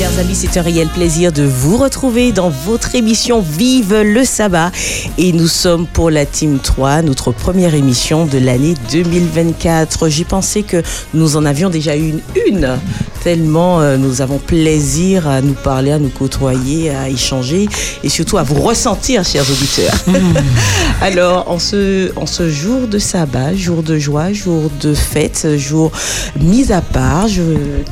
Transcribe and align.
Chers 0.00 0.18
amis, 0.18 0.34
c'est 0.34 0.56
un 0.56 0.62
réel 0.62 0.88
plaisir 0.88 1.30
de 1.30 1.42
vous 1.42 1.76
retrouver 1.76 2.32
dans 2.32 2.48
votre 2.48 2.94
émission 2.94 3.42
Vive 3.42 3.94
le 4.00 4.24
sabbat. 4.24 4.72
Et 5.18 5.30
nous 5.32 5.46
sommes 5.46 5.86
pour 5.86 6.08
la 6.10 6.24
Team 6.24 6.58
3, 6.58 7.02
notre 7.02 7.32
première 7.32 7.74
émission 7.74 8.24
de 8.24 8.38
l'année 8.38 8.72
2024. 8.92 10.08
J'y 10.08 10.24
pensais 10.24 10.62
que 10.62 10.82
nous 11.12 11.36
en 11.36 11.44
avions 11.44 11.68
déjà 11.68 11.96
une, 11.96 12.20
une 12.46 12.78
tellement 13.22 13.82
euh, 13.82 13.98
nous 13.98 14.22
avons 14.22 14.38
plaisir 14.38 15.28
à 15.28 15.42
nous 15.42 15.52
parler, 15.52 15.92
à 15.92 15.98
nous 15.98 16.08
côtoyer, 16.08 16.88
à 16.88 17.10
échanger 17.10 17.68
et 18.02 18.08
surtout 18.08 18.38
à 18.38 18.42
vous 18.42 18.60
ressentir, 18.62 19.22
chers 19.24 19.44
auditeurs. 19.50 19.94
Alors, 21.02 21.50
en 21.50 21.58
ce, 21.58 22.10
en 22.16 22.24
ce 22.24 22.48
jour 22.48 22.88
de 22.88 22.98
sabbat, 22.98 23.54
jour 23.54 23.82
de 23.82 23.98
joie, 23.98 24.32
jour 24.32 24.70
de 24.80 24.94
fête, 24.94 25.46
jour 25.58 25.92
mis 26.40 26.72
à 26.72 26.80
part, 26.80 27.28
je, 27.28 27.42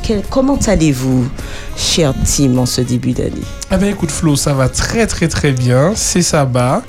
quel- 0.01 0.23
comment 0.29 0.57
allez-vous, 0.65 1.27
cher 1.79 2.13
team, 2.25 2.59
en 2.59 2.65
ce 2.65 2.81
début 2.81 3.13
d'année 3.13 3.41
Ah 3.71 3.77
ben 3.77 3.89
écoute 3.89 4.11
Flo, 4.11 4.35
ça 4.35 4.53
va 4.53 4.69
très 4.69 5.07
très 5.07 5.27
très 5.27 5.51
bien. 5.51 5.93
C'est 5.95 6.21
sabbat. 6.21 6.83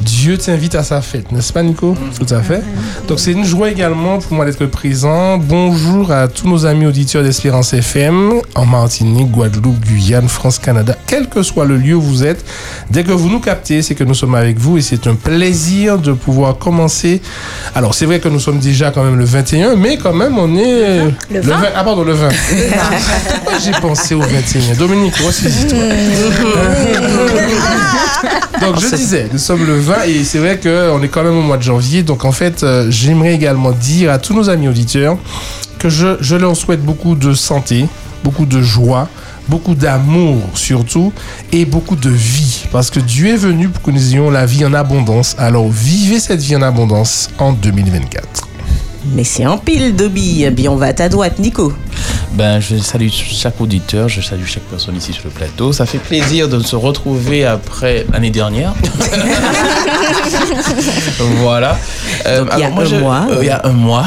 Dieu 0.00 0.38
t'invite 0.38 0.74
à 0.74 0.82
sa 0.82 1.00
fête, 1.00 1.32
n'est-ce 1.32 1.52
pas 1.52 1.62
Nico? 1.62 1.96
Tout 2.18 2.32
à 2.32 2.40
fait. 2.40 2.62
Donc 3.08 3.18
c'est 3.18 3.32
une 3.32 3.44
joie 3.44 3.70
également 3.70 4.18
pour 4.18 4.34
moi 4.34 4.44
d'être 4.44 4.64
présent. 4.66 5.38
Bonjour 5.38 6.12
à 6.12 6.28
tous 6.28 6.48
nos 6.48 6.66
amis 6.66 6.86
auditeurs 6.86 7.22
d'Espérance 7.22 7.72
FM 7.72 8.34
en 8.54 8.66
Martinique, 8.66 9.30
Guadeloupe, 9.30 9.80
Guyane, 9.80 10.28
France, 10.28 10.58
Canada. 10.58 10.96
Quel 11.06 11.28
que 11.28 11.42
soit 11.42 11.64
le 11.64 11.76
lieu 11.76 11.94
où 11.94 12.00
vous 12.00 12.24
êtes, 12.24 12.44
dès 12.90 13.02
que 13.02 13.12
vous 13.12 13.28
nous 13.28 13.40
captez, 13.40 13.82
c'est 13.82 13.94
que 13.94 14.04
nous 14.04 14.14
sommes 14.14 14.34
avec 14.36 14.58
vous 14.58 14.78
et 14.78 14.82
c'est 14.82 15.06
un 15.08 15.14
plaisir 15.14 15.98
de 15.98 16.12
pouvoir 16.12 16.58
commencer. 16.58 17.20
Alors 17.74 17.94
c'est 17.94 18.06
vrai 18.06 18.20
que 18.20 18.28
nous 18.28 18.40
sommes 18.40 18.60
déjà 18.60 18.90
quand 18.90 19.02
même 19.02 19.18
le 19.18 19.24
21, 19.24 19.74
mais 19.76 19.96
quand 19.96 20.14
même 20.14 20.38
on 20.38 20.56
est... 20.56 21.00
Le 21.30 21.40
20. 21.40 21.56
Ah 21.74 21.84
pardon, 21.84 22.04
le 22.04 22.12
20. 22.12 22.28
Pourquoi 23.34 23.58
j'ai 23.58 23.72
pensé 23.72 24.14
au 24.14 24.20
21 24.20 24.76
Dominique, 24.78 25.16
ressaisis-toi. 25.16 25.78
Donc 28.60 28.80
je 28.80 28.94
disais, 28.94 29.28
nous 29.32 29.38
sommes 29.38 29.66
le 29.66 29.78
20 29.78 29.87
et 30.06 30.24
c'est 30.24 30.38
vrai 30.38 30.58
qu'on 30.58 31.02
est 31.02 31.08
quand 31.08 31.22
même 31.22 31.36
au 31.36 31.42
mois 31.42 31.56
de 31.56 31.62
janvier. 31.62 32.02
Donc 32.02 32.24
en 32.24 32.32
fait, 32.32 32.62
euh, 32.62 32.90
j'aimerais 32.90 33.34
également 33.34 33.72
dire 33.72 34.10
à 34.10 34.18
tous 34.18 34.34
nos 34.34 34.50
amis 34.50 34.68
auditeurs 34.68 35.16
que 35.78 35.88
je, 35.88 36.16
je 36.20 36.36
leur 36.36 36.56
souhaite 36.56 36.82
beaucoup 36.82 37.14
de 37.14 37.34
santé, 37.34 37.86
beaucoup 38.24 38.46
de 38.46 38.60
joie, 38.60 39.08
beaucoup 39.48 39.74
d'amour 39.74 40.38
surtout 40.54 41.12
et 41.52 41.64
beaucoup 41.64 41.96
de 41.96 42.10
vie. 42.10 42.64
Parce 42.72 42.90
que 42.90 43.00
Dieu 43.00 43.28
est 43.28 43.36
venu 43.36 43.68
pour 43.68 43.82
que 43.82 43.90
nous 43.90 44.12
ayons 44.12 44.30
la 44.30 44.46
vie 44.46 44.64
en 44.64 44.74
abondance. 44.74 45.34
Alors 45.38 45.68
vivez 45.68 46.20
cette 46.20 46.40
vie 46.40 46.56
en 46.56 46.62
abondance 46.62 47.30
en 47.38 47.52
2024. 47.52 48.47
Mais 49.14 49.24
c'est 49.24 49.46
en 49.46 49.58
pile, 49.58 49.96
Dobby. 49.96 50.44
Eh 50.46 50.50
bien, 50.50 50.70
on 50.70 50.76
va 50.76 50.86
à 50.86 50.92
ta 50.92 51.08
droite, 51.08 51.38
Nico. 51.38 51.72
Ben, 52.32 52.60
je 52.60 52.76
salue 52.76 53.08
chaque 53.10 53.60
auditeur, 53.60 54.08
je 54.08 54.20
salue 54.20 54.44
chaque 54.44 54.62
personne 54.64 54.96
ici 54.96 55.12
sur 55.12 55.24
le 55.24 55.30
plateau. 55.30 55.72
Ça 55.72 55.86
fait 55.86 55.98
plaisir 55.98 56.48
de 56.48 56.60
se 56.60 56.76
retrouver 56.76 57.44
après 57.46 58.06
l'année 58.12 58.30
dernière. 58.30 58.74
voilà. 61.40 61.76
Euh, 62.26 62.40
Donc, 62.44 62.48
il 62.54 62.60
y 62.60 62.62
a 62.62 62.66
alors, 62.66 62.74
moi, 62.76 62.84
un 62.84 62.86
je- 62.86 62.96
mois. 62.96 63.26
euh, 63.30 63.38
il 63.40 63.46
y 63.46 63.50
a 63.50 63.60
un 63.64 63.72
mois. 63.72 64.04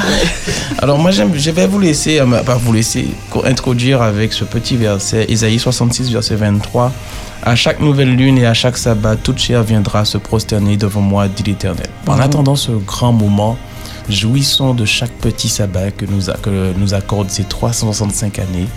alors 0.79 0.97
moi, 0.99 1.11
je 1.11 1.51
vais 1.51 1.67
vous 1.67 1.79
laisser, 1.79 2.19
euh, 2.19 2.43
pas 2.43 2.55
vous 2.55 2.73
laisser, 2.73 3.07
introduire 3.43 4.01
avec 4.01 4.33
ce 4.33 4.43
petit 4.43 4.75
verset, 4.77 5.25
Isaïe 5.29 5.59
66, 5.59 6.11
verset 6.11 6.35
23. 6.35 6.91
À 7.43 7.55
chaque 7.55 7.79
nouvelle 7.79 8.15
lune 8.15 8.37
et 8.37 8.45
à 8.45 8.53
chaque 8.53 8.77
sabbat, 8.77 9.15
toute 9.15 9.39
chair 9.39 9.63
viendra 9.63 10.05
se 10.05 10.17
prosterner 10.19 10.77
devant 10.77 11.01
moi, 11.01 11.27
dit 11.27 11.43
l'Éternel. 11.43 11.87
En 12.07 12.19
attendant 12.19 12.55
ce 12.55 12.71
grand 12.71 13.13
moment, 13.13 13.57
jouissons 14.09 14.73
de 14.73 14.85
chaque 14.85 15.11
petit 15.11 15.49
sabbat 15.49 15.91
que 15.91 16.05
nous, 16.05 16.29
a- 16.29 16.33
que 16.37 16.73
nous 16.77 16.93
accorde 16.93 17.29
ces 17.29 17.43
365 17.43 18.39
années. 18.39 18.67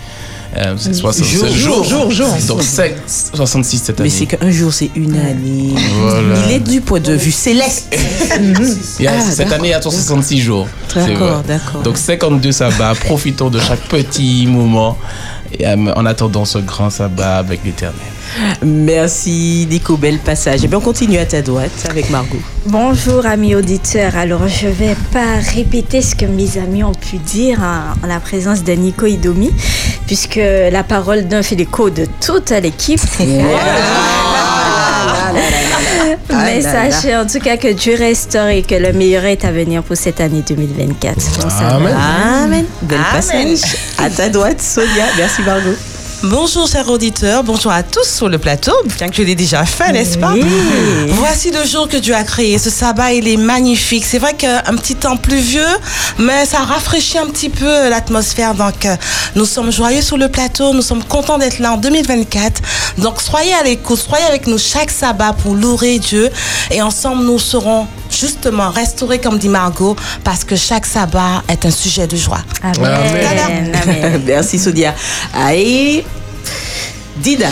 Euh, 0.57 0.75
c'est 0.77 0.93
60 0.93 1.25
Jour, 1.27 1.47
jour, 1.53 1.83
jour, 1.83 2.11
jour. 2.11 2.29
Donc 2.47 2.63
cinq- 2.63 2.93
66 3.07 3.77
cette 3.79 3.99
année. 3.99 4.09
Mais 4.09 4.15
c'est 4.15 4.25
qu'un 4.25 4.49
jour, 4.51 4.73
c'est 4.73 4.89
une 4.95 5.17
année. 5.17 5.73
Voilà. 5.99 6.35
Il 6.47 6.51
est 6.55 6.59
du 6.61 6.79
point 6.79 7.01
de 7.01 7.11
vue 7.13 7.31
céleste. 7.31 7.93
Ah, 9.07 9.19
cette 9.31 9.51
année, 9.51 9.67
il 9.69 9.71
y 9.71 9.73
a 9.73 9.81
66 9.81 10.39
jours. 10.39 10.67
D'accord, 10.93 11.41
d'accord. 11.45 11.81
Donc 11.81 11.97
52 11.97 12.51
sabbats, 12.53 12.93
profitons 12.95 13.49
de 13.49 13.59
chaque 13.59 13.81
petit 13.89 14.47
moment 14.47 14.97
et, 15.59 15.67
euh, 15.67 15.75
en 15.95 16.05
attendant 16.05 16.45
ce 16.45 16.59
grand 16.59 16.89
sabbat 16.89 17.37
avec 17.37 17.63
l'Éternel. 17.65 17.99
Merci, 18.63 19.67
Nico. 19.69 19.97
Bel 19.97 20.17
passage. 20.19 20.63
Et 20.63 20.67
bien, 20.67 20.77
on 20.77 20.81
continue 20.81 21.17
à 21.17 21.25
ta 21.25 21.41
droite 21.41 21.85
avec 21.89 22.09
Margot. 22.09 22.39
Bonjour 22.65 23.25
amis 23.25 23.55
auditeurs. 23.55 24.15
Alors 24.15 24.47
je 24.47 24.67
vais 24.67 24.95
pas 25.11 25.39
répéter 25.53 26.01
ce 26.01 26.15
que 26.15 26.25
mes 26.25 26.57
amis 26.57 26.83
ont 26.83 26.93
pu 26.93 27.17
dire 27.17 27.59
en, 27.61 28.05
en 28.05 28.07
la 28.07 28.19
présence 28.19 28.63
de 28.63 28.73
Nico 28.73 29.05
Idomi, 29.05 29.51
puisque 30.07 30.39
la 30.71 30.83
parole 30.83 31.27
d'un 31.27 31.43
fait 31.43 31.55
l'écho 31.55 31.89
de 31.89 32.07
toute 32.25 32.49
l'équipe. 32.51 32.99
Mais 36.29 36.61
sachez 36.61 37.15
en 37.15 37.25
tout 37.25 37.39
cas 37.39 37.57
que 37.57 37.71
Dieu 37.73 37.95
restaure 37.97 38.47
et 38.47 38.61
que 38.61 38.75
le 38.75 38.93
meilleur 38.93 39.25
est 39.25 39.43
à 39.45 39.51
venir 39.51 39.83
pour 39.83 39.97
cette 39.97 40.21
année 40.21 40.43
2024. 40.47 41.15
Bon, 41.15 41.49
ça 41.49 41.63
va. 41.63 41.75
Amen. 41.75 41.95
Amen. 42.43 42.65
Bel 42.81 42.99
passage. 43.11 43.61
À 43.97 44.09
ta 44.09 44.29
droite, 44.29 44.61
Sonia. 44.61 45.05
Merci, 45.17 45.41
Margot. 45.41 45.75
Bonjour 46.29 46.67
chers 46.67 46.89
auditeurs, 46.89 47.43
bonjour 47.43 47.71
à 47.71 47.83
tous 47.83 48.03
sur 48.03 48.29
le 48.29 48.39
plateau, 48.39 48.71
bien 48.97 49.09
que 49.09 49.15
je 49.15 49.21
l'ai 49.21 49.35
déjà 49.35 49.63
fait, 49.63 49.91
n'est-ce 49.91 50.17
pas? 50.17 50.33
Oui. 50.33 50.43
Voici 51.09 51.51
le 51.51 51.63
jour 51.65 51.87
que 51.87 51.97
Dieu 51.97 52.15
a 52.15 52.23
créé. 52.23 52.57
Ce 52.57 52.71
sabbat, 52.71 53.13
il 53.13 53.27
est 53.27 53.37
magnifique. 53.37 54.03
C'est 54.03 54.17
vrai 54.17 54.33
qu'un 54.33 54.75
petit 54.75 54.95
temps 54.95 55.17
pluvieux, 55.17 55.61
mais 56.17 56.45
ça 56.45 56.59
rafraîchit 56.59 57.19
un 57.19 57.27
petit 57.27 57.49
peu 57.49 57.89
l'atmosphère. 57.89 58.55
Donc, 58.55 58.85
euh, 58.85 58.95
nous 59.35 59.45
sommes 59.45 59.71
joyeux 59.71 60.01
sur 60.01 60.17
le 60.17 60.27
plateau. 60.27 60.73
Nous 60.73 60.81
sommes 60.81 61.03
contents 61.03 61.37
d'être 61.37 61.59
là 61.59 61.73
en 61.73 61.77
2024. 61.77 62.59
Donc, 62.97 63.21
soyez 63.21 63.53
à 63.53 63.63
l'écoute, 63.63 63.99
soyez 63.99 64.25
avec 64.25 64.47
nous 64.47 64.57
chaque 64.57 64.89
sabbat 64.89 65.33
pour 65.33 65.53
louer 65.53 65.99
Dieu. 65.99 66.31
Et 66.71 66.81
ensemble, 66.81 67.23
nous 67.23 67.37
serons 67.37 67.85
justement 68.09 68.69
restaurés, 68.69 69.19
comme 69.19 69.37
dit 69.37 69.49
Margot, 69.49 69.95
parce 70.23 70.43
que 70.43 70.55
chaque 70.55 70.85
sabbat 70.85 71.43
est 71.47 71.65
un 71.65 71.71
sujet 71.71 72.07
de 72.07 72.15
joie. 72.15 72.41
Amen. 72.61 73.71
Amen. 73.83 74.21
Merci, 74.25 74.59
Sonia. 74.59 74.93
Aïe. 75.33 76.03
Dida. 77.17 77.49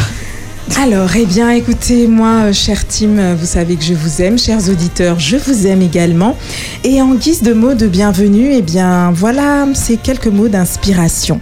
Alors, 0.78 1.09
eh 1.16 1.25
bien, 1.25 1.50
écoutez, 1.52 2.08
moi, 2.08 2.46
euh, 2.46 2.53
cher 2.53 2.88
team, 2.88 3.19
euh, 3.19 3.36
vous 3.38 3.46
savez 3.46 3.75
que 3.75 3.84
je 3.84 3.94
vous 3.94 4.22
aime, 4.22 4.40
chers 4.40 4.69
auditeurs, 4.69 5.19
je 5.19 5.38
vous 5.38 5.68
aime 5.68 5.81
également. 5.81 6.38
Et 6.84 7.02
en 7.02 7.14
guise 7.16 7.44
de 7.44 7.53
mots 7.53 7.74
de 7.74 7.88
bienvenue, 7.88 8.53
eh 8.53 8.62
bien, 8.62 9.12
voilà, 9.12 9.66
c'est 9.75 9.97
quelques 9.97 10.28
mots 10.28 10.47
d'inspiration. 10.47 11.41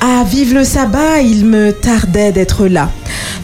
À 0.00 0.24
Vive 0.24 0.54
le 0.54 0.64
sabbat, 0.64 1.20
il 1.22 1.44
me 1.44 1.72
tardait 1.72 2.32
d'être 2.32 2.66
là. 2.66 2.90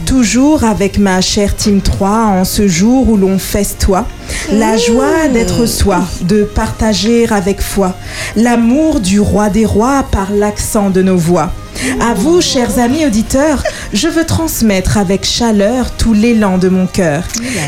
Toujours 0.07 0.65
avec 0.65 0.99
ma 0.99 1.21
chère 1.21 1.57
Team 1.57 1.81
3 1.81 2.09
en 2.09 2.45
ce 2.45 2.69
jour 2.69 3.09
où 3.09 3.17
l'on 3.17 3.39
festoie. 3.39 4.07
La 4.53 4.77
joie 4.77 5.29
d'être 5.33 5.67
soi, 5.67 6.03
de 6.23 6.45
partager 6.45 7.27
avec 7.31 7.61
foi. 7.61 7.95
L'amour 8.37 9.01
du 9.01 9.19
roi 9.19 9.49
des 9.49 9.65
rois 9.65 10.05
par 10.11 10.31
l'accent 10.33 10.91
de 10.91 11.03
nos 11.03 11.17
voix. 11.17 11.53
À 12.01 12.15
vous, 12.15 12.41
chers 12.41 12.79
amis 12.79 13.05
auditeurs, 13.07 13.63
je 13.93 14.09
veux 14.09 14.25
transmettre 14.25 14.99
avec 14.99 15.25
chaleur 15.25 15.91
tout 15.97 16.15
l'élan 16.15 16.59
de 16.59 16.69
mon 16.69 16.87
cœur. 16.87 17.25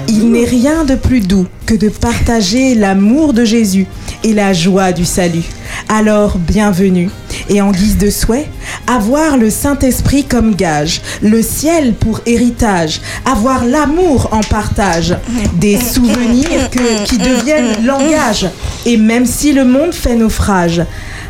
Il 0.09 0.31
n'est 0.31 0.45
rien 0.45 0.85
de 0.85 0.95
plus 0.95 1.21
doux 1.21 1.47
que 1.67 1.75
de 1.75 1.89
partager 1.89 2.75
l'amour 2.75 3.33
de 3.33 3.45
Jésus 3.45 3.87
et 4.25 4.33
la 4.33 4.53
joie 4.53 4.93
du 4.93 5.05
salut. 5.05 5.45
Alors, 5.89 6.39
bienvenue. 6.39 7.11
Et 7.49 7.61
en 7.61 7.71
guise 7.71 7.99
de 7.99 8.11
souhait, 8.11 8.49
avoir 8.87 9.37
le 9.37 9.51
Saint-Esprit 9.51 10.25
comme 10.25 10.55
gage, 10.55 11.01
le 11.23 11.43
ciel 11.43 11.95
pour 11.95 12.21
héritage, 12.27 13.01
avoir 13.25 13.65
l'amour 13.65 14.29
en 14.33 14.41
partage, 14.41 15.17
des 15.55 15.79
souvenirs 15.79 16.71
qui 17.05 17.19
deviennent 17.19 17.85
langage. 17.85 18.49
Et 18.85 18.97
même 18.97 19.27
si 19.27 19.53
le 19.53 19.65
monde 19.65 19.93
fait 19.93 20.17
naufrage, 20.17 20.83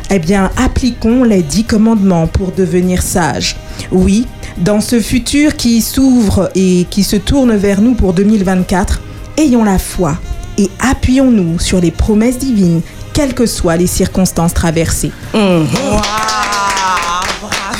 eh 0.09 0.19
bien, 0.19 0.49
appliquons 0.57 1.23
les 1.23 1.43
dix 1.43 1.65
commandements 1.65 2.27
pour 2.27 2.51
devenir 2.51 3.01
sages. 3.01 3.57
Oui, 3.91 4.25
dans 4.57 4.81
ce 4.81 4.99
futur 4.99 5.55
qui 5.55 5.81
s'ouvre 5.81 6.49
et 6.55 6.87
qui 6.89 7.03
se 7.03 7.15
tourne 7.15 7.55
vers 7.55 7.81
nous 7.81 7.93
pour 7.93 8.13
2024, 8.13 9.01
ayons 9.37 9.63
la 9.63 9.77
foi 9.77 10.17
et 10.57 10.69
appuyons-nous 10.79 11.59
sur 11.59 11.79
les 11.79 11.91
promesses 11.91 12.39
divines, 12.39 12.81
quelles 13.17 13.33
que 13.33 13.47
soient 13.47 13.77
les 13.77 13.87
circonstances 13.87 14.53
traversées. 14.53 15.11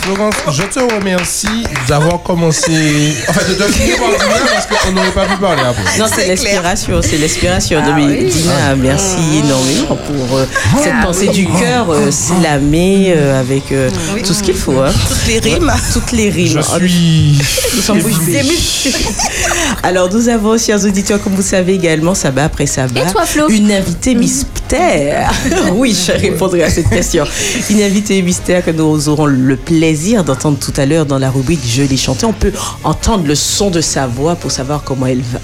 Florence, 0.02 0.36
je 0.52 0.64
te 0.64 0.80
remercie 0.96 1.48
d'avoir 1.88 2.24
commencé. 2.24 3.14
Enfin, 3.30 3.42
de 3.48 3.54
te 3.56 3.64
finir 3.72 3.98
par 3.98 4.08
dîner 4.08 4.50
parce 4.52 4.66
qu'on 4.66 4.92
n'aurait 4.94 5.12
pas 5.12 5.26
pu 5.26 5.36
parler 5.36 5.62
après. 5.62 6.00
Non, 6.00 6.06
c'est 6.12 6.28
l'inspiration, 6.28 7.02
c'est 7.04 7.18
l'inspiration. 7.18 7.82
Ah 7.84 7.90
de 7.90 7.94
oui. 8.02 8.26
Dina, 8.32 8.76
merci 8.78 9.18
énormément 9.44 9.96
pour 9.98 10.38
euh, 10.38 10.46
cette 10.82 11.02
pensée 11.04 11.28
du 11.28 11.46
cœur, 11.46 11.90
euh, 11.92 12.10
slamée 12.10 13.14
euh, 13.16 13.40
avec 13.40 13.72
euh, 13.74 13.90
tout 14.26 14.34
ce 14.34 14.42
qu'il 14.42 14.56
faut. 14.56 14.80
hein. 14.80 14.92
Toutes 15.10 15.28
les 15.28 15.40
rimes. 15.40 15.72
Toutes 15.94 16.12
les 16.14 16.30
rimes. 16.30 16.62
Je 16.62 16.62
suis. 16.62 17.40
Nous 17.76 17.82
sommes. 17.82 18.00
Alors, 19.84 20.12
nous 20.12 20.30
avons, 20.30 20.58
chers 20.58 20.84
auditeurs, 20.86 21.22
comme 21.22 21.36
vous 21.36 21.42
savez 21.42 21.74
également, 21.74 22.16
sabbat 22.16 22.46
après 22.46 22.66
sabbat, 22.66 23.02
Et 23.02 23.12
toi, 23.12 23.26
Flo? 23.26 23.50
une 23.50 23.72
invitée 23.74 24.16
mais 24.16 24.28
Oui, 25.74 25.96
je 25.96 26.12
répondrai 26.12 26.64
à 26.64 26.70
cette 26.70 26.90
question. 26.90 27.24
Une 27.70 27.82
invitée 27.82 28.22
mystère 28.22 28.64
que 28.64 28.72
nous 28.72 29.10
aurons 29.10 29.26
le 29.26 29.56
plaisir 29.56 30.24
d'entendre 30.24 30.58
tout 30.60 30.74
à 30.78 30.86
l'heure 30.86 31.06
dans 31.06 31.20
la 31.20 31.30
rubrique 31.30 31.62
Je 31.66 31.84
l'ai 31.84 31.98
chanté. 31.98 32.26
On 32.26 32.34
peut 32.34 32.54
entendre 32.84 33.26
le 33.26 33.36
son 33.36 33.70
de 33.70 33.82
sa 33.82 34.08
voix 34.08 34.36
pour 34.36 34.52
savoir 34.52 34.84
comment 34.84 35.06
elle 35.08 35.22
va. 35.22 35.40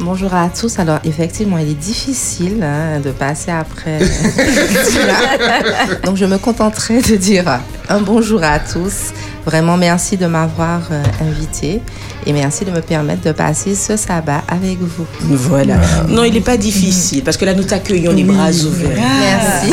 Bonjour 0.00 0.32
à 0.34 0.48
tous. 0.48 0.78
Alors, 0.78 0.98
effectivement, 1.04 1.58
il 1.58 1.70
est 1.70 1.74
difficile 1.74 2.62
hein, 2.62 3.00
de 3.00 3.10
passer 3.10 3.50
après. 3.50 3.98
Donc, 6.04 6.16
je 6.16 6.24
me 6.24 6.38
contenterai 6.38 7.02
de 7.02 7.16
dire 7.16 7.60
un 7.88 8.00
bonjour 8.00 8.42
à 8.42 8.58
tous. 8.58 9.12
Vraiment, 9.44 9.76
merci 9.76 10.16
de 10.16 10.26
m'avoir 10.26 10.80
euh, 10.90 11.02
invité 11.22 11.80
et 12.26 12.32
merci 12.32 12.64
de 12.66 12.70
me 12.70 12.80
permettre 12.80 13.22
de 13.22 13.32
passer 13.32 13.74
ce 13.74 13.96
sabbat 13.96 14.42
avec 14.48 14.78
vous. 14.80 15.06
Voilà. 15.22 15.76
Non, 16.08 16.24
il 16.24 16.34
n'est 16.34 16.40
pas 16.40 16.56
difficile 16.58 17.22
parce 17.24 17.36
que 17.38 17.44
là, 17.46 17.54
nous 17.54 17.64
t'accueillons 17.64 18.12
les 18.12 18.22
bras 18.24 18.50
ouverts. 18.50 18.98
Merci. 19.20 19.72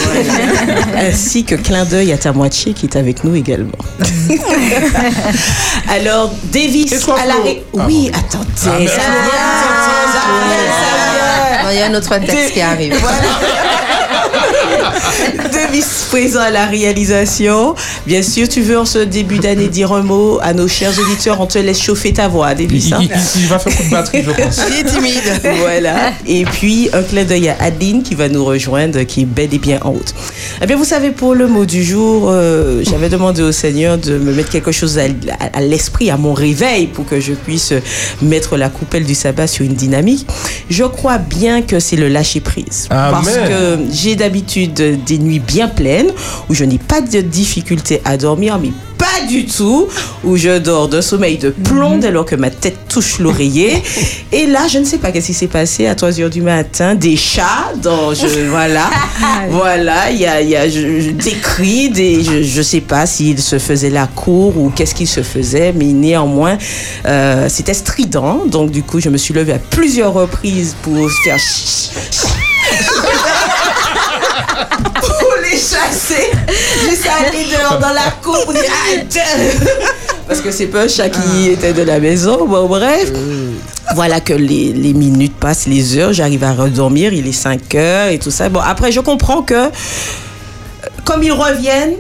Ainsi 0.98 1.44
que 1.44 1.56
clin 1.56 1.84
d'œil 1.86 2.14
à 2.14 2.18
ta 2.18 2.32
moitié 2.32 2.74
qui 2.74 2.86
est 2.86 2.96
avec 2.96 3.24
nous 3.26 3.36
également. 3.36 3.72
Alors, 5.90 6.32
Davis 6.52 6.94
à 7.10 7.26
la 7.26 7.36
ré- 7.44 7.64
Oui, 7.74 8.10
attendez. 8.14 8.88
ça 8.88 9.02
il 11.72 11.78
y 11.78 11.82
a 11.82 11.88
un 11.88 11.94
autre 11.94 12.18
texte 12.18 12.54
qui 12.54 12.62
arrive. 12.62 12.96
Davis 15.58 16.06
présent 16.10 16.40
à 16.42 16.52
la 16.52 16.66
réalisation. 16.68 17.74
Bien 18.06 18.22
sûr, 18.22 18.48
tu 18.48 18.62
veux 18.62 18.78
en 18.78 18.86
ce 18.86 19.00
début 19.00 19.40
d'année 19.40 19.68
dire 19.70 19.92
un 19.92 20.04
mot 20.04 20.38
à 20.42 20.54
nos 20.54 20.68
chers 20.68 20.92
auditeurs. 21.00 21.40
On 21.42 21.48
te 21.48 21.58
laisse 21.58 21.82
chauffer 21.82 22.14
ta 22.14 22.28
voix, 22.28 22.54
Davis. 22.54 22.88
il- 22.88 22.94
hein. 22.94 23.00
il- 23.02 23.42
il 23.42 23.48
va 23.48 23.58
faire 23.58 23.76
coup 23.76 23.84
de 23.84 23.90
batterie, 23.90 24.24
je 24.24 24.32
pense. 24.32 24.62
Il 24.70 24.76
est 24.80 24.84
timide. 24.84 25.58
Voilà. 25.60 26.12
Et 26.28 26.44
puis, 26.46 26.90
un 26.94 27.02
clin 27.02 27.24
d'œil 27.24 27.50
à 27.50 27.58
Adeline 27.60 28.04
qui 28.04 28.14
va 28.14 28.30
nous 28.30 28.46
rejoindre, 28.46 29.02
qui 29.04 29.22
est 29.22 29.26
bel 29.26 29.52
et 29.54 29.58
bien 29.58 29.80
en 29.82 29.92
route. 29.92 30.14
Eh 30.62 30.66
bien, 30.68 30.76
vous 30.76 30.86
savez, 30.86 31.10
pour 31.12 31.34
le 31.34 31.48
mot 31.48 31.66
du 31.66 31.84
jour, 31.84 32.28
euh, 32.30 32.84
j'avais 32.88 33.10
demandé 33.10 33.42
au 33.42 33.52
Seigneur 33.52 33.98
de 33.98 34.18
me 34.20 34.34
mettre 34.34 34.50
quelque 34.52 34.72
chose 34.72 35.00
à, 35.00 35.04
à- 35.40 35.58
à 35.58 35.62
l'esprit, 35.62 36.12
à 36.12 36.18
mon 36.18 36.34
réveil, 36.34 36.88
pour 36.88 37.06
que 37.08 37.20
je 37.20 37.34
puisse 37.34 37.74
mettre 38.22 38.58
la 38.58 38.70
coupelle 38.70 39.06
du 39.06 39.16
sabbat 39.16 39.48
sur 39.48 39.66
une 39.66 39.74
dynamique. 39.74 40.28
Je 40.70 40.84
crois 40.84 41.18
bien 41.18 41.62
que 41.64 41.80
c'est 41.80 41.96
le 41.96 42.10
lâcher 42.10 42.42
prise. 42.42 42.88
Amen. 42.92 43.12
Parce 43.12 43.36
que 43.36 43.78
j'ai 43.92 44.16
d'habitude 44.16 45.04
des 45.06 45.18
nuits 45.18 45.40
bien 45.48 45.68
pleines 45.68 46.12
où 46.50 46.54
je 46.54 46.64
n'ai 46.66 46.78
pas 46.78 47.02
de 47.02 47.22
difficulté 47.22 48.02
à 48.06 48.18
dormir, 48.18 48.60
mais 48.62 48.72
pas 48.98 49.26
du 49.30 49.46
tout, 49.46 49.88
où 50.24 50.38
je 50.38 50.58
dors 50.58 50.88
d'un 50.88 51.04
sommeil 51.04 51.38
de 51.38 51.50
plomb 51.52 51.98
dès 51.98 52.10
lors 52.12 52.26
que 52.26 52.36
ma 52.36 52.50
tête 52.50 52.78
touche 52.90 53.20
l'oreiller. 53.20 53.82
Et 54.32 54.48
là, 54.48 54.68
je 54.68 54.80
ne 54.80 54.84
sais 54.86 54.98
pas 54.98 55.12
qu'est-ce 55.12 55.28
qui 55.28 55.34
s'est 55.36 55.48
passé 55.48 55.86
à 55.88 55.94
3 55.96 56.20
heures 56.20 56.30
du 56.32 56.42
matin, 56.42 56.96
des 56.96 57.16
chats, 57.16 57.74
dans, 57.82 58.14
je, 58.14 58.26
voilà, 58.50 58.90
voilà, 59.52 60.10
il 60.12 60.18
y 60.20 60.26
a, 60.26 60.42
y 60.42 60.56
a 60.56 60.68
je- 60.68 61.00
je- 61.00 61.12
des 61.12 61.32
cris, 61.34 61.90
des, 61.90 62.24
je 62.44 62.58
ne 62.58 62.64
sais 62.64 62.82
pas 62.82 63.06
s'il 63.06 63.40
se 63.40 63.60
faisait 63.60 63.92
la 63.92 64.08
cour 64.08 64.58
ou 64.58 64.70
qu'est-ce 64.72 64.96
qu'il 64.96 65.08
se 65.08 65.22
faisait, 65.22 65.74
mais 65.74 65.86
néanmoins, 65.86 66.58
euh, 67.06 67.48
c'était 67.50 67.76
strident. 67.76 68.46
Donc, 68.48 68.72
du 68.72 68.82
coup, 68.84 69.00
je 69.00 69.10
me 69.10 69.18
suis 69.18 69.34
levée 69.34 69.54
à 69.54 69.60
plusieurs 69.60 70.14
reprises 70.14 70.76
pour 70.82 70.98
faire 71.24 71.38
chasser. 75.58 76.32
Juste 76.90 77.08
aller 77.08 77.46
dehors 77.46 77.80
dans 77.80 77.94
la 77.94 78.12
cour 78.22 78.44
pour 78.44 78.54
dire 78.54 78.64
arrête. 78.86 79.20
Parce 80.28 80.42
que 80.42 80.52
c'est 80.52 80.68
pas 80.68 80.84
un 80.84 80.88
chat 80.88 81.10
qui 81.10 81.50
était 81.50 81.74
de 81.74 81.84
la 81.84 82.00
maison. 82.00 82.46
Bon, 82.46 82.68
bref. 82.68 83.12
Voilà 83.96 84.20
que 84.20 84.34
les, 84.34 84.74
les 84.74 84.94
minutes 84.94 85.36
passent, 85.36 85.66
les 85.68 85.98
heures, 85.98 86.12
j'arrive 86.14 86.44
à 86.44 86.52
redormir, 86.52 87.14
il 87.14 87.26
est 87.26 87.32
5 87.32 87.74
heures 87.76 88.10
et 88.10 88.20
tout 88.20 88.32
ça. 88.32 88.50
Bon, 88.50 88.60
après, 88.60 88.92
je 88.92 89.00
comprends 89.00 89.42
que, 89.42 89.70
comme 91.06 91.24
ils 91.24 91.32
reviennent, 91.32 91.96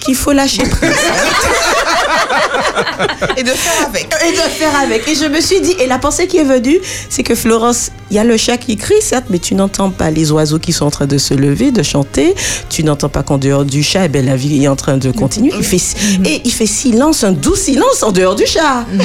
qu'il 0.00 0.16
faut 0.16 0.32
lâcher 0.32 0.62
prise. 0.64 0.90
Et 3.36 3.42
de 3.42 3.50
faire 3.50 3.86
avec. 3.88 4.08
et 4.26 4.32
de 4.32 4.36
faire 4.36 4.74
avec. 4.80 5.08
Et 5.08 5.14
je 5.14 5.24
me 5.26 5.40
suis 5.40 5.60
dit, 5.60 5.74
et 5.78 5.86
la 5.86 5.98
pensée 5.98 6.26
qui 6.26 6.38
est 6.38 6.44
venue, 6.44 6.78
c'est 7.08 7.22
que 7.22 7.34
Florence, 7.34 7.90
il 8.10 8.16
y 8.16 8.18
a 8.18 8.24
le 8.24 8.36
chat 8.36 8.56
qui 8.56 8.76
crie, 8.76 9.00
certes, 9.00 9.26
mais 9.30 9.38
tu 9.38 9.54
n'entends 9.54 9.90
pas 9.90 10.10
les 10.10 10.32
oiseaux 10.32 10.58
qui 10.58 10.72
sont 10.72 10.84
en 10.86 10.90
train 10.90 11.06
de 11.06 11.18
se 11.18 11.34
lever, 11.34 11.70
de 11.70 11.82
chanter. 11.82 12.34
Tu 12.68 12.84
n'entends 12.84 13.08
pas 13.08 13.22
qu'en 13.22 13.38
dehors 13.38 13.64
du 13.64 13.82
chat, 13.82 14.04
eh 14.04 14.08
ben, 14.08 14.24
la 14.24 14.36
vie 14.36 14.64
est 14.64 14.68
en 14.68 14.76
train 14.76 14.96
de 14.96 15.10
continuer. 15.10 15.52
Il 15.56 15.64
fait, 15.64 15.80
et 16.24 16.42
il 16.44 16.52
fait 16.52 16.66
silence, 16.66 17.24
un 17.24 17.32
doux 17.32 17.56
silence 17.56 18.02
en 18.02 18.12
dehors 18.12 18.34
du 18.34 18.46
chat. 18.46 18.84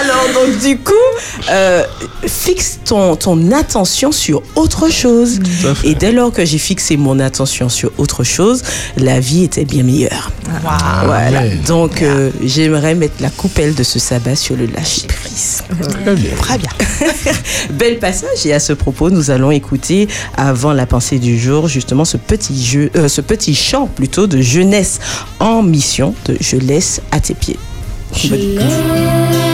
Alors, 0.00 0.26
donc, 0.34 0.58
du 0.60 0.78
coup, 0.78 0.92
euh, 1.50 1.84
fixe 2.26 2.80
ton, 2.84 3.16
ton 3.16 3.52
attention 3.52 4.12
sur 4.12 4.42
autre 4.54 4.90
chose. 4.90 5.38
Et 5.84 5.94
dès 5.94 6.12
lors 6.12 6.32
que 6.32 6.44
j'ai 6.44 6.58
fixé 6.58 6.96
mon 6.96 7.20
attention 7.20 7.68
sur 7.68 7.90
autre 7.98 8.24
chose, 8.24 8.62
la 8.96 9.20
vie 9.20 9.44
était 9.44 9.64
bien 9.64 9.82
meilleure. 9.82 10.30
Voilà. 10.62 11.30
ouais. 11.30 11.56
Donc, 11.66 12.02
euh, 12.02 12.30
j'aimerais 12.42 12.94
mettre 12.94 13.14
la 13.20 13.30
coupelle 13.30 13.74
de 13.74 13.82
ce 13.82 13.98
sabbat 13.98 14.36
sur 14.36 14.56
le 14.56 14.66
lâcher 14.66 15.06
prise. 15.06 15.62
Très 16.04 16.14
bien. 16.14 16.30
Très 16.36 16.58
bien. 16.58 16.70
Bel 17.70 17.98
passage. 17.98 18.44
Et 18.44 18.52
à 18.52 18.60
ce 18.60 18.72
propos, 18.72 19.10
nous 19.10 19.30
allons 19.30 19.50
écouter, 19.50 20.08
avant 20.36 20.72
la 20.72 20.86
pensée 20.86 21.18
du 21.18 21.38
jour, 21.38 21.68
justement 21.68 22.04
ce 22.04 22.16
petit 22.16 22.64
jeu, 22.64 22.90
euh, 22.96 23.08
ce 23.08 23.20
petit 23.20 23.54
chant 23.54 23.86
plutôt 23.86 24.26
de 24.26 24.40
jeunesse 24.40 25.00
en 25.40 25.62
mission 25.62 26.14
de 26.26 26.36
Je 26.40 26.56
laisse 26.56 27.00
à 27.10 27.20
tes 27.20 27.34
pieds. 27.34 27.58
Je 28.14 28.34
laisse 28.34 29.51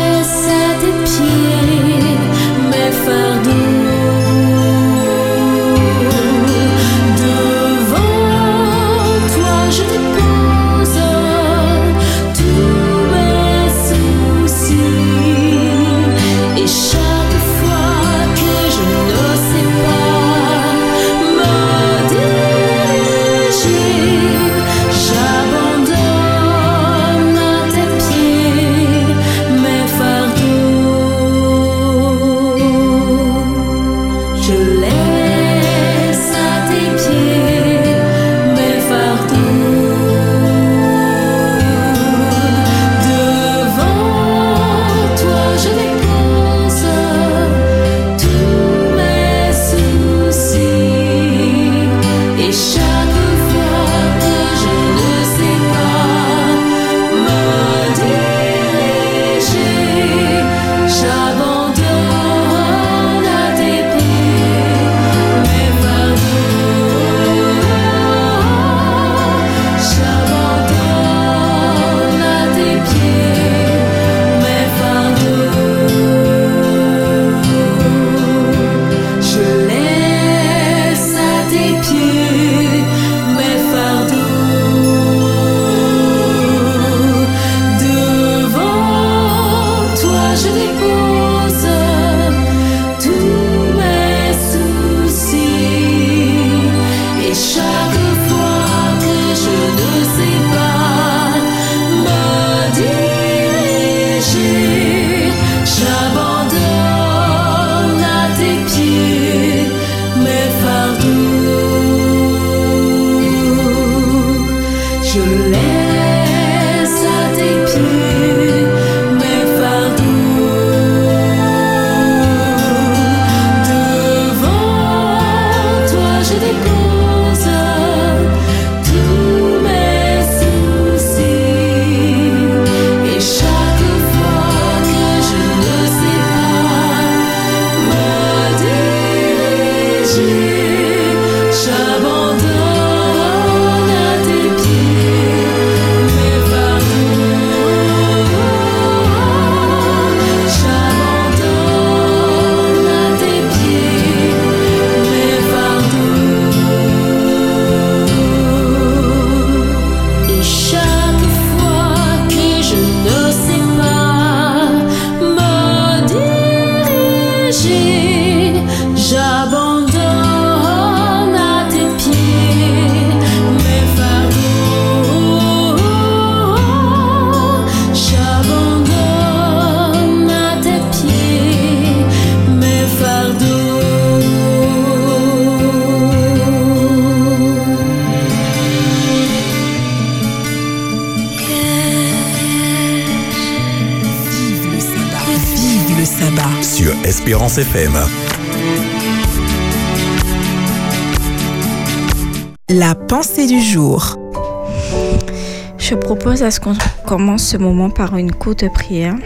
ce 207.48 207.56
moment 207.56 207.88
par 207.88 208.19
une 208.19 208.31
courte 208.31 208.70
prière. 208.74 209.17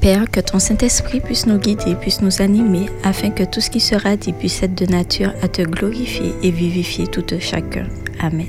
Père, 0.00 0.28
que 0.28 0.40
ton 0.40 0.58
Saint-Esprit 0.58 1.20
puisse 1.20 1.46
nous 1.46 1.56
guider, 1.56 1.94
puisse 1.94 2.20
nous 2.20 2.42
animer, 2.42 2.86
afin 3.04 3.30
que 3.30 3.44
tout 3.44 3.60
ce 3.60 3.70
qui 3.70 3.78
sera 3.78 4.16
dit 4.16 4.32
puisse 4.32 4.60
être 4.64 4.74
de 4.74 4.86
nature 4.86 5.32
à 5.40 5.46
te 5.46 5.62
glorifier 5.62 6.34
et 6.42 6.50
vivifier 6.50 7.06
tout 7.06 7.24
un 7.30 7.38
chacun. 7.38 7.86
Amen. 8.18 8.48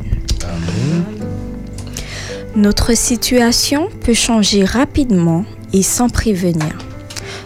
Notre 2.55 2.97
situation 2.97 3.89
peut 4.03 4.15
changer 4.15 4.65
rapidement 4.65 5.45
et 5.71 5.83
sans 5.83 6.09
prévenir. 6.09 6.79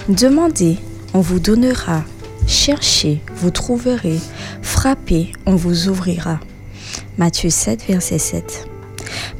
Demandez, 0.07 0.77
on 1.13 1.19
vous 1.19 1.41
donnera. 1.41 2.05
Cherchez, 2.47 3.19
vous 3.35 3.51
trouverez. 3.51 4.19
Frappez, 4.61 5.33
on 5.45 5.57
vous 5.57 5.89
ouvrira. 5.89 6.39
Matthieu 7.17 7.49
7, 7.49 7.83
verset 7.89 8.17
7. 8.17 8.67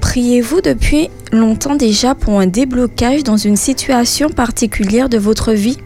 Priez-vous 0.02 0.60
depuis 0.60 1.10
longtemps 1.32 1.76
déjà 1.76 2.16
pour 2.16 2.40
un 2.40 2.48
déblocage 2.48 3.24
dans 3.24 3.38
une 3.38 3.56
situation 3.56 4.30
particulière 4.30 5.10
de 5.10 5.18
votre 5.18 5.54
vie 5.54 5.78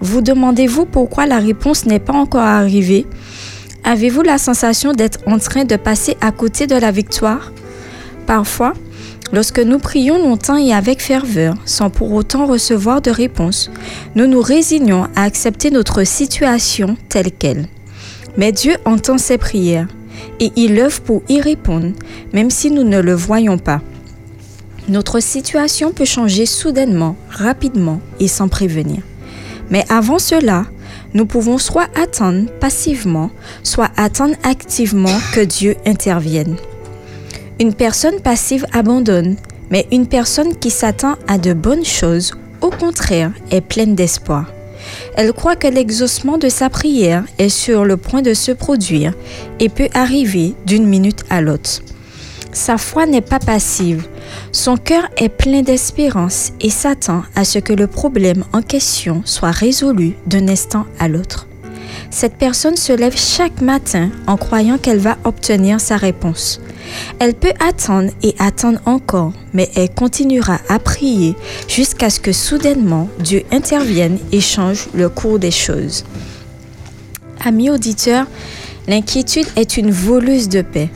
Vous 0.00 0.20
demandez-vous 0.20 0.86
pourquoi 0.86 1.26
la 1.26 1.38
réponse 1.38 1.86
n'est 1.86 1.98
pas 1.98 2.14
encore 2.14 2.42
arrivée? 2.42 3.06
Avez-vous 3.84 4.22
la 4.22 4.38
sensation 4.38 4.92
d'être 4.92 5.20
en 5.26 5.38
train 5.38 5.64
de 5.64 5.76
passer 5.76 6.16
à 6.20 6.32
côté 6.32 6.66
de 6.66 6.74
la 6.74 6.90
victoire? 6.90 7.52
Parfois, 8.26 8.74
lorsque 9.32 9.60
nous 9.60 9.78
prions 9.78 10.18
longtemps 10.18 10.56
et 10.56 10.72
avec 10.72 11.00
ferveur, 11.00 11.54
sans 11.64 11.90
pour 11.90 12.12
autant 12.12 12.46
recevoir 12.46 13.00
de 13.00 13.10
réponse, 13.10 13.70
nous 14.14 14.26
nous 14.26 14.42
résignons 14.42 15.06
à 15.16 15.22
accepter 15.22 15.70
notre 15.70 16.04
situation 16.04 16.96
telle 17.08 17.32
qu'elle. 17.32 17.66
Mais 18.36 18.52
Dieu 18.52 18.76
entend 18.84 19.18
ces 19.18 19.38
prières 19.38 19.88
et 20.40 20.52
il 20.56 20.78
œuvre 20.78 21.00
pour 21.00 21.22
y 21.28 21.40
répondre, 21.40 21.92
même 22.32 22.50
si 22.50 22.70
nous 22.70 22.84
ne 22.84 23.00
le 23.00 23.14
voyons 23.14 23.58
pas. 23.58 23.80
Notre 24.88 25.20
situation 25.20 25.92
peut 25.92 26.06
changer 26.06 26.46
soudainement, 26.46 27.16
rapidement 27.28 28.00
et 28.20 28.28
sans 28.28 28.48
prévenir. 28.48 29.02
Mais 29.70 29.84
avant 29.90 30.18
cela, 30.18 30.64
nous 31.12 31.26
pouvons 31.26 31.58
soit 31.58 31.88
attendre 31.94 32.50
passivement, 32.58 33.30
soit 33.62 33.90
attendre 33.98 34.34
activement 34.44 35.18
que 35.34 35.40
Dieu 35.40 35.76
intervienne. 35.84 36.56
Une 37.60 37.74
personne 37.74 38.20
passive 38.20 38.64
abandonne, 38.72 39.36
mais 39.70 39.86
une 39.92 40.06
personne 40.06 40.56
qui 40.56 40.70
s'attend 40.70 41.16
à 41.26 41.36
de 41.36 41.52
bonnes 41.52 41.84
choses, 41.84 42.32
au 42.62 42.70
contraire, 42.70 43.32
est 43.50 43.60
pleine 43.60 43.94
d'espoir. 43.94 44.46
Elle 45.16 45.32
croit 45.34 45.56
que 45.56 45.66
l'exaucement 45.66 46.38
de 46.38 46.48
sa 46.48 46.70
prière 46.70 47.24
est 47.38 47.50
sur 47.50 47.84
le 47.84 47.98
point 47.98 48.22
de 48.22 48.32
se 48.32 48.52
produire 48.52 49.12
et 49.60 49.68
peut 49.68 49.88
arriver 49.92 50.54
d'une 50.64 50.86
minute 50.86 51.24
à 51.28 51.42
l'autre. 51.42 51.82
Sa 52.52 52.78
foi 52.78 53.04
n'est 53.06 53.20
pas 53.20 53.38
passive. 53.38 54.06
Son 54.52 54.76
cœur 54.76 55.08
est 55.16 55.28
plein 55.28 55.62
d'espérance 55.62 56.52
et 56.60 56.70
s'attend 56.70 57.22
à 57.34 57.44
ce 57.44 57.58
que 57.58 57.72
le 57.72 57.86
problème 57.86 58.44
en 58.52 58.62
question 58.62 59.22
soit 59.24 59.50
résolu 59.50 60.16
d'un 60.26 60.48
instant 60.48 60.86
à 60.98 61.08
l'autre. 61.08 61.46
Cette 62.10 62.36
personne 62.36 62.76
se 62.76 62.92
lève 62.92 63.16
chaque 63.16 63.60
matin 63.60 64.10
en 64.26 64.36
croyant 64.36 64.78
qu'elle 64.78 64.98
va 64.98 65.18
obtenir 65.24 65.80
sa 65.80 65.96
réponse. 65.96 66.60
Elle 67.18 67.34
peut 67.34 67.52
attendre 67.60 68.10
et 68.22 68.34
attendre 68.38 68.80
encore, 68.86 69.32
mais 69.52 69.70
elle 69.74 69.90
continuera 69.90 70.58
à 70.68 70.78
prier 70.78 71.36
jusqu'à 71.68 72.08
ce 72.08 72.20
que 72.20 72.32
soudainement 72.32 73.08
Dieu 73.20 73.42
intervienne 73.52 74.18
et 74.32 74.40
change 74.40 74.88
le 74.94 75.08
cours 75.08 75.38
des 75.38 75.50
choses. 75.50 76.04
Amis 77.44 77.70
auditeurs, 77.70 78.26
l'inquiétude 78.86 79.46
est 79.56 79.76
une 79.76 79.90
voleuse 79.90 80.48
de 80.48 80.62
paix. 80.62 80.88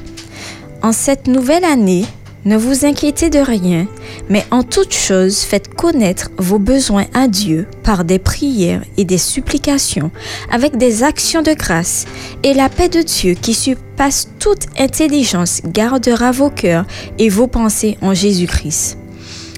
En 0.82 0.92
cette 0.92 1.28
nouvelle 1.28 1.64
année, 1.64 2.06
ne 2.44 2.56
vous 2.56 2.84
inquiétez 2.84 3.30
de 3.30 3.38
rien, 3.38 3.86
mais 4.28 4.44
en 4.50 4.62
toute 4.62 4.92
chose 4.92 5.38
faites 5.38 5.72
connaître 5.74 6.30
vos 6.38 6.58
besoins 6.58 7.06
à 7.14 7.28
Dieu 7.28 7.68
par 7.84 8.04
des 8.04 8.18
prières 8.18 8.82
et 8.96 9.04
des 9.04 9.18
supplications, 9.18 10.10
avec 10.50 10.76
des 10.76 11.04
actions 11.04 11.42
de 11.42 11.52
grâce, 11.52 12.04
et 12.42 12.54
la 12.54 12.68
paix 12.68 12.88
de 12.88 13.02
Dieu 13.02 13.34
qui 13.34 13.54
surpasse 13.54 14.28
toute 14.40 14.66
intelligence 14.78 15.60
gardera 15.64 16.32
vos 16.32 16.50
cœurs 16.50 16.86
et 17.18 17.28
vos 17.28 17.46
pensées 17.46 17.96
en 18.02 18.12
Jésus-Christ. 18.12 18.98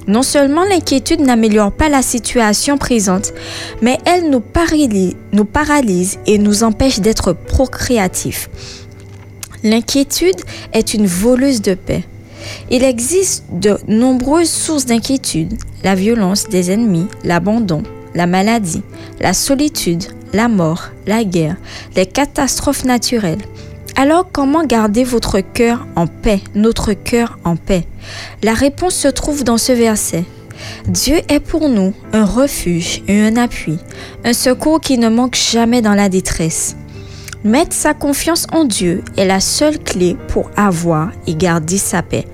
Non 0.06 0.22
seulement 0.22 0.64
l'inquiétude 0.64 1.20
n'améliore 1.20 1.72
pas 1.72 1.88
la 1.88 2.02
situation 2.02 2.76
présente, 2.76 3.32
mais 3.80 3.98
elle 4.04 4.28
nous 4.28 4.40
paralyse, 4.40 5.14
nous 5.32 5.46
paralyse 5.46 6.18
et 6.26 6.36
nous 6.36 6.62
empêche 6.62 7.00
d'être 7.00 7.32
procréatifs. 7.32 8.50
L'inquiétude 9.62 10.42
est 10.74 10.92
une 10.92 11.06
voleuse 11.06 11.62
de 11.62 11.72
paix. 11.72 12.04
Il 12.70 12.84
existe 12.84 13.44
de 13.52 13.78
nombreuses 13.88 14.50
sources 14.50 14.86
d'inquiétude, 14.86 15.54
la 15.82 15.94
violence 15.94 16.48
des 16.48 16.70
ennemis, 16.70 17.06
l'abandon, 17.24 17.82
la 18.14 18.26
maladie, 18.26 18.82
la 19.20 19.32
solitude, 19.32 20.04
la 20.32 20.48
mort, 20.48 20.90
la 21.06 21.24
guerre, 21.24 21.56
les 21.96 22.06
catastrophes 22.06 22.84
naturelles. 22.84 23.42
Alors 23.96 24.28
comment 24.32 24.64
garder 24.64 25.04
votre 25.04 25.40
cœur 25.40 25.86
en 25.94 26.06
paix, 26.06 26.40
notre 26.54 26.92
cœur 26.92 27.38
en 27.44 27.56
paix? 27.56 27.86
La 28.42 28.52
réponse 28.52 28.94
se 28.94 29.08
trouve 29.08 29.44
dans 29.44 29.58
ce 29.58 29.72
verset. 29.72 30.24
Dieu 30.88 31.16
est 31.28 31.40
pour 31.40 31.68
nous 31.68 31.94
un 32.12 32.24
refuge 32.24 33.02
et 33.08 33.20
un 33.20 33.36
appui, 33.36 33.78
un 34.24 34.32
secours 34.32 34.80
qui 34.80 34.98
ne 34.98 35.08
manque 35.08 35.36
jamais 35.36 35.82
dans 35.82 35.94
la 35.94 36.08
détresse. 36.08 36.76
Mettre 37.44 37.74
sa 37.74 37.92
confiance 37.92 38.46
en 38.52 38.64
Dieu 38.64 39.04
est 39.18 39.26
la 39.26 39.38
seule 39.38 39.78
clé 39.78 40.16
pour 40.28 40.50
avoir 40.56 41.10
et 41.26 41.34
garder 41.34 41.76
sa 41.76 42.02
paix. 42.02 42.26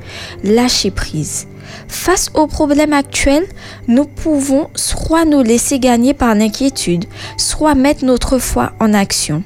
Lâcher 0.45 0.93
prise. 0.93 1.49
Face 1.89 2.31
aux 2.35 2.47
problèmes 2.47 2.93
actuels, 2.93 3.47
nous 3.89 4.05
pouvons 4.05 4.71
soit 4.77 5.25
nous 5.25 5.43
laisser 5.43 5.81
gagner 5.81 6.15
par 6.15 6.37
l'inquiétude, 6.37 7.07
soit 7.37 7.75
mettre 7.75 8.05
notre 8.05 8.39
foi 8.39 8.73
en 8.79 8.95
action. 8.95 9.43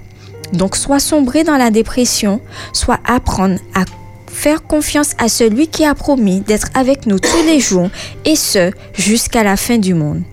Donc 0.53 0.77
soit 0.77 1.01
sombrer 1.01 1.45
dans 1.45 1.57
la 1.57 1.71
dépression, 1.71 2.43
soit 2.75 3.01
apprendre 3.07 3.59
à 3.75 3.87
faire 4.27 4.65
confiance 4.65 5.13
à 5.17 5.31
celui 5.31 5.69
qui 5.69 5.87
a 5.87 5.95
promis 5.95 6.41
d'être 6.41 6.69
avec 6.75 7.07
nous 7.07 7.19
tous 7.19 7.43
les 7.47 7.59
jours 7.59 7.89
et 8.27 8.37
ce 8.37 8.71
jusqu'à 8.93 9.43
la 9.43 9.57
fin 9.57 9.79
du 9.79 9.95
monde. 9.95 10.25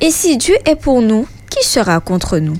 Et 0.00 0.10
si 0.10 0.38
Dieu 0.38 0.56
est 0.64 0.74
pour 0.74 1.02
nous, 1.02 1.28
qui 1.50 1.64
sera 1.64 2.00
contre 2.00 2.38
nous? 2.38 2.56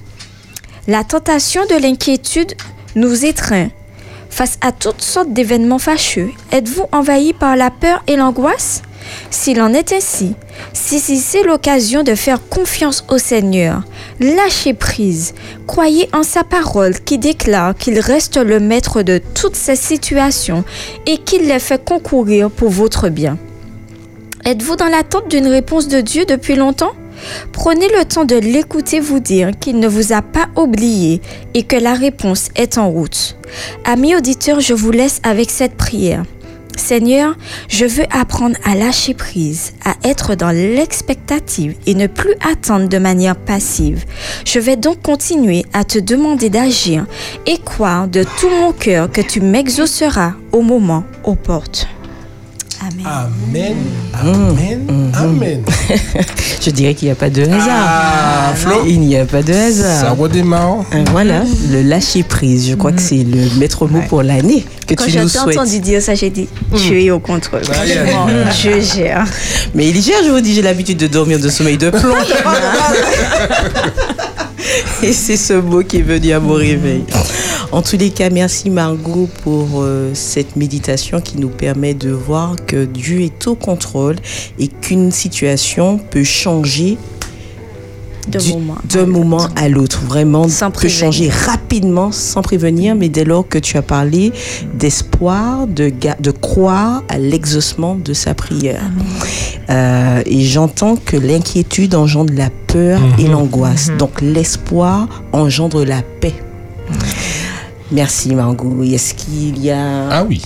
La 0.89 1.05
tentation 1.05 1.65
de 1.67 1.81
l'inquiétude 1.81 2.55
nous 2.97 3.25
étreint. 3.25 3.69
Face 4.31 4.59
à 4.63 4.73
toutes 4.73 5.01
sortes 5.01 5.33
d'événements 5.33 5.79
fâcheux, 5.79 6.31
êtes-vous 6.51 6.87
envahi 6.91 7.33
par 7.35 7.55
la 7.55 7.71
peur 7.71 8.03
et 8.09 8.17
l'angoisse? 8.17 8.83
S'il 9.31 9.63
en 9.63 9.73
est 9.75 9.93
ainsi, 9.93 10.35
saisissez 10.73 11.45
l'occasion 11.45 12.03
de 12.03 12.17
faire 12.17 12.49
confiance 12.49 13.05
au 13.09 13.19
Seigneur. 13.19 13.85
Lâchez 14.19 14.75
prise. 14.75 15.35
Croyez 15.69 16.09
en 16.13 16.25
sa 16.25 16.43
parole 16.43 16.99
qui 16.99 17.17
déclare 17.17 17.77
qu'il 17.77 18.01
reste 18.01 18.37
le 18.37 18.59
maître 18.59 19.03
de 19.03 19.21
toutes 19.35 19.57
ces 19.57 19.77
situations 19.77 20.65
et 21.07 21.19
qu'il 21.19 21.47
les 21.47 21.61
fait 21.61 21.85
concourir 21.85 22.51
pour 22.51 22.71
votre 22.71 23.09
bien. 23.09 23.39
Êtes-vous 24.45 24.75
dans 24.75 24.89
l'attente 24.89 25.29
d'une 25.29 25.47
réponse 25.47 25.87
de 25.87 26.01
Dieu 26.01 26.25
depuis 26.25 26.57
longtemps? 26.57 26.93
Prenez 27.53 27.89
le 27.89 28.05
temps 28.05 28.25
de 28.25 28.37
l'écouter 28.37 29.01
vous 29.01 29.21
dire 29.21 29.51
qu'il 29.59 29.79
ne 29.79 29.89
vous 29.89 30.13
a 30.13 30.23
pas 30.23 30.49
oublié 30.57 31.21
et 31.55 31.63
que 31.63 31.77
la 31.77 31.95
réponse 31.95 32.49
est 32.57 32.79
en 32.79 32.91
route. 32.91 33.37
Amis 33.85 34.15
auditeurs, 34.15 34.61
je 34.61 34.75
vous 34.75 34.91
laisse 34.91 35.21
avec 35.25 35.51
cette 35.51 35.77
prière. 35.77 36.25
Seigneur, 36.77 37.37
je 37.69 37.85
veux 37.85 38.07
apprendre 38.11 38.57
à 38.65 38.75
lâcher 38.75 39.15
prise, 39.15 39.73
à 39.85 39.95
être 40.05 40.35
dans 40.35 40.51
l'expectative 40.51 41.77
et 41.87 41.95
ne 41.95 42.07
plus 42.07 42.35
attendre 42.41 42.89
de 42.89 42.99
manière 42.99 43.37
passive. 43.37 44.05
Je 44.45 44.59
vais 44.59 44.77
donc 44.77 45.03
continuer 45.03 45.65
à 45.73 45.85
te 45.85 45.99
demander 45.99 46.51
d'agir 46.51 47.07
et 47.47 47.59
croire 47.59 48.09
de 48.09 48.25
tout 48.25 48.51
mon 48.51 48.73
cœur 48.73 49.11
que 49.11 49.21
tu 49.21 49.41
m'exauceras 49.41 50.33
au 50.53 50.63
moment 50.63 51.05
aux 51.25 51.37
Amen. 52.83 53.07
Amen, 53.07 53.77
amen, 54.13 55.13
amen. 55.15 55.63
Je 56.61 56.71
dirais 56.71 56.95
qu'il 56.95 57.07
n'y 57.07 57.13
a 57.13 57.15
pas 57.15 57.31
de 57.31 57.43
hasard. 57.43 57.69
Ah, 57.71 58.53
Flo. 58.57 58.83
Il 58.87 58.99
n'y 59.01 59.17
a 59.17 59.25
pas 59.25 59.41
de 59.43 59.53
hasard. 59.53 60.01
Ça 60.01 60.11
redémarre. 60.11 60.79
Euh, 60.93 61.05
Voilà, 61.13 61.43
le 61.71 61.83
lâcher 61.83 62.25
prise. 62.25 62.69
Je 62.69 62.75
crois 62.75 62.91
que 62.91 63.01
c'est 63.01 63.23
le 63.23 63.59
maître 63.61 63.87
mot 63.87 64.01
pour 64.09 64.25
l'année 64.25 64.65
que 64.89 64.95
Quand 64.95 65.05
tu 65.07 65.17
nous 65.17 65.29
souhaites. 65.29 65.57
entendu 65.59 65.79
dire 65.79 66.03
ça, 66.03 66.17
j'ai 66.17 66.31
dit, 66.31 66.49
tu 66.77 67.05
es 67.05 67.11
au 67.13 67.21
contrôle. 67.21 67.63
Je 67.65 68.81
gère. 68.81 69.25
Mais 69.75 69.89
il 69.91 70.03
gère, 70.03 70.25
je 70.25 70.31
vous 70.31 70.41
dis, 70.41 70.55
j'ai 70.55 70.63
l'habitude 70.63 70.99
de 70.99 71.07
dormir 71.07 71.39
de 71.39 71.49
sommeil 71.51 71.79
de 71.79 71.91
plomb. 71.91 72.03
Et 75.03 75.13
c'est 75.13 75.37
ce 75.37 75.55
mot 75.55 75.83
qui 75.83 75.99
est 75.99 76.03
venu 76.03 76.33
à 76.33 76.41
mon 76.41 76.55
réveil. 76.55 77.05
En 77.73 77.83
tous 77.83 77.97
les 77.97 78.11
cas, 78.11 78.31
merci 78.31 78.71
Margot 78.71 79.29
pour 79.43 79.83
euh, 79.83 80.11
cette 80.15 80.57
méditation 80.57 81.21
qui 81.21 81.39
nous 81.39 81.49
permet 81.49 81.95
de 81.95 82.11
voir 82.11 82.57
que 82.67 82.85
Dieu 82.85 83.23
est 83.23 83.47
au 83.47 83.55
contrôle 83.55 84.17
et 84.59 84.69
qu'une 84.69 85.11
situation 85.11 85.99
peut 85.99 86.25
changer 86.25 86.99
De 88.29 88.39
du- 88.39 88.53
moment. 88.53 88.77
d'un 88.89 89.07
moment 89.07 89.49
à 89.57 89.69
l'autre. 89.69 90.01
Vraiment, 90.07 90.49
Sans 90.49 90.71
peut 90.71 90.89
changer 90.89 91.29
rapidement 91.29 92.13
sans 92.13 92.41
prévenir, 92.43 92.95
mais 92.95 93.09
dès 93.09 93.25
lors 93.25 93.47
que 93.49 93.59
tu 93.59 93.77
as 93.77 93.83
parlé 93.83 94.33
d'espoir, 94.75 95.67
de, 95.67 95.93
de 96.21 96.31
croire 96.31 97.03
à 97.09 97.19
l'exaucement 97.19 97.97
de 97.97 98.13
sa 98.13 98.35
prière. 98.35 98.83
Euh, 99.71 100.23
et 100.25 100.45
j'entends 100.45 100.97
que 100.97 101.17
l'inquiétude 101.17 101.95
engendre 101.95 102.33
la 102.37 102.51
peur 102.69 103.01
et 103.19 103.27
l'angoisse. 103.27 103.91
Donc 103.99 104.21
l'espoir 104.21 105.09
engendre 105.33 105.85
la 105.85 106.03
paix. 106.03 106.35
Merci 107.91 108.35
Margot. 108.35 108.83
Est-ce 108.83 109.15
qu'il 109.15 109.59
y 109.63 109.71
a, 109.71 110.09
Ah 110.11 110.25
oui. 110.29 110.43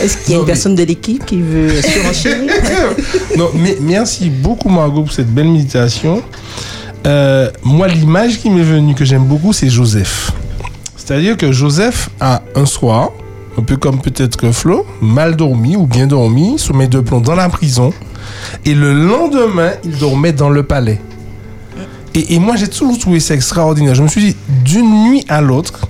Est-ce 0.00 0.16
qu'il 0.18 0.32
y 0.32 0.34
a 0.34 0.36
Non, 0.36 0.42
une 0.42 0.46
mais- 0.46 0.46
personne 0.46 0.74
de 0.74 0.82
l'équipe 0.84 1.24
qui 1.24 1.40
veut 1.42 1.80
surenchérir 1.82 2.50
non, 3.36 3.50
mais 3.54 3.76
merci 3.80 4.30
beaucoup 4.30 4.68
Margot 4.68 5.02
pour 5.02 5.12
cette 5.12 5.32
belle 5.32 5.48
méditation. 5.48 6.22
Euh, 7.06 7.50
moi, 7.62 7.88
l'image 7.88 8.38
qui 8.40 8.50
m'est 8.50 8.62
venue 8.62 8.94
que 8.94 9.04
j'aime 9.04 9.24
beaucoup, 9.24 9.52
c'est 9.52 9.68
Joseph. 9.70 10.32
C'est-à-dire 10.96 11.36
que 11.36 11.52
Joseph 11.52 12.10
a 12.20 12.42
un 12.54 12.66
soir, 12.66 13.10
un 13.56 13.62
peu 13.62 13.76
comme 13.76 14.00
peut-être 14.00 14.36
que 14.36 14.52
Flo, 14.52 14.84
mal 15.00 15.36
dormi 15.36 15.76
ou 15.76 15.86
bien 15.86 16.06
dormi, 16.06 16.58
sommeil 16.58 16.88
de 16.88 17.00
plomb 17.00 17.20
dans 17.20 17.34
la 17.34 17.48
prison, 17.48 17.92
et 18.64 18.74
le 18.74 18.92
lendemain, 18.92 19.70
il 19.84 19.96
dormait 19.96 20.32
dans 20.32 20.50
le 20.50 20.62
palais. 20.64 21.00
Et, 22.14 22.34
et 22.34 22.38
moi, 22.38 22.56
j'ai 22.56 22.68
toujours 22.68 22.98
trouvé 22.98 23.20
ça 23.20 23.34
extraordinaire. 23.34 23.94
Je 23.94 24.02
me 24.02 24.08
suis 24.08 24.20
dit, 24.20 24.36
d'une 24.64 25.04
nuit 25.04 25.24
à 25.28 25.40
l'autre, 25.40 25.86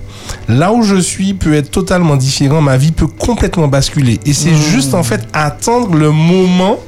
là 0.47 0.73
où 0.73 0.83
je 0.83 0.95
suis 0.95 1.33
peut 1.33 1.53
être 1.53 1.71
totalement 1.71 2.15
différent, 2.15 2.61
ma 2.61 2.77
vie 2.77 2.91
peut 2.91 3.07
complètement 3.07 3.67
basculer. 3.67 4.19
Et 4.25 4.33
c'est 4.33 4.55
juste 4.55 4.93
en 4.93 5.03
fait 5.03 5.21
attendre 5.33 5.95
le 5.95 6.11
moment 6.11 6.79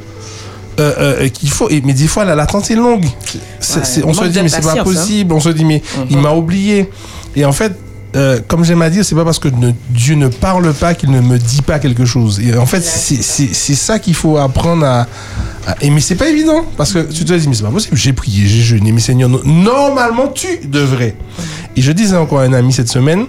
euh, 0.79 0.93
euh, 0.99 1.29
qu'il 1.29 1.49
faut. 1.49 1.69
Et, 1.69 1.81
mais 1.81 1.93
des 1.93 2.07
fois, 2.07 2.25
la 2.25 2.35
l'attente 2.35 2.71
est 2.71 2.75
longue. 2.75 3.05
Ouais, 3.05 4.03
on 4.03 4.13
se 4.13 4.25
dit, 4.25 4.39
mais 4.41 4.49
c'est 4.49 4.61
pas 4.61 4.79
hein. 4.79 4.83
possible. 4.83 5.33
On 5.33 5.39
se 5.39 5.49
dit, 5.49 5.65
mais 5.65 5.81
il 6.09 6.17
m'a 6.17 6.31
oublié. 6.31 6.89
Et 7.35 7.45
en 7.45 7.51
fait, 7.51 7.73
euh, 8.15 8.39
comme 8.47 8.63
j'aime 8.65 8.81
à 8.81 8.89
dire, 8.89 9.05
c'est 9.05 9.15
pas 9.15 9.23
parce 9.23 9.39
que 9.39 9.47
Dieu 9.89 10.15
ne 10.15 10.27
parle 10.27 10.73
pas 10.73 10.93
qu'il 10.93 11.11
ne 11.11 11.21
me 11.21 11.37
dit 11.37 11.61
pas 11.61 11.79
quelque 11.79 12.05
chose. 12.05 12.39
Et 12.39 12.57
en 12.57 12.65
fait, 12.65 12.81
c'est 12.81 13.75
ça 13.75 13.99
qu'il 13.99 14.15
faut 14.15 14.37
apprendre 14.37 14.85
à, 14.85 15.07
à- 15.67 15.75
Et 15.81 15.89
mais 15.89 16.01
c'est 16.01 16.15
pas 16.15 16.27
évident 16.29 16.65
parce 16.77 16.91
que 16.93 16.99
tu 16.99 17.23
te 17.25 17.33
dis, 17.33 17.47
mais 17.47 17.55
c'est 17.55 17.63
pas 17.63 17.69
possible. 17.69 17.95
J'ai 17.95 18.13
prié, 18.13 18.47
j'ai 18.47 18.61
jeûné, 18.61 18.91
mais 18.91 18.99
Seigneur, 18.99 19.29
no- 19.29 19.41
normalement 19.45 20.27
tu 20.27 20.47
devrais. 20.65 21.15
Et 21.75 21.81
je 21.81 21.91
disais 21.91 22.17
encore 22.17 22.39
à 22.39 22.43
un 22.43 22.53
ami 22.53 22.73
cette 22.73 22.89
semaine, 22.89 23.25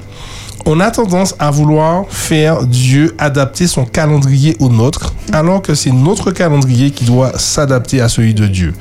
on 0.64 0.78
a 0.80 0.90
tendance 0.92 1.34
à 1.40 1.50
vouloir 1.50 2.04
faire 2.08 2.64
Dieu 2.64 3.14
adapter 3.18 3.66
son 3.66 3.84
calendrier 3.84 4.56
au 4.60 4.68
nôtre, 4.68 5.12
alors 5.32 5.60
que 5.60 5.74
c'est 5.74 5.90
notre 5.90 6.30
calendrier 6.30 6.90
qui 6.92 7.04
doit 7.04 7.36
s'adapter 7.38 8.00
à 8.00 8.08
celui 8.08 8.32
de 8.34 8.46
Dieu. 8.46 8.72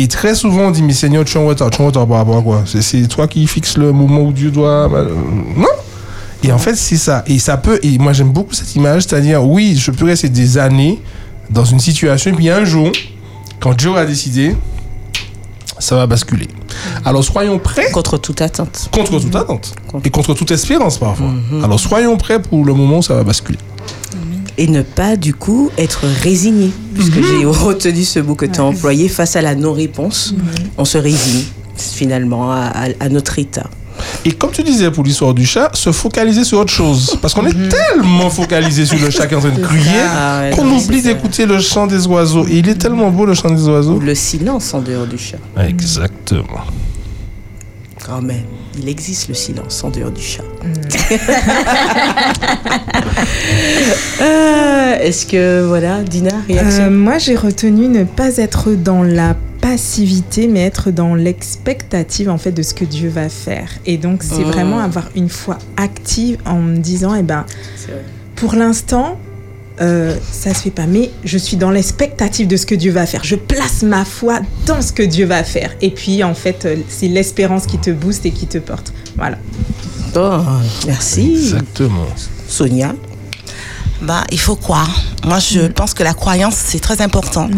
Et 0.00 0.06
très 0.08 0.34
souvent, 0.34 0.68
on 0.68 0.70
dit, 0.70 0.82
mais 0.82 0.92
Seigneur, 0.94 1.24
tu 1.24 1.36
es 1.36 1.40
en 1.40 1.46
retard, 1.46 1.70
tu 1.70 1.78
es 1.78 1.82
en 1.82 1.86
retard 1.88 2.06
par 2.06 2.18
rapport 2.18 2.38
à 2.38 2.42
quoi? 2.42 2.62
C'est- 2.64 3.06
toi 3.08 3.26
qui 3.26 3.46
fixes 3.46 3.76
le 3.76 3.92
moment 3.92 4.22
où 4.22 4.32
Dieu 4.32 4.50
doit... 4.50 4.88
euh, 4.92 5.08
Non? 5.56 5.66
Et 6.44 6.52
en 6.52 6.58
fait, 6.58 6.76
c'est 6.76 6.96
ça. 6.96 7.24
Et 7.26 7.38
ça 7.40 7.56
peut... 7.56 7.80
Et 7.82 7.98
moi, 7.98 8.12
j'aime 8.12 8.30
beaucoup 8.30 8.54
cette 8.54 8.74
image, 8.76 9.02
c'est-à-dire, 9.02 9.44
oui, 9.44 9.76
je 9.76 9.90
peux 9.90 10.04
rester 10.06 10.28
des 10.28 10.56
années 10.56 11.00
dans 11.50 11.64
une 11.64 11.80
situation, 11.80 12.30
et 12.30 12.34
puis 12.34 12.48
un 12.48 12.64
jour, 12.64 12.90
quand 13.60 13.74
Dieu 13.76 13.96
a 13.96 14.04
décidé, 14.06 14.54
ça 15.80 15.96
va 15.96 16.06
basculer. 16.06 16.46
Alors, 17.04 17.24
soyons 17.24 17.58
prêts 17.58 17.90
contre 17.90 18.18
toute 18.18 18.40
attente 18.40 18.88
contre 18.92 19.18
toute 19.18 19.34
attente 19.34 19.74
et 20.04 20.10
contre 20.10 20.34
toute 20.34 20.50
espérance 20.50 20.98
parfois. 20.98 21.30
Alors 21.64 21.78
soyons 21.80 22.16
prêts 22.16 22.40
pour 22.40 22.64
le 22.64 22.72
moment 22.74 22.98
où 22.98 23.02
ça 23.02 23.14
va 23.14 23.24
basculer. 23.24 23.58
Et 24.58 24.66
ne 24.68 24.82
pas 24.82 25.16
du 25.16 25.32
coup 25.34 25.70
être 25.78 26.04
résigné 26.22 26.70
puisque 26.94 27.14
j'ai 27.24 27.44
retenu 27.46 28.02
ce 28.04 28.18
mot 28.18 28.34
que 28.34 28.44
tu 28.46 28.60
as 28.60 28.64
employé 28.64 29.08
face 29.08 29.36
à 29.36 29.40
la 29.42 29.54
non-réponse 29.54 30.34
on 30.76 30.84
se 30.84 30.98
résigne 30.98 31.44
finalement 31.76 32.52
à, 32.52 32.66
à- 32.74 32.88
à 33.00 33.08
notre 33.08 33.38
état 33.38 33.70
Et 34.24 34.32
comme 34.32 34.50
tu 34.50 34.62
disais 34.62 34.90
pour 34.90 35.04
l'histoire 35.04 35.32
du 35.34 35.46
chat, 35.46 35.70
se 35.74 35.90
focaliser 35.92 36.44
sur 36.44 36.58
autre 36.60 36.72
chose. 36.72 37.16
Parce 37.22 37.34
qu'on 37.34 37.46
est 37.46 37.68
tellement 37.68 38.30
focalisé 38.30 38.84
sur 38.86 38.98
le 38.98 39.10
chat 39.10 39.26
qui 39.26 39.34
est 39.34 39.36
en 39.36 39.40
train 39.40 39.50
de 39.50 39.60
crier 39.60 40.00
Ah 40.08 40.40
ouais, 40.42 40.50
qu'on 40.54 40.68
oublie 40.70 41.02
d'écouter 41.02 41.46
le 41.46 41.58
chant 41.60 41.86
des 41.88 42.06
oiseaux. 42.06 42.44
Et 42.46 42.58
il 42.58 42.68
est 42.68 42.76
tellement 42.84 43.10
beau 43.10 43.26
le 43.26 43.34
chant 43.34 43.50
des 43.50 43.66
oiseaux. 43.68 43.98
le 43.98 44.14
silence 44.14 44.72
en 44.74 44.80
dehors 44.82 45.06
du 45.06 45.18
chat 45.18 45.38
Exactement. 45.60 46.64
quand 48.04 48.22
même 48.22 48.44
il 48.78 48.88
existe 48.88 49.28
le 49.28 49.34
silence 49.34 49.82
en 49.84 49.90
dehors 49.90 50.10
du 50.10 50.22
chat 50.22 50.44
Euh, 54.20 54.96
est-ce 55.00 55.26
que 55.26 55.64
voilà 55.66 56.02
Dina 56.02 56.30
réaction 56.46 56.84
Euh, 56.84 56.90
moi, 56.90 57.18
j'ai 57.18 57.36
retenu 57.36 57.88
ne 57.88 58.04
pas 58.04 58.36
être 58.38 58.72
dans 58.72 59.02
la 59.02 59.36
passivité, 59.60 60.48
mais 60.48 60.60
être 60.64 60.90
dans 60.90 61.14
l'expectative 61.14 62.28
en 62.28 62.38
fait 62.38 62.52
de 62.52 62.62
ce 62.62 62.74
que 62.74 62.84
Dieu 62.84 63.08
va 63.08 63.28
faire. 63.28 63.68
Et 63.86 63.96
donc, 63.96 64.22
c'est 64.22 64.40
Mm. 64.44 64.50
vraiment 64.50 64.78
avoir 64.80 65.08
une 65.14 65.28
foi 65.28 65.58
active 65.76 66.38
en 66.46 66.58
me 66.60 66.76
disant, 66.78 67.14
eh 67.14 67.22
ben, 67.22 67.44
pour 68.34 68.54
l'instant, 68.54 69.18
euh, 69.80 70.16
ça 70.32 70.54
se 70.54 70.60
fait 70.62 70.70
pas, 70.70 70.86
mais 70.86 71.10
je 71.24 71.38
suis 71.38 71.56
dans 71.56 71.70
l'expectative 71.70 72.46
de 72.48 72.56
ce 72.56 72.66
que 72.66 72.74
Dieu 72.74 72.92
va 72.92 73.06
faire. 73.06 73.22
Je 73.24 73.36
place 73.36 73.82
ma 73.82 74.04
foi 74.04 74.40
dans 74.66 74.82
ce 74.82 74.92
que 74.92 75.02
Dieu 75.02 75.26
va 75.26 75.44
faire. 75.44 75.70
Et 75.80 75.90
puis, 75.90 76.22
en 76.24 76.34
fait, 76.34 76.64
euh, 76.64 76.76
c'est 76.88 77.08
l'espérance 77.08 77.66
qui 77.66 77.78
te 77.78 77.90
booste 77.90 78.26
et 78.26 78.30
qui 78.30 78.46
te 78.46 78.58
porte. 78.58 78.92
Voilà. 79.16 79.38
Bon, 80.14 80.42
merci 80.86 81.32
Exactement. 81.32 82.06
Sonia? 82.48 82.94
Bah, 84.00 84.22
il 84.30 84.38
faut 84.38 84.54
croire. 84.56 84.88
Moi, 85.24 85.38
je 85.40 85.60
Mm. 85.60 85.72
pense 85.72 85.92
que 85.92 86.04
la 86.04 86.14
croyance, 86.14 86.54
c'est 86.56 86.78
très 86.78 87.00
important. 87.02 87.50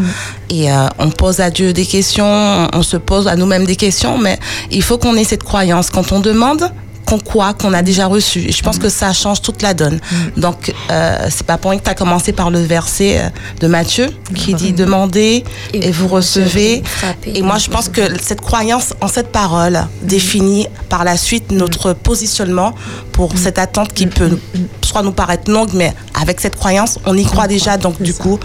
Et 0.48 0.72
euh, 0.72 0.86
on 0.98 1.10
pose 1.10 1.40
à 1.40 1.50
Dieu 1.50 1.72
des 1.74 1.84
questions, 1.84 2.68
on 2.72 2.82
se 2.82 2.96
pose 2.96 3.28
à 3.28 3.36
nous-mêmes 3.36 3.66
des 3.66 3.76
questions, 3.76 4.16
mais 4.18 4.38
il 4.70 4.82
faut 4.82 4.96
qu'on 4.98 5.16
ait 5.16 5.24
cette 5.24 5.42
croyance. 5.44 5.90
Quand 5.90 6.12
on 6.12 6.20
demande, 6.20 6.70
qu'on 7.10 7.18
croit, 7.18 7.54
qu'on 7.54 7.72
a 7.74 7.82
déjà 7.82 8.06
reçu. 8.06 8.40
Et 8.48 8.52
je 8.52 8.62
pense 8.62 8.76
Mm. 8.76 8.82
que 8.82 8.88
ça 8.88 9.12
change 9.12 9.42
toute 9.42 9.62
la 9.62 9.74
donne. 9.74 9.98
Donc, 10.36 10.72
euh, 10.90 11.26
c'est 11.28 11.46
pas 11.46 11.58
pour 11.58 11.72
rien 11.72 11.80
que 11.80 11.84
tu 11.84 11.90
as 11.90 11.94
commencé 11.94 12.32
par 12.32 12.50
le 12.50 12.60
verset 12.60 13.18
euh, 13.18 13.28
de 13.60 13.66
Matthieu 13.66 14.08
qui 14.34 14.54
dit 14.54 14.72
Demandez 14.72 15.44
et, 15.74 15.90
vous 15.90 16.06
recevez. 16.08 16.82
Frappez. 16.84 17.32
Et 17.38 17.42
moi, 17.42 17.58
je 17.58 17.68
pense 17.68 17.88
que 17.88 18.02
cette 18.22 18.40
croyance 18.40 18.94
en 19.00 19.08
cette 19.08 19.32
parole 19.32 19.80
définit 20.02 20.66
par 20.88 21.02
la 21.04 21.16
suite 21.16 21.50
notre 21.50 21.92
positionnement 21.94 22.74
pour 23.12 23.36
cette 23.36 23.58
attente 23.58 23.92
qui 23.92 24.06
peut 24.06 24.38
soit 24.82 25.02
nous 25.02 25.12
paraître 25.12 25.50
longue, 25.50 25.70
mais 25.74 25.92
avec 26.20 26.40
cette 26.40 26.56
croyance, 26.56 26.98
on 27.06 27.16
y 27.16 27.24
croit 27.24 27.48
déjà. 27.48 27.76
Donc, 27.76 28.00
du 28.00 28.14
coup, 28.14 28.38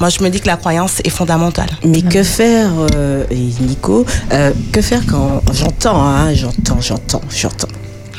moi, 0.00 0.08
je 0.08 0.22
me 0.22 0.28
dis 0.30 0.40
que 0.40 0.46
la 0.46 0.56
croyance 0.56 1.00
est 1.04 1.10
fondamentale. 1.10 1.70
Mais 1.84 2.02
que 2.02 2.22
faire, 2.22 2.70
euh, 2.94 3.24
Nico, 3.60 4.06
euh, 4.32 4.52
que 4.72 4.80
faire 4.80 5.02
quand 5.06 5.42
j'entends, 5.52 6.02
hein, 6.04 6.32
j'entends, 6.34 6.80
j'entends, 6.80 7.20
j'entends? 7.30 7.68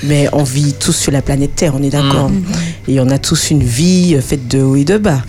Mais 0.03 0.27
on 0.33 0.43
vit 0.43 0.73
tous 0.73 0.93
sur 0.93 1.11
la 1.11 1.21
planète 1.21 1.55
Terre, 1.55 1.73
on 1.77 1.83
est 1.83 1.89
d'accord. 1.89 2.31
Et 2.87 2.99
on 2.99 3.09
a 3.09 3.17
tous 3.17 3.51
une 3.51 3.63
vie 3.63 4.17
faite 4.21 4.47
de 4.47 4.61
haut 4.61 4.75
et 4.75 4.85
de 4.85 4.97
bas. 4.97 5.21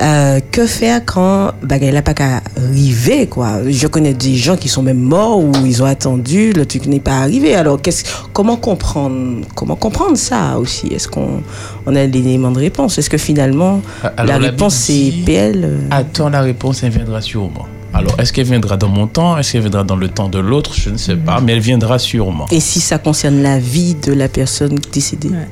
Euh, 0.00 0.38
que 0.52 0.64
faire 0.66 1.04
quand 1.04 1.50
bah, 1.60 1.76
il 1.82 1.92
n'a 1.92 2.02
pas 2.02 2.14
qu'à 2.14 2.40
arriver, 2.56 3.26
quoi? 3.26 3.58
Je 3.68 3.88
connais 3.88 4.14
des 4.14 4.36
gens 4.36 4.56
qui 4.56 4.68
sont 4.68 4.82
même 4.82 5.00
morts 5.00 5.40
ou 5.40 5.50
ils 5.66 5.82
ont 5.82 5.86
attendu, 5.86 6.52
le 6.52 6.64
truc 6.66 6.86
n'est 6.86 7.00
pas 7.00 7.18
arrivé. 7.18 7.56
Alors, 7.56 7.82
qu'est-ce, 7.82 8.04
comment 8.32 8.56
comprendre, 8.56 9.44
comment 9.56 9.74
comprendre 9.74 10.16
ça 10.16 10.56
aussi? 10.56 10.86
Est-ce 10.86 11.08
qu'on 11.08 11.42
on 11.84 11.96
a 11.96 12.04
l'élément 12.06 12.52
de 12.52 12.60
réponse? 12.60 12.96
Est-ce 12.98 13.10
que 13.10 13.18
finalement, 13.18 13.80
Alors, 14.04 14.14
la 14.18 14.38
la 14.38 14.38
réponse 14.38 14.74
c'est 14.76 14.92
dit- 14.92 15.22
PL 15.26 15.68
Attends, 15.90 16.28
la 16.28 16.42
réponse, 16.42 16.84
elle 16.84 16.90
viendra 16.92 17.20
sûrement. 17.20 17.66
Alors, 17.98 18.14
est-ce 18.20 18.32
qu'elle 18.32 18.46
viendra 18.46 18.76
dans 18.76 18.88
mon 18.88 19.08
temps 19.08 19.36
Est-ce 19.38 19.50
qu'elle 19.52 19.62
viendra 19.62 19.82
dans 19.82 19.96
le 19.96 20.08
temps 20.08 20.28
de 20.28 20.38
l'autre 20.38 20.72
Je 20.72 20.88
ne 20.88 20.96
sais 20.96 21.16
pas, 21.16 21.40
mais 21.40 21.54
elle 21.54 21.58
viendra 21.58 21.98
sûrement. 21.98 22.46
Et 22.52 22.60
si 22.60 22.80
ça 22.80 22.98
concerne 22.98 23.42
la 23.42 23.58
vie 23.58 23.96
de 23.96 24.12
la 24.12 24.28
personne 24.28 24.76
décédée 24.92 25.30
Ouais. 25.30 25.48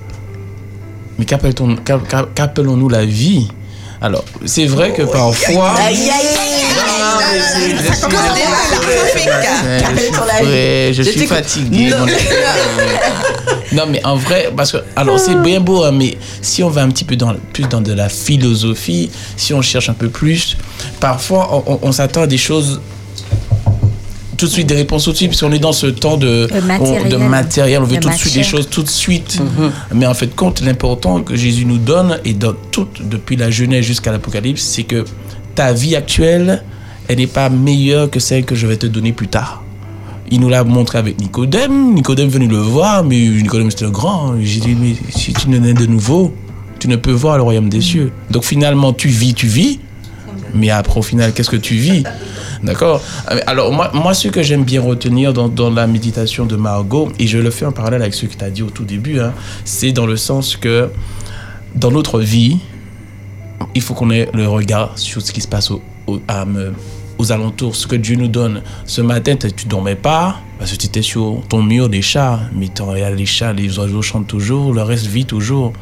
Mais 1.19 1.25
qu'appelons-nous 1.25 2.89
la 2.89 3.05
vie 3.05 3.49
Alors, 4.01 4.25
c'est 4.45 4.67
vrai 4.67 4.93
que 4.93 5.03
parfois. 5.03 5.75
Je 10.93 11.03
suis 11.03 11.27
fatigué. 11.27 11.91
Non. 13.77 13.85
mais 13.91 14.05
en 14.05 14.17
vrai, 14.17 14.51
parce 14.57 14.73
que, 14.73 14.79
alors 14.97 15.19
c'est 15.19 15.35
bien 15.43 15.61
beau, 15.61 15.85
hein, 15.85 15.93
mais 15.93 16.17
si 16.43 16.63
on 16.63 16.69
va 16.71 16.83
un 16.83 16.89
petit 16.89 17.05
peu 17.05 17.17
dans, 17.17 17.35
plus 17.53 17.65
dans 17.69 17.81
de 17.81 17.93
la 17.93 18.09
philosophie, 18.09 19.11
si 19.37 19.53
on 19.55 19.63
cherche 19.63 19.89
un 19.89 19.95
peu 19.95 20.09
plus, 20.09 20.57
parfois 21.01 21.63
on, 21.67 21.73
on- 21.75 21.79
on 21.83 21.93
s'attend 21.93 22.23
à 22.23 22.27
des 22.27 22.39
choses 22.39 22.81
tout 24.37 24.45
de 24.47 24.51
suite, 24.51 24.67
des 24.67 24.75
réponses 24.75 25.05
tout 25.05 25.13
de 25.13 25.17
suite, 25.17 25.31
puisqu'on 25.31 25.53
est 25.53 25.59
dans 25.59 25.73
ce 25.73 25.87
temps 25.87 26.19
de, 26.19 26.47
Le 26.53 26.61
matériel. 26.61 27.03
on, 27.07 27.09
de 27.09 27.17
matériel, 27.17 27.81
on 27.81 27.85
veut 27.87 27.95
Le 27.95 28.01
tout 28.03 28.09
de 28.11 28.15
suite 28.15 28.35
des 28.35 28.43
choses 28.43 28.69
tout 28.69 28.83
de 28.83 28.89
suite. 28.89 29.41
Mais 29.95 30.07
en 30.07 30.13
fait, 30.13 30.35
compte, 30.37 30.61
l'important 30.61 31.23
que 31.23 31.35
Jésus 31.37 31.65
nous 31.65 31.79
donne, 31.79 32.19
et 32.25 32.35
dans 32.35 32.53
toute, 32.71 33.09
depuis 33.09 33.37
la 33.37 33.51
Genèse 33.51 33.85
jusqu'à 33.87 34.13
l'Apocalypse, 34.13 34.63
c'est 34.63 34.83
que 34.83 35.07
ta 35.55 35.73
vie 35.73 35.97
actuelle, 35.97 36.63
elle 37.09 37.17
n'est 37.17 37.27
pas 37.27 37.49
meilleure 37.49 38.11
que 38.11 38.21
celle 38.21 38.45
que 38.45 38.55
je 38.55 38.67
vais 38.67 38.77
te 38.77 38.85
donner 38.87 39.13
plus 39.15 39.29
tard. 39.29 39.63
Il 40.31 40.41
nous 40.41 40.49
l'a 40.49 40.65
montré 40.65 40.99
avec 40.99 41.19
Nicodème. 41.21 41.95
Nicodème 41.95 42.29
venu 42.29 42.49
le 42.49 42.57
voir, 42.59 43.05
mais 43.05 43.17
Nicodème 43.17 43.71
c'était 43.71 43.85
le 43.85 43.91
grand. 43.91 44.35
J'ai 44.41 44.61
dit, 44.61 44.75
mais 44.75 44.95
si 45.11 45.33
tu 45.33 45.49
ne 45.49 45.59
nais 45.59 45.75
de 45.75 45.87
nouveau, 45.87 46.35
tu 46.79 46.89
ne 46.89 46.97
peux 46.97 47.13
voir 47.13 47.37
le 47.37 47.43
royaume 47.43 47.69
des 47.69 47.81
cieux. 47.81 48.13
Donc 48.31 48.45
finalement, 48.45 48.93
tu 48.93 49.09
vis, 49.09 49.35
tu 49.35 49.47
vis, 49.47 49.79
Mais 50.55 50.71
après, 50.71 50.99
au 50.99 51.03
final, 51.03 51.33
qu'est-ce 51.33 51.51
que 51.51 51.57
tu 51.57 51.75
vis? 51.75 52.03
D'accord? 52.63 53.01
Alors, 53.47 53.73
moi, 53.73 53.91
moi, 53.95 54.15
ce 54.15 54.29
que 54.29 54.43
j'aime 54.43 54.65
bien 54.65 54.81
retenir 54.81 55.33
dans, 55.33 55.49
dans 55.49 55.71
la 55.71 55.87
méditation 55.87 56.47
de 56.47 56.57
Margot, 56.57 57.11
et 57.19 57.27
je 57.27 57.39
le 57.39 57.51
fais 57.51 57.67
en 57.67 57.73
parallèle 57.73 58.01
avec 58.03 58.15
ce 58.15 58.27
que 58.27 58.35
tu 58.37 58.45
as 58.45 58.51
dit 58.51 58.63
au 58.63 58.71
tout 58.71 58.85
début, 58.85 59.21
hein, 59.21 59.33
c'est 59.65 59.93
dans 59.93 60.07
le 60.07 60.17
sens 60.17 60.57
que 60.57 60.89
dans 61.75 61.91
notre 61.91 62.21
vie, 62.21 62.59
il 63.75 63.83
faut 63.83 63.95
qu'on 63.95 64.11
ait 64.11 64.29
le 64.33 64.49
regard 64.49 64.93
sur 64.99 65.21
ce 65.21 65.31
qui 65.33 65.41
se 65.43 65.49
passe 65.49 65.71
au- 65.71 65.83
au- 66.07 66.21
à 66.29 66.45
aux 67.19 67.33
alentours, 67.33 67.77
ce 67.77 67.87
que 67.87 67.97
Dieu 67.97 68.17
nous 68.17 68.29
donne. 68.29 68.63
Ce 68.85 69.01
matin, 69.01 69.37
tu 69.37 69.67
dormais 69.67 69.97
pas 69.97 70.41
parce 70.59 70.73
que 70.73 70.77
tu 70.77 70.87
étais 70.87 71.03
sur 71.03 71.43
ton 71.49 71.63
mur 71.63 71.89
des 71.89 72.03
chats, 72.03 72.41
mais 72.55 72.69
tu 72.75 72.83
regardes 72.83 73.15
les 73.15 73.27
chats, 73.27 73.53
les 73.53 73.79
oiseaux 73.79 74.03
chantent 74.03 74.27
toujours, 74.27 74.73
le 74.73 74.83
reste 74.83 75.07
vit 75.07 75.27
toujours. 75.27 75.73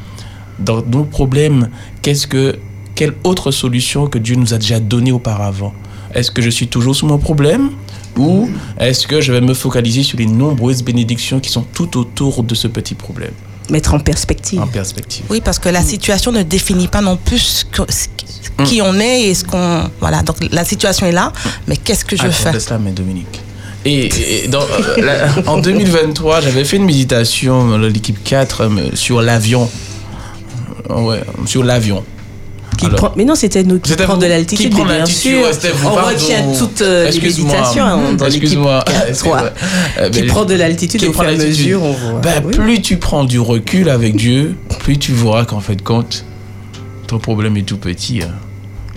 Dans 0.58 0.82
nos 0.82 1.04
problèmes, 1.04 1.68
qu'est-ce 2.02 2.26
que, 2.26 2.58
quelle 2.94 3.14
autre 3.24 3.50
solution 3.50 4.06
que 4.06 4.18
Dieu 4.18 4.36
nous 4.36 4.54
a 4.54 4.58
déjà 4.58 4.80
donnée 4.80 5.12
auparavant? 5.12 5.72
Est-ce 6.14 6.30
que 6.30 6.42
je 6.42 6.50
suis 6.50 6.68
toujours 6.68 6.94
sous 6.94 7.06
mon 7.06 7.18
problème? 7.18 7.70
Ou 8.16 8.48
est-ce 8.78 9.06
que 9.06 9.20
je 9.20 9.32
vais 9.32 9.40
me 9.40 9.54
focaliser 9.54 10.04
sur 10.04 10.18
les 10.18 10.26
nombreuses 10.26 10.84
bénédictions 10.84 11.40
qui 11.40 11.50
sont 11.50 11.64
tout 11.72 11.98
autour 11.98 12.44
de 12.44 12.54
ce 12.54 12.68
petit 12.68 12.94
problème? 12.94 13.32
Mettre 13.70 13.94
en 13.94 13.98
perspective. 13.98 14.60
en 14.60 14.66
perspective 14.66 15.24
Oui, 15.30 15.40
parce 15.42 15.58
que 15.58 15.68
la 15.70 15.82
situation 15.82 16.32
ne 16.32 16.42
définit 16.42 16.86
pas 16.88 17.00
non 17.00 17.16
plus 17.16 17.38
ce 17.38 17.64
que- 17.64 17.90
ce 17.90 18.06
qui- 18.64 18.82
on 18.82 18.98
est 19.00 19.22
et 19.22 19.34
ce 19.34 19.42
qu'on. 19.44 19.88
Voilà, 20.00 20.22
donc 20.22 20.36
la 20.52 20.64
situation 20.64 21.06
est 21.06 21.12
là, 21.12 21.32
mais 21.66 21.76
qu'est-ce 21.76 22.04
que 22.04 22.14
je 22.16 22.22
Attends, 22.22 22.32
fais? 22.32 22.52
laisse-la, 22.52 22.78
mais 22.78 22.90
Dominique. 22.92 23.40
Et, 23.86 24.06
et 24.44 24.48
dans, 24.48 24.60
euh, 24.62 25.00
la- 25.02 25.28
en 25.50 25.58
2023, 25.58 26.40
j'avais 26.42 26.64
fait 26.64 26.76
une 26.76 26.84
méditation 26.84 27.66
dans 27.68 27.78
l'équipe 27.78 28.22
4 28.22 28.62
euh, 28.64 28.90
sur 28.94 29.22
l'avion. 29.22 29.68
Ouais, 30.90 31.22
sur 31.46 31.64
l'avion. 31.64 32.04
Qui 32.76 32.86
Alors. 32.86 32.96
prend- 32.96 33.12
Mais 33.16 33.24
non, 33.24 33.34
c'était 33.34 33.62
nous 33.62 33.78
qui 33.78 33.92
vous 33.92 34.16
de 34.16 34.26
l'altitude, 34.26 34.70
prend 34.72 34.84
bien 34.84 35.06
sûr. 35.06 35.46
On 35.84 35.90
retient 35.94 36.44
toutes 36.58 36.80
euh, 36.82 37.10
les 37.10 37.20
méditations 37.20 37.84
hein, 37.84 38.12
dans 38.16 38.24
l'équipe 38.26 38.42
Excuse-moi. 38.42 38.82
4, 38.86 39.08
Excuse-moi. 39.08 39.38
3, 39.40 40.02
Euh, 40.04 40.10
qui 40.10 40.20
mais- 40.22 40.26
prend 40.26 40.44
de 40.44 40.54
l'altitude 40.54 41.04
au 41.04 41.12
prend 41.12 41.22
fur 41.22 41.30
et 41.30 41.34
à 41.34 41.38
mesure, 41.38 41.82
on 41.82 41.92
voit. 41.92 42.20
Ben, 42.20 42.42
Oui. 42.44 42.52
Plus 42.54 42.82
tu 42.82 42.96
prends 42.96 43.24
du 43.24 43.38
recul 43.38 43.88
avec 43.88 44.16
Dieu, 44.16 44.56
plus 44.80 44.98
tu 44.98 45.12
verras 45.12 45.44
qu'en 45.44 45.60
fait, 45.60 45.82
compte, 45.82 46.24
ton 47.06 47.18
problème 47.18 47.56
est 47.56 47.62
tout 47.62 47.76
petit. 47.78 48.22
hein. 48.22 48.32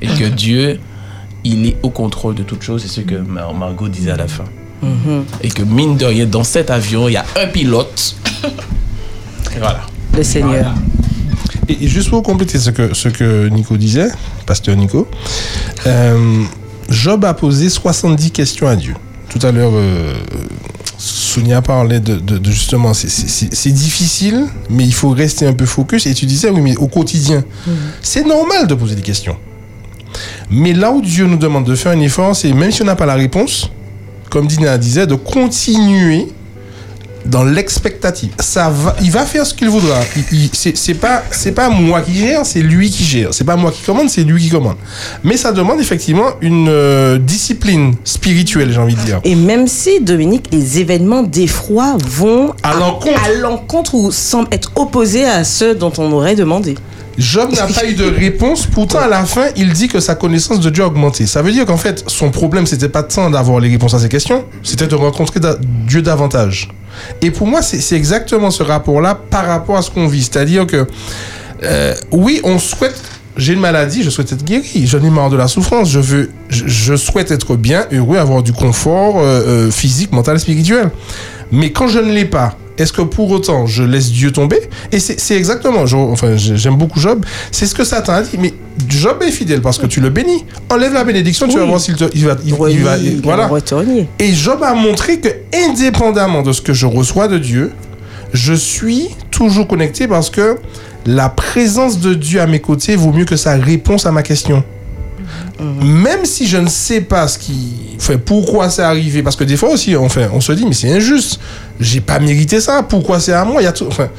Et 0.02 0.08
que 0.08 0.26
Dieu, 0.30 0.80
il 1.44 1.66
est 1.68 1.78
au 1.84 1.90
contrôle 1.90 2.36
de 2.36 2.44
toutes 2.44 2.64
choses. 2.64 2.82
C'est 2.84 2.88
ce 2.90 3.02
que 3.02 3.16
Mar- 3.16 3.54
Margot 3.54 3.88
disait 3.88 4.12
à 4.12 4.18
la 4.18 4.28
fin. 4.28 4.44
Mhm. 4.82 5.24
Et 5.42 5.50
que 5.50 5.64
mine 5.64 5.98
de 5.98 6.06
rien, 6.06 6.26
dans 6.26 6.44
cet 6.44 6.70
avion, 6.70 7.08
il 7.08 7.14
y 7.14 7.18
a 7.18 7.26
un 7.42 7.48
pilote. 7.48 8.16
Et 9.56 9.60
voilà. 9.60 9.82
Le 10.16 10.24
Seigneur. 10.24 10.74
Et, 11.70 11.84
et 11.86 11.88
juste 11.88 12.10
pour 12.10 12.24
compléter 12.24 12.60
ce 12.60 12.70
que, 12.70 12.94
ce 12.94 13.10
que 13.10 13.48
Nico 13.50 13.78
disait, 13.78 14.10
pasteur 14.46 14.76
Nico, 14.76 15.08
euh, 15.86 16.44
Job 16.90 17.26
a 17.26 17.34
posé 17.34 17.70
70 17.70 18.32
questions 18.32 18.68
à 18.68 18.76
Dieu. 18.76 18.94
Tout 19.30 19.46
à 19.46 19.52
l'heure, 19.52 19.72
euh, 19.74 20.14
Sonia 20.98 21.62
parlait 21.62 22.00
de, 22.00 22.16
de- 22.16 22.38
de 22.38 22.52
justement, 22.52 22.94
c'est- 22.94 23.72
difficile, 23.72 24.46
mais 24.70 24.86
il 24.86 24.94
faut 24.94 25.10
rester 25.10 25.46
un 25.46 25.54
peu 25.54 25.66
focus. 25.66 26.06
Et 26.08 26.14
tu 26.14 26.26
disais, 26.26 26.50
oui, 26.50 26.62
mais 26.62 26.78
au 26.78 26.88
quotidien, 26.88 27.44
c'est 28.02 28.26
normal 28.26 28.68
de 28.68 28.74
poser 28.74 28.96
des 28.96 29.02
questions. 29.02 29.36
Mais 30.50 30.74
là 30.74 30.92
où 30.92 31.02
Dieu 31.02 31.26
nous 31.28 31.38
demande 31.38 31.66
de 31.66 31.76
faire 31.76 31.92
un 31.92 32.00
effort, 32.00 32.36
c'est 32.36 32.54
même 32.54 32.72
si 32.72 32.82
on 32.82 32.86
n'a 32.86 32.96
pas 32.96 33.06
la 33.06 33.16
réponse, 33.16 33.70
comme 34.30 34.48
Dina 34.48 34.78
disait, 34.78 35.06
de 35.06 35.16
continuer 35.16 36.28
dans 37.26 37.44
l'expectative. 37.44 38.32
Ça 38.40 38.70
va, 38.70 38.96
il 39.02 39.12
va 39.12 39.26
faire 39.26 39.46
ce 39.46 39.54
qu'il 39.54 39.70
voudra. 39.70 40.00
C'est 40.54 40.94
pas, 40.94 41.24
c'est 41.32 41.52
pas 41.52 41.70
moi 41.70 42.02
qui 42.02 42.14
gère, 42.14 42.46
c'est 42.46 42.62
lui 42.62 42.90
qui 42.90 43.04
gère. 43.04 43.34
C'est 43.34 43.44
pas 43.44 43.56
moi 43.56 43.72
qui 43.72 43.82
commande, 43.84 44.10
c'est 44.10 44.24
lui 44.24 44.42
qui 44.42 44.50
commande. 44.50 44.78
Mais 45.24 45.38
ça 45.38 45.52
demande 45.52 45.80
effectivement 45.80 46.32
une 46.42 46.70
euh, 46.70 47.18
discipline 47.18 47.96
spirituelle, 48.04 48.72
j'ai 48.72 48.80
envie 48.80 48.96
de 48.96 49.02
dire. 49.02 49.20
Et 49.24 49.36
même 49.36 49.68
si, 49.68 50.00
Dominique, 50.02 50.48
les 50.52 50.80
événements 50.80 51.24
d'effroi 51.24 51.98
vont 52.06 52.54
À 52.64 52.74
l'encontre. 52.76 53.22
à 53.24 53.34
l'encontre 53.34 53.96
ou 53.96 54.12
semblent 54.12 54.50
être 54.52 54.72
opposés 54.76 55.26
à 55.26 55.44
ceux 55.44 55.76
dont 55.76 55.94
on 55.98 56.12
aurait 56.12 56.36
demandé. 56.36 56.76
Job 57.18 57.52
n'a 57.52 57.66
pas 57.66 57.86
eu 57.86 57.96
de 57.96 58.06
réponse, 58.06 58.68
pourtant 58.68 59.00
à 59.00 59.08
la 59.08 59.26
fin, 59.26 59.48
il 59.56 59.74
dit 59.74 59.88
que 59.88 60.00
sa 60.00 60.14
connaissance 60.14 60.60
de 60.60 60.70
Dieu 60.70 60.84
a 60.84 60.88
augmenté. 60.88 61.26
Ça 61.26 61.42
veut 61.42 61.52
dire 61.52 61.66
qu'en 61.66 61.78
fait, 61.78 62.04
son 62.08 62.30
problème, 62.30 62.68
c'était 62.68 62.90
pas 62.90 63.02
tant 63.02 63.32
d'avoir 63.32 63.60
les 63.60 63.70
réponses 63.70 63.96
à 63.96 64.00
ses 64.00 64.10
questions, 64.10 64.46
c'était 64.62 64.86
de 64.88 64.94
rencontrer 64.96 65.40
Dieu 65.88 66.04
davantage. 66.04 66.70
Et 67.22 67.32
pour 67.32 67.48
moi, 67.48 67.62
c'est 67.62 67.96
exactement 67.96 68.52
ce 68.52 68.64
rapport-là 68.64 69.16
par 69.16 69.46
rapport 69.46 69.78
à 69.78 69.82
ce 69.82 69.92
qu'on 69.92 70.08
vit. 70.08 70.24
C'est-à-dire 70.24 70.68
que, 70.68 70.86
euh, 71.64 71.94
oui, 72.12 72.42
on 72.44 72.60
souhaite. 72.60 73.00
J'ai 73.36 73.54
une 73.54 73.60
maladie, 73.60 74.02
je 74.02 74.10
souhaite 74.10 74.32
être 74.32 74.44
guéri. 74.44 74.88
J'en 74.88 75.04
ai 75.04 75.12
marre 75.12 75.30
de 75.30 75.38
la 75.38 75.48
souffrance. 75.48 75.92
Je 75.92 76.00
veux, 76.00 76.32
je 76.50 76.96
souhaite 76.96 77.30
être 77.30 77.56
bien, 77.56 77.86
heureux, 77.92 78.18
avoir 78.18 78.42
du 78.42 78.52
confort 78.52 79.20
euh, 79.20 79.68
euh, 79.68 79.72
physique, 79.72 80.12
mental, 80.12 80.40
spirituel. 80.40 80.90
Mais 81.52 81.72
quand 81.72 81.88
je 81.88 82.00
ne 82.00 82.12
l'ai 82.12 82.26
pas, 82.26 82.58
est-ce 82.78 82.94
que 82.94 83.02
pour 83.02 83.30
autant 83.32 83.66
je 83.66 83.84
laisse 83.84 84.12
Dieu 84.12 84.32
tomber? 84.32 84.60
Et 84.92 85.00
c'est 85.00 85.36
exactement, 85.36 85.86
je- 85.86 85.96
enfin 85.98 86.36
j'ai- 86.38 86.58
j'aime 86.58 86.76
beaucoup 86.78 87.00
Job, 87.00 87.26
c'est 87.52 87.66
ce 87.66 87.74
que 87.76 87.84
Satan 87.84 88.14
a 88.14 88.22
dit. 88.22 88.38
Mais 88.40 88.54
Job 88.88 89.18
est 89.26 89.32
fidèle 89.32 89.62
parce 89.62 89.78
que 89.78 89.86
tu 89.88 90.00
le 90.02 90.10
bénis. 90.10 90.46
Enlève 90.70 90.94
la 90.94 91.04
bénédiction, 91.04 91.48
tu 91.48 91.58
vas 91.58 91.66
voir 91.66 91.80
s'il 91.80 91.96
te, 91.96 92.06
il 92.14 92.26
va, 92.26 92.36
il, 92.46 92.54
Oui, 92.54 92.72
il 92.74 92.84
va, 92.84 92.98
il 92.98 93.22
voilà. 93.22 93.50
aurait 93.50 93.62
te 93.62 93.74
renier. 93.76 94.08
Et 94.20 94.34
Job 94.34 94.62
a 94.64 94.74
montré 94.74 95.20
que, 95.20 95.30
indépendamment 95.70 96.42
de 96.44 96.52
ce 96.54 96.62
que 96.62 96.74
je 96.74 96.86
reçois 96.86 97.28
de 97.28 97.38
Dieu, 97.38 97.72
je 98.34 98.54
suis 98.54 99.08
toujours 99.32 99.68
connecté 99.68 100.08
parce 100.08 100.30
que 100.30 100.58
la 101.06 101.30
présence 101.30 102.00
de 102.00 102.14
Dieu 102.14 102.42
à 102.42 102.48
mes 102.48 102.60
côtés 102.60 102.96
vaut 102.96 103.12
mieux 103.14 103.26
que 103.26 103.36
sa 103.38 103.54
réponse 103.56 104.06
à 104.06 104.12
ma 104.12 104.24
question. 104.24 104.64
Même 105.60 106.26
si 106.26 106.48
je 106.48 106.58
ne 106.58 106.68
sais 106.68 107.02
pas 107.02 107.28
ce 107.28 107.38
qui 107.40 107.96
fait 108.00 108.18
pourquoi 108.18 108.70
c'est 108.70 108.84
arrivé, 108.84 109.24
parce 109.24 109.36
que 109.36 109.44
des 109.44 109.58
fois 109.58 109.70
aussi, 109.70 109.96
on, 109.96 110.08
fait, 110.10 110.30
on 110.32 110.40
se 110.42 110.52
dit, 110.52 110.66
mais 110.66 110.74
c'est 110.74 110.92
injuste, 110.92 111.40
j'ai 111.80 112.00
pas 112.02 112.20
mérité 112.20 112.60
ça, 112.62 112.84
pourquoi 112.84 113.20
c'est 113.20 113.34
à 113.34 113.44
moi? 113.44 113.62
Il 113.62 113.66
y 113.66 113.68
a 113.68 113.72
tout, 113.72 113.86
enfin, 113.88 114.10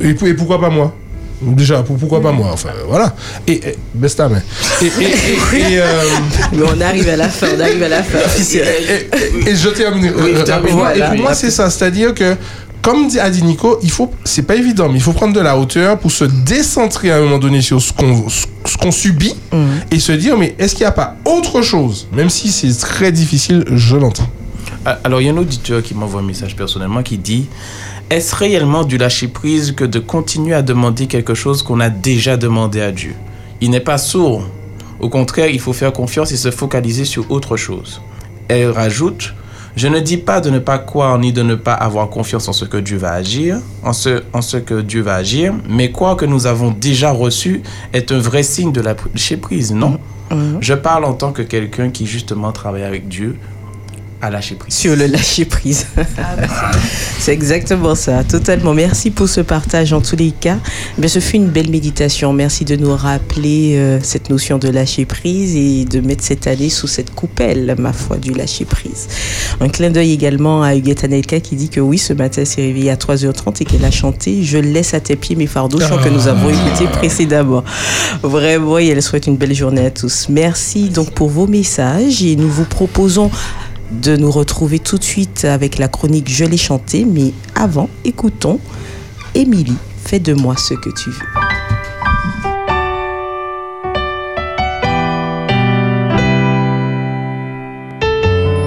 et, 0.00 0.14
pour- 0.14 0.26
et 0.28 0.34
pourquoi 0.34 0.60
pas 0.60 0.70
moi? 0.70 0.94
Déjà, 1.40 1.82
pour- 1.82 1.96
pourquoi 1.96 2.20
pas 2.22 2.30
moi? 2.32 2.50
Enfin, 2.52 2.70
voilà. 2.88 3.14
Et, 3.48 3.52
et 3.54 3.76
main. 4.28 4.42
Et, 4.80 4.86
et- 4.86 5.72
et, 5.72 5.78
euh, 5.80 6.02
Mais 6.52 6.62
on 6.62 6.80
arrive 6.80 7.08
à 7.08 7.16
la 7.16 7.28
fin, 7.28 7.48
on 7.56 7.60
arrive 7.60 7.82
à 7.82 7.88
la 7.88 8.02
fin. 8.02 8.18
officiel. 8.18 8.66
et, 9.46 9.56
je 9.56 9.68
termine 9.70 10.12
Oui, 10.16 10.34
termine, 10.44 10.50
rapidement. 10.50 10.76
voilà. 10.78 11.06
et 11.06 11.16
pour 11.16 11.22
moi, 11.24 11.34
c'est 11.34 11.50
ça. 11.50 11.68
C'est-à-dire 11.70 12.14
que, 12.14 12.36
comme 12.82 13.06
dit- 13.08 13.20
a 13.20 13.30
dit 13.30 13.42
Nico, 13.44 13.78
il 13.82 13.90
faut, 13.90 14.10
c'est 14.24 14.42
pas 14.42 14.56
évident, 14.56 14.88
mais 14.88 14.96
il 14.98 15.02
faut 15.02 15.12
prendre 15.12 15.32
de 15.34 15.40
la 15.40 15.56
hauteur 15.56 15.98
pour 15.98 16.10
se 16.10 16.24
décentrer 16.24 17.10
à 17.10 17.16
un 17.18 17.22
moment 17.22 17.38
donné 17.38 17.62
sur 17.62 17.80
ce 17.80 17.92
qu'on, 17.92 18.28
ce 18.28 18.76
qu'on 18.76 18.90
subit 18.90 19.34
et 19.90 19.98
se 19.98 20.12
dire, 20.12 20.36
mais 20.36 20.54
est-ce 20.58 20.74
qu'il 20.74 20.82
n'y 20.84 20.88
a 20.88 20.92
pas 20.92 21.16
autre 21.24 21.62
chose? 21.62 22.08
Même 22.12 22.28
si 22.30 22.50
c'est 22.50 22.72
très 22.78 23.12
difficile, 23.12 23.64
je 23.70 23.96
l'entends. 23.96 24.28
Alors, 25.04 25.20
il 25.20 25.26
y 25.26 25.30
a 25.30 25.32
un 25.32 25.36
auditeur 25.36 25.80
qui 25.82 25.94
m'envoie 25.94 26.20
un 26.20 26.24
message 26.24 26.56
personnellement 26.56 27.02
qui 27.04 27.16
dit 27.18 27.46
Est-ce 28.10 28.34
réellement 28.34 28.82
du 28.82 28.98
lâcher 28.98 29.28
prise 29.28 29.72
que 29.72 29.84
de 29.84 30.00
continuer 30.00 30.54
à 30.54 30.62
demander 30.62 31.06
quelque 31.06 31.34
chose 31.34 31.62
qu'on 31.62 31.78
a 31.78 31.88
déjà 31.88 32.36
demandé 32.36 32.80
à 32.80 32.90
Dieu? 32.90 33.14
Il 33.60 33.70
n'est 33.70 33.78
pas 33.80 33.96
sourd. 33.98 34.44
Au 34.98 35.08
contraire, 35.08 35.48
il 35.48 35.60
faut 35.60 35.72
faire 35.72 35.92
confiance 35.92 36.32
et 36.32 36.36
se 36.36 36.50
focaliser 36.50 37.04
sur 37.04 37.30
autre 37.30 37.56
chose. 37.56 38.00
Elle 38.48 38.70
rajoute 38.70 39.34
Je 39.74 39.88
ne 39.88 40.00
dis 40.00 40.18
pas 40.18 40.40
de 40.40 40.50
ne 40.50 40.58
pas 40.58 40.78
croire 40.78 41.18
ni 41.18 41.32
de 41.32 41.42
ne 41.42 41.54
pas 41.54 41.72
avoir 41.72 42.08
confiance 42.10 42.46
en 42.48 42.52
ce 42.52 42.64
que 42.66 42.76
Dieu 42.76 42.98
va 42.98 43.12
agir, 43.12 43.58
en 43.82 43.92
ce, 43.92 44.22
en 44.32 44.42
ce 44.42 44.58
que 44.58 44.82
Dieu 44.82 45.00
va 45.02 45.14
agir, 45.14 45.54
mais 45.68 45.90
croire 45.90 46.16
que 46.16 46.26
nous 46.26 46.46
avons 46.46 46.70
déjà 46.70 47.10
reçu 47.10 47.62
est 47.92 48.12
un 48.12 48.18
vrai 48.18 48.42
signe 48.42 48.72
de 48.72 48.80
lâcher 48.82 49.36
prise, 49.38 49.72
non? 49.72 49.98
Je 50.60 50.72
parle 50.72 51.04
en 51.04 51.12
tant 51.12 51.30
que 51.32 51.42
quelqu'un 51.42 51.90
qui 51.90 52.06
justement 52.06 52.52
travaille 52.52 52.84
avec 52.84 53.06
Dieu 53.06 53.36
à 54.22 54.30
lâcher 54.30 54.54
prise. 54.54 54.72
Sur 54.72 54.94
le 54.94 55.06
lâcher 55.06 55.44
prise. 55.44 55.84
c'est 57.18 57.32
exactement 57.32 57.96
ça, 57.96 58.22
totalement. 58.22 58.72
Merci 58.72 59.10
pour 59.10 59.28
ce 59.28 59.40
partage 59.40 59.92
en 59.92 60.00
tous 60.00 60.14
les 60.14 60.30
cas. 60.30 60.58
Mais 60.96 61.08
ce 61.08 61.18
fut 61.18 61.36
une 61.36 61.48
belle 61.48 61.68
méditation. 61.70 62.32
Merci 62.32 62.64
de 62.64 62.76
nous 62.76 62.94
rappeler 62.94 63.74
euh, 63.74 63.98
cette 64.00 64.30
notion 64.30 64.58
de 64.58 64.68
lâcher 64.68 65.06
prise 65.06 65.56
et 65.56 65.84
de 65.84 66.00
mettre 66.00 66.22
cette 66.22 66.46
année 66.46 66.70
sous 66.70 66.86
cette 66.86 67.12
coupelle, 67.12 67.74
ma 67.78 67.92
foi, 67.92 68.16
du 68.16 68.32
lâcher 68.32 68.64
prise. 68.64 69.08
Un 69.60 69.68
clin 69.68 69.90
d'œil 69.90 70.12
également 70.12 70.62
à 70.62 70.76
Huguette 70.76 71.02
Anelka 71.02 71.40
qui 71.40 71.56
dit 71.56 71.68
que 71.68 71.80
oui, 71.80 71.98
ce 71.98 72.12
matin, 72.12 72.42
elle 72.42 72.46
s'est 72.46 72.62
réveillée 72.62 72.92
à 72.92 72.96
3h30 72.96 73.62
et 73.62 73.64
qu'elle 73.64 73.84
a 73.84 73.90
chanté 73.90 74.44
Je 74.44 74.58
laisse 74.58 74.94
à 74.94 75.00
tes 75.00 75.16
pieds 75.16 75.34
mes 75.34 75.48
fardeaux, 75.48 75.80
chant 75.80 75.98
que 75.98 76.08
nous 76.08 76.28
avons 76.28 76.48
écouté 76.48 76.84
précédemment. 76.92 77.64
Vraiment, 78.22 78.78
et 78.78 78.86
elle 78.86 79.02
souhaite 79.02 79.26
une 79.26 79.36
belle 79.36 79.54
journée 79.54 79.84
à 79.84 79.90
tous. 79.90 80.28
Merci 80.28 80.90
donc 80.90 81.10
pour 81.10 81.28
vos 81.28 81.48
messages 81.48 82.22
et 82.22 82.36
nous 82.36 82.48
vous 82.48 82.66
proposons 82.66 83.28
de 84.00 84.16
nous 84.16 84.30
retrouver 84.30 84.78
tout 84.78 84.98
de 84.98 85.04
suite 85.04 85.44
avec 85.44 85.78
la 85.78 85.88
chronique 85.88 86.28
Je 86.28 86.44
l'ai 86.44 86.56
chanté, 86.56 87.04
mais 87.04 87.32
avant, 87.54 87.88
écoutons 88.04 88.58
Émilie, 89.34 89.76
fais 90.04 90.18
de 90.18 90.34
moi 90.34 90.56
ce 90.56 90.74
que 90.74 90.90
tu 90.90 91.10
veux. 91.10 91.26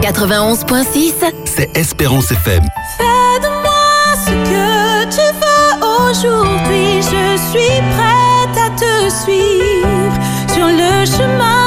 91.6, 0.02 1.14
c'est 1.46 1.76
Espérance 1.76 2.32
FM. 2.32 2.64
Fais 2.98 3.40
de 3.42 3.50
moi 3.64 4.16
ce 4.24 4.30
que 4.30 5.10
tu 5.10 5.26
veux 5.42 6.10
aujourd'hui. 6.10 7.02
Je 7.02 7.38
suis 7.50 7.82
prête 7.96 8.58
à 8.58 8.70
te 8.70 9.10
suivre 9.10 10.14
sur 10.54 10.68
le 10.68 11.06
chemin 11.06 11.65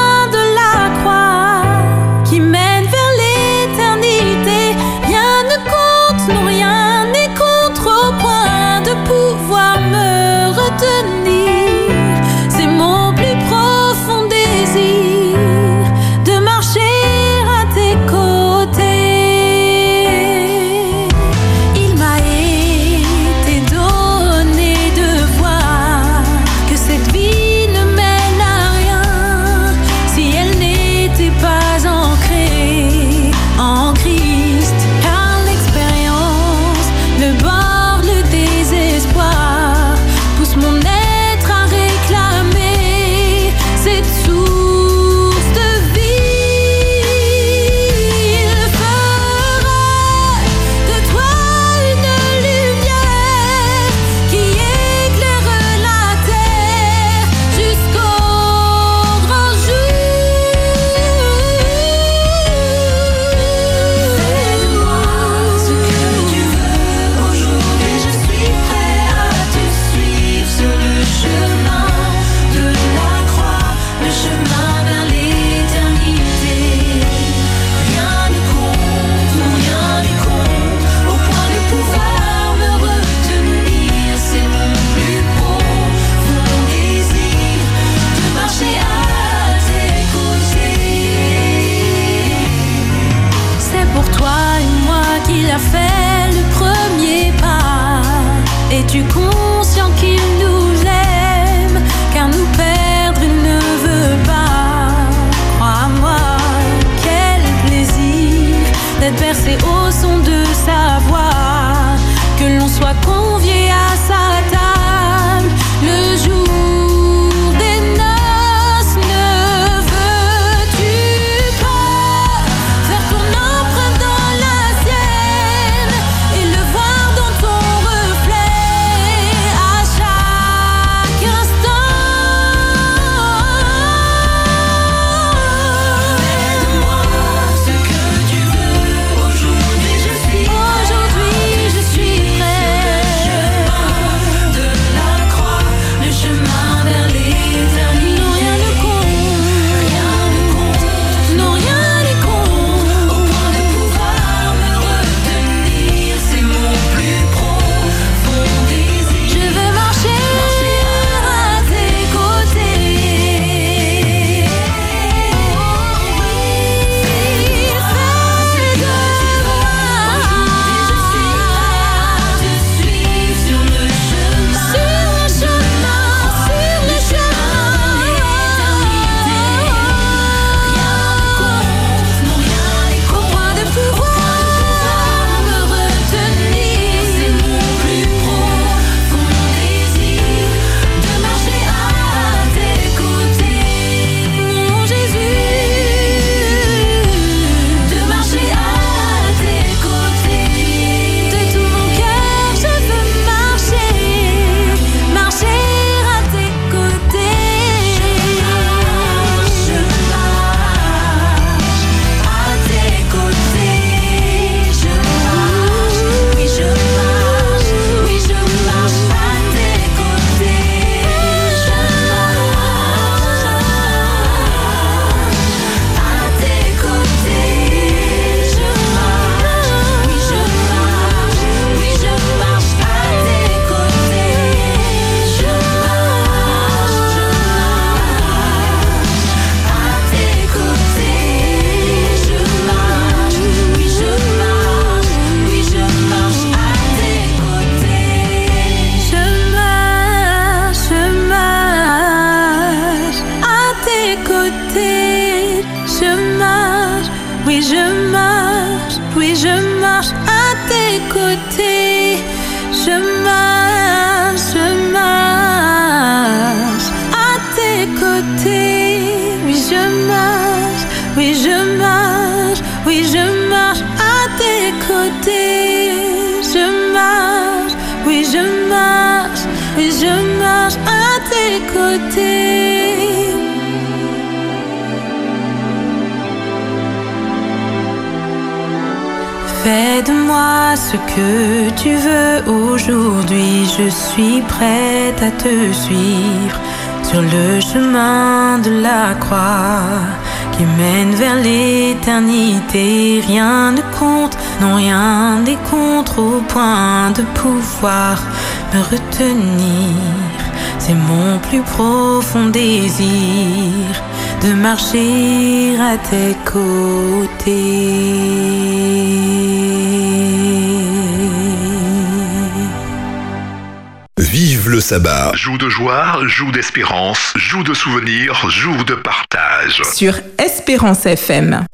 Joue 325.89 325.95
de 325.95 326.01
joie, 326.01 326.27
joue 326.27 326.51
d'espérance, 326.51 327.33
joue 327.35 327.63
de 327.63 327.73
souvenirs, 327.73 328.47
joue 328.47 328.83
de 328.83 328.93
partage. 328.93 329.81
Sur 329.91 330.13
Espérance 330.37 331.07
FM. 331.07 331.65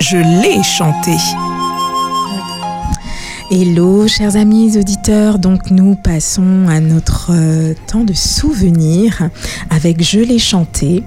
Je 0.00 0.18
l'ai 0.18 0.62
chanté. 0.62 1.16
Hello, 3.50 4.06
chers 4.06 4.36
amis 4.36 4.76
auditeurs. 4.76 5.38
Donc, 5.38 5.70
nous 5.70 5.94
passons 5.94 6.68
à 6.68 6.80
notre 6.80 7.30
euh, 7.32 7.72
temps 7.86 8.04
de 8.04 8.12
souvenir 8.12 9.30
avec 9.70 10.02
Je 10.02 10.20
l'ai 10.20 10.38
chanté. 10.38 11.02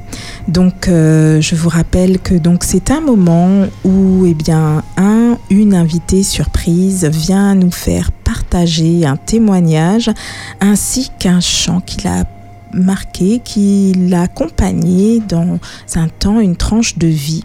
Donc, 0.48 0.88
euh, 0.88 1.39
je 1.41 1.54
vous 1.54 1.70
rappelle 1.70 2.20
que 2.20 2.34
donc 2.34 2.63
c'est 2.63 2.89
un 2.89 3.02
moment 3.02 3.67
où, 3.84 4.26
eh 4.26 4.34
bien, 4.34 4.84
un, 4.98 5.38
une 5.52 5.76
invitée 5.76 6.24
surprise 6.24 7.06
vient 7.06 7.54
nous 7.54 7.72
faire 7.72 8.12
partager 8.12 9.06
un 9.06 9.15
témoignage 9.15 10.10
ainsi 10.60 11.12
qu'un 11.20 11.39
chant 11.39 11.82
qu'il 11.82 12.08
a 12.08 12.24
marqué, 12.78 13.42
qui 13.44 13.94
l'a 13.94 14.24
accompagné 14.24 15.20
dans 15.20 15.60
un 15.96 16.08
temps, 16.08 16.40
une 16.40 16.56
tranche 16.56 16.98
de 16.98 17.08
vie. 17.08 17.44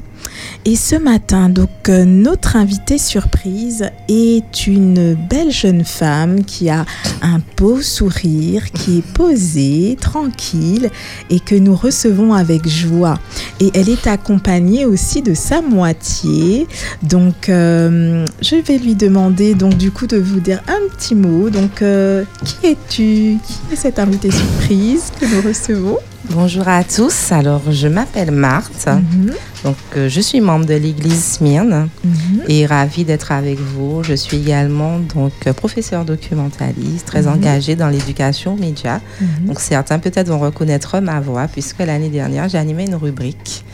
Et 0.64 0.76
ce 0.76 0.94
matin, 0.94 1.48
donc, 1.48 1.68
euh, 1.88 2.04
notre 2.04 2.56
invitée 2.56 2.98
surprise 2.98 3.90
est 4.08 4.66
une 4.66 5.14
belle 5.14 5.50
jeune 5.50 5.84
femme 5.84 6.44
qui 6.44 6.70
a 6.70 6.84
un 7.20 7.40
beau 7.56 7.80
sourire, 7.80 8.70
qui 8.70 8.98
est 8.98 9.12
posée, 9.14 9.96
tranquille 10.00 10.90
et 11.30 11.40
que 11.40 11.56
nous 11.56 11.74
recevons 11.74 12.32
avec 12.32 12.68
joie. 12.68 13.18
Et 13.60 13.70
elle 13.74 13.88
est 13.88 14.06
accompagnée 14.06 14.86
aussi 14.86 15.22
de 15.22 15.34
sa 15.34 15.62
moitié. 15.62 16.66
Donc, 17.02 17.48
euh, 17.48 18.24
je 18.42 18.56
vais 18.56 18.78
lui 18.78 18.94
demander 18.96 19.54
donc 19.54 19.76
du 19.76 19.90
coup 19.92 20.06
de 20.06 20.16
vous 20.16 20.40
dire 20.40 20.60
un 20.68 20.88
petit 20.96 21.14
mot. 21.14 21.48
Donc, 21.48 21.80
euh, 21.82 22.24
qui 22.44 22.66
es-tu? 22.66 23.38
Qui 23.46 23.72
est 23.72 23.76
cette 23.76 23.98
invitée 23.98 24.30
surprise 24.30 25.12
que 25.20 25.26
nous 25.26 25.40
recevons? 25.48 25.98
Bonjour 26.30 26.66
à 26.68 26.82
tous. 26.84 27.30
Alors, 27.32 27.62
je 27.70 27.88
m'appelle 27.88 28.30
Marthe. 28.32 28.86
Mhm. 28.88 29.32
Donc, 29.64 29.76
euh, 29.96 30.08
je 30.08 30.20
suis 30.20 30.40
membre 30.40 30.66
de 30.66 30.74
l'église 30.74 31.22
Smyrne 31.22 31.88
Mhm. 32.04 32.42
et 32.48 32.66
ravie 32.66 33.04
d'être 33.04 33.30
avec 33.32 33.58
vous. 33.60 34.02
Je 34.02 34.14
suis 34.14 34.38
également 34.38 34.98
donc 35.14 35.32
euh, 35.46 35.52
professeur 35.52 36.04
documentaliste, 36.04 37.06
très 37.06 37.22
Mhm. 37.22 37.32
engagée 37.34 37.76
dans 37.76 37.88
l'éducation 37.88 38.56
média. 38.56 39.00
Donc, 39.46 39.60
certains 39.60 39.98
peut-être 40.00 40.28
vont 40.28 40.40
reconnaître 40.40 40.98
ma 41.00 41.20
voix 41.20 41.46
puisque 41.46 41.78
l'année 41.78 42.08
dernière, 42.08 42.48
j'ai 42.48 42.58
animé 42.58 42.86
une 42.86 42.96
rubrique 42.96 43.64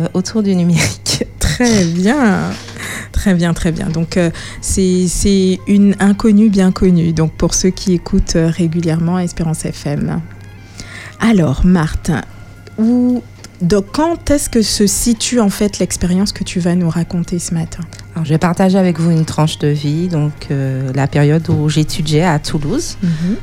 euh, 0.00 0.06
autour 0.14 0.42
du 0.42 0.54
numérique. 0.54 1.24
Très 1.60 1.84
bien, 1.84 2.52
très 3.12 3.34
bien, 3.34 3.52
très 3.52 3.70
bien. 3.70 3.88
Donc 3.90 4.16
euh, 4.16 4.30
c'est 4.62 5.58
une 5.66 5.94
inconnue 6.00 6.48
bien 6.48 6.72
connue. 6.72 7.12
Donc 7.12 7.32
pour 7.34 7.52
ceux 7.52 7.68
qui 7.68 7.92
écoutent 7.92 8.36
euh, 8.36 8.48
régulièrement 8.48 9.18
Espérance 9.18 9.66
FM. 9.66 10.22
Alors 11.20 11.66
Martin, 11.66 12.22
où, 12.78 13.22
donc, 13.60 13.84
quand 13.92 14.30
est-ce 14.30 14.48
que 14.48 14.62
se 14.62 14.86
situe 14.86 15.38
en 15.38 15.50
fait 15.50 15.78
l'expérience 15.80 16.32
que 16.32 16.44
tu 16.44 16.60
vas 16.60 16.74
nous 16.74 16.88
raconter 16.88 17.38
ce 17.38 17.52
matin? 17.52 17.84
Alors, 18.14 18.24
je 18.24 18.30
vais 18.30 18.38
partager 18.38 18.78
avec 18.78 18.98
vous 18.98 19.10
une 19.10 19.26
tranche 19.26 19.58
de 19.58 19.68
vie, 19.68 20.08
donc 20.08 20.32
euh, 20.50 20.90
la 20.94 21.06
période 21.06 21.46
où 21.50 21.68
j'étudiais 21.68 22.24
à 22.24 22.38
Toulouse, 22.38 22.96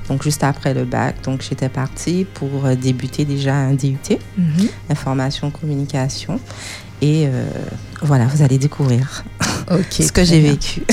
donc 0.09 0.23
juste 0.23 0.43
après 0.43 0.73
le 0.73 0.85
bac. 0.85 1.17
Donc, 1.23 1.43
j'étais 1.47 1.69
partie 1.69 2.25
pour 2.33 2.63
débuter 2.81 3.25
déjà 3.25 3.53
un 3.53 3.73
DUT, 3.75 3.95
Mhm. 4.39 4.67
information 4.89 5.51
communication. 5.51 6.39
Et 7.01 7.27
euh, 7.27 7.45
voilà, 8.01 8.25
vous 8.25 8.41
allez 8.43 8.57
découvrir 8.57 9.23
ce 9.91 10.11
que 10.11 10.23
j'ai 10.23 10.39
vécu. 10.41 10.81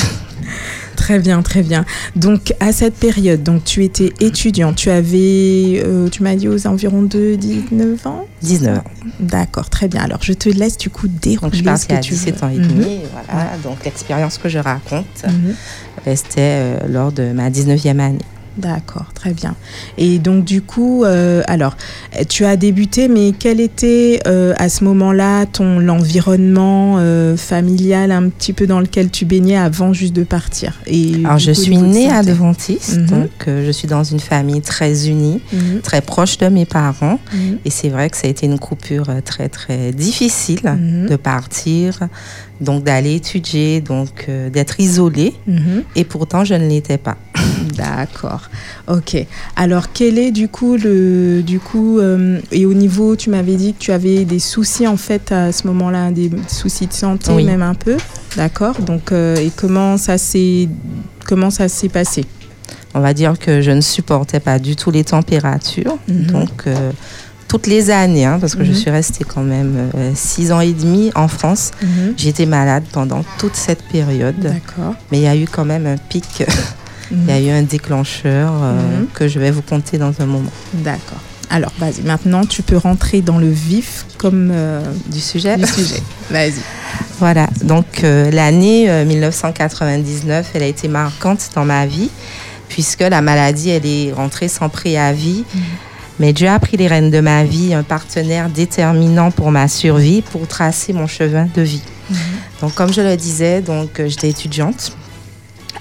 Très 0.97 1.19
bien, 1.19 1.43
très 1.43 1.63
bien. 1.63 1.85
Donc 2.17 2.55
à 2.61 2.73
cette 2.73 2.95
période, 2.95 3.43
donc 3.43 3.65
tu 3.65 3.85
étais 3.85 4.13
étudiant, 4.21 4.73
tu 4.73 4.89
avais, 4.91 5.83
euh, 5.85 6.09
tu 6.09 6.23
m'as 6.23 6.35
dit 6.35 6.49
aux 6.49 6.67
environs 6.67 7.03
de 7.03 7.35
19 7.35 8.07
ans? 8.07 8.25
19 8.43 8.79
ans. 8.79 8.85
D'accord, 9.21 9.69
très 9.69 9.89
bien. 9.89 10.03
Alors 10.03 10.21
je 10.23 10.33
te 10.33 10.49
laisse 10.49 10.79
du 10.79 10.89
coup 10.91 11.09
dérouler 11.09 11.51
Donc, 11.51 11.55
je 11.55 11.59
ce 11.59 11.65
partie 11.65 11.87
que 11.89 11.95
à 11.95 11.99
tu 11.99 12.13
17 12.15 12.37
veux. 12.41 12.45
ans 12.47 12.49
et 12.51 12.59
Mhm. 12.59 12.69
demi. 12.69 12.85
et 12.95 13.01
Voilà, 13.13 13.51
donc 13.63 13.85
l'expérience 13.85 14.39
que 14.39 14.49
je 14.49 14.59
raconte, 14.59 15.25
Mhm. 15.27 15.55
euh, 16.07 16.17
c'était 16.17 16.33
euh, 16.39 16.79
lors 16.89 17.13
de 17.13 17.33
ma 17.33 17.51
19e 17.51 18.01
année. 18.01 18.19
D'accord, 18.57 19.07
très 19.15 19.33
bien. 19.33 19.55
Et 19.99 20.19
donc 20.19 20.45
du 20.45 20.63
coup, 20.63 21.05
euh, 21.05 21.43
alors, 21.49 21.77
tu 22.29 22.45
as 22.45 22.57
débuté, 22.57 23.09
mais 23.09 23.33
quel 23.39 23.61
était 23.61 24.21
euh, 24.27 24.55
à 24.59 24.69
ce 24.69 24.85
moment-là 24.85 25.47
ton 25.47 25.81
l'environnement 25.81 26.97
euh, 26.99 27.37
familial 27.37 28.13
un 28.13 28.29
petit 28.29 28.53
peu 28.53 28.67
dans 28.67 28.81
lequel 28.81 29.11
tu 29.11 29.25
baignais 29.25 29.57
avant 29.57 29.93
juste 29.93 30.15
de 30.15 30.23
partir? 30.25 30.81
Et 30.87 31.15
Alors, 31.25 31.39
je 31.39 31.51
coup, 31.53 31.61
suis 31.61 31.77
née 31.79 32.09
Adventiste, 32.11 32.99
Mhm. 32.99 33.07
donc 33.07 33.31
je 33.47 33.71
suis 33.73 33.89
dans 33.89 34.05
une 34.05 34.21
famille 34.21 34.61
très 34.61 35.09
unie, 35.09 35.41
Mhm, 35.53 35.81
très 35.83 36.01
proche 36.01 36.39
de 36.39 36.47
mes 36.49 36.65
parents. 36.65 37.19
mhm, 37.33 37.59
Et 37.65 37.71
c'est 37.71 37.89
vrai 37.89 38.09
que 38.11 38.17
ça 38.17 38.27
a 38.27 38.31
été 38.31 38.47
une 38.47 38.59
coupure 38.59 39.07
très, 39.25 39.49
très 39.49 39.93
difficile 39.93 40.61
Mhm. 40.65 41.09
de 41.09 41.17
partir, 41.17 41.99
donc 42.61 42.85
d'aller 42.85 43.15
étudier, 43.17 43.81
donc 43.81 44.27
euh, 44.29 44.49
d'être 44.51 44.79
isolée. 44.81 45.35
mhm. 45.47 45.83
Et 45.97 46.05
pourtant, 46.05 46.45
je 46.45 46.55
ne 46.55 46.69
l'étais 46.69 46.99
pas. 46.99 47.17
D'accord. 47.77 48.49
Ok. 48.89 49.17
Alors, 49.57 49.93
quel 49.93 50.19
est 50.19 50.31
du 50.31 50.49
coup 50.49 50.77
le 50.77 51.43
du 51.43 51.59
coup 51.59 51.99
euh, 51.99 52.39
et 52.53 52.67
au 52.67 52.75
niveau, 52.75 53.17
tu 53.17 53.31
m'avais 53.31 53.57
dit 53.57 53.75
que 53.75 53.79
tu 53.79 53.93
avais 53.93 54.25
des 54.25 54.39
soucis 54.39 54.87
en 54.87 54.97
fait 54.97 55.33
à 55.33 55.53
ce 55.53 55.67
moment-là, 55.67 56.11
des 56.11 56.31
soucis 56.49 56.87
de 56.87 56.93
santé 56.93 57.33
Oui. 57.33 57.45
même 57.45 57.63
un 57.63 57.75
peu. 57.75 57.97
D'accord. 58.37 58.81
Donc, 58.81 59.13
euh, 59.13 59.37
et 59.37 59.51
comment 59.55 59.97
ça 59.97 60.19
s'est 60.19 60.69
comment 61.27 61.51
ça 61.51 61.69
s'est 61.69 61.89
passé? 61.89 62.25
On 62.95 63.01
va 63.01 63.13
dire 63.13 63.37
que 63.39 63.61
je 63.61 63.73
ne 63.73 63.81
supportais 63.81 64.39
pas 64.39 64.61
du 64.61 64.77
tout 64.77 64.93
les 64.93 65.03
températures. 65.03 65.99
Mhm. 66.07 66.27
Donc, 66.27 66.69
toutes 67.55 67.67
les 67.69 67.91
années, 67.91 68.25
hein, 68.25 68.39
parce 68.41 68.55
que 68.57 68.65
je 68.65 68.71
Mhm. 68.71 68.77
suis 68.77 68.91
restée 68.91 69.25
quand 69.25 69.43
même 69.43 69.91
euh, 69.95 70.11
six 70.15 70.51
ans 70.51 70.61
et 70.61 70.73
demi 70.73 71.13
en 71.15 71.29
France, 71.29 71.71
j'étais 72.17 72.47
malade 72.47 72.83
pendant 72.93 73.25
toute 73.39 73.55
cette 73.55 73.83
période. 73.85 74.35
D'accord. 74.41 74.95
Mais 75.13 75.19
il 75.19 75.23
y 75.23 75.29
a 75.29 75.37
eu 75.37 75.47
quand 75.51 75.65
même 75.65 75.87
un 75.87 75.97
pic, 75.97 76.43
il 77.13 77.29
y 77.29 77.31
a 77.33 77.41
eu 77.41 77.51
un 77.51 77.63
déclencheur 77.63 78.53
euh, 78.61 78.73
Mhm. 79.01 79.07
que 79.15 79.29
je 79.29 79.39
vais 79.39 79.53
vous 79.53 79.63
conter 79.63 79.99
dans 79.99 80.13
un 80.21 80.27
moment. 80.27 80.51
D'accord. 80.73 81.21
Alors, 81.51 81.71
vas-y. 81.79 82.03
Maintenant, 82.03 82.45
tu 82.45 82.63
peux 82.63 82.77
rentrer 82.79 83.21
dans 83.21 83.39
le 83.39 83.51
vif 83.51 84.07
comme 84.19 84.51
euh, 84.53 84.83
Du 85.07 85.21
sujet 85.21 85.57
du 85.57 85.67
sujet. 85.67 86.03
Vas-y. 86.31 86.55
Voilà, 87.21 87.47
donc 87.63 88.03
euh, 88.03 88.31
l'année 88.33 88.91
euh, 88.91 89.05
1999, 89.05 90.49
elle 90.55 90.63
a 90.65 90.67
été 90.67 90.89
marquante 90.89 91.51
dans 91.55 91.65
ma 91.65 91.87
vie, 91.87 92.11
puisque 92.69 93.03
la 93.03 93.21
maladie, 93.21 93.71
elle 93.71 93.87
est 93.87 94.13
rentrée 94.13 94.49
sans 94.49 94.69
préavis. 94.69 95.45
Mais 96.19 96.33
Dieu 96.33 96.49
a 96.49 96.59
pris 96.59 96.77
les 96.77 96.87
rênes 96.87 97.11
de 97.11 97.21
ma 97.21 97.45
vie, 97.45 97.75
un 97.75 97.83
partenaire 97.83 98.49
déterminant 98.49 99.31
pour 99.31 99.51
ma 99.51 99.69
survie, 99.69 100.23
pour 100.23 100.47
tracer 100.47 100.93
mon 100.93 101.07
chemin 101.07 101.49
de 101.55 101.63
vie. 101.63 101.83
Donc, 102.61 102.75
comme 102.75 102.93
je 102.93 103.01
le 103.01 103.17
disais, 103.17 103.63
donc 103.63 103.99
euh, 103.99 104.09
j'étais 104.09 104.29
étudiante 104.29 104.97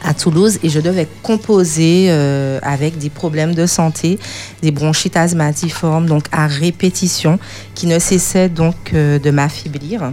à 0.04 0.14
Toulouse 0.14 0.60
et 0.64 0.70
je 0.70 0.80
devais 0.80 1.08
composer 1.22 2.08
euh, 2.10 2.60
avec 2.62 2.98
des 2.98 3.10
problèmes 3.10 3.56
de 3.56 3.66
santé, 3.66 4.20
des 4.62 4.72
bronchites 4.72 5.18
asthmatiformes, 5.18 6.06
donc 6.06 6.26
à 6.32 6.48
répétition, 6.48 7.40
qui 7.74 7.88
ne 7.88 8.00
cessaient 8.00 8.50
donc 8.50 8.76
euh, 8.94 9.18
de 9.20 9.32
m'affaiblir. 9.32 10.12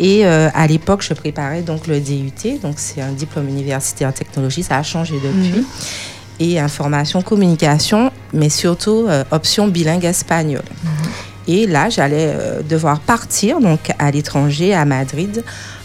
Et 0.00 0.26
euh, 0.26 0.48
à 0.54 0.66
l'époque, 0.66 1.02
je 1.02 1.14
préparais 1.14 1.62
donc 1.62 1.86
le 1.86 2.00
DUT, 2.00 2.58
donc 2.60 2.74
c'est 2.76 3.00
un 3.00 3.12
diplôme 3.12 3.48
universitaire 3.48 4.08
en 4.08 4.12
technologie, 4.12 4.62
ça 4.62 4.78
a 4.78 4.82
changé 4.82 5.14
depuis. 5.14 5.60
Mhm. 5.60 5.64
Et 6.40 6.58
information, 6.58 7.22
communication, 7.22 8.10
mais 8.34 8.50
surtout 8.50 9.06
euh, 9.08 9.24
option 9.30 9.68
bilingue 9.68 10.04
espagnole. 10.04 10.64
Et 11.46 11.66
là, 11.66 11.88
j'allais 11.88 12.32
euh, 12.34 12.62
devoir 12.62 13.00
partir 13.00 13.60
donc 13.60 13.90
à 13.98 14.10
l'étranger, 14.10 14.74
à 14.74 14.84
Madrid, 14.84 15.44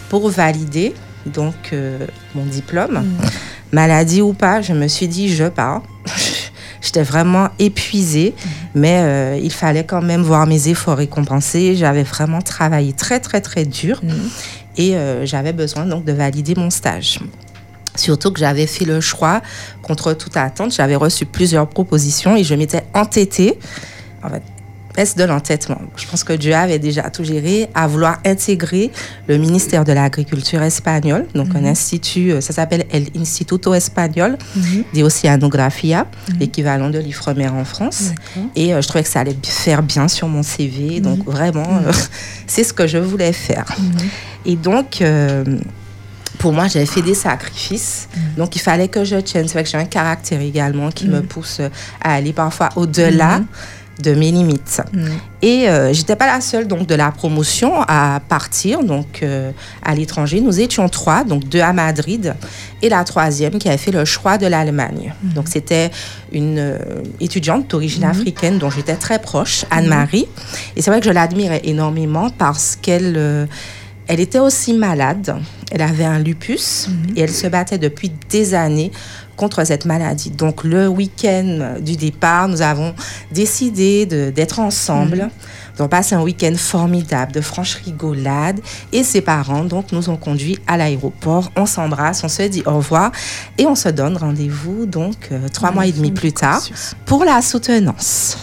pour 0.10 0.30
valider 0.30 0.94
donc 1.26 1.56
euh, 1.74 2.00
mon 2.36 2.46
diplôme. 2.46 3.04
Maladie 3.72 4.22
ou 4.22 4.34
pas, 4.34 4.62
je 4.62 4.74
me 4.74 4.88
suis 4.88 5.08
dit 5.08 5.34
je 5.34 5.46
pars. 5.46 5.84
J'étais 6.82 7.04
vraiment 7.04 7.50
épuisée, 7.60 8.34
mais 8.74 9.02
euh, 9.02 9.40
il 9.42 9.52
fallait 9.52 9.84
quand 9.84 10.02
même 10.02 10.22
voir 10.22 10.48
mes 10.48 10.70
efforts 10.70 10.98
récompensés. 10.98 11.76
J'avais 11.76 12.04
vraiment 12.04 12.42
travaillé 12.42 12.94
très 12.94 13.20
très 13.20 13.42
très 13.42 13.66
dur 13.66 14.00
et 14.78 14.96
euh, 14.96 15.26
j'avais 15.26 15.52
besoin 15.52 15.86
donc 15.86 16.06
de 16.06 16.14
valider 16.14 16.56
mon 16.56 16.70
stage. 16.70 17.20
Surtout 18.00 18.32
que 18.32 18.40
j'avais 18.40 18.68
fait 18.68 18.86
le 18.86 19.02
choix 19.02 19.42
contre 19.82 20.14
toute 20.14 20.38
attente. 20.38 20.74
J'avais 20.74 20.96
reçu 20.96 21.26
plusieurs 21.26 21.68
propositions 21.68 22.36
et 22.36 22.44
je 22.44 22.56
m'étais 22.56 22.84
entêtée. 22.94 23.60
En 24.24 24.30
fait, 24.30 24.44
est 25.00 25.18
de 25.18 25.24
l'entêtement? 25.24 25.80
Je 25.96 26.06
pense 26.08 26.24
que 26.24 26.34
Dieu 26.34 26.54
avait 26.54 26.80
déjà 26.80 27.10
tout 27.10 27.24
géré 27.24 27.70
à 27.74 27.88
vouloir 27.88 28.20
intégrer 28.26 28.92
le 29.28 29.38
ministère 29.38 29.86
de 29.86 29.94
l'Agriculture 29.94 30.62
espagnol, 30.62 31.26
donc 31.34 31.56
un 31.56 31.66
institut, 31.66 32.32
euh, 32.32 32.42
ça 32.42 32.54
s'appelle 32.54 32.86
El 32.92 33.08
Instituto 33.16 33.74
Espagnol 33.74 34.38
de 34.94 35.04
Oceanografía, 35.04 36.06
l'équivalent 36.40 36.90
de 36.90 37.00
l'IFREMER 37.00 37.50
en 37.50 37.66
France. 37.66 38.12
Et 38.56 38.74
euh, 38.74 38.82
je 38.82 38.88
trouvais 38.88 39.04
que 39.04 39.10
ça 39.10 39.22
allait 39.22 39.38
faire 39.44 39.84
bien 39.84 40.08
sur 40.08 40.28
mon 40.28 40.44
CV. 40.44 41.00
Donc 41.00 41.24
vraiment, 41.26 41.82
euh, 41.86 41.92
c'est 42.48 42.64
ce 42.64 42.74
que 42.74 42.88
je 42.88 42.98
voulais 42.98 43.34
faire. 43.34 43.66
Et 44.46 44.56
donc, 44.56 45.02
euh, 45.02 45.44
pour 46.40 46.54
moi, 46.54 46.68
j'avais 46.68 46.88
fait 46.88 47.04
des 47.04 47.14
sacrifices. 47.14 48.10
Donc, 48.38 48.56
il 48.56 48.60
fallait 48.60 48.88
que 48.88 49.04
je 49.04 49.18
tienne. 49.18 49.48
C'est 49.48 49.54
vrai 49.54 49.64
que 49.64 49.70
j'ai 49.70 49.78
un 49.78 49.86
caractère 49.86 50.42
également 50.42 50.90
qui 50.90 51.08
me 51.08 51.22
pousse 51.22 51.62
à 52.02 52.16
aller 52.16 52.34
parfois 52.34 52.70
au-delà 52.76 53.42
de 54.02 54.14
mes 54.14 54.32
limites. 54.32 54.82
Et 55.42 55.68
euh, 55.68 55.94
j'étais 55.94 56.16
pas 56.16 56.28
la 56.28 56.42
seule 56.42 56.68
donc 56.68 56.88
de 56.88 56.96
la 56.96 57.12
promotion 57.12 57.82
à 57.88 58.22
partir 58.28 58.84
donc 58.84 59.24
euh, 59.24 59.52
à 59.84 59.94
l'étranger. 59.94 60.42
Nous 60.42 60.60
étions 60.60 60.88
trois, 60.90 61.24
donc 61.24 61.48
deux 61.50 61.60
à 61.60 61.74
Madrid 61.74 62.34
et 62.82 62.90
la 62.90 63.04
troisième 63.04 63.60
qui 63.60 63.68
avait 63.68 63.78
fait 63.78 63.92
le 63.92 64.06
choix 64.06 64.38
de 64.38 64.48
l'Allemagne. 64.48 65.14
Donc 65.22 65.48
c'était 65.50 65.92
une 66.32 66.60
euh, 66.60 66.78
étudiante 67.20 67.70
d'origine 67.70 68.06
africaine 68.06 68.58
dont 68.58 68.70
j'étais 68.70 68.96
très 68.96 69.20
proche, 69.20 69.66
Anne-Marie. 69.70 70.28
Et 70.76 70.82
c'est 70.82 70.92
vrai 70.92 71.02
que 71.02 71.06
je 71.06 71.12
l'admirais 71.12 71.62
énormément 71.66 72.30
parce 72.30 72.78
qu'elle 72.82 73.16
euh, 73.18 73.46
elle 74.10 74.20
était 74.20 74.40
aussi 74.40 74.74
malade. 74.74 75.38
Elle 75.72 75.84
avait 75.84 76.04
un 76.04 76.18
lupus 76.18 76.90
et 77.16 77.22
elle 77.22 77.32
se 77.32 77.46
battait 77.46 77.78
depuis 77.78 78.12
des 78.30 78.56
années 78.56 78.92
contre 79.38 79.64
cette 79.64 79.86
maladie. 79.86 80.32
Donc 80.32 80.64
le 80.64 80.88
week-end 80.88 81.76
du 81.80 81.96
départ, 81.96 82.48
nous 82.48 82.64
avons 82.64 82.96
décidé 83.32 84.08
d'être 84.08 84.60
ensemble. 84.60 85.30
On 85.78 85.88
passe 85.88 86.12
un 86.12 86.24
week-end 86.24 86.56
formidable, 86.58 87.32
de 87.32 87.40
franche 87.40 87.76
rigolade. 87.76 88.60
Et 88.92 89.04
ses 89.04 89.22
parents 89.22 89.64
donc 89.64 89.92
nous 89.92 90.10
ont 90.10 90.18
conduits 90.18 90.58
à 90.66 90.76
l'aéroport. 90.76 91.52
On 91.56 91.68
s'embrasse, 91.68 92.24
on 92.24 92.30
se 92.30 92.42
dit 92.42 92.64
au 92.66 92.78
revoir 92.78 93.12
et 93.60 93.68
on 93.68 93.76
se 93.76 93.90
donne 93.90 94.18
rendez-vous 94.18 94.88
donc 94.88 95.30
euh, 95.32 95.48
trois 95.54 95.72
mois 95.72 95.86
et 95.86 95.92
demi 95.92 96.12
plus 96.12 96.34
tard 96.34 96.62
pour 97.06 97.24
la 97.24 97.42
soutenance. 97.44 98.40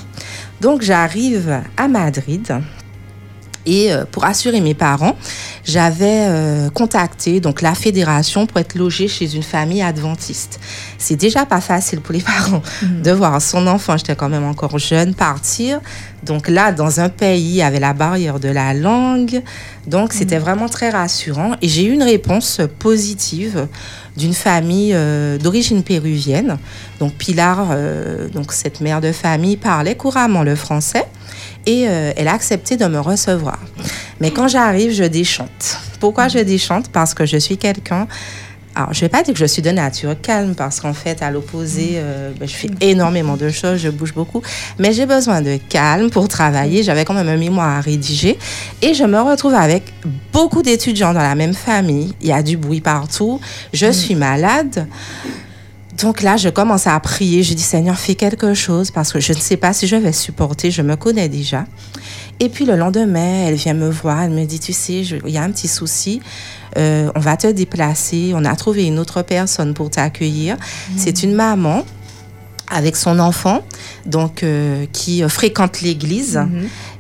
Donc 0.61 0.83
j'arrive 0.83 1.61
à 1.77 1.89
Madrid. 1.89 2.63
Et 3.67 3.93
euh, 3.93 4.05
pour 4.11 4.25
assurer 4.25 4.61
mes 4.61 4.75
parents, 4.75 5.17
j'avais 5.65 6.27
euh, 6.29 6.71
contacté 6.71 7.41
donc 7.41 7.61
la 7.63 7.75
fédération 7.75 8.47
pour 8.47 8.59
être 8.59 8.77
logée 8.77 9.09
chez 9.09 9.35
une 9.35 9.43
famille 9.43 9.83
adventiste. 9.83 10.61
C'est 10.99 11.17
déjà 11.17 11.45
pas 11.45 11.61
facile 11.61 12.01
pour 12.01 12.15
les 12.15 12.21
parents 12.23 12.63
de 12.83 13.11
voir 13.11 13.43
son 13.43 13.67
enfant, 13.67 13.97
j'étais 13.97 14.17
quand 14.17 14.29
même 14.29 14.45
encore 14.45 14.79
jeune, 14.79 15.15
partir. 15.15 15.81
Donc 16.23 16.49
là, 16.49 16.73
dans 16.73 17.01
un 17.01 17.09
pays 17.09 17.63
avec 17.63 17.81
la 17.81 17.93
barrière 17.93 18.41
de 18.41 18.49
la 18.49 18.75
langue, 18.75 19.43
donc 19.87 20.13
c'était 20.13 20.39
vraiment 20.39 20.69
très 20.69 20.91
rassurant. 20.91 21.53
Et 21.63 21.69
j'ai 21.69 21.85
eu 21.85 21.93
une 21.93 22.03
réponse 22.03 22.61
positive 22.79 23.69
d'une 24.17 24.35
famille 24.35 24.93
euh, 24.95 25.39
d'origine 25.39 25.83
péruvienne. 25.83 26.59
Donc 27.01 27.15
Pilar, 27.15 27.69
euh, 27.71 28.29
donc 28.29 28.53
cette 28.53 28.81
mère 28.81 29.01
de 29.01 29.13
famille, 29.13 29.57
parlait 29.57 29.95
couramment 29.95 30.43
le 30.43 30.57
français 30.57 31.07
et 31.67 31.89
euh, 31.89 32.13
elle 32.17 32.29
a 32.29 32.33
accepté 32.33 32.77
de 32.77 32.87
me 32.87 33.01
recevoir. 33.01 33.59
Mais 34.21 34.31
quand 34.31 34.49
j'arrive, 34.49 34.93
je 34.93 35.05
déchante. 35.05 35.79
Pourquoi 36.01 36.29
je 36.29 36.39
déchante? 36.39 36.89
Parce 36.91 37.13
que 37.13 37.27
je 37.27 37.37
suis 37.37 37.59
quelqu'un. 37.59 38.07
Alors, 38.77 38.93
je 38.93 39.01
vais 39.01 39.09
pas 39.09 39.23
dire 39.23 39.33
que 39.33 39.41
je 39.41 39.47
suis 39.47 39.63
de 39.63 39.71
nature 39.71 40.21
calme 40.21 40.55
parce 40.55 40.81
qu'en 40.81 40.93
fait, 40.93 41.23
à 41.23 41.31
l'opposé, 41.31 41.93
euh, 41.95 42.31
ben, 42.39 42.47
je 42.47 42.55
fais 42.55 42.71
énormément 42.83 43.39
de 43.39 43.49
choses, 43.49 43.81
je 43.81 43.89
bouge 43.89 44.13
beaucoup, 44.13 44.43
mais 44.79 44.93
j'ai 44.93 45.07
besoin 45.07 45.41
de 45.41 45.59
calme 45.71 46.11
pour 46.11 46.29
travailler. 46.29 46.83
J'avais 46.83 47.07
quand 47.07 47.15
même 47.15 47.29
un 47.29 47.39
mémoire 47.39 47.79
à 47.79 47.81
rédiger 47.81 48.39
et 48.83 48.93
je 48.93 49.05
me 49.05 49.19
retrouve 49.19 49.55
avec 49.55 49.95
beaucoup 50.31 50.63
d'étudiants 50.63 51.15
dans 51.15 51.23
la 51.23 51.35
même 51.35 51.55
famille. 51.55 52.15
Il 52.21 52.29
y 52.29 52.33
a 52.33 52.43
du 52.43 52.59
bruit 52.59 52.83
partout. 52.83 53.41
Je 53.73 53.91
suis 53.91 54.15
malade. 54.15 54.87
Donc 56.01 56.23
là, 56.23 56.37
je 56.37 56.49
commence 56.49 56.87
à 56.87 56.99
prier. 57.01 57.43
Je 57.43 57.55
dis, 57.55 57.63
Seigneur, 57.63 57.97
fais 57.99 58.15
quelque 58.15 58.55
chose 58.55 58.91
parce 58.91 59.13
que 59.13 59.21
je 59.21 59.33
ne 59.33 59.39
sais 59.39 59.57
pas 59.57 59.73
si 59.73 59.87
je 59.87 59.97
vais 59.97 60.13
supporter. 60.13 60.71
Je 60.71 60.83
me 60.83 60.97
connais 60.97 61.29
déjà. 61.29 61.65
Et 62.39 62.49
puis 62.51 62.67
le 62.67 62.77
lendemain, 62.77 63.47
elle 63.47 63.55
vient 63.55 63.73
me 63.75 63.89
voir. 63.89 64.23
Elle 64.23 64.33
me 64.33 64.45
dit, 64.45 64.61
tu 64.61 64.73
sais, 64.73 65.05
je- 65.05 65.17
il 65.27 65.33
y 65.33 65.39
a 65.39 65.43
un 65.43 65.51
petit 65.51 65.69
souci. 65.69 66.21
Euh, 66.77 67.11
on 67.15 67.21
va 67.21 67.37
te 67.37 67.47
déplacer. 67.47 68.33
On 68.35 68.45
a 68.45 68.55
trouvé 68.57 68.85
une 68.85 68.99
autre 68.99 69.23
personne 69.23 69.73
pour 69.73 69.89
t'accueillir. 69.91 70.57
C'est 70.99 71.23
une 71.23 71.35
maman 71.35 71.83
avec 72.69 72.97
son 72.97 73.21
enfant, 73.21 73.61
donc 74.07 74.43
euh, 74.43 74.87
qui 74.93 75.23
fréquente 75.29 75.81
l'église. 75.83 76.41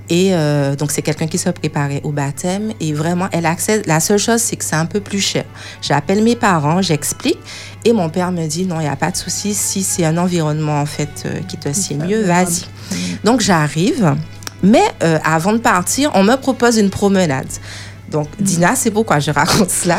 Et 0.09 0.34
euh, 0.34 0.76
donc, 0.76 0.92
c'est 0.92 1.02
quelqu'un 1.02 1.26
qui 1.26 1.38
se 1.38 1.50
préparait 1.50 2.00
au 2.04 2.11
baptême. 2.11 2.72
Et 2.80 2.92
vraiment, 2.92 3.28
elle 3.32 3.46
accède. 3.46 3.86
La 3.86 4.00
seule 4.00 4.18
chose, 4.18 4.40
c'est 4.40 4.57
que 4.57 4.64
c'est 4.64 4.76
un 4.76 4.86
peu 4.86 5.00
plus 5.00 5.20
cher. 5.20 5.44
J'appelle 5.82 6.22
mes 6.22 6.36
parents, 6.36 6.82
j'explique. 6.82 7.38
Et 7.84 7.92
mon 7.92 8.09
père 8.09 8.32
me 8.32 8.46
dit 8.46 8.66
non, 8.66 8.80
il 8.80 8.84
n'y 8.84 8.88
a 8.88 8.96
pas 8.96 9.11
de 9.11 9.16
souci. 9.16 9.54
Si 9.54 9.82
c'est 9.82 10.04
un 10.04 10.16
environnement, 10.16 10.80
en 10.80 10.86
fait, 10.86 11.24
euh, 11.26 11.40
qui 11.48 11.57
te 11.57 11.72
sied 11.72 11.96
mieux, 11.96 12.22
vas-y. 12.22 12.64
Donc, 13.24 13.40
j'arrive. 13.40 14.14
Mais 14.62 14.84
euh, 15.02 15.18
avant 15.24 15.52
de 15.52 15.59
partir, 15.59 16.11
on 16.14 16.22
me 16.22 16.36
propose 16.36 16.78
une 16.78 16.90
promenade. 16.90 17.48
Donc, 18.11 18.28
Dina, 18.38 18.76
c'est 18.76 18.90
pourquoi 18.90 19.18
je 19.18 19.30
raconte 19.30 19.70
cela? 19.70 19.98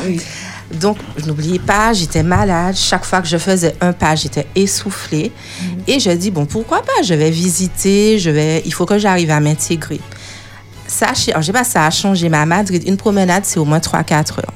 Donc, 0.74 0.98
je 1.18 1.26
n'oubliais 1.26 1.60
pas, 1.60 1.94
j'étais 1.94 2.24
malade. 2.24 2.76
Chaque 2.76 3.06
fois 3.06 3.22
que 3.22 3.28
je 3.28 3.38
faisais 3.38 3.76
un 3.80 3.94
pas, 3.94 4.16
j'étais 4.16 4.48
essoufflée. 4.56 5.32
Et 5.88 6.00
je 6.00 6.12
dis, 6.12 6.32
bon, 6.32 6.46
pourquoi 6.46 6.82
pas, 6.82 7.02
je 7.04 7.14
vais 7.14 7.32
visiter, 7.32 8.20
je 8.20 8.30
vais, 8.30 8.62
il 8.66 8.74
faut 8.74 8.86
que 8.86 8.98
j'arrive 8.98 9.32
à 9.32 9.40
m'intégrer. 9.40 10.02
Ça, 10.88 11.08
je 11.14 11.42
sais 11.42 11.52
pas, 11.52 11.64
ça 11.64 11.86
a 11.86 11.90
changé 11.90 12.30
ma 12.30 12.46
Madrid. 12.46 12.84
Une 12.86 12.98
promenade, 12.98 13.44
c'est 13.46 13.60
au 13.60 13.66
moins 13.66 13.80
3-4 13.80 14.40
heures. 14.40 14.54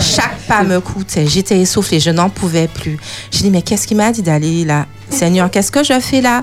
Chaque 0.00 0.36
pas 0.48 0.62
me 0.64 0.80
coûtait. 0.80 1.26
J'étais 1.26 1.58
essoufflée, 1.60 2.00
je 2.00 2.10
n'en 2.10 2.28
pouvais 2.28 2.68
plus. 2.68 2.98
J'ai 3.30 3.42
dit, 3.42 3.50
mais 3.50 3.62
qu'est-ce 3.62 3.86
qui 3.86 3.94
m'a 3.94 4.12
dit 4.12 4.22
d'aller 4.22 4.64
là? 4.64 4.86
Seigneur, 5.10 5.50
qu'est-ce 5.50 5.70
que 5.70 5.84
je 5.84 5.98
fais 6.00 6.20
là? 6.20 6.42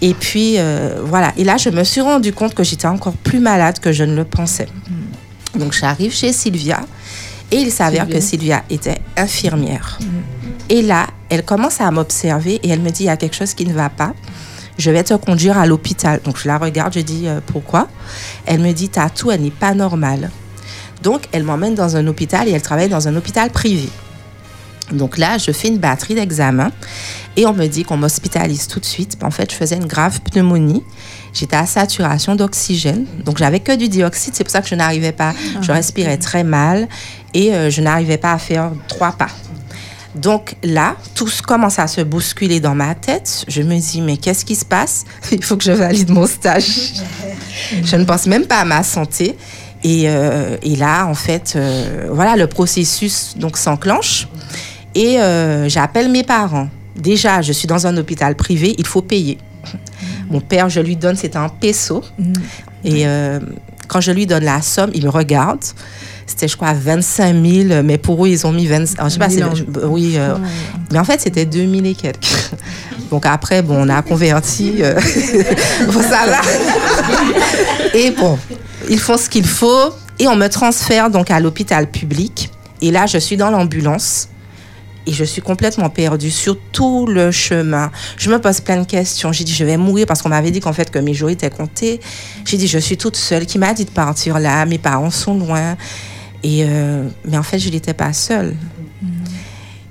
Et 0.00 0.14
puis, 0.14 0.54
euh, 0.58 1.00
voilà. 1.04 1.32
Et 1.36 1.44
là, 1.44 1.56
je 1.56 1.70
me 1.70 1.84
suis 1.84 2.00
rendu 2.00 2.32
compte 2.32 2.54
que 2.54 2.62
j'étais 2.62 2.86
encore 2.86 3.14
plus 3.14 3.40
malade 3.40 3.78
que 3.78 3.92
je 3.92 4.04
ne 4.04 4.14
le 4.14 4.24
pensais. 4.24 4.68
Donc, 5.58 5.72
j'arrive 5.72 6.12
chez 6.12 6.32
Sylvia. 6.32 6.80
Et 7.50 7.56
il 7.56 7.70
s'avère 7.70 8.08
que 8.08 8.20
Sylvia 8.20 8.64
était 8.70 8.98
infirmière. 9.16 9.98
Et 10.68 10.82
là, 10.82 11.06
elle 11.28 11.44
commence 11.44 11.80
à 11.80 11.90
m'observer 11.90 12.60
et 12.62 12.68
elle 12.68 12.80
me 12.80 12.90
dit, 12.90 13.04
il 13.04 13.06
y 13.06 13.10
a 13.10 13.16
quelque 13.16 13.36
chose 13.36 13.54
qui 13.54 13.66
ne 13.66 13.74
va 13.74 13.90
pas. 13.90 14.14
Je 14.78 14.90
vais 14.90 15.04
te 15.04 15.14
conduire 15.14 15.58
à 15.58 15.66
l'hôpital. 15.66 16.20
Donc 16.24 16.38
je 16.38 16.48
la 16.48 16.58
regarde, 16.58 16.94
je 16.94 17.00
dis, 17.00 17.28
euh, 17.28 17.40
pourquoi? 17.46 17.88
Elle 18.46 18.60
me 18.60 18.72
dit, 18.72 18.88
ta 18.88 19.08
toux, 19.08 19.30
elle 19.30 19.42
n'est 19.42 19.50
pas 19.50 19.74
normale. 19.74 20.30
Donc 21.02 21.22
elle 21.32 21.44
m'emmène 21.44 21.74
dans 21.74 21.96
un 21.96 22.06
hôpital 22.06 22.48
et 22.48 22.52
elle 22.52 22.62
travaille 22.62 22.88
dans 22.88 23.06
un 23.06 23.14
hôpital 23.14 23.50
privé. 23.50 23.88
Donc 24.92 25.16
là, 25.16 25.38
je 25.38 25.50
fais 25.50 25.68
une 25.68 25.78
batterie 25.78 26.14
d'examens 26.14 26.70
et 27.36 27.46
on 27.46 27.54
me 27.54 27.66
dit 27.66 27.84
qu'on 27.84 27.96
m'hospitalise 27.96 28.66
tout 28.68 28.80
de 28.80 28.84
suite. 28.84 29.16
En 29.22 29.30
fait, 29.30 29.50
je 29.50 29.56
faisais 29.56 29.76
une 29.76 29.86
grave 29.86 30.20
pneumonie. 30.20 30.82
J'étais 31.32 31.56
à 31.56 31.66
saturation 31.66 32.36
d'oxygène. 32.36 33.06
Donc, 33.24 33.38
j'avais 33.38 33.60
que 33.60 33.74
du 33.74 33.88
dioxyde. 33.88 34.34
C'est 34.36 34.44
pour 34.44 34.52
ça 34.52 34.60
que 34.60 34.68
je 34.68 34.74
n'arrivais 34.74 35.12
pas. 35.12 35.32
Je 35.62 35.72
respirais 35.72 36.18
très 36.18 36.44
mal 36.44 36.86
et 37.34 37.52
euh, 37.52 37.70
je 37.70 37.82
n'arrivais 37.82 38.18
pas 38.18 38.32
à 38.32 38.38
faire 38.38 38.70
trois 38.88 39.12
pas. 39.12 39.28
Donc 40.14 40.54
là, 40.62 40.96
tout 41.14 41.28
commence 41.46 41.78
à 41.78 41.88
se 41.88 42.00
bousculer 42.00 42.60
dans 42.60 42.74
ma 42.74 42.94
tête. 42.94 43.44
Je 43.48 43.62
me 43.62 43.76
dis, 43.78 44.00
mais 44.00 44.16
qu'est-ce 44.16 44.44
qui 44.44 44.54
se 44.54 44.64
passe? 44.64 45.04
Il 45.32 45.42
faut 45.42 45.56
que 45.56 45.64
je 45.64 45.72
valide 45.72 46.10
mon 46.10 46.26
stage. 46.26 46.92
je 47.84 47.96
ne 47.96 48.04
pense 48.04 48.26
même 48.26 48.46
pas 48.46 48.60
à 48.60 48.64
ma 48.64 48.82
santé. 48.82 49.36
Et, 49.82 50.04
euh, 50.06 50.56
et 50.62 50.76
là, 50.76 51.06
en 51.06 51.14
fait, 51.14 51.54
euh, 51.56 52.08
voilà, 52.10 52.36
le 52.36 52.46
processus 52.46 53.34
donc 53.36 53.58
s'enclenche. 53.58 54.28
Et 54.94 55.20
euh, 55.20 55.68
j'appelle 55.68 56.10
mes 56.10 56.22
parents. 56.22 56.68
Déjà, 56.96 57.42
je 57.42 57.52
suis 57.52 57.66
dans 57.66 57.86
un 57.86 57.96
hôpital 57.96 58.36
privé, 58.36 58.74
il 58.78 58.86
faut 58.86 59.02
payer. 59.02 59.38
Mon 60.30 60.40
père, 60.40 60.68
je 60.70 60.80
lui 60.80 60.96
donne, 60.96 61.16
c'est 61.16 61.36
un 61.36 61.48
peso. 61.48 62.02
Et 62.84 63.06
euh, 63.06 63.40
quand 63.88 64.00
je 64.00 64.12
lui 64.12 64.26
donne 64.26 64.44
la 64.44 64.62
somme, 64.62 64.90
il 64.94 65.04
me 65.04 65.10
regarde. 65.10 65.64
C'était, 66.26 66.48
je 66.48 66.56
crois, 66.56 66.72
25 66.72 67.34
000, 67.68 67.82
mais 67.82 67.98
pour 67.98 68.24
eux, 68.24 68.28
ils 68.28 68.46
ont 68.46 68.52
mis 68.52 68.66
20. 68.66 68.94
alors, 68.98 69.08
je 69.08 69.14
sais 69.14 69.18
pas, 69.18 69.28
c'est- 69.28 69.40
je- 69.54 69.86
oui. 69.86 70.14
euh, 70.16 70.34
mais 70.92 70.98
en 70.98 71.04
fait, 71.04 71.20
c'était 71.20 71.44
2000 71.44 71.86
et 71.86 71.94
quelques. 71.94 72.50
Donc 73.10 73.26
après, 73.26 73.62
bon, 73.62 73.76
on 73.84 73.88
a 73.88 74.00
converti. 74.02 74.76
euh, 74.80 74.98
ça. 76.08 76.24
Et 77.94 78.10
bon, 78.10 78.38
ils 78.88 78.98
font 78.98 79.16
ce 79.16 79.28
qu'il 79.28 79.46
faut. 79.46 79.90
Et 80.18 80.28
on 80.28 80.36
me 80.36 80.48
transfère 80.48 81.10
donc 81.10 81.30
à 81.30 81.40
l'hôpital 81.40 81.90
public. 81.90 82.50
Et 82.80 82.90
là, 82.90 83.06
je 83.06 83.18
suis 83.18 83.36
dans 83.36 83.50
l'ambulance. 83.50 84.28
Et 85.06 85.12
je 85.12 85.22
suis 85.24 85.42
complètement 85.42 85.90
perdue 85.90 86.30
sur 86.30 86.56
tout 86.72 87.06
le 87.06 87.30
chemin. 87.30 87.90
Je 88.16 88.30
me 88.30 88.38
pose 88.38 88.60
plein 88.60 88.78
de 88.80 88.86
questions. 88.86 89.32
J'ai 89.32 89.44
dit, 89.44 89.52
je 89.52 89.64
vais 89.64 89.76
mourir 89.76 90.06
parce 90.06 90.22
qu'on 90.22 90.30
m'avait 90.30 90.50
dit 90.50 90.60
qu'en 90.60 90.72
fait, 90.72 90.90
que 90.90 90.98
mes 90.98 91.12
jours 91.12 91.28
étaient 91.30 91.50
comptés. 91.50 92.00
J'ai 92.46 92.56
dit, 92.56 92.66
je 92.68 92.78
suis 92.78 92.96
toute 92.96 93.16
seule. 93.16 93.44
Qui 93.44 93.58
m'a 93.58 93.74
dit 93.74 93.84
de 93.84 93.90
partir 93.90 94.38
là? 94.38 94.64
Mes 94.64 94.78
parents 94.78 95.10
sont 95.10 95.34
loin. 95.34 95.76
Euh, 96.44 97.08
mais 97.26 97.38
en 97.38 97.42
fait, 97.42 97.58
je 97.58 97.70
n'étais 97.70 97.94
pas 97.94 98.12
seule. 98.12 98.54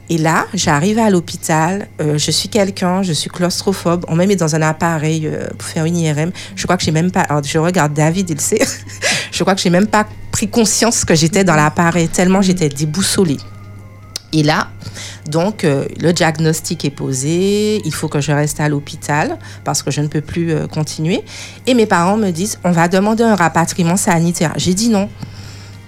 Et 0.09 0.17
là, 0.17 0.45
j'arrive 0.53 0.99
à 0.99 1.09
l'hôpital. 1.09 1.87
euh, 2.01 2.17
je 2.17 2.29
suis 2.29 2.49
quelqu'un, 2.49 3.01
je 3.03 3.13
suis 3.13 3.29
claustrophobe. 3.29 4.05
On 4.07 4.15
m'a 4.15 4.25
mis 4.25 4.35
dans 4.35 4.55
un 4.55 4.61
appareil 4.61 5.25
euh, 5.25 5.47
pour 5.57 5.67
faire 5.67 5.85
une 5.85 5.97
IRM. 5.97 6.31
Je 6.55 6.63
crois 6.63 6.77
que 6.77 6.83
j'ai 6.83 6.91
même 6.91 7.09
pas. 7.09 7.21
alors, 7.21 7.43
je 7.43 7.57
regarde 7.57 7.93
David, 7.93 8.29
il 8.29 8.41
sait. 8.41 8.61
je 9.31 9.43
crois 9.43 9.55
que 9.55 9.61
j'ai 9.61 9.69
même 9.69 9.87
pas 9.87 10.05
pris 10.31 10.47
conscience 10.49 11.05
que 11.05 11.15
j'étais 11.15 11.43
dans 11.43 11.55
l'appareil 11.55 12.09
tellement 12.09 12.41
j'étais 12.41 12.69
déboussolée. 12.69 13.37
Et 14.33 14.43
là, 14.43 14.69
donc, 15.27 15.61
le 15.61 16.11
diagnostic 16.11 16.85
est 16.85 16.89
posé. 16.89 17.81
Il 17.85 17.93
faut 17.93 18.07
que 18.07 18.19
je 18.19 18.31
reste 18.31 18.59
à 18.59 18.67
l'hôpital 18.67 19.37
parce 19.63 19.83
que 19.83 19.91
je 19.91 20.01
ne 20.01 20.07
peux 20.07 20.21
plus 20.21 20.67
continuer. 20.69 21.23
Et 21.67 21.75
mes 21.75 21.85
parents 21.85 22.17
me 22.17 22.31
disent, 22.31 22.57
on 22.63 22.71
va 22.71 22.87
demander 22.87 23.23
un 23.23 23.35
rapatriement 23.35 23.95
sanitaire. 23.95 24.53
J'ai 24.57 24.73
dit 24.73 24.89
non. 24.89 25.07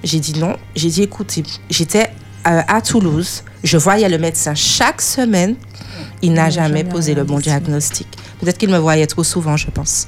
J'ai 0.03 0.19
dit 0.19 0.37
non. 0.39 0.55
J'ai 0.75 0.89
dit, 0.89 1.03
écoutez, 1.03 1.43
j'étais 1.69 2.11
euh, 2.47 2.61
à 2.67 2.81
Toulouse. 2.81 3.43
Je 3.63 3.77
voyais 3.77 4.07
le 4.09 4.17
médecin 4.17 4.53
chaque 4.55 5.01
semaine. 5.01 5.55
Il 6.21 6.33
n'a 6.33 6.49
jamais 6.49 6.83
posé 6.83 7.13
le 7.13 7.23
bon 7.23 7.39
diagnostic. 7.39 8.07
Peut-être 8.39 8.57
qu'il 8.57 8.69
me 8.69 8.77
voyait 8.77 9.07
trop 9.07 9.23
souvent, 9.23 9.57
je 9.57 9.69
pense. 9.71 10.07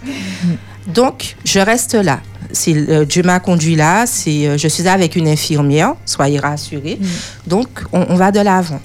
Donc, 0.88 1.36
je 1.44 1.60
reste 1.60 1.94
là. 1.96 2.22
Euh, 2.68 3.06
Dieu 3.06 3.24
m'a 3.24 3.40
conduit 3.40 3.76
là. 3.76 4.06
Euh, 4.28 4.58
je 4.58 4.68
suis 4.68 4.88
avec 4.88 5.16
une 5.16 5.28
infirmière, 5.28 5.96
soyez 6.06 6.40
rassurés. 6.40 7.00
Donc, 7.46 7.68
on, 7.94 8.06
on 8.10 8.16
va 8.16 8.32
de 8.32 8.40
l'avant. 8.40 8.82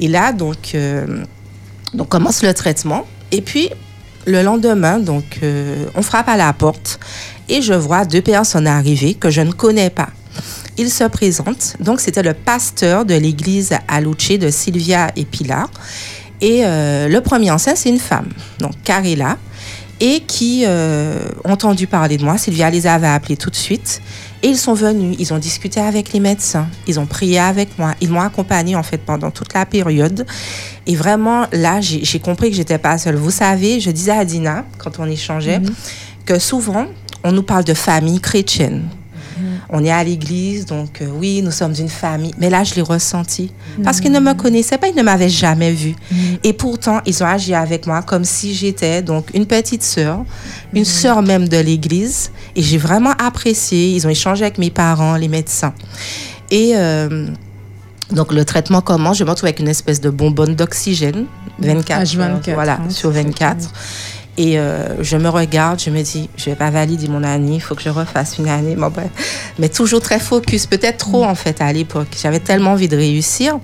Et 0.00 0.08
là, 0.08 0.32
donc, 0.32 0.72
euh, 0.74 1.24
donc, 1.94 2.08
commence 2.08 2.42
le 2.42 2.52
traitement. 2.54 3.06
Et 3.32 3.42
puis, 3.42 3.70
le 4.26 4.42
lendemain, 4.42 4.98
donc, 4.98 5.38
euh, 5.42 5.86
on 5.94 6.02
frappe 6.02 6.28
à 6.28 6.36
la 6.36 6.52
porte 6.52 6.98
et 7.48 7.62
je 7.62 7.74
vois 7.74 8.04
deux 8.04 8.22
personnes 8.22 8.66
arriver 8.66 9.14
que 9.14 9.30
je 9.30 9.40
ne 9.40 9.52
connais 9.52 9.90
pas. 9.90 10.08
Ils 10.78 10.90
se 10.90 11.04
présentent. 11.04 11.76
Donc, 11.80 12.00
c'était 12.00 12.22
le 12.22 12.34
pasteur 12.34 13.04
de 13.04 13.14
l'église 13.14 13.72
Aluce 13.88 14.38
de 14.38 14.50
Sylvia 14.50 15.10
et 15.16 15.24
Pilar. 15.24 15.70
Et 16.40 16.62
euh, 16.64 17.08
le 17.08 17.20
premier 17.20 17.50
ancien, 17.50 17.74
c'est 17.74 17.88
une 17.88 17.98
femme, 17.98 18.28
donc 18.58 18.72
Carilla, 18.84 19.38
et 20.00 20.20
qui 20.20 20.64
euh, 20.66 21.18
ont 21.44 21.52
entendu 21.52 21.86
parler 21.86 22.18
de 22.18 22.24
moi. 22.24 22.36
Sylvia 22.36 22.68
les 22.68 22.86
avait 22.86 23.06
appelés 23.06 23.36
tout 23.36 23.48
de 23.48 23.56
suite. 23.56 24.02
Et 24.42 24.48
ils 24.48 24.58
sont 24.58 24.74
venus, 24.74 25.16
ils 25.18 25.32
ont 25.32 25.38
discuté 25.38 25.80
avec 25.80 26.12
les 26.12 26.20
médecins, 26.20 26.68
ils 26.86 27.00
ont 27.00 27.06
prié 27.06 27.38
avec 27.38 27.78
moi, 27.78 27.94
ils 28.02 28.10
m'ont 28.10 28.20
accompagné 28.20 28.76
en 28.76 28.82
fait 28.82 28.98
pendant 28.98 29.30
toute 29.30 29.54
la 29.54 29.64
période. 29.64 30.26
Et 30.86 30.94
vraiment, 30.94 31.46
là, 31.52 31.80
j'ai 31.80 32.20
compris 32.20 32.50
que 32.50 32.56
j'étais 32.56 32.78
pas 32.78 32.98
seule. 32.98 33.16
Vous 33.16 33.30
savez, 33.30 33.80
je 33.80 33.90
disais 33.90 34.12
à 34.12 34.24
Dina, 34.24 34.64
quand 34.78 34.98
on 34.98 35.06
échangeait, 35.06 35.60
que 36.26 36.38
souvent, 36.38 36.86
on 37.24 37.32
nous 37.32 37.42
parle 37.42 37.64
de 37.64 37.74
famille 37.74 38.20
chrétienne. 38.20 38.82
On 39.70 39.84
est 39.84 39.90
à 39.90 40.04
l'église, 40.04 40.64
donc 40.66 41.02
euh, 41.02 41.06
oui, 41.12 41.42
nous 41.42 41.50
sommes 41.50 41.74
une 41.78 41.88
famille. 41.88 42.32
Mais 42.38 42.50
là, 42.50 42.62
je 42.64 42.74
l'ai 42.74 42.82
ressenti. 42.82 43.50
Parce 43.82 44.00
qu'ils 44.00 44.12
ne 44.12 44.20
me 44.20 44.34
connaissaient 44.34 44.78
pas, 44.78 44.88
ils 44.88 44.94
ne 44.94 45.02
m'avaient 45.02 45.28
jamais 45.28 45.72
vue. 45.72 45.94
Et 46.44 46.52
pourtant, 46.52 47.00
ils 47.04 47.22
ont 47.22 47.26
agi 47.26 47.54
avec 47.54 47.86
moi 47.86 48.02
comme 48.02 48.24
si 48.24 48.54
j'étais 48.54 49.02
donc 49.02 49.30
une 49.34 49.46
petite 49.46 49.82
sœur, 49.82 50.24
une 50.72 50.84
sœur 50.84 51.22
même 51.22 51.48
de 51.48 51.58
l'église. 51.58 52.30
Et 52.54 52.62
j'ai 52.62 52.78
vraiment 52.78 53.12
apprécié. 53.18 53.90
Ils 53.90 54.06
ont 54.06 54.10
échangé 54.10 54.44
avec 54.44 54.58
mes 54.58 54.70
parents, 54.70 55.16
les 55.16 55.28
médecins. 55.28 55.74
Et 56.50 56.72
euh, 56.76 57.28
donc, 58.12 58.32
le 58.32 58.44
traitement 58.44 58.80
commence. 58.80 59.18
Je 59.18 59.24
me 59.24 59.30
retrouve 59.30 59.48
avec 59.48 59.58
une 59.58 59.68
espèce 59.68 60.00
de 60.00 60.10
bonbonne 60.10 60.54
d'oxygène. 60.54 61.26
24, 61.58 62.04
H24, 62.04 62.20
heures, 62.20 62.40
voilà, 62.54 62.74
hein, 62.74 62.90
sur 62.90 63.10
24. 63.10 63.68
Et 64.38 64.58
euh, 64.58 65.02
je 65.02 65.16
me 65.16 65.28
regarde, 65.28 65.80
je 65.80 65.90
me 65.90 66.02
dis, 66.02 66.28
je 66.36 66.46
vais 66.46 66.56
pas 66.56 66.70
valider 66.70 67.08
mon 67.08 67.22
année, 67.22 67.54
il 67.54 67.60
faut 67.60 67.74
que 67.74 67.82
je 67.82 67.88
refasse 67.88 68.36
une 68.38 68.48
année. 68.48 68.76
Bon, 68.76 68.90
bref. 68.90 69.08
Mais 69.58 69.68
toujours 69.68 70.00
très 70.00 70.18
focus, 70.18 70.66
peut-être 70.66 70.98
trop 70.98 71.24
en 71.24 71.34
fait 71.34 71.60
à 71.60 71.72
l'époque. 71.72 72.08
J'avais 72.20 72.40
tellement 72.40 72.72
envie 72.72 72.88
de 72.88 72.96
réussir. 72.96 73.58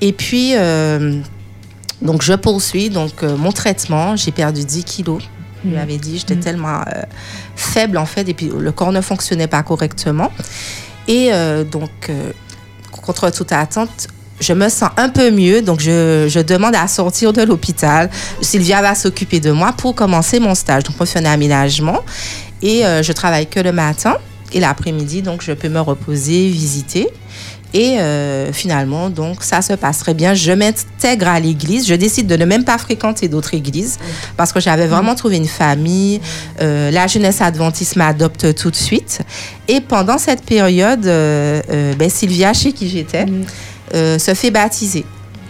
Et 0.00 0.12
puis, 0.12 0.52
euh, 0.54 1.20
donc 2.02 2.22
je 2.22 2.34
poursuis 2.34 2.88
donc 2.88 3.22
euh, 3.22 3.36
mon 3.36 3.50
traitement. 3.50 4.14
J'ai 4.14 4.30
perdu 4.30 4.64
10 4.64 4.84
kilos. 4.84 5.22
Je 5.64 5.70
lui 5.70 5.76
avais 5.76 5.96
dit, 5.96 6.18
j'étais 6.18 6.36
tellement 6.36 6.80
euh, 6.80 7.02
faible 7.54 7.96
en 7.96 8.06
fait, 8.06 8.28
et 8.28 8.34
puis 8.34 8.50
le 8.56 8.72
corps 8.72 8.90
ne 8.90 9.00
fonctionnait 9.00 9.46
pas 9.46 9.62
correctement. 9.62 10.30
Et 11.08 11.30
donc, 11.70 12.12
contre 12.90 13.30
toute 13.30 13.50
attente, 13.50 14.08
je 14.40 14.52
me 14.52 14.68
sens 14.68 14.90
un 14.96 15.08
peu 15.08 15.30
mieux, 15.30 15.62
donc 15.62 15.80
je, 15.80 16.42
demande 16.42 16.74
à 16.74 16.88
sortir 16.88 17.32
de 17.32 17.42
l'hôpital. 17.42 18.10
Sylvia 18.40 18.82
va 18.82 18.94
s'occuper 18.94 19.40
de 19.40 19.52
moi 19.52 19.72
pour 19.72 19.94
commencer 19.94 20.40
mon 20.40 20.54
stage. 20.54 20.84
Donc, 20.84 20.98
moi, 20.98 21.06
je 21.06 21.18
un 21.18 21.24
aménagement 21.24 22.00
et 22.62 22.84
euh, 22.84 23.02
je 23.02 23.12
travaille 23.12 23.46
que 23.46 23.60
le 23.60 23.72
matin 23.72 24.16
et 24.52 24.60
l'après-midi, 24.60 25.22
donc 25.22 25.42
je 25.42 25.52
peux 25.52 25.68
me 25.68 25.80
reposer, 25.80 26.48
visiter. 26.48 27.08
Et 27.74 27.98
euh, 27.98 28.52
finalement, 28.52 29.08
donc, 29.08 29.42
ça 29.42 29.62
se 29.62 29.72
passe 29.72 29.98
très 29.98 30.14
bien. 30.14 30.34
Je 30.34 30.52
m'intègre 30.52 31.28
à 31.28 31.40
l'église. 31.40 31.86
Je 31.86 31.94
décide 31.94 32.26
de 32.26 32.36
ne 32.36 32.44
même 32.44 32.64
pas 32.64 32.76
fréquenter 32.76 33.28
d'autres 33.28 33.54
églises 33.54 33.98
parce 34.36 34.52
que 34.52 34.60
j'avais 34.60 34.86
vraiment 34.86 35.14
trouvé 35.14 35.36
une 35.36 35.46
famille. 35.46 36.20
Euh, 36.60 36.90
la 36.90 37.06
jeunesse 37.06 37.40
adventiste 37.40 37.96
m'adopte 37.96 38.54
tout 38.54 38.70
de 38.70 38.76
suite. 38.76 39.20
Et 39.68 39.80
pendant 39.80 40.18
cette 40.18 40.42
période, 40.42 41.06
euh, 41.06 41.94
ben, 41.94 42.10
Sylvia, 42.10 42.52
chez 42.52 42.72
qui 42.72 42.88
j'étais, 42.88 43.24
euh, 43.94 44.18
se 44.18 44.34
fait 44.34 44.50
baptiser. 44.50 45.04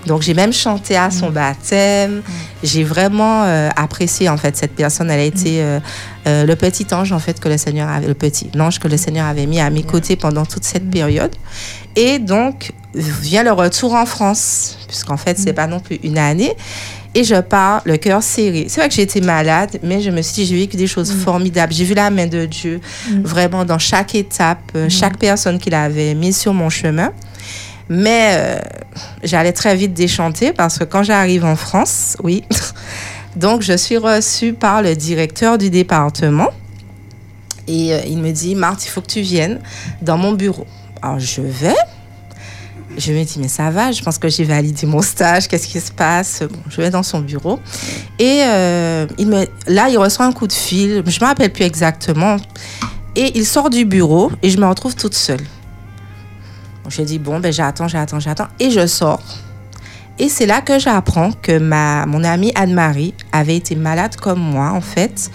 Donc 0.07 0.23
j'ai 0.23 0.35
même 0.35 0.53
chanté 0.53 0.97
à 0.97 1.11
son 1.11 1.31
baptême. 1.31 2.23
J'ai 2.63 2.85
vraiment 2.85 3.45
euh, 3.45 3.69
apprécié 3.77 4.29
en 4.29 4.37
fait 4.37 4.57
cette 4.57 4.75
personne. 4.75 5.11
Elle 5.11 5.21
a 5.21 5.25
été 5.25 5.63
euh, 5.63 5.81
euh, 6.27 6.45
le 6.45 6.57
petit 6.57 6.87
ange 6.93 7.13
en 7.13 7.19
fait 7.19 7.39
que 7.39 7.49
le 7.49 7.57
Seigneur 7.57 7.89
avait, 7.89 8.09
le 8.09 8.15
petit 8.15 8.51
l'ange 8.55 8.79
que 8.79 8.89
le 8.89 8.97
Seigneur 8.97 9.27
avait 9.27 9.47
mis 9.47 9.61
à 9.61 9.71
mes 9.71 9.83
côtés 9.83 10.17
pendant 10.17 10.45
toute 10.45 10.65
cette 10.65 10.91
période. 10.91 11.35
Et 11.95 12.19
donc 12.19 12.73
vient 12.95 13.43
le 13.43 13.53
retour 13.53 13.95
en 13.95 14.05
France, 14.05 14.79
puisqu'en 14.87 15.17
fait 15.17 15.39
c'est 15.39 15.53
pas 15.53 15.67
non 15.67 15.81
plus 15.81 15.99
une 16.03 16.19
année. 16.19 16.55
Et 17.15 17.25
je 17.25 17.35
pars 17.35 17.83
le 17.85 17.99
cœur 17.99 18.23
serré. 18.23 18.67
C'est 18.69 18.81
vrai 18.81 18.89
que 18.89 18.95
j'ai 18.95 19.03
été 19.03 19.21
malade, 19.21 19.79
mais 19.83 20.01
je 20.01 20.11
me 20.11 20.23
suis 20.23 20.33
dit, 20.33 20.47
j'ai 20.47 20.57
vécu 20.57 20.79
des 20.79 20.87
choses 20.87 21.13
formidables. 21.13 21.71
J'ai 21.71 21.85
vu 21.85 21.93
la 21.93 22.09
main 22.09 22.27
de 22.27 22.47
Dieu 22.47 22.81
vraiment 23.23 23.67
dans 23.67 23.79
chaque 23.79 24.15
étape, 24.15 24.73
chaque 24.89 25.19
personne 25.19 25.59
qu'il 25.59 25.75
avait 25.75 26.15
mise 26.15 26.39
sur 26.39 26.55
mon 26.55 26.71
chemin. 26.71 27.13
Mais 27.95 28.31
euh, 28.37 28.59
j'allais 29.23 29.53
très 29.53 29.77
vite 29.77 29.93
déchanter 29.93 30.55
parce 30.55 30.79
que 30.79 30.85
quand 30.85 31.03
j'arrive 31.03 31.45
en 31.45 31.57
France, 31.57 32.17
oui, 32.23 32.43
donc 33.37 33.61
je 33.61 33.77
suis 33.77 33.99
reçue 33.99 34.55
par 34.55 34.81
le 34.81 34.97
directeur 34.97 35.59
du 35.59 35.69
département 35.69 36.49
et 37.69 37.93
euh, 37.93 38.01
il 38.07 38.17
me 38.17 38.33
dit, 38.33 38.55
Marthe, 38.55 38.87
il 38.87 38.89
faut 38.89 39.03
que 39.03 39.09
tu 39.09 39.21
viennes 39.21 39.61
dans 40.01 40.17
mon 40.17 40.33
bureau. 40.33 40.67
Alors 41.03 41.19
je 41.19 41.43
vais. 41.43 41.77
Je 42.97 43.13
me 43.13 43.25
dis, 43.25 43.39
mais 43.39 43.49
ça 43.49 43.69
va, 43.69 43.93
je 43.93 44.03
pense 44.03 44.17
que 44.17 44.29
j'ai 44.29 44.45
validé 44.45 44.87
mon 44.87 45.03
stage, 45.03 45.47
qu'est-ce 45.47 45.69
qui 45.69 45.81
se 45.81 45.93
passe? 45.93 46.43
Bon, 46.51 46.59
je 46.71 46.79
vais 46.79 46.89
dans 46.89 47.03
son 47.03 47.21
bureau. 47.21 47.61
Et 48.19 48.43
euh, 48.45 49.07
il 49.19 49.27
me, 49.27 49.47
là, 49.67 49.91
il 49.91 49.99
reçoit 49.99 50.25
un 50.25 50.33
coup 50.33 50.47
de 50.47 50.53
fil, 50.53 51.03
je 51.07 51.19
ne 51.19 51.21
me 51.21 51.27
rappelle 51.27 51.53
plus 51.53 51.65
exactement. 51.65 52.39
Et 53.17 53.33
il 53.35 53.45
sort 53.45 53.69
du 53.69 53.85
bureau 53.85 54.33
et 54.43 54.49
je 54.49 54.57
me 54.57 54.67
retrouve 54.67 54.95
toute 54.95 55.15
seule. 55.15 55.45
Je 56.89 57.03
dis, 57.03 57.19
bon, 57.19 57.41
ben, 57.41 57.53
j'attends, 57.53 57.89
j'attends, 57.89 58.21
j'attends. 58.21 58.49
Et 58.59 58.71
je 58.71 58.87
sors. 58.87 59.23
Et 60.19 60.29
c'est 60.29 60.47
là 60.47 60.61
que 60.61 60.79
j'apprends 60.79 61.33
que 61.33 61.59
ma, 61.59 62.07
mon 62.07 62.23
amie 62.23 62.53
Anne-Marie 62.55 63.15
avait 63.33 63.57
été 63.57 63.75
malade 63.77 64.17
comme 64.17 64.41
moi, 64.41 64.71
en 64.71 64.81
fait, 64.81 65.31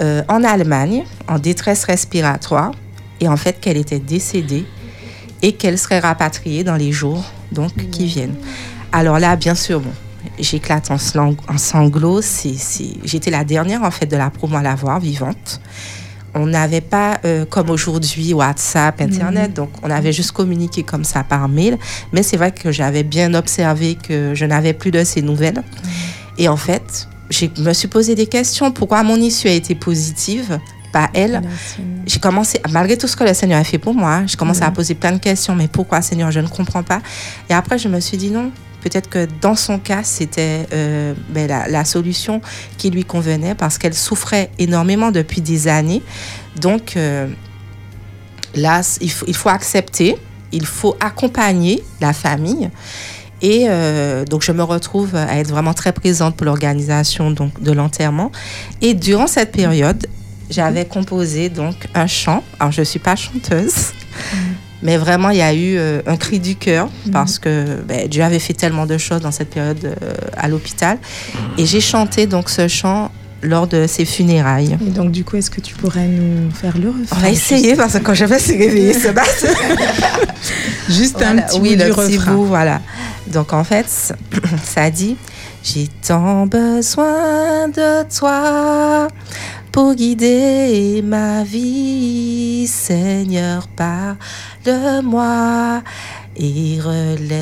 euh, 0.00 0.22
en 0.28 0.44
Allemagne, 0.44 1.04
en 1.28 1.38
détresse 1.38 1.84
respiratoire. 1.84 2.72
Et 3.20 3.28
en 3.28 3.36
fait, 3.36 3.60
qu'elle 3.60 3.76
était 3.76 3.98
décédée 3.98 4.64
et 5.42 5.52
qu'elle 5.52 5.78
serait 5.78 6.00
rapatriée 6.00 6.64
dans 6.64 6.76
les 6.76 6.92
jours 6.92 7.24
donc, 7.52 7.72
qui 7.90 8.06
viennent. 8.06 8.36
Alors 8.92 9.18
là, 9.18 9.36
bien 9.36 9.54
sûr, 9.54 9.80
bon, 9.80 9.92
j'éclate 10.38 10.90
en, 10.90 10.96
en 11.48 11.58
sanglots. 11.58 12.20
J'étais 13.04 13.30
la 13.30 13.44
dernière, 13.44 13.82
en 13.82 13.90
fait, 13.90 14.06
de 14.06 14.16
la 14.16 14.30
promo 14.30 14.56
à 14.56 14.62
la 14.62 14.74
voir, 14.74 15.00
vivante. 15.00 15.60
On 16.34 16.46
n'avait 16.46 16.80
pas, 16.80 17.18
euh, 17.24 17.44
comme 17.44 17.70
aujourd'hui, 17.70 18.32
WhatsApp, 18.32 19.00
Internet, 19.00 19.52
donc 19.52 19.70
on 19.82 19.90
avait 19.90 20.12
juste 20.12 20.32
communiqué 20.32 20.82
comme 20.82 21.04
ça 21.04 21.24
par 21.24 21.48
mail. 21.48 21.76
Mais 22.12 22.22
c'est 22.22 22.36
vrai 22.36 22.52
que 22.52 22.70
j'avais 22.70 23.02
bien 23.02 23.34
observé 23.34 23.96
que 23.96 24.34
je 24.34 24.44
n'avais 24.44 24.72
plus 24.72 24.90
de 24.90 25.02
ces 25.02 25.22
nouvelles. 25.22 25.62
Et 26.38 26.48
en 26.48 26.56
fait, 26.56 27.08
je 27.30 27.46
me 27.60 27.72
suis 27.72 27.88
posé 27.88 28.14
des 28.14 28.26
questions. 28.26 28.70
Pourquoi 28.70 29.02
mon 29.02 29.16
issue 29.16 29.48
a 29.48 29.52
été 29.52 29.74
positive 29.74 30.58
pas 30.92 31.08
elle? 31.14 31.42
J'ai 32.06 32.18
commencé, 32.18 32.60
malgré 32.70 32.96
tout 32.96 33.06
ce 33.06 33.16
que 33.16 33.24
le 33.24 33.34
Seigneur 33.34 33.60
a 33.60 33.64
fait 33.64 33.78
pour 33.78 33.94
moi, 33.94 34.22
j'ai 34.26 34.36
commencé 34.36 34.62
à 34.62 34.70
poser 34.70 34.94
plein 34.94 35.12
de 35.12 35.18
questions. 35.18 35.54
Mais 35.54 35.68
pourquoi, 35.68 36.02
Seigneur, 36.02 36.30
je 36.30 36.40
ne 36.40 36.48
comprends 36.48 36.82
pas? 36.82 37.00
Et 37.48 37.54
après, 37.54 37.78
je 37.78 37.88
me 37.88 38.00
suis 38.00 38.16
dit 38.16 38.30
non. 38.30 38.50
Peut-être 38.80 39.08
que 39.08 39.28
dans 39.40 39.54
son 39.54 39.78
cas, 39.78 40.02
c'était 40.04 40.66
euh, 40.72 41.14
ben, 41.28 41.46
la, 41.46 41.84
solution 41.84 42.40
qui 42.78 42.90
lui 42.90 43.04
convenait 43.04 43.54
parce 43.54 43.78
qu'elle 43.78 43.94
souffrait 43.94 44.50
énormément 44.58 45.10
depuis 45.10 45.40
des 45.40 45.68
années. 45.68 46.02
Donc 46.60 46.96
euh, 46.96 47.28
là, 48.54 48.80
il 49.00 49.10
faut, 49.10 49.48
accepter, 49.48 50.16
il 50.52 50.66
faut 50.66 50.96
accompagner 51.00 51.82
la 52.00 52.12
famille. 52.12 52.70
Et 53.42 53.66
euh, 53.68 54.24
donc, 54.24 54.42
je 54.42 54.52
me 54.52 54.62
retrouve 54.62 55.16
à 55.16 55.38
être 55.38 55.48
vraiment 55.48 55.72
très 55.72 55.92
présente 55.92 56.36
pour 56.36 56.44
l'organisation 56.44 57.30
donc, 57.30 57.62
de 57.62 57.72
l'enterrement. 57.72 58.30
Et 58.82 58.92
durant 58.94 59.26
cette 59.26 59.52
période, 59.52 60.06
j'avais 60.50 60.84
composé 60.84 61.48
donc 61.48 61.74
un 61.94 62.06
chant. 62.06 62.42
Alors, 62.58 62.72
je 62.72 62.82
suis 62.82 62.98
pas 62.98 63.16
chanteuse, 63.16 63.92
mais 64.82 64.96
vraiment, 64.96 65.30
il 65.30 65.36
y 65.38 65.42
a 65.42 65.52
eu 65.52 65.76
euh, 65.76 66.00
un 66.06 66.16
cri 66.16 66.40
du 66.40 66.56
cœur 66.56 66.88
parce 67.12 67.38
que 67.38 67.80
ben, 67.86 68.08
Dieu 68.08 68.22
avait 68.22 68.38
fait 68.38 68.54
tellement 68.54 68.86
de 68.86 68.98
choses 68.98 69.20
dans 69.20 69.30
cette 69.30 69.50
période 69.50 69.84
euh, 69.84 70.12
à 70.36 70.48
l'hôpital. 70.48 70.98
Et 71.58 71.66
j'ai 71.66 71.80
chanté 71.80 72.26
donc 72.26 72.48
ce 72.48 72.66
chant 72.68 73.10
lors 73.42 73.66
de 73.66 73.86
ses 73.86 74.04
funérailles. 74.04 74.76
Et 74.86 74.90
donc, 74.90 75.12
du 75.12 75.24
coup, 75.24 75.36
est-ce 75.36 75.50
que 75.50 75.60
tu 75.60 75.74
pourrais 75.74 76.06
nous 76.06 76.50
faire 76.50 76.76
le 76.78 76.88
refrain? 76.88 77.16
On 77.16 77.20
va 77.20 77.30
essayer 77.30 77.74
parce 77.74 77.94
que 77.94 77.98
quand 77.98 78.14
je 78.14 78.24
vais 78.24 78.38
se 78.38 78.52
réveiller 78.52 78.92
ce 78.92 79.08
matin. 79.08 79.48
Juste 80.88 81.22
un 81.22 81.36
petit 81.36 81.58
oui, 81.60 81.76
bout 81.76 81.82
le 81.82 81.90
du 81.90 81.96
petit 81.96 82.16
refrain. 82.18 82.34
bout, 82.34 82.44
voilà. 82.44 82.80
Donc 83.28 83.52
en 83.52 83.64
fait, 83.64 83.86
ça 84.64 84.90
dit 84.90 85.16
J'ai 85.62 85.88
tant 86.06 86.46
besoin 86.46 87.68
de 87.68 88.02
toi 88.14 89.08
pour 89.72 89.94
guider 89.94 91.02
ma 91.04 91.44
vie, 91.44 92.66
Seigneur, 92.66 93.68
parle-moi 94.64 95.82
et 96.36 96.78
relève-moi. 96.80 97.40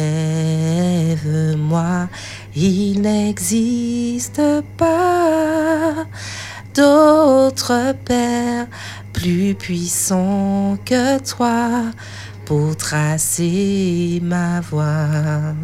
Il 2.57 3.03
n'existe 3.03 4.43
pas 4.77 6.07
d'autre 6.75 7.95
Père 8.05 8.67
plus 9.13 9.55
puissant 9.55 10.77
que 10.85 11.19
toi 11.21 11.93
pour 12.45 12.77
tracer 12.77 14.21
ma 14.23 14.61
voie. 14.61 15.55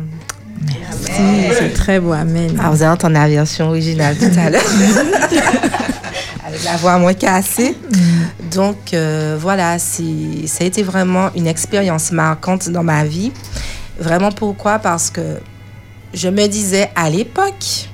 Merci, 0.66 1.54
c'est 1.58 1.72
très 1.72 2.00
beau, 2.00 2.12
amen. 2.12 2.58
Ah, 2.60 2.70
vous 2.70 2.82
allez 2.82 2.92
entendre 2.92 3.14
la 3.14 3.28
version 3.28 3.68
originale 3.68 4.16
tout 4.16 4.30
à 4.38 4.50
l'heure. 4.50 4.62
Avec 6.46 6.62
la 6.64 6.76
voix 6.76 6.98
moins 6.98 7.14
cassée. 7.14 7.76
Donc, 8.50 8.92
euh, 8.92 9.36
voilà, 9.40 9.78
ça 9.78 10.02
a 10.60 10.64
été 10.64 10.82
vraiment 10.82 11.30
une 11.34 11.46
expérience 11.46 12.12
marquante 12.12 12.68
dans 12.68 12.82
ma 12.82 13.04
vie. 13.04 13.32
Vraiment, 13.98 14.30
pourquoi? 14.30 14.78
Parce 14.78 15.10
que 15.10 15.40
je 16.12 16.28
me 16.28 16.46
disais, 16.46 16.90
à 16.94 17.08
l'époque, 17.08 17.88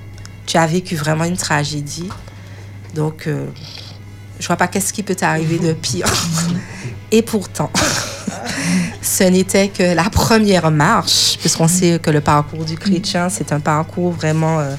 tu 0.46 0.56
as 0.56 0.66
vécu 0.66 0.96
vraiment 0.96 1.24
une 1.24 1.36
tragédie. 1.36 2.08
Donc, 2.94 3.28
euh, 3.28 3.46
je 4.40 4.46
vois 4.46 4.56
pas 4.56 4.66
qu'est-ce 4.66 4.92
qui 4.92 5.04
peut 5.04 5.14
t'arriver 5.14 5.58
de 5.58 5.72
pire. 5.72 6.06
Et 7.12 7.22
pourtant, 7.22 7.70
ce 9.02 9.24
n'était 9.24 9.68
que 9.68 9.94
la 9.94 10.10
première 10.10 10.70
marche, 10.72 11.38
puisqu'on 11.38 11.68
sait 11.68 12.00
que 12.02 12.10
le 12.10 12.20
parcours 12.20 12.64
du 12.64 12.76
chrétien, 12.76 13.28
c'est 13.28 13.52
un 13.52 13.60
parcours 13.60 14.12
vraiment 14.12 14.58
euh, 14.58 14.74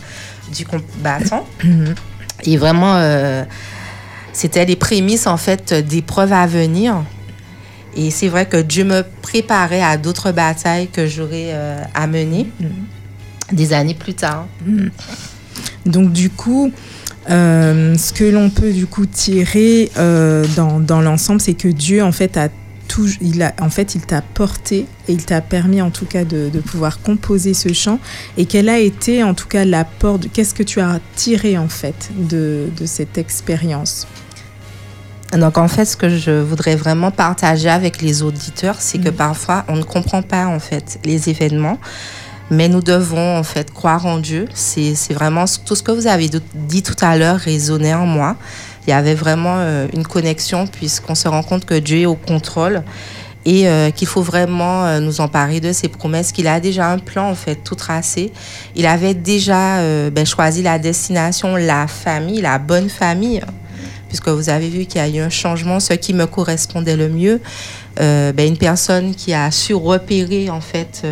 du 0.54 0.66
combattant. 0.66 1.48
Et 2.46 2.58
vraiment, 2.58 2.96
euh, 2.96 3.44
c'était 4.34 4.66
les 4.66 4.76
prémices, 4.76 5.28
en 5.28 5.38
fait, 5.38 5.74
d'épreuves 5.74 6.34
à 6.34 6.48
venir. 6.48 7.04
Et 7.96 8.10
c'est 8.10 8.30
vrai 8.30 8.46
que 8.46 8.58
Dieu 8.58 8.84
me 8.86 9.04
préparait 9.22 9.84
à 9.84 9.98
d'autres 9.98 10.32
batailles 10.32 10.88
que 10.88 11.08
j'aurais 11.08 11.50
euh, 11.52 11.82
à 11.94 12.08
mener 12.08 12.48
des 13.52 13.74
années 13.74 13.94
plus 13.94 14.14
tard. 14.14 14.48
Donc 15.86 16.12
du 16.14 16.30
coup, 16.30 16.72
euh, 17.30 17.96
ce 17.98 18.14
que 18.14 18.24
l'on 18.24 18.50
peut 18.50 18.72
du 18.72 18.88
coup 18.88 19.06
tirer 19.06 19.92
euh, 19.98 20.46
dans, 20.56 20.80
dans 20.80 21.02
l'ensemble, 21.02 21.42
c'est 21.42 21.54
que 21.54 21.68
Dieu 21.68 22.04
en 22.04 22.12
fait 22.12 22.38
a 22.38 22.50
tout, 22.92 23.08
il 23.22 23.42
a, 23.42 23.54
en 23.62 23.70
fait, 23.70 23.96
il 23.96 24.02
t'a 24.02 24.22
porté 24.22 24.86
et 25.08 25.14
il 25.14 25.24
t'a 25.24 25.40
permis 25.40 25.82
en 25.82 25.92
tout 25.92 26.06
cas 26.06 26.26
de, 26.26 26.50
de 26.50 26.60
pouvoir 26.60 27.02
composer 27.02 27.54
ce 27.54 27.72
chant. 27.72 28.00
Et 28.38 28.46
quel 28.46 28.68
a 28.68 28.80
été 28.80 29.24
en 29.24 29.34
tout 29.34 29.48
cas 29.48 29.64
l'apport, 29.64 30.20
de- 30.20 30.28
qu'est-ce 30.28 30.54
que 30.54 30.64
tu 30.64 30.82
as 30.82 31.00
tiré 31.16 31.58
en 31.58 31.70
fait 31.70 32.10
de, 32.18 32.68
de 32.78 32.86
cette 32.86 33.18
expérience? 33.18 34.08
Donc 35.32 35.58
en 35.58 35.70
fait, 35.70 35.86
ce 35.86 35.96
que 35.96 36.10
je 36.10 36.32
voudrais 36.42 36.76
vraiment 36.76 37.12
partager 37.12 37.70
avec 37.70 38.02
les 38.02 38.24
auditeurs, 38.24 38.76
c'est 38.80 39.00
que 39.00 39.10
parfois 39.10 39.64
on 39.70 39.78
ne 39.78 39.84
comprend 39.84 40.22
pas 40.22 40.46
en 40.48 40.60
fait 40.60 41.00
les 41.06 41.30
événements, 41.30 41.80
mais 42.50 42.68
nous 42.68 42.82
devons 42.82 43.38
en 43.38 43.44
fait 43.44 43.72
croire 43.72 44.06
en 44.06 44.18
Dieu. 44.20 44.48
C'est 44.54 45.14
vraiment 45.14 45.46
tout 45.66 45.76
ce 45.76 45.84
que 45.84 45.94
vous 45.94 46.08
avez 46.08 46.30
dit 46.54 46.84
tout 46.84 47.00
à 47.00 47.18
l'heure 47.18 47.38
résonnait 47.38 47.94
en 47.94 48.06
moi. 48.06 48.36
Il 48.88 48.90
y 48.90 48.94
avait 48.94 49.16
vraiment 49.16 49.58
euh, 49.58 49.88
une 49.94 50.06
connexion 50.06 50.68
puisqu'on 50.68 51.16
se 51.16 51.28
rend 51.28 51.44
compte 51.44 51.66
que 51.66 51.76
Dieu 51.76 52.00
est 52.00 52.06
au 52.06 52.16
contrôle 52.16 52.84
et 53.46 53.68
euh, 53.68 53.90
qu'il 53.92 54.08
faut 54.08 54.22
vraiment 54.22 54.86
euh, 54.86 55.00
nous 55.00 55.22
emparer 55.22 55.60
de 55.60 55.72
ses 55.72 55.88
promesses, 55.88 56.32
qu'il 56.32 56.48
a 56.48 56.60
déjà 56.60 56.92
un 56.92 57.00
plan 57.00 57.30
en 57.30 57.36
fait 57.36 57.56
tout 57.56 57.76
tracé. 57.76 58.32
Il 58.76 58.86
avait 58.86 59.14
déjà 59.14 59.80
euh, 59.80 60.10
ben, 60.10 60.26
choisi 60.26 60.62
la 60.62 60.78
destination, 60.78 61.56
la 61.56 61.88
famille, 61.88 62.42
la 62.42 62.60
bonne 62.60 62.90
famille 62.90 63.42
puisque 64.08 64.28
vous 64.28 64.50
avez 64.50 64.68
vu 64.68 64.86
qu'il 64.86 65.00
y 65.00 65.04
a 65.04 65.08
eu 65.08 65.22
un 65.22 65.30
changement, 65.30 65.80
ce 65.80 65.94
qui 65.94 66.14
me 66.14 66.26
correspondait 66.26 66.98
le 66.98 67.08
mieux. 67.08 67.40
Ben, 67.96 68.46
une 68.46 68.58
personne 68.58 69.16
qui 69.16 69.34
a 69.34 69.50
su 69.52 69.74
repérer 69.74 70.50
en 70.50 70.60
fait 70.60 71.06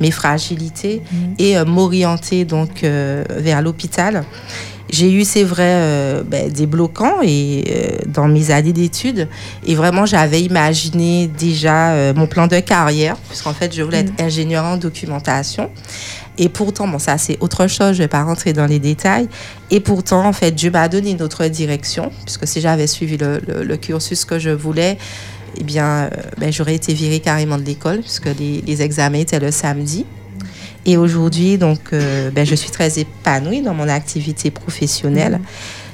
mes 0.00 0.10
fragilités 0.10 1.02
et 1.38 1.58
euh, 1.58 1.66
m'orienter 1.66 2.46
donc 2.46 2.82
vers 2.82 3.60
l'hôpital. 3.60 4.24
J'ai 4.88 5.10
eu, 5.12 5.24
c'est 5.24 5.42
vrai, 5.42 5.62
euh, 5.66 6.22
ben, 6.24 6.50
des 6.50 6.66
bloquants 6.66 7.16
et, 7.22 7.64
euh, 7.68 7.98
dans 8.06 8.28
mes 8.28 8.50
années 8.52 8.72
d'études. 8.72 9.28
Et 9.66 9.74
vraiment, 9.74 10.06
j'avais 10.06 10.40
imaginé 10.42 11.26
déjà 11.26 11.90
euh, 11.92 12.14
mon 12.14 12.26
plan 12.26 12.46
de 12.46 12.60
carrière, 12.60 13.16
puisqu'en 13.28 13.52
fait, 13.52 13.74
je 13.74 13.82
voulais 13.82 13.98
être 14.00 14.12
ingénieur 14.22 14.64
en 14.64 14.76
documentation. 14.76 15.70
Et 16.38 16.48
pourtant, 16.48 16.86
bon, 16.86 16.98
ça 16.98 17.16
c'est 17.18 17.38
autre 17.40 17.66
chose, 17.66 17.94
je 17.94 18.02
vais 18.02 18.08
pas 18.08 18.22
rentrer 18.22 18.52
dans 18.52 18.66
les 18.66 18.78
détails. 18.78 19.28
Et 19.70 19.80
pourtant, 19.80 20.24
en 20.26 20.32
fait, 20.32 20.52
Dieu 20.52 20.70
m'a 20.70 20.88
donné 20.88 21.10
une 21.10 21.22
autre 21.22 21.46
direction, 21.46 22.12
puisque 22.24 22.46
si 22.46 22.60
j'avais 22.60 22.86
suivi 22.86 23.16
le, 23.16 23.40
le- 23.48 23.64
le 23.64 23.76
cursus 23.78 24.24
que 24.24 24.38
je 24.38 24.50
voulais, 24.50 24.98
eh 25.58 25.64
bien, 25.64 25.86
euh, 25.86 26.10
ben, 26.38 26.52
j'aurais 26.52 26.74
été 26.74 26.92
virée 26.92 27.20
carrément 27.20 27.56
de 27.56 27.62
l'école, 27.64 28.00
puisque 28.00 28.28
les, 28.38 28.62
les 28.66 28.82
examens 28.82 29.18
étaient 29.18 29.40
le 29.40 29.50
samedi. 29.50 30.04
Et 30.86 30.96
aujourd'hui, 30.96 31.58
donc, 31.58 31.80
euh, 31.92 32.30
ben, 32.30 32.46
je 32.46 32.54
suis 32.54 32.70
très 32.70 33.00
épanouie 33.00 33.60
dans 33.60 33.74
mon 33.74 33.88
activité 33.88 34.52
professionnelle. 34.52 35.40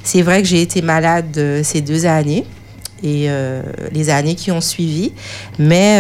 C'est 0.05 0.21
vrai 0.21 0.43
que 0.43 0.49
j'ai 0.49 0.61
été 0.61 0.83
malade 0.83 1.35
euh, 1.39 1.63
ces 1.65 1.81
deux 1.81 2.05
années 2.05 2.45
et 3.03 3.25
euh, 3.29 3.63
les 3.91 4.11
années 4.11 4.35
qui 4.35 4.53
ont 4.53 4.61
suivi, 4.61 5.13
mais 5.59 5.99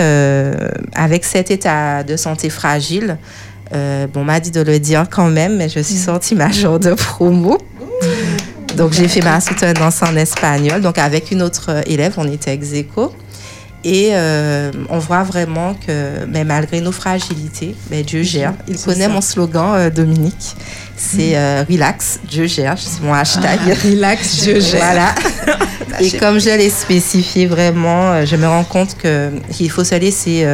avec 0.94 1.24
cet 1.24 1.50
état 1.50 2.04
de 2.04 2.16
santé 2.16 2.48
fragile, 2.48 3.16
bon, 3.72 4.20
on 4.20 4.24
m'a 4.24 4.38
dit 4.38 4.52
de 4.52 4.60
le 4.60 4.78
dire 4.78 5.06
quand 5.10 5.28
même, 5.28 5.56
mais 5.56 5.68
je 5.68 5.80
suis 5.80 5.96
sortie 5.96 6.34
ma 6.36 6.52
jour 6.52 6.78
de 6.78 6.92
promo. 6.92 7.58
Donc, 8.76 8.92
j'ai 8.92 9.08
fait 9.08 9.22
ma 9.22 9.40
soutenance 9.40 10.02
en 10.02 10.14
espagnol. 10.16 10.80
Donc, 10.80 10.98
avec 10.98 11.30
une 11.30 11.42
autre 11.42 11.82
élève, 11.86 12.14
on 12.18 12.30
était 12.30 12.52
ex 12.52 12.72
aequo. 12.72 13.12
Et 13.84 14.10
euh, 14.12 14.70
on 14.90 14.98
voit 14.98 15.24
vraiment 15.24 15.74
que, 15.74 16.24
mais 16.28 16.44
malgré 16.44 16.80
nos 16.80 16.92
fragilités, 16.92 17.74
mais 17.90 18.02
Dieu 18.04 18.22
gère. 18.22 18.54
Il 18.68 18.78
connaît 18.78 19.06
ça. 19.06 19.08
mon 19.08 19.20
slogan, 19.20 19.74
euh, 19.74 19.90
Dominique. 19.90 20.56
C'est 20.96 21.36
euh, 21.36 21.64
relax, 21.68 22.20
Dieu 22.28 22.46
gère. 22.46 22.78
C'est 22.78 23.02
mon 23.02 23.12
hashtag. 23.12 23.58
Relax, 23.84 24.42
Dieu 24.42 24.60
gère. 24.60 24.80
Voilà. 24.80 25.14
Et 26.00 26.10
comme 26.12 26.38
je 26.38 26.50
l'ai 26.50 26.70
spécifié 26.70 27.46
vraiment, 27.46 28.12
euh, 28.12 28.24
je 28.24 28.36
me 28.36 28.46
rends 28.46 28.64
compte 28.64 28.96
que 28.96 29.30
qu'il 29.50 29.70
faut 29.70 29.84
se 29.84 29.96
laisser 29.96 30.46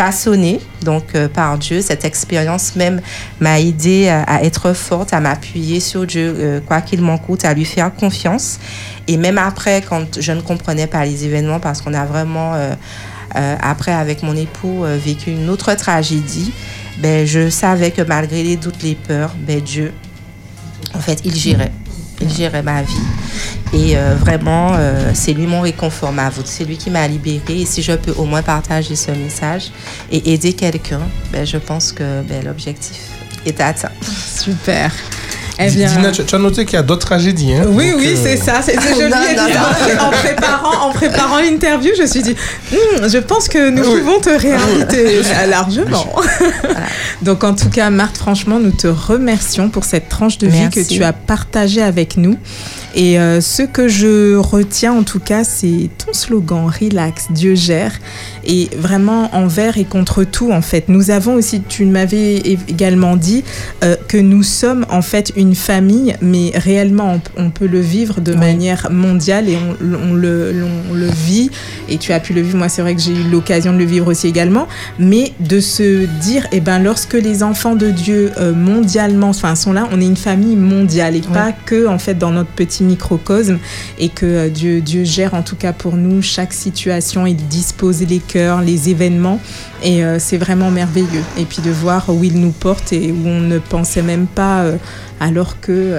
euh, 0.00 0.04
façonner 0.10 0.60
donc 0.82 1.14
euh, 1.14 1.28
par 1.28 1.58
Dieu. 1.58 1.80
Cette 1.80 2.04
expérience 2.04 2.76
même 2.76 3.00
m'a 3.40 3.60
aidé 3.60 4.08
à, 4.08 4.22
à 4.22 4.42
être 4.42 4.72
forte, 4.72 5.12
à 5.12 5.20
m'appuyer 5.20 5.80
sur 5.80 6.06
Dieu, 6.06 6.34
euh, 6.38 6.60
quoi 6.60 6.80
qu'il 6.80 7.02
m'en 7.02 7.18
coûte, 7.18 7.44
à 7.44 7.54
lui 7.54 7.64
faire 7.64 7.94
confiance. 7.94 8.58
Et 9.06 9.16
même 9.16 9.38
après, 9.38 9.82
quand 9.82 10.20
je 10.20 10.32
ne 10.32 10.40
comprenais 10.40 10.86
pas 10.86 11.04
les 11.04 11.24
événements, 11.24 11.60
parce 11.60 11.82
qu'on 11.82 11.94
a 11.94 12.04
vraiment 12.04 12.54
euh, 12.54 12.74
euh, 13.36 13.56
après 13.60 13.92
avec 13.92 14.22
mon 14.22 14.36
époux 14.36 14.84
euh, 14.84 14.96
vécu 14.96 15.30
une 15.30 15.48
autre 15.50 15.74
tragédie, 15.74 16.52
ben 16.98 17.26
je 17.26 17.50
savais 17.50 17.90
que 17.90 18.02
malgré 18.02 18.42
les 18.42 18.56
doutes, 18.56 18.82
les 18.82 18.94
peurs, 18.94 19.34
ben 19.36 19.60
Dieu, 19.60 19.92
en 20.94 21.00
fait, 21.00 21.20
il 21.24 21.34
gérait. 21.34 21.72
Il 22.20 22.30
gérait 22.30 22.62
ma 22.62 22.82
vie. 22.82 22.94
Et 23.72 23.96
euh, 23.96 24.14
vraiment, 24.14 24.72
euh, 24.74 25.12
c'est 25.14 25.32
lui 25.32 25.46
mon 25.46 25.60
réconfort, 25.60 26.12
ma 26.12 26.28
voûte. 26.28 26.46
C'est 26.46 26.64
lui 26.64 26.76
qui 26.76 26.90
m'a 26.90 27.06
libérée. 27.06 27.60
Et 27.60 27.66
si 27.66 27.82
je 27.82 27.92
peux 27.92 28.12
au 28.12 28.24
moins 28.24 28.42
partager 28.42 28.96
ce 28.96 29.10
message 29.12 29.70
et 30.10 30.32
aider 30.32 30.52
quelqu'un, 30.52 31.00
ben, 31.32 31.46
je 31.46 31.56
pense 31.56 31.92
que 31.92 32.22
ben, 32.22 32.44
l'objectif 32.44 33.00
est 33.46 33.60
atteint. 33.60 33.92
Super. 34.02 34.92
Eh 35.58 35.68
Di- 35.70 35.76
bien- 35.76 35.88
Dina, 35.92 36.10
tu, 36.12 36.24
tu 36.24 36.34
as 36.34 36.38
noté 36.38 36.64
qu'il 36.64 36.74
y 36.74 36.78
a 36.78 36.82
d'autres 36.82 37.06
tragédies. 37.06 37.52
Hein, 37.54 37.64
Oui, 37.68 37.90
Donc, 37.90 38.00
oui, 38.00 38.14
euh, 38.14 38.20
c'est 38.22 38.36
ça. 38.36 38.60
C'est, 38.62 38.74
je 38.80 39.02
Non, 39.02 39.16
non, 39.98 40.06
en, 40.06 40.10
préparant, 40.10 40.88
en 40.88 40.92
préparant 40.92 41.38
l'interview, 41.38 41.90
je 41.96 42.02
me 42.02 42.06
suis 42.06 42.22
dit, 42.22 42.34
Hmm, 42.72 43.08
je 43.08 43.18
pense 43.18 43.48
que 43.48 43.68
nous 43.70 43.82
Oui. 43.82 44.00
pouvons 44.00 44.20
te 44.20 44.30
réinviter 44.30 45.18
euh, 45.18 45.46
largement. 45.48 46.06
Donc, 47.22 47.44
en 47.44 47.54
tout 47.54 47.68
cas, 47.68 47.90
Marthe, 47.90 48.16
franchement, 48.16 48.58
nous 48.58 48.70
te 48.70 48.86
remercions 48.86 49.68
pour 49.68 49.84
cette 49.84 50.08
tranche 50.08 50.38
de 50.38 50.46
vie 50.46 50.68
que 50.70 50.80
tu 50.86 51.02
as 51.04 51.12
partagée 51.12 51.82
avec 51.82 52.16
nous. 52.16 52.38
Et 52.94 53.18
euh, 53.18 53.40
ce 53.40 53.62
que 53.62 53.88
je 53.88 54.36
retiens, 54.36 54.92
en 54.92 55.02
tout 55.02 55.20
cas, 55.20 55.44
c'est 55.44 55.90
ton 56.04 56.12
slogan 56.12 56.66
Relax, 56.66 57.26
Dieu 57.30 57.54
gère. 57.54 57.92
Et 58.44 58.68
vraiment 58.76 59.34
envers 59.34 59.76
et 59.76 59.84
contre 59.84 60.24
tout, 60.24 60.50
en 60.50 60.62
fait. 60.62 60.88
Nous 60.88 61.10
avons 61.10 61.34
aussi, 61.34 61.60
tu 61.62 61.84
m'avais 61.84 62.36
également 62.68 63.16
dit 63.16 63.44
euh, 63.84 63.96
que 64.08 64.16
nous 64.16 64.42
sommes 64.42 64.86
en 64.90 65.02
fait 65.02 65.32
une 65.36 65.54
famille, 65.54 66.14
mais 66.22 66.52
réellement, 66.54 67.20
on, 67.36 67.44
on 67.44 67.50
peut 67.50 67.66
le 67.66 67.80
vivre 67.80 68.20
de 68.20 68.34
manière 68.34 68.88
mondiale 68.90 69.48
et 69.48 69.56
on, 69.56 70.10
on 70.10 70.14
le, 70.14 70.64
on 70.90 70.94
le 70.94 71.06
vit. 71.06 71.50
Et 71.88 71.98
tu 71.98 72.12
as 72.12 72.20
pu 72.20 72.32
le 72.32 72.40
vivre. 72.40 72.58
Moi, 72.58 72.68
c'est 72.68 72.82
vrai 72.82 72.94
que 72.94 73.00
j'ai 73.00 73.12
eu 73.12 73.30
l'occasion 73.30 73.72
de 73.72 73.78
le 73.78 73.84
vivre 73.84 74.08
aussi 74.08 74.26
également. 74.26 74.66
Mais 74.98 75.32
de 75.40 75.60
se 75.60 76.06
dire, 76.20 76.46
eh 76.52 76.60
ben, 76.60 76.78
lorsque 76.78 77.14
les 77.14 77.42
enfants 77.42 77.76
de 77.76 77.90
Dieu 77.90 78.32
euh, 78.38 78.52
mondialement 78.52 79.32
sont 79.32 79.72
là, 79.72 79.88
on 79.92 80.00
est 80.00 80.06
une 80.06 80.16
famille 80.16 80.56
mondiale 80.56 81.16
et 81.16 81.20
pas 81.20 81.52
que 81.52 81.86
en 81.86 81.98
fait 81.98 82.14
dans 82.14 82.30
notre 82.30 82.50
petit 82.50 82.79
microcosme 82.80 83.58
et 83.98 84.08
que 84.08 84.26
euh, 84.26 84.48
Dieu, 84.48 84.80
Dieu 84.80 85.04
gère 85.04 85.34
en 85.34 85.42
tout 85.42 85.56
cas 85.56 85.72
pour 85.72 85.96
nous 85.96 86.22
chaque 86.22 86.52
situation, 86.52 87.26
il 87.26 87.36
dispose 87.36 88.02
les 88.02 88.18
cœurs, 88.18 88.60
les 88.60 88.90
événements 88.90 89.40
et 89.82 90.04
euh, 90.04 90.18
c'est 90.18 90.38
vraiment 90.38 90.70
merveilleux. 90.70 91.24
Et 91.38 91.44
puis 91.44 91.62
de 91.62 91.70
voir 91.70 92.08
où 92.08 92.22
il 92.24 92.40
nous 92.40 92.52
porte 92.52 92.92
et 92.92 93.12
où 93.12 93.26
on 93.26 93.40
ne 93.40 93.58
pensait 93.58 94.02
même 94.02 94.26
pas 94.26 94.62
euh, 94.62 94.76
alors 95.20 95.60
que 95.60 95.94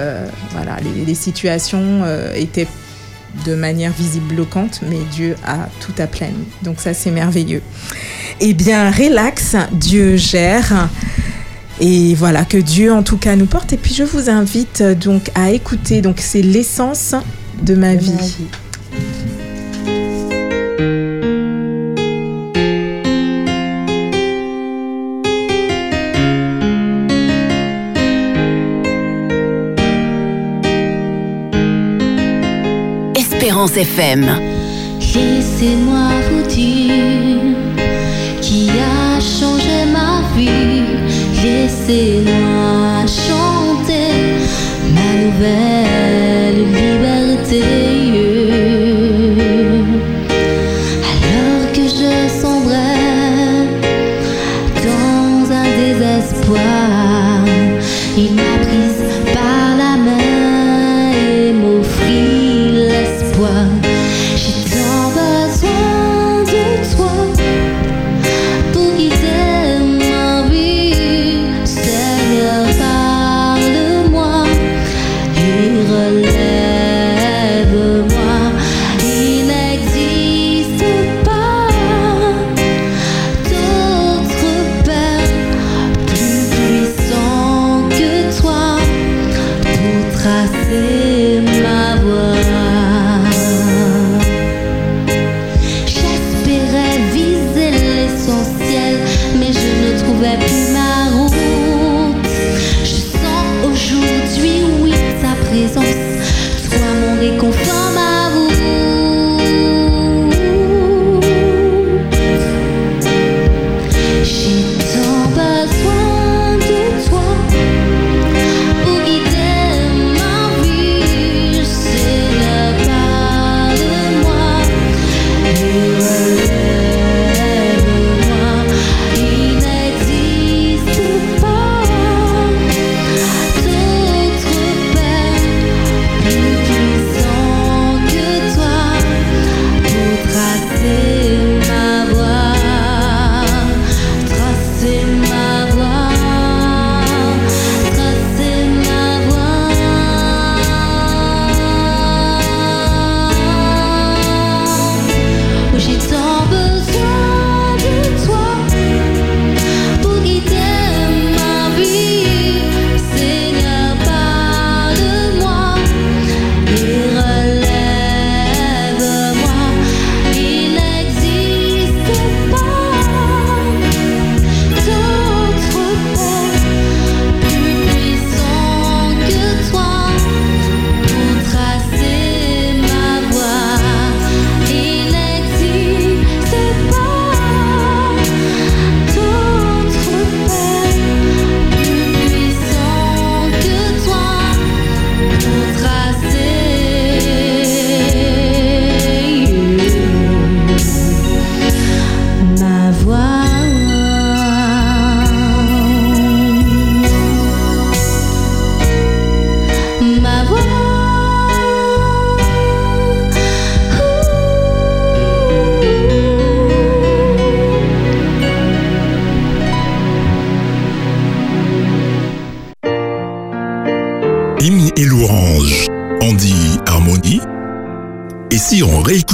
voilà, 0.52 0.78
les, 1.06 1.14
situations 1.14 2.02
étaient 2.34 2.66
de 3.46 3.54
manière 3.54 3.92
visible 3.92 4.34
bloquante, 4.34 4.80
mais 4.88 4.98
Dieu 5.12 5.36
a 5.46 5.68
tout 5.78 5.92
aplani. 6.02 6.44
Donc 6.62 6.80
ça, 6.80 6.92
c'est 6.92 7.12
merveilleux. 7.12 7.62
Eh 8.40 8.52
bien, 8.52 8.90
relax, 8.90 9.54
Dieu 9.72 10.16
gère. 10.16 10.88
Et 11.80 12.14
voilà, 12.14 12.44
que 12.44 12.58
Dieu 12.58 12.92
en 12.92 13.02
tout 13.02 13.16
cas 13.16 13.36
nous 13.36 13.46
porte. 13.46 13.72
Et 13.72 13.76
puis 13.76 13.94
je 13.94 14.04
vous 14.04 14.30
invite 14.30 14.80
euh, 14.80 14.94
donc 14.94 15.30
à 15.34 15.50
écouter, 15.50 16.00
donc 16.02 16.20
c'est 16.20 16.42
l'essence 16.42 17.14
de 17.62 17.74
ma 17.74 17.94
vie. 17.94 18.12
Espérance 33.16 33.76
FM. 33.76 34.38
Laissez-moi 35.14 36.08
vous 36.30 36.46
dire 36.48 37.41
Laissez-moi 41.42 43.04
chanter 43.06 44.14
ma 44.94 45.10
nouvelle 45.24 46.62
liberté. 46.72 48.31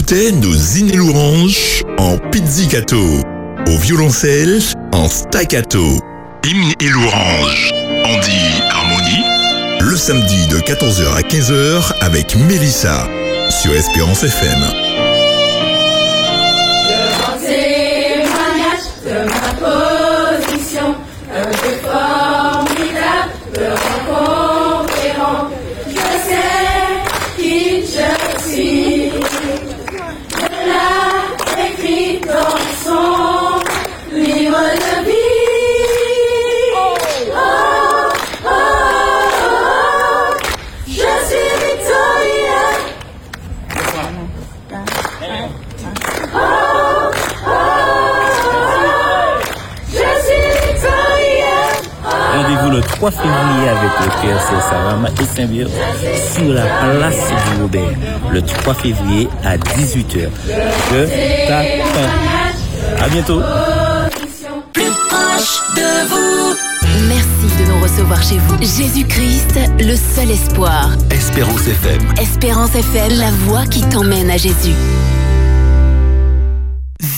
Réécoutait 0.08 0.32
nos 0.32 0.96
louanges 0.96 1.82
en 1.98 2.18
pizzicato, 2.30 3.22
au 3.66 3.78
violoncelle 3.78 4.58
en 4.92 5.08
staccato. 5.08 5.98
Hymne 6.44 6.72
et 6.80 6.88
louange. 6.88 7.70
On 8.04 8.18
dit 8.20 8.62
harmonie. 8.70 9.24
le 9.80 9.96
samedi 9.96 10.46
de 10.48 10.58
14h 10.58 11.14
à 11.14 11.22
15h 11.22 11.92
avec 12.00 12.36
Mélissa 12.36 13.08
sur 13.62 13.72
Espérance 13.72 14.22
FM. 14.24 14.87
3 53.10 53.22
février 53.22 53.68
avec 53.68 53.90
le 54.00 54.10
PRC 54.20 54.68
Savama 54.68 55.08
et 55.08 55.36
Saint-Bird 55.36 55.70
sur 56.34 56.52
la 56.52 56.62
place 56.62 57.16
du 57.16 57.62
Robert. 57.62 57.98
Le 58.30 58.42
3 58.42 58.74
février 58.74 59.28
à 59.44 59.56
18h. 59.56 60.28
Je 60.90 61.46
t'attends. 61.46 63.02
À 63.02 63.08
bientôt. 63.08 63.40
Plus 64.72 64.90
proche 65.08 65.62
de 65.74 66.08
vous. 66.08 66.56
Merci 67.08 67.56
de 67.58 67.72
nous 67.72 67.82
recevoir 67.82 68.22
chez 68.22 68.36
vous. 68.36 68.58
Jésus-Christ, 68.60 69.58
le 69.78 69.96
seul 69.96 70.30
espoir. 70.30 70.90
Espérance 71.10 71.66
FM. 71.66 72.00
Espérance 72.20 72.74
FM, 72.74 73.18
la 73.18 73.30
voix 73.46 73.64
qui 73.66 73.80
t'emmène 73.88 74.30
à 74.30 74.36
Jésus. 74.36 74.74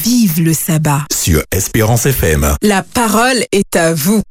Vive 0.04 0.40
le 0.42 0.52
sabbat. 0.52 1.02
Sur 1.12 1.42
Espérance 1.50 2.06
FM. 2.06 2.54
La 2.62 2.82
parole 2.82 3.44
est 3.50 3.74
à 3.74 3.92
vous. 3.92 4.22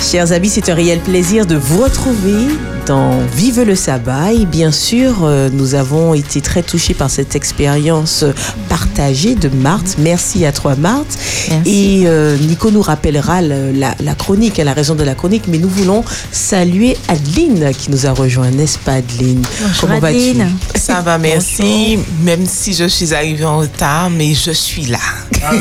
Chers 0.00 0.32
amis, 0.32 0.48
c'est 0.48 0.68
un 0.68 0.74
réel 0.74 1.00
plaisir 1.00 1.46
de 1.46 1.56
vous 1.56 1.82
retrouver 1.82 2.48
dans 2.86 3.18
Vive 3.34 3.62
le 3.62 3.74
sabbat. 3.74 4.32
Et 4.32 4.46
bien 4.46 4.70
sûr, 4.70 5.24
euh, 5.24 5.48
nous 5.52 5.74
avons 5.74 6.14
été 6.14 6.40
très 6.40 6.62
touchés 6.62 6.94
par 6.94 7.10
cette 7.10 7.34
expérience 7.36 8.24
partagée 8.68 9.34
de 9.34 9.48
Marthe. 9.48 9.96
Merci 9.98 10.44
à 10.44 10.52
toi, 10.52 10.74
Marthe. 10.76 11.18
Et 11.66 12.02
euh, 12.06 12.36
Nico 12.38 12.70
nous 12.70 12.82
rappellera 12.82 13.42
le- 13.42 13.72
la, 13.72 13.94
la 14.00 14.14
chronique, 14.14 14.58
la 14.58 14.72
raison 14.72 14.94
de 14.94 15.02
la 15.04 15.14
chronique. 15.14 15.44
Mais 15.48 15.58
nous 15.58 15.68
voulons 15.68 16.04
saluer 16.32 16.96
Adeline 17.08 17.72
qui 17.78 17.90
nous 17.90 18.06
a 18.06 18.12
rejoint, 18.12 18.50
n'est-ce 18.50 18.78
pas, 18.78 18.94
Adeline? 18.94 19.42
Comment 19.80 19.98
vas-tu? 20.00 20.34
Ça 20.74 21.00
va, 21.00 21.18
merci. 21.18 21.98
Même 22.22 22.46
si 22.46 22.74
je 22.74 22.84
suis 22.86 23.14
arrivée 23.14 23.44
en 23.44 23.58
retard, 23.58 24.10
mais 24.10 24.34
je 24.34 24.50
suis 24.50 24.86
là. 24.86 24.98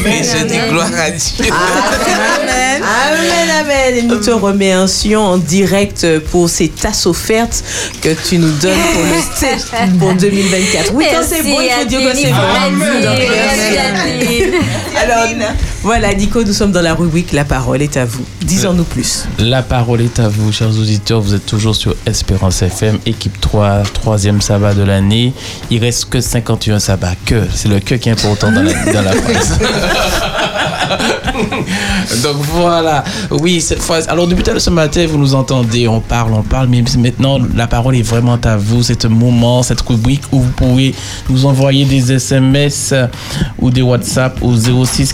Et 0.06 0.24
je 0.24 0.46
dis 0.46 0.58
gloire 0.70 0.90
à 0.98 1.12
Dieu. 1.12 1.46
Amen. 1.52 2.84
Amen, 2.84 3.50
amen. 3.62 3.96
Et 3.98 4.02
nous 4.04 4.18
te 4.18 4.32
remercions 4.32 5.22
en 5.22 5.38
direct 5.38 6.06
pour 6.32 6.50
ces 6.50 6.70
tasses 6.70 7.06
que 8.02 8.10
tu 8.28 8.38
nous 8.38 8.52
donnes 8.60 8.80
pour 8.94 9.04
le 9.04 10.00
pour 10.00 10.14
2024. 10.20 10.94
Oui, 10.94 11.06
quand 11.12 11.24
c'est 11.28 11.44
bon, 11.44 11.60
il 11.62 11.70
faut 11.70 11.86
dire 11.86 12.00
que 12.02 12.16
c'est 12.18 12.32
bon. 12.32 12.38
Alors, 14.98 15.28
voilà, 15.84 16.14
Nico, 16.14 16.42
nous 16.44 16.54
sommes 16.54 16.72
dans 16.72 16.82
la 16.82 16.94
rubrique 16.94 17.34
La 17.34 17.44
parole 17.44 17.82
est 17.82 17.98
à 17.98 18.06
vous. 18.06 18.24
Disons-nous 18.42 18.86
plus. 18.86 19.26
La 19.38 19.62
parole 19.62 20.00
est 20.00 20.18
à 20.18 20.30
vous, 20.30 20.52
chers 20.54 20.70
auditeurs. 20.70 21.20
Vous 21.20 21.34
êtes 21.34 21.46
toujours 21.46 21.76
sur 21.76 21.94
Espérance 22.06 22.62
FM, 22.62 23.00
équipe 23.06 23.40
3, 23.42 23.84
troisième 23.94 24.40
sabbat 24.40 24.74
de 24.74 24.84
l'année. 24.84 25.34
Il 25.70 25.80
reste 25.80 26.06
que 26.06 26.22
51 26.22 26.80
sabbats. 26.80 27.16
Que, 27.26 27.44
c'est 27.54 27.68
le 27.68 27.82
que 27.82 27.96
qui 27.96 28.08
est 28.08 28.14
important 28.14 28.50
dans 28.50 28.64
la, 28.64 28.72
dans 28.94 29.02
la 29.02 29.12
phrase. 29.22 29.60
Donc 32.24 32.38
voilà, 32.38 33.04
oui, 33.32 33.62
cette 33.62 33.82
fois. 33.82 34.00
Alors, 34.08 34.28
depuis 34.28 34.44
ce 34.58 34.70
matin, 34.70 35.06
vous 35.08 35.18
nous 35.18 35.36
entendez, 35.36 35.88
on 35.88 36.00
parle, 36.00 36.34
on 36.34 36.44
parle, 36.44 36.68
mais 36.68 36.84
maintenant, 36.98 37.40
la 37.56 37.68
parole 37.68 37.96
est 37.96 38.02
vraiment 38.04 38.38
à 38.44 38.58
vous. 38.58 38.84
C'est 38.84 39.06
un 39.06 39.10
moment, 39.10 39.64
cette 39.64 39.82
rubrique 39.82 40.24
où 40.32 40.42
vous 40.42 40.52
pouvez 40.52 40.94
nous 41.30 41.46
envoyer 41.46 41.86
des 41.86 42.12
SMS 42.14 42.92
euh, 42.94 43.08
ou 43.60 43.70
des 43.70 43.82
WhatsApp 43.82 44.38
au 44.42 44.56
06 44.56 45.14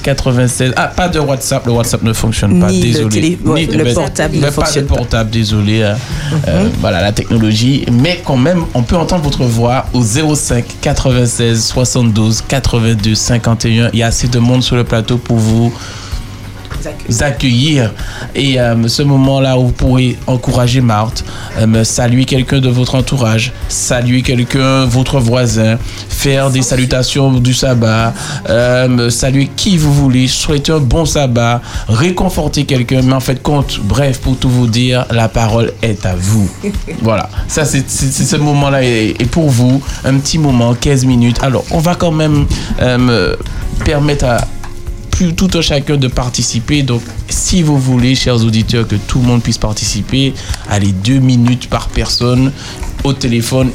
96. 0.60 0.74
Ah, 0.76 0.88
pas 0.88 1.08
de 1.10 1.20
WhatsApp, 1.20 1.66
le 1.66 1.72
WhatsApp 1.72 2.04
ne 2.04 2.14
fonctionne 2.14 2.60
pas, 2.60 2.70
Ni 2.70 2.82
le 2.82 2.88
désolé. 2.94 3.10
télé- 3.10 3.40
ouais, 3.46 3.66
le 3.66 3.94
portable 3.94 4.36
ne 4.38 4.42
pas 4.42 4.52
fonctionne 4.52 4.84
de 4.84 4.88
portable, 4.90 5.30
désolé. 5.30 5.84
hein. 5.84 5.96
Euh, 6.48 6.68
voilà, 6.80 7.02
la 7.02 7.12
technologie. 7.12 7.86
Mais 7.92 8.22
quand 8.24 8.38
même, 8.38 8.64
on 8.74 8.84
peut 8.84 8.96
entendre 8.98 9.24
votre 9.24 9.44
voix 9.44 9.86
au 9.94 10.02
05 10.04 10.66
96 10.82 11.64
72 11.66 12.42
82 12.48 13.16
51. 13.16 13.90
Il 13.94 14.00
y 14.00 14.04
a 14.04 14.08
assez 14.08 14.28
de 14.28 14.40
monde 14.40 14.64
sur 14.64 14.76
le 14.76 14.84
plateau 14.84 15.18
pour 15.18 15.38
vous 15.38 15.74
accueillir. 17.22 17.94
Et 18.36 18.60
euh, 18.60 18.88
ce 18.88 19.02
moment-là 19.04 19.58
où 19.58 19.68
vous 19.68 19.72
pourrez 19.72 20.18
encourager 20.28 20.82
Marthe, 20.82 21.24
euh, 21.58 21.84
saluer 21.84 22.26
quelqu'un 22.26 22.60
de 22.60 22.70
votre 22.70 22.96
entourage, 22.96 23.54
saluer 23.68 24.22
quelqu'un, 24.22 24.86
votre 24.86 25.20
voisin, 25.20 25.78
faire 26.10 26.50
des 26.50 26.62
salutations 26.62 27.32
du 27.34 27.54
sabbat, 27.54 28.14
euh, 28.50 29.10
saluer 29.10 29.50
qui 29.56 29.78
vous 29.78 29.94
voulez, 29.94 30.28
souhaiter 30.28 30.72
un 30.72 30.80
bon 30.80 31.06
sabbat, 31.06 31.62
réconforter 31.88 32.66
quelqu'un, 32.66 33.02
mais 33.02 33.14
en 33.14 33.20
fait 33.20 33.42
compte, 33.42 33.80
bref, 33.84 34.20
pour 34.20 34.38
tout 34.38 34.50
vous 34.50 34.68
dire, 34.68 35.06
la 35.12 35.30
parole 35.30 35.74
est 35.82 36.06
à 36.06 36.16
vous. 36.16 36.50
Voilà, 37.02 37.30
ça 37.48 37.66
c'est 37.66 37.88
ce 37.88 38.36
moment-là 38.36 38.84
et, 38.84 39.16
et 39.20 39.26
pour 39.26 39.50
vous, 39.50 39.82
un 40.04 40.16
petit 40.16 40.38
moment, 40.38 40.74
15 40.74 41.06
minutes. 41.06 41.38
Alors, 41.42 41.64
on 41.72 41.80
va 41.80 41.96
quand 41.96 42.12
même 42.12 42.46
me 42.82 43.38
permettre 43.86 44.26
à 44.26 44.40
plus 45.20 45.34
tout 45.34 45.50
un 45.56 45.62
chacun 45.62 45.98
de 45.98 46.08
participer. 46.08 46.82
Donc, 46.82 47.02
si 47.28 47.62
vous 47.62 47.78
voulez, 47.78 48.16
chers 48.16 48.42
auditeurs, 48.42 48.88
que 48.88 48.96
tout 48.96 49.20
le 49.20 49.26
monde 49.26 49.44
puisse 49.44 49.58
participer, 49.58 50.34
allez 50.70 50.94
deux 50.94 51.20
minutes 51.20 51.68
par 51.68 51.90
personne 51.90 52.54
au 53.04 53.12
téléphone 53.12 53.70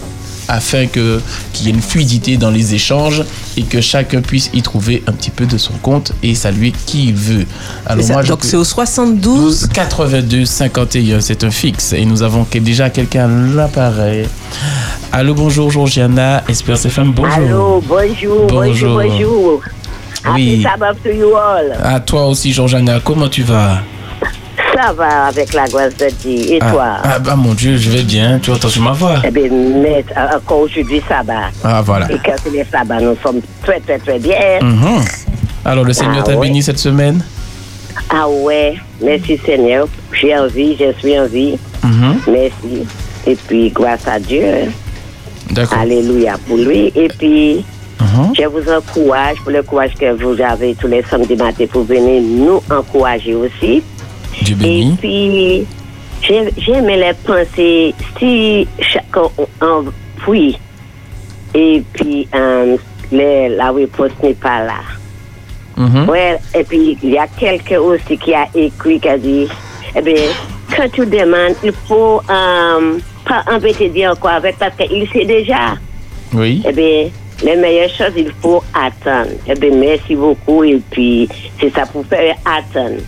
afin 0.49 0.87
que 0.87 1.21
qu'il 1.53 1.67
y 1.67 1.69
ait 1.69 1.75
une 1.75 1.83
fluidité 1.83 2.39
dans 2.39 2.51
les 2.51 2.75
échanges 2.75 3.23
et 3.59 3.63
que 3.63 3.83
chacun 3.83 4.23
puisse 4.23 4.49
y 4.55 4.63
trouver 4.63 5.03
un 5.07 5.13
petit 5.13 5.31
peu 5.31 5.45
de 5.45 5.59
son 5.59 5.75
compte 5.83 6.13
et 6.23 6.35
saluer 6.35 6.73
qui 6.87 7.09
il 7.09 7.15
veut. 7.15 7.47
C'est 7.95 8.03
ça. 8.05 8.23
Donc, 8.23 8.39
c'est 8.43 8.57
au 8.57 8.65
72 8.65 9.69
82 9.71 10.47
51, 10.47 11.21
c'est 11.21 11.45
un 11.45 11.51
fixe 11.51 11.93
et 11.93 12.07
nous 12.07 12.23
avons 12.23 12.47
déjà 12.55 12.89
quelqu'un 12.89 13.27
à 13.27 13.55
l'appareil. 13.55 14.29
Allô, 15.13 15.35
bonjour 15.35 15.71
Georgiana, 15.71 16.43
Espérance 16.49 16.87
FM, 16.87 17.13
bonjour. 17.13 17.35
Allô, 17.35 17.85
bonjour, 17.87 18.47
bonjour, 18.49 18.95
Bonjour. 18.95 19.03
bonjour. 19.03 19.63
Oui. 20.33 20.55
Happy 20.55 20.62
Sabbath 20.62 21.03
to 21.03 21.11
you 21.11 21.35
all. 21.37 21.72
À 21.83 22.01
toi 22.01 22.27
aussi 22.27 22.53
Georgiana, 22.53 23.01
comment 23.05 23.29
tu 23.29 23.43
vas? 23.43 23.79
Ça 24.75 24.93
va 24.93 25.27
avec 25.27 25.53
la 25.53 25.66
grâce 25.68 25.97
de 25.97 26.09
Dieu. 26.20 26.55
Et 26.55 26.59
ah, 26.61 26.70
toi? 26.70 26.87
ah, 27.05 27.18
bah 27.20 27.37
mon 27.37 27.55
Dieu, 27.55 27.77
je 27.77 27.91
vais 27.91 28.03
bien. 28.03 28.39
Tu 28.41 28.51
entends 28.51 28.68
sur 28.68 28.83
ma 28.83 28.93
voix? 28.93 29.20
Eh 29.25 29.31
bien, 29.31 29.49
mais 29.51 30.05
encore 30.35 30.61
aujourd'hui, 30.61 31.01
sabbat. 31.09 31.51
Ah 31.62 31.81
voilà. 31.83 32.11
Et 32.11 32.18
quand 32.25 32.35
c'est 32.43 32.51
les 32.51 32.64
sabbats, 32.64 33.01
nous 33.01 33.16
sommes 33.22 33.41
très, 33.62 33.79
très, 33.81 33.99
très 33.99 34.18
bien. 34.18 34.61
Mhm. 34.62 35.05
Alors 35.64 35.85
le 35.85 35.93
Seigneur 35.93 36.18
Ah 36.20 36.31
t'a 36.31 36.37
ouais. 36.37 36.49
béni 36.49 36.62
cette 36.62 36.79
semaine? 36.79 37.22
Ah 38.11 38.29
ouais, 38.29 38.75
merci 39.01 39.39
Seigneur. 39.45 39.87
J'ai 40.12 40.37
envie, 40.37 40.77
je 40.79 40.93
suis 40.99 41.18
en 41.18 41.27
vie. 41.27 41.57
Mhm. 41.83 42.16
Merci. 42.29 42.87
Et 43.27 43.37
puis, 43.37 43.70
grâce 43.70 44.07
à 44.09 44.18
Dieu. 44.18 44.45
D'accord. 45.51 45.79
Alléluia 45.79 46.35
pour 46.47 46.57
lui. 46.57 46.93
Et 46.97 47.09
puis, 47.09 47.64
Mhm. 48.01 48.33
je 48.39 48.45
vous 48.47 48.69
encourage 48.71 49.37
pour 49.43 49.53
le 49.53 49.63
courage 49.63 49.95
que 49.95 50.13
vous 50.13 50.41
avez 50.41 50.75
tous 50.75 50.89
les 50.89 51.03
samedis 51.05 51.37
matins 51.37 51.67
pour 51.71 51.85
venir 51.85 52.21
nous 52.23 52.61
encourager 52.71 53.35
aussi. 53.35 53.83
Dieu 54.43 54.57
Et 54.65 54.87
puis, 55.01 55.67
j'ai- 56.23 56.53
j'aimais 56.59 56.97
les 56.97 57.15
penser 57.25 57.95
si 58.19 58.67
chacun 58.81 59.29
en 59.61 59.85
prie 60.23 60.59
et 61.55 61.83
puis 61.93 62.27
euh, 62.35 62.77
les- 63.13 63.49
la 63.51 63.71
réponse 63.71 64.11
n'est 64.23 64.35
pas 64.35 64.65
là. 64.65 64.81
Mhm. 65.77 66.09
Ouais, 66.09 66.39
et 66.57 66.65
puis 66.65 66.99
il 67.03 67.11
y 67.11 67.19
a 67.19 67.27
quelqu'un 67.27 67.81
aussi 67.81 68.17
qui 68.19 68.35
a 68.35 68.47
écrit 68.55 68.99
qui 69.01 69.09
a 69.09 69.19
dit, 69.19 69.47
eh 69.97 70.03
bien, 70.03 70.15
quand 70.77 70.89
tu 70.93 71.05
demandes, 71.07 71.55
il 71.65 71.73
faut 71.87 72.21
euh, 72.29 72.99
pas 73.25 73.45
embêter 73.53 73.89
Dieu 73.89 74.09
encore 74.09 74.31
avec 74.33 74.59
parce 74.59 74.75
qu'il 74.77 75.09
sait 75.13 75.25
déjà. 75.25 75.75
Oui. 76.33 76.63
Eh 76.69 76.73
bien, 76.73 77.09
les 77.43 77.57
meilleures 77.57 77.91
choses, 77.91 78.12
il 78.16 78.30
faut 78.41 78.62
attendre. 78.72 79.30
Eh 79.47 79.55
bien, 79.55 79.70
merci 79.74 80.14
beaucoup. 80.14 80.64
Et 80.64 80.80
puis, 80.91 81.28
c'est 81.61 81.70
ça 81.74 81.87
pour 81.87 82.07
faire 82.07 82.37
attendre. 82.45 83.01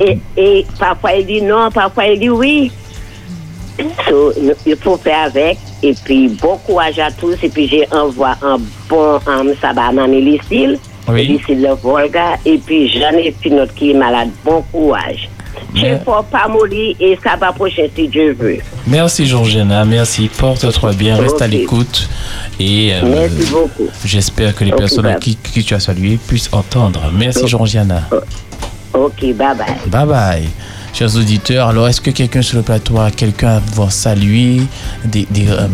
Et, 0.00 0.18
et 0.36 0.66
parfois, 0.78 1.14
il 1.14 1.26
dit 1.26 1.42
non, 1.42 1.70
parfois, 1.70 2.06
il 2.06 2.20
dit 2.20 2.30
oui. 2.30 2.70
So, 4.08 4.32
il 4.64 4.76
faut 4.76 4.96
faire 4.96 5.24
avec. 5.24 5.58
Et 5.82 5.94
puis, 6.04 6.28
bon 6.28 6.56
courage 6.58 6.98
à 6.98 7.10
tous. 7.10 7.36
Et 7.42 7.48
puis, 7.48 7.68
j'ai 7.68 7.86
envoyé 7.92 8.34
un 8.42 8.58
bon 8.88 9.20
um, 9.26 9.54
sabbat 9.60 9.88
à 9.88 9.92
Mamie 9.92 10.22
Lucille. 10.22 10.78
Oui. 11.08 11.26
Lucille 11.26 11.62
le 11.62 11.74
Volga. 11.74 12.36
Et 12.44 12.58
puis, 12.58 12.88
j'en 12.88 13.12
ai 13.12 13.34
une 13.44 13.60
autre 13.60 13.74
qui 13.74 13.90
est 13.90 13.94
malade. 13.94 14.30
Bon 14.44 14.62
courage. 14.72 15.28
Chez 15.74 15.98
faut 16.04 16.22
pas 16.30 16.48
mourir 16.48 16.96
et 17.00 17.18
ça 17.22 17.36
va 17.36 17.52
prochain 17.52 17.86
si 17.94 18.08
Dieu 18.08 18.36
veut. 18.38 18.58
Merci 18.86 19.26
Georgiana, 19.26 19.84
merci. 19.84 20.28
Porte-toi 20.28 20.92
bien, 20.92 21.16
reste 21.16 21.40
à 21.42 21.46
l'écoute. 21.46 22.08
Et 22.58 22.92
euh, 22.94 23.00
Merci 23.04 23.50
beaucoup. 23.50 23.88
j'espère 24.04 24.54
que 24.54 24.64
les 24.64 24.72
personnes 24.72 25.04
bye. 25.04 25.18
qui, 25.18 25.36
qui 25.36 25.62
tu 25.64 25.74
as 25.74 25.80
salué 25.80 26.18
puissent 26.26 26.48
entendre. 26.52 27.10
Merci 27.12 27.46
Georgiana. 27.46 28.08
Ok, 28.94 29.20
bye 29.20 29.34
bye. 29.34 29.56
Bye 29.86 30.06
bye. 30.06 30.48
Chers 30.94 31.14
auditeurs, 31.16 31.68
alors 31.68 31.88
est-ce 31.88 32.00
que 32.00 32.10
quelqu'un 32.10 32.40
sur 32.40 32.56
le 32.56 32.62
plateau 32.62 32.98
a 32.98 33.10
quelqu'un 33.10 33.56
à 33.56 33.60
pouvoir 33.60 33.92
saluer? 33.92 34.62
Des, 35.04 35.26
des, 35.30 35.48
euh, 35.48 35.66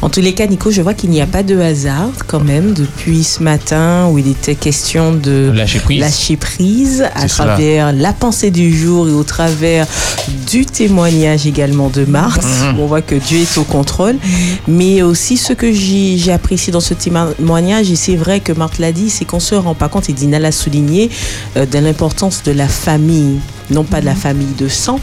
En 0.00 0.08
tous 0.08 0.20
les 0.20 0.32
cas, 0.34 0.46
Nico, 0.46 0.70
je 0.70 0.82
vois 0.82 0.94
qu'il 0.94 1.10
n'y 1.10 1.20
a 1.20 1.26
pas 1.26 1.42
de 1.42 1.58
hasard 1.58 2.10
quand 2.26 2.40
même 2.42 2.72
depuis 2.74 3.22
ce 3.24 3.42
matin 3.42 4.08
où 4.10 4.18
il 4.18 4.28
était 4.28 4.54
question 4.54 5.12
de 5.12 5.50
Lâcher 5.54 5.78
prise. 5.80 6.00
lâcher 6.00 6.36
prise 6.36 7.04
à 7.14 7.28
cela. 7.28 7.54
travers 7.54 7.92
la 7.92 8.12
pensée 8.12 8.50
du 8.50 8.76
jour 8.76 9.08
et 9.08 9.12
au 9.12 9.22
travers 9.22 9.86
du 10.50 10.66
témoignage 10.66 11.46
également 11.46 11.88
de 11.88 12.04
Marthe. 12.04 12.44
Mhm. 12.44 12.80
On 12.80 12.86
voit 12.86 13.02
que 13.02 13.14
Dieu 13.14 13.40
est 13.40 13.58
au 13.58 13.64
contrôle. 13.64 14.16
Mais 14.66 15.02
aussi 15.02 15.36
ce 15.36 15.52
que 15.52 15.72
j'ai 15.72 16.16
j'ai 16.16 16.32
apprécié 16.32 16.72
dans 16.72 16.80
ce 16.80 16.94
témoignage, 16.94 17.90
et 17.90 17.96
c'est 17.96 18.16
vrai 18.16 18.40
que 18.40 18.52
Marthe 18.52 18.78
l'a 18.78 18.92
dit, 18.92 19.10
c'est 19.10 19.24
qu'on 19.24 19.40
se 19.40 19.54
rend 19.54 19.74
pas 19.74 19.88
compte, 19.88 20.08
et 20.08 20.12
Dina 20.12 20.38
l'a 20.38 20.52
souligné, 20.52 21.10
euh, 21.56 21.66
de 21.66 21.78
l'importance 21.78 22.42
de 22.42 22.52
la 22.52 22.68
famille. 22.68 23.38
Non 23.72 23.84
pas 23.84 24.00
de 24.00 24.06
la 24.06 24.14
famille 24.14 24.54
de 24.58 24.68
sang, 24.68 25.00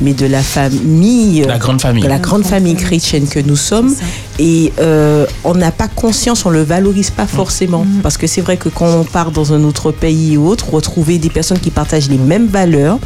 mais 0.00 0.14
de 0.14 0.26
la 0.26 0.42
famille. 0.42 1.44
La 1.46 1.58
grande 1.58 1.80
famille. 1.80 2.02
de 2.02 2.08
la 2.08 2.18
grande 2.18 2.44
famille 2.44 2.74
chrétienne 2.74 3.28
que 3.28 3.40
nous 3.40 3.56
sommes. 3.56 3.94
Et 4.38 4.72
euh, 4.80 5.26
on 5.44 5.54
n'a 5.54 5.70
pas 5.70 5.88
conscience, 5.88 6.46
on 6.46 6.50
le 6.50 6.62
valorise 6.62 7.10
pas 7.10 7.26
forcément. 7.26 7.84
Parce 8.02 8.16
que 8.16 8.26
c'est 8.26 8.40
vrai 8.40 8.56
que 8.56 8.68
quand 8.68 8.88
on 8.88 9.04
part 9.04 9.30
dans 9.30 9.52
un 9.52 9.64
autre 9.64 9.92
pays 9.92 10.36
ou 10.36 10.48
autre, 10.48 10.72
retrouver 10.72 11.18
des 11.18 11.30
personnes 11.30 11.58
qui 11.58 11.70
partagent 11.70 12.08
les 12.08 12.18
mêmes 12.18 12.46
valeurs, 12.46 12.98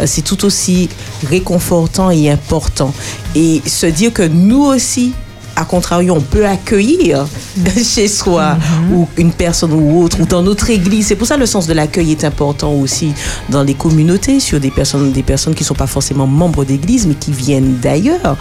euh, 0.00 0.04
c'est 0.06 0.22
tout 0.22 0.44
aussi 0.44 0.88
réconfortant 1.28 2.10
et 2.10 2.30
important. 2.30 2.92
Et 3.34 3.62
se 3.66 3.86
dire 3.86 4.12
que 4.12 4.22
nous 4.22 4.64
aussi, 4.64 5.12
à 5.56 5.64
contrario, 5.64 6.14
on 6.16 6.20
peut 6.20 6.46
accueillir 6.46 7.26
chez 7.84 8.08
soi 8.08 8.56
ou 8.92 9.06
une 9.16 9.32
personne 9.32 9.72
ou 9.72 10.02
autre 10.02 10.20
ou 10.20 10.24
dans 10.26 10.42
notre 10.42 10.70
église. 10.70 11.06
C'est 11.08 11.16
pour 11.16 11.26
ça 11.26 11.36
le 11.36 11.46
sens 11.46 11.66
de 11.66 11.72
l'accueil 11.74 12.12
est 12.12 12.24
important 12.24 12.72
aussi 12.72 13.12
dans 13.48 13.62
les 13.62 13.74
communautés 13.74 14.40
sur 14.40 14.58
des 14.60 14.70
personnes, 14.70 15.12
des 15.12 15.22
personnes 15.22 15.54
qui 15.54 15.64
sont 15.64 15.74
pas 15.74 15.86
forcément 15.86 16.26
membres 16.26 16.64
d'église 16.64 17.06
mais 17.06 17.14
qui 17.14 17.32
viennent 17.32 17.76
d'ailleurs 17.82 18.36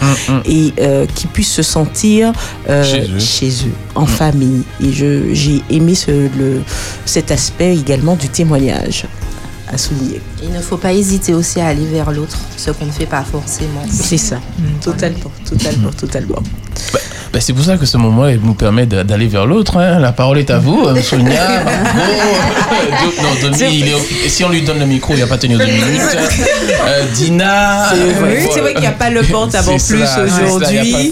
et 0.46 0.74
euh, 0.80 1.06
qui 1.16 1.28
puissent 1.28 1.52
se 1.54 1.64
sentir 1.64 2.32
euh, 2.70 2.84
Chez 2.84 3.02
eux. 3.12 3.20
chez 3.20 3.50
eux, 3.68 3.74
en 3.96 4.06
famille. 4.06 4.64
Et 4.82 4.92
je- 4.92 5.34
j'ai 5.34 5.62
aimé 5.70 5.96
ce, 5.96 6.12
le, 6.12 6.62
cet 7.06 7.32
aspect 7.32 7.76
également 7.76 8.16
du 8.16 8.30
témoignage 8.30 9.06
à 9.72 9.78
souligner. 9.78 10.20
Il 10.42 10.52
ne 10.52 10.60
faut 10.62 10.78
pas 10.78 10.94
hésiter 10.94 11.34
aussi 11.34 11.60
à 11.62 11.68
aller 11.68 11.86
vers 11.86 12.12
l'autre, 12.12 12.38
ce 12.58 12.72
qu'on 12.72 12.86
ne 12.88 12.92
fait 12.92 13.06
pas 13.06 13.24
forcément. 13.24 13.84
C'est 13.92 14.18
ça, 14.18 14.40
totalement, 14.82 15.32
totalement, 15.48 15.92
totalement. 15.92 16.40
Ben, 17.32 17.40
c'est 17.40 17.54
pour 17.54 17.64
ça 17.64 17.78
que 17.78 17.86
ce 17.86 17.96
moment 17.98 18.26
nous 18.44 18.56
permet 18.56 18.88
d'aller 18.88 19.28
vers 19.28 19.46
l'autre. 19.46 19.78
hein. 19.78 20.00
La 20.00 20.12
parole 20.12 20.40
est 20.40 20.50
à 20.50 20.58
vous, 20.58 20.84
euh, 20.88 21.00
Sonia. 21.00 21.64
Margot. 21.64 23.14
non, 23.22 23.50
Denis, 23.52 23.78
il 23.82 23.88
est 23.90 23.94
occupé. 23.94 24.30
si 24.30 24.44
on 24.44 24.50
lui 24.50 24.64
donne 24.64 24.80
le 24.80 24.88
micro, 24.88 25.14
il 25.14 25.20
va 25.20 25.28
pas 25.28 25.38
tenir 25.38 25.60
deux 25.60 25.66
minutes. 25.66 26.02
Euh, 26.88 27.04
Dina. 27.14 27.90
C'est 27.92 28.20
vrai, 28.20 28.46
euh, 28.48 28.72
qu'il 28.72 28.82
n'y 28.82 28.88
a 28.88 28.92
pas 28.92 29.12
le 29.12 29.22
portable 29.22 29.70
en 29.70 29.78
plus 29.78 30.04
aujourd'hui, 30.44 31.12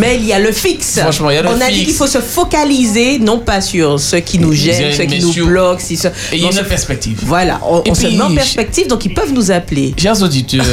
mais 0.00 0.16
il 0.16 0.24
y 0.26 0.32
a 0.32 0.40
le 0.40 0.50
fixe. 0.50 0.98
Franchement, 1.00 1.30
il 1.30 1.34
y 1.34 1.38
a 1.38 1.42
le 1.42 1.48
On 1.48 1.60
a 1.60 1.70
dit 1.70 1.84
qu'il 1.84 1.94
faut 1.94 2.08
se 2.08 2.18
focaliser, 2.18 3.20
non 3.20 3.38
pas 3.38 3.60
sur 3.60 4.00
ceux 4.00 4.18
qui 4.20 4.40
nous 4.40 4.52
gênent, 4.52 4.92
ceux 4.92 5.04
qui 5.04 5.20
nous 5.20 5.32
bloquent. 5.46 5.80
Si 5.80 5.96
ce- 5.96 6.08
Et 6.08 6.12
il 6.32 6.40
y 6.40 6.44
a 6.44 6.46
une 6.48 6.52
ce- 6.52 6.60
perspective. 6.62 7.20
Voilà, 7.24 7.60
on, 7.68 7.82
on 7.88 7.94
se 7.94 8.06
met 8.08 8.20
en 8.20 8.34
perspective, 8.34 8.88
donc 8.88 9.04
ils 9.04 9.14
peuvent 9.14 9.32
nous 9.32 9.50
appeler. 9.52 9.94
Chers 9.96 10.20
auditeurs, 10.22 10.64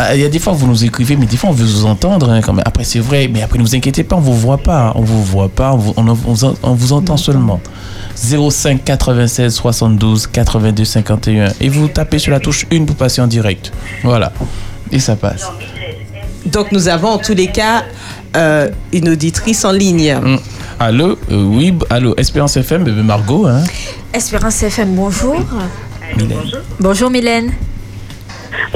euh, 0.00 0.10
il 0.14 0.20
y 0.20 0.24
a 0.24 0.28
des 0.28 0.38
fois 0.40 0.52
vous 0.52 0.66
nous 0.66 0.84
écrivez, 0.84 1.16
mais 1.16 1.26
des 1.26 1.36
fois 1.36 1.50
on 1.50 1.52
veut 1.52 1.64
vous 1.64 1.84
entendre. 1.84 2.28
hein, 2.30 2.40
quand 2.42 2.52
même. 2.52 2.64
Après 2.66 2.82
c'est 2.84 2.98
vrai, 2.98 3.28
mais 3.32 3.42
après 3.42 3.58
ne 3.58 3.62
vous 3.66 3.74
inquiétez 3.76 4.04
pas, 4.04 4.16
on 4.16 4.20
vous 4.20 4.34
voit 4.34 4.58
pas, 4.58 4.92
on 4.94 5.02
vous 5.02 5.22
voit 5.24 5.48
pas, 5.48 5.72
on 5.72 5.76
vous, 5.76 5.94
on, 5.96 6.06
on 6.08 6.12
vous- 6.14 6.54
on 6.62 6.74
vous 6.74 6.92
entend 6.92 7.16
seulement. 7.16 7.60
05 8.14 8.84
96 8.84 9.52
72 9.54 10.26
82 10.28 10.84
51 10.84 11.48
et 11.60 11.68
vous 11.68 11.88
tapez 11.88 12.18
sur 12.18 12.32
la 12.32 12.40
touche 12.40 12.64
1 12.72 12.84
pour 12.84 12.96
passer 12.96 13.20
en 13.20 13.26
direct. 13.26 13.72
Voilà. 14.04 14.32
Et 14.92 14.98
ça 15.00 15.16
passe. 15.16 15.50
Donc 16.46 16.70
nous 16.72 16.88
avons 16.88 17.08
en 17.08 17.18
tous 17.18 17.34
les 17.34 17.48
cas 17.48 17.84
euh, 18.36 18.70
une 18.92 19.08
auditrice 19.10 19.64
en 19.64 19.72
ligne. 19.72 20.12
Hum. 20.14 20.38
Allô, 20.78 21.18
euh, 21.30 21.42
oui, 21.42 21.74
allô, 21.90 22.14
Espérance 22.16 22.56
FM, 22.56 22.84
bébé 22.84 23.02
Margot, 23.02 23.46
hein. 23.46 23.64
Espérance 24.12 24.62
FM, 24.62 24.94
bonjour. 24.94 25.36
Mylène. 26.16 26.38
Bonjour 26.78 27.10
Mylène. 27.10 27.52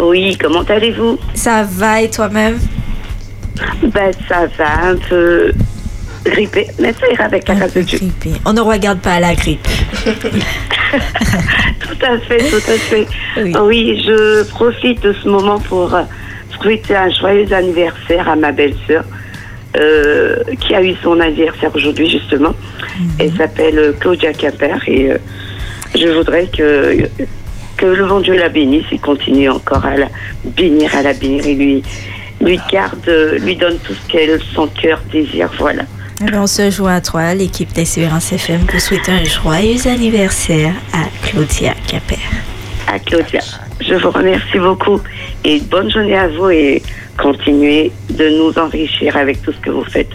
Oui, 0.03 0.36
comment 0.41 0.62
allez-vous? 0.62 1.18
Ça 1.34 1.62
va 1.62 2.01
et 2.03 2.11
toi-même? 2.11 2.59
Ben, 3.83 4.13
ça 4.29 4.47
va, 4.59 4.91
un 4.91 4.97
peu 4.97 5.53
grippé, 6.25 6.67
mais 6.79 6.93
ça 6.93 7.11
ira 7.11 7.25
avec 7.25 7.49
la 7.49 7.69
Dieu. 7.69 7.99
Grippé. 7.99 8.33
On 8.45 8.53
ne 8.53 8.61
regarde 8.61 9.01
pas 9.01 9.15
à 9.15 9.21
la 9.21 9.35
grippe. 9.35 9.67
Tout 11.81 12.07
à 12.07 12.19
fait, 12.19 12.39
tout 12.39 12.71
à 12.71 12.77
fait. 12.79 13.07
Oui, 13.61 14.03
je 14.05 14.43
profite 14.49 15.01
de 15.03 15.13
ce 15.13 15.29
moment 15.29 15.59
pour 15.61 15.95
euh, 15.95 16.03
souhaiter 16.61 16.97
un 16.97 17.11
joyeux 17.11 17.53
anniversaire 17.53 18.29
à 18.29 18.37
ma 18.37 18.53
belle-sœur, 18.53 19.05
euh, 19.77 20.37
qui 20.61 20.75
a 20.75 20.83
eu 20.83 20.95
son 21.03 21.21
anniversaire 21.21 21.71
aujourd'hui, 21.75 22.11
justement. 22.11 22.55
Elle 23.19 23.33
s'appelle 23.37 23.95
Claudia 24.01 24.33
Capper 24.33 24.77
et 24.87 25.13
euh, 25.13 25.19
je 25.95 26.09
voudrais 26.09 26.47
que, 26.47 27.09
que 27.77 27.87
le 27.87 28.07
bon 28.07 28.21
Dieu 28.21 28.37
la 28.37 28.49
bénisse 28.49 28.87
et 28.93 28.99
continue 28.99 29.49
encore 29.49 29.85
à 29.85 29.97
la 29.97 30.09
bénir, 30.45 30.95
à 30.95 31.03
la 31.03 31.13
bénir 31.13 31.47
et 31.47 31.55
lui, 31.55 31.83
lui 32.41 32.59
garde, 32.70 33.09
euh, 33.09 33.38
lui 33.38 33.57
donne 33.57 33.78
tout 33.78 33.93
ce 33.95 34.12
qu'elle, 34.12 34.41
son 34.55 34.66
cœur 34.68 35.01
désire. 35.12 35.51
Voilà. 35.59 35.82
On 36.34 36.47
se 36.47 36.70
joint 36.70 36.97
à 36.97 37.01
toi, 37.01 37.34
l'équipe 37.34 37.72
d'Espérance 37.72 38.32
FM, 38.32 38.66
pour 38.66 38.80
souhaiter 38.80 39.12
un 39.12 39.24
joyeux 39.24 39.86
anniversaire 39.86 40.74
à 40.93 41.05
Claudia 41.26 41.74
Capper. 41.86 42.18
à 42.86 42.99
Claudia. 42.99 43.41
Je 43.80 43.95
vous 43.95 44.11
remercie 44.11 44.59
beaucoup 44.59 45.01
et 45.45 45.61
bonne 45.61 45.91
journée 45.91 46.16
à 46.16 46.28
vous 46.28 46.51
et 46.51 46.82
continuez 47.16 47.91
de 48.11 48.28
nous 48.28 48.59
enrichir 48.59 49.16
avec 49.16 49.41
tout 49.43 49.53
ce 49.53 49.59
que 49.59 49.70
vous 49.70 49.84
faites. 49.84 50.11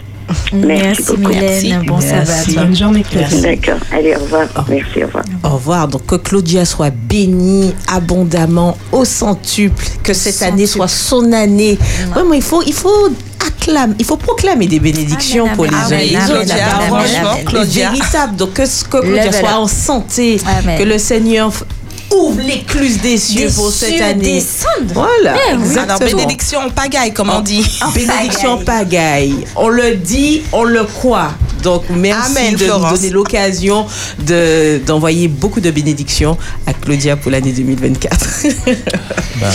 Merci, 0.52 1.02
beaucoup. 1.16 1.28
Mylène. 1.28 1.84
Bon 1.86 2.00
sabbat. 2.00 2.54
Bonne 2.54 2.76
journée, 2.76 3.04
Claudia. 3.08 3.40
D'accord. 3.40 3.80
Allez, 3.92 4.14
au 4.16 4.20
revoir. 4.20 4.46
Merci, 4.68 5.02
au 5.02 5.06
revoir. 5.06 5.24
Au 5.44 5.48
revoir. 5.50 5.88
Donc 5.88 6.06
que 6.06 6.16
Claudia 6.16 6.64
soit 6.64 6.90
bénie 6.90 7.74
abondamment 7.88 8.76
au 8.92 9.04
centuple, 9.04 9.84
que 10.02 10.12
cette 10.12 10.42
année 10.42 10.66
soit 10.66 10.88
son 10.88 11.32
année. 11.32 11.78
Vraiment, 12.12 12.34
il 12.34 12.42
faut, 12.42 12.62
il 12.62 12.72
faut 12.72 13.08
acclamer, 13.46 13.94
il 13.98 14.04
faut 14.04 14.16
proclamer 14.16 14.66
des 14.66 14.80
bénédictions 14.80 15.48
pour 15.54 15.64
les 15.64 15.74
uns 15.74 15.98
et 15.98 16.08
les 16.08 16.16
autres. 16.16 16.44
Claudia, 16.44 16.68
franchement. 16.88 17.54
Véritable. 17.64 18.36
Donc 18.36 18.54
que, 18.54 18.62
que 18.62 19.00
Claudia 19.00 19.32
soit 19.32 19.58
en 19.58 19.68
santé, 19.68 20.40
Amen. 20.46 20.78
que 20.78 20.84
le 20.84 20.98
Seigneur 20.98 21.52
ouvre 22.14 22.40
l'écluse 22.40 23.00
des 23.00 23.18
cieux 23.18 23.48
Des 23.48 23.54
pour 23.54 23.70
cette 23.70 23.94
cieux 23.94 24.04
année. 24.04 24.34
descendent. 24.34 24.92
Voilà. 24.92 25.36
Eh 25.50 25.54
exactement. 25.54 25.96
Alors, 25.96 25.98
bénédiction 26.16 26.60
en 26.60 26.70
pagaille, 26.70 27.12
comme 27.12 27.30
on 27.30 27.40
dit. 27.40 27.64
Bénédiction 27.94 28.58
pagaille. 28.64 29.44
On 29.56 29.68
le 29.68 29.96
dit, 29.96 30.42
on 30.52 30.64
le 30.64 30.84
croit. 30.84 31.30
Donc, 31.66 31.82
merci 31.90 32.30
Amen, 32.38 32.54
de 32.54 32.64
nous 32.64 32.90
donner 32.96 33.10
l'occasion 33.10 33.86
de- 34.24 34.78
d'envoyer 34.86 35.26
beaucoup 35.26 35.60
de 35.60 35.72
bénédictions 35.72 36.38
à 36.64 36.72
Claudia 36.72 37.16
pour 37.16 37.32
l'année 37.32 37.50
2024. 37.50 38.46
Bah, 39.40 39.48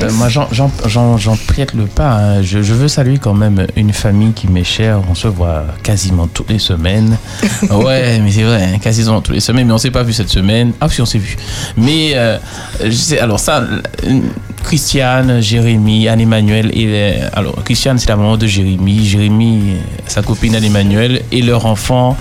euh, 0.00 0.10
moi, 0.12 0.30
j'en- 0.30 0.48
j'en 0.52 0.70
j'en- 0.86 1.18
j'en 1.18 1.36
prête 1.36 1.74
le 1.74 1.84
pas. 1.84 2.12
hein. 2.12 2.42
Je, 2.42 2.62
je 2.62 2.72
veux 2.72 2.88
saluer 2.88 3.18
quand 3.18 3.34
même 3.34 3.66
une 3.76 3.92
famille 3.92 4.32
qui 4.32 4.48
m'est 4.48 4.64
chère. 4.64 5.02
On 5.10 5.14
se 5.14 5.28
voit 5.28 5.64
quasiment 5.82 6.28
toutes 6.28 6.48
les 6.48 6.58
semaines. 6.58 7.18
ouais, 7.70 8.20
mais 8.20 8.32
c'est 8.32 8.42
vrai, 8.44 8.62
hein, 8.74 8.78
quasiment 8.78 9.20
toutes 9.20 9.34
les 9.34 9.40
semaines. 9.40 9.66
Mais 9.66 9.74
on 9.74 9.78
s'est 9.78 9.90
pas 9.90 10.02
vu 10.02 10.14
cette 10.14 10.30
semaine. 10.30 10.72
Ah, 10.80 10.88
si, 10.88 11.02
on 11.02 11.06
s'est 11.06 11.18
vu. 11.18 11.36
Mais, 11.76 12.12
euh, 12.14 12.38
je 12.82 12.90
sais, 12.90 13.18
alors 13.18 13.38
ça, 13.38 13.62
Christiane, 14.64 15.40
Jérémy, 15.40 16.08
Anne-Emmanuel. 16.08 16.70
Et, 16.72 16.86
euh, 16.88 17.28
alors, 17.34 17.54
Christiane, 17.64 17.98
c'est 17.98 18.08
la 18.08 18.16
maman 18.16 18.36
de 18.36 18.46
Jérémy. 18.46 19.04
Jérémy, 19.04 19.72
euh, 19.74 19.78
sa 20.06 20.22
copine 20.22 20.56
Anne-Emmanuel. 20.56 21.22
Et 21.30 21.42
leur 21.42 21.66
enfant, 21.66 22.16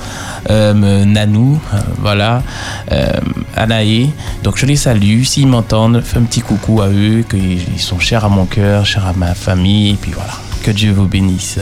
euh, 0.50 1.06
Nanou. 1.06 1.60
voilà. 2.00 2.44
Euh, 2.92 3.12
Anaï. 3.56 4.12
Donc, 4.44 4.58
je 4.58 4.66
les 4.66 4.76
salue. 4.76 5.24
S'ils 5.24 5.48
m'entendent, 5.48 6.02
fais 6.06 6.18
un 6.18 6.24
petit 6.24 6.42
coucou 6.42 6.82
à 6.82 6.90
eux, 6.90 7.24
qu'ils 7.30 7.62
ils 7.74 7.80
sont 7.82 8.00
chers 8.00 8.26
à 8.26 8.30
mon 8.30 8.46
cœur, 8.46 8.86
chers 8.86 9.08
à 9.08 9.14
ma 9.14 9.34
famille. 9.34 9.92
Et 9.92 9.96
puis 9.96 10.12
voilà. 10.12 10.34
Que 10.64 10.72
Dieu 10.72 10.92
vous 10.92 11.08
bénisse. 11.08 11.60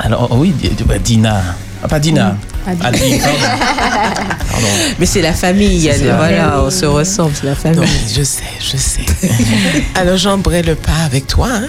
Alors, 0.00 0.28
oh 0.30 0.36
oui, 0.38 0.50
Di- 0.50 0.70
Dina. 1.04 1.40
Ah, 1.82 1.88
pas 1.88 1.98
Dina. 1.98 2.36
Adi, 2.64 3.18
pardon. 3.18 4.66
Mais 5.00 5.06
c'est 5.06 5.20
la 5.22 5.32
famille, 5.32 5.84
elle- 5.88 6.14
voilà, 6.16 6.62
on 6.64 6.70
se 6.70 6.86
ressemble, 6.86 7.32
c'est 7.34 7.46
la 7.46 7.56
famille. 7.56 7.80
Non, 7.80 7.86
je 8.14 8.22
sais, 8.22 8.42
je 8.60 8.76
sais. 8.76 9.00
Alors, 9.96 10.16
j'embraye 10.16 10.62
le 10.62 10.76
pas 10.76 10.92
avec 11.04 11.26
toi. 11.26 11.48
hein. 11.52 11.68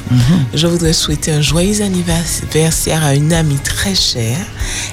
Je 0.54 0.68
voudrais 0.68 0.94
souhaiter 0.94 1.32
un 1.32 1.42
joyeux 1.42 1.82
anniversaire 1.82 3.04
à 3.04 3.16
une 3.16 3.34
amie 3.34 3.58
très 3.58 3.96
chère. 3.96 4.38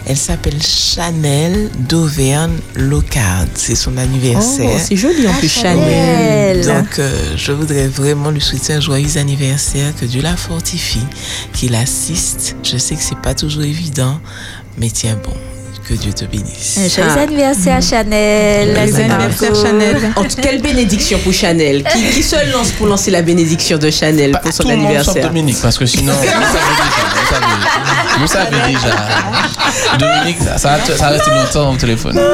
Elle 0.06 0.16
s'appelle 0.16 0.62
Chanel 0.62 1.68
d'Auvergne 1.88 2.56
Locard. 2.76 3.44
C'est 3.54 3.74
son 3.74 3.98
anniversaire. 3.98 4.70
Oh, 4.76 4.80
c'est 4.82 4.96
joli 4.96 5.26
en 5.28 5.32
Ah, 5.34 5.38
plus, 5.38 5.48
Chanel. 5.52 6.64
Donc, 6.66 6.98
euh, 6.98 7.10
je 7.36 7.52
voudrais 7.52 7.88
vraiment 7.88 8.30
lui 8.30 8.40
souhaiter 8.40 8.72
un 8.72 8.80
joyeux 8.80 9.18
anniversaire, 9.18 9.92
que 10.00 10.06
Dieu 10.06 10.22
la 10.22 10.36
fortifie, 10.36 11.04
qu'il 11.52 11.74
assiste. 11.74 12.56
Je 12.62 12.78
sais 12.78 12.94
que 12.94 13.02
c'est 13.02 13.18
pas 13.20 13.34
toujours 13.34 13.64
évident, 13.64 14.18
mais 14.78 14.90
tiens 14.90 15.18
bon, 15.22 15.34
que 15.90 15.94
Dieu 15.96 16.12
te 16.12 16.24
bénisse. 16.24 16.78
Un 16.78 16.88
Joyeux 16.88 17.18
anniversaire, 17.18 17.82
Chanel. 17.82 18.88
Joyeux 18.88 19.08
Bravo. 19.08 20.06
En 20.16 20.22
tout 20.22 20.36
quelle 20.40 20.62
bénédiction 20.62 21.18
pour 21.18 21.32
Chanel 21.32 21.82
qui, 21.82 22.10
qui 22.10 22.22
se 22.22 22.52
lance 22.52 22.70
pour 22.70 22.86
lancer 22.86 23.10
la 23.10 23.22
bénédiction 23.22 23.76
de 23.76 23.90
Chanel 23.90 24.38
pour 24.40 24.52
son 24.52 24.62
Tout 24.62 24.68
le 24.68 24.76
monde 24.76 24.86
anniversaire 24.86 25.26
Dominique, 25.26 25.56
parce 25.60 25.76
que 25.78 25.86
sinon, 25.86 26.12
vous 26.12 26.22
savez 26.22 26.36
déjà. 26.76 26.96
Vous 28.20 28.26
savez, 28.28 28.56
vous 28.60 28.60
savez 28.60 28.72
déjà. 28.72 28.94
Dominique, 29.98 30.38
ça, 30.56 30.78
ça, 30.96 31.08
reste 31.08 31.26
longtemps 31.26 31.72
au 31.72 31.76
téléphone. 31.76 32.20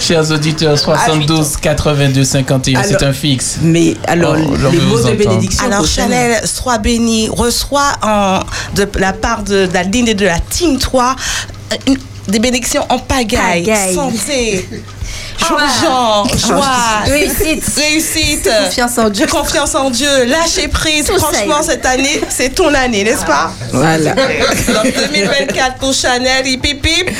Chers 0.00 0.30
auditeurs, 0.32 0.76
72 0.78 1.56
82 1.58 2.24
51, 2.24 2.82
c'est 2.82 3.02
un 3.04 3.12
fixe. 3.12 3.58
Mais 3.62 3.96
alors, 4.04 4.36
Oh, 4.36 4.54
les 4.72 4.78
mots 4.80 4.96
vous 4.96 5.02
de 5.02 5.02
entendre. 5.02 5.16
bénédiction 5.16 5.64
Alors 5.64 5.86
Chanel. 5.86 6.32
Chanel, 6.32 6.46
sois 6.48 6.78
béni, 6.78 7.28
reçois 7.30 7.92
en, 8.02 8.40
de 8.74 8.88
la 8.98 9.12
part 9.12 9.44
de, 9.44 9.66
de 9.66 9.72
la 9.72 9.84
ligne 9.84 10.08
et 10.08 10.14
de 10.14 10.24
la 10.26 10.40
team 10.52 10.78
3 10.78 11.16
euh, 11.72 11.76
une- 11.86 11.98
des 12.28 12.38
bénédictions 12.38 12.84
en 12.88 12.98
pagaille, 13.00 13.64
Pagaille. 13.64 13.94
santé, 13.96 14.68
Joie. 15.38 15.58
joie, 15.80 16.24
joie, 16.46 16.66
Réussite. 17.06 17.64
réussite, 17.76 18.48
Confiance 18.64 18.98
en 18.98 19.10
Dieu. 19.10 19.26
confiance 19.26 19.74
en 19.74 19.90
Dieu, 19.90 20.24
lâcher 20.26 20.68
prise. 20.68 21.06
Tout 21.06 21.18
Franchement, 21.18 21.62
cette 21.64 21.84
année, 21.84 22.20
c'est 22.30 22.50
ton 22.54 22.72
année, 22.72 23.02
n'est-ce 23.02 23.24
pas? 23.24 23.50
Voilà. 23.72 24.14
Donc 24.14 24.94
2024 25.12 25.78
pour 25.78 25.92
Chanel, 25.92 26.46
hip 26.46 26.60
hip 26.64 26.86
hip. 26.86 27.10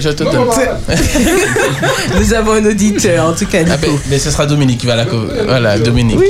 Je 0.00 0.08
te 0.10 0.22
donne. 0.22 0.46
Nous 2.20 2.34
avons 2.34 2.52
un 2.52 2.64
auditeur, 2.66 3.26
en 3.26 3.32
tout 3.32 3.46
cas, 3.46 3.58
Ah 3.68 3.76
ben, 3.78 3.90
mais 4.08 4.18
ce 4.20 4.30
sera 4.30 4.46
Dominique 4.46 4.78
qui 4.78 4.86
va 4.86 4.94
la. 4.96 5.06
Voilà, 5.46 5.76
Dominique. 5.78 6.20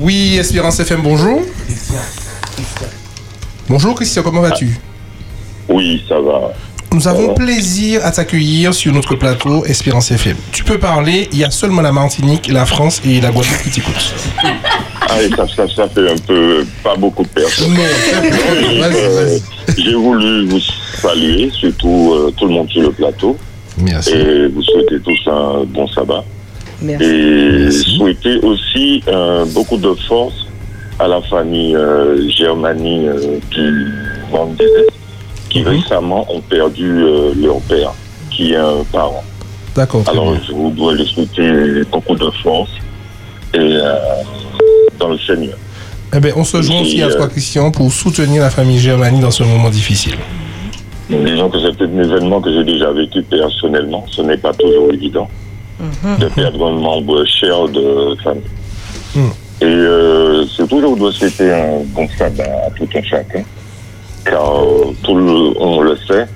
Oui, 0.00 0.36
Espérance 0.38 0.78
FM, 0.80 1.02
bonjour. 1.02 1.42
Bonjour 3.68 3.94
Christian, 3.94 4.22
comment 4.22 4.40
vas-tu? 4.40 4.78
Oui, 5.68 6.02
ça 6.08 6.20
va. 6.20 6.52
Nous 6.92 7.06
avons 7.06 7.34
plaisir 7.34 8.00
à 8.04 8.10
t'accueillir 8.10 8.72
sur 8.72 8.92
notre 8.94 9.14
plateau 9.14 9.64
Espérance 9.66 10.10
FM. 10.10 10.36
Tu 10.52 10.64
peux 10.64 10.78
parler, 10.78 11.28
il 11.32 11.38
y 11.38 11.44
a 11.44 11.50
seulement 11.50 11.82
la 11.82 11.92
Martinique, 11.92 12.48
la 12.50 12.64
France 12.64 13.02
et 13.04 13.20
la 13.20 13.30
Guadeloupe 13.30 13.62
qui 13.62 13.70
t'écoutent. 13.70 14.14
Ah, 15.02 15.18
ça, 15.36 15.46
ça, 15.54 15.68
ça 15.68 15.88
fait 15.88 16.10
un 16.10 16.16
peu 16.26 16.64
pas 16.82 16.96
beaucoup 16.96 17.22
de 17.24 17.28
personnes. 17.28 17.76
Euh, 17.78 19.38
J'ai 19.76 19.94
voulu 19.94 20.46
vous 20.46 20.60
saluer, 21.00 21.50
surtout 21.50 22.12
euh, 22.14 22.32
tout 22.36 22.46
le 22.46 22.52
monde 22.52 22.70
sur 22.70 22.82
le 22.82 22.90
plateau. 22.92 23.36
Merci. 23.78 24.14
Et 24.14 24.48
vous 24.48 24.62
souhaiter 24.62 24.98
tous 25.04 25.30
un 25.30 25.64
bon 25.66 25.86
sabbat. 25.88 26.24
Merci. 26.80 27.04
Et 27.04 27.70
souhaiter 27.70 28.38
aussi 28.42 29.02
euh, 29.08 29.44
beaucoup 29.46 29.76
de 29.76 29.92
force 30.08 30.47
à 30.98 31.08
la 31.08 31.20
famille 31.22 31.76
euh, 31.76 32.28
Germanie 32.30 33.08
euh, 33.08 33.38
du 33.50 33.92
Monde 34.32 34.56
des 34.56 34.64
Est, 34.64 34.92
qui 35.48 35.62
récemment 35.62 36.26
ont 36.32 36.40
perdu 36.40 37.02
euh, 37.02 37.32
leur 37.40 37.60
père, 37.60 37.92
qui 38.30 38.52
est 38.52 38.56
un 38.56 38.84
parent. 38.92 39.24
D'accord. 39.74 40.02
Alors, 40.08 40.32
bien. 40.32 40.40
je 40.46 40.52
vous 40.52 40.70
dois 40.70 40.94
lui 40.94 41.06
souhaiter 41.06 41.84
beaucoup 41.90 42.16
de 42.16 42.30
force 42.42 42.70
et 43.54 43.58
euh, 43.58 43.94
dans 44.98 45.08
le 45.08 45.18
Seigneur. 45.18 45.56
Eh 46.14 46.20
ben, 46.20 46.32
on 46.36 46.44
se 46.44 46.60
joint 46.62 46.80
aussi 46.80 47.02
à 47.02 47.10
toi, 47.10 47.28
Christian, 47.28 47.70
pour 47.70 47.92
soutenir 47.92 48.42
la 48.42 48.50
famille 48.50 48.78
Germanie 48.78 49.20
dans 49.20 49.30
ce 49.30 49.42
moment 49.42 49.70
difficile. 49.70 50.16
Disons 51.08 51.48
que 51.48 51.58
c'est 51.60 51.82
un 51.82 51.98
événement 52.02 52.40
que 52.40 52.52
j'ai 52.52 52.64
déjà 52.64 52.90
vécu 52.92 53.22
personnellement. 53.22 54.04
Ce 54.10 54.22
n'est 54.22 54.36
pas 54.36 54.52
toujours 54.52 54.92
évident 54.92 55.28
de 56.18 56.28
perdre 56.28 56.66
un 56.66 56.78
membre 56.78 57.24
cher 57.24 57.68
de 57.68 58.16
famille. 58.22 58.42
Mm. 59.14 59.28
Et 59.60 59.64
euh, 59.64 60.44
c'est 60.56 60.68
toujours 60.68 60.96
de 60.96 61.10
souhaiter 61.10 61.52
un 61.52 61.82
bon 61.86 62.06
sabbat 62.16 62.44
à 62.66 62.70
tout 62.70 62.88
un 62.94 63.02
chacun. 63.02 63.42
Car 64.24 64.62
euh, 64.62 64.92
tout 65.02 65.14
le, 65.16 65.52
on 65.60 65.80
le 65.82 65.96
sait 65.96 66.26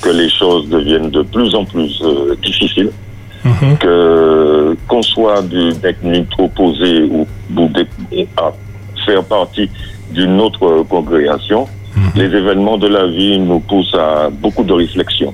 que 0.00 0.10
les 0.10 0.28
choses 0.28 0.68
deviennent 0.68 1.10
de 1.10 1.22
plus 1.22 1.54
en 1.54 1.64
plus 1.64 2.00
euh, 2.04 2.36
difficiles. 2.42 2.90
Que 3.80 4.76
qu'on 4.86 5.02
soit 5.02 5.42
d'une 5.42 5.74
ethnie 5.84 6.26
opposée 6.38 7.02
ou, 7.04 7.26
ou 7.56 7.68
de- 7.68 7.86
à 8.36 8.52
faire 9.06 9.24
partie 9.24 9.68
d'une 10.12 10.40
autre 10.40 10.82
congrégation, 10.88 11.66
les 12.14 12.24
événements 12.26 12.76
de 12.78 12.86
la 12.88 13.06
vie 13.08 13.38
nous 13.38 13.60
poussent 13.60 13.94
à 13.94 14.28
beaucoup 14.30 14.62
de 14.64 14.72
réflexion 14.72 15.32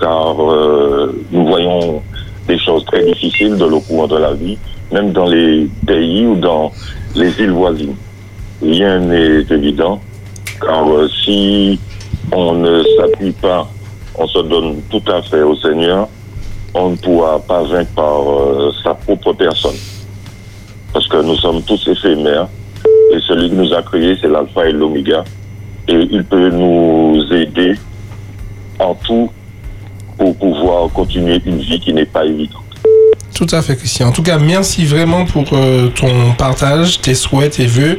car 0.00 0.34
euh, 0.52 1.12
nous 1.32 1.46
voyons 1.46 2.00
des 2.46 2.58
choses 2.58 2.84
très 2.84 3.04
difficiles 3.04 3.56
de 3.56 3.64
le 3.64 3.78
courant 3.80 4.06
de 4.06 4.16
la 4.18 4.32
vie, 4.34 4.56
même 4.92 5.12
dans 5.12 5.26
les 5.26 5.68
pays 5.86 6.26
ou 6.26 6.36
dans 6.36 6.72
les 7.14 7.38
îles 7.40 7.52
voisines. 7.52 7.96
Rien 8.62 8.98
n'est 9.00 9.42
évident, 9.50 10.00
car 10.60 10.90
euh, 10.90 11.08
si 11.24 11.78
on 12.32 12.54
ne 12.54 12.82
s'appuie 12.96 13.32
pas, 13.32 13.68
on 14.16 14.26
se 14.26 14.38
donne 14.40 14.80
tout 14.90 15.02
à 15.10 15.22
fait 15.22 15.42
au 15.42 15.56
Seigneur, 15.56 16.08
on 16.74 16.90
ne 16.90 16.96
pourra 16.96 17.38
pas 17.38 17.62
vaincre 17.62 17.92
par 17.94 18.28
euh, 18.28 18.72
sa 18.82 18.94
propre 18.94 19.32
personne. 19.32 19.76
Parce 20.92 21.06
que 21.06 21.22
nous 21.22 21.36
sommes 21.36 21.62
tous 21.62 21.88
éphémères, 21.88 22.48
et 23.12 23.20
celui 23.26 23.50
qui 23.50 23.56
nous 23.56 23.72
a 23.72 23.82
créés, 23.82 24.16
c'est 24.20 24.28
l'alpha 24.28 24.66
et 24.68 24.72
l'oméga, 24.72 25.24
et 25.86 26.08
il 26.10 26.24
peut 26.24 26.50
nous 26.50 27.24
aider 27.32 27.74
en 28.78 28.94
tout 28.94 29.30
pour 30.16 30.36
pouvoir 30.36 30.90
continuer 30.92 31.40
une 31.46 31.58
vie 31.58 31.80
qui 31.80 31.92
n'est 31.92 32.04
pas 32.04 32.24
évidente. 32.24 32.67
Tout 33.38 33.46
à 33.52 33.62
fait, 33.62 33.76
Christian. 33.76 34.08
En 34.08 34.10
tout 34.10 34.24
cas, 34.24 34.36
merci 34.36 34.84
vraiment 34.84 35.24
pour 35.24 35.44
euh, 35.52 35.90
ton 35.94 36.32
partage, 36.36 37.00
tes 37.00 37.14
souhaits, 37.14 37.52
tes 37.52 37.66
vœux. 37.66 37.96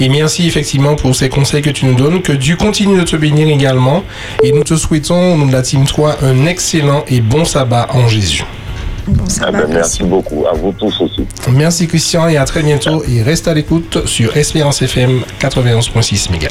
Et 0.00 0.10
merci 0.10 0.46
effectivement 0.46 0.96
pour 0.96 1.16
ces 1.16 1.30
conseils 1.30 1.62
que 1.62 1.70
tu 1.70 1.86
nous 1.86 1.94
donnes. 1.94 2.20
Que 2.20 2.32
Dieu 2.32 2.56
continue 2.56 2.98
de 2.98 3.04
te 3.04 3.16
bénir 3.16 3.48
également. 3.48 4.04
Et 4.42 4.52
nous 4.52 4.64
te 4.64 4.76
souhaitons, 4.76 5.32
au 5.32 5.36
nom 5.38 5.46
de 5.46 5.52
la 5.52 5.62
Team 5.62 5.86
3, 5.86 6.18
un 6.24 6.44
excellent 6.44 7.04
et 7.08 7.22
bon 7.22 7.46
sabbat 7.46 7.86
en 7.94 8.06
Jésus. 8.06 8.44
Ah 9.40 9.50
ben, 9.50 9.66
merci 9.66 10.02
beaucoup. 10.02 10.44
À 10.46 10.52
vous 10.52 10.72
tous 10.72 11.00
aussi. 11.00 11.26
Merci 11.50 11.88
Christian 11.88 12.28
et 12.28 12.36
à 12.36 12.44
très 12.44 12.62
bientôt. 12.62 13.02
Et 13.08 13.22
reste 13.22 13.48
à 13.48 13.54
l'écoute 13.54 14.06
sur 14.06 14.36
Espérance 14.36 14.82
FM 14.82 15.22
91.6 15.40 16.30
mégas. 16.30 16.50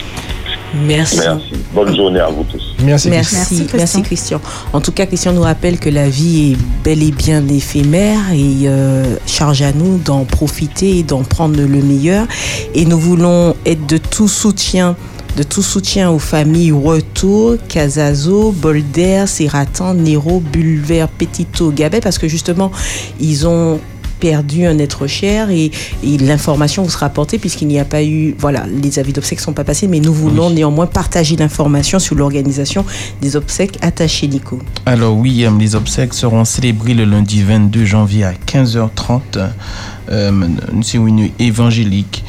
Merci. 0.73 1.17
Merci. 1.17 1.43
Bonne 1.73 1.95
journée 1.95 2.19
à 2.19 2.29
vous 2.29 2.43
tous. 2.43 2.75
Merci, 2.83 3.09
Merci, 3.09 3.67
merci, 3.73 4.01
Christian. 4.01 4.41
En 4.73 4.81
tout 4.81 4.91
cas, 4.91 5.05
Christian 5.05 5.33
nous 5.33 5.41
rappelle 5.41 5.79
que 5.79 5.89
la 5.89 6.09
vie 6.09 6.51
est 6.51 6.57
bel 6.83 7.03
et 7.03 7.11
bien 7.11 7.47
éphémère 7.47 8.31
et 8.33 8.67
euh, 8.67 9.15
charge 9.25 9.61
à 9.61 9.73
nous 9.73 9.97
d'en 9.97 10.23
profiter 10.23 10.97
et 10.99 11.03
d'en 11.03 11.23
prendre 11.23 11.57
le 11.57 11.67
meilleur. 11.67 12.27
Et 12.73 12.85
nous 12.85 12.97
voulons 12.97 13.55
être 13.65 13.85
de 13.87 13.97
tout 13.97 14.27
soutien 14.27 14.95
de 15.37 15.43
tout 15.43 15.61
soutien 15.61 16.11
aux 16.11 16.19
familles 16.19 16.73
Retour, 16.73 17.55
Casazo, 17.69 18.51
Bolder, 18.51 19.23
Serratan, 19.27 19.93
Nero, 19.93 20.41
Bulver, 20.41 21.05
Petito, 21.17 21.71
Gabet, 21.71 22.01
parce 22.01 22.17
que 22.17 22.27
justement, 22.27 22.69
ils 23.19 23.47
ont 23.47 23.79
perdu 24.21 24.67
un 24.67 24.77
être 24.77 25.07
cher 25.07 25.49
et, 25.49 25.71
et 26.03 26.17
l'information 26.19 26.83
vous 26.83 26.89
sera 26.89 27.07
apportée 27.07 27.39
puisqu'il 27.39 27.67
n'y 27.67 27.79
a 27.79 27.85
pas 27.85 28.03
eu, 28.03 28.35
voilà, 28.37 28.65
les 28.67 28.99
avis 28.99 29.11
d'obsèques 29.11 29.39
ne 29.39 29.43
sont 29.43 29.53
pas 29.53 29.63
passés, 29.63 29.87
mais 29.87 29.99
nous 29.99 30.13
voulons 30.13 30.51
néanmoins 30.51 30.85
partager 30.85 31.35
l'information 31.35 31.99
sur 31.99 32.15
l'organisation 32.15 32.85
des 33.21 33.35
obsèques 33.35 33.77
attachées, 33.81 34.27
Nico. 34.27 34.59
Alors 34.85 35.17
oui, 35.17 35.43
euh, 35.43 35.49
les 35.59 35.75
obsèques 35.75 36.13
seront 36.13 36.45
célébrées 36.45 36.93
le 36.93 37.05
lundi 37.05 37.41
22 37.41 37.83
janvier 37.83 38.23
à 38.23 38.33
15h30. 38.33 39.49
Euh, 40.09 40.47
une 40.71 40.83
cérémonie 40.83 41.33
évangélique. 41.39 42.23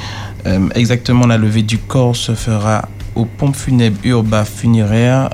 Euh, 0.46 0.68
exactement, 0.74 1.26
la 1.26 1.36
levée 1.36 1.62
du 1.62 1.78
corps 1.78 2.16
se 2.16 2.34
fera 2.34 2.88
aux 3.14 3.26
pompes 3.26 3.56
funèbres 3.56 3.98
Urba 4.04 4.44
Funéraire 4.44 5.30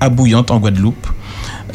à 0.00 0.08
Bouillante 0.08 0.50
en 0.50 0.58
Guadeloupe. 0.58 1.06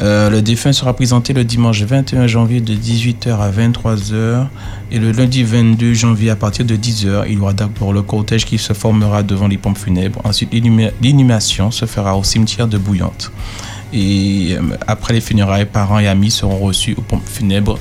Euh, 0.00 0.30
le 0.30 0.42
défunt 0.42 0.72
sera 0.72 0.94
présenté 0.94 1.32
le 1.32 1.42
dimanche 1.44 1.82
21 1.82 2.28
janvier 2.28 2.60
de 2.60 2.72
18h 2.74 3.30
à 3.40 3.50
23h 3.50 4.46
et 4.92 4.98
le 5.00 5.10
lundi 5.10 5.42
22 5.42 5.92
janvier 5.92 6.30
à 6.30 6.36
partir 6.36 6.64
de 6.64 6.76
10h. 6.76 7.24
Il 7.28 7.34
y 7.34 7.38
aura 7.38 7.52
d'abord 7.52 7.92
le 7.92 8.02
cortège 8.02 8.44
qui 8.44 8.58
se 8.58 8.72
formera 8.74 9.24
devant 9.24 9.48
les 9.48 9.58
pompes 9.58 9.76
funèbres. 9.78 10.20
Ensuite, 10.24 10.52
l'inhuma- 10.52 10.92
l'inhumation 11.02 11.72
se 11.72 11.84
fera 11.86 12.16
au 12.16 12.22
cimetière 12.22 12.68
de 12.68 12.78
Bouillante. 12.78 13.32
Et 13.92 14.50
euh, 14.56 14.62
après 14.86 15.14
les 15.14 15.20
funérailles, 15.20 15.64
parents 15.66 15.98
et 15.98 16.06
amis 16.06 16.30
seront 16.30 16.58
reçus 16.58 16.94
aux 16.96 17.00
pompes 17.02 17.26
funèbres 17.26 17.78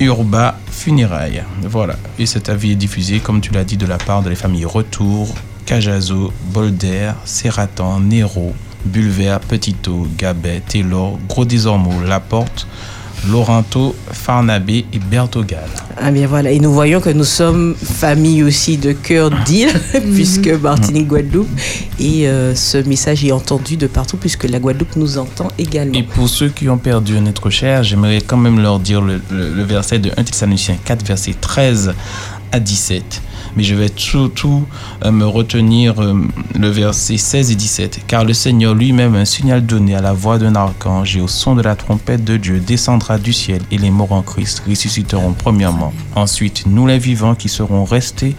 Urba 0.00 0.58
Funérailles. 0.70 1.44
Voilà. 1.62 1.96
Et 2.18 2.26
cet 2.26 2.48
avis 2.50 2.72
est 2.72 2.76
diffusé, 2.76 3.20
comme 3.20 3.40
tu 3.40 3.52
l'as 3.52 3.64
dit, 3.64 3.76
de 3.78 3.86
la 3.86 3.96
part 3.96 4.22
de 4.22 4.28
la 4.28 4.36
famille 4.36 4.64
Retour, 4.66 5.34
Cajazo, 5.64 6.30
Bolder, 6.52 7.12
Serratan, 7.24 8.00
Nero, 8.00 8.52
Bulver, 8.84 9.38
Petito, 9.48 10.06
Gabet, 10.18 10.62
Taylor, 10.68 11.18
Gros 11.28 11.44
Desormeaux, 11.44 12.00
Laporte, 12.06 12.66
Laurento, 13.30 13.94
Farnabé 14.12 14.84
et 14.92 14.98
Bertogal. 14.98 15.64
Ah 15.96 16.10
bien 16.10 16.26
voilà, 16.26 16.50
et 16.50 16.58
nous 16.60 16.72
voyons 16.72 17.00
que 17.00 17.08
nous 17.08 17.24
sommes 17.24 17.74
famille 17.74 18.42
aussi 18.42 18.76
de 18.76 18.92
cœur 18.92 19.30
d'île, 19.46 19.70
puisque 20.14 20.48
Martinique, 20.48 21.06
Guadeloupe, 21.08 21.48
et 21.98 22.28
euh, 22.28 22.54
ce 22.54 22.76
message 22.78 23.24
est 23.24 23.32
entendu 23.32 23.78
de 23.78 23.86
partout, 23.86 24.18
puisque 24.18 24.44
la 24.44 24.58
Guadeloupe 24.58 24.96
nous 24.96 25.16
entend 25.16 25.48
également. 25.58 25.94
Et 25.94 26.02
pour 26.02 26.28
ceux 26.28 26.50
qui 26.50 26.68
ont 26.68 26.76
perdu 26.76 27.16
un 27.16 27.24
être 27.24 27.48
cher, 27.48 27.82
j'aimerais 27.82 28.20
quand 28.20 28.36
même 28.36 28.60
leur 28.60 28.78
dire 28.78 29.00
le, 29.00 29.22
le- 29.30 29.54
le 29.54 29.62
verset 29.62 29.98
de 30.00 30.10
1 30.14 30.22
Thessaloniciens 30.24 30.76
4, 30.84 31.06
verset 31.06 31.34
13 31.40 31.94
à 32.52 32.60
17. 32.60 33.22
Mais 33.56 33.62
je 33.62 33.74
vais 33.74 33.90
surtout 33.94 34.64
euh, 35.04 35.10
me 35.10 35.24
retenir 35.26 36.00
euh, 36.00 36.14
le 36.58 36.68
verset 36.68 37.16
16 37.16 37.50
et 37.50 37.54
17. 37.54 38.00
Car 38.06 38.24
le 38.24 38.32
Seigneur 38.34 38.74
lui-même, 38.74 39.14
un 39.14 39.24
signal 39.24 39.64
donné 39.64 39.94
à 39.94 40.00
la 40.00 40.12
voix 40.12 40.38
d'un 40.38 40.54
archange 40.54 41.16
et 41.16 41.20
au 41.20 41.28
son 41.28 41.54
de 41.54 41.62
la 41.62 41.76
trompette 41.76 42.24
de 42.24 42.36
Dieu, 42.36 42.58
descendra 42.60 43.18
du 43.18 43.32
ciel 43.32 43.60
et 43.70 43.78
les 43.78 43.90
morts 43.90 44.12
en 44.12 44.22
Christ 44.22 44.62
ressusciteront 44.68 45.32
premièrement. 45.32 45.92
Ensuite, 46.14 46.64
nous 46.66 46.86
les 46.86 46.98
vivants 46.98 47.34
qui 47.34 47.48
serons 47.48 47.84
restés, 47.84 48.34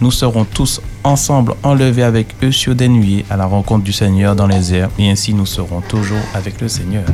nous 0.00 0.10
serons 0.10 0.44
tous 0.44 0.80
ensemble 1.04 1.54
enlevés 1.62 2.02
avec 2.02 2.28
eux 2.42 2.50
sur 2.52 2.74
des 2.74 2.88
nuées 2.88 3.24
à 3.28 3.36
la 3.36 3.44
rencontre 3.44 3.84
du 3.84 3.92
Seigneur 3.92 4.34
dans 4.34 4.46
les 4.46 4.72
airs, 4.74 4.88
et 4.98 5.10
ainsi 5.10 5.34
nous 5.34 5.44
serons 5.46 5.82
toujours 5.82 6.16
avec 6.34 6.60
le 6.62 6.68
Seigneur. 6.68 7.04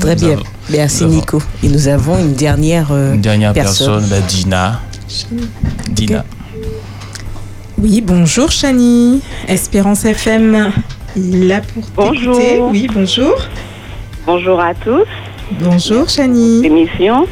Très 0.00 0.14
Nous 0.16 0.20
bien, 0.26 0.32
avons- 0.34 0.42
merci 0.70 1.06
Nico. 1.06 1.40
Et 1.62 1.68
nous 1.68 1.88
avons 1.88 2.18
une 2.18 2.34
dernière, 2.34 2.88
euh, 2.92 3.14
Une 3.14 3.20
dernière 3.22 3.54
personne, 3.54 4.04
bah, 4.10 4.20
Dina. 4.20 4.80
Dina. 5.90 6.24
Oui, 7.82 8.02
bonjour 8.02 8.50
Chani. 8.50 9.22
Espérance 9.48 10.04
FM, 10.04 10.70
là 11.16 11.60
pour 11.72 11.84
Bonjour. 11.96 12.68
Oui, 12.70 12.86
bonjour. 12.92 13.34
Bonjour 14.26 14.60
à 14.60 14.74
tous. 14.74 15.06
Bonjour 15.62 16.06
Chani. 16.06 16.66
Émission. 16.66 17.26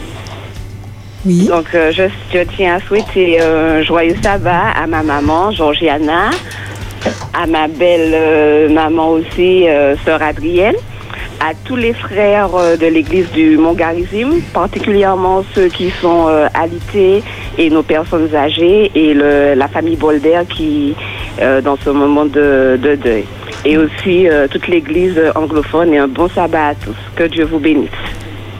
Oui. 1.27 1.49
Donc, 1.49 1.66
euh, 1.75 1.93
je, 1.93 2.05
je 2.33 2.45
tiens 2.57 2.77
à 2.77 2.81
souhaiter 2.81 3.39
euh, 3.43 3.81
un 3.81 3.83
joyeux 3.83 4.16
sabbat 4.23 4.70
à 4.75 4.87
ma 4.87 5.03
maman, 5.03 5.51
Georgiana, 5.51 6.31
à 7.35 7.47
ma 7.47 7.69
belle 7.69 8.12
euh, 8.15 8.69
maman 8.70 9.11
aussi, 9.11 9.69
euh, 9.69 9.97
sœur 10.07 10.23
Adrienne, 10.23 10.77
à 11.40 11.52
tous 11.65 11.77
les 11.77 11.93
frères 11.93 12.51
euh, 12.55 12.77
de 12.77 12.86
l'église 12.86 13.31
du 13.32 13.56
Montgarizim, 13.56 14.40
particulièrement 14.52 15.44
ceux 15.55 15.69
qui 15.69 15.90
sont 16.01 16.27
euh, 16.28 16.48
alités 16.55 17.23
et 17.56 17.70
nos 17.70 17.82
personnes 17.82 18.35
âgées 18.35 18.90
et 18.94 19.15
le, 19.15 19.55
la 19.55 19.69
famille 19.69 19.97
Bolder 19.97 20.43
qui, 20.48 20.94
euh, 21.40 21.60
dans 21.60 21.77
ce 21.85 21.90
moment 21.90 22.24
de, 22.24 22.78
de 22.82 22.94
deuil. 22.97 23.24
Et 23.65 23.77
aussi 23.78 24.28
euh, 24.28 24.47
toute 24.48 24.69
l'église 24.69 25.20
anglophone 25.35 25.93
et 25.94 25.98
un 25.98 26.09
bon 26.09 26.28
sabbat 26.28 26.69
à 26.69 26.74
tous. 26.74 26.97
Que 27.16 27.24
Dieu 27.24 27.44
vous 27.44 27.59
bénisse. 27.59 27.90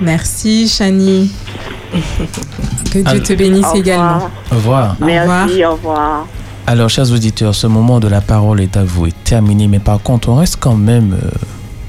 Merci 0.01 0.69
Chani. 0.69 1.31
Que 2.93 2.99
Dieu 2.99 3.21
te 3.23 3.33
bénisse 3.33 3.67
Au 3.67 3.73
revoir. 3.73 3.77
également. 3.77 4.31
Au 4.51 4.55
revoir. 4.57 4.97
Merci, 5.01 5.65
au 5.65 5.73
revoir. 5.73 6.27
Alors, 6.67 6.91
chers 6.91 7.11
auditeurs, 7.13 7.55
ce 7.55 7.67
moment 7.67 7.99
de 7.99 8.09
la 8.09 8.21
parole 8.21 8.61
est 8.61 8.77
à 8.77 8.85
vous, 8.85 9.07
est 9.07 9.25
terminé, 9.25 9.69
mais 9.69 9.79
par 9.79 10.03
contre, 10.03 10.29
on 10.29 10.35
reste 10.37 10.59
quand 10.61 10.77
même 10.77 11.15
euh, 11.15 11.29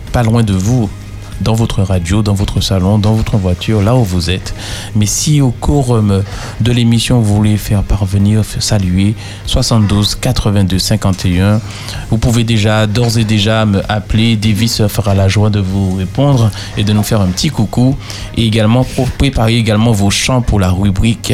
pas 0.10 0.24
loin 0.24 0.44
de 0.44 0.54
vous, 0.54 0.90
dans 1.42 1.54
votre 1.54 1.84
radio, 1.84 2.22
dans 2.22 2.34
votre 2.34 2.62
salon, 2.62 2.98
dans 2.98 3.14
votre 3.14 3.38
voiture, 3.38 3.82
là 3.82 3.96
où 3.96 4.04
vous 4.04 4.30
êtes. 4.30 4.54
Mais 4.96 5.06
si 5.06 5.42
au 5.42 5.52
cours 5.52 6.00
de 6.62 6.72
l'émission, 6.72 7.22
vous 7.22 7.36
voulez 7.36 7.58
faire 7.58 7.84
parvenir, 7.84 8.44
saluer 8.60 9.16
72 9.46 10.16
82 10.16 10.80
51, 10.80 11.62
vous 12.10 12.18
pouvez 12.18 12.44
déjà, 12.44 12.88
d'ores 12.88 13.18
et 13.18 13.24
déjà, 13.24 13.66
me 13.66 13.82
appeler. 13.90 14.36
Davis 14.36 14.86
fera 14.88 15.14
la 15.14 15.28
joie 15.28 15.50
de 15.50 15.60
vous 15.60 15.96
répondre 15.96 16.52
et 16.78 16.84
de 16.84 16.94
nous 16.94 17.04
faire 17.04 17.22
un 17.22 17.28
petit 17.28 17.50
coucou. 17.50 17.96
Et 18.36 18.46
également, 18.46 18.86
préparer 19.18 19.56
également 19.56 19.92
vos 19.92 20.10
chants 20.10 20.42
pour 20.42 20.60
la 20.60 20.72
rubrique. 20.72 21.34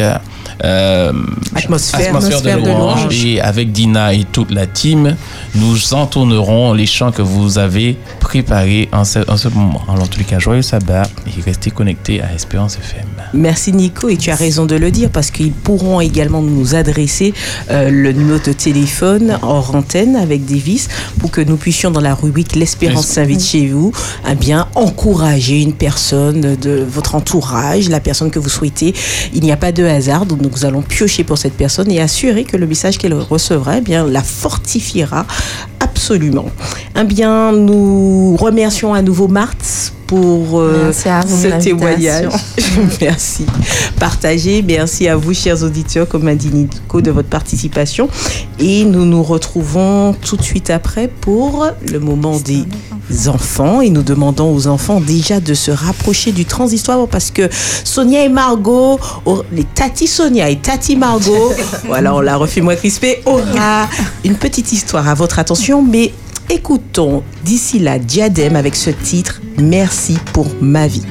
Euh, 0.64 1.12
Atmosphère. 1.56 2.16
Atmosphère 2.16 2.42
de 2.42 2.68
louange. 2.70 3.26
Et 3.26 3.42
avec 3.42 3.72
Dina 3.72 4.14
et 4.14 4.24
toute 4.24 4.52
la 4.52 4.68
team, 4.68 5.16
nous 5.56 5.94
entournerons 5.94 6.74
les 6.74 6.86
chants 6.86 7.12
que 7.12 7.22
vous 7.22 7.58
avez 7.58 7.98
préparés 8.20 8.90
en 8.92 9.04
ce, 9.04 9.20
en 9.30 9.38
ce 9.38 9.48
moment. 9.50 9.82
En 9.88 10.06
tous 10.08 10.20
les 10.20 10.26
cas, 10.26 10.40
joyeux 10.40 10.62
sabbat 10.62 11.04
et 11.28 11.42
restez 11.42 11.72
connectés 11.72 12.22
à 12.22 12.34
Espérance 12.34 12.78
FM. 12.78 13.06
Merci 13.34 13.74
Nico 13.74 14.10
et 14.10 14.18
tu 14.18 14.32
as 14.32 14.36
raison 14.36 14.66
de 14.66 14.76
le 14.76 14.92
dire 14.92 15.10
parce 15.10 15.32
qu'ils 15.32 15.52
pourront 15.52 16.00
également 16.02 16.42
nous 16.42 16.76
adresser 16.76 17.34
euh, 17.70 17.90
le 17.90 18.12
numéro 18.12 18.40
de 18.40 18.54
téléphone 18.54 19.38
hors 19.42 19.76
antenne 19.76 20.16
avec 20.16 20.46
Davis 20.46 20.88
pour 21.20 21.32
que 21.32 21.42
nous 21.42 21.58
puissions 21.58 21.92
dans 21.92 22.02
la 22.02 22.14
rubrique 22.14 22.56
L'espérance 22.56 23.08
s'invite 23.08 23.44
chez 23.44 23.68
vous 23.68 23.92
à 24.26 24.36
bien 24.36 24.68
encourager 24.76 25.62
une 25.62 25.74
personne 25.74 26.56
de 26.56 26.86
votre 26.88 27.16
entourage, 27.16 27.90
la 27.90 28.00
personne 28.00 28.32
que 28.32 28.40
vous 28.40 28.50
souhaitez. 28.50 28.94
Il 29.34 29.42
n'y 29.42 29.52
a 29.52 29.58
pas 29.58 29.72
de 29.72 29.84
hasard 29.84 30.26
donc 30.26 30.35
nous 30.42 30.66
allons 30.66 30.82
piocher 30.82 31.24
pour 31.24 31.38
cette 31.38 31.54
personne 31.54 31.92
et 31.92 32.02
assurer 32.02 32.44
que 32.44 32.58
le 32.58 32.68
message 32.68 32.98
qu'elle 32.98 33.14
recevra 33.14 33.78
eh 33.78 33.82
bien 33.82 34.06
la 34.06 34.24
fortifiera 34.24 35.26
absolument. 35.80 36.48
Eh 37.00 37.04
bien 37.04 37.52
nous 37.52 38.36
remercions 38.36 38.94
à 38.94 39.02
nouveau 39.02 39.28
Marthe 39.28 39.94
pour 40.08 40.60
euh, 40.60 40.92
ce 40.92 41.62
témoignage. 41.62 42.30
merci. 43.02 43.46
Partagez. 44.00 44.62
Merci 44.62 45.08
à 45.08 45.16
vous, 45.16 45.34
chers 45.34 45.64
auditeurs, 45.64 46.08
comme 46.08 46.28
a 46.28 46.36
dit 46.36 46.50
Nico, 46.50 47.02
de 47.02 47.12
votre 47.12 47.30
participation. 47.30 48.10
Et 48.60 48.86
nous 48.86 49.06
nous 49.06 49.24
retrouvons 49.24 50.14
tout 50.14 50.38
de 50.38 50.44
suite 50.44 50.70
après 50.70 51.08
pour 51.08 51.68
le 51.92 52.00
moment 52.00 52.40
des 52.40 53.28
enfants. 53.28 53.82
Et 53.82 53.90
nous 53.90 54.04
demandons 54.04 54.54
aux 54.54 54.68
enfants 54.68 55.00
déjà 55.00 55.40
de 55.40 55.54
se 55.54 55.72
rapprocher 55.72 56.32
du 56.32 56.46
transistoire 56.46 57.08
parce 57.08 57.32
que 57.32 57.50
Sonia 57.84 58.24
et 58.24 58.30
Margot, 58.30 59.00
oh, 59.26 59.44
les 59.52 59.64
Tati 59.64 60.08
Sonia 60.08 60.50
et 60.50 60.58
Tati 60.58 60.96
Margot, 60.96 61.52
voilà, 61.86 62.16
on 62.16 62.22
l'a 62.22 62.38
refait 62.38 62.62
moins 62.62 62.76
crispé, 62.76 63.22
aura 63.26 63.90
une 64.24 64.36
petite 64.36 64.72
histoire 64.72 65.08
à 65.08 65.14
votre 65.14 65.40
attention. 65.40 65.82
Mais 65.82 66.14
écoutons 66.50 67.24
d'ici 67.44 67.80
là 67.80 68.00
Diadème 68.00 68.56
avec 68.56 68.76
ce 68.76 68.90
titre 68.90 69.42
Merci 69.58 70.18
pour 70.34 70.48
ma 70.62 70.88
vie. 70.88 71.06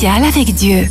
Spécial 0.00 0.24
avec 0.24 0.54
Dieu. 0.54 0.88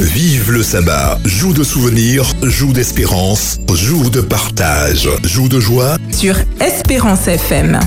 Vive 0.00 0.50
le 0.50 0.64
sabbat, 0.64 1.16
jour 1.24 1.54
de 1.54 1.62
souvenirs, 1.62 2.24
jour 2.42 2.72
d'espérance, 2.72 3.60
jour 3.72 4.10
de 4.10 4.20
partage, 4.20 5.08
jour 5.22 5.48
de 5.48 5.60
joie. 5.60 5.96
Sur 6.10 6.34
Espérance 6.60 7.28
FM. 7.28 7.78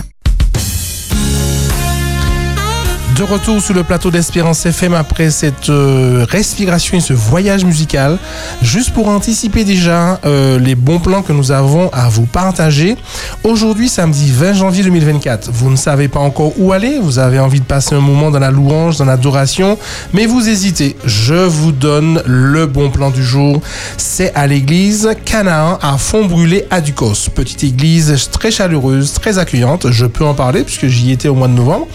De 3.15 3.23
retour 3.23 3.61
sur 3.61 3.73
le 3.73 3.83
plateau 3.83 4.11
d'Espérance 4.11 4.65
FM 4.65 4.93
après 4.93 5.31
cette 5.31 5.69
euh, 5.69 6.25
respiration 6.29 6.97
et 6.97 6.99
ce 6.99 7.13
voyage 7.13 7.63
musical, 7.63 8.17
juste 8.61 8.93
pour 8.93 9.07
anticiper 9.07 9.63
déjà 9.63 10.19
euh, 10.25 10.59
les 10.59 10.75
bons 10.75 10.99
plans 10.99 11.21
que 11.21 11.31
nous 11.31 11.53
avons 11.53 11.89
à 11.93 12.09
vous 12.09 12.25
partager. 12.25 12.97
Aujourd'hui, 13.45 13.87
samedi 13.87 14.33
20 14.33 14.53
janvier 14.53 14.83
2024, 14.83 15.49
vous 15.49 15.71
ne 15.71 15.77
savez 15.77 16.09
pas 16.09 16.19
encore 16.19 16.59
où 16.59 16.73
aller, 16.73 16.99
vous 17.01 17.17
avez 17.17 17.39
envie 17.39 17.61
de 17.61 17.65
passer 17.65 17.95
un 17.95 18.01
moment 18.01 18.31
dans 18.31 18.39
la 18.39 18.51
louange, 18.51 18.97
dans 18.97 19.05
l'adoration, 19.05 19.77
mais 20.11 20.25
vous 20.25 20.49
hésitez. 20.49 20.97
Je 21.05 21.35
vous 21.35 21.71
donne 21.71 22.21
le 22.25 22.65
bon 22.65 22.89
plan 22.89 23.11
du 23.11 23.23
jour. 23.23 23.61
C'est 23.95 24.33
à 24.35 24.45
l'église 24.45 25.09
Canaan 25.23 25.79
à 25.81 25.97
Font 25.97 26.25
Brûlé 26.25 26.65
à 26.69 26.81
Ducos. 26.81 27.29
Petite 27.33 27.63
église 27.63 28.29
très 28.33 28.51
chaleureuse, 28.51 29.13
très 29.13 29.37
accueillante. 29.37 29.89
Je 29.91 30.05
peux 30.05 30.25
en 30.25 30.33
parler 30.33 30.63
puisque 30.63 30.87
j'y 30.87 31.11
étais 31.13 31.29
au 31.29 31.35
mois 31.35 31.47
de 31.47 31.53
novembre. 31.53 31.87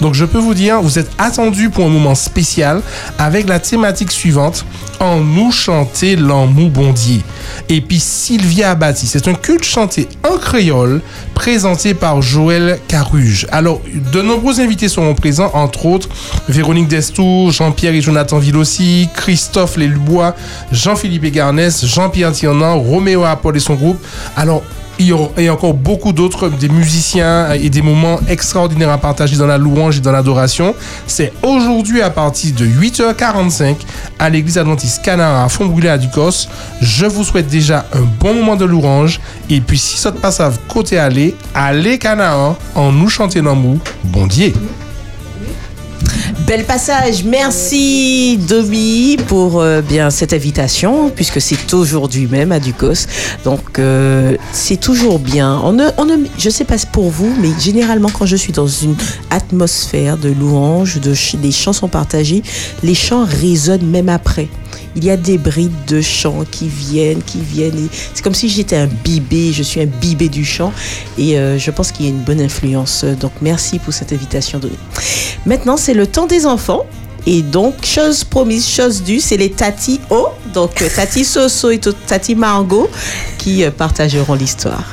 Donc 0.00 0.14
je 0.14 0.24
peux 0.24 0.38
vous 0.38 0.54
dire, 0.54 0.67
vous 0.76 0.98
êtes 0.98 1.10
attendus 1.18 1.70
pour 1.70 1.86
un 1.86 1.88
moment 1.88 2.14
spécial 2.14 2.82
avec 3.18 3.48
la 3.48 3.58
thématique 3.58 4.12
suivante 4.12 4.64
En 5.00 5.20
nous 5.20 5.50
chanter 5.50 6.16
l'amour 6.16 6.70
bondier. 6.70 7.22
Et 7.68 7.80
puis 7.80 8.00
Sylvia 8.00 8.72
Abati, 8.72 9.06
c'est 9.06 9.28
un 9.28 9.34
culte 9.34 9.64
chanté 9.64 10.08
en 10.28 10.36
créole 10.36 11.00
présenté 11.34 11.94
par 11.94 12.20
Joël 12.20 12.78
Caruge. 12.88 13.46
Alors, 13.50 13.80
de 14.12 14.22
nombreux 14.22 14.60
invités 14.60 14.88
seront 14.88 15.14
présents, 15.14 15.50
entre 15.54 15.86
autres 15.86 16.08
Véronique 16.48 16.88
Destour, 16.88 17.52
Jean-Pierre 17.52 17.94
et 17.94 18.00
Jonathan 18.00 18.38
Villossi, 18.38 19.08
Christophe 19.14 19.76
Lélubois, 19.76 20.34
Jean-Philippe 20.72 21.24
Egarnès, 21.24 21.86
Jean-Pierre 21.86 22.32
Tiernan, 22.32 22.78
Roméo 22.78 23.24
Apol 23.24 23.56
et 23.56 23.60
son 23.60 23.74
groupe. 23.74 24.04
Alors, 24.36 24.62
et 24.98 25.50
encore 25.50 25.74
beaucoup 25.74 26.12
d'autres, 26.12 26.48
des 26.48 26.68
musiciens 26.68 27.52
et 27.52 27.70
des 27.70 27.82
moments 27.82 28.20
extraordinaires 28.28 28.90
à 28.90 28.98
partager 28.98 29.36
dans 29.36 29.46
la 29.46 29.58
louange 29.58 29.98
et 29.98 30.00
dans 30.00 30.12
l'adoration. 30.12 30.74
C'est 31.06 31.32
aujourd'hui 31.42 32.02
à 32.02 32.10
partir 32.10 32.54
de 32.54 32.66
8h45 32.66 33.76
à 34.18 34.28
l'église 34.28 34.58
adventiste 34.58 35.02
Canard 35.02 35.44
à 35.44 35.48
Font-Brûlé 35.48 35.88
à 35.88 35.98
Ducos. 35.98 36.48
Je 36.80 37.06
vous 37.06 37.24
souhaite 37.24 37.48
déjà 37.48 37.86
un 37.92 38.02
bon 38.20 38.34
moment 38.34 38.56
de 38.56 38.64
louange. 38.64 39.20
Et 39.48 39.60
puis, 39.60 39.78
si 39.78 39.96
ça 39.96 40.12
te 40.12 40.18
passe 40.18 40.40
à 40.40 40.52
côté 40.68 40.98
aller, 40.98 41.36
allez 41.54 41.98
Canaan 41.98 42.56
en 42.74 42.92
nous 42.92 43.08
chanter 43.08 43.40
l'amour. 43.40 43.78
Bon 44.04 44.26
Dieu. 44.26 44.52
Bel 46.46 46.64
passage, 46.64 47.24
merci 47.24 48.38
Domi 48.48 49.16
pour 49.26 49.60
euh, 49.60 49.82
bien 49.82 50.10
cette 50.10 50.32
invitation, 50.32 51.10
puisque 51.10 51.40
c'est 51.40 51.74
aujourd'hui 51.74 52.26
même 52.26 52.52
à 52.52 52.60
Ducos. 52.60 53.06
Donc 53.44 53.78
euh, 53.78 54.36
c'est 54.52 54.78
toujours 54.80 55.18
bien. 55.18 55.60
On 55.64 55.72
ne, 55.72 55.84
on 55.98 56.04
ne, 56.06 56.16
je 56.38 56.48
sais 56.50 56.64
pas 56.64 56.76
pour 56.92 57.10
vous, 57.10 57.34
mais 57.40 57.50
généralement 57.60 58.08
quand 58.10 58.26
je 58.26 58.36
suis 58.36 58.52
dans 58.52 58.66
une 58.66 58.96
atmosphère 59.30 60.16
de 60.16 60.30
louange, 60.30 61.00
de 61.00 61.12
ch- 61.14 61.36
des 61.36 61.52
chansons 61.52 61.88
partagées, 61.88 62.42
les 62.82 62.94
chants 62.94 63.24
résonnent 63.24 63.86
même 63.86 64.08
après. 64.08 64.48
Il 64.98 65.04
y 65.04 65.10
a 65.10 65.16
des 65.16 65.38
brides 65.38 65.84
de 65.86 66.00
chants 66.00 66.44
qui 66.50 66.66
viennent, 66.66 67.22
qui 67.22 67.38
viennent. 67.40 67.88
C'est 68.14 68.20
comme 68.20 68.34
si 68.34 68.48
j'étais 68.48 68.74
un 68.74 68.88
bibé, 68.88 69.52
je 69.52 69.62
suis 69.62 69.80
un 69.80 69.86
bibé 69.86 70.28
du 70.28 70.44
chant. 70.44 70.72
Et 71.16 71.38
euh, 71.38 71.56
je 71.56 71.70
pense 71.70 71.92
qu'il 71.92 72.06
y 72.06 72.08
a 72.08 72.10
une 72.10 72.24
bonne 72.24 72.40
influence. 72.40 73.04
Donc 73.04 73.30
merci 73.40 73.78
pour 73.78 73.92
cette 73.92 74.12
invitation 74.12 74.58
donnée. 74.58 74.74
Maintenant, 75.46 75.76
c'est 75.76 75.94
le 75.94 76.08
temps 76.08 76.26
des 76.26 76.46
enfants. 76.46 76.84
Et 77.26 77.42
donc, 77.42 77.84
chose 77.84 78.24
promise, 78.24 78.68
chose 78.68 79.04
due, 79.04 79.20
c'est 79.20 79.36
les 79.36 79.50
Tati 79.50 80.00
O, 80.10 80.30
donc 80.52 80.82
Tati 80.96 81.24
Soso 81.24 81.70
et 81.70 81.78
Tati 81.78 82.34
Margot, 82.34 82.90
qui 83.38 83.62
euh, 83.62 83.70
partageront 83.70 84.34
l'histoire. 84.34 84.84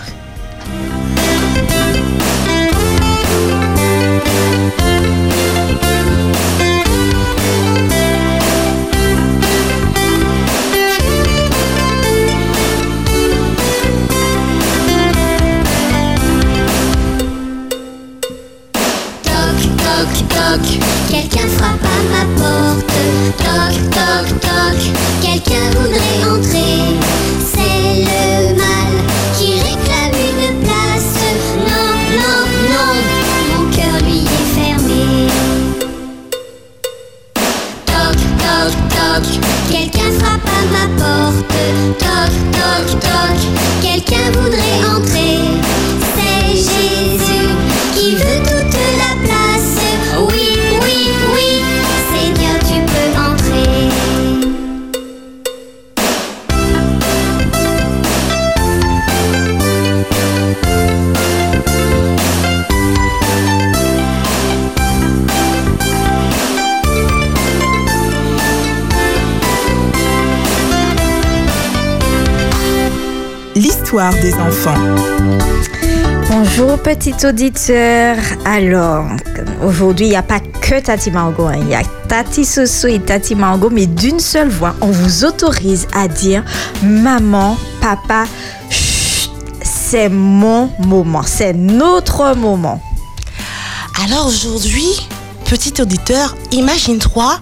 Quelqu'un 21.78 22.35
L'histoire 73.96 74.22
des 74.22 74.34
enfants. 74.34 74.76
Bonjour 76.30 76.78
petit 76.80 77.14
auditeur. 77.26 78.18
Alors, 78.44 79.06
aujourd'hui, 79.64 80.08
il 80.08 80.10
n'y 80.10 80.16
a 80.18 80.22
pas 80.22 80.42
que 80.42 80.82
Tati 80.82 81.12
Margot. 81.12 81.46
hein. 81.46 81.60
Il 81.62 81.70
y 81.70 81.76
a 81.76 81.82
Tati 82.10 82.44
Soso 82.44 82.90
et 82.90 83.00
Tati 83.00 83.36
Margot, 83.36 83.70
mais 83.70 83.86
d'une 83.86 84.20
seule 84.20 84.50
voix. 84.50 84.76
On 84.82 84.88
vous 84.88 85.24
autorise 85.24 85.88
à 85.96 86.10
dire 86.10 86.44
maman, 86.84 87.56
papa, 87.80 88.26
chut, 88.70 89.32
c'est 89.64 90.10
mon 90.10 90.70
moment. 90.80 91.24
C'est 91.26 91.54
notre 91.54 92.36
moment. 92.36 92.82
Alors 94.04 94.28
aujourd'hui, 94.28 95.08
petit 95.46 95.82
auditeur, 95.82 96.36
imagine-toi 96.52 97.40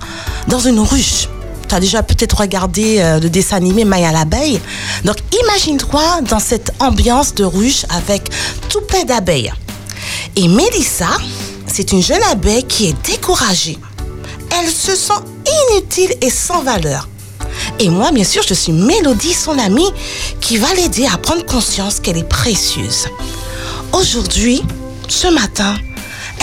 dans 0.49 0.59
une 0.59 0.81
ruche. 0.81 1.29
Tu 1.73 1.77
as 1.77 1.79
déjà 1.79 2.03
peut-être 2.03 2.39
regardé 2.39 2.99
euh, 2.99 3.19
le 3.19 3.31
dessin 3.31 3.55
animé 3.57 3.83
Maya 3.83 4.11
l'abeille. 4.11 4.61
Donc 5.05 5.15
imagine-toi 5.43 6.21
dans 6.29 6.37
cette 6.37 6.71
ambiance 6.79 7.33
de 7.33 7.43
ruche 7.45 7.83
avec 7.89 8.29
tout 8.69 8.81
plein 8.81 9.05
d'abeilles. 9.05 9.51
Et 10.35 10.47
Mélissa, 10.47 11.09
c'est 11.65 11.91
une 11.91 12.03
jeune 12.03 12.21
abeille 12.29 12.63
qui 12.65 12.89
est 12.89 13.07
découragée. 13.07 13.79
Elle 14.51 14.69
se 14.69 14.95
sent 14.95 15.19
inutile 15.71 16.13
et 16.21 16.29
sans 16.29 16.61
valeur. 16.61 17.09
Et 17.79 17.89
moi, 17.89 18.11
bien 18.11 18.23
sûr, 18.23 18.43
je 18.47 18.53
suis 18.53 18.71
Mélodie, 18.71 19.33
son 19.33 19.57
amie, 19.57 19.91
qui 20.41 20.57
va 20.57 20.71
l'aider 20.75 21.07
à 21.11 21.17
prendre 21.17 21.43
conscience 21.43 21.99
qu'elle 21.99 22.19
est 22.19 22.29
précieuse. 22.29 23.07
Aujourd'hui, 23.93 24.61
ce 25.07 25.25
matin, 25.25 25.73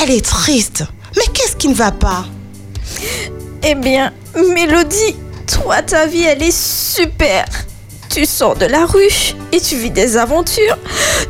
elle 0.02 0.10
est 0.10 0.24
triste. 0.24 0.82
Mais 1.16 1.26
qu'est-ce 1.32 1.54
qui 1.54 1.68
ne 1.68 1.74
va 1.74 1.92
pas? 1.92 2.24
Eh 3.62 3.74
bien, 3.74 4.12
Mélodie, 4.54 5.16
toi, 5.46 5.82
ta 5.82 6.06
vie, 6.06 6.22
elle 6.22 6.42
est 6.42 6.56
super. 6.56 7.44
Tu 8.08 8.24
sors 8.24 8.56
de 8.56 8.64
la 8.64 8.86
ruche 8.86 9.34
et 9.52 9.60
tu 9.60 9.76
vis 9.76 9.90
des 9.90 10.16
aventures. 10.16 10.78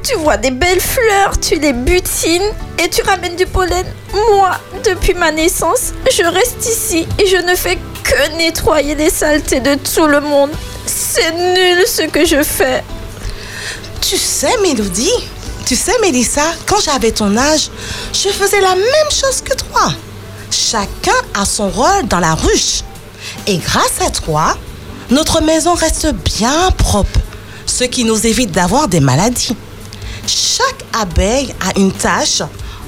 Tu 0.04 0.14
vois 0.16 0.36
des 0.36 0.52
belles 0.52 0.80
fleurs, 0.80 1.38
tu 1.40 1.56
les 1.56 1.72
butines 1.72 2.52
et 2.78 2.88
tu 2.88 3.02
ramènes 3.02 3.36
du 3.36 3.46
pollen. 3.46 3.84
Moi, 4.32 4.50
depuis 4.84 5.14
ma 5.14 5.32
naissance, 5.32 5.92
je 6.10 6.22
reste 6.22 6.64
ici 6.66 7.06
et 7.18 7.26
je 7.26 7.36
ne 7.36 7.54
fais 7.56 7.76
que 8.04 8.36
nettoyer 8.36 8.94
les 8.94 9.10
saletés 9.10 9.60
de 9.60 9.74
tout 9.74 10.06
le 10.06 10.20
monde. 10.20 10.50
C'est 10.86 11.32
nul 11.32 11.84
ce 11.86 12.02
que 12.02 12.24
je 12.24 12.42
fais. 12.42 12.82
Tu 14.00 14.16
sais, 14.16 14.56
Mélodie, 14.62 15.12
tu 15.66 15.74
sais, 15.74 15.98
Mélissa, 16.00 16.44
quand 16.66 16.80
j'avais 16.80 17.10
ton 17.12 17.36
âge, 17.36 17.70
je 18.12 18.28
faisais 18.28 18.60
la 18.60 18.74
même 18.76 19.10
chose 19.10 19.42
que 19.44 19.54
toi. 19.54 19.92
Chacun 20.50 21.12
a 21.34 21.44
son 21.44 21.68
rôle 21.68 22.06
dans 22.08 22.20
la 22.20 22.34
ruche. 22.34 22.82
Et 23.46 23.58
grâce 23.58 24.00
à 24.04 24.10
toi, 24.10 24.56
notre 25.10 25.42
maison 25.42 25.74
reste 25.74 26.12
bien 26.24 26.70
propre, 26.72 27.20
ce 27.66 27.84
qui 27.84 28.04
nous 28.04 28.26
évite 28.26 28.52
d'avoir 28.52 28.88
des 28.88 29.00
maladies. 29.00 29.56
Chaque 30.26 30.84
abeille 30.92 31.54
a 31.60 31.78
une 31.78 31.92
tâche 31.92 32.42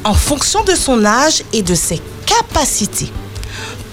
en 0.04 0.14
fonction 0.14 0.62
de 0.64 0.74
son 0.74 1.04
âge 1.04 1.42
et 1.52 1.62
de 1.62 1.74
ses 1.74 2.00
capacités. 2.26 3.10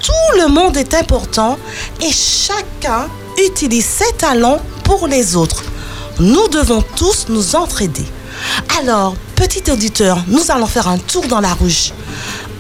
Tout 0.01 0.39
le 0.39 0.47
monde 0.47 0.77
est 0.77 0.93
important 0.93 1.57
et 2.01 2.11
chacun 2.11 3.07
utilise 3.37 3.85
ses 3.85 4.13
talents 4.17 4.59
pour 4.83 5.07
les 5.07 5.35
autres. 5.35 5.63
Nous 6.19 6.47
devons 6.49 6.83
tous 6.95 7.27
nous 7.29 7.55
entraider. 7.55 8.05
Alors, 8.79 9.15
petit 9.35 9.69
auditeur, 9.71 10.23
nous 10.27 10.51
allons 10.51 10.67
faire 10.67 10.87
un 10.87 10.97
tour 10.97 11.27
dans 11.27 11.41
la 11.41 11.53
ruche. 11.53 11.91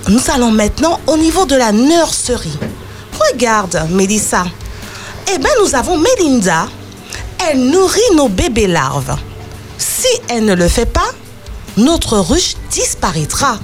Nous 0.09 0.21
allons 0.33 0.49
maintenant 0.49 0.99
au 1.05 1.17
niveau 1.17 1.45
de 1.45 1.55
la 1.55 1.71
nurserie. 1.71 2.57
Regarde, 3.31 3.87
Mélissa. 3.91 4.43
Eh 5.31 5.37
bien, 5.37 5.51
nous 5.63 5.75
avons 5.75 5.99
Mélinda. 5.99 6.67
Elle 7.47 7.69
nourrit 7.69 8.15
nos 8.15 8.27
bébés 8.27 8.65
larves. 8.65 9.15
Si 9.77 10.07
elle 10.27 10.45
ne 10.45 10.55
le 10.55 10.67
fait 10.67 10.87
pas, 10.87 11.11
notre 11.77 12.17
ruche 12.17 12.55
disparaîtra. 12.71 13.59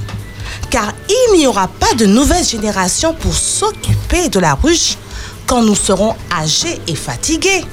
Car 0.69 0.93
il 1.09 1.39
n'y 1.39 1.47
aura 1.47 1.67
pas 1.67 1.95
de 1.95 2.05
nouvelle 2.05 2.45
génération 2.45 3.15
pour 3.15 3.33
s'occuper 3.33 4.29
de 4.29 4.39
la 4.39 4.53
ruche 4.53 4.97
quand 5.47 5.63
nous 5.63 5.75
serons 5.75 6.15
âgés 6.31 6.79
et 6.85 6.95
fatigués. 6.95 7.65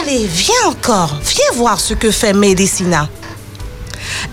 Allez, 0.00 0.26
viens 0.28 0.68
encore, 0.68 1.16
viens 1.24 1.56
voir 1.56 1.80
ce 1.80 1.94
que 1.94 2.12
fait 2.12 2.34
Médicina. 2.34 3.08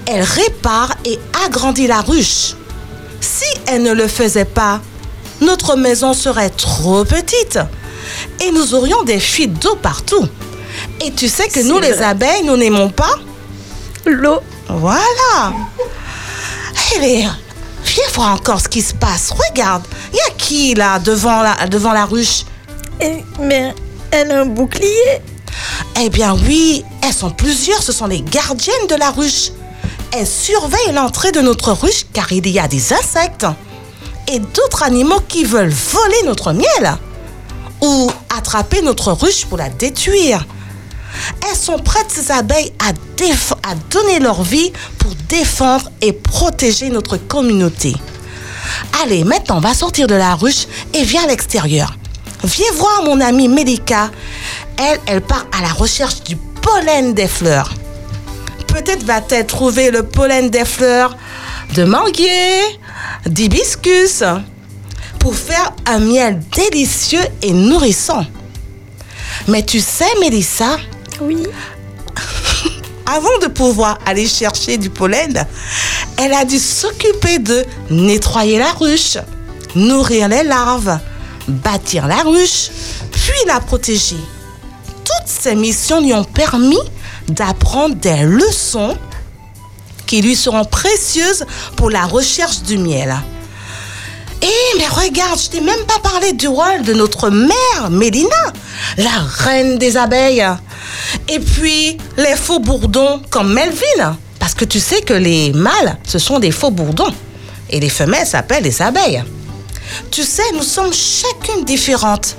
Elle 0.06 0.22
répare 0.22 0.94
et 1.06 1.18
agrandit 1.44 1.88
la 1.88 2.02
ruche. 2.02 2.54
Si 3.22 3.46
elle 3.68 3.84
ne 3.84 3.94
le 3.94 4.08
faisait 4.08 4.46
pas, 4.46 4.82
notre 5.42 5.76
maison 5.76 6.14
serait 6.14 6.50
trop 6.50 7.04
petite 7.06 7.60
et 8.42 8.52
nous 8.52 8.74
aurions 8.74 9.04
des 9.04 9.20
fuites 9.20 9.62
d'eau 9.62 9.76
partout. 9.76 10.28
Et 11.02 11.12
tu 11.12 11.28
sais 11.28 11.48
que 11.48 11.62
nous, 11.62 11.80
les 11.80 12.02
abeilles, 12.02 12.44
nous 12.44 12.58
n'aimons 12.58 12.90
pas 12.90 13.16
l'eau. 14.06 14.40
Voilà. 14.68 15.54
Allez, 16.96 17.28
viens 17.86 18.04
voir 18.14 18.34
encore 18.34 18.62
ce 18.62 18.68
qui 18.68 18.82
se 18.82 18.94
passe. 18.94 19.32
Regarde, 19.32 19.84
il 20.12 20.18
y 20.18 20.20
a 20.20 20.34
qui 20.38 20.74
là 20.76 21.00
devant 21.00 21.42
la, 21.42 21.68
devant 21.68 21.94
la 21.94 22.06
ruche? 22.06 22.46
Mais 23.40 23.74
elle 24.12 24.32
a 24.32 24.42
un 24.42 24.46
bouclier. 24.46 25.22
Eh 26.02 26.10
bien 26.10 26.36
oui, 26.48 26.84
elles 27.02 27.14
sont 27.14 27.32
plusieurs, 27.32 27.82
ce 27.82 27.92
sont 27.92 28.08
les 28.08 28.22
gardiennes 28.22 28.88
de 28.90 28.96
la 28.96 29.12
ruche. 29.12 29.52
Elles 30.12 30.28
surveillent 30.28 30.94
l'entrée 30.94 31.32
de 31.32 31.42
notre 31.42 31.72
ruche 31.72 32.06
car 32.14 32.32
il 32.32 32.48
y 32.48 32.60
a 32.60 32.68
des 32.68 32.94
insectes 32.94 33.46
et 34.28 34.40
d'autres 34.40 34.84
animaux 34.84 35.22
qui 35.28 35.44
veulent 35.44 35.70
voler 35.70 36.24
notre 36.26 36.52
miel 36.54 36.98
ou 37.82 38.12
attraper 38.36 38.82
notre 38.82 39.12
ruche 39.12 39.46
pour 39.46 39.58
la 39.58 39.70
détruire. 39.70 40.46
Elles 41.48 41.58
sont 41.58 41.80
prêtes, 41.80 42.10
ces 42.10 42.32
abeilles, 42.32 42.74
à, 42.80 42.94
donner 43.90 44.20
leur 44.20 44.44
vie 44.44 44.72
pour 44.98 45.12
défendre 45.28 45.90
et 46.02 46.14
protéger 46.14 46.90
notre 46.90 47.18
communauté. 47.18 47.96
Allez, 49.04 49.24
maintenant, 49.24 49.60
va 49.60 49.74
sortir 49.74 50.08
de 50.08 50.16
la 50.16 50.36
ruche 50.36 50.68
et 50.94 51.04
viens 51.04 51.24
à 51.24 51.28
l'extérieur. 51.28 51.96
Viens 52.44 52.72
voir 52.76 53.04
mon 53.04 53.20
amie 53.20 53.48
Melika. 53.48 54.12
Elle, 54.78 55.00
elle 55.06 55.22
part 55.22 55.46
à 55.58 55.62
la 55.62 55.74
recherche 55.74 56.24
du 56.24 56.38
pollen 56.62 57.14
des 57.14 57.28
fleurs. 57.28 57.74
Peut-être 58.70 59.04
va-t-elle 59.04 59.46
trouver 59.46 59.92
le 59.92 60.04
pollen 60.04 60.50
des 60.50 60.66
fleurs 60.66 61.18
de 61.74 61.84
manguier, 61.84 62.62
d'hibiscus, 63.26 64.24
pour 65.20 65.36
faire 65.36 65.74
un 65.86 66.00
miel 66.00 66.40
délicieux 66.56 67.26
et 67.42 67.52
nourrissant. 67.52 68.26
Mais 69.48 69.64
tu 69.64 69.80
sais, 69.80 70.06
Mélissa? 70.20 70.78
Oui. 71.22 71.38
Avant 73.06 73.38
de 73.42 73.48
pouvoir 73.48 73.98
aller 74.06 74.28
chercher 74.28 74.78
du 74.78 74.90
pollen, 74.90 75.46
elle 76.18 76.34
a 76.34 76.46
dû 76.46 76.60
s'occuper 76.60 77.40
de 77.40 77.66
nettoyer 77.90 78.60
la 78.60 78.72
ruche, 78.72 79.18
nourrir 79.76 80.28
les 80.28 80.44
larves, 80.44 81.00
bâtir 81.48 82.08
la 82.08 82.22
ruche, 82.24 82.70
puis 83.12 83.48
la 83.48 83.60
protéger. 83.60 84.18
Toutes 85.04 85.28
ces 85.28 85.56
missions 85.56 86.02
lui 86.02 86.14
ont 86.14 86.24
permis 86.24 86.78
d'apprendre 87.30 87.96
des 87.96 88.24
leçons 88.24 88.98
qui 90.06 90.22
lui 90.22 90.36
seront 90.36 90.66
précieuses 90.66 91.46
pour 91.76 91.90
la 91.90 92.06
recherche 92.06 92.62
du 92.64 92.78
miel. 92.78 93.16
Eh, 94.42 94.78
mais 94.78 94.88
regarde, 94.88 95.40
je 95.40 95.50
t'ai 95.50 95.62
même 95.62 95.86
pas 95.86 96.00
parlé 96.00 96.34
du 96.34 96.48
rôle 96.48 96.82
de 96.84 96.94
notre 96.94 97.30
mère, 97.30 97.90
Mélina, 97.90 98.54
la 98.98 99.20
reine 99.20 99.78
des 99.78 99.98
abeilles. 99.98 100.46
Et 101.28 101.40
puis, 101.40 101.98
les 102.18 102.36
faux 102.36 102.60
bourdons 102.60 103.22
comme 103.30 103.54
Melvin. 103.54 104.18
Parce 104.40 104.54
que 104.54 104.66
tu 104.66 104.80
sais 104.80 105.02
que 105.02 105.14
les 105.14 105.52
mâles, 105.54 105.98
ce 106.06 106.18
sont 106.18 106.40
des 106.40 106.52
faux 106.52 106.72
bourdons. 106.72 107.14
Et 107.70 107.80
les 107.80 107.90
femelles 107.90 108.26
s'appellent 108.26 108.64
des 108.64 108.82
abeilles. 108.82 109.24
Tu 110.10 110.24
sais, 110.24 110.44
nous 110.54 110.64
sommes 110.64 110.94
chacune 110.94 111.66
différentes. 111.66 112.36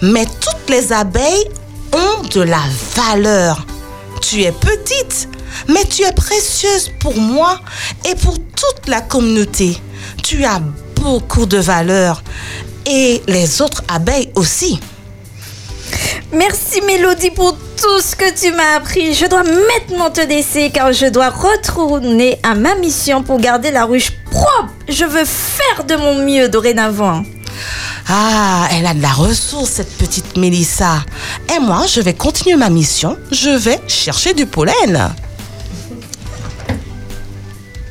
Mais 0.00 0.24
toutes 0.24 0.70
les 0.70 0.92
abeilles 0.92 1.48
ont 1.92 2.26
de 2.28 2.40
la 2.40 2.62
valeur. 2.96 3.66
Tu 4.22 4.42
es 4.44 4.52
petite, 4.52 5.28
mais 5.68 5.84
tu 5.84 6.02
es 6.02 6.12
précieuse 6.12 6.90
pour 7.00 7.14
moi 7.16 7.60
et 8.08 8.14
pour 8.14 8.38
toute 8.38 8.88
la 8.88 9.00
communauté. 9.00 9.76
Tu 10.22 10.44
as 10.44 10.60
beaucoup 10.96 11.44
de 11.44 11.58
valeur. 11.58 12.22
Et 12.86 13.20
les 13.26 13.60
autres 13.60 13.82
abeilles 13.88 14.30
aussi. 14.34 14.80
Merci 16.32 16.80
Mélodie 16.82 17.30
pour 17.30 17.52
tout 17.52 18.00
ce 18.00 18.16
que 18.16 18.32
tu 18.34 18.54
m'as 18.54 18.76
appris. 18.76 19.12
Je 19.12 19.26
dois 19.26 19.42
maintenant 19.42 20.10
te 20.10 20.20
laisser 20.26 20.70
car 20.70 20.92
je 20.92 21.06
dois 21.06 21.28
retourner 21.28 22.38
à 22.42 22.54
ma 22.54 22.74
mission 22.76 23.22
pour 23.22 23.38
garder 23.38 23.70
la 23.70 23.84
ruche 23.84 24.12
propre. 24.30 24.72
Je 24.88 25.04
veux 25.04 25.24
faire 25.24 25.84
de 25.84 25.96
mon 25.96 26.24
mieux 26.24 26.48
dorénavant. 26.48 27.22
Ah, 28.08 28.68
elle 28.72 28.86
a 28.86 28.94
de 28.94 29.02
la 29.02 29.12
ressource, 29.12 29.70
cette 29.70 29.96
petite 29.96 30.36
Mélissa. 30.36 31.04
Et 31.54 31.58
moi, 31.58 31.86
je 31.86 32.00
vais 32.00 32.14
continuer 32.14 32.56
ma 32.56 32.70
mission. 32.70 33.16
Je 33.30 33.50
vais 33.50 33.80
chercher 33.88 34.34
du 34.34 34.46
pollen. 34.46 35.12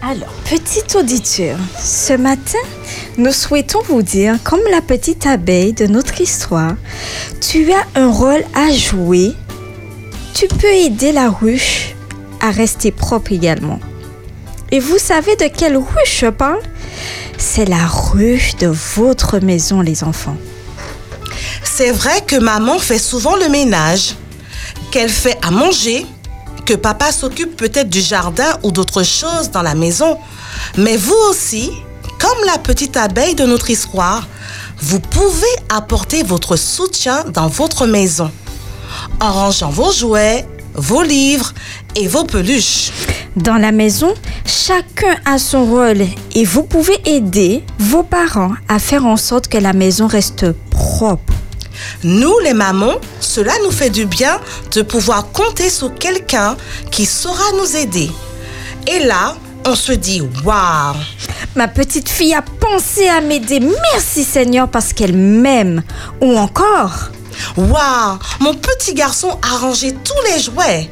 Alors, 0.03 0.33
petit 0.49 0.97
auditeur, 0.97 1.57
ce 1.79 2.13
matin, 2.13 2.57
nous 3.17 3.31
souhaitons 3.31 3.81
vous 3.87 4.01
dire, 4.01 4.37
comme 4.43 4.61
la 4.71 4.81
petite 4.81 5.27
abeille 5.27 5.73
de 5.73 5.85
notre 5.85 6.19
histoire, 6.19 6.75
tu 7.39 7.71
as 7.71 7.85
un 7.99 8.11
rôle 8.11 8.43
à 8.55 8.71
jouer. 8.71 9.33
Tu 10.33 10.47
peux 10.47 10.73
aider 10.73 11.11
la 11.11 11.29
ruche 11.29 11.93
à 12.39 12.49
rester 12.49 12.91
propre 12.91 13.31
également. 13.31 13.79
Et 14.71 14.79
vous 14.79 14.97
savez 14.97 15.35
de 15.35 15.47
quelle 15.47 15.77
ruche 15.77 16.21
je 16.21 16.27
parle? 16.27 16.61
C'est 17.43 17.65
la 17.65 17.87
ruche 17.87 18.55
de 18.57 18.67
votre 18.67 19.39
maison, 19.39 19.81
les 19.81 20.03
enfants. 20.03 20.37
C'est 21.63 21.91
vrai 21.91 22.21
que 22.21 22.35
maman 22.35 22.77
fait 22.77 22.99
souvent 22.99 23.35
le 23.35 23.49
ménage, 23.49 24.15
qu'elle 24.91 25.09
fait 25.09 25.37
à 25.41 25.49
manger, 25.49 26.05
que 26.67 26.75
papa 26.75 27.11
s'occupe 27.11 27.57
peut-être 27.57 27.89
du 27.89 27.99
jardin 27.99 28.57
ou 28.61 28.71
d'autres 28.71 29.01
choses 29.01 29.49
dans 29.49 29.63
la 29.63 29.73
maison. 29.73 30.19
Mais 30.77 30.95
vous 30.95 31.17
aussi, 31.29 31.71
comme 32.19 32.45
la 32.45 32.59
petite 32.59 32.95
abeille 32.95 33.33
de 33.33 33.45
notre 33.45 33.71
histoire, 33.71 34.27
vous 34.77 34.99
pouvez 34.99 35.55
apporter 35.67 36.21
votre 36.21 36.55
soutien 36.55 37.25
dans 37.33 37.47
votre 37.47 37.87
maison 37.87 38.31
en 39.19 39.31
rangeant 39.33 39.71
vos 39.71 39.91
jouets, 39.91 40.47
vos 40.73 41.03
livres 41.03 41.53
et 41.95 42.07
vos 42.07 42.23
peluches. 42.23 42.91
Dans 43.35 43.57
la 43.57 43.71
maison, 43.71 44.13
chacun 44.45 45.15
a 45.25 45.37
son 45.37 45.65
rôle 45.65 46.01
et 46.35 46.45
vous 46.45 46.63
pouvez 46.63 46.99
aider 47.05 47.63
vos 47.79 48.03
parents 48.03 48.53
à 48.67 48.79
faire 48.79 49.05
en 49.05 49.17
sorte 49.17 49.47
que 49.47 49.57
la 49.57 49.73
maison 49.73 50.07
reste 50.07 50.51
propre. 50.69 51.33
Nous, 52.03 52.33
les 52.43 52.53
mamans, 52.53 52.95
cela 53.19 53.53
nous 53.63 53.71
fait 53.71 53.89
du 53.89 54.05
bien 54.05 54.39
de 54.73 54.81
pouvoir 54.81 55.31
compter 55.31 55.69
sur 55.69 55.93
quelqu'un 55.95 56.57
qui 56.91 57.05
saura 57.05 57.43
nous 57.57 57.75
aider. 57.75 58.11
Et 58.87 58.99
là, 59.05 59.35
on 59.65 59.75
se 59.75 59.91
dit 59.91 60.21
waouh! 60.43 60.95
Ma 61.55 61.67
petite 61.67 62.09
fille 62.09 62.33
a 62.33 62.41
pensé 62.41 63.07
à 63.07 63.21
m'aider. 63.21 63.59
Merci 63.59 64.23
Seigneur 64.23 64.69
parce 64.69 64.93
qu'elle 64.93 65.15
m'aime. 65.15 65.83
Ou 66.21 66.37
encore, 66.37 67.11
Waouh! 67.57 68.17
Mon 68.39 68.53
petit 68.53 68.93
garçon 68.93 69.37
a 69.41 69.57
rangé 69.57 69.93
tous 69.93 70.21
les 70.31 70.41
jouets. 70.41 70.89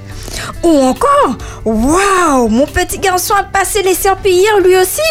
ou 0.64 0.70
encore, 0.70 1.38
waouh, 1.66 2.48
mon 2.50 2.66
petit 2.68 3.00
garçon 3.00 3.34
a 3.34 3.44
passé 3.44 3.82
les 3.82 3.96
serpillères 3.96 4.60
lui 4.60 4.76
aussi. 4.78 5.02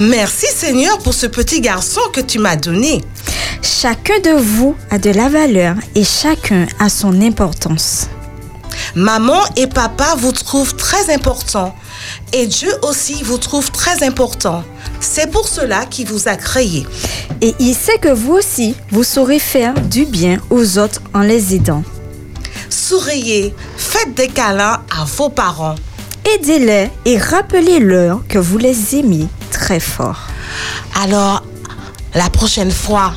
Merci 0.00 0.46
Seigneur 0.46 0.98
pour 0.98 1.14
ce 1.14 1.26
petit 1.26 1.60
garçon 1.60 2.00
que 2.12 2.20
tu 2.20 2.38
m'as 2.38 2.56
donné. 2.56 3.04
Chacun 3.62 4.18
de 4.20 4.30
vous 4.30 4.76
a 4.90 4.98
de 4.98 5.10
la 5.10 5.28
valeur 5.28 5.74
et 5.94 6.04
chacun 6.04 6.66
a 6.78 6.88
son 6.88 7.20
importance. 7.20 8.08
Maman 8.94 9.40
et 9.56 9.66
papa 9.66 10.14
vous 10.16 10.32
trouvent 10.32 10.76
très 10.76 11.12
important. 11.12 11.74
Et 12.32 12.46
Dieu 12.46 12.72
aussi 12.82 13.22
vous 13.22 13.38
trouve 13.38 13.70
très 13.70 14.02
important. 14.02 14.64
C'est 15.00 15.30
pour 15.30 15.48
cela 15.48 15.86
qu'il 15.86 16.08
vous 16.08 16.28
a 16.28 16.36
créé. 16.36 16.86
Et 17.40 17.54
il 17.58 17.74
sait 17.74 17.98
que 17.98 18.08
vous 18.08 18.34
aussi, 18.34 18.74
vous 18.90 19.04
saurez 19.04 19.38
faire 19.38 19.74
du 19.74 20.04
bien 20.04 20.38
aux 20.50 20.78
autres 20.78 21.00
en 21.14 21.20
les 21.20 21.54
aidant. 21.54 21.82
Souriez, 22.70 23.54
faites 23.76 24.14
des 24.14 24.28
câlins 24.28 24.80
à 24.90 25.04
vos 25.04 25.28
parents. 25.28 25.74
Aidez-les 26.34 26.90
et 27.04 27.18
rappelez-leur 27.18 28.20
que 28.28 28.38
vous 28.38 28.58
les 28.58 28.96
aimez 28.96 29.28
très 29.50 29.80
fort. 29.80 30.26
Alors, 31.02 31.44
la 32.14 32.28
prochaine 32.30 32.70
fois, 32.70 33.12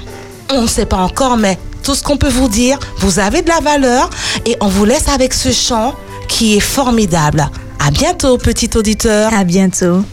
on 0.51 0.63
ne 0.63 0.67
sait 0.67 0.85
pas 0.85 0.97
encore, 0.97 1.37
mais 1.37 1.57
tout 1.83 1.95
ce 1.95 2.03
qu'on 2.03 2.17
peut 2.17 2.29
vous 2.29 2.47
dire, 2.49 2.77
vous 2.97 3.19
avez 3.19 3.41
de 3.41 3.49
la 3.49 3.61
valeur 3.61 4.09
et 4.45 4.55
on 4.61 4.67
vous 4.67 4.85
laisse 4.85 5.07
avec 5.07 5.33
ce 5.33 5.51
chant 5.51 5.95
qui 6.27 6.57
est 6.57 6.59
formidable. 6.59 7.49
À 7.79 7.91
bientôt, 7.91 8.37
petit 8.37 8.69
auditeur. 8.75 9.33
À 9.33 9.43
bientôt. 9.43 10.03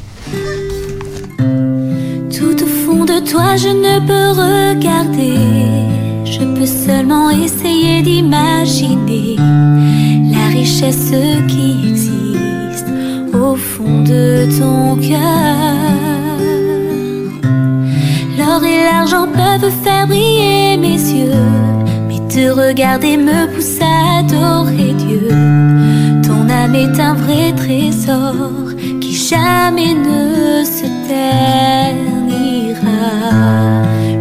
De 3.07 3.21
toi, 3.21 3.57
je 3.57 3.69
ne 3.69 4.01
peux 4.09 4.29
regarder. 4.45 5.39
Je 6.25 6.41
peux 6.55 6.67
seulement 6.67 7.31
essayer 7.31 8.03
d'imaginer 8.03 9.37
la 10.35 10.47
richesse 10.49 11.13
qui 11.47 11.89
existe 11.89 12.89
au 13.33 13.55
fond 13.55 14.03
de 14.03 14.49
ton 14.59 14.97
cœur. 14.97 15.57
L'or 18.39 18.65
et 18.65 18.83
l'argent 18.91 19.27
peuvent 19.27 19.73
faire 19.85 20.07
briller 20.09 20.77
mes 20.77 21.01
yeux, 21.19 21.47
mais 22.09 22.21
te 22.29 22.51
regarder 22.51 23.17
me 23.17 23.47
pousse 23.55 23.79
à 23.81 24.19
adorer 24.19 24.93
Dieu. 25.05 25.29
Ton 26.27 26.49
âme 26.51 26.75
est 26.75 27.01
un 27.01 27.15
vrai 27.15 27.53
trésor 27.53 28.75
qui 29.01 29.15
jamais 29.15 29.95
ne 29.95 30.65
se 30.65 30.87
ternira. 31.09 32.16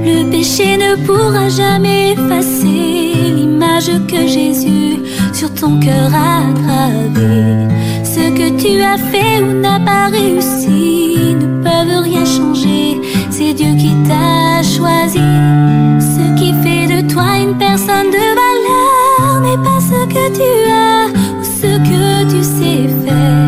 Le 0.08 0.30
péché 0.30 0.78
ne 0.78 0.96
pourra 1.06 1.50
jamais 1.50 2.14
effacer 2.14 3.14
l'image 3.36 3.92
que 4.08 4.28
Jésus 4.28 5.00
sur 5.34 5.54
ton 5.54 5.80
cœur 5.80 6.12
a 6.14 6.42
gravée. 6.62 7.68
Ce 8.04 8.30
que 8.38 8.50
tu 8.62 8.82
as 8.82 8.98
fait 8.98 9.42
ou 9.42 9.54
n'as 9.60 9.80
pas 9.80 10.08
réussi 10.08 11.36
ne 11.42 11.64
peuvent 11.64 12.04
rien 12.04 12.26
changer. 12.26 13.02
C'est 13.30 13.54
Dieu 13.54 13.74
qui 13.78 13.94
t'a 14.08 14.64
choisi. 14.64 15.20
Ce 16.00 16.26
qui 16.40 16.54
fait 16.64 16.88
de 16.88 17.12
toi 17.12 17.38
une 17.38 17.58
personne 17.58 18.10
de 18.18 18.26
valeur 18.42 19.42
n'est 19.42 19.64
pas 19.64 19.80
ce 19.80 20.06
que 20.14 20.26
tu 20.40 20.52
as 20.72 21.08
ou 21.38 21.44
ce 21.44 21.72
que 21.90 22.32
tu 22.32 22.44
sais 22.44 22.88
faire. 23.06 23.45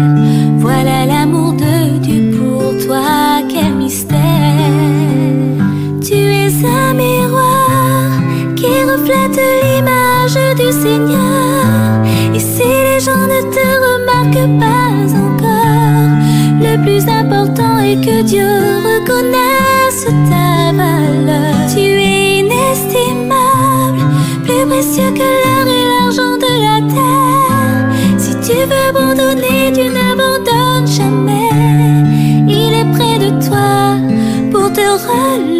Un 6.63 6.95
miroir 6.95 8.09
qui 8.55 8.65
reflète 8.65 9.39
l'image 9.61 10.39
du 10.55 10.71
Seigneur. 10.71 12.03
Et 12.33 12.39
si 12.39 12.63
les 12.63 12.99
gens 12.99 13.27
ne 13.27 13.41
te 13.53 13.67
remarquent 13.85 14.59
pas 14.59 15.15
encore, 15.15 16.09
le 16.59 16.81
plus 16.83 17.07
important 17.07 17.77
est 17.77 18.03
que 18.03 18.23
Dieu 18.23 18.47
reconnaisse 18.89 20.05
ta 20.29 20.73
valeur. 20.73 21.53
Tu 21.71 21.79
es 21.79 22.39
inestimable, 22.39 24.01
plus 24.43 24.65
précieux 24.65 25.11
que 25.13 25.29
l'or 25.43 25.67
et 25.67 25.85
l'argent 25.91 26.37
de 26.37 26.53
la 26.65 26.79
terre. 26.91 28.17
Si 28.17 28.31
tu 28.39 28.57
veux 28.57 28.83
abandonner, 28.89 29.71
tu 29.75 29.83
n'abandonnes 29.89 30.87
jamais. 30.87 31.51
Il 32.47 32.73
est 32.73 32.91
près 32.93 33.19
de 33.19 33.29
toi 33.47 33.97
pour 34.51 34.73
te 34.73 34.81
relever 34.81 35.56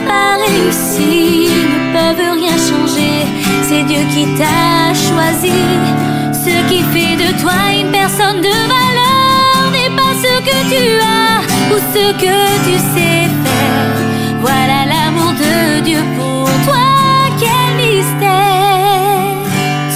pas 0.00 0.36
réussi 0.44 1.48
ne 1.72 1.92
peuvent 1.92 2.34
rien 2.34 2.56
changer. 2.56 3.26
C'est 3.62 3.84
Dieu 3.84 4.02
qui 4.12 4.26
t'a 4.38 4.92
choisi. 4.94 5.60
Ce 6.32 6.54
qui 6.68 6.82
fait 6.92 7.16
de 7.16 7.40
toi 7.40 7.58
une 7.80 7.90
personne 7.90 8.40
de 8.40 8.56
valeur 8.74 9.70
n'est 9.72 9.94
pas 10.00 10.14
ce 10.24 10.34
que 10.48 10.58
tu 10.72 10.84
as 11.00 11.40
ou 11.72 11.78
ce 11.94 12.12
que 12.22 12.38
tu 12.66 12.74
sais 12.92 13.28
faire. 13.44 13.96
Voilà 14.40 14.86
l'amour 14.92 15.32
de 15.32 15.80
Dieu 15.80 16.02
pour 16.18 16.48
toi, 16.66 16.86
quel 17.40 17.68
mystère. 17.76 19.34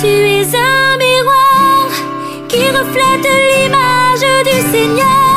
Tu 0.00 0.08
es 0.08 0.46
un 0.54 0.96
miroir 0.98 1.88
qui 2.48 2.62
reflète 2.78 3.28
l'image 3.50 4.44
du 4.44 4.70
Seigneur. 4.72 5.29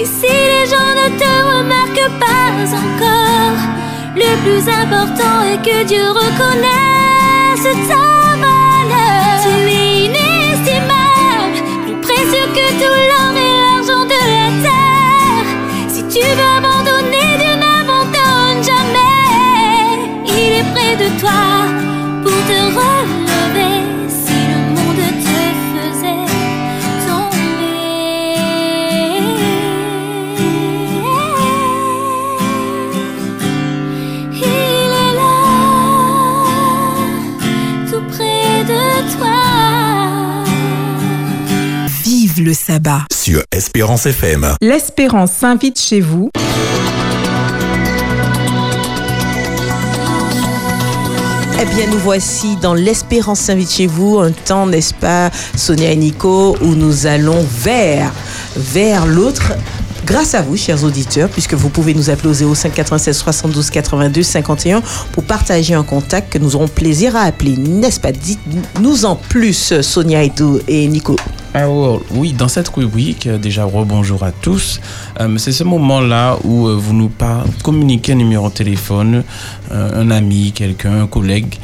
Et 0.00 0.04
si 0.04 0.28
les 0.28 0.64
gens 0.70 0.92
ne 1.00 1.08
te 1.18 1.30
remarquent 1.50 2.12
pas 2.20 2.52
encore, 2.82 3.58
le 4.14 4.30
plus 4.44 4.64
important 4.70 5.42
est 5.42 5.60
que 5.60 5.84
Dieu 5.88 6.06
reconnaisse 6.08 7.66
ta 7.88 8.36
valeur. 8.44 9.42
Tu 9.42 9.50
es 9.66 10.04
inestimable, 10.04 11.58
plus 11.82 11.96
précieux 11.96 12.48
que 12.54 12.66
tout 12.80 12.98
l'or 13.10 13.34
et 13.44 13.54
l'argent 13.64 14.04
de 14.04 14.20
la 14.34 14.48
terre. 14.66 15.48
Si 15.88 16.02
tu 16.04 16.24
veux 16.24 16.52
abandonner, 16.58 17.30
Dieu 17.42 17.54
n'abandonne 17.58 18.62
jamais. 18.62 19.98
Il 20.26 20.60
est 20.60 20.68
près 20.74 20.94
de 20.94 21.08
toi 21.18 21.42
pour 22.22 22.38
te 22.46 22.58
relever. 22.76 23.17
Le 42.48 42.54
sabbat. 42.54 43.02
Sur 43.12 43.42
Espérance 43.52 44.06
FM. 44.06 44.54
L'espérance 44.62 45.32
s'invite 45.32 45.78
chez 45.78 46.00
vous. 46.00 46.30
Eh 51.60 51.64
bien, 51.66 51.86
nous 51.90 51.98
voici 51.98 52.56
dans 52.56 52.72
l'Espérance 52.72 53.40
s'invite 53.40 53.70
chez 53.70 53.86
vous, 53.86 54.18
un 54.18 54.30
temps, 54.30 54.66
n'est-ce 54.66 54.94
pas, 54.94 55.30
Sonia 55.56 55.90
et 55.90 55.96
Nico, 55.96 56.56
où 56.62 56.68
nous 56.68 57.06
allons 57.06 57.44
vers, 57.60 58.10
vers 58.56 59.04
l'autre. 59.04 59.52
Grâce 60.06 60.34
à 60.34 60.40
vous, 60.40 60.56
chers 60.56 60.84
auditeurs, 60.84 61.28
puisque 61.28 61.52
vous 61.52 61.68
pouvez 61.68 61.92
nous 61.92 62.08
appeler 62.08 62.44
au 62.44 62.54
05 62.54 62.72
96 62.72 63.14
72 63.14 63.68
82 63.68 64.22
51 64.22 64.80
pour 65.12 65.22
partager 65.24 65.74
un 65.74 65.82
contact 65.82 66.32
que 66.32 66.38
nous 66.38 66.56
aurons 66.56 66.68
plaisir 66.68 67.14
à 67.14 67.24
appeler, 67.24 67.58
n'est-ce 67.58 68.00
pas? 68.00 68.12
Dites-nous 68.12 69.04
en 69.04 69.16
plus, 69.16 69.82
Sonia 69.82 70.22
et 70.22 70.86
Nico. 70.86 71.16
Oui, 71.66 72.32
dans 72.32 72.48
cette 72.48 72.68
rubrique, 72.68 73.26
euh, 73.26 73.38
déjà 73.38 73.64
rebonjour 73.64 74.22
à 74.22 74.30
tous. 74.32 74.80
Euh, 75.20 75.36
c'est 75.38 75.52
ce 75.52 75.64
moment-là 75.64 76.36
où 76.44 76.66
euh, 76.68 76.76
vous 76.76 76.92
nous 76.94 77.08
par- 77.08 77.44
communiquez 77.62 78.12
un 78.12 78.16
numéro 78.16 78.48
de 78.48 78.54
téléphone, 78.54 79.24
un 79.70 80.10
ami, 80.10 80.52
quelqu'un, 80.52 81.02
un 81.02 81.06
collègue, 81.06 81.54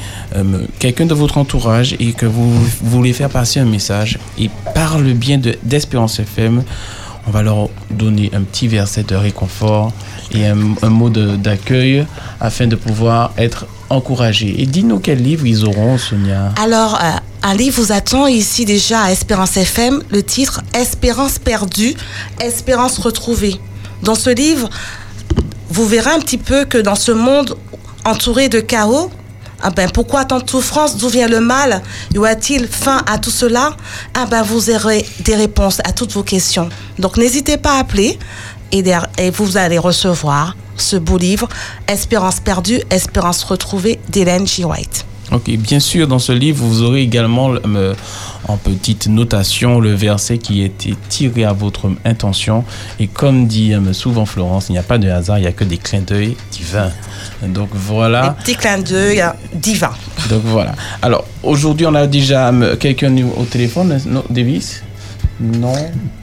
quelqu'un 0.79 1.07
de 1.07 1.15
votre 1.15 1.39
entourage 1.39 1.95
et 1.99 2.13
que 2.13 2.27
vous 2.27 2.53
voulez 2.83 3.13
faire 3.13 3.31
passer 3.31 3.61
un 3.61 3.65
message. 3.65 4.19
Et 4.39 4.51
par 4.75 4.99
le 4.99 5.13
bien 5.15 5.39
de- 5.39 5.57
d'Espérance 5.63 6.19
FM, 6.19 6.63
on 7.27 7.31
va 7.31 7.43
leur 7.43 7.69
donner 7.91 8.31
un 8.35 8.43
petit 8.43 8.69
verset 8.69 9.03
de 9.05 9.15
réconfort 9.17 9.93
et 10.33 10.47
un, 10.47 10.57
mot 10.91 11.09
d'accueil 11.09 12.05
afin 12.41 12.67
de 12.67 12.77
pouvoir 12.77 13.33
être 13.39 13.67
encouragés. 13.89 14.61
Et 14.61 14.67
dis-nous 14.67 14.99
quel 14.99 15.23
livre 15.23 15.47
ils 15.47 15.65
auront, 15.65 15.97
Sonia. 15.97 16.53
Alors, 16.63 16.99
livre 17.53 17.83
vous 17.83 17.93
attend 17.93 18.27
ici 18.27 18.65
déjà 18.65 19.03
à 19.03 19.11
Espérance 19.11 19.59
FM, 19.59 20.03
le 20.09 20.23
titre 20.23 20.63
Espérance 20.73 21.39
perdue, 21.39 21.95
Espérance 22.41 22.97
retrouvée. 22.97 23.61
Dans 24.03 24.15
ce 24.15 24.31
livre, 24.31 24.71
vous 25.69 25.87
verrez 25.87 26.11
un 26.11 26.21
petit 26.21 26.39
peu 26.39 26.65
que 26.65 26.79
dans 26.79 26.95
ce 26.95 27.13
monde 27.13 27.59
entouré 28.07 28.49
de 28.49 28.61
chaos, 28.61 29.11
ah 29.63 29.71
ben, 29.71 29.91
pourquoi 29.91 30.25
tant 30.25 30.41
de 30.41 30.49
souffrance 30.49 30.97
D'où 30.97 31.09
vient 31.09 31.29
le 31.29 31.41
mal? 31.41 31.83
Y 32.15 32.19
aura-t-il 32.19 32.67
fin 32.67 33.03
à 33.07 33.19
tout 33.19 33.31
cela? 33.31 33.77
Ah 34.15 34.27
ben, 34.27 34.43
Vous 34.43 34.71
aurez 34.71 35.07
des 35.21 35.35
réponses 35.35 35.81
à 35.85 35.93
toutes 35.93 36.13
vos 36.13 36.23
questions. 36.23 36.69
Donc 36.99 37.17
n'hésitez 37.17 37.57
pas 37.57 37.77
à 37.77 37.81
appeler 37.81 38.19
et, 38.73 38.85
et 39.19 39.31
vous 39.31 39.57
allez 39.57 39.79
recevoir 39.79 40.57
ce 40.77 40.97
beau 40.97 41.19
livre 41.19 41.49
Espérance 41.89 42.41
perdue, 42.41 42.81
Espérance 42.91 43.45
retrouvée 43.45 44.01
d'Hélène 44.09 44.47
G. 44.47 44.65
White. 44.65 45.07
Ok, 45.33 45.51
bien 45.57 45.81
sûr, 45.81 46.07
dans 46.07 46.19
ce 46.19 46.33
livre, 46.33 46.65
vous 46.65 46.83
aurez 46.83 47.03
également 47.03 47.55
euh, 47.55 47.95
en 48.47 48.57
petite 48.57 49.07
notation 49.07 49.81
le 49.81 49.95
verset 49.95 50.39
qui 50.39 50.63
a 50.63 50.67
été 50.67 50.95
tiré 51.09 51.45
à 51.45 51.53
votre 51.53 51.91
intention. 52.05 52.65
Et 53.01 53.07
comme 53.07 53.47
dit 53.47 53.73
euh, 53.73 53.93
souvent 53.93 54.27
Florence, 54.27 54.67
il 54.69 54.73
n'y 54.73 54.79
a 54.79 54.83
pas 54.83 54.99
de 54.99 55.09
hasard, 55.09 55.39
il 55.39 55.43
n'y 55.43 55.47
a 55.47 55.53
que 55.53 55.65
des 55.65 55.79
clins 55.79 56.03
d'œil 56.03 56.37
divins. 56.53 56.91
Donc 57.43 57.71
voilà. 57.73 58.37
Petit 58.45 58.57
clin 58.57 58.79
d'œil 58.79 59.23
euh, 59.23 59.31
divin. 59.55 59.93
Donc 60.29 60.43
voilà. 60.45 60.75
Alors 61.01 61.27
aujourd'hui, 61.43 61.87
on 61.87 61.95
a 61.95 62.07
déjà 62.07 62.53
quelqu'un 62.79 63.15
au 63.37 63.45
téléphone, 63.45 63.99
Davis? 64.29 64.83
Non. 65.41 65.75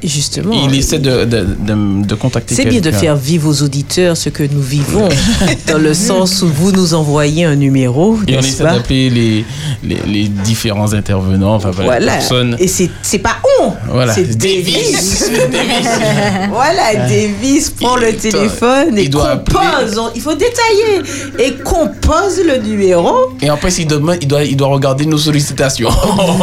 Justement. 0.04 0.54
Il 0.68 0.76
essaie 0.78 1.00
de, 1.00 1.26
de, 1.26 1.46
de- 1.60 2.06
de 2.06 2.16
contacter 2.16 2.56
C'est 2.56 2.66
bien 2.66 2.80
de 2.82 2.92
faire 2.92 3.16
vivre 3.16 3.50
aux 3.50 3.62
auditeurs 3.62 4.16
ce 4.18 4.30
que 4.30 4.44
nous 4.44 4.62
vivons, 4.62 5.10
dans 5.68 5.78
le 5.78 5.94
sens 5.94 6.42
où 6.42 6.48
vous 6.48 6.72
nous 6.72 6.94
envoyez 6.94 7.44
un 7.46 7.56
numéro, 7.56 8.18
Et 8.28 8.36
on 8.38 8.40
essaie 8.40 8.64
d'appeler 8.64 9.10
les, 9.10 9.46
les, 9.84 9.98
les 10.08 10.28
différents 10.28 10.94
intervenants, 10.94 11.56
enfin 11.56 11.72
voilà, 11.72 11.90
Voilà. 11.98 12.12
personnes. 12.14 12.56
Et 12.60 12.68
c'est 12.68 12.90
c'est 13.02 13.20
pas 13.20 13.36
on, 13.62 13.74
Voilà. 13.90 14.14
c'est 14.14 14.38
Davis. 14.38 15.30
voilà, 16.52 16.96
Davis 17.08 17.70
prend 17.72 17.96
le 17.98 18.14
téléphone 18.14 18.98
et 18.98 19.04
il 19.04 19.10
doit 19.10 19.38
compose. 19.38 19.98
On- 19.98 20.10
Il 20.16 20.22
faut 20.22 20.34
détailler 20.36 21.02
et 21.40 21.54
compose 21.64 22.40
le 22.46 22.58
numéro. 22.58 23.14
Et 23.42 23.50
après, 23.50 23.72
s'il 23.72 23.88
demande, 23.88 24.18
il 24.22 24.28
doit, 24.28 24.44
il 24.44 24.56
doit 24.56 24.68
regarder 24.70 25.06
nos 25.06 25.18
sollicitations. 25.18 25.90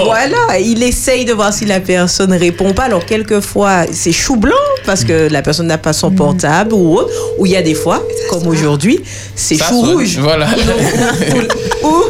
Voilà, 0.05 0.59
il 0.61 0.83
essaye 0.83 1.25
de 1.25 1.33
voir 1.33 1.53
si 1.53 1.65
la 1.65 1.81
personne 1.81 2.33
répond 2.33 2.58
pas. 2.75 2.85
Alors 2.85 3.05
quelquefois 3.07 3.85
c'est 3.93 4.13
chou 4.13 4.37
blanc 4.37 4.55
parce 4.85 5.05
que 5.05 5.29
la 5.31 5.43
personne 5.43 5.67
n'a 5.69 5.79
pas 5.79 5.93
son 5.93 6.11
portable 6.11 6.73
ou 6.75 6.95
autre. 6.97 7.11
Ou 7.39 7.47
il 7.47 7.53
y 7.53 7.57
a 7.57 7.63
des 7.63 7.75
fois, 7.75 8.03
comme 8.31 8.47
aujourd'hui, 8.47 9.01
c'est 9.35 9.57
chou 9.57 9.85
sonne, 9.85 9.95
rouge. 9.97 10.19
Voilà. 10.19 10.47
Ou, 11.83 11.87
ou- 11.87 12.05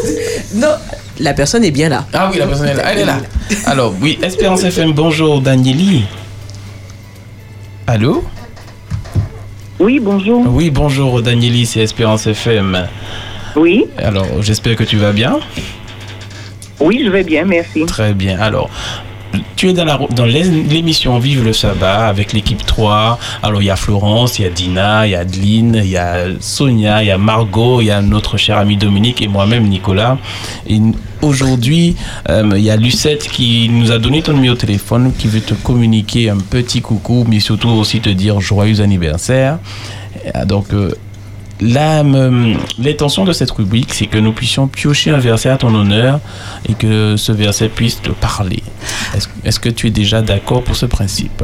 non, 0.54 0.68
la 1.20 1.34
personne 1.34 1.64
est 1.64 1.70
bien 1.70 1.88
là. 1.88 2.06
Ah 2.12 2.28
oui, 2.32 2.38
la 2.38 2.46
personne 2.46 2.68
est 2.68 2.74
là. 2.74 2.82
Elle 2.92 2.98
est 3.00 3.04
là. 3.04 3.18
Alors, 3.66 3.94
oui, 4.00 4.18
Espérance 4.22 4.62
FM, 4.64 4.92
bonjour, 4.92 5.40
Danieli. 5.40 6.04
Allô? 7.86 8.24
Oui, 9.78 10.00
bonjour. 10.00 10.44
Oui, 10.48 10.70
bonjour, 10.70 11.22
Danieli, 11.22 11.64
c'est 11.66 11.80
Espérance 11.80 12.26
FM. 12.26 12.86
Oui. 13.56 13.86
Alors, 13.98 14.26
j'espère 14.42 14.76
que 14.76 14.84
tu 14.84 14.96
vas 14.96 15.12
bien. 15.12 15.38
Oui, 16.80 17.02
je 17.04 17.10
vais 17.10 17.24
bien, 17.24 17.44
merci. 17.44 17.84
Très 17.86 18.12
bien. 18.12 18.38
Alors, 18.40 18.70
tu 19.56 19.68
es 19.68 19.72
dans 19.72 20.24
l'émission 20.24 21.18
Vive 21.18 21.44
le 21.44 21.52
sabbat 21.52 22.06
avec 22.06 22.32
l'équipe 22.32 22.64
3. 22.64 23.18
Alors, 23.42 23.62
il 23.62 23.66
y 23.66 23.70
a 23.70 23.76
Florence, 23.76 24.38
il 24.38 24.42
y 24.42 24.46
a 24.46 24.50
Dina, 24.50 25.06
il 25.06 25.10
y 25.10 25.14
a 25.14 25.20
Adeline, 25.20 25.80
il 25.84 25.90
y 25.90 25.96
a 25.96 26.26
Sonia, 26.40 27.02
il 27.02 27.06
y 27.06 27.10
a 27.10 27.18
Margot, 27.18 27.80
il 27.80 27.86
y 27.86 27.90
a 27.90 28.00
notre 28.02 28.36
cher 28.36 28.58
ami 28.58 28.76
Dominique 28.76 29.22
et 29.22 29.28
moi-même, 29.28 29.68
Nicolas. 29.68 30.18
Et 30.68 30.80
aujourd'hui, 31.22 31.96
euh, 32.28 32.50
il 32.56 32.62
y 32.62 32.70
a 32.70 32.76
Lucette 32.76 33.28
qui 33.28 33.68
nous 33.70 33.92
a 33.92 33.98
donné 33.98 34.22
ton 34.22 34.32
numéro 34.32 34.54
de 34.54 34.60
téléphone, 34.60 35.12
qui 35.16 35.28
veut 35.28 35.40
te 35.40 35.54
communiquer 35.54 36.30
un 36.30 36.38
petit 36.38 36.80
coucou, 36.80 37.24
mais 37.28 37.40
surtout 37.40 37.68
aussi 37.68 38.00
te 38.00 38.10
dire 38.10 38.40
joyeux 38.40 38.80
anniversaire. 38.80 39.58
Et, 40.24 40.46
donc, 40.46 40.72
euh, 40.72 40.92
l'intention 41.60 43.24
de 43.24 43.32
cette 43.32 43.50
rubrique, 43.50 43.92
c'est 43.94 44.06
que 44.06 44.18
nous 44.18 44.32
puissions 44.32 44.66
piocher 44.68 45.10
un 45.10 45.18
verset 45.18 45.48
à 45.48 45.56
ton 45.56 45.74
honneur 45.74 46.20
et 46.68 46.74
que 46.74 47.16
ce 47.16 47.32
verset 47.32 47.68
puisse 47.68 48.00
te 48.00 48.10
parler. 48.10 48.62
Est-ce, 49.44 49.60
que 49.60 49.68
tu 49.68 49.88
es 49.88 49.90
déjà 49.90 50.22
d'accord 50.22 50.62
pour 50.62 50.76
ce 50.76 50.86
principe? 50.86 51.42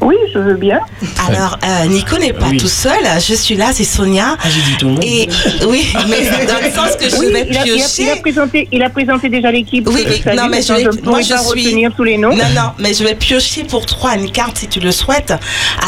Oui, 0.00 0.14
je 0.32 0.38
veux 0.38 0.56
bien. 0.56 0.80
Alors, 1.28 1.58
euh, 1.64 1.86
Nico 1.86 2.16
n'est 2.18 2.32
pas 2.32 2.48
Oui. 2.50 2.56
tout 2.56 2.68
seul. 2.68 2.98
Je 3.16 3.34
suis 3.34 3.56
là, 3.56 3.70
c'est 3.72 3.84
Sonia. 3.84 4.36
Ah, 4.42 4.48
j'ai 4.48 4.60
dit 4.62 4.76
tout 4.78 4.86
le 4.86 4.92
monde. 4.92 5.04
Et 5.04 5.28
oui, 5.66 5.86
mais 6.08 6.24
dans 6.46 6.64
le 6.64 6.70
sens 6.72 6.96
que 6.96 7.08
je 7.08 7.16
Oui, 7.16 7.32
vais 7.32 7.46
il 7.50 7.56
a, 7.56 7.64
il 7.66 7.72
a- 7.72 7.74
piocher. 7.76 8.02
il 8.04 8.10
a 8.10 8.16
présenté, 8.16 8.68
il 8.72 8.82
a 8.82 8.90
présenté 8.90 9.28
déjà 9.28 9.50
l'équipe. 9.50 9.88
Oui, 9.88 10.04
oui, 10.08 10.22
non, 10.36 10.48
mais 10.48 10.62
je 10.62 10.72
vais, 10.72 10.84
je 10.84 11.04
moi 11.08 11.20
je 11.20 11.28
pas 11.30 11.38
suis. 11.42 11.64
retenir 11.66 11.92
tous 11.96 12.04
les 12.04 12.16
noms. 12.16 12.30
Non, 12.34 12.44
non, 12.54 12.70
mais 12.78 12.94
je 12.94 13.04
vais 13.04 13.14
piocher 13.14 13.64
pour 13.64 13.86
toi 13.86 14.14
une 14.16 14.30
carte 14.30 14.58
si 14.58 14.68
tu 14.68 14.80
le 14.80 14.92
souhaites, 14.92 15.34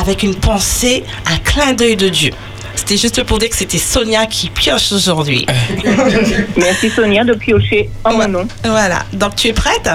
avec 0.00 0.22
une 0.22 0.34
pensée, 0.34 1.02
un 1.32 1.38
clin 1.38 1.72
d'œil 1.72 1.96
de 1.96 2.08
Dieu. 2.08 2.32
C'était 2.90 3.02
juste 3.02 3.22
pour 3.22 3.38
dire 3.38 3.50
que 3.50 3.56
c'était 3.56 3.78
Sonia 3.78 4.26
qui 4.26 4.50
pioche 4.50 4.90
aujourd'hui. 4.90 5.46
Merci 6.56 6.90
Sonia 6.90 7.22
de 7.22 7.34
piocher 7.34 7.88
en 8.02 8.14
mon 8.14 8.26
nom. 8.26 8.48
Voilà, 8.64 9.04
donc 9.12 9.36
tu 9.36 9.46
es 9.46 9.52
prête? 9.52 9.88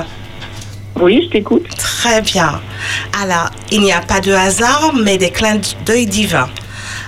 Oui, 1.02 1.22
je 1.26 1.30
t'écoute. 1.30 1.68
Très 1.76 2.22
bien. 2.22 2.62
Alors, 3.22 3.50
il 3.70 3.82
n'y 3.82 3.92
a 3.92 4.00
pas 4.00 4.22
de 4.22 4.32
hasard, 4.32 4.94
mais 4.96 5.18
des 5.18 5.30
clins 5.30 5.60
d'œil 5.86 6.06
divins. 6.06 6.50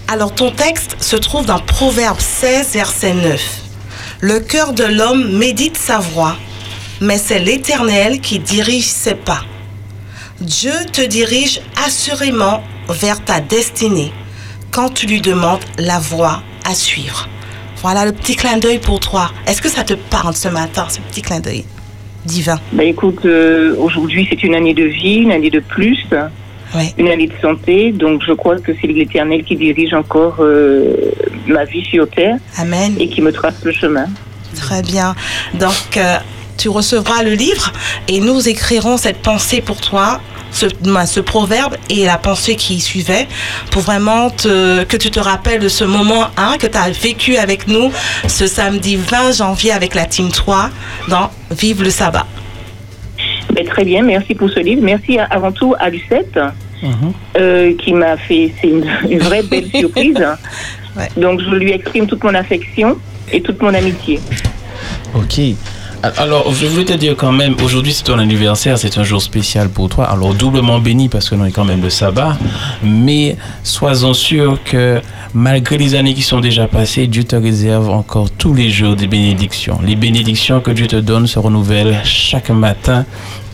Alors, 0.09 0.35
ton 0.35 0.51
texte 0.51 0.97
se 0.99 1.15
trouve 1.15 1.45
dans 1.45 1.59
Proverbe 1.59 2.19
16, 2.19 2.73
verset 2.73 3.13
9. 3.13 3.41
Le 4.19 4.41
cœur 4.41 4.73
de 4.73 4.83
l'homme 4.83 5.37
médite 5.37 5.77
sa 5.77 5.99
voie, 5.99 6.35
mais 6.99 7.17
c'est 7.17 7.39
l'Éternel 7.39 8.19
qui 8.19 8.39
dirige 8.39 8.87
ses 8.87 9.15
pas. 9.15 9.45
Dieu 10.41 10.73
te 10.91 11.01
dirige 11.01 11.61
assurément 11.85 12.61
vers 12.89 13.23
ta 13.23 13.39
destinée 13.39 14.11
quand 14.77 14.93
tu 14.93 15.07
lui 15.07 15.21
demandes 15.21 15.63
la 15.79 15.97
voie 15.97 16.43
à 16.63 16.75
suivre. 16.75 17.27
Voilà 17.77 18.05
le 18.05 18.11
petit 18.11 18.35
clin 18.35 18.59
d'œil 18.59 18.77
pour 18.77 18.99
toi. 18.99 19.31
Est-ce 19.47 19.59
que 19.59 19.69
ça 19.69 19.83
te 19.83 19.95
parle 19.95 20.35
ce 20.35 20.49
matin, 20.49 20.85
ce 20.87 20.99
petit 20.99 21.23
clin 21.23 21.39
d'œil 21.39 21.65
divin? 22.25 22.59
Bah 22.73 22.83
écoute, 22.83 23.25
euh, 23.25 23.75
aujourd'hui 23.79 24.27
c'est 24.29 24.43
une 24.43 24.53
année 24.53 24.75
de 24.75 24.83
vie, 24.83 25.15
une 25.15 25.31
année 25.31 25.49
de 25.49 25.61
plus, 25.61 25.97
une 26.99 27.07
année 27.07 27.25
de 27.25 27.33
santé. 27.41 27.91
Donc 27.91 28.21
je 28.23 28.33
crois 28.33 28.59
que 28.59 28.71
c'est 28.79 28.85
l'Éternel 28.85 29.43
qui 29.45 29.55
dirige 29.55 29.95
encore 29.95 30.35
euh, 30.41 30.93
ma 31.47 31.65
vie 31.65 31.83
sur 31.83 32.07
terre. 32.07 32.37
Amen. 32.59 32.93
Et 32.99 33.09
qui 33.09 33.21
me 33.21 33.31
trace 33.31 33.55
le 33.63 33.71
chemin. 33.71 34.05
Très 34.53 34.83
bien. 34.83 35.15
Donc, 35.55 35.97
euh, 35.97 36.17
tu 36.57 36.69
recevras 36.69 37.23
le 37.23 37.33
livre 37.33 37.73
et 38.07 38.19
nous 38.19 38.47
écrirons 38.47 38.97
cette 38.97 39.23
pensée 39.23 39.61
pour 39.61 39.81
toi, 39.81 40.21
ce, 40.51 40.65
bah, 40.83 41.05
ce 41.05 41.19
proverbe 41.19 41.75
et 41.89 42.05
la 42.05 42.17
pensée 42.17 42.55
qui 42.55 42.79
suivait, 42.79 43.27
pour 43.71 43.81
vraiment 43.81 44.29
te- 44.29 44.83
que 44.83 44.97
tu 44.97 45.11
te 45.11 45.19
rappelles 45.19 45.59
de 45.59 45.67
ce 45.69 45.83
moment 45.83 46.27
hein, 46.37 46.55
que 46.59 46.67
tu 46.67 46.77
as 46.77 46.89
vécu 46.89 47.37
avec 47.37 47.67
nous 47.67 47.91
ce 48.27 48.47
samedi 48.47 48.95
20 48.95 49.33
janvier 49.33 49.71
avec 49.71 49.93
la 49.95 50.05
Team 50.05 50.29
3 50.29 50.69
dans 51.09 51.29
Vive 51.51 51.83
le 51.83 51.89
sabbat. 51.89 52.25
Ben, 53.53 53.65
très 53.65 53.83
bien, 53.85 54.03
merci 54.03 54.35
pour 54.35 54.49
ce 54.49 54.59
livre. 54.59 54.81
Merci 54.83 55.17
à- 55.19 55.25
avant 55.25 55.51
tout 55.51 55.73
à 55.79 55.89
Lucette, 55.89 56.39
euh, 57.37 57.73
qui 57.77 57.93
m'a 57.93 58.17
fait, 58.17 58.51
c'est 58.61 58.67
une, 58.67 58.85
une 59.09 59.19
vraie 59.19 59.43
belle 59.49 59.69
surprise. 59.73 60.23
Donc 61.15 61.41
je 61.41 61.49
lui 61.55 61.71
exprime 61.71 62.07
toute 62.07 62.23
mon 62.23 62.33
affection 62.33 62.97
et 63.31 63.41
toute 63.41 63.61
mon 63.61 63.73
amitié. 63.73 64.19
Ok. 65.15 65.39
Alors, 66.03 66.53
je 66.53 66.67
voulais 66.67 66.85
te 66.85 66.93
dire 66.93 67.15
quand 67.17 67.31
même, 67.31 67.55
aujourd'hui 67.63 67.91
c'est 67.91 68.03
ton 68.03 68.19
anniversaire, 68.19 68.77
c'est 68.77 68.97
un 68.99 69.03
jour 69.03 69.21
spécial 69.21 69.69
pour 69.69 69.89
toi. 69.89 70.05
Alors, 70.05 70.35
doublement 70.35 70.79
béni 70.79 71.09
parce 71.09 71.27
que 71.29 71.35
l'on 71.35 71.45
est 71.45 71.51
quand 71.51 71.65
même 71.65 71.81
le 71.81 71.89
sabbat. 71.89 72.37
Mais 72.83 73.35
sois-en 73.63 74.13
sûr 74.13 74.59
que 74.63 75.01
malgré 75.33 75.77
les 75.77 75.95
années 75.95 76.13
qui 76.13 76.21
sont 76.21 76.39
déjà 76.39 76.67
passées, 76.67 77.07
Dieu 77.07 77.23
te 77.23 77.35
réserve 77.35 77.89
encore 77.89 78.29
tous 78.29 78.53
les 78.53 78.69
jours 78.69 78.95
des 78.95 79.07
bénédictions. 79.07 79.79
Les 79.83 79.95
bénédictions 79.95 80.61
que 80.61 80.71
Dieu 80.71 80.85
te 80.87 80.97
donne 80.97 81.25
se 81.25 81.39
renouvellent 81.39 81.99
chaque 82.03 82.51
matin. 82.51 83.05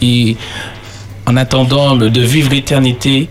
Et 0.01 0.35
en 1.25 1.37
attendant 1.37 1.95
de 1.95 2.21
vivre 2.21 2.51
l'éternité, 2.51 3.29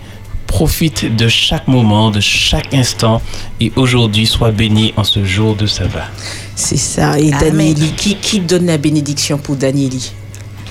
profite 0.52 1.16
de 1.16 1.28
chaque 1.28 1.66
moment, 1.66 2.10
de 2.10 2.20
chaque 2.20 2.74
instant. 2.74 3.22
Et 3.58 3.72
aujourd'hui, 3.74 4.26
sois 4.26 4.50
béni 4.50 4.92
en 4.98 5.04
ce 5.04 5.24
jour 5.24 5.56
de 5.56 5.66
sabbat. 5.66 6.08
C'est 6.54 6.76
ça. 6.76 7.18
Et 7.18 7.30
Danieli, 7.30 7.92
qui, 7.96 8.16
qui 8.16 8.40
donne 8.40 8.66
la 8.66 8.76
bénédiction 8.76 9.38
pour 9.38 9.56
Danieli? 9.56 10.12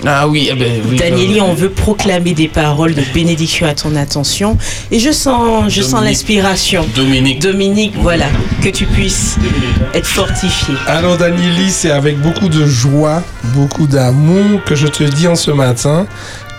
Ah 0.05 0.27
oui, 0.27 0.49
eh 0.51 0.55
ben, 0.55 0.81
oui. 0.89 0.97
Danieli, 0.97 1.41
on 1.41 1.53
veut 1.53 1.69
proclamer 1.69 2.33
des 2.33 2.47
paroles 2.47 2.95
de 2.95 3.03
bénédiction 3.13 3.67
à 3.67 3.75
ton 3.75 3.95
attention. 3.95 4.57
Et 4.91 4.99
je 4.99 5.11
sens, 5.11 5.71
je 5.71 5.81
sens 5.81 5.91
Dominique. 5.91 6.09
l'inspiration. 6.09 6.85
Dominique. 6.95 7.39
Dominique, 7.39 7.93
voilà. 7.97 8.25
Que 8.63 8.69
tu 8.69 8.85
puisses 8.85 9.37
être 9.93 10.07
fortifié. 10.07 10.73
Alors 10.87 11.17
Danieli, 11.17 11.69
c'est 11.69 11.91
avec 11.91 12.19
beaucoup 12.19 12.49
de 12.49 12.65
joie, 12.65 13.23
beaucoup 13.53 13.85
d'amour 13.85 14.63
que 14.65 14.75
je 14.75 14.87
te 14.87 15.03
dis 15.03 15.27
en 15.27 15.35
ce 15.35 15.51
matin 15.51 16.07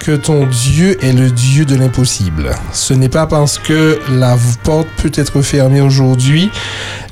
que 0.03 0.17
ton 0.17 0.47
Dieu 0.47 1.03
est 1.05 1.13
le 1.13 1.31
Dieu 1.31 1.65
de 1.65 1.77
l'impossible. 1.77 2.51
Ce 2.73 2.93
n'est 2.93 3.09
pas 3.09 3.29
parce 3.29 3.59
que 3.59 4.01
la 4.11 4.37
porte 4.65 4.89
peut 5.01 5.13
être 5.15 5.43
fermée 5.43 5.81
aujourd'hui, 5.81 6.51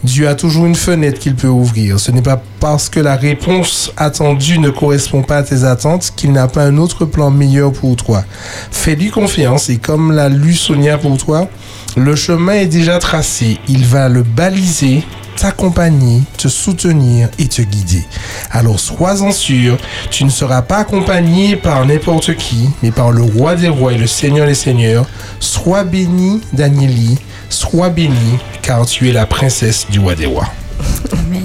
Dieu 0.02 0.28
a 0.28 0.34
toujours 0.34 0.66
une 0.66 0.74
fenêtre 0.74 1.20
qu'il 1.20 1.36
peut 1.36 1.46
ouvrir. 1.46 2.00
Ce 2.00 2.10
n'est 2.10 2.22
pas 2.22 2.42
parce 2.58 2.88
que 2.88 2.98
la 2.98 3.14
réponse 3.14 3.92
attendue 3.96 4.58
ne 4.58 4.70
correspond 4.70 5.22
pas 5.22 5.38
à 5.38 5.42
tes 5.44 5.62
attentes 5.62 6.12
qu'il 6.16 6.32
n'a 6.32 6.48
pas 6.48 6.64
un 6.64 6.78
autre 6.78 7.04
plan 7.04 7.30
meilleur 7.30 7.72
pour 7.72 7.94
toi. 7.94 8.24
Fais-lui 8.72 9.10
confiance 9.10 9.70
et 9.70 9.76
comme 9.76 10.10
l'a 10.10 10.28
lu 10.28 10.54
Sonia 10.54 10.98
pour 10.98 11.16
toi, 11.16 11.48
le 11.96 12.16
chemin 12.16 12.54
est 12.54 12.66
déjà 12.66 12.98
tracé. 12.98 13.58
Il 13.68 13.84
va 13.84 14.08
le 14.08 14.22
baliser, 14.22 15.04
t'accompagner, 15.40 16.22
te 16.36 16.48
soutenir 16.48 17.30
et 17.38 17.48
te 17.48 17.62
guider. 17.62 18.04
Alors 18.50 18.78
sois-en 18.78 19.32
sûr, 19.32 19.78
tu 20.10 20.24
ne 20.24 20.30
seras 20.30 20.60
pas 20.60 20.76
accompagné 20.76 21.56
par 21.56 21.86
n'importe 21.86 22.36
qui, 22.36 22.68
mais 22.82 22.90
par 22.90 23.10
le 23.10 23.22
roi 23.22 23.54
des 23.54 23.68
rois 23.68 23.94
et 23.94 23.98
le 23.98 24.06
seigneur 24.06 24.46
des 24.46 24.54
seigneurs. 24.54 25.06
Sois 25.38 25.84
béni, 25.84 26.42
Danieli, 26.52 27.18
sois 27.48 27.88
béni, 27.88 28.38
car 28.60 28.84
tu 28.84 29.08
es 29.08 29.12
la 29.12 29.24
princesse 29.24 29.86
du 29.88 29.98
roi 29.98 30.14
des 30.14 30.26
rois. 30.26 30.48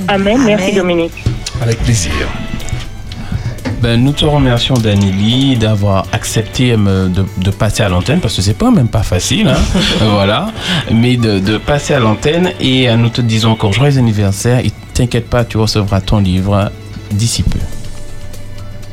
Amen. 0.09 0.43
Merci 0.45 0.73
Dominique. 0.73 1.23
Avec 1.61 1.79
plaisir. 1.79 2.11
Ben, 3.81 4.03
nous 4.03 4.13
te 4.13 4.25
remercions, 4.25 4.75
Danili, 4.75 5.57
d'avoir 5.57 6.05
accepté 6.11 6.71
euh, 6.73 7.07
de, 7.07 7.25
de 7.37 7.51
passer 7.51 7.83
à 7.83 7.89
l'antenne, 7.89 8.19
parce 8.19 8.35
que 8.35 8.41
c'est 8.41 8.57
pas 8.57 8.71
même 8.71 8.87
pas 8.87 9.03
facile, 9.03 9.47
hein, 9.47 9.79
voilà, 10.11 10.51
mais 10.91 11.17
de, 11.17 11.39
de 11.39 11.57
passer 11.57 11.93
à 11.93 11.99
l'antenne. 11.99 12.51
Et 12.59 12.89
euh, 12.89 12.95
nous 12.95 13.09
te 13.09 13.21
disons 13.21 13.51
encore 13.51 13.73
joyeux 13.73 13.97
anniversaire. 13.97 14.59
Et 14.59 14.71
t'inquiète 14.93 15.29
pas, 15.29 15.43
tu 15.45 15.57
recevras 15.57 16.01
ton 16.01 16.19
livre 16.19 16.71
d'ici 17.11 17.43
peu. 17.43 17.59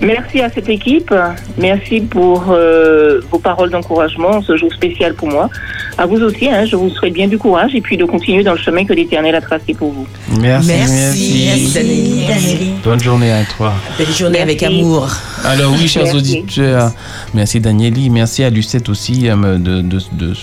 Merci 0.03 0.41
à 0.41 0.51
cette 0.51 0.69
équipe. 0.69 1.15
Merci 1.59 2.01
pour 2.01 2.47
euh, 2.51 3.21
vos 3.31 3.39
paroles 3.39 3.71
d'encouragement, 3.71 4.43
ce 4.43 4.57
jour 4.57 4.73
spécial 4.73 5.15
pour 5.15 5.29
moi. 5.29 5.49
À 5.97 6.07
vous 6.07 6.21
aussi, 6.23 6.49
hein, 6.49 6.65
je 6.65 6.75
vous 6.75 6.91
souhaite 6.91 7.13
bien 7.13 7.29
du 7.29 7.39
courage 7.39 7.75
et 7.75 7.81
puis 7.81 7.97
de 7.97 8.05
continuer 8.05 8.43
dans 8.43 8.53
le 8.53 8.59
chemin 8.59 8.85
que 8.85 8.93
l'Éternel 8.95 9.35
a 9.35 9.41
tracé 9.41 9.75
pour 9.75 9.93
vous. 9.93 10.07
Merci, 10.41 10.69
Merci, 10.69 12.25
merci. 12.27 12.73
Bonne 12.83 13.01
journée 13.01 13.31
à 13.31 13.45
toi. 13.45 13.73
Belle 13.97 14.11
journée 14.13 14.41
avec 14.41 14.63
amour. 14.63 15.09
Alors 15.45 15.73
oui, 15.73 15.87
chers 15.87 16.05
Merci. 16.05 16.19
auditeurs, 16.19 16.93
merci 17.35 17.61
Danieli, 17.61 18.11
merci 18.11 18.43
à 18.45 18.51
Lucette 18.51 18.89
aussi 18.89 19.29
euh, 19.29 19.59
de, 19.59 19.83
de, 19.83 19.99
de, 20.13 20.35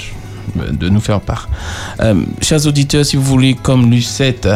de 0.71 0.89
nous 0.89 0.99
faire 1.01 1.19
part. 1.21 1.49
Euh, 2.01 2.15
chers 2.41 2.65
auditeurs, 2.67 3.05
si 3.05 3.15
vous 3.15 3.23
voulez, 3.23 3.55
comme 3.55 3.89
Lucette, 3.89 4.47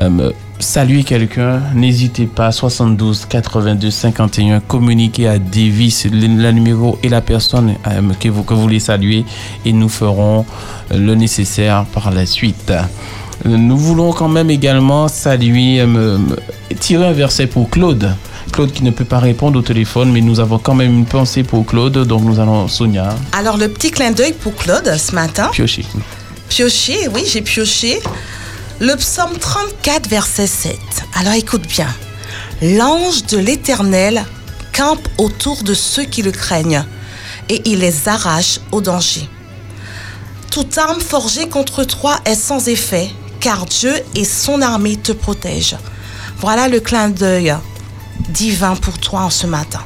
euh, 0.00 0.30
saluer 0.60 1.04
quelqu'un, 1.04 1.60
n'hésitez 1.74 2.26
pas, 2.26 2.52
72 2.52 3.26
82 3.28 3.90
51, 3.90 4.60
communiquez 4.60 5.26
à 5.26 5.38
Davis, 5.38 6.06
le, 6.06 6.50
numéro 6.52 6.98
et 7.02 7.08
la 7.08 7.20
personne 7.20 7.74
euh, 7.86 8.00
que, 8.20 8.28
vous, 8.28 8.42
que 8.42 8.54
vous 8.54 8.60
voulez 8.62 8.80
saluer 8.80 9.24
et 9.64 9.72
nous 9.72 9.88
ferons 9.88 10.44
le 10.90 11.14
nécessaire 11.14 11.84
par 11.86 12.10
la 12.10 12.26
suite. 12.26 12.72
Nous 13.46 13.76
voulons 13.78 14.12
quand 14.12 14.28
même 14.28 14.50
également 14.50 15.08
saluer, 15.08 15.80
euh, 15.80 15.86
me- 15.86 16.18
me- 16.18 16.36
tirer 16.78 17.06
un 17.06 17.12
verset 17.12 17.46
pour 17.46 17.70
Claude. 17.70 18.14
Claude 18.52 18.70
qui 18.72 18.84
ne 18.84 18.90
peut 18.90 19.04
pas 19.04 19.18
répondre 19.20 19.58
au 19.58 19.62
téléphone, 19.62 20.12
mais 20.12 20.20
nous 20.20 20.40
avons 20.40 20.58
quand 20.58 20.74
même 20.74 20.92
une 20.92 21.06
pensée 21.06 21.42
pour 21.42 21.64
Claude, 21.64 22.06
donc 22.06 22.22
nous 22.22 22.38
allons, 22.38 22.68
Sonia, 22.68 23.14
Alors, 23.32 23.56
le 23.56 23.68
petit 23.68 23.90
clin 23.90 24.10
d'œil 24.10 24.34
pour 24.34 24.54
Claude 24.56 24.92
ce 24.98 25.14
matin. 25.14 25.48
piocher. 25.52 25.86
Piocher, 26.48 27.08
oui, 27.14 27.22
j'ai 27.26 27.40
pioché. 27.42 28.00
Le 28.82 28.96
psaume 28.96 29.36
34, 29.38 30.08
verset 30.08 30.46
7. 30.46 30.78
Alors 31.14 31.34
écoute 31.34 31.68
bien. 31.68 31.94
L'ange 32.62 33.26
de 33.26 33.36
l'Éternel 33.36 34.24
campe 34.74 35.06
autour 35.18 35.62
de 35.64 35.74
ceux 35.74 36.04
qui 36.04 36.22
le 36.22 36.32
craignent 36.32 36.82
et 37.50 37.60
il 37.66 37.80
les 37.80 38.08
arrache 38.08 38.58
au 38.72 38.80
danger. 38.80 39.28
Toute 40.50 40.78
arme 40.78 41.02
forgée 41.02 41.46
contre 41.46 41.84
toi 41.84 42.20
est 42.24 42.34
sans 42.34 42.68
effet, 42.68 43.10
car 43.38 43.66
Dieu 43.66 43.92
et 44.14 44.24
son 44.24 44.62
armée 44.62 44.96
te 44.96 45.12
protègent. 45.12 45.76
Voilà 46.38 46.66
le 46.66 46.80
clin 46.80 47.10
d'œil 47.10 47.54
divin 48.30 48.76
pour 48.76 48.96
toi 48.96 49.20
en 49.20 49.30
ce 49.30 49.46
matin. 49.46 49.84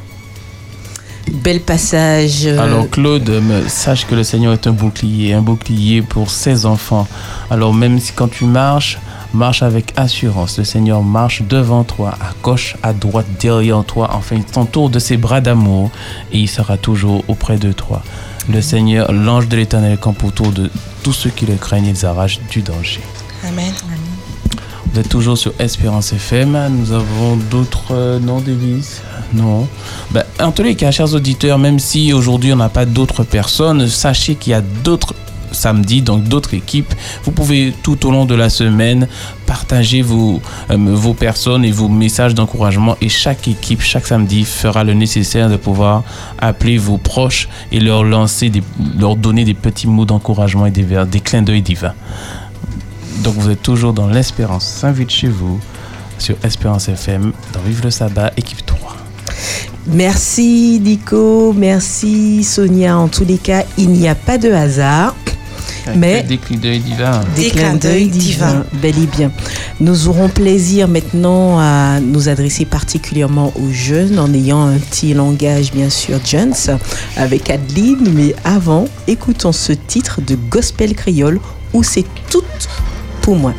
Bel 1.32 1.60
passage. 1.60 2.46
euh, 2.46 2.59
Alors 2.59 2.88
Claude, 2.90 3.30
sache 3.66 4.06
que 4.06 4.14
le 4.14 4.22
Seigneur 4.24 4.52
est 4.52 4.66
un 4.66 4.72
bouclier, 4.72 5.32
un 5.32 5.40
bouclier 5.42 6.02
pour 6.02 6.30
ses 6.30 6.66
enfants. 6.66 7.06
Alors 7.51 7.72
même 7.74 7.98
si 7.98 8.12
quand 8.12 8.28
tu 8.28 8.44
marches, 8.44 8.98
marche 9.32 9.62
avec 9.62 9.92
assurance. 9.96 10.59
Le 10.59 10.64
Seigneur 10.64 11.02
marche 11.02 11.42
devant 11.42 11.82
toi, 11.84 12.14
à 12.20 12.32
gauche, 12.42 12.76
à 12.82 12.92
droite, 12.92 13.26
derrière 13.40 13.84
toi. 13.84 14.10
Enfin, 14.14 14.36
il 14.36 14.44
t'entoure 14.44 14.90
de 14.90 14.98
ses 14.98 15.16
bras 15.16 15.40
d'amour 15.40 15.90
et 16.32 16.38
il 16.38 16.48
sera 16.48 16.76
toujours 16.76 17.24
auprès 17.28 17.56
de 17.56 17.72
toi. 17.72 18.02
Le 18.48 18.60
Seigneur, 18.60 19.10
l'ange 19.10 19.48
de 19.48 19.56
l'Éternel, 19.56 19.98
campe 19.98 20.22
autour 20.24 20.52
de 20.52 20.70
tous 21.02 21.12
ceux 21.12 21.30
qui 21.30 21.46
le 21.46 21.55
craignent 21.55 21.86
et 21.86 21.92
les 21.92 22.05
arrache 22.05 22.38
du 22.51 22.62
danger. 22.62 23.01
Amen. 23.46 23.72
Vous 24.95 25.01
êtes 25.01 25.09
toujours 25.09 25.37
sur 25.37 25.53
Espérance 25.59 26.12
FM. 26.12 26.57
Nous 26.71 26.93
avons 26.93 27.35
d'autres 27.51 27.91
euh, 27.91 28.21
noms, 28.21 28.41
Non. 29.33 29.66
Ben, 30.12 30.23
en 30.39 30.53
tous 30.53 30.62
les 30.62 30.77
cas, 30.77 30.93
chers 30.93 31.12
auditeurs, 31.15 31.59
même 31.59 31.81
si 31.81 32.12
aujourd'hui 32.12 32.53
on 32.53 32.57
n'a 32.57 32.69
pas 32.69 32.87
d'autres 32.87 33.25
personnes, 33.25 33.89
sachez 33.89 34.37
qu'il 34.37 34.53
y 34.53 34.55
a 34.55 34.61
d'autres 34.61 35.16
samedis, 35.51 36.01
donc 36.01 36.23
d'autres 36.23 36.55
équipes. 36.55 36.95
Vous 37.25 37.33
pouvez 37.33 37.75
tout 37.83 38.07
au 38.07 38.12
long 38.12 38.25
de 38.25 38.37
la 38.37 38.49
semaine 38.49 39.09
partager 39.47 40.01
vos, 40.01 40.41
euh, 40.71 40.77
vos 40.79 41.15
personnes 41.15 41.65
et 41.65 41.73
vos 41.73 41.89
messages 41.89 42.37
d'encouragement 42.37 42.97
et 43.01 43.09
chaque 43.09 43.49
équipe, 43.49 43.83
chaque 43.83 44.07
samedi, 44.07 44.45
fera 44.45 44.85
le 44.85 44.95
nécessaire 44.95 45.51
de 45.51 45.57
pouvoir 45.57 46.05
appeler 46.39 46.79
vos 46.79 46.99
proches 46.99 47.49
et 47.73 47.81
leur 47.81 48.05
lancer, 48.05 48.49
des, 48.49 48.62
leur 48.97 49.16
donner 49.16 49.45
des 49.45 49.55
petits 49.55 49.89
mots 49.89 50.05
d'encouragement 50.05 50.66
et 50.66 50.71
des, 50.71 50.87
des 51.11 51.21
clins 51.21 51.43
d'œil 51.43 51.62
divins. 51.62 51.95
Donc 53.23 53.35
vous 53.36 53.51
êtes 53.51 53.62
toujours 53.62 53.93
dans 53.93 54.09
l'Espérance. 54.09 54.66
S'invite 54.66 55.11
chez 55.11 55.28
vous 55.28 55.61
sur 56.19 56.36
Espérance 56.43 56.89
FM 56.89 57.32
dans 57.53 57.61
Vive 57.61 57.82
le 57.85 57.91
Sabbat, 57.91 58.32
équipe 58.36 58.65
3. 58.66 58.97
Merci 59.86 60.81
Nico, 60.82 61.53
merci 61.53 62.43
Sonia. 62.45 62.97
En 62.99 63.09
tous 63.09 63.24
les 63.24 63.39
cas, 63.39 63.65
il 63.77 63.91
n'y 63.91 64.09
a 64.09 64.15
pas 64.15 64.39
de 64.39 64.51
hasard. 64.51 65.15
Mais 65.97 66.23
Des 66.23 66.39
clins 66.39 66.57
d'œil 66.57 66.78
divins. 66.81 67.20
des 67.36 67.51
clins 67.51 67.74
d'œil 67.74 68.09
divins, 68.09 68.65
bel 68.81 68.99
et 68.99 69.07
bien. 69.07 69.31
Nous 69.81 70.09
aurons 70.09 70.31
plaisir 70.31 70.89
maintenant 70.89 71.59
à 71.59 72.01
nous 72.01 72.31
adresser 72.31 72.65
particulièrement 72.65 73.53
aux 73.57 73.70
jeunes 73.70 74.19
en 74.19 74.32
ayant 74.32 74.62
un 74.66 74.78
petit 74.78 75.12
langage 75.12 75.73
bien 75.73 75.91
sûr 75.91 76.20
Jones 76.24 76.55
avec 77.19 77.51
Adeline, 77.51 78.09
mais 78.15 78.35
avant, 78.45 78.86
écoutons 79.09 79.53
ce 79.53 79.73
titre 79.74 80.23
de 80.27 80.36
gospel 80.49 80.95
créole 80.95 81.39
où 81.74 81.82
c'est 81.82 82.07
tout 82.31 82.41
pour 83.24 83.36
moi. 83.36 83.55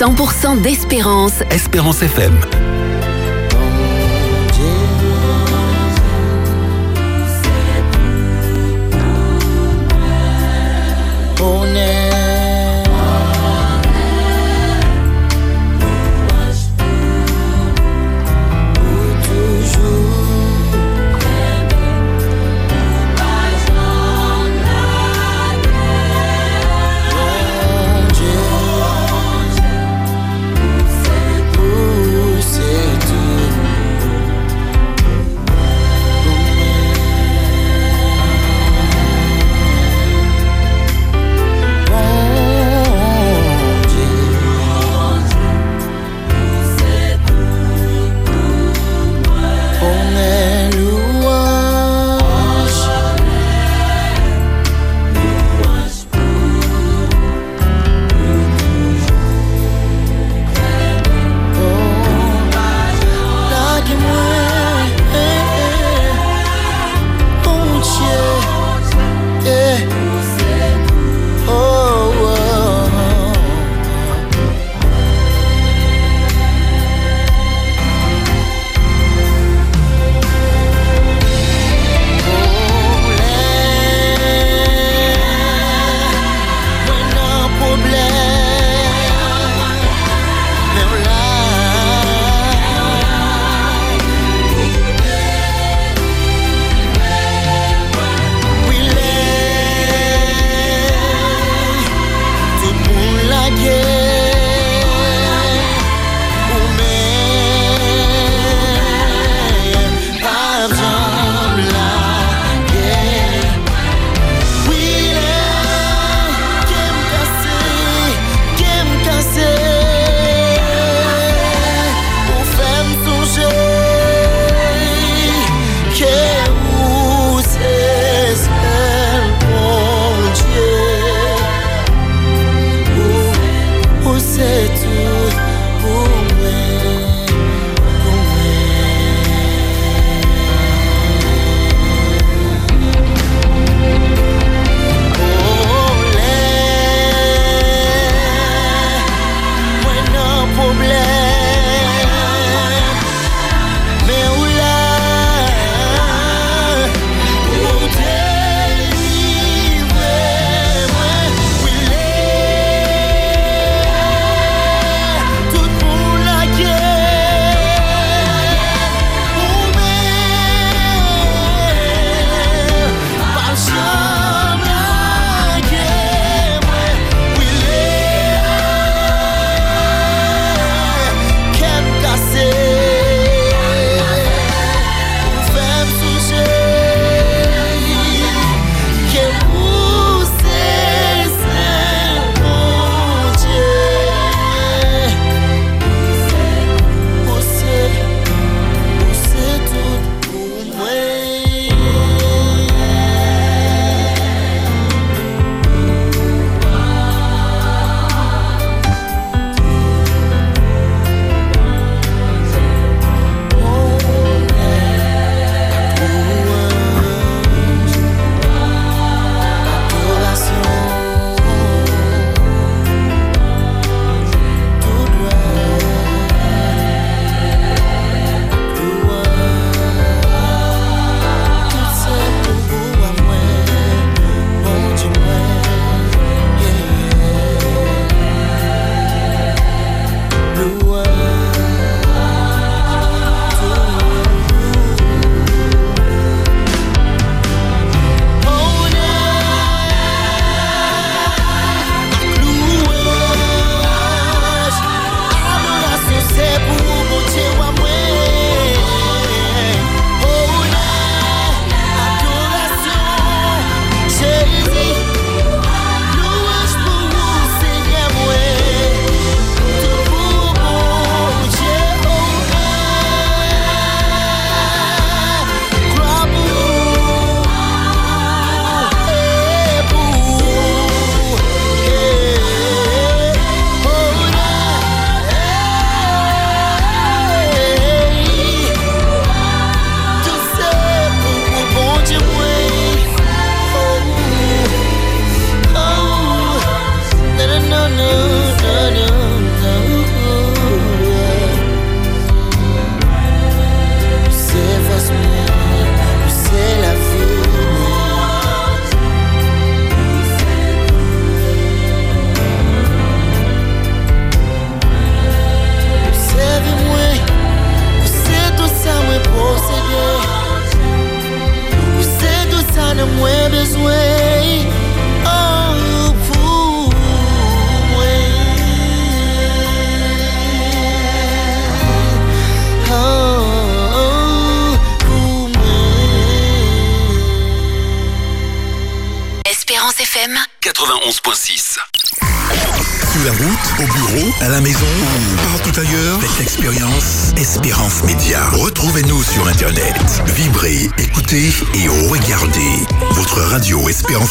100% 0.00 0.60
d'espérance. 0.62 1.42
Espérance 1.50 2.02
FM. 2.02 2.32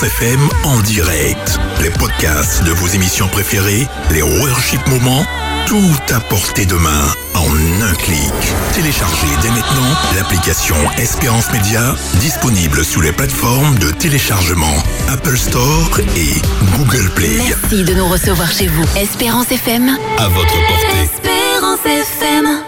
FM 0.05 0.49
en 0.63 0.79
direct. 0.81 1.59
Les 1.81 1.89
podcasts 1.89 2.63
de 2.63 2.71
vos 2.71 2.87
émissions 2.87 3.27
préférées, 3.27 3.87
les 4.11 4.21
worship 4.21 4.85
moments, 4.85 5.25
tout 5.65 6.13
à 6.13 6.19
portée 6.19 6.67
de 6.67 6.75
main 6.75 7.05
en 7.33 7.81
un 7.81 7.93
clic. 7.95 8.31
Téléchargez 8.73 9.27
dès 9.41 9.49
maintenant 9.49 9.95
l'application 10.15 10.75
Espérance 10.99 11.51
Média 11.51 11.95
disponible 12.19 12.85
sous 12.85 13.01
les 13.01 13.11
plateformes 13.13 13.79
de 13.79 13.89
téléchargement 13.89 14.75
Apple 15.07 15.37
Store 15.37 15.99
et 16.15 16.39
Google 16.77 17.09
Play. 17.15 17.37
Merci 17.39 17.83
de 17.83 17.93
nous 17.95 18.07
recevoir 18.07 18.51
chez 18.51 18.67
vous. 18.67 18.85
Espérance 18.95 19.51
FM. 19.51 19.97
À 20.19 20.27
votre 20.27 20.53
portée. 20.67 21.01
Espérance 21.03 21.85
FM. 21.85 22.64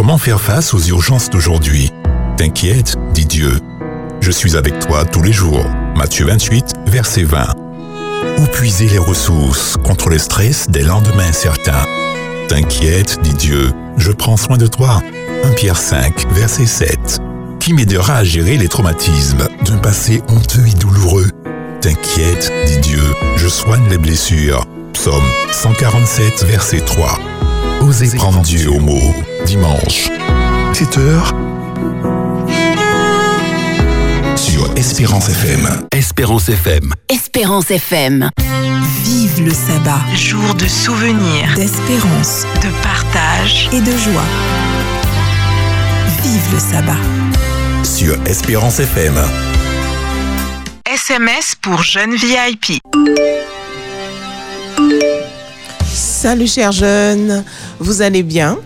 Comment 0.00 0.16
faire 0.16 0.40
face 0.40 0.72
aux 0.72 0.80
urgences 0.80 1.28
d'aujourd'hui? 1.28 1.92
T'inquiète, 2.38 2.96
dit 3.12 3.26
Dieu. 3.26 3.60
Je 4.22 4.30
suis 4.30 4.56
avec 4.56 4.78
toi 4.78 5.04
tous 5.04 5.20
les 5.20 5.34
jours. 5.34 5.62
Matthieu 5.94 6.24
28, 6.24 6.76
verset 6.86 7.24
20. 7.24 7.54
Où 8.38 8.46
puiser 8.46 8.88
les 8.88 8.96
ressources 8.96 9.76
contre 9.84 10.08
le 10.08 10.16
stress 10.16 10.70
des 10.70 10.84
lendemains 10.84 11.28
incertains 11.28 11.86
T'inquiète, 12.48 13.18
dit 13.22 13.34
Dieu, 13.34 13.72
je 13.98 14.10
prends 14.10 14.38
soin 14.38 14.56
de 14.56 14.66
toi. 14.66 15.02
1 15.44 15.50
Pierre 15.50 15.76
5, 15.76 16.32
verset 16.32 16.64
7. 16.64 17.20
Qui 17.58 17.74
m'aidera 17.74 18.14
à 18.14 18.24
gérer 18.24 18.56
les 18.56 18.68
traumatismes 18.68 19.48
d'un 19.66 19.76
passé 19.76 20.22
honteux 20.28 20.66
et 20.66 20.78
douloureux? 20.78 21.28
T'inquiète, 21.82 22.50
dit 22.64 22.78
Dieu, 22.78 23.02
je 23.36 23.48
soigne 23.48 23.86
les 23.90 23.98
blessures. 23.98 24.64
Psaume 24.94 25.30
147, 25.52 26.44
verset 26.44 26.80
3. 26.80 27.18
Osez 27.80 28.16
prendre 28.16 28.40
Dieu 28.42 28.70
au 28.70 28.78
mot. 28.78 29.14
Dimanche, 29.46 30.08
7 30.72 30.98
heures. 30.98 31.34
Sur 34.36 34.70
Espérance 34.76 35.28
FM. 35.28 35.86
Espérance 35.92 36.48
FM. 36.48 36.92
Espérance 37.08 37.70
FM. 37.70 38.30
Vive 39.04 39.44
le 39.44 39.52
sabbat. 39.52 40.00
Jour 40.14 40.54
de 40.54 40.66
souvenirs, 40.66 41.52
d'espérance, 41.56 42.44
de 42.62 42.68
partage 42.82 43.68
et 43.72 43.80
de 43.80 43.92
joie. 43.92 44.28
Vive 46.22 46.52
le 46.52 46.58
sabbat. 46.58 47.00
Sur 47.84 48.16
Espérance 48.26 48.80
FM. 48.80 49.14
SMS 50.86 51.54
pour 51.60 51.82
jeunes 51.82 52.14
VIP. 52.14 52.80
Salut 56.22 56.48
chers 56.48 56.72
jeunes, 56.72 57.44
vous 57.78 58.02
allez 58.02 58.22
bien? 58.22 58.58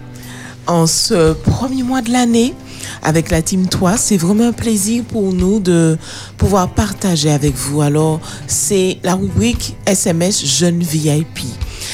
En 0.67 0.89
ce 0.89 1.35
premier 1.35 1.85
mois 1.85 2.03
de 2.03 2.11
l'année, 2.11 2.53
avec 3.01 3.31
la 3.31 3.43
Team 3.43 3.69
3, 3.69 3.97
c'est 3.97 4.17
vraiment 4.17 4.49
un 4.49 4.53
plaisir 4.53 5.05
pour 5.05 5.33
nous 5.33 5.61
de 5.61 5.97
pouvoir 6.37 6.75
partager 6.75 7.31
avec 7.31 7.55
vous. 7.55 7.81
Alors, 7.81 8.21
c'est 8.49 8.99
la 9.05 9.15
rubrique 9.15 9.77
SMS 9.87 10.45
Jeunes 10.45 10.83
VIP. 10.83 11.45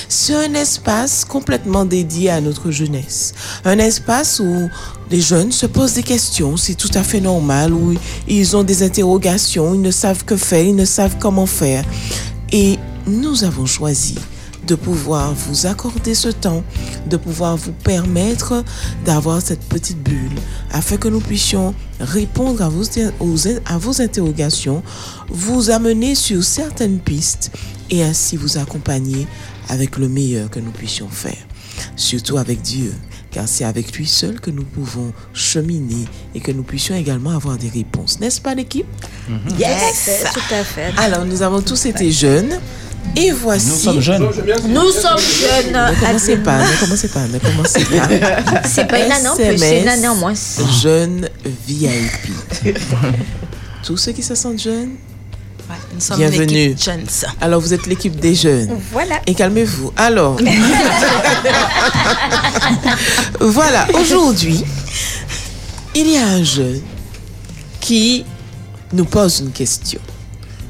C'est 0.09 0.35
un 0.35 0.55
espace 0.55 1.27
complètement 1.27 1.85
dédié 1.85 2.31
à 2.31 2.41
notre 2.41 2.71
jeunesse. 2.71 3.35
Un 3.67 3.81
espace 3.81 4.41
où 4.41 4.71
les 5.11 5.21
jeunes 5.21 5.53
se 5.53 5.67
posent 5.67 5.93
des 5.93 6.03
questions, 6.03 6.57
c'est 6.57 6.73
tout 6.75 6.93
à 6.95 7.03
fait 7.03 7.21
normal, 7.21 7.75
où 7.75 7.93
ils 8.27 8.57
ont 8.57 8.65
des 8.65 8.83
interrogations, 8.83 9.75
ils 9.75 9.83
ne 9.83 9.91
savent 9.91 10.25
que 10.25 10.39
faire, 10.39 10.65
ils 10.65 10.75
ne 10.75 10.87
savent 10.87 11.17
comment 11.21 11.45
faire. 11.45 11.85
Et 12.51 12.79
nous 13.07 13.45
avons 13.45 13.67
choisi 13.67 14.15
de 14.71 14.77
pouvoir 14.77 15.35
vous 15.35 15.67
accorder 15.67 16.15
ce 16.15 16.29
temps, 16.29 16.63
de 17.09 17.17
pouvoir 17.17 17.57
vous 17.57 17.73
permettre 17.73 18.63
d'avoir 19.05 19.43
cette 19.43 19.65
petite 19.69 20.01
bulle 20.01 20.31
afin 20.71 20.97
que 20.97 21.09
nous 21.09 21.19
puissions 21.19 21.75
répondre 21.99 22.63
à 22.63 22.69
vos, 22.69 22.85
aux- 23.19 23.49
à 23.67 23.79
vos 23.79 24.01
interrogations, 24.01 24.85
vous 25.29 25.71
amener 25.71 26.15
sur 26.15 26.45
certaines 26.45 27.01
pistes 27.01 27.51
et 27.91 28.05
ainsi 28.05 28.37
vous 28.37 28.59
accompagner 28.59 29.27
avec 29.69 29.99
le 29.99 30.09
meilleur 30.09 30.49
que 30.51 30.61
nous 30.61 30.71
puissions 30.71 31.09
faire. 31.09 31.43
Surtout 31.97 32.39
avec 32.39 32.63
Dieu, 32.63 32.95
car 33.33 33.49
c'est 33.49 33.65
avec 33.65 33.91
lui 33.97 34.07
seul 34.07 34.39
que 34.41 34.53
nous 34.53 34.65
pouvons 34.65 35.13
cheminer 35.33 36.05
et 36.37 36.41
que 36.41 36.53
nous 36.53 36.63
puissions 36.63 36.95
également 36.95 37.31
avoir 37.31 37.57
des 37.57 37.69
réponses. 37.71 38.21
N'est-ce 38.21 38.41
pas 38.41 38.55
l'équipe? 38.55 38.87
Yes, 39.59 40.27
tout 40.33 40.55
à 40.55 40.63
fait. 40.63 40.93
Alors 40.97 41.25
nous 41.25 41.43
avons 41.43 41.61
tous 41.61 41.87
été 41.87 42.13
jeunes 42.13 42.61
et 43.17 43.31
voici... 43.33 43.69
Nous 43.69 43.77
sommes 43.77 44.01
jeunes. 44.01 44.29
Nous 44.69 44.91
sommes 44.91 45.19
jeunes. 45.19 45.73
Ne 45.73 46.07
commencez 46.07 46.37
pas, 46.37 46.59
ne 46.59 46.81
commencez 46.81 47.09
pas, 47.09 47.27
ne 47.27 47.39
commencez 47.39 47.85
pas. 47.85 48.09
C'est 48.65 48.87
pas 48.87 49.05
une 49.05 49.13
année 49.13 49.29
en 49.29 49.37
plus, 49.37 49.59
c'est 49.59 49.83
une 49.83 49.89
année 49.89 50.09
en 50.09 50.15
moins. 50.15 50.35
Jeune 50.83 51.29
VIP. 51.67 52.33
Tous 53.83 53.97
ceux 53.97 54.13
qui 54.13 54.23
se 54.23 54.35
sentent 54.35 54.61
jeunes, 54.61 54.91
nous 55.95 56.01
sommes 56.01 56.19
bienvenue. 56.19 56.77
jeunes. 56.79 57.05
Alors 57.41 57.61
vous 57.61 57.75
êtes 57.75 57.87
l'équipe 57.87 58.19
des 58.19 58.35
jeunes. 58.35 58.79
Voilà. 58.93 59.21
Et 59.27 59.35
calmez-vous. 59.35 59.93
Alors, 59.97 60.37
voilà, 63.41 63.87
aujourd'hui, 63.95 64.65
il 65.95 66.11
y 66.11 66.17
a 66.17 66.27
un 66.27 66.45
jeune 66.45 66.81
qui 67.81 68.25
nous 68.93 69.05
pose 69.05 69.41
une 69.41 69.53
question. 69.53 70.01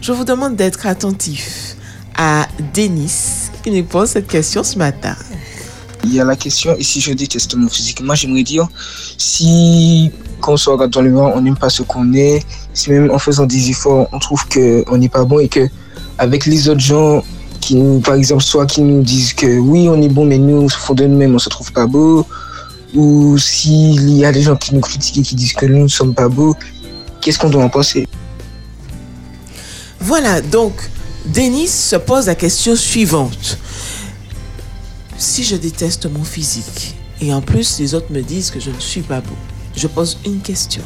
Je 0.00 0.12
vous 0.12 0.24
demande 0.24 0.56
d'être 0.56 0.86
attentif 0.86 1.76
à 2.22 2.46
Denis 2.74 3.48
qui 3.62 3.70
nous 3.70 3.82
pose 3.82 4.10
cette 4.10 4.26
question 4.26 4.62
ce 4.62 4.76
matin. 4.76 5.16
Il 6.04 6.14
y 6.14 6.20
a 6.20 6.24
la 6.24 6.36
question, 6.36 6.76
et 6.76 6.82
si 6.82 7.00
je 7.00 7.14
déteste 7.14 7.54
mon 7.54 7.66
physique, 7.66 8.02
moi 8.02 8.14
j'aimerais 8.14 8.42
dire, 8.42 8.68
si 9.16 10.12
quand 10.42 10.52
on 10.52 10.56
se 10.58 10.68
regarde 10.68 10.90
dans 10.90 11.00
le 11.00 11.08
miroir, 11.08 11.32
on 11.34 11.40
n'aime 11.40 11.56
pas 11.56 11.70
ce 11.70 11.82
qu'on 11.82 12.12
est, 12.12 12.44
si 12.74 12.90
même 12.90 13.10
en 13.10 13.18
faisant 13.18 13.46
des 13.46 13.70
efforts, 13.70 14.06
on 14.12 14.18
trouve 14.18 14.44
qu'on 14.48 14.98
n'est 14.98 15.08
pas 15.08 15.24
bon 15.24 15.38
et 15.38 15.48
que 15.48 15.66
avec 16.18 16.44
les 16.44 16.68
autres 16.68 16.80
gens 16.80 17.24
qui 17.58 17.76
nous, 17.76 18.00
par 18.00 18.16
exemple, 18.16 18.42
soit 18.42 18.66
qui 18.66 18.82
nous 18.82 19.02
disent 19.02 19.32
que 19.32 19.58
oui, 19.58 19.88
on 19.88 20.00
est 20.02 20.10
bon, 20.10 20.26
mais 20.26 20.38
nous, 20.38 20.64
au 20.64 20.68
fond 20.68 20.92
de 20.92 21.06
nous-mêmes, 21.06 21.34
on 21.34 21.38
se 21.38 21.48
trouve 21.48 21.72
pas 21.72 21.86
beau, 21.86 22.26
ou 22.94 23.38
s'il 23.38 24.10
y 24.10 24.26
a 24.26 24.32
des 24.32 24.42
gens 24.42 24.56
qui 24.56 24.74
nous 24.74 24.82
critiquent 24.82 25.18
et 25.18 25.22
qui 25.22 25.36
disent 25.36 25.54
que 25.54 25.64
nous 25.64 25.84
ne 25.84 25.88
sommes 25.88 26.14
pas 26.14 26.28
beaux, 26.28 26.54
qu'est-ce 27.22 27.38
qu'on 27.38 27.48
doit 27.48 27.64
en 27.64 27.70
penser? 27.70 28.06
Voilà, 30.00 30.42
donc, 30.42 30.74
Denis 31.26 31.68
se 31.68 31.96
pose 31.96 32.26
la 32.26 32.34
question 32.34 32.74
suivante. 32.74 33.58
Si 35.18 35.44
je 35.44 35.56
déteste 35.56 36.06
mon 36.06 36.24
physique, 36.24 36.96
et 37.20 37.32
en 37.34 37.42
plus 37.42 37.78
les 37.78 37.94
autres 37.94 38.10
me 38.10 38.22
disent 38.22 38.50
que 38.50 38.58
je 38.58 38.70
ne 38.70 38.80
suis 38.80 39.02
pas 39.02 39.20
beau, 39.20 39.36
je 39.76 39.86
pose 39.86 40.16
une 40.24 40.40
question. 40.40 40.82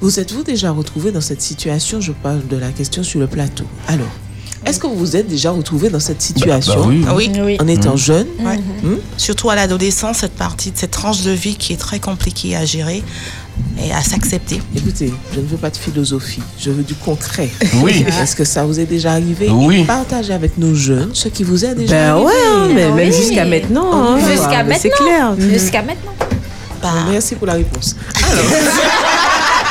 Vous 0.00 0.20
êtes-vous 0.20 0.42
déjà 0.42 0.70
retrouvé 0.70 1.12
dans 1.12 1.22
cette 1.22 1.40
situation? 1.40 2.00
Je 2.02 2.12
parle 2.12 2.46
de 2.46 2.56
la 2.56 2.70
question 2.70 3.02
sur 3.02 3.18
le 3.18 3.26
plateau. 3.26 3.64
Alors, 3.88 4.12
est-ce 4.66 4.78
que 4.80 4.86
vous 4.86 4.96
vous 4.96 5.16
êtes 5.16 5.28
déjà 5.28 5.50
retrouvé 5.50 5.88
dans 5.90 6.00
cette 6.00 6.20
situation 6.22 6.80
bah 6.86 7.14
oui. 7.14 7.30
Oui. 7.30 7.30
Oui. 7.44 7.56
En 7.60 7.66
étant 7.68 7.92
Mhm. 7.92 7.96
jeune 7.98 8.26
Ouais. 8.40 8.56
Hmm? 8.82 8.96
Surtout 9.16 9.50
à 9.50 9.54
l'adolescence, 9.54 10.18
cette 10.18 10.34
partie 10.34 10.70
de 10.72 10.76
cette 10.78 10.90
tranche 10.90 11.22
de 11.22 11.30
vie 11.30 11.56
qui 11.56 11.72
est 11.72 11.76
très 11.76 12.00
compliquée 12.00 12.56
à 12.56 12.64
gérer 12.64 13.02
et 13.82 13.92
à 13.92 14.02
s'accepter. 14.02 14.60
Écoutez, 14.76 15.12
je 15.34 15.40
ne 15.40 15.46
veux 15.46 15.56
pas 15.56 15.70
de 15.70 15.76
philosophie, 15.76 16.42
je 16.58 16.70
veux 16.70 16.82
du 16.82 16.94
concret. 16.94 17.48
Oui. 17.82 18.04
Est-ce 18.22 18.34
que 18.36 18.44
ça 18.44 18.64
vous 18.64 18.78
est 18.80 18.84
déjà 18.86 19.12
arrivé? 19.12 19.48
Oui. 19.50 19.80
Et 19.80 19.84
Partagez 19.84 20.32
avec 20.34 20.58
nos 20.58 20.74
jeunes 20.74 21.10
ce 21.14 21.28
qui 21.28 21.44
vous 21.44 21.64
est 21.64 21.74
déjà 21.74 21.92
Ben 21.94 22.10
arrivé. 22.10 22.26
ouais, 22.26 22.32
hein, 22.54 22.68
mais 22.74 22.90
même 22.90 23.12
jusqu'à 23.12 23.44
maintenant, 23.44 23.90
hein. 23.92 24.18
Jusqu'à 24.28 24.62
Mais 24.64 24.78
c'est 24.78 24.90
maintenant. 24.90 25.34
clair. 25.36 25.50
Jusqu'à 25.50 25.82
maintenant. 25.82 26.12
Merci 27.10 27.34
pour 27.34 27.46
la 27.48 27.54
réponse. 27.54 27.96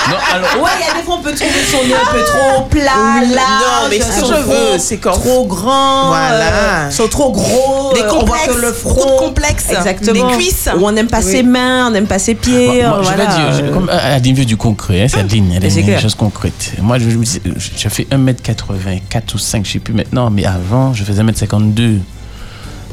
Ouais, 0.08 0.70
il 0.80 0.86
y 0.86 0.90
a 0.92 0.94
des 1.00 1.04
fois 1.04 1.16
on 1.20 1.22
peut 1.22 1.34
trouver 1.34 1.52
son 1.72 1.88
nez 1.88 1.94
un 1.96 2.12
peu 2.12 2.24
trop 2.24 2.62
plat, 2.66 2.92
Oui, 3.22 3.34
là. 3.34 3.42
non, 3.60 3.90
mais 3.90 4.00
ce 4.00 4.22
que 4.22 4.28
je 4.28 4.42
veux, 4.42 4.78
c'est 4.78 4.98
quand- 4.98 5.14
trop 5.14 5.46
grand, 5.46 6.08
Voilà. 6.08 6.86
euh, 6.88 6.92
sont 6.92 7.08
trop 7.08 7.32
gros, 7.32 7.92
Les 7.96 8.02
euh, 8.02 8.12
on 8.14 8.24
voit 8.26 8.38
que 8.38 8.46
complexes, 8.52 8.62
le 8.62 8.74
front, 8.74 9.06
de 9.16 9.20
complexes, 9.20 9.66
exactement, 9.72 10.30
les 10.30 10.36
cuisses. 10.38 10.70
Ou 10.78 10.86
on 10.86 10.92
n'aime 10.92 11.08
pas 11.08 11.22
Oui. 11.24 11.32
ses 11.32 11.44
mains, 11.44 11.88
on 11.88 11.92
n'aime 11.92 12.06
pas 12.08 12.20
ses 12.20 12.36
pieds, 12.36 12.84
Moi, 12.84 12.90
moi, 12.90 12.98
euh, 13.00 13.04
je 13.04 13.08
voilà. 13.16 13.26
dire, 13.62 13.72
comme 13.74 13.90
euh, 13.90 14.16
à 14.16 14.20
niveau 14.20 14.44
du 14.44 14.58
concret, 14.58 15.04
hein, 15.04 15.08
Céline, 15.08 15.52
elle 15.56 15.64
Mais 15.64 15.70
c'est 15.70 15.80
est 15.82 15.94
une 15.94 16.00
chose 16.00 16.16
concrète. 16.16 16.74
Moi, 16.82 17.00
je, 17.00 17.10
je, 17.10 17.90
fais 17.90 18.08
1m84 18.12 19.34
ou 19.34 19.38
5, 19.40 19.66
je 19.66 19.72
sais 19.74 19.80
plus 19.80 19.94
maintenant, 19.94 20.30
mais 20.30 20.46
avant, 20.46 20.94
je 20.94 21.04
faisais 21.04 21.24
1m52. 21.24 22.00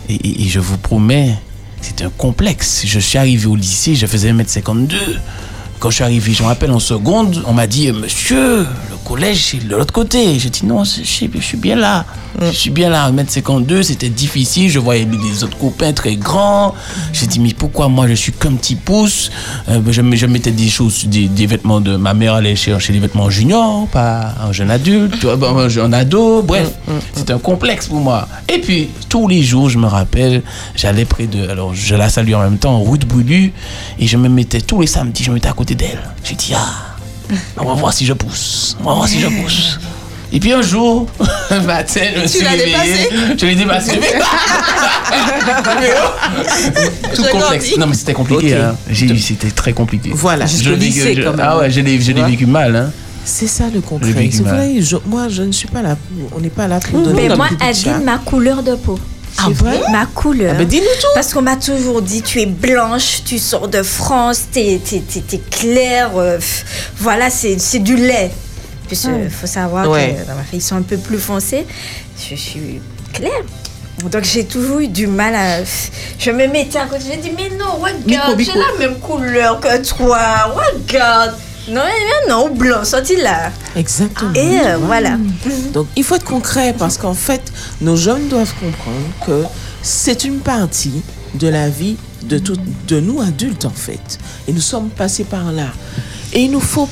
Et, 0.09 0.15
et- 0.15 0.43
et 0.45 0.49
je 0.49 0.59
vous 0.61 0.79
promets, 0.79 1.35
c'était 1.81 2.05
un 2.05 2.11
complexe. 2.17 2.83
Je 2.87 2.99
suis 2.99 3.19
arrivé 3.19 3.47
au 3.47 3.55
lycée, 3.57 3.95
je 3.95 4.07
faisais 4.07 4.31
1m52. 4.33 4.97
Quand 5.83 5.91
je 5.91 5.97
suis 5.97 6.05
arrivé, 6.05 6.33
je 6.33 6.45
me 6.45 6.47
rappelle 6.47 6.71
en 6.71 6.79
seconde, 6.79 7.43
on 7.45 7.53
m'a 7.53 7.67
dit, 7.67 7.91
monsieur, 7.91 8.59
le 8.61 8.97
collège, 9.05 9.45
c'est 9.51 9.67
de 9.67 9.75
l'autre 9.75 9.93
côté. 9.93 10.39
J'ai 10.39 10.49
dit, 10.49 10.65
non, 10.65 10.85
c'est- 10.85 11.03
je 11.03 11.09
suis, 11.11 11.29
je 11.35 11.41
suis 11.41 11.57
bien 11.57 11.75
là. 11.75 12.05
Je 12.41 12.51
suis 12.53 12.71
bien 12.71 12.89
là. 12.89 13.11
1m52, 13.11 13.83
c'était 13.83 14.09
difficile. 14.09 14.71
Je 14.71 14.79
voyais 14.79 15.05
des 15.05 15.43
autres 15.45 15.59
copains 15.59 15.93
très 15.93 16.15
grands. 16.15 16.73
J'ai 17.13 17.27
dit, 17.27 17.41
mais 17.41 17.53
pourquoi 17.53 17.89
moi, 17.89 18.07
je 18.07 18.15
suis 18.15 18.31
qu'un 18.33 18.53
petit 18.53 18.77
pouce? 18.77 19.31
Euh, 19.69 19.81
je, 19.91 20.01
me- 20.03 20.15
je 20.15 20.27
mettais 20.27 20.53
des 20.53 20.69
choses, 20.69 21.05
des, 21.07 21.27
des 21.27 21.47
vêtements 21.47 21.81
de 21.81 21.97
ma 21.97 22.15
mère 22.15 22.35
allait 22.35 22.55
chercher 22.57 22.93
des 22.93 23.01
vêtements 23.01 23.29
juniors, 23.29 23.89
pas 23.89 24.35
un 24.41 24.53
jeune 24.53 24.71
adulte, 24.71 25.27
bon, 25.37 25.59
un 25.59 25.69
jeune 25.69 25.93
ado. 25.95 26.43
Bref, 26.43 26.71
c'était 27.13 27.33
un 27.33 27.39
complexe 27.39 27.89
pour 27.89 28.01
moi. 28.01 28.29
Et 28.49 28.59
puis, 28.61 28.89
tous 29.09 29.27
les 29.27 29.43
jours, 29.43 29.69
je 29.69 29.79
me 29.79 29.87
rappelle, 29.89 30.43
j'allais 30.77 31.05
près 31.05 31.27
de. 31.27 31.49
Alors, 31.49 31.75
je 31.75 31.95
la 31.97 32.09
salue 32.09 32.35
en 32.35 32.41
même 32.43 32.59
temps, 32.59 32.79
route 32.79 33.05
Boulu. 33.05 33.53
Et 33.99 34.07
je 34.07 34.17
me 34.17 34.29
mettais 34.29 34.61
tous 34.61 34.81
les 34.81 34.87
samedis, 34.87 35.25
je 35.25 35.29
me 35.31 35.35
mettais 35.35 35.49
à 35.49 35.53
côté 35.53 35.72
d'elle. 35.75 36.01
J'ai 36.25 36.35
dit, 36.35 36.53
ah, 36.57 37.37
on 37.59 37.65
va 37.65 37.75
voir 37.75 37.93
si 37.93 38.05
je 38.07 38.13
pousse. 38.13 38.77
On 38.81 38.85
va 38.89 38.95
voir 38.95 39.09
si 39.09 39.21
je 39.21 39.27
pousse. 39.29 39.79
Et 40.35 40.41
puis 40.41 40.53
un 40.53 40.63
jour, 40.63 41.07
un 41.51 41.61
matin, 41.61 42.01
je 42.17 42.21
me 42.23 42.27
suis 42.27 42.43
réveillé. 42.47 43.09
Je 43.39 43.47
l'ai 43.47 43.55
dépassé. 43.55 43.93
Tout 47.15 47.23
Je 47.25 47.31
complexe. 47.31 47.65
grandis. 47.67 47.79
Non, 47.79 47.87
mais 47.87 47.95
c'était 47.95 48.15
compliqué. 48.15 48.55
Hein. 48.55 48.75
C'était 48.93 49.51
très 49.51 49.73
compliqué. 49.73 50.11
Voilà. 50.15 50.47
Je 50.47 50.71
vécu- 50.71 50.77
lycée, 50.77 51.15
je- 51.15 51.23
quand 51.23 51.33
même. 51.37 51.41
Ah 51.47 51.59
ouais, 51.59 51.71
je 51.71 51.81
l'ai 51.81 51.99
vécu 51.99 52.47
mal. 52.47 52.75
Hein. 52.77 52.91
C'est 53.25 53.47
ça 53.47 53.65
le 53.73 53.81
concret. 53.81 54.31
C'est 54.33 54.43
vrai, 54.43 54.81
je- 54.81 54.97
moi, 55.07 55.29
je 55.29 55.43
ne 55.43 55.53
suis 55.53 55.69
pas 55.69 55.83
là. 55.83 55.97
On 56.35 56.41
n'est 56.41 56.49
pas 56.51 56.67
là 56.67 56.81
pour 56.81 57.01
donner. 57.03 57.29
Mais 57.29 57.37
moi, 57.37 57.49
chat. 57.61 57.67
Adeline, 57.67 58.05
ma 58.05 58.19
couleur 58.19 58.63
de 58.63 58.75
peau. 58.75 58.99
Ah 59.39 59.49
vrai 59.51 59.81
Ma 59.91 60.07
couleur. 60.07 60.53
Ah 60.55 60.59
ben, 60.59 60.67
dis-nous 60.67 60.85
tout. 61.01 61.07
Parce 61.15 61.33
qu'on 61.33 61.43
m'a 61.43 61.57
toujours 61.57 62.03
dit, 62.03 62.23
tu 62.23 62.41
es 62.41 62.47
blanche, 62.47 63.23
tu 63.25 63.39
sors 63.39 63.69
de 63.69 63.83
France, 63.83 64.43
t'es 64.53 64.75
es, 64.75 65.39
claire. 65.51 66.11
euh, 66.17 66.39
voilà, 66.99 67.29
c'est 67.31 67.79
du 67.81 67.97
lait. 67.97 68.31
Puis 68.89 68.99
il 69.25 69.31
faut 69.31 69.47
savoir 69.47 69.89
Ouais. 69.89 70.15
que 70.15 70.29
dans 70.29 70.37
ma 70.37 70.43
famille, 70.43 70.49
ils 70.53 70.61
sont 70.63 70.77
un 70.77 70.83
peu 70.83 70.99
plus 70.99 71.19
foncés. 71.19 71.67
Je 72.31 72.35
suis 72.37 72.81
claire. 73.13 73.31
Donc 74.11 74.25
j'ai 74.25 74.45
toujours 74.45 74.81
eu 74.81 74.89
du 74.89 75.07
mal 75.07 75.35
à... 75.35 75.63
Je 76.19 76.31
me 76.31 76.47
mettais 76.49 76.79
à 76.79 76.87
côté, 76.87 77.05
je 77.13 77.17
me 77.17 77.23
dis, 77.23 77.33
mais 77.37 77.51
non, 77.57 77.77
regarde, 77.81 78.39
j'ai 78.41 78.47
la 78.53 78.79
même 78.79 78.99
couleur 78.99 79.61
que 79.61 79.77
toi, 79.87 80.55
regarde. 80.55 81.35
Non, 81.69 81.83
mais 81.85 82.33
non, 82.33 82.51
blanc, 82.51 82.85
sorti 82.85 83.17
là. 83.17 83.53
Exactement. 83.77 84.33
Et 84.35 84.61
euh, 84.67 84.79
voilà. 84.79 85.17
Donc, 85.73 85.87
il 85.97 86.03
faut 86.03 86.17
être 86.17 86.25
concret 86.25 86.75
parce 86.77 86.99
qu'en 86.99 87.15
fait, 87.15 87.53
nos 87.81 87.97
jeunes 87.97 88.29
doivent 88.29 88.53
comprendre 88.55 89.07
que 89.27 89.45
c'est 89.83 90.25
une 90.25 90.41
partie 90.41 91.03
de 91.35 91.49
la 91.49 91.69
vie 91.69 91.97
de, 92.25 92.39
tout, 92.39 92.57
de 92.89 93.01
nous 93.01 93.21
adultes, 93.21 93.65
en 93.65 93.71
fait. 93.71 94.19
Et 94.49 94.53
nous 94.53 94.61
sommes 94.61 94.89
passés 94.89 95.25
par 95.25 95.53
là. 95.53 95.69
Et 96.33 96.43
il 96.43 96.51
nous 96.51 96.61
faut 96.61 96.89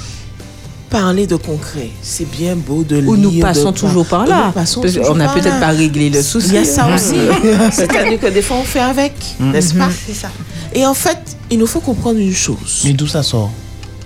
parler 0.88 1.26
de 1.26 1.36
concret. 1.36 1.90
C'est 2.02 2.28
bien 2.28 2.56
beau 2.56 2.82
de 2.84 2.96
lire. 2.96 3.08
Ou 3.08 3.16
nous 3.16 3.40
passons 3.40 3.72
toujours 3.72 4.06
par 4.06 4.26
là. 4.26 4.52
toujours 4.82 5.14
n'a 5.16 5.26
par 5.26 5.34
peut-être 5.34 5.60
pas 5.60 5.68
réglé 5.68 6.10
le 6.10 6.22
souci. 6.22 6.48
Il 6.48 6.54
y 6.54 6.58
a 6.58 6.64
ça 6.64 6.92
aussi. 6.92 7.14
Mhm. 7.14 7.70
C'est-à-dire 7.72 8.20
que 8.20 8.26
des 8.26 8.42
fois, 8.42 8.58
on 8.58 8.64
fait 8.64 8.80
avec, 8.80 9.14
n'est-ce 9.40 9.74
pas? 9.74 9.88
C'est 10.06 10.14
ça. 10.14 10.30
Et 10.72 10.86
en 10.86 10.94
fait, 10.94 11.18
il 11.50 11.58
nous 11.58 11.66
faut 11.66 11.80
comprendre 11.80 12.18
une 12.18 12.34
chose. 12.34 12.82
Mais 12.84 12.92
d'où 12.92 13.06
ça 13.06 13.22
sort? 13.22 13.50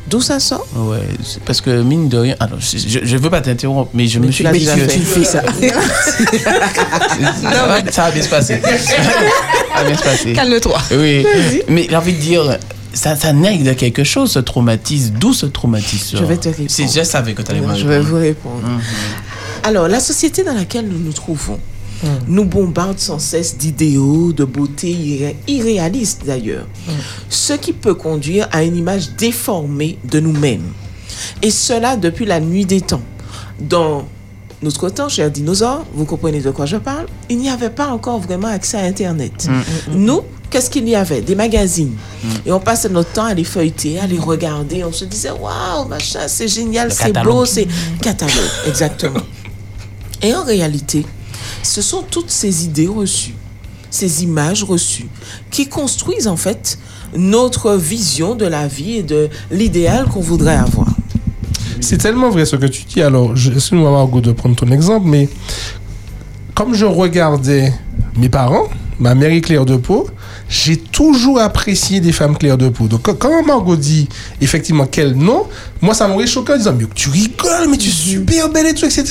D'où 0.09 0.21
ça 0.21 0.39
sort 0.39 0.67
Ouais, 0.77 0.99
parce 1.47 1.61
que 1.63 1.83
mine 1.83 2.09
de 2.09 2.19
rien. 2.19 2.37
Alors, 2.39 2.59
je, 2.61 2.77
je, 3.03 3.17
veux 3.17 3.31
pas 3.31 3.41
t'interrompre, 3.41 3.91
mais 3.95 4.07
je 4.07 4.19
Mais 4.19 4.27
me 4.27 4.33
tu 4.33 4.45
suis 4.45 4.53
dit 4.53 4.67
fait. 4.67 4.87
Tu 4.87 5.01
fais 5.01 5.25
ça. 5.25 5.43
ça, 7.43 7.67
va, 7.67 7.91
ça 7.91 8.03
va 8.05 8.11
bien 8.11 8.23
se 8.23 8.29
passer. 8.29 8.61
ça 8.63 9.83
va 9.83 9.85
bien 9.85 9.97
se 9.97 10.03
passer. 10.03 10.33
Calme-toi. 10.33 10.79
Oui. 10.93 11.27
Mais 11.69 11.87
j'ai 11.89 11.97
envie 11.97 12.13
de 12.13 12.19
dire, 12.21 12.59
ça, 12.93 13.17
ça 13.17 13.33
naît 13.33 13.59
de 13.59 13.73
quelque 13.73 14.05
chose, 14.05 14.33
ce 14.33 14.39
traumatisme. 14.41 15.15
D'où 15.19 15.33
ce 15.33 15.47
traumatisme 15.47 16.19
Je 16.19 16.25
vais 16.25 16.37
te 16.37 16.49
répondre. 16.49 16.71
C'est- 16.71 16.87
Je 17.01 17.03
savais 17.05 17.33
que 17.35 17.43
tu 17.43 17.51
allais 17.51 17.61
me 17.61 17.75
Je 17.75 17.87
vais 17.87 17.97
répondre. 17.99 18.11
vous 18.17 18.21
répondre. 18.21 18.63
Alors, 19.63 19.89
la 19.89 20.01
société 20.01 20.45
dans 20.45 20.55
laquelle 20.55 20.87
nous 20.87 20.99
nous 20.99 21.13
trouvons 21.13 21.59
nous 22.29 22.45
bombarde 22.45 22.99
sans 22.99 23.19
cesse 23.19 23.57
d'idéaux, 23.57 24.33
de 24.33 24.45
beauté 24.45 24.91
irré- 24.91 25.37
irréalistes 25.49 26.23
d'ailleurs. 26.27 26.67
Ce 27.29 27.53
qui 27.55 27.73
peut 27.73 27.95
conduire 27.95 28.49
à 28.53 28.63
une 28.63 28.77
image 28.77 29.11
déformée 29.17 29.99
de 30.05 30.21
nous-mêmes. 30.21 30.65
Et 31.43 31.51
cela 31.51 31.97
depuis 31.97 32.27
la 32.27 32.41
nuit 32.41 32.67
des 32.67 32.81
temps. 32.81 33.03
Dans 33.61 34.07
notre 34.63 34.89
temps, 34.89 35.09
chers 35.09 35.31
dinosaures, 35.31 35.85
vous 35.95 36.05
comprenez 36.07 36.41
de 36.41 36.51
quoi 36.51 36.67
je 36.67 36.77
parle, 36.77 37.07
il 37.29 37.39
n'y 37.39 37.51
avait 37.51 37.71
pas 37.71 37.89
encore 37.89 38.19
vraiment 38.21 38.49
accès 38.49 38.79
à 38.79 38.83
Internet. 38.85 39.47
Nous, 39.93 40.23
qu'est-ce 40.51 40.71
qu'il 40.71 40.89
y 40.89 40.95
avait? 40.97 41.21
Des 41.21 41.35
magazines. 41.35 41.93
Et 42.47 42.51
on 42.53 42.61
passait 42.61 42.89
notre 42.89 43.13
temps 43.13 43.27
à 43.27 43.35
les 43.35 43.45
feuilleter, 43.45 43.99
à 44.01 44.07
les 44.07 44.19
regarder. 44.19 44.83
On 44.85 44.93
se 44.93 45.05
disait, 45.05 45.31
waouh, 45.31 45.87
machin, 45.89 46.21
c'est 46.29 46.49
génial, 46.49 46.91
c'est 46.93 47.09
beau, 47.09 47.13
catalogue. 47.13 47.47
c'est 47.47 47.69
catalogue, 48.01 48.51
exactement. 48.67 49.21
Et 50.23 50.35
en 50.35 50.43
réalité, 50.45 51.05
ce 51.65 51.83
sont 51.83 52.03
toutes 52.03 52.31
ces 52.31 52.65
idées 52.65 52.87
reçues, 52.87 53.35
ces 53.91 54.23
images 54.23 54.65
reçues, 54.65 55.09
qui 55.51 55.69
construisent 55.69 56.29
en 56.29 56.37
fait 56.37 56.79
notre 57.17 57.75
vision 57.75 58.35
de 58.35 58.47
la 58.47 58.67
vie 58.67 58.97
et 58.99 59.03
de 59.03 59.29
l'idéal 59.51 60.07
qu'on 60.07 60.21
voudrait 60.21 60.57
avoir. 60.57 60.89
C'est 61.81 61.99
tellement 61.99 62.31
vrai 62.31 62.45
ce 62.45 62.57
que 62.57 62.67
tu 62.67 62.85
dis. 62.85 63.03
Alors, 63.03 63.33
excuse-moi 63.33 63.91
Margot 63.91 64.21
de 64.21 64.33
prendre 64.33 64.57
ton 64.57 64.71
exemple, 64.71 65.07
mais 65.07 65.29
comme 66.55 66.75
je 66.75 66.87
regardais 66.87 67.73
mes 68.17 68.29
parents, 68.29 68.69
ma 68.99 69.15
mère 69.15 69.33
est 69.33 69.41
claire 69.41 69.65
de 69.65 69.77
peau, 69.77 70.07
j'ai 70.49 70.77
toujours 70.77 71.41
apprécié 71.41 72.01
des 72.01 72.13
femmes 72.13 72.37
claires 72.37 72.59
de 72.59 72.69
peau. 72.69 72.87
Donc, 72.87 73.03
quand- 73.19 73.45
Margot 73.47 73.77
dit 73.77 74.09
effectivement 74.41 74.87
quel 74.87 75.15
nom, 75.15 75.45
moi 75.81 75.95
ça 75.95 76.07
m'aurait 76.09 76.27
choqué 76.27 76.53
en 76.53 76.57
disant 76.59 76.75
Mais 76.79 76.85
tu 76.95 77.09
rigoles, 77.11 77.69
mais 77.71 77.77
tu 77.77 77.89
es 77.89 77.93
super 77.93 78.49
belle 78.51 78.67
et 78.67 78.75
tout, 78.75 78.85
etc. 78.85 79.05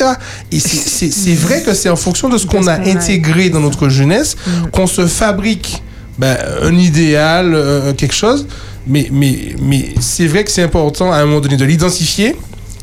Et 0.51 0.59
c'est- 0.59 1.11
c'est 1.11 1.35
vrai 1.35 1.61
que 1.63 1.73
c'est 1.73 1.89
en 1.89 1.95
fonction 1.95 2.29
de 2.29 2.37
ce 2.37 2.45
qu'on 2.45 2.67
a 2.67 2.73
intégré 2.97 3.49
dans 3.49 3.59
notre 3.59 3.89
jeunesse 3.89 4.35
qu'on 4.71 4.87
se 4.87 5.07
fabrique 5.07 5.81
ben, 6.19 6.37
un 6.61 6.75
idéal, 6.77 7.53
euh, 7.55 7.93
quelque 7.93 8.13
chose. 8.13 8.45
Mais, 8.85 9.09
mais, 9.11 9.55
mais 9.61 9.95
c'est 9.99 10.27
vrai 10.27 10.43
que 10.43 10.51
c'est 10.51 10.61
important 10.61 11.11
à 11.11 11.17
un 11.17 11.25
moment 11.25 11.39
donné 11.41 11.57
de 11.57 11.65
l'identifier 11.65 12.35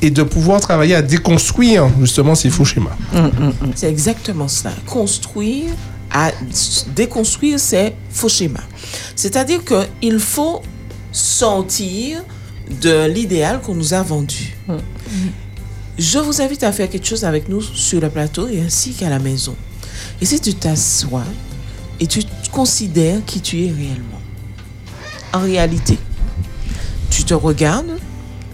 et 0.02 0.10
de 0.10 0.22
pouvoir 0.22 0.60
travailler 0.60 0.94
à 0.94 1.02
déconstruire 1.02 1.88
justement 2.00 2.34
ces 2.34 2.48
faux 2.50 2.64
schémas. 2.64 2.96
C'est 3.76 3.88
exactement 3.88 4.48
cela. 4.48 4.72
Construire, 4.86 5.68
à 6.12 6.32
déconstruire 6.94 7.58
ces 7.60 7.94
faux 8.10 8.28
schémas. 8.28 8.64
C'est-à-dire 9.16 9.60
qu'il 9.64 10.18
faut 10.18 10.62
sortir 11.12 12.24
de 12.82 13.06
l'idéal 13.06 13.60
qu'on 13.60 13.74
nous 13.74 13.94
a 13.94 14.02
vendu. 14.02 14.56
Je 15.98 16.18
vous 16.18 16.40
invite 16.40 16.62
à 16.62 16.72
faire 16.72 16.88
quelque 16.88 17.06
chose 17.06 17.24
avec 17.24 17.48
nous 17.48 17.60
sur 17.60 18.00
le 18.00 18.08
plateau 18.08 18.48
et 18.48 18.60
ainsi 18.60 18.92
qu'à 18.92 19.10
la 19.10 19.18
maison. 19.18 19.54
Et 20.20 20.26
si 20.26 20.40
tu 20.40 20.54
t'assois 20.54 21.24
et 22.00 22.06
tu 22.06 22.22
considères 22.50 23.24
qui 23.26 23.40
tu 23.40 23.64
es 23.64 23.70
réellement. 23.70 24.20
En 25.32 25.40
réalité, 25.40 25.98
tu 27.10 27.24
te 27.24 27.34
regardes, 27.34 27.98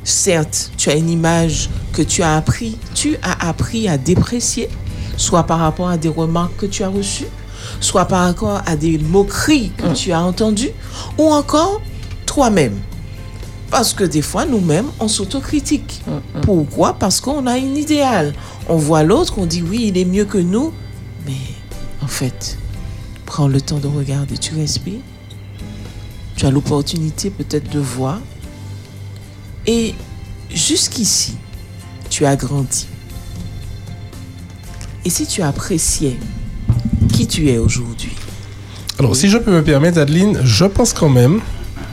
certes, 0.04 0.72
tu 0.76 0.90
as 0.90 0.94
une 0.96 1.08
image 1.08 1.70
que 1.92 2.02
tu 2.02 2.22
as 2.22 2.36
appris, 2.36 2.76
tu 2.94 3.16
as 3.22 3.48
appris 3.48 3.88
à 3.88 3.96
déprécier, 3.96 4.68
soit 5.16 5.44
par 5.44 5.60
rapport 5.60 5.88
à 5.88 5.96
des 5.96 6.08
remarques 6.08 6.56
que 6.56 6.66
tu 6.66 6.82
as 6.82 6.88
reçues, 6.88 7.26
soit 7.80 8.06
par 8.06 8.24
rapport 8.24 8.62
à 8.66 8.76
des 8.76 8.98
moqueries 8.98 9.72
que 9.76 9.92
tu 9.94 10.12
as 10.12 10.22
entendues, 10.22 10.72
ou 11.18 11.24
encore 11.32 11.80
toi-même. 12.26 12.78
Parce 13.70 13.92
que 13.94 14.04
des 14.04 14.22
fois, 14.22 14.46
nous-mêmes, 14.46 14.86
on 15.00 15.08
s'autocritique. 15.08 16.02
Pourquoi? 16.42 16.94
Parce 16.94 17.20
qu'on 17.20 17.46
a 17.46 17.58
une 17.58 17.76
idéal. 17.76 18.32
On 18.68 18.76
voit 18.76 19.02
l'autre, 19.02 19.34
on 19.38 19.46
dit 19.46 19.62
oui, 19.62 19.86
il 19.88 19.98
est 19.98 20.04
mieux 20.04 20.24
que 20.24 20.38
nous. 20.38 20.72
Mais 21.26 21.36
en 22.02 22.06
fait, 22.06 22.58
prends 23.24 23.48
le 23.48 23.60
temps 23.60 23.78
de 23.78 23.88
regarder, 23.88 24.38
tu 24.38 24.54
respires. 24.54 25.00
Tu 26.36 26.46
as 26.46 26.50
l'opportunité 26.50 27.30
peut-être 27.30 27.70
de 27.70 27.80
voir. 27.80 28.20
Et 29.66 29.94
jusqu'ici, 30.50 31.36
tu 32.08 32.24
as 32.24 32.36
grandi. 32.36 32.86
Et 35.04 35.10
si 35.10 35.26
tu 35.26 35.42
appréciais 35.42 36.18
qui 37.16 37.26
tu 37.26 37.48
es 37.48 37.56
aujourd'hui? 37.56 38.12
Alors, 38.98 39.16
si 39.16 39.30
je 39.30 39.38
peux 39.38 39.50
me 39.50 39.62
permettre, 39.62 39.98
Adeline, 39.98 40.40
je 40.44 40.66
pense 40.66 40.92
quand 40.92 41.08
même 41.08 41.40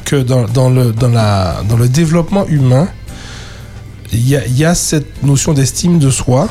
que 0.04 0.18
dans, 0.18 0.44
dans 0.44 0.70
le, 0.70 0.92
dans, 0.92 1.08
la, 1.08 1.64
dans 1.70 1.78
le 1.78 1.88
développement 1.88 2.46
humain, 2.48 2.90
il 4.12 4.28
y 4.28 4.36
a, 4.36 4.46
il 4.46 4.58
y 4.58 4.66
a 4.66 4.76
cette 4.76 5.24
notion 5.24 5.54
d'estime 5.54 5.98
de 5.98 6.10
soi 6.10 6.50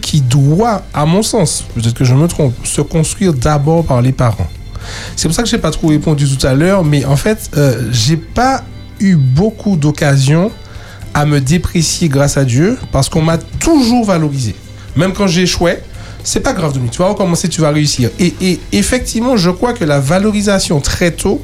qui 0.00 0.22
doit, 0.22 0.82
à 0.94 1.04
mon 1.04 1.22
sens, 1.22 1.66
peut-être 1.74 1.92
que 1.94 2.04
je 2.04 2.14
me 2.14 2.26
trompe, 2.26 2.54
se 2.64 2.80
construire 2.80 3.34
d'abord 3.34 3.84
par 3.84 4.00
les 4.00 4.12
parents. 4.12 4.48
C'est 5.14 5.28
pour 5.28 5.34
ça 5.34 5.42
que 5.42 5.48
j'ai 5.48 5.58
pas 5.58 5.70
trop 5.70 5.88
répondu 5.88 6.26
tout 6.26 6.46
à 6.46 6.54
l'heure, 6.54 6.84
mais 6.84 7.04
en 7.04 7.16
fait, 7.16 7.50
euh, 7.56 7.90
j'ai 7.92 8.16
pas 8.16 8.64
eu 8.98 9.16
beaucoup 9.16 9.76
d'occasions 9.76 10.50
à 11.12 11.26
me 11.26 11.40
déprécier 11.40 12.08
grâce 12.08 12.38
à 12.38 12.44
Dieu 12.46 12.78
parce 12.92 13.10
qu'on 13.10 13.22
m'a 13.22 13.36
toujours 13.36 14.06
valorisé. 14.06 14.54
Même 14.96 15.12
quand 15.12 15.26
j'échouais, 15.26 15.82
c'est 16.26 16.40
pas 16.40 16.52
grave, 16.52 16.72
Dominique, 16.72 16.92
tu 16.92 16.98
vas 16.98 17.08
recommencer, 17.08 17.48
tu 17.48 17.60
vas 17.60 17.70
réussir. 17.70 18.10
Et, 18.18 18.34
et 18.40 18.60
effectivement, 18.72 19.36
je 19.36 19.50
crois 19.50 19.72
que 19.72 19.84
la 19.84 20.00
valorisation 20.00 20.80
très 20.80 21.12
tôt 21.12 21.40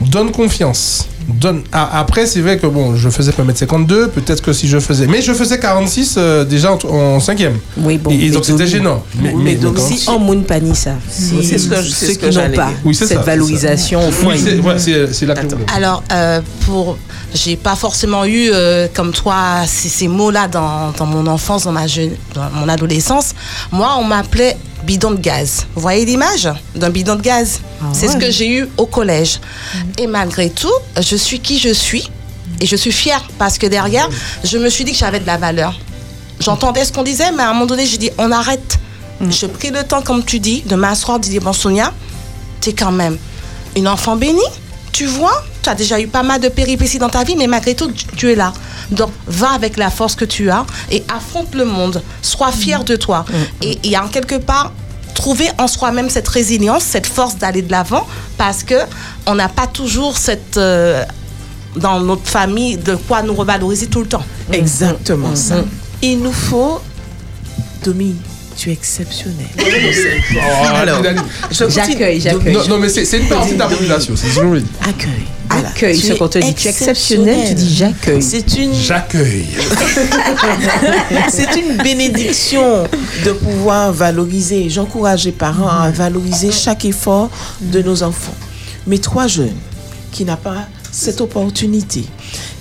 donne 0.00 0.32
confiance. 0.32 1.06
Donne... 1.28 1.62
Ah, 1.72 1.98
après, 2.00 2.26
c'est 2.26 2.40
vrai 2.40 2.58
que 2.58 2.66
bon, 2.66 2.96
je 2.96 3.08
faisais 3.08 3.32
pas 3.32 3.44
mettre 3.44 3.58
52, 3.58 4.08
peut-être 4.08 4.42
que 4.42 4.52
si 4.52 4.68
je 4.68 4.78
faisais. 4.78 5.06
Mais 5.06 5.22
je 5.22 5.32
faisais 5.32 5.58
46 5.58 6.14
euh, 6.16 6.44
déjà 6.44 6.72
en, 6.72 6.78
en 6.88 7.20
cinquième. 7.20 7.58
Oui, 7.78 7.98
bon. 7.98 8.10
Et, 8.10 8.26
et 8.26 8.30
donc 8.30 8.44
c'était 8.44 8.66
gênant. 8.66 9.02
Mais, 9.20 9.32
Mais 9.34 9.42
mais 9.44 9.54
donc, 9.54 9.76
donc, 9.76 9.86
si 9.86 10.08
on 10.08 10.18
moun 10.18 10.44
pas 10.44 10.60
ni 10.60 10.74
ça, 10.74 10.92
si 11.08 11.34
Oui, 11.34 11.44
c'est 11.44 11.58
ce 11.58 11.68
que 11.68 11.82
ceux 11.82 12.14
qui 12.14 12.26
n'ont 12.36 12.50
pas. 12.54 12.70
Oui, 12.84 12.94
cette 12.94 13.08
ça, 13.08 13.18
valorisation 13.20 14.00
au 14.02 14.06
Oui, 14.08 14.12
foyer. 14.12 14.40
c'est 14.78 15.26
ouais, 15.26 15.34
le 15.34 15.34
problème. 15.34 15.66
Alors, 15.74 16.02
euh, 16.12 16.40
pour, 16.66 16.98
j'ai 17.34 17.56
pas 17.56 17.76
forcément 17.76 18.24
eu 18.24 18.50
euh, 18.52 18.88
comme 18.92 19.12
toi 19.12 19.62
ces, 19.66 19.88
ces 19.88 20.08
mots-là 20.08 20.48
dans, 20.48 20.92
dans 20.96 21.06
mon 21.06 21.26
enfance, 21.26 21.64
dans 21.64 21.72
ma 21.72 21.86
jeune, 21.86 22.12
dans 22.34 22.48
mon 22.54 22.68
adolescence. 22.68 23.34
Moi, 23.70 23.88
on 23.98 24.04
m'appelait 24.04 24.56
bidon 24.84 25.12
de 25.12 25.20
gaz. 25.20 25.66
Vous 25.74 25.80
voyez 25.80 26.04
l'image 26.04 26.48
d'un 26.74 26.90
bidon 26.90 27.14
de 27.16 27.22
gaz? 27.22 27.60
C'est 27.92 28.08
ce 28.08 28.16
que 28.16 28.30
j'ai 28.30 28.48
eu 28.48 28.68
au 28.76 28.86
collège. 28.86 29.40
Et 29.98 30.06
malgré 30.06 30.50
tout, 30.50 30.72
je 31.00 31.11
suis 31.16 31.40
qui 31.40 31.58
je 31.58 31.72
suis 31.72 32.08
et 32.60 32.66
je 32.66 32.76
suis 32.76 32.92
fière 32.92 33.22
parce 33.38 33.58
que 33.58 33.66
derrière, 33.66 34.08
je 34.44 34.58
me 34.58 34.68
suis 34.68 34.84
dit 34.84 34.92
que 34.92 34.98
j'avais 34.98 35.20
de 35.20 35.26
la 35.26 35.36
valeur. 35.36 35.78
J'entendais 36.40 36.84
ce 36.84 36.92
qu'on 36.92 37.02
disait, 37.02 37.30
mais 37.32 37.42
à 37.42 37.50
un 37.50 37.52
moment 37.52 37.66
donné, 37.66 37.86
j'ai 37.86 37.98
dit 37.98 38.10
on 38.18 38.30
arrête. 38.32 38.78
Je 39.28 39.46
pris 39.46 39.70
le 39.70 39.84
temps, 39.84 40.02
comme 40.02 40.24
tu 40.24 40.40
dis, 40.40 40.62
de 40.66 40.74
m'asseoir, 40.74 41.20
de 41.20 41.24
dire 41.26 41.42
bon 41.42 41.52
Sonia, 41.52 41.92
t'es 42.60 42.72
quand 42.72 42.90
même 42.92 43.16
une 43.76 43.86
enfant 43.86 44.16
bénie. 44.16 44.40
Tu 44.92 45.06
vois, 45.06 45.42
tu 45.62 45.70
as 45.70 45.74
déjà 45.74 45.98
eu 46.00 46.06
pas 46.08 46.22
mal 46.22 46.40
de 46.40 46.48
péripéties 46.48 46.98
dans 46.98 47.08
ta 47.08 47.22
vie, 47.24 47.36
mais 47.36 47.46
malgré 47.46 47.74
tout, 47.74 47.90
tu- 48.16 48.30
es 48.30 48.34
là. 48.34 48.52
Donc, 48.90 49.10
va 49.26 49.50
avec 49.52 49.76
la 49.78 49.88
force 49.90 50.14
que 50.16 50.24
tu 50.26 50.50
as 50.50 50.66
et 50.90 51.02
affronte 51.14 51.54
le 51.54 51.64
monde. 51.64 52.02
Sois 52.20 52.52
fier 52.52 52.84
de 52.84 52.96
toi. 52.96 53.24
Et, 53.62 53.78
et 53.84 53.96
en 53.96 54.08
quelque 54.08 54.34
part, 54.34 54.72
trouver 55.14 55.48
en 55.58 55.66
soi-même 55.66 56.10
cette 56.10 56.28
résilience, 56.28 56.82
cette 56.82 57.06
force 57.06 57.36
d'aller 57.36 57.62
de 57.62 57.70
l'avant, 57.70 58.06
parce 58.38 58.62
que 58.62 58.74
on 59.26 59.34
n'a 59.34 59.48
pas 59.48 59.66
toujours 59.66 60.16
cette 60.16 60.56
euh, 60.56 61.04
dans 61.76 62.00
notre 62.00 62.26
famille 62.26 62.76
de 62.76 62.96
quoi 62.96 63.22
nous 63.22 63.34
revaloriser 63.34 63.86
tout 63.86 64.00
le 64.00 64.08
temps. 64.08 64.24
Exactement 64.52 65.34
ça. 65.34 65.56
Il 66.02 66.20
nous 66.20 66.32
faut. 66.32 66.80
Domi, 67.84 68.14
tu 68.56 68.70
es 68.70 68.72
exceptionnel. 68.72 69.46
Alors, 70.74 71.00
Dani. 71.00 71.20
je 71.50 71.64
continue. 71.64 71.86
J'accueille, 71.86 72.20
j'accueille. 72.20 72.54
Non, 72.54 72.68
non, 72.68 72.78
mais 72.78 72.88
c'est 72.88 73.18
une 73.18 73.28
partie 73.28 73.54
de 73.54 73.58
la 73.58 73.68
population, 73.68 74.14
c'est 74.16 74.28
toujours 74.28 74.50
oui. 74.50 74.64
Accueil. 74.82 75.10
Accueille 75.50 75.98
ce 75.98 76.12
qu'on 76.14 76.28
te 76.28 76.38
dit. 76.38 76.54
Tu 76.54 76.68
es 76.68 76.70
exceptionnel, 76.70 77.48
tu 77.48 77.54
dis 77.54 77.74
j'accueille. 77.74 78.22
C'est 78.22 78.56
une, 78.56 78.74
J'accueille. 78.74 79.46
c'est 81.28 81.56
une 81.56 81.76
bénédiction 81.82 82.84
de 83.24 83.32
pouvoir 83.32 83.92
valoriser. 83.92 84.70
J'encourage 84.70 85.24
les 85.24 85.32
parents 85.32 85.68
à 85.68 85.90
valoriser 85.90 86.50
chaque 86.50 86.84
effort 86.84 87.30
de 87.60 87.82
nos 87.82 88.02
enfants. 88.02 88.34
Mais 88.86 88.98
trois 88.98 89.26
jeunes 89.26 89.56
qui 90.10 90.24
n'ont 90.24 90.36
pas 90.36 90.66
cette 90.90 91.20
opportunité, 91.20 92.04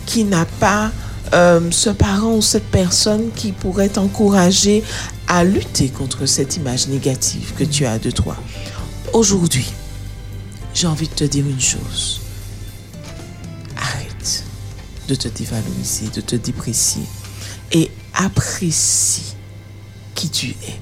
qui 0.05 0.23
n'a 0.23 0.45
pas 0.59 0.91
euh, 1.33 1.71
ce 1.71 1.89
parent 1.89 2.35
ou 2.35 2.41
cette 2.41 2.69
personne 2.69 3.31
qui 3.35 3.51
pourrait 3.51 3.89
t'encourager 3.89 4.83
à 5.27 5.43
lutter 5.43 5.89
contre 5.89 6.25
cette 6.25 6.57
image 6.57 6.87
négative 6.87 7.53
que 7.57 7.63
tu 7.63 7.85
as 7.85 7.99
de 7.99 8.11
toi. 8.11 8.35
Aujourd'hui, 9.13 9.71
j'ai 10.73 10.87
envie 10.87 11.07
de 11.07 11.13
te 11.13 11.23
dire 11.23 11.45
une 11.45 11.61
chose. 11.61 12.21
Arrête 13.77 14.43
de 15.07 15.15
te 15.15 15.27
dévaloriser, 15.27 16.07
de 16.13 16.21
te 16.21 16.35
déprécier 16.35 17.03
et 17.71 17.89
apprécie 18.13 19.35
qui 20.15 20.29
tu 20.29 20.49
es. 20.49 20.79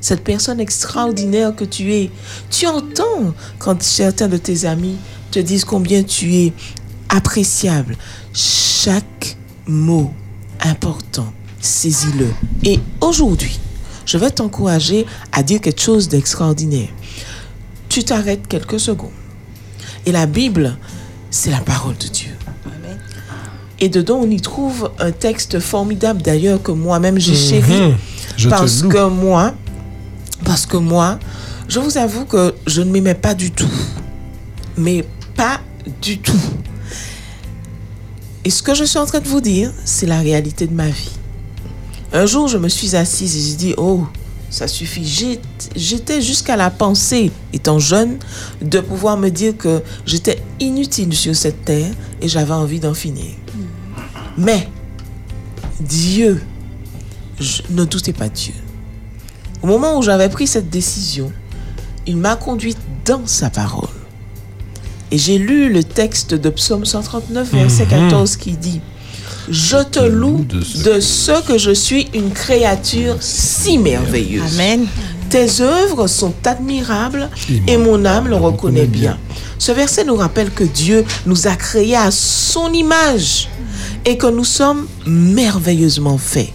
Cette 0.00 0.24
personne 0.24 0.60
extraordinaire 0.60 1.54
que 1.54 1.64
tu 1.64 1.92
es. 1.94 2.10
Tu 2.50 2.66
entends 2.66 3.34
quand 3.58 3.82
certains 3.82 4.28
de 4.28 4.36
tes 4.36 4.64
amis 4.64 4.96
te 5.30 5.38
disent 5.38 5.64
combien 5.64 6.02
tu 6.02 6.34
es 6.34 6.52
appréciable. 7.08 7.96
Chaque 8.32 9.36
mot 9.70 10.12
important, 10.60 11.32
saisis-le. 11.60 12.28
Et 12.64 12.80
aujourd'hui, 13.00 13.58
je 14.04 14.18
vais 14.18 14.30
t'encourager 14.30 15.06
à 15.32 15.42
dire 15.42 15.60
quelque 15.60 15.80
chose 15.80 16.08
d'extraordinaire. 16.08 16.88
Tu 17.88 18.04
t'arrêtes 18.04 18.46
quelques 18.48 18.80
secondes. 18.80 19.10
Et 20.06 20.12
la 20.12 20.26
Bible, 20.26 20.76
c'est 21.30 21.50
la 21.50 21.60
parole 21.60 21.96
de 21.96 22.08
Dieu. 22.08 22.32
Et 23.82 23.88
dedans, 23.88 24.20
on 24.22 24.30
y 24.30 24.40
trouve 24.40 24.90
un 24.98 25.10
texte 25.10 25.58
formidable 25.58 26.20
d'ailleurs 26.20 26.62
que 26.62 26.70
moi-même 26.70 27.18
j'ai 27.18 27.34
chéri. 27.34 27.80
Mhm. 27.80 27.96
Je 28.36 28.44
te 28.44 28.50
parce 28.50 28.82
que 28.82 29.08
moi, 29.08 29.54
parce 30.44 30.66
que 30.66 30.76
moi, 30.76 31.18
je 31.68 31.80
vous 31.80 31.96
avoue 31.96 32.26
que 32.26 32.54
je 32.66 32.82
ne 32.82 32.90
m'aimais 32.90 33.14
pas 33.14 33.34
du 33.34 33.50
tout. 33.50 33.70
Mais 34.76 35.04
pas 35.34 35.60
du 36.02 36.18
tout. 36.18 36.40
Et 38.44 38.50
ce 38.50 38.62
que 38.62 38.74
je 38.74 38.84
suis 38.84 38.98
en 38.98 39.06
train 39.06 39.20
de 39.20 39.28
vous 39.28 39.40
dire, 39.40 39.72
c'est 39.84 40.06
la 40.06 40.20
réalité 40.20 40.66
de 40.66 40.72
ma 40.72 40.88
vie. 40.88 41.10
Un 42.12 42.26
jour, 42.26 42.48
je 42.48 42.58
me 42.58 42.68
suis 42.68 42.96
assise 42.96 43.36
et 43.36 43.50
j'ai 43.50 43.56
dit, 43.56 43.74
oh, 43.76 44.06
ça 44.48 44.66
suffit. 44.66 45.06
J'étais 45.76 46.20
jusqu'à 46.22 46.56
la 46.56 46.70
pensée, 46.70 47.30
étant 47.52 47.78
jeune, 47.78 48.18
de 48.62 48.80
pouvoir 48.80 49.16
me 49.16 49.28
dire 49.28 49.56
que 49.56 49.82
j'étais 50.06 50.42
inutile 50.58 51.14
sur 51.14 51.36
cette 51.36 51.64
terre 51.64 51.92
et 52.20 52.28
j'avais 52.28 52.54
envie 52.54 52.80
d'en 52.80 52.94
finir. 52.94 53.34
Mais 54.36 54.68
Dieu, 55.78 56.42
je, 57.38 57.62
ne 57.70 57.84
doutez 57.84 58.12
pas 58.12 58.28
Dieu. 58.28 58.54
Au 59.62 59.66
moment 59.66 59.98
où 59.98 60.02
j'avais 60.02 60.28
pris 60.28 60.46
cette 60.46 60.70
décision, 60.70 61.30
il 62.06 62.16
m'a 62.16 62.36
conduite 62.36 62.78
dans 63.04 63.26
sa 63.26 63.50
parole. 63.50 63.99
Et 65.12 65.18
j'ai 65.18 65.38
lu 65.38 65.72
le 65.72 65.82
texte 65.82 66.34
de 66.34 66.50
Psaume 66.50 66.84
139, 66.84 67.52
verset 67.52 67.84
Mhm. 67.84 67.88
14, 68.08 68.36
qui 68.36 68.52
dit 68.52 68.80
Je 69.50 69.78
te 69.82 69.98
loue 69.98 70.44
de 70.84 71.00
ce 71.00 71.42
que 71.44 71.58
je 71.58 71.72
suis 71.72 72.06
une 72.14 72.30
créature 72.30 73.16
si 73.20 73.78
merveilleuse. 73.78 74.54
Amen. 74.54 74.86
Tes 75.28 75.60
œuvres 75.60 76.06
sont 76.06 76.34
admirables 76.44 77.28
et 77.66 77.76
mon 77.76 78.04
âme 78.04 78.28
le 78.28 78.36
reconnaît 78.36 78.86
bien. 78.86 79.18
Ce 79.58 79.72
verset 79.72 80.04
nous 80.04 80.16
rappelle 80.16 80.50
que 80.50 80.64
Dieu 80.64 81.04
nous 81.26 81.46
a 81.48 81.56
créés 81.56 81.96
à 81.96 82.10
son 82.10 82.72
image 82.72 83.48
et 84.04 84.16
que 84.16 84.26
nous 84.28 84.44
sommes 84.44 84.86
merveilleusement 85.06 86.18
faits. 86.18 86.52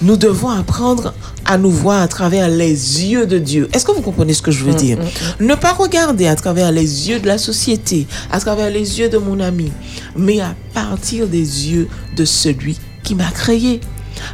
Nous 0.00 0.16
devons 0.16 0.50
apprendre 0.50 1.12
à 1.48 1.56
nous 1.56 1.70
voir 1.70 2.02
à 2.02 2.08
travers 2.08 2.46
les 2.48 3.06
yeux 3.06 3.26
de 3.26 3.38
Dieu. 3.38 3.70
Est-ce 3.72 3.86
que 3.86 3.92
vous 3.92 4.02
comprenez 4.02 4.34
ce 4.34 4.42
que 4.42 4.50
je 4.50 4.64
veux 4.64 4.74
dire? 4.74 4.98
Ne 5.40 5.54
pas 5.54 5.72
regarder 5.72 6.26
à 6.26 6.36
travers 6.36 6.70
les 6.70 7.08
yeux 7.08 7.20
de 7.20 7.26
la 7.26 7.38
société, 7.38 8.06
à 8.30 8.38
travers 8.38 8.70
les 8.70 9.00
yeux 9.00 9.08
de 9.08 9.16
mon 9.16 9.40
ami, 9.40 9.72
mais 10.14 10.40
à 10.40 10.54
partir 10.74 11.26
des 11.26 11.38
yeux 11.70 11.88
de 12.14 12.24
celui 12.26 12.78
qui 13.02 13.14
m'a 13.14 13.30
créé. 13.30 13.80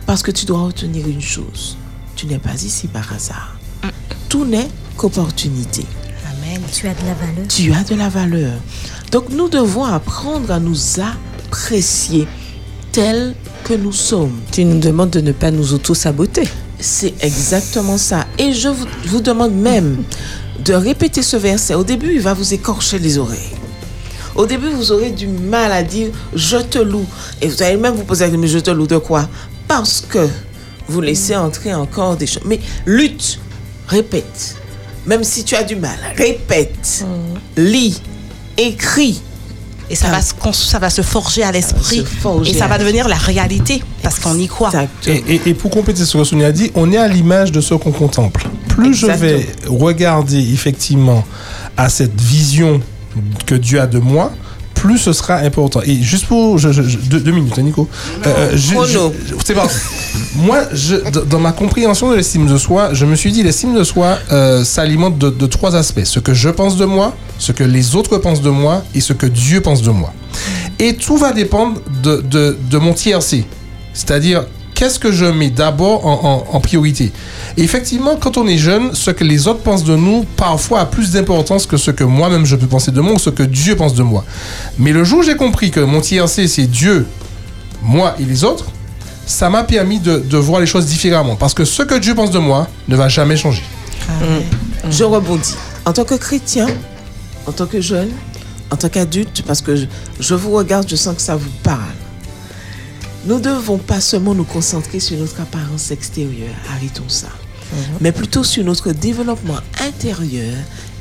Parce 0.06 0.24
que 0.24 0.32
tu 0.32 0.44
dois 0.44 0.62
retenir 0.62 1.06
une 1.06 1.20
chose. 1.20 1.76
Tu 2.16 2.26
n'es 2.26 2.38
pas 2.38 2.54
ici 2.64 2.88
par 2.88 3.12
hasard. 3.12 3.58
Tout 4.28 4.44
n'est 4.44 4.68
qu'opportunité. 4.96 5.86
Amen. 6.26 6.60
Tu 6.72 6.88
as 6.88 6.94
de 6.94 7.06
la 7.06 7.14
valeur. 7.14 7.48
Tu 7.48 7.72
as 7.72 7.84
de 7.84 7.94
la 7.94 8.08
valeur. 8.08 8.52
Donc 9.12 9.28
nous 9.30 9.48
devons 9.48 9.84
apprendre 9.84 10.50
à 10.50 10.58
nous 10.58 10.78
apprécier 10.98 12.26
tels 12.90 13.34
que 13.62 13.74
nous 13.74 13.92
sommes. 13.92 14.40
Tu 14.50 14.64
nous 14.64 14.80
demandes 14.80 15.10
de 15.10 15.20
ne 15.20 15.30
pas 15.30 15.52
nous 15.52 15.74
auto-saboter. 15.74 16.48
C'est 16.80 17.14
exactement 17.20 17.98
ça. 17.98 18.26
Et 18.38 18.52
je 18.52 18.68
vous, 18.68 18.86
vous 19.06 19.20
demande 19.20 19.54
même 19.54 20.02
de 20.64 20.74
répéter 20.74 21.22
ce 21.22 21.36
verset. 21.36 21.74
Au 21.74 21.84
début, 21.84 22.14
il 22.14 22.20
va 22.20 22.34
vous 22.34 22.54
écorcher 22.54 22.98
les 22.98 23.18
oreilles. 23.18 23.54
Au 24.34 24.46
début, 24.46 24.68
vous 24.68 24.90
aurez 24.92 25.10
du 25.10 25.28
mal 25.28 25.70
à 25.72 25.82
dire 25.82 26.08
je 26.34 26.56
te 26.56 26.78
loue. 26.78 27.06
Et 27.40 27.48
vous 27.48 27.62
allez 27.62 27.76
même 27.76 27.94
vous 27.94 28.04
poser 28.04 28.24
la 28.24 28.26
question, 28.30 28.40
mais 28.40 28.48
je 28.48 28.58
te 28.58 28.70
loue 28.70 28.86
de 28.86 28.98
quoi? 28.98 29.28
Parce 29.68 30.00
que 30.00 30.28
vous 30.88 31.00
laissez 31.00 31.36
entrer 31.36 31.72
encore 31.72 32.16
des 32.16 32.26
choses. 32.26 32.42
Mais 32.44 32.60
lutte, 32.84 33.38
répète. 33.86 34.56
Même 35.06 35.22
si 35.22 35.44
tu 35.44 35.54
as 35.54 35.62
du 35.62 35.76
mal, 35.76 35.98
répète, 36.16 37.04
lis, 37.56 38.00
écris. 38.56 39.20
Et 39.94 39.96
ça 39.96 40.08
va, 40.10 40.20
se, 40.22 40.34
cons- 40.34 40.52
ça 40.52 40.80
va 40.80 40.90
se 40.90 41.02
forger 41.02 41.44
à 41.44 41.52
l'esprit. 41.52 42.00
Et 42.50 42.52
ça 42.58 42.66
va 42.66 42.78
devenir 42.78 43.06
la 43.06 43.14
réalité. 43.14 43.80
Parce 44.02 44.18
qu'on 44.18 44.36
y 44.36 44.48
croit. 44.48 44.70
Et, 45.06 45.22
et- 45.36 45.40
et 45.46 45.54
pour 45.54 45.70
compléter 45.70 46.04
ce 46.04 46.16
que 46.18 46.24
Sonia 46.24 46.48
a 46.48 46.52
dit, 46.52 46.72
on 46.74 46.90
est 46.90 46.96
à 46.96 47.06
l'image 47.06 47.52
de 47.52 47.60
ce 47.60 47.74
qu'on 47.74 47.92
contemple. 47.92 48.48
Plus 48.68 48.92
je 48.94 49.06
vais 49.20 49.46
regarder 49.68 50.38
effectivement 50.52 51.24
à 51.76 51.88
cette 51.88 52.20
vision 52.20 52.80
que 53.46 53.54
Dieu 53.54 53.80
a 53.80 53.86
de 53.86 53.98
moi, 54.00 54.32
plus 54.74 54.98
ce 54.98 55.12
sera 55.12 55.36
important. 55.36 55.80
Et 55.86 56.02
juste 56.02 56.26
pour 56.26 56.58
je- 56.58 56.72
je- 56.72 56.82
je- 56.82 56.98
deux, 56.98 57.20
deux 57.20 57.30
minutes, 57.30 57.54
hein, 57.56 57.62
Nico. 57.62 57.88
Euh, 58.26 58.50
je- 58.56 58.74
c'est 59.44 59.54
pas. 59.54 59.68
Moi, 60.34 60.58
je, 60.72 60.96
dans 61.30 61.38
ma 61.38 61.52
compréhension 61.52 62.10
de 62.10 62.16
l'estime 62.16 62.46
de 62.48 62.58
soi, 62.58 62.90
je 62.94 63.06
me 63.06 63.14
suis 63.14 63.30
dit 63.30 63.44
l'estime 63.44 63.74
de 63.74 63.84
soi 63.84 64.18
euh, 64.32 64.64
s'alimente 64.64 65.16
de, 65.18 65.30
de 65.30 65.46
trois 65.46 65.76
aspects 65.76 66.04
ce 66.04 66.18
que 66.18 66.34
je 66.34 66.48
pense 66.48 66.76
de 66.76 66.84
moi, 66.84 67.14
ce 67.44 67.52
que 67.52 67.64
les 67.64 67.94
autres 67.94 68.18
pensent 68.18 68.40
de 68.42 68.50
moi 68.50 68.82
et 68.94 69.00
ce 69.00 69.12
que 69.12 69.26
Dieu 69.26 69.60
pense 69.60 69.82
de 69.82 69.90
moi. 69.90 70.12
Et 70.78 70.94
tout 70.94 71.16
va 71.16 71.32
dépendre 71.32 71.80
de, 72.02 72.22
de, 72.22 72.56
de 72.70 72.78
mon 72.78 72.92
tiercé. 72.94 73.44
C'est-à-dire 73.92 74.44
qu'est-ce 74.74 74.98
que 74.98 75.12
je 75.12 75.26
mets 75.26 75.50
d'abord 75.50 76.04
en, 76.06 76.46
en- 76.50 76.56
en 76.56 76.60
priorité? 76.60 77.12
Et 77.56 77.62
effectivement, 77.62 78.16
quand 78.16 78.36
on 78.38 78.46
est 78.48 78.58
jeune, 78.58 78.94
ce 78.94 79.10
que 79.12 79.22
les 79.24 79.46
autres 79.46 79.60
pensent 79.60 79.84
de 79.84 79.94
nous, 79.94 80.24
parfois 80.36 80.80
a 80.80 80.86
plus 80.86 81.12
d'importance 81.12 81.66
que 81.66 81.76
ce 81.76 81.90
que 81.92 82.02
moi-même 82.02 82.44
je 82.46 82.56
peux 82.56 82.66
penser 82.66 82.90
de 82.90 83.00
moi 83.00 83.12
ou 83.14 83.18
ce 83.18 83.30
que 83.30 83.42
Dieu 83.44 83.76
pense 83.76 83.94
de 83.94 84.02
moi. 84.02 84.24
Mais 84.78 84.92
le 84.92 85.04
jour 85.04 85.20
où 85.20 85.22
j'ai 85.22 85.36
compris 85.36 85.70
que 85.70 85.80
mon 85.80 86.00
TRC, 86.00 86.48
c'est 86.48 86.66
Dieu, 86.66 87.06
moi 87.82 88.16
et 88.18 88.24
les 88.24 88.42
autres, 88.42 88.66
ça 89.26 89.48
m'a 89.50 89.62
permis 89.64 90.00
de, 90.00 90.18
de 90.18 90.36
voir 90.38 90.60
les 90.60 90.66
choses 90.66 90.86
différemment. 90.86 91.36
Parce 91.36 91.54
que 91.54 91.64
ce 91.64 91.82
que 91.82 91.94
Dieu 91.98 92.14
pense 92.14 92.30
de 92.30 92.38
moi 92.38 92.66
ne 92.88 92.96
va 92.96 93.08
jamais 93.08 93.36
changer. 93.36 93.62
Je 94.90 95.04
rebondis. 95.04 95.54
En 95.86 95.92
tant 95.92 96.04
que 96.04 96.14
chrétien, 96.14 96.66
en 97.46 97.52
tant 97.52 97.66
que 97.66 97.80
jeune, 97.80 98.10
en 98.70 98.76
tant 98.76 98.88
qu'adulte, 98.88 99.42
parce 99.46 99.60
que 99.60 99.76
je, 99.76 99.86
je 100.20 100.34
vous 100.34 100.50
regarde, 100.52 100.88
je 100.88 100.96
sens 100.96 101.16
que 101.16 101.22
ça 101.22 101.36
vous 101.36 101.50
parle. 101.62 101.80
Nous 103.26 103.36
ne 103.36 103.40
devons 103.40 103.78
pas 103.78 104.00
seulement 104.00 104.34
nous 104.34 104.44
concentrer 104.44 105.00
sur 105.00 105.18
notre 105.18 105.40
apparence 105.40 105.90
extérieure, 105.90 106.54
arrêtons 106.70 107.08
ça, 107.08 107.28
mais 108.00 108.12
plutôt 108.12 108.44
sur 108.44 108.64
notre 108.64 108.92
développement 108.92 109.58
intérieur 109.80 110.54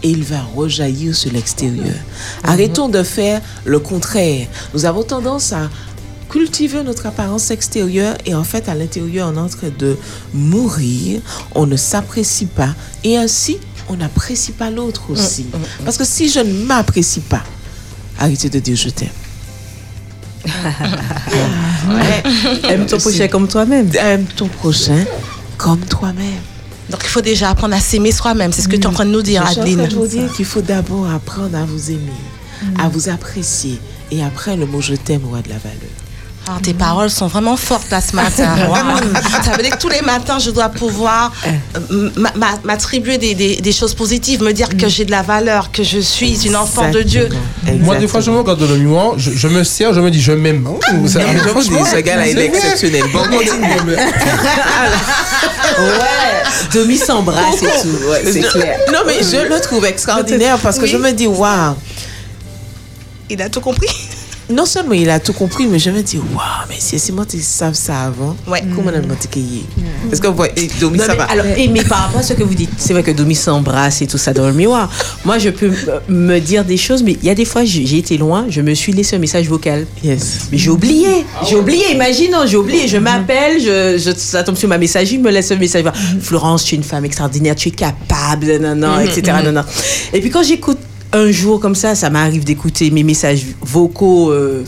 et 0.03 0.09
il 0.09 0.23
va 0.23 0.41
rejaillir 0.55 1.15
sur 1.15 1.31
l'extérieur. 1.31 1.95
Arrêtons 2.43 2.89
de 2.89 3.03
faire 3.03 3.41
le 3.65 3.79
contraire. 3.79 4.47
Nous 4.73 4.85
avons 4.85 5.03
tendance 5.03 5.51
à 5.53 5.69
cultiver 6.29 6.81
notre 6.81 7.05
apparence 7.05 7.51
extérieure 7.51 8.15
et 8.25 8.33
en 8.33 8.43
fait 8.43 8.67
à 8.67 8.73
l'intérieur 8.73 9.31
on 9.31 9.37
est 9.37 9.41
en 9.41 9.49
train 9.49 9.69
de 9.77 9.97
mourir, 10.33 11.21
on 11.53 11.65
ne 11.65 11.75
s'apprécie 11.75 12.47
pas 12.47 12.73
et 13.03 13.17
ainsi 13.17 13.59
on 13.89 13.95
n'apprécie 13.95 14.51
pas 14.51 14.69
l'autre 14.69 15.09
aussi. 15.09 15.45
Parce 15.85 15.97
que 15.97 16.05
si 16.05 16.29
je 16.29 16.39
ne 16.39 16.65
m'apprécie 16.65 17.19
pas, 17.21 17.43
arrêtez 18.19 18.49
de 18.49 18.59
dire 18.59 18.75
je 18.75 18.89
t'aime. 18.89 19.09
Aime 22.69 22.85
ton 22.85 22.97
prochain 22.97 23.27
comme 23.27 23.47
toi-même. 23.47 23.89
Aime 23.95 24.25
ton 24.25 24.47
prochain 24.47 25.05
comme 25.57 25.79
toi-même. 25.81 26.41
Donc 26.89 26.99
il 27.03 27.09
faut 27.09 27.21
déjà 27.21 27.49
apprendre 27.49 27.75
à 27.75 27.79
s'aimer 27.79 28.11
soi-même. 28.11 28.51
C'est 28.51 28.61
ce 28.61 28.67
que 28.67 28.75
tu 28.75 28.81
es 28.83 28.87
en 28.87 28.91
train 28.91 29.05
de 29.05 29.11
nous 29.11 29.21
dire, 29.21 29.43
Je 29.47 29.51
suis 29.51 29.59
en 29.61 29.63
train 29.63 29.71
Adeline. 29.73 29.87
de 29.89 29.95
vous 29.95 30.07
dire 30.07 30.31
qu'il 30.33 30.45
faut 30.45 30.61
d'abord 30.61 31.09
apprendre 31.09 31.57
à 31.57 31.63
vous 31.65 31.91
aimer, 31.91 32.11
à 32.77 32.89
vous 32.89 33.09
apprécier 33.09 33.79
et 34.11 34.21
après 34.23 34.55
le 34.57 34.65
mot 34.65 34.81
je 34.81 34.95
t'aime 34.95 35.25
aura 35.25 35.41
de 35.41 35.49
la 35.49 35.57
valeur. 35.57 35.77
Ah, 36.45 36.57
tes 36.61 36.73
paroles 36.73 37.09
sont 37.09 37.27
vraiment 37.27 37.55
fortes 37.55 37.89
là 37.89 38.01
ce 38.01 38.13
matin. 38.17 38.53
Ça 39.45 39.51
veut 39.51 39.63
dire 39.63 39.71
que 39.77 39.81
tous 39.81 39.87
les 39.87 40.01
matins, 40.01 40.39
je 40.39 40.51
dois 40.51 40.67
pouvoir 40.67 41.31
euh, 41.47 42.09
m'a- 42.17 42.33
m'a- 42.35 42.59
m'attribuer 42.65 43.17
des, 43.17 43.33
des- 43.33 43.55
des 43.61 43.71
choses 43.71 43.93
positives, 43.93 44.43
me 44.43 44.51
dire 44.51 44.67
que 44.77 44.89
j'ai 44.89 45.05
de 45.05 45.11
la 45.11 45.21
valeur, 45.21 45.71
que 45.71 45.83
je 45.83 45.99
suis 45.99 46.45
une 46.45 46.57
enfant 46.57 46.91
de 46.91 47.01
Dieu. 47.01 47.29
Moi, 47.79 47.95
des 47.95 48.09
fois, 48.09 48.19
je 48.19 48.29
me 48.29 48.37
regarde 48.39 48.59
dans 48.59 48.67
le 48.67 48.77
miroir, 48.77 49.13
je, 49.17 49.31
je 49.31 49.47
me 49.47 49.63
sers, 49.63 49.93
je 49.93 50.01
me 50.01 50.11
dis, 50.11 50.21
je 50.21 50.33
m'aime. 50.33 50.67
Oh, 50.67 50.79
ça- 51.07 51.19
mais 51.19 51.39
franchement, 51.49 51.85
ce 51.85 51.97
gars-là, 52.01 52.27
il 52.27 52.37
est 52.37 52.45
exceptionnel. 52.47 53.03
Bon, 53.13 53.23
continue. 53.23 53.95
Ouais, 55.79 56.43
Demi 56.73 56.97
s'embrasse 56.97 57.63
et 57.63 57.81
tout. 57.81 58.09
Ouais, 58.09 58.21
c'est 58.25 58.41
Je- 58.43 58.47
clair. 58.47 58.77
Non, 58.91 58.99
mais 59.07 59.15
je 59.23 59.47
le 59.49 59.59
trouve 59.61 59.85
extraordinaire 59.85 60.57
parce 60.59 60.77
que 60.77 60.83
Oui. 60.83 60.89
je 60.89 60.97
me 60.97 61.11
dis, 61.11 61.25
waouh. 61.25 61.73
Il 63.29 63.41
a 63.41 63.49
tout 63.49 63.61
compris. 63.61 63.87
Non 64.49 64.65
seulement 64.65 64.93
il 64.93 65.09
a 65.09 65.19
tout 65.19 65.33
compris, 65.33 65.67
mais 65.67 65.79
je 65.79 65.89
me 65.89 66.01
dis, 66.01 66.17
waouh, 66.17 66.43
mais 66.69 66.75
si 66.79 66.99
c'est 66.99 67.11
moi 67.13 67.25
qui 67.25 67.39
savent 67.41 67.73
ça 67.75 68.01
avant, 68.01 68.35
comment 68.75 68.91
on 68.91 68.97
a 68.97 69.37
y 69.37 69.57
ait 69.57 69.63
Parce 70.09 70.19
que, 70.19 70.27
vous 70.27 70.35
voyez, 70.35 70.69
Domi, 70.79 70.97
Non, 70.97 71.05
ça 71.05 71.11
mais 71.13 71.17
va. 71.17 71.23
alors, 71.25 71.45
et, 71.57 71.67
mais 71.69 71.83
par 71.83 71.99
rapport 71.99 72.19
à 72.19 72.23
ce 72.23 72.33
que 72.33 72.43
vous 72.43 72.53
dites, 72.53 72.69
c'est 72.77 72.93
vrai 72.93 73.03
que 73.03 73.11
Domi 73.11 73.35
s'embrasse 73.35 74.01
et 74.01 74.07
tout 74.07 74.17
ça 74.17 74.33
dans 74.33 74.45
le 74.47 74.53
miroir. 74.53 74.89
Moi, 75.23 75.37
je 75.37 75.49
peux 75.49 75.67
euh, 75.87 75.99
me 76.09 76.39
dire 76.39 76.65
des 76.65 76.77
choses, 76.77 77.03
mais 77.03 77.13
il 77.21 77.25
y 77.25 77.29
a 77.29 77.35
des 77.35 77.45
fois, 77.45 77.63
j'ai 77.63 77.97
été 77.97 78.17
loin, 78.17 78.45
je 78.49 78.61
me 78.61 78.73
suis 78.73 78.91
laissé 78.91 79.15
un 79.15 79.19
message 79.19 79.47
vocal. 79.47 79.85
Yes. 80.03 80.39
Mais 80.51 80.57
j'ai 80.57 80.69
oublié. 80.69 81.25
J'ai 81.47 81.55
oublié, 81.55 81.91
imaginons, 81.93 82.45
j'ai 82.45 82.57
oublié. 82.57 82.87
Je 82.87 82.97
m'appelle, 82.97 83.61
je, 83.61 83.97
je, 83.97 84.11
ça 84.17 84.43
tombe 84.43 84.57
sur 84.57 84.67
ma 84.67 84.77
messagerie, 84.77 85.17
me 85.19 85.31
laisse 85.31 85.51
un 85.51 85.55
message. 85.55 85.85
Florence, 86.21 86.65
tu 86.65 86.75
es 86.75 86.77
une 86.77 86.83
femme 86.83 87.05
extraordinaire, 87.05 87.55
tu 87.55 87.69
es 87.69 87.71
capable, 87.71 88.57
non, 88.59 88.75
non, 88.75 88.97
Mhm, 88.97 89.07
etc. 89.07 89.37
mhm. 89.39 89.45
Non, 89.45 89.51
non. 89.61 89.65
Et 90.11 90.19
puis 90.19 90.29
quand 90.29 90.43
j'écoute 90.43 90.77
un 91.13 91.31
jour 91.31 91.59
comme 91.59 91.75
ça, 91.75 91.95
ça 91.95 92.09
m'arrive 92.09 92.43
d'écouter 92.43 92.89
mes 92.91 93.03
messages 93.03 93.45
vocaux 93.61 94.31
euh, 94.31 94.63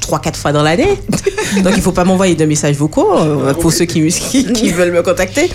trois, 0.00 0.18
quatre 0.18 0.38
fois 0.38 0.52
dans 0.52 0.62
l'année. 0.62 0.98
Donc 1.62 1.74
il 1.76 1.82
faut 1.82 1.92
pas 1.92 2.04
m'envoyer 2.04 2.34
de 2.34 2.44
messages 2.46 2.76
vocaux 2.76 3.16
euh, 3.18 3.54
pour 3.54 3.72
ceux 3.72 3.84
qui, 3.84 4.06
qui, 4.08 4.52
qui 4.52 4.70
veulent 4.72 4.92
me 4.92 5.02
contacter. 5.02 5.50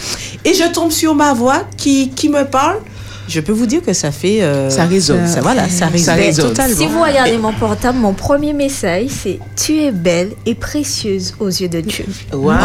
Et 0.45 0.53
je 0.53 0.72
tombe 0.72 0.91
sur 0.91 1.15
ma 1.15 1.34
voix 1.34 1.64
qui, 1.77 2.10
qui 2.11 2.30
me 2.30 2.43
parle. 2.45 2.77
Je 3.27 3.39
peux 3.41 3.51
vous 3.51 3.68
dire 3.68 3.81
que 3.85 3.93
ça 3.93 4.11
fait. 4.11 4.41
euh, 4.41 4.69
Ça 4.72 4.85
résonne. 4.85 5.27
Ça, 5.27 5.41
voilà, 5.41 5.69
ça 5.69 5.85
résonne. 5.88 6.47
totalement. 6.47 6.76
Si 6.76 6.88
vous 6.88 7.01
regardez 7.01 7.38
mon 7.38 7.53
portable, 7.53 7.99
mon 7.99 8.14
premier 8.14 8.53
message, 8.53 9.07
c'est 9.10 9.38
Tu 9.56 9.81
es 9.84 9.91
belle 9.91 10.31
et 10.47 10.56
précieuse 10.56 11.35
aux 11.39 11.47
yeux 11.49 11.69
de 11.69 11.81
Dieu. 11.81 12.06
Waouh 12.34 12.57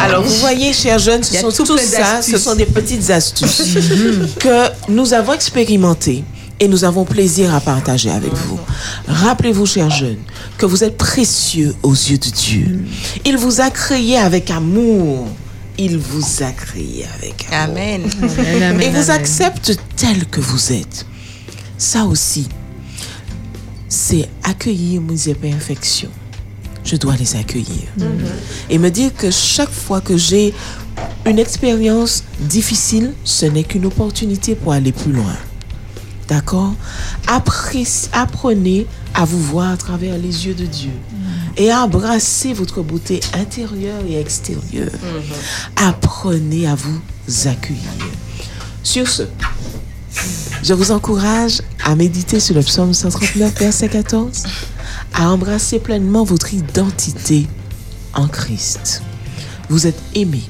Alors, 0.00 0.22
vous 0.22 0.36
voyez, 0.36 0.72
chers 0.72 0.98
jeunes, 0.98 1.22
ce 1.22 1.50
sont 1.50 1.64
tout 1.64 1.78
ça, 1.78 2.22
ce 2.22 2.38
sont 2.38 2.54
des 2.54 2.66
petites 2.66 3.10
astuces 3.10 3.78
que 4.38 4.68
nous 4.88 5.12
avons 5.12 5.32
expérimentées 5.32 6.24
et 6.60 6.68
nous 6.68 6.84
avons 6.84 7.04
plaisir 7.04 7.54
à 7.54 7.60
partager 7.60 8.10
avec 8.10 8.32
vous. 8.32 8.58
Rappelez-vous, 9.08 9.66
chers 9.66 9.90
jeunes, 9.90 10.22
que 10.56 10.66
vous 10.66 10.84
êtes 10.84 10.96
précieux 10.96 11.74
aux 11.82 11.92
yeux 11.92 12.18
de 12.18 12.30
Dieu. 12.30 12.84
Il 13.24 13.36
vous 13.36 13.60
a 13.60 13.70
créé 13.70 14.16
avec 14.18 14.50
amour. 14.50 15.26
Il 15.76 15.98
vous 15.98 16.42
a 16.42 16.52
créé 16.52 17.04
avec 17.18 17.46
amour. 17.50 17.76
Amen. 17.76 18.80
Et 18.80 18.90
vous 18.90 19.10
accepte 19.10 19.76
tel 19.96 20.26
que 20.26 20.40
vous 20.40 20.72
êtes. 20.72 21.06
Ça 21.76 22.04
aussi, 22.04 22.48
c'est 23.88 24.28
accueillir 24.44 25.00
mes 25.00 25.28
imperfections. 25.28 26.10
Je 26.84 26.96
dois 26.96 27.16
les 27.16 27.36
accueillir. 27.36 27.88
Et 28.68 28.78
me 28.78 28.90
dire 28.90 29.14
que 29.14 29.30
chaque 29.30 29.70
fois 29.70 30.00
que 30.00 30.16
j'ai 30.16 30.52
une 31.26 31.38
expérience 31.38 32.24
difficile, 32.40 33.12
ce 33.24 33.46
n'est 33.46 33.64
qu'une 33.64 33.86
opportunité 33.86 34.54
pour 34.54 34.72
aller 34.72 34.92
plus 34.92 35.12
loin. 35.12 35.36
D'accord? 36.28 36.74
Apprenez 37.26 38.86
à 39.14 39.24
vous 39.24 39.40
voir 39.40 39.72
à 39.72 39.76
travers 39.76 40.18
les 40.18 40.46
yeux 40.46 40.54
de 40.54 40.66
Dieu 40.66 40.92
et 41.56 41.70
à 41.70 41.84
embrasser 41.84 42.52
votre 42.52 42.82
beauté 42.82 43.20
intérieure 43.34 44.02
et 44.08 44.18
extérieure. 44.20 44.90
Apprenez 45.76 46.66
à 46.66 46.74
vous 46.74 47.00
accueillir. 47.46 47.82
Sur 48.82 49.08
ce, 49.08 49.22
je 50.62 50.74
vous 50.74 50.90
encourage 50.90 51.62
à 51.84 51.94
méditer 51.94 52.40
sur 52.40 52.54
le 52.54 52.62
psaume 52.62 52.92
139, 52.94 53.58
verset 53.58 53.88
14, 53.88 54.44
à 55.14 55.30
embrasser 55.30 55.78
pleinement 55.78 56.24
votre 56.24 56.52
identité 56.52 57.46
en 58.14 58.26
Christ. 58.26 59.02
Vous 59.68 59.86
êtes 59.86 60.00
aimé 60.14 60.42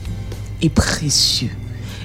et 0.62 0.70
précieux. 0.70 1.50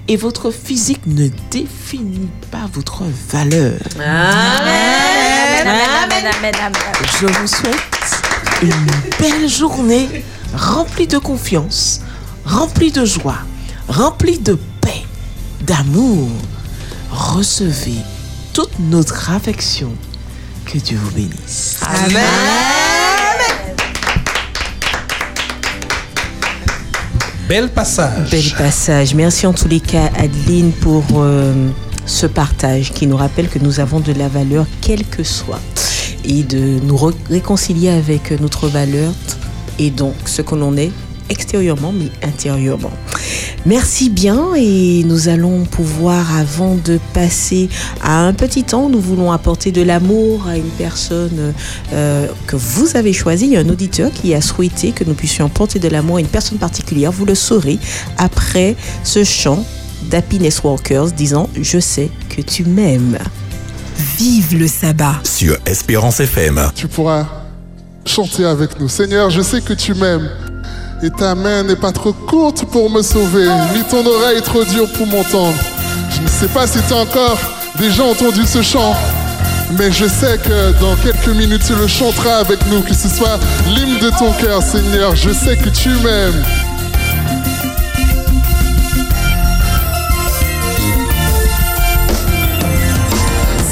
Et 0.08 0.18
votre 0.18 0.52
physique 0.52 1.06
ne 1.06 1.30
définit 1.52 2.30
pas 2.52 2.68
votre 2.72 3.04
valeur. 3.32 3.80
Amen, 4.00 5.68
amen, 5.68 6.26
amen, 6.38 6.56
amen. 6.56 6.82
Je 7.22 7.28
vous 7.28 7.48
souhaite 7.48 8.22
une 8.62 9.20
belle 9.20 9.48
journée 9.48 10.24
remplie 10.56 11.08
de 11.08 11.18
confiance, 11.18 12.02
remplie 12.44 12.92
de 12.92 13.06
joie, 13.06 13.40
remplie 13.88 14.40
de 14.40 14.58
paix, 14.82 15.04
d'amour. 15.62 16.30
Recevez 17.12 18.00
toute 18.54 18.78
notre 18.80 19.30
affection. 19.32 19.92
Que 20.72 20.78
Dieu 20.78 21.00
vous 21.02 21.10
bénisse. 21.10 21.80
Amen. 21.82 22.24
Bel 27.48 27.70
passage. 27.70 28.30
Bel 28.30 28.54
passage. 28.56 29.16
Merci 29.16 29.48
en 29.48 29.54
tous 29.54 29.68
les 29.68 29.80
cas, 29.80 30.12
Adeline, 30.16 30.72
pour 30.74 31.04
euh, 31.16 31.70
ce 32.06 32.28
partage 32.28 32.92
qui 32.92 33.08
nous 33.08 33.18
rappelle 33.18 33.50
que 33.50 33.58
nous 33.58 33.80
avons 33.80 34.00
de 34.00 34.14
la 34.14 34.28
valeur, 34.28 34.68
quelle 34.82 35.04
que 35.08 35.24
soit, 35.24 35.60
et 36.24 36.44
de 36.44 36.80
nous 36.84 37.00
réconcilier 37.32 37.90
avec 37.90 38.40
notre 38.40 38.68
valeur 38.68 39.12
et 39.80 39.90
donc 39.90 40.14
ce 40.26 40.44
que 40.44 40.54
l'on 40.54 40.78
est 40.78 40.92
extérieurement, 41.30 41.94
mais 41.94 42.10
intérieurement. 42.28 42.92
Merci 43.66 44.10
bien 44.10 44.54
et 44.56 45.04
nous 45.06 45.28
allons 45.28 45.66
pouvoir, 45.66 46.36
avant 46.38 46.76
de 46.76 47.00
passer 47.14 47.70
à 48.02 48.22
un 48.22 48.34
petit 48.34 48.64
temps, 48.64 48.90
nous 48.90 49.00
voulons 49.00 49.32
apporter 49.32 49.72
de 49.72 49.82
l'amour 49.82 50.48
à 50.48 50.58
une 50.58 50.70
personne 50.78 51.54
euh, 51.94 52.28
que 52.48 52.56
vous 52.56 52.96
avez 52.96 53.14
choisie. 53.14 53.46
Il 53.46 53.52
y 53.54 53.58
a 53.58 53.60
un 53.60 53.70
auditeur 53.70 54.12
qui 54.12 54.34
a 54.34 54.42
souhaité 54.42 54.92
que 54.92 55.04
nous 55.04 55.14
puissions 55.14 55.46
apporter 55.46 55.80
de 55.80 55.88
l'amour 55.88 56.18
à 56.18 56.20
une 56.22 56.28
personne 56.28 56.58
particulière. 56.58 57.12
Vous 57.12 57.26
le 57.26 57.36
saurez 57.36 57.80
après 58.18 58.76
ce 59.04 59.24
chant 59.24 59.66
d'Happiness 60.10 60.64
Walkers 60.64 61.12
disant 61.12 61.50
Je 61.60 61.80
sais 61.80 62.10
que 62.30 62.42
tu 62.42 62.64
m'aimes. 62.64 63.18
Vive 64.18 64.58
le 64.58 64.68
sabbat. 64.68 65.20
Sur 65.24 65.58
Espérance 65.66 66.22
FM. 66.22 66.72
Tu 66.76 66.88
pourras 66.88 67.28
chanter 68.06 68.46
avec 68.46 68.80
nous. 68.80 68.88
Seigneur, 68.88 69.30
je 69.30 69.42
sais 69.42 69.62
que 69.62 69.74
tu 69.74 69.94
m'aimes. 69.94 70.30
Et 71.02 71.10
ta 71.10 71.34
main 71.34 71.64
n'est 71.64 71.78
pas 71.78 71.94
trop 71.94 72.12
courte 72.12 72.66
pour 72.66 72.90
me 72.90 73.02
sauver, 73.02 73.48
ni 73.74 73.84
ton 73.84 74.06
oreille 74.06 74.42
trop 74.42 74.66
dure 74.66 74.92
pour 74.92 75.08
m'entendre. 75.08 75.56
Je 76.10 76.22
ne 76.22 76.28
sais 76.28 76.48
pas 76.48 76.68
si 76.68 76.80
tu 76.88 76.94
as 76.94 76.98
encore 76.98 77.40
déjà 77.78 78.04
entendu 78.04 78.46
ce 78.46 78.62
chant, 78.62 78.94
Mais 79.78 79.92
je 79.92 80.06
sais 80.06 80.38
que 80.40 80.78
dans 80.82 80.96
quelques 80.96 81.38
minutes 81.38 81.62
tu 81.66 81.76
le 81.76 81.88
chanteras 81.88 82.40
avec 82.40 82.60
nous, 82.68 82.82
que 82.82 82.94
ce 82.94 83.08
soit 83.08 83.40
l'hymne 83.68 84.00
de 84.00 84.10
ton 84.18 84.32
cœur, 84.34 84.62
Seigneur. 84.62 85.16
Je 85.16 85.32
sais 85.32 85.56
que 85.56 85.70
tu 85.70 85.90
m'aimes. 85.90 86.44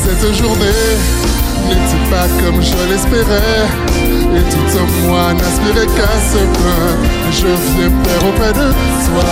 Cette 0.06 0.34
journée 0.36 0.98
n'était 1.68 2.10
pas 2.10 2.28
comme 2.42 2.62
je 2.62 2.90
l'espérais. 2.90 4.17
Et 4.36 4.44
tout 4.52 4.70
en 4.78 5.08
moi 5.08 5.34
n'aspirait 5.34 5.88
qu'à 5.96 6.14
ce 6.32 6.42
point. 6.58 6.92
Je 7.32 7.48
viens 7.48 7.92
Père 8.04 8.24
auprès 8.30 8.54
de 8.54 8.68
toi. 9.08 9.30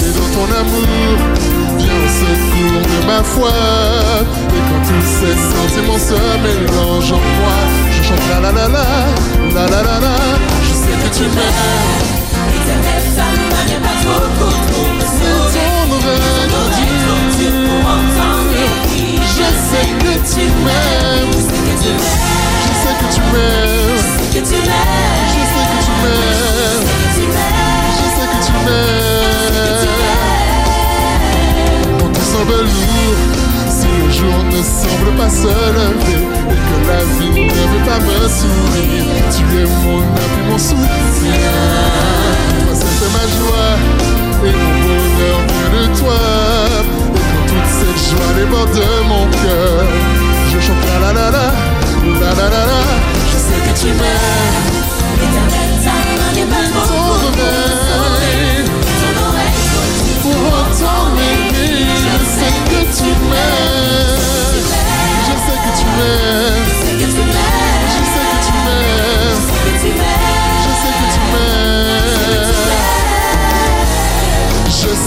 Et 0.00 0.12
dans 0.16 0.30
ton 0.36 0.46
amour, 0.60 1.16
au 1.78 2.08
secours 2.20 2.82
de 2.90 2.98
ma 3.06 3.22
foi. 3.22 3.54
Et 4.56 4.62
quand 4.68 4.82
tous 4.88 5.06
ces 5.18 5.36
sentiments 5.52 5.98
se 5.98 6.18
mélangent 6.44 7.12
en 7.12 7.22
moi, 7.38 7.58
je 7.90 8.02
chante 8.02 8.26
la 8.30 8.38
la 8.40 8.52
la 8.52 8.66
la, 8.68 8.86
la 9.54 9.64
la 9.66 9.82
la 9.82 9.96
la. 10.00 10.16
Je 10.68 10.74
sais 10.74 10.96
que 11.02 11.08
tu 11.16 11.24
m'aimes. 11.34 12.12
Éternel, 12.56 13.04
main 13.50 13.64
n'est 13.68 13.82
pas 13.86 13.96
trop 14.02 14.26
pour 14.38 14.88
me 14.94 15.00
sauver. 15.00 15.72
Je 19.34 19.48
sais 19.68 19.88
que 19.98 20.12
tu 20.34 20.44
m'aimes. 20.64 20.91
Semble 34.62 35.16
pas 35.16 35.30
se 35.30 35.46
lever 35.46 36.22
et 36.50 36.60
que 36.66 36.76
la 36.88 37.02
vie 37.18 37.46
ne 37.46 37.62
veut 37.70 37.84
pas 37.86 38.00
me 38.00 38.18
sourire, 38.28 39.22
tu 39.34 39.44
es 39.58 39.66
mon 39.84 40.00
appui, 40.00 40.42
mon 40.48 40.58
soutien. 40.58 41.52
Toi, 42.62 42.74
c'est 42.74 43.12
ma 43.16 43.26
joie 43.38 43.72
et 44.44 44.52
mon 44.60 44.74
bonheur 44.84 45.38
vient 45.48 45.72
de 45.80 45.98
toi. 45.98 46.20
Et 47.08 47.24
quand 47.28 47.44
toute 47.48 47.70
cette 47.78 48.00
joie 48.10 48.32
déborde 48.36 48.74
de 48.74 48.88
mon 49.08 49.24
cœur, 49.42 49.84
je 50.52 50.58
chante 50.60 50.84
la 50.86 50.96
la 51.00 51.12
la 51.12 51.30
la, 51.30 51.46
la 52.20 52.30
la 52.38 52.46
la 52.54 52.62
la. 52.70 52.80
Je 53.30 53.38
sais 53.46 53.60
que 53.64 53.72
tu 53.80 53.88
m'aimes. 53.98 54.92
Éternel, 55.22 55.72
ta 55.84 55.96
main 56.18 56.32
n'est 56.34 56.50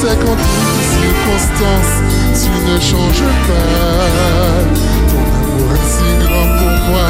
sais 0.06 0.15
qu'en 0.18 0.36
toutes 0.36 0.86
circonstances, 1.02 1.95
tu 2.41 2.52
ne 2.69 2.80
changes 2.80 3.30
pas. 3.48 4.61
Ton 5.10 5.23
amour 5.40 5.69
est 5.73 5.90
si 5.94 6.10
grand 6.23 6.48
pour 6.60 6.76
moi 6.90 7.10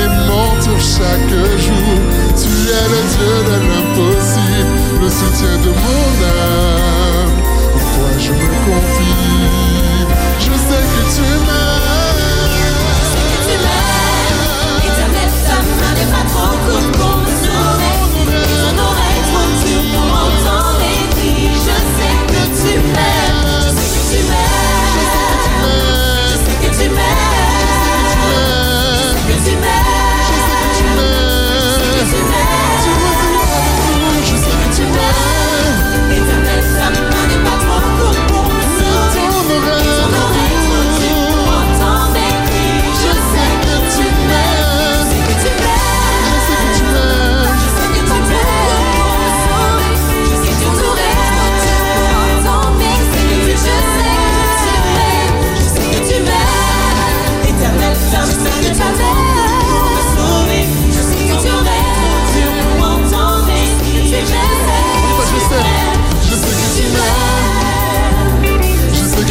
et 0.00 0.08
m'entoure 0.26 0.80
chaque 0.80 1.32
jour. 1.66 1.92
Tu 2.40 2.50
es 2.78 2.86
le 2.94 3.00
Dieu 3.12 3.34
de 3.48 3.56
l'impossible, 3.68 4.72
le 5.02 5.10
soutien 5.10 5.54
de 5.64 5.70
mon 5.84 6.08
âme. 6.24 7.34
En 7.74 7.78
toi 7.78 8.10
je 8.18 8.32
me 8.32 8.48
confie? 8.64 9.26
Je 10.40 10.52
sais 10.66 10.84
que 10.92 11.00
tu 11.14 11.22
m'aimes. 11.22 11.67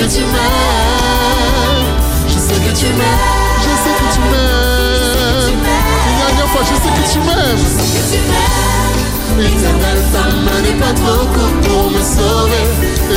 Que 0.07 0.13
tu 0.13 0.21
m'aimes. 0.21 1.95
Je 2.27 2.39
sais 2.39 2.59
que 2.61 2.73
tu 2.77 2.85
m'aimes. 2.85 3.59
Je 3.61 3.73
sais 3.83 3.95
que 3.99 4.07
tu 4.13 4.19
m'aimes. 4.21 5.53
Une 5.53 6.17
dernière 6.17 6.47
fois, 6.47 6.63
je 6.63 6.75
sais 6.75 6.93
que 6.97 7.05
tu 7.11 7.19
m'aimes. 7.19 7.65
Éternel, 9.39 9.99
ta 10.11 10.23
main 10.45 10.61
n'est 10.63 10.79
pas 10.79 10.93
trop 10.93 11.25
courte 11.25 11.59
pour 11.67 11.91
me 11.91 12.01
sauver. 12.01 12.65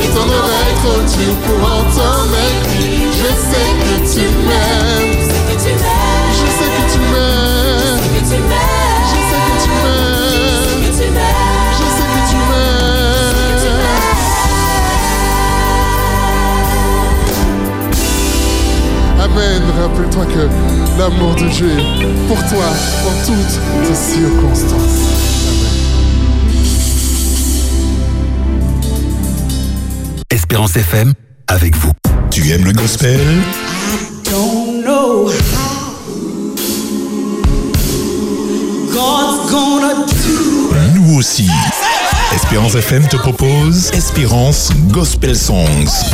Et 0.03 0.09
ton 0.09 0.29
oreille 0.29 0.77
trop 0.83 1.01
dure 1.01 1.37
pour 1.47 1.61
entendre 1.73 2.31
mes 2.33 2.55
cris. 2.69 3.07
Je 3.13 3.31
sais 3.49 3.71
que 3.81 3.93
tu 4.13 4.25
m'aimes. 4.47 5.10
Amen. 19.41 19.63
Rappelle-toi 19.81 20.27
que 20.27 20.99
l'amour 20.99 21.35
de 21.35 21.49
Dieu 21.49 21.71
est 21.71 22.29
pour 22.29 22.37
toi 22.49 22.67
en 23.07 23.27
toutes 23.27 23.89
tes 23.89 23.95
circonstances. 23.95 25.09
Espérance 30.29 30.77
FM, 30.77 31.15
avec 31.47 31.75
vous. 31.77 31.93
Tu 32.31 32.51
aimes 32.51 32.65
le 32.65 32.73
gospel? 32.73 33.19
Don't 34.25 34.83
know 34.83 35.29
how 35.29 35.95
God's 38.93 39.51
gonna 39.51 40.05
do. 40.07 40.75
Nous 40.97 41.19
aussi. 41.19 41.49
Espérance 42.35 42.75
FM 42.75 43.09
te 43.09 43.17
propose 43.17 43.91
Espérance 43.95 44.71
Gospel 44.91 45.35
Songs. 45.35 46.11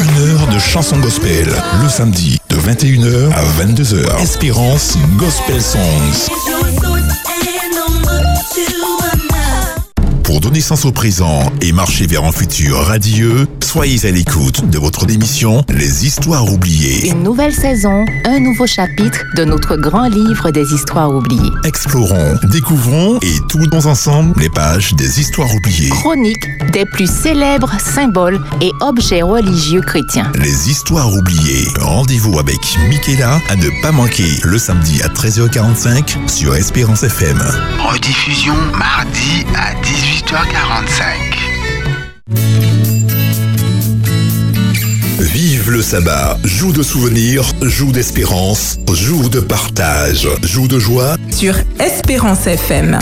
Une 0.00 0.18
heure 0.18 0.46
de 0.48 0.58
chansons 0.58 0.98
gospel. 0.98 1.50
Le 1.82 1.88
samedi 1.88 2.38
de 2.50 2.56
21h 2.56 3.32
à 3.32 3.42
22h. 3.64 4.22
Espérance 4.22 4.98
Gospel 5.16 5.62
Songs. 5.62 6.28
Pour 10.22 10.40
donner 10.40 10.60
sens 10.60 10.84
au 10.84 10.92
présent 10.92 11.50
et 11.62 11.72
marcher 11.72 12.06
vers 12.06 12.24
un 12.24 12.32
futur 12.32 12.76
radieux, 12.76 13.46
soyez 13.74 14.06
à 14.06 14.12
l'écoute 14.12 14.70
de 14.70 14.78
votre 14.78 15.10
émission 15.10 15.64
Les 15.68 16.06
Histoires 16.06 16.48
oubliées. 16.48 17.10
Une 17.10 17.24
nouvelle 17.24 17.52
saison, 17.52 18.04
un 18.24 18.38
nouveau 18.38 18.68
chapitre 18.68 19.24
de 19.34 19.44
notre 19.44 19.74
grand 19.74 20.06
livre 20.06 20.52
des 20.52 20.72
histoires 20.72 21.12
oubliées. 21.12 21.50
Explorons, 21.64 22.38
découvrons 22.52 23.18
et 23.20 23.40
tournons 23.48 23.84
ensemble 23.84 24.32
les 24.40 24.48
pages 24.48 24.94
des 24.94 25.18
histoires 25.18 25.52
oubliées. 25.52 25.88
Chronique 25.88 26.46
des 26.72 26.84
plus 26.84 27.10
célèbres 27.10 27.72
symboles 27.80 28.40
et 28.60 28.70
objets 28.80 29.22
religieux 29.22 29.80
chrétiens. 29.80 30.30
Les 30.38 30.70
histoires 30.70 31.12
oubliées. 31.12 31.66
Rendez-vous 31.80 32.38
avec 32.38 32.60
Michaela 32.88 33.40
à 33.48 33.56
ne 33.56 33.82
pas 33.82 33.90
manquer 33.90 34.38
le 34.44 34.56
samedi 34.56 35.02
à 35.02 35.08
13h45 35.08 36.28
sur 36.28 36.54
Espérance 36.54 37.02
FM. 37.02 37.42
Rediffusion 37.80 38.54
mardi 38.78 39.44
à 39.56 39.74
18h45. 39.82 41.23
Vive 45.34 45.72
le 45.72 45.82
sabbat, 45.82 46.38
jour 46.44 46.72
de 46.72 46.84
souvenirs, 46.84 47.42
jour 47.60 47.90
d'espérance, 47.90 48.78
jour 48.92 49.28
de 49.30 49.40
partage, 49.40 50.28
jour 50.44 50.68
de 50.68 50.78
joie. 50.78 51.16
Sur 51.32 51.56
Espérance 51.80 52.46
FM. 52.46 53.00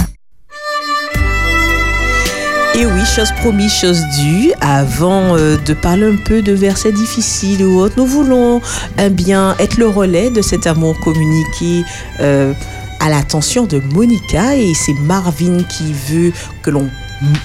Et 2.75 2.87
oui, 2.87 3.05
chose 3.15 3.31
promise, 3.43 3.71
chose 3.75 4.01
due. 4.19 4.51
Avant 4.63 5.37
euh, 5.37 5.59
de 5.59 5.75
parler 5.75 6.07
un 6.07 6.17
peu 6.17 6.41
de 6.41 6.53
versets 6.53 6.93
difficiles 6.93 7.63
ou 7.67 7.81
autres, 7.81 7.97
nous 7.99 8.07
voulons 8.07 8.63
eh 8.99 9.11
bien 9.11 9.55
être 9.59 9.77
le 9.77 9.89
relais 9.89 10.31
de 10.31 10.41
cet 10.41 10.67
amour 10.67 10.99
communiqué 11.01 11.85
euh, 12.21 12.55
à 12.99 13.11
l'attention 13.11 13.67
de 13.67 13.79
Monica. 13.79 14.57
Et 14.57 14.73
c'est 14.73 14.99
Marvin 15.01 15.65
qui 15.65 15.93
veut 15.93 16.33
que 16.63 16.71
l'on 16.71 16.89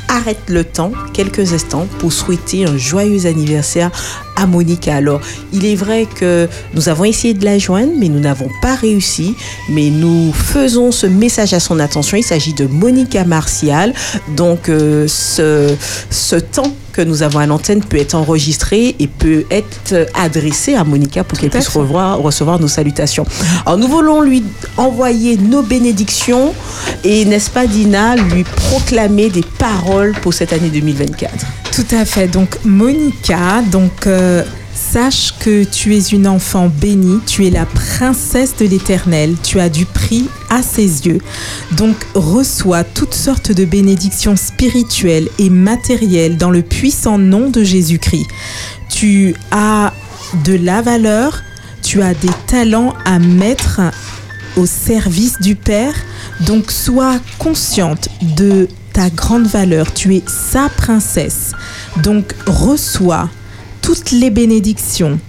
arrête 0.07 0.49
le 0.49 0.63
temps 0.63 0.91
quelques 1.13 1.53
instants 1.53 1.87
pour 1.99 2.11
souhaiter 2.13 2.65
un 2.65 2.77
joyeux 2.77 3.25
anniversaire 3.25 3.91
à 4.35 4.45
Monica. 4.45 4.95
Alors, 4.95 5.21
il 5.53 5.65
est 5.65 5.75
vrai 5.75 6.05
que 6.05 6.47
nous 6.73 6.89
avons 6.89 7.05
essayé 7.05 7.33
de 7.33 7.43
la 7.43 7.57
joindre, 7.57 7.91
mais 7.97 8.07
nous 8.07 8.19
n'avons 8.19 8.49
pas 8.61 8.75
réussi. 8.75 9.35
Mais 9.69 9.89
nous 9.89 10.31
faisons 10.33 10.91
ce 10.91 11.07
message 11.07 11.53
à 11.53 11.59
son 11.59 11.79
attention. 11.79 12.17
Il 12.17 12.23
s'agit 12.23 12.53
de 12.53 12.65
Monica 12.65 13.23
Martial. 13.23 13.93
Donc, 14.35 14.69
euh, 14.69 15.07
ce, 15.07 15.75
ce 16.09 16.35
temps 16.35 16.73
que 16.97 17.03
nous 17.03 17.21
avons 17.21 17.37
à 17.37 17.45
l'antenne 17.45 17.83
peut 17.83 17.97
être 17.97 18.15
enregistré 18.15 18.95
et 18.97 19.07
peut 19.07 19.45
être 19.51 20.07
adressé 20.15 20.73
à 20.73 20.83
Monica 20.83 21.23
pour 21.23 21.37
qu'elle 21.37 21.51
puisse 21.51 21.67
revoir, 21.67 22.17
recevoir 22.17 22.59
nos 22.59 22.67
salutations. 22.67 23.23
Alors, 23.67 23.77
nous 23.77 23.87
voulons 23.87 24.21
lui 24.21 24.43
envoyer 24.77 25.37
nos 25.37 25.61
bénédictions 25.61 26.55
et, 27.03 27.23
n'est-ce 27.25 27.51
pas, 27.51 27.67
Dina, 27.67 28.15
lui 28.15 28.43
proclamer 28.43 29.29
des 29.29 29.43
paroles 29.59 30.13
pour 30.23 30.33
cette 30.33 30.53
année 30.53 30.69
2024. 30.69 31.45
Tout 31.71 31.95
à 31.95 32.03
fait. 32.03 32.27
Donc, 32.27 32.57
Monica, 32.65 33.61
donc, 33.71 34.07
euh, 34.07 34.43
sache 34.73 35.35
que 35.39 35.65
tu 35.65 35.95
es 35.95 36.01
une 36.01 36.27
enfant 36.27 36.67
bénie, 36.81 37.19
tu 37.27 37.45
es 37.45 37.51
la 37.51 37.67
princesse 37.67 38.55
de 38.55 38.65
l'éternel, 38.65 39.35
tu 39.43 39.59
as 39.59 39.69
du 39.69 39.85
prix 39.85 40.27
à 40.49 40.61
ses 40.61 41.07
yeux. 41.07 41.19
Donc, 41.73 41.95
reçois 42.13 42.83
toutes 42.83 43.13
sortes 43.13 43.51
de 43.51 43.65
bénédictions 43.65 44.35
spirituelles 44.35 45.29
et 45.39 45.49
matérielles 45.49 46.37
dans 46.37 46.51
le 46.51 46.61
puissant 46.61 47.17
nom 47.17 47.49
de 47.49 47.63
Jésus-Christ. 47.63 48.27
Tu 48.89 49.35
as 49.51 49.93
de 50.45 50.53
la 50.53 50.81
valeur, 50.81 51.43
tu 51.81 52.01
as 52.01 52.13
des 52.13 52.31
talents 52.47 52.93
à 53.05 53.19
mettre 53.19 53.81
au 54.57 54.65
service 54.65 55.39
du 55.39 55.55
Père. 55.55 55.93
Donc 56.45 56.71
sois 56.71 57.19
consciente 57.39 58.09
de 58.35 58.67
ta 58.93 59.09
grande 59.09 59.47
valeur. 59.47 59.93
Tu 59.93 60.15
es 60.15 60.23
sa 60.27 60.69
princesse. 60.69 61.53
Donc 62.03 62.33
reçois 62.45 63.29
toutes 63.81 64.11
les 64.11 64.29
bénédictions 64.29 65.19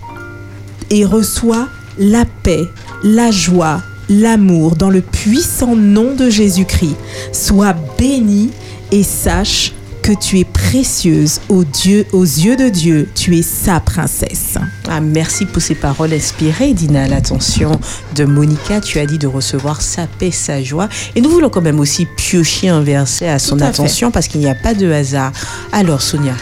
et 0.91 1.05
reçois 1.05 1.69
la 1.99 2.25
paix, 2.25 2.65
la 3.05 3.31
joie, 3.31 3.83
l'amour 4.09 4.77
dans 4.77 4.91
le 4.91 5.01
puissant 5.01 5.77
nom 5.77 6.15
de 6.15 6.31
Jésus-Christ. 6.31 6.97
Sois 7.33 7.75
béni 7.99 8.51
et 8.91 9.03
sache 9.03 9.73
que 10.09 10.13
tu 10.15 10.39
es 10.39 10.45
précieuse 10.45 11.39
aux, 11.51 11.65
Dieu, 11.65 12.07
aux 12.13 12.25
yeux 12.25 12.57
de 12.57 12.71
Dieu. 12.71 13.11
Tu 13.15 13.37
es 13.37 13.43
sa 13.43 13.79
princesse. 13.79 14.57
Ah, 14.89 15.03
merci 15.03 15.45
pour 15.45 15.61
ces 15.61 15.75
paroles 15.75 16.15
inspirées, 16.15 16.73
Dina. 16.73 17.03
À 17.03 17.09
l'attention 17.09 17.79
de 18.17 18.25
Monica, 18.25 18.81
tu 18.81 18.99
as 18.99 19.05
dit 19.05 19.19
de 19.19 19.27
recevoir 19.27 19.83
sa 19.83 20.07
paix, 20.07 20.31
sa 20.31 20.63
joie. 20.63 20.89
Et 21.15 21.21
nous 21.21 21.29
voulons 21.29 21.51
quand 21.51 21.61
même 21.61 21.79
aussi 21.79 22.07
piocher 22.17 22.71
un 22.71 22.81
verset 22.81 23.29
à 23.29 23.39
son 23.39 23.61
à 23.61 23.67
attention 23.67 24.11
parce 24.11 24.29
qu'il 24.29 24.41
n'y 24.41 24.49
a 24.49 24.55
pas 24.55 24.73
de 24.73 24.91
hasard. 24.91 25.33
Alors, 25.73 26.01
Sonia. 26.01 26.33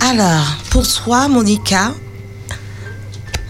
Alors, 0.00 0.58
pour 0.68 0.86
toi, 0.86 1.28
Monica, 1.28 1.94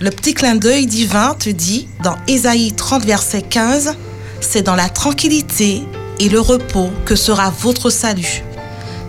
le 0.01 0.11
petit 0.11 0.35
clin 0.35 0.57
d'œil 0.57 0.87
divin 0.87 1.35
te 1.35 1.51
dit 1.51 1.89
dans 2.03 2.17
Ésaïe 2.27 2.73
30, 2.73 3.05
verset 3.05 3.43
15, 3.43 3.95
c'est 4.41 4.63
dans 4.63 4.75
la 4.75 4.89
tranquillité 4.89 5.83
et 6.19 6.29
le 6.29 6.41
repos 6.41 6.91
que 7.05 7.17
sera 7.17 7.51
votre 7.51 7.91
salut. 7.91 8.43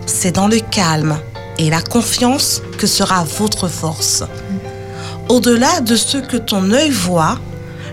C'est 0.06 0.32
dans 0.32 0.48
le 0.48 0.60
calme 0.60 1.18
et 1.58 1.70
la 1.70 1.82
confiance 1.82 2.62
que 2.78 2.86
sera 2.86 3.24
votre 3.24 3.68
force. 3.68 4.22
Au-delà 5.28 5.80
de 5.80 5.96
ce 5.96 6.18
que 6.18 6.36
ton 6.36 6.70
œil 6.70 6.90
voit, 6.90 7.38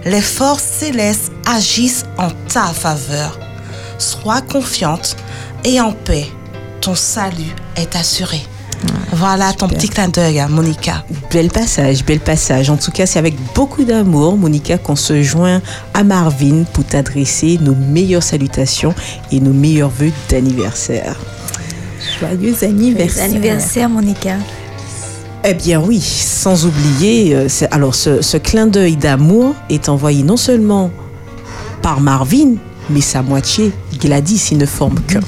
les 0.06 0.22
forces 0.22 0.64
célestes 0.64 1.32
agissent 1.45 2.06
en 2.18 2.30
ta 2.48 2.68
faveur. 2.68 3.40
Sois 3.98 4.41
confiante 4.41 5.15
et 5.64 5.82
en 5.82 5.94
paix. 5.94 6.28
Ton 6.82 6.95
salut 6.95 7.56
est 7.76 7.95
assuré. 7.95 8.41
Voilà 9.14 9.53
ton 9.53 9.68
petit 9.68 9.89
clin 9.89 10.07
d'œil, 10.10 10.39
hein, 10.39 10.47
Monica. 10.49 11.05
Bel 11.31 11.49
passage, 11.49 12.03
bel 12.03 12.19
passage. 12.19 12.69
En 12.69 12.77
tout 12.77 12.91
cas, 12.91 13.05
c'est 13.05 13.19
avec 13.19 13.35
beaucoup 13.55 13.84
d'amour, 13.84 14.38
Monica, 14.38 14.77
qu'on 14.77 14.95
se 14.95 15.22
joint 15.22 15.61
à 15.93 16.03
Marvin 16.03 16.64
pour 16.73 16.84
t'adresser 16.84 17.60
nos 17.61 17.76
meilleures 17.76 18.23
salutations 18.23 18.93
et 19.31 19.39
nos 19.39 19.53
meilleurs 19.53 19.89
vœux 19.89 20.11
d'anniversaire. 20.30 21.15
Joyeux 22.19 22.55
anniversaire. 22.64 23.26
Anniversaire, 23.26 23.89
Monica. 23.89 24.35
Eh 25.45 25.53
bien 25.53 25.80
oui, 25.81 25.99
sans 26.01 26.65
oublier, 26.65 27.35
euh, 27.35 27.49
c'est- 27.49 27.72
alors 27.73 27.95
ce, 27.95 28.22
ce 28.22 28.38
clin 28.38 28.65
d'œil 28.68 28.95
d'amour 28.95 29.55
est 29.69 29.89
envoyé 29.89 30.23
non 30.23 30.38
seulement 30.38 30.89
par 31.81 31.99
Marvin, 31.99 32.55
mais 32.89 33.01
sa 33.01 33.22
moitié, 33.22 33.72
Gladys, 33.99 34.49
ils 34.51 34.57
ne 34.57 34.65
forment 34.65 34.99
qu'un. 35.07 35.19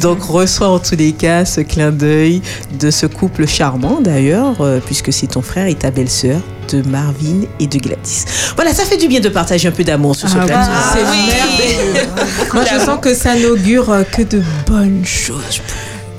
Donc 0.00 0.22
reçois 0.22 0.68
en 0.68 0.78
tous 0.78 0.96
les 0.96 1.12
cas 1.12 1.44
ce 1.44 1.60
clin 1.60 1.90
d'œil 1.90 2.42
de 2.78 2.90
ce 2.90 3.06
couple 3.06 3.46
charmant 3.46 4.00
d'ailleurs, 4.00 4.60
euh, 4.60 4.80
puisque 4.84 5.12
c'est 5.12 5.28
ton 5.28 5.42
frère 5.42 5.66
et 5.66 5.74
ta 5.74 5.90
belle-sœur 5.90 6.40
de 6.70 6.82
Marvin 6.88 7.42
et 7.58 7.66
de 7.66 7.78
Gladys. 7.78 8.24
Voilà, 8.54 8.72
ça 8.72 8.84
fait 8.84 8.96
du 8.96 9.08
bien 9.08 9.20
de 9.20 9.28
partager 9.28 9.68
un 9.68 9.72
peu 9.72 9.82
d'amour 9.84 10.14
sur 10.14 10.28
ce 10.28 10.36
Ah 10.40 10.46
plateau. 10.46 10.72
c'est 10.92 11.02
merveilleux. 11.02 12.08
Moi, 12.54 12.64
je 12.64 12.84
sens 12.84 12.98
que 13.00 13.14
ça 13.14 13.34
n'augure 13.36 13.90
euh, 13.90 14.02
que 14.04 14.22
de 14.22 14.42
bonnes 14.66 15.04
choses. 15.04 15.60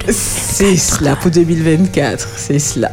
C'est 0.10 0.76
cela 0.78 1.16
pour 1.16 1.30
2024, 1.32 2.28
c'est 2.36 2.58
cela. 2.60 2.90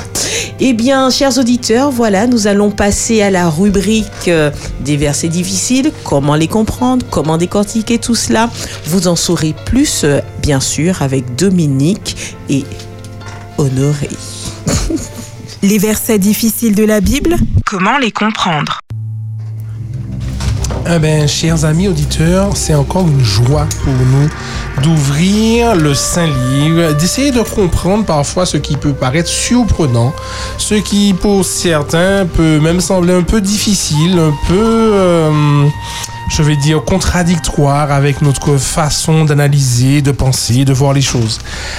Eh 0.61 0.73
bien, 0.75 1.09
chers 1.09 1.39
auditeurs, 1.39 1.91
voilà, 1.91 2.27
nous 2.27 2.47
allons 2.47 2.71
passer 2.71 3.23
à 3.23 3.31
la 3.31 3.49
rubrique 3.49 4.29
euh, 4.29 4.51
des 4.81 4.97
versets 4.97 5.29
difficiles, 5.29 5.91
comment 6.05 6.35
les 6.35 6.49
comprendre, 6.49 7.07
comment 7.11 7.39
décortiquer 7.39 7.99
tout 7.99 8.15
cela. 8.15 8.51
Vous 8.87 9.09
en 9.09 9.17
saurez 9.17 9.55
plus, 9.65 10.05
bien 10.49 10.61
sûr, 10.61 11.03
avec 11.03 11.35
Dominique 11.35 12.17
et 12.49 12.65
Honoré. 13.59 14.09
Les 15.63 15.77
versets 15.77 16.19
difficiles 16.19 16.75
de 16.75 16.85
la 16.85 17.03
Bible, 17.03 17.37
comment 17.67 17.99
les 17.99 18.11
comprendre? 18.11 18.81
Eh 20.91 20.99
ben, 20.99 21.29
chers 21.29 21.67
amis 21.67 21.87
auditeurs, 21.89 22.57
c'est 22.57 22.75
encore 22.75 23.07
une 23.07 23.23
joie 23.23 23.67
pour 23.85 23.93
nous 23.93 24.31
d'ouvrir 24.83 25.77
le 25.77 25.93
Saint-Livre, 25.93 26.95
d'essayer 26.95 27.31
de 27.31 27.43
comprendre 27.43 28.07
parfois 28.07 28.47
ce 28.47 28.57
qui 28.57 28.79
peut 28.79 28.95
paraître 28.95 29.29
surprenant, 29.29 30.15
ce 30.57 30.77
qui 30.77 31.13
pour 31.13 31.45
certains 31.45 32.25
peut 32.25 32.59
même 32.59 32.81
sembler 32.81 33.13
un 33.13 33.23
peu 33.23 33.43
difficile, 33.43 34.19
un 34.19 34.33
peu, 34.49 34.55
euh, 34.95 35.67
je 36.29 36.43
vais 36.43 36.57
dire, 36.57 36.85
contradictoire 36.85 37.91
avec 37.91 38.21
notre 38.21 38.59
façon 38.59 39.25
d'analyser, 39.25 40.03
de 40.03 40.13
penser, 40.13 40.65
de 40.65 40.73
voir 40.73 40.93
les 40.93 41.01
choses. 41.01 41.39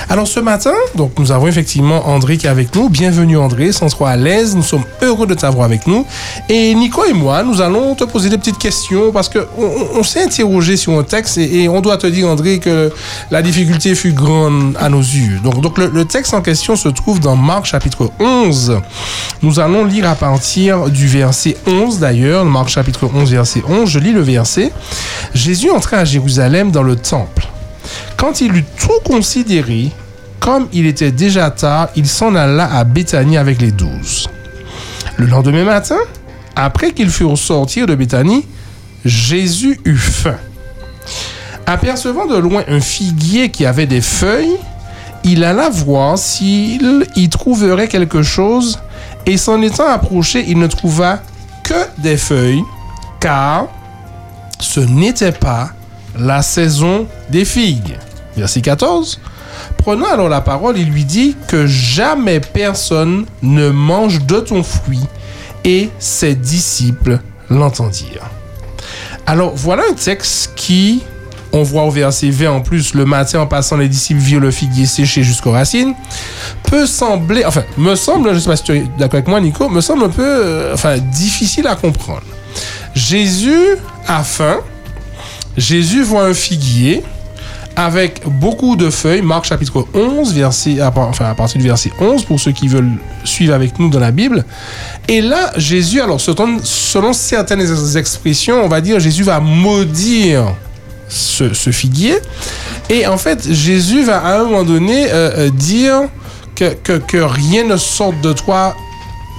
Alors 0.09 0.27
ce 0.27 0.39
matin, 0.39 0.73
donc 0.95 1.11
nous 1.19 1.31
avons 1.31 1.47
effectivement 1.47 2.07
André 2.09 2.37
qui 2.37 2.47
est 2.47 2.49
avec 2.49 2.75
nous. 2.75 2.89
Bienvenue 2.89 3.37
André, 3.37 3.71
sans 3.71 3.87
trop 3.87 4.05
à 4.05 4.15
l'aise, 4.15 4.55
nous 4.55 4.63
sommes 4.63 4.83
heureux 5.01 5.27
de 5.27 5.35
t'avoir 5.35 5.65
avec 5.65 5.85
nous. 5.85 6.05
Et 6.49 6.73
Nico 6.73 7.05
et 7.05 7.13
moi, 7.13 7.43
nous 7.43 7.61
allons 7.61 7.93
te 7.93 8.03
poser 8.03 8.29
des 8.29 8.37
petites 8.37 8.57
questions 8.57 9.11
parce 9.11 9.29
que 9.29 9.47
on, 9.57 10.03
s'est 10.03 10.23
interrogé 10.23 10.77
sur 10.77 10.97
un 10.97 11.03
texte 11.03 11.37
et, 11.37 11.63
et 11.63 11.69
on 11.69 11.81
doit 11.81 11.97
te 11.97 12.07
dire 12.07 12.27
André 12.27 12.59
que 12.59 12.91
la 13.29 13.41
difficulté 13.43 13.93
fut 13.93 14.13
grande 14.13 14.75
à 14.79 14.89
nos 14.89 15.01
yeux. 15.01 15.39
Donc, 15.43 15.61
donc 15.61 15.77
le, 15.77 15.87
le 15.87 16.05
texte 16.05 16.33
en 16.33 16.41
question 16.41 16.75
se 16.75 16.89
trouve 16.89 17.19
dans 17.19 17.35
Marc 17.35 17.65
chapitre 17.65 18.09
11. 18.19 18.79
Nous 19.43 19.59
allons 19.59 19.85
lire 19.85 20.09
à 20.09 20.15
partir 20.15 20.89
du 20.89 21.07
verset 21.07 21.55
11 21.67 21.99
d'ailleurs, 21.99 22.45
Marc 22.45 22.69
chapitre 22.69 23.09
11 23.13 23.31
verset 23.31 23.61
11. 23.67 23.87
Je 23.87 23.99
lis 23.99 24.11
le 24.11 24.21
verset. 24.21 24.38
Jésus 25.33 25.69
entra 25.69 25.97
à 25.97 26.05
Jérusalem 26.05 26.71
dans 26.71 26.83
le 26.83 26.95
temple. 26.95 27.47
Quand 28.17 28.41
il 28.41 28.55
eut 28.55 28.65
tout 28.77 28.99
considéré, 29.05 29.91
comme 30.39 30.67
il 30.73 30.85
était 30.85 31.11
déjà 31.11 31.51
tard, 31.51 31.89
il 31.95 32.07
s'en 32.07 32.35
alla 32.35 32.71
à 32.71 32.83
Béthanie 32.83 33.37
avec 33.37 33.61
les 33.61 33.71
douze. 33.71 34.27
Le 35.17 35.25
lendemain 35.25 35.63
matin, 35.63 35.97
après 36.55 36.91
qu'ils 36.91 37.09
furent 37.09 37.37
sortis 37.37 37.85
de 37.85 37.95
Béthanie, 37.95 38.45
Jésus 39.05 39.79
eut 39.85 39.97
faim. 39.97 40.37
Apercevant 41.65 42.25
de 42.25 42.37
loin 42.37 42.63
un 42.67 42.79
figuier 42.79 43.49
qui 43.49 43.65
avait 43.65 43.85
des 43.85 44.01
feuilles, 44.01 44.57
il 45.23 45.43
alla 45.43 45.69
voir 45.69 46.17
s'il 46.17 47.05
y 47.15 47.29
trouverait 47.29 47.87
quelque 47.87 48.23
chose, 48.23 48.79
et 49.25 49.37
s'en 49.37 49.61
étant 49.61 49.87
approché, 49.87 50.45
il 50.47 50.57
ne 50.57 50.67
trouva 50.67 51.21
que 51.63 52.01
des 52.01 52.17
feuilles, 52.17 52.63
car 53.19 53.67
ce 54.59 54.79
n'était 54.79 55.31
pas 55.31 55.71
la 56.17 56.41
saison 56.41 57.07
des 57.29 57.45
figues. 57.45 57.97
Verset 58.35 58.61
14. 58.61 59.19
Prenant 59.77 60.07
alors 60.07 60.29
la 60.29 60.41
parole, 60.41 60.77
il 60.77 60.89
lui 60.89 61.05
dit 61.05 61.35
que 61.47 61.65
jamais 61.67 62.39
personne 62.39 63.25
ne 63.41 63.69
mange 63.69 64.25
de 64.25 64.39
ton 64.39 64.63
fruit 64.63 65.05
et 65.63 65.89
ses 65.99 66.35
disciples 66.35 67.19
l'entendirent. 67.49 68.29
Alors 69.25 69.53
voilà 69.55 69.83
un 69.89 69.93
texte 69.93 70.53
qui, 70.55 71.03
on 71.51 71.63
voit 71.63 71.83
au 71.83 71.91
verset 71.91 72.29
20 72.29 72.51
en 72.51 72.61
plus, 72.61 72.93
le 72.93 73.05
matin 73.05 73.41
en 73.41 73.47
passant 73.47 73.77
les 73.77 73.87
disciples 73.87 74.19
virent 74.19 74.39
le 74.39 74.51
figuier 74.51 74.85
séché 74.85 75.23
jusqu'aux 75.23 75.51
racines, 75.51 75.93
peut 76.63 76.85
sembler, 76.85 77.45
enfin, 77.45 77.63
me 77.77 77.95
semble, 77.95 78.29
je 78.29 78.35
ne 78.35 78.39
sais 78.39 78.49
pas 78.49 78.55
si 78.55 78.63
tu 78.63 78.75
es 78.75 78.83
d'accord 78.97 79.17
avec 79.17 79.27
moi 79.27 79.39
Nico, 79.39 79.69
me 79.69 79.81
semble 79.81 80.05
un 80.05 80.09
peu, 80.09 80.23
euh, 80.25 80.73
enfin, 80.73 80.97
difficile 80.97 81.67
à 81.67 81.75
comprendre. 81.75 82.23
Jésus 82.95 83.77
a 84.09 84.23
faim, 84.23 84.57
Jésus 85.55 86.03
voit 86.03 86.23
un 86.23 86.33
figuier 86.33 87.03
avec 87.75 88.23
beaucoup 88.27 88.75
de 88.75 88.89
feuilles, 88.89 89.21
Marc 89.21 89.45
chapitre 89.45 89.85
11, 89.93 90.33
verset, 90.33 90.81
à, 90.81 90.87
à 90.87 91.35
partir 91.35 91.61
du 91.61 91.67
verset 91.67 91.91
11, 91.99 92.25
pour 92.25 92.39
ceux 92.39 92.51
qui 92.51 92.67
veulent 92.67 92.97
suivre 93.23 93.53
avec 93.53 93.79
nous 93.79 93.87
dans 93.87 93.99
la 93.99 94.11
Bible. 94.11 94.43
Et 95.07 95.21
là, 95.21 95.51
Jésus, 95.55 96.01
alors 96.01 96.19
selon, 96.19 97.13
certaines 97.13 97.95
expressions, 97.95 98.63
on 98.63 98.67
va 98.67 98.81
dire 98.81 98.99
Jésus 98.99 99.23
va 99.23 99.39
maudire 99.39 100.55
ce, 101.07 101.53
figuier. 101.71 102.17
Et 102.89 103.05
en 103.05 103.17
fait, 103.17 103.47
Jésus 103.49 104.03
va 104.03 104.25
à 104.25 104.39
un 104.39 104.43
moment 104.43 104.63
donné 104.63 105.07
euh, 105.11 105.47
euh, 105.47 105.49
dire 105.49 106.01
que, 106.55 106.97
que 106.97 107.17
rien 107.17 107.63
ne 107.63 107.77
sorte 107.77 108.19
de 108.21 108.33
toi. 108.33 108.75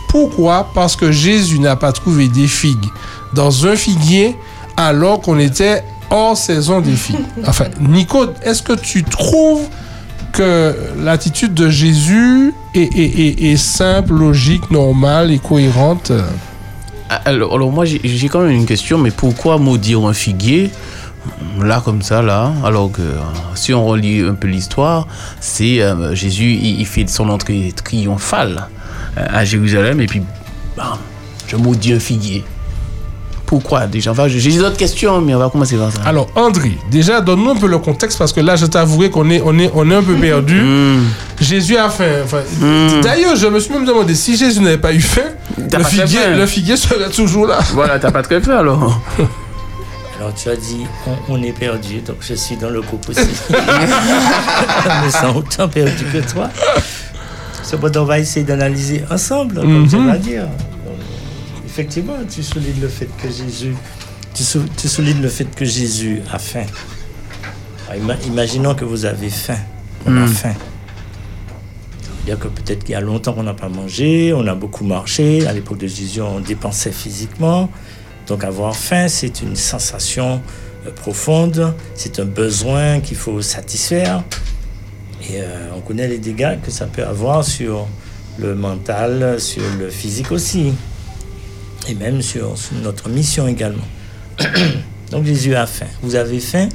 Pourquoi? 0.09 0.70
Parce 0.74 0.97
que 0.97 1.12
Jésus 1.12 1.59
n'a 1.59 1.76
pas 1.76 1.92
trouvé 1.92 2.28
des 2.28 2.47
figues 2.47 2.88
dans 3.35 3.66
un 3.66 3.77
figuier 3.77 4.36
alors 4.77 5.21
qu'on 5.21 5.39
était 5.39 5.82
hors 6.11 6.37
saison 6.37 6.81
des 6.81 6.93
figues. 6.93 7.16
Enfin, 7.47 7.66
Nico, 7.81 8.27
est-ce 8.43 8.63
que 8.63 8.73
tu 8.73 9.05
trouves 9.05 9.69
que 10.32 10.74
l'attitude 10.99 11.55
de 11.55 11.69
Jésus 11.69 12.55
est, 12.74 13.57
simple, 13.57 14.15
logique, 14.15 14.71
normale 14.71 15.31
et 15.31 15.39
cohérente? 15.39 16.13
Alors, 17.24 17.55
alors 17.55 17.73
moi, 17.73 17.85
j'ai 17.85 18.29
quand 18.29 18.40
même 18.40 18.51
une 18.51 18.66
question, 18.66 18.99
mais 18.99 19.11
pourquoi 19.11 19.59
maudire 19.59 20.07
un 20.07 20.13
figuier 20.13 20.71
Là, 21.61 21.82
comme 21.85 22.01
ça, 22.01 22.23
là, 22.23 22.53
alors 22.65 22.90
que 22.90 23.03
euh, 23.03 23.19
si 23.55 23.74
on 23.74 23.85
relit 23.85 24.21
un 24.21 24.35
peu 24.35 24.49
l'histoire, 24.49 25.07
c'est 25.40 25.82
euh, 25.82 26.15
Jésus, 26.15 26.53
il, 26.55 26.87
fait 26.87 27.07
son 27.09 27.29
entrée 27.29 27.74
triomphale 27.77 28.69
euh, 29.19 29.27
à 29.29 29.45
Jérusalem, 29.45 30.01
et 30.01 30.07
puis, 30.07 30.23
bam, 30.77 30.99
je 31.47 31.57
maudis 31.57 31.93
un 31.93 32.01
figuier. 32.01 32.45
Pourquoi 33.51 33.88
déjà 33.88 34.12
Enfin, 34.12 34.29
J'ai 34.29 34.56
d'autres 34.59 34.77
questions, 34.77 35.20
mais 35.20 35.35
on 35.35 35.38
va 35.40 35.51
commencer 35.51 35.77
par 35.77 35.90
ça. 35.90 35.98
Alors, 36.06 36.29
André, 36.37 36.79
déjà, 36.88 37.20
donne-nous 37.20 37.51
un 37.51 37.56
peu 37.56 37.66
le 37.66 37.79
contexte 37.79 38.16
parce 38.16 38.32
que 38.32 38.40
là, 38.40 38.54
je 38.54 38.64
t'avouerai 38.64 39.11
qu'on 39.11 39.29
est, 39.29 39.43
on 39.45 39.59
est, 39.59 39.69
on 39.74 39.90
est 39.90 39.95
un 39.96 40.03
peu 40.04 40.14
perdu. 40.14 40.61
Hmm. 40.70 41.04
Jésus 41.40 41.77
a 41.77 41.88
faim. 41.90 42.04
Enfin, 42.24 42.43
D'ailleurs, 43.03 43.35
je 43.35 43.46
me 43.48 43.59
suis 43.59 43.72
même 43.72 43.85
demandé 43.85 44.14
si 44.14 44.37
Jésus 44.37 44.61
n'avait 44.61 44.79
pas 44.79 44.93
eu 44.93 45.01
faim, 45.01 45.22
le 45.59 45.82
figuier, 45.85 46.19
faim. 46.19 46.37
le 46.37 46.46
figuier 46.46 46.77
serait 46.77 47.11
toujours 47.11 47.46
là. 47.48 47.59
Voilà, 47.74 47.98
t'as 47.98 48.12
pas 48.12 48.22
très 48.22 48.40
faim 48.40 48.59
alors. 48.59 49.01
Alors 50.20 50.35
tu 50.35 50.48
as 50.51 50.56
dit 50.56 50.82
on, 51.06 51.35
on 51.35 51.43
est 51.43 51.53
perdu, 51.59 52.01
donc 52.06 52.16
je 52.20 52.35
suis 52.35 52.56
dans 52.56 52.69
le 52.69 52.82
groupe 52.82 53.09
aussi. 53.09 53.20
je 53.48 55.06
me 55.06 55.11
sens 55.11 55.35
autant 55.35 55.66
perdu 55.66 56.04
que 56.12 56.19
toi. 56.30 56.51
Cependant, 57.62 58.03
on 58.03 58.04
va 58.04 58.19
essayer 58.19 58.45
d'analyser 58.45 59.03
ensemble, 59.11 59.54
comme 59.56 59.88
tu 59.88 59.96
Mhm. 59.96 60.06
vas 60.06 60.19
dire. 60.19 60.43
Effectivement, 61.74 62.16
tu 62.29 62.43
soulignes 62.43 62.81
le 62.81 62.89
fait 62.89 63.09
que 63.23 63.29
Jésus, 63.31 63.74
tu, 64.35 64.43
sou- 64.43 64.65
tu 64.77 64.89
soulignes 64.89 65.23
le 65.23 65.29
fait 65.29 65.45
que 65.55 65.65
Jésus 65.65 66.21
a 66.32 66.39
faim. 66.40 66.65
Alors, 67.89 68.03
ima- 68.03 68.27
imaginons 68.27 68.74
que 68.74 68.85
vous 68.85 69.05
avez 69.05 69.31
faim, 69.31 69.59
on 70.05 70.16
a 70.16 70.21
Mhm. 70.21 70.29
faim. 70.29 70.55
C'est-à-dire 72.24 72.40
que 72.40 72.49
peut-être 72.49 72.82
qu'il 72.82 72.93
y 72.93 72.97
a 72.97 73.01
longtemps 73.01 73.32
qu'on 73.35 73.45
n'a 73.45 73.55
pas 73.55 73.69
mangé, 73.69 74.32
on 74.35 74.47
a 74.49 74.55
beaucoup 74.57 74.85
marché. 74.85 75.47
À 75.47 75.53
l'époque 75.53 75.79
de 75.79 75.87
Jésus, 75.87 76.21
on 76.21 76.40
dépensait 76.40 76.90
physiquement. 76.93 77.71
Donc 78.27 78.43
avoir 78.43 78.74
faim, 78.74 79.07
c'est 79.09 79.40
une 79.40 79.55
sensation 79.57 80.43
euh, 80.87 80.90
profonde, 80.90 81.74
c'est 81.95 82.19
un 82.19 82.24
besoin 82.24 82.99
qu'il 83.01 83.16
faut 83.16 83.43
satisfaire. 83.43 84.24
Et 85.23 85.40
euh, 85.40 85.69
on 85.77 85.81
connaît 85.82 86.09
les 86.09 86.19
dégâts 86.19 86.59
que 86.65 86.71
ça 86.73 86.87
peut 86.87 87.05
avoir 87.05 87.45
sur 87.45 87.87
le 88.39 88.55
mental, 88.55 89.40
sur 89.40 89.63
le 89.79 89.89
physique 89.90 90.32
aussi. 90.32 90.73
Et 91.88 91.94
même 91.94 92.22
sur, 92.22 92.56
sur 92.56 92.74
notre 92.82 93.09
mission 93.09 93.48
également. 93.48 93.84
Donc 95.10 95.24
Jésus 95.24 95.54
a 95.54 95.66
faim. 95.66 95.86
Vous 96.02 96.14
avez 96.14 96.38
faim, 96.40 96.68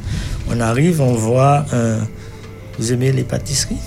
on 0.51 0.59
arrive, 0.59 1.01
on 1.01 1.13
voit 1.13 1.65
un... 1.71 1.99
Vous 2.77 2.91
aimez 2.91 3.11
les 3.13 3.23
pâtisseries? 3.23 3.77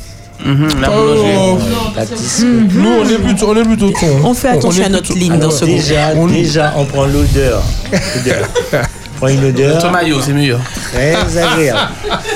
La 0.81 0.91
Oh. 0.91 1.59
Pâtisserie. 1.95 2.47
Nous, 2.73 2.89
on 2.89 3.09
est 3.09 3.19
plutôt, 3.19 3.51
on 3.51 3.57
est 3.57 3.65
plutôt 3.65 3.91
con. 3.93 4.07
On 4.25 4.33
fait 4.35 4.49
attention 4.51 4.85
à 4.85 4.89
notre 4.89 5.13
ligne 5.15 5.39
dans 5.39 5.51
ce 5.51 5.65
groupe. 5.65 5.77
déjà, 5.77 6.15
Déjà, 6.15 6.73
on 6.77 6.85
prend 6.87 7.05
l'odeur. 7.07 7.63
On 7.95 9.17
prend 9.19 9.29
une 9.29 9.45
odeur. 9.45 9.77
Le 9.77 9.83
tomaillot, 9.83 10.21
c'est 10.23 10.33
mieux. 10.33 10.57
Très 10.93 11.15
agréable. 11.37 11.81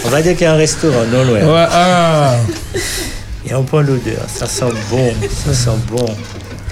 On 0.04 0.08
va 0.10 0.20
dire 0.20 0.32
qu'il 0.32 0.42
y 0.42 0.46
a 0.46 0.52
un 0.52 0.56
restaurant 0.56 1.04
non 1.10 1.24
loin. 1.24 1.40
Ouais, 1.40 1.66
ah. 1.70 2.34
Et 3.48 3.54
on 3.54 3.62
prend 3.62 3.80
l'odeur. 3.80 4.24
Ça 4.26 4.46
sent 4.46 4.64
bon. 4.90 5.12
Ça 5.46 5.54
sent 5.54 5.70
bon. 5.88 6.04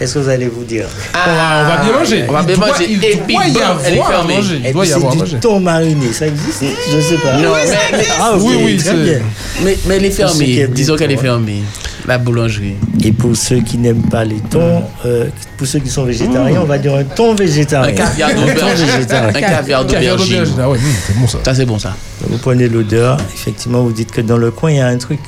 Qu'est-ce 0.01 0.15
que 0.15 0.19
vous 0.21 0.29
allez 0.31 0.49
vous 0.49 0.65
dire 0.65 0.87
on 1.15 1.29
va 1.69 1.77
bien 1.85 1.93
manger. 1.93 2.25
On 2.27 2.33
va 2.33 2.41
Il 2.41 2.47
bien 2.47 2.57
doit- 2.57 2.67
manger. 2.69 2.87
il 2.89 2.99
doit 3.01 3.11
puis, 3.27 3.35
y 3.35 3.37
bon, 3.53 3.61
avoir 3.61 3.81
elle 3.85 3.93
est 3.95 3.97
fermée. 4.03 4.35
manger. 4.37 4.61
Il 4.65 4.73
doit 4.73 4.85
y 4.85 4.89
c'est 4.89 4.95
avoir 4.95 5.13
à 5.13 5.15
du 5.15 5.21
manger. 5.21 5.37
thon 5.41 5.61
mariné. 5.61 6.13
Ça 6.15 6.27
existe 6.27 6.65
Je 6.91 7.01
sais 7.01 7.17
pas. 7.17 7.37
Non, 7.37 7.51
mais- 7.53 7.99
mais- 7.99 8.05
ah, 8.19 8.33
ok, 8.35 8.43
Oui, 8.43 8.55
oui, 8.65 8.77
très 8.79 8.91
c'est- 8.93 8.97
bien. 8.97 9.19
Mais, 9.63 9.79
mais 9.87 9.97
elle 9.97 10.05
est 10.07 10.11
fermée. 10.11 10.67
Disons 10.73 10.97
qu'elle 10.97 11.13
est 11.13 11.17
thons. 11.17 11.21
fermée. 11.23 11.63
La 12.09 12.17
boulangerie. 12.17 12.77
Et 13.05 13.13
pour 13.13 13.37
ceux 13.37 13.61
qui 13.61 13.77
n'aiment 13.77 14.09
pas 14.09 14.25
les 14.25 14.41
thons, 14.41 14.83
euh, 15.05 15.27
pour 15.59 15.67
ceux 15.67 15.81
qui 15.81 15.91
sont 15.91 16.05
végétariens, 16.05 16.61
on 16.63 16.65
va 16.65 16.79
dire 16.79 16.95
un 16.95 17.05
thon 17.05 17.35
végétarien. 17.35 17.93
Un 17.93 17.95
caviar 17.95 18.31
Un 18.31 18.35
thon 18.35 18.41
d'aubergine. 18.41 18.87
végétarien. 18.87 19.29
Un 19.29 19.33
caviar 19.41 19.85
d'aubergine. 19.85 20.45
Ah 20.59 20.71
ouais, 20.71 20.79
hum, 20.79 20.85
c'est 21.07 21.19
bon 21.19 21.29
ça. 21.29 21.39
Ça, 21.45 21.55
c'est 21.55 21.67
bon, 21.67 21.79
ça. 21.79 21.95
Vous 22.27 22.39
prenez 22.39 22.69
l'odeur, 22.69 23.19
effectivement, 23.35 23.83
vous 23.83 23.93
dites 23.93 24.11
que 24.13 24.23
dans 24.23 24.39
le 24.39 24.51
coin, 24.51 24.71
il 24.71 24.79
y 24.79 24.81
a 24.81 24.87
un 24.87 24.97
truc. 24.97 25.21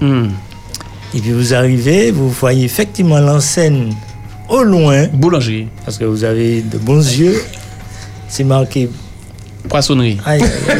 Hmm. 0.00 0.28
Et 1.14 1.20
puis 1.20 1.32
vous 1.32 1.54
arrivez, 1.54 2.10
vous 2.10 2.28
voyez 2.30 2.64
effectivement 2.64 3.18
l'enseigne 3.18 3.94
au 4.48 4.62
loin. 4.62 5.06
Boulangerie. 5.12 5.68
Parce 5.84 5.98
que 5.98 6.04
vous 6.04 6.24
avez 6.24 6.60
de 6.62 6.78
bons 6.78 7.06
yeux. 7.18 7.42
C'est 8.28 8.44
marqué. 8.44 8.90
Poissonnerie. 9.68 10.18
Aïe, 10.24 10.42
aïe, 10.42 10.50
aïe. 10.68 10.78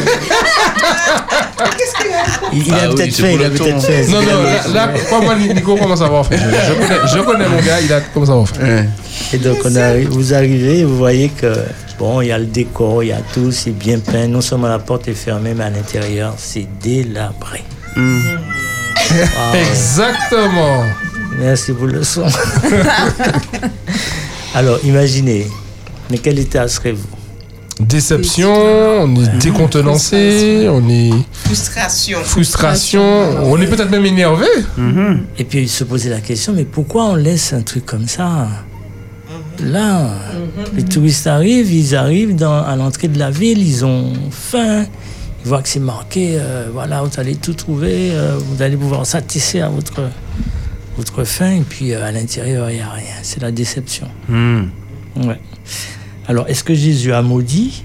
Il, 2.51 2.63
Ah 2.71 2.85
a 2.85 2.89
oui, 2.89 2.95
peut-être 2.95 3.15
fait, 3.15 3.35
il 3.35 3.43
a 3.43 3.49
peut-être 3.49 3.81
fait. 3.81 4.07
Non, 4.07 4.21
non, 4.21 4.43
là, 4.43 4.67
là, 4.73 4.93
quoi, 5.07 5.21
moi, 5.21 5.35
Nico 5.35 5.75
commence 5.75 6.01
à 6.01 6.05
avoir 6.05 6.25
fait? 6.25 6.37
Je, 6.37 6.43
je 6.43 6.73
connais, 6.73 7.07
je 7.13 7.19
connais 7.19 7.47
mon 7.47 7.61
gars, 7.61 7.79
il 7.79 7.93
a 7.93 8.01
commencé 8.01 8.31
à 8.31 8.33
avoir 8.33 8.49
fait? 8.49 8.85
Et 9.33 9.37
donc 9.37 9.57
on 9.63 9.69
vous 10.09 10.33
arrivez, 10.33 10.83
vous 10.83 10.97
voyez 10.97 11.29
que 11.29 11.53
bon, 11.99 12.21
il 12.21 12.29
y 12.29 12.31
a 12.31 12.39
le 12.39 12.45
décor, 12.45 13.03
il 13.03 13.07
y 13.07 13.11
a 13.11 13.21
tout, 13.33 13.51
c'est 13.51 13.71
bien 13.71 13.99
peint. 13.99 14.27
Non 14.27 14.41
seulement 14.41 14.67
la 14.67 14.79
porte 14.79 15.07
est 15.07 15.13
fermée, 15.13 15.53
mais 15.55 15.65
à 15.65 15.69
l'intérieur, 15.69 16.33
c'est 16.37 16.67
délabré. 16.81 17.63
Ah 17.95 17.99
ouais. 19.11 19.61
Exactement. 19.69 20.83
Merci 21.37 21.71
pour 21.73 21.87
le 21.87 22.03
son. 22.03 22.25
Alors, 24.55 24.79
imaginez, 24.83 25.47
mais 26.09 26.17
quel 26.17 26.39
état 26.39 26.67
serez-vous? 26.67 27.07
Déception, 27.79 28.51
on 28.53 29.23
est 29.23 29.37
décontenancé, 29.41 30.67
on 30.69 30.89
est 30.89 31.11
Frustration. 31.45 32.19
frustration, 32.23 33.01
on 33.45 33.57
est 33.61 33.67
peut-être 33.67 33.89
même 33.89 34.05
énervé. 34.05 34.47
Et 35.37 35.45
puis 35.45 35.67
se 35.69 35.85
poser 35.85 36.09
la 36.09 36.19
question, 36.19 36.51
mais 36.53 36.65
pourquoi 36.65 37.05
on 37.05 37.15
laisse 37.15 37.53
un 37.53 37.61
truc 37.61 37.85
comme 37.85 38.07
ça? 38.07 38.49
Là, 39.63 40.09
les 40.75 40.83
touristes 40.83 41.27
arrivent, 41.27 41.71
ils 41.71 41.95
arrivent 41.95 42.35
dans, 42.35 42.63
à 42.63 42.75
l'entrée 42.75 43.07
de 43.07 43.17
la 43.19 43.29
ville, 43.31 43.65
ils 43.65 43.85
ont 43.85 44.11
faim, 44.29 44.85
ils 45.43 45.47
voient 45.47 45.61
que 45.61 45.69
c'est 45.69 45.79
marqué, 45.79 46.37
euh, 46.37 46.69
voilà, 46.71 47.01
vous 47.01 47.19
allez 47.19 47.35
tout 47.35 47.53
trouver, 47.53 48.11
euh, 48.11 48.37
vous 48.37 48.61
allez 48.61 48.77
pouvoir 48.77 49.05
satisfaire 49.05 49.71
votre, 49.71 50.09
votre 50.97 51.23
faim, 51.23 51.51
et 51.51 51.61
puis 51.61 51.93
euh, 51.93 52.05
à 52.05 52.11
l'intérieur, 52.11 52.69
il 52.69 52.75
n'y 52.75 52.81
a 52.81 52.89
rien. 52.89 53.15
C'est 53.23 53.41
la 53.41 53.51
déception. 53.51 54.07
Hmm. 54.27 54.65
Ouais. 55.15 55.39
Alors, 56.27 56.47
est-ce 56.47 56.63
que 56.63 56.73
Jésus 56.73 57.13
a 57.13 57.21
maudit? 57.21 57.83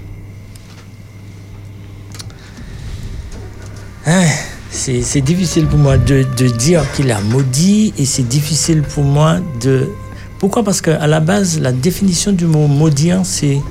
Hein, 4.05 4.25
C'est 4.69 5.01
c'est 5.01 5.21
difficile 5.21 5.65
pour 5.65 5.79
moi 5.79 5.97
de, 5.97 6.25
de 6.37 6.47
dire 6.49 6.83
qu'il 6.93 7.09
a 7.11 7.19
maudit 7.21 7.93
et 7.97 8.05
c'est 8.05 8.27
difficile 8.27 8.81
pour 8.83 9.03
moi 9.03 9.39
de... 9.61 9.89
Pourquoi? 10.37 10.63
Parce 10.63 10.81
qu'à 10.81 11.07
la 11.07 11.21
base, 11.21 11.59
la 11.59 11.71
définition 11.71 12.33
du 12.33 12.45
mot 12.45 12.67
maudire, 12.67 13.21
c'est 13.23 13.61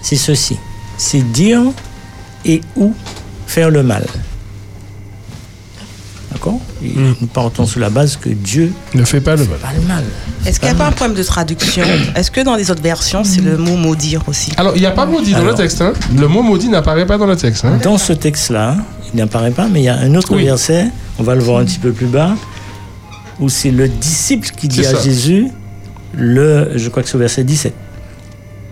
c'est 0.00 0.16
ceci. 0.16 0.56
C'est 0.96 1.20
dire 1.32 1.60
et 2.44 2.60
ou 2.76 2.94
faire 3.46 3.70
le 3.70 3.82
mal. 3.82 4.04
D'accord? 6.32 6.60
Et 6.82 6.92
Nous 7.20 7.26
partons 7.26 7.66
sur 7.66 7.78
la 7.80 7.90
base 7.90 8.16
que 8.16 8.30
Dieu 8.30 8.72
ne 8.94 9.04
fait 9.04 9.20
pas 9.20 9.36
le 9.36 9.44
mal. 9.44 9.58
Pas 9.58 9.72
le 9.78 9.86
mal. 9.86 10.02
Est-ce 10.46 10.58
qu'il 10.58 10.68
n'y 10.68 10.74
a 10.74 10.78
pas 10.78 10.86
un 10.86 10.92
problème 10.92 11.16
de 11.16 11.22
traduction? 11.22 11.84
Est-ce 12.16 12.30
que 12.30 12.40
dans 12.40 12.56
les 12.56 12.70
autres 12.70 12.82
versions, 12.82 13.22
c'est 13.22 13.42
le 13.42 13.58
mot 13.58 13.76
maudire 13.76 14.22
aussi? 14.26 14.50
Alors, 14.56 14.72
il 14.74 14.80
n'y 14.80 14.86
a 14.86 14.92
pas 14.92 15.04
maudit 15.06 15.32
dans 15.34 15.44
le 15.44 15.54
texte. 15.54 15.82
hein. 15.82 15.92
Le 16.18 16.26
mot 16.28 16.42
maudit 16.42 16.68
n'apparaît 16.68 17.06
pas 17.06 17.18
dans 17.18 17.26
le 17.26 17.36
texte. 17.36 17.64
hein. 17.66 17.78
Dans 17.82 17.98
ce 17.98 18.12
texte-là, 18.14 18.78
il 19.12 19.18
n'apparaît 19.18 19.50
pas, 19.50 19.68
mais 19.68 19.80
il 19.82 19.84
y 19.84 19.88
a 19.88 19.98
un 19.98 20.14
autre 20.14 20.34
Oui. 20.34 20.44
verset, 20.46 20.86
on 21.18 21.22
va 21.22 21.34
le 21.34 21.42
voir 21.42 21.58
un 21.60 21.64
petit 21.66 21.78
peu 21.78 21.92
plus 21.92 22.06
bas, 22.06 22.34
où 23.38 23.48
c'est 23.50 23.70
le 23.70 23.86
disciple 23.88 24.48
qui 24.56 24.68
dit 24.68 24.86
à 24.86 24.94
ça. 24.94 25.02
Jésus 25.02 25.48
le, 26.14 26.72
je 26.76 26.88
crois 26.88 27.02
que 27.02 27.08
c'est 27.10 27.16
au 27.16 27.18
verset 27.20 27.44
17. 27.44 27.74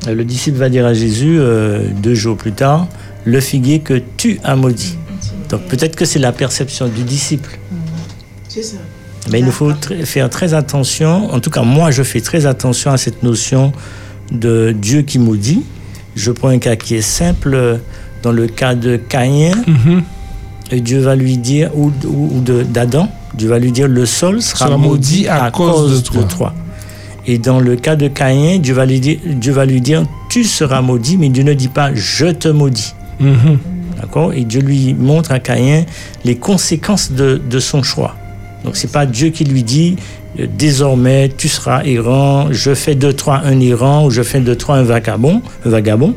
Euh, 0.09 0.15
Le 0.15 0.25
disciple 0.25 0.57
va 0.59 0.69
dire 0.71 0.87
à 0.87 0.95
Jésus, 0.95 1.37
euh, 1.39 1.89
deux 2.03 2.15
jours 2.15 2.37
plus 2.37 2.53
tard, 2.53 2.87
le 3.25 3.41
figuier 3.41 3.81
que 3.81 4.01
tu 4.17 4.39
as 4.45 4.57
maudit. 4.57 4.97
Donc 5.49 5.63
peut-être 5.63 5.97
que 5.97 6.05
c'est 6.05 6.19
la 6.19 6.33
perception 6.33 6.87
du 6.89 7.03
disciple. 7.03 7.59
C'est 8.49 8.63
ça. 8.63 8.77
Mais 9.31 9.41
il 9.41 9.45
nous 9.45 9.53
faut 9.53 9.71
tr- 9.73 10.05
faire 10.05 10.31
très 10.31 10.55
attention, 10.55 11.31
en 11.33 11.41
tout 11.41 11.51
cas 11.51 11.63
moi 11.63 11.91
je 11.91 12.03
fais 12.03 12.21
très 12.21 12.47
attention 12.47 12.91
à 12.91 12.97
cette 12.97 13.23
notion 13.23 13.73
de 14.33 14.73
Dieu 14.73 15.03
qui 15.03 15.19
maudit. 15.19 15.63
Je 16.17 16.31
prends 16.33 16.49
un 16.49 16.59
cas 16.59 16.77
qui 16.77 16.95
est 16.97 17.03
simple, 17.03 17.79
dans 18.23 18.33
le 18.33 18.47
cas 18.47 18.75
de 18.75 18.97
Caïn, 18.97 19.53
et 20.71 20.81
Dieu 20.81 21.01
va 21.01 21.17
lui 21.17 21.37
dire, 21.37 21.71
ou, 21.77 21.93
ou- 22.05 22.37
ou 22.37 22.41
de- 22.41 22.63
d'Adam, 22.63 23.09
Dieu 23.35 23.49
va 23.49 23.59
lui 23.59 23.73
dire 23.73 23.89
le 23.89 24.07
sol 24.07 24.41
sera, 24.43 24.67
Sera 24.67 24.77
maudit 24.77 25.29
à, 25.29 25.51
cause, 25.51 26.03
de, 26.03 26.23
toi. 26.23 26.55
Et 27.27 27.39
dans 27.39 27.61
le 27.61 27.77
cas 27.77 27.97
de 27.97 28.09
Caïn, 28.09 28.59
Dieu 28.59 28.75
va, 28.75 28.87
lui 28.87 28.99
dire, 29.01 29.19
Dieu 29.25 29.53
va 29.53 29.65
lui 29.67 29.81
dire 29.81 30.05
tu 30.31 30.43
seras 30.45 30.81
maudit, 30.81 31.17
mais 31.19 31.29
Dieu 31.29 31.43
ne 31.45 31.53
dit 31.55 31.69
pas 31.69 31.91
je 31.95 32.27
te 32.27 32.49
maudis. 32.49 32.95
Mhm. 33.21 33.59
D'accord? 34.01 34.33
Et 34.33 34.45
Dieu 34.45 34.61
lui 34.63 34.95
montre 34.95 35.31
à 35.33 35.39
Caïn 35.39 35.85
les 36.25 36.37
conséquences 36.37 37.13
de, 37.13 37.41
de 37.51 37.59
son 37.61 37.83
choix. 37.83 38.17
Donc 38.65 38.77
c'est 38.77 38.91
pas 38.91 39.07
Dieu 39.07 39.29
qui 39.29 39.45
lui 39.45 39.63
dit 39.63 39.97
euh, 40.39 40.47
désormais 40.59 41.31
tu 41.37 41.49
seras 41.49 41.85
errant, 41.85 42.49
je 42.51 42.75
fais 42.75 42.95
de 42.95 43.13
toi 43.13 43.41
un 43.45 43.61
errant 43.61 44.07
ou 44.07 44.11
je 44.11 44.23
fais 44.23 44.41
de 44.41 44.55
toi 44.55 44.77
un 44.77 44.83
vagabond, 44.83 45.43
un 45.65 45.71
vagabond. 45.71 46.15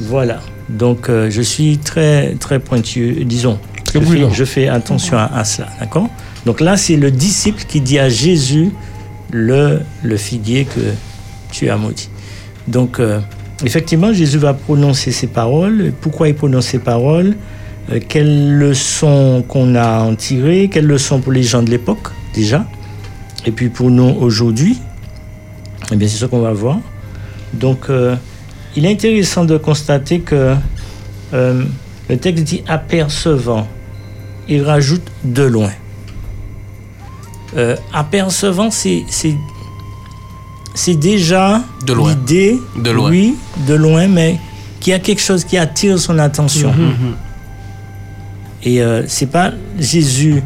Voilà. 0.00 0.40
Donc 0.68 1.08
euh, 1.08 1.30
je 1.30 1.42
suis 1.42 1.78
très 1.78 2.34
très 2.34 2.58
pointueux, 2.58 3.24
disons. 3.24 3.58
Très 3.84 4.00
je, 4.00 4.04
fais, 4.04 4.10
prudent. 4.10 4.30
je 4.32 4.44
fais 4.44 4.68
attention 4.68 5.16
à, 5.18 5.24
à 5.24 5.44
cela, 5.44 5.68
d'accord? 5.78 6.08
Donc 6.46 6.60
là 6.60 6.76
c'est 6.76 6.96
le 6.96 7.10
disciple 7.10 7.64
qui 7.68 7.80
dit 7.80 7.98
à 7.98 8.08
Jésus 8.08 8.70
le 9.30 9.80
le 10.02 10.16
figuier 10.16 10.64
que 10.64 10.80
tu 11.50 11.68
as 11.68 11.76
maudit. 11.76 12.08
Donc 12.68 12.98
euh, 12.98 13.20
effectivement 13.62 14.12
Jésus 14.12 14.38
va 14.38 14.54
prononcer 14.54 15.12
ces 15.12 15.26
paroles. 15.26 15.92
Pourquoi 16.00 16.28
il 16.28 16.34
prononce 16.34 16.66
ces 16.66 16.78
paroles? 16.78 17.36
Euh, 17.92 18.00
Quelles 18.06 18.56
leçons 18.56 19.44
qu'on 19.46 19.74
a 19.74 20.00
en 20.00 20.14
tirées 20.14 20.68
Quelles 20.72 20.86
leçons 20.86 21.20
pour 21.20 21.32
les 21.32 21.42
gens 21.42 21.62
de 21.62 21.70
l'époque 21.70 22.08
déjà? 22.34 22.66
Et 23.46 23.50
puis 23.50 23.68
pour 23.68 23.90
nous 23.90 24.16
aujourd'hui? 24.20 24.78
Eh 25.92 25.96
bien 25.96 26.08
c'est 26.08 26.16
ce 26.16 26.26
qu'on 26.26 26.40
va 26.40 26.52
voir. 26.52 26.78
Donc 27.52 27.90
euh, 27.90 28.16
il 28.74 28.86
est 28.86 28.92
intéressant 28.92 29.44
de 29.44 29.56
constater 29.56 30.20
que 30.20 30.54
euh, 31.34 31.64
le 32.08 32.16
texte 32.16 32.44
dit 32.44 32.64
apercevant. 32.66 33.68
Il 34.48 34.62
rajoute 34.62 35.06
de 35.24 35.42
loin. 35.42 35.70
Apercevant, 37.92 38.70
c'est 38.72 39.04
c'est 40.74 40.94
déjà 40.96 41.62
De 41.86 41.92
loin. 41.92 42.10
l'idée, 42.10 42.60
De 42.76 42.90
loin. 42.90 43.10
oui, 43.10 43.36
de 43.66 43.74
loin, 43.74 44.06
mais 44.08 44.38
qu'il 44.80 44.90
y 44.90 44.94
a 44.94 44.98
quelque 44.98 45.22
chose 45.22 45.44
qui 45.44 45.56
attire 45.56 45.98
son 45.98 46.18
attention. 46.18 46.72
Mhm. 46.72 47.14
Et 48.64 48.82
euh, 48.82 49.02
c'est 49.06 49.26
pas 49.30 49.52
Jésus 49.78 50.42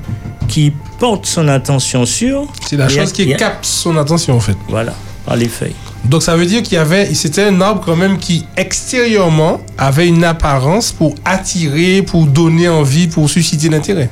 qui 0.49 0.73
porte 0.99 1.27
son 1.27 1.47
attention 1.49 2.05
sur. 2.05 2.47
C'est 2.69 2.77
la 2.77 2.87
a- 2.87 2.89
chose 2.89 3.13
qui 3.13 3.33
a- 3.33 3.37
capte 3.37 3.65
son 3.65 3.97
attention 3.97 4.35
en 4.37 4.41
fait. 4.41 4.57
Voilà, 4.69 4.93
par 5.25 5.37
les 5.37 5.49
feuilles. 5.49 5.75
Donc 6.05 6.23
ça 6.23 6.37
veut 6.37 6.47
dire 6.47 6.63
qu'il 6.63 6.75
y 6.75 6.79
avait, 6.79 7.13
c'était 7.15 7.45
un 7.45 7.61
arbre 7.61 7.83
quand 7.85 7.97
même 7.97 8.19
qui 8.19 8.45
extérieurement 8.57 9.61
avait 9.77 10.09
une 10.09 10.25
apparence 10.25 10.91
pour 10.93 11.15
attirer, 11.25 12.03
pour 12.03 12.27
donner 12.27 12.69
envie, 12.69 13.09
pour 13.09 13.29
susciter 13.31 13.69
l'intérêt. 13.69 14.09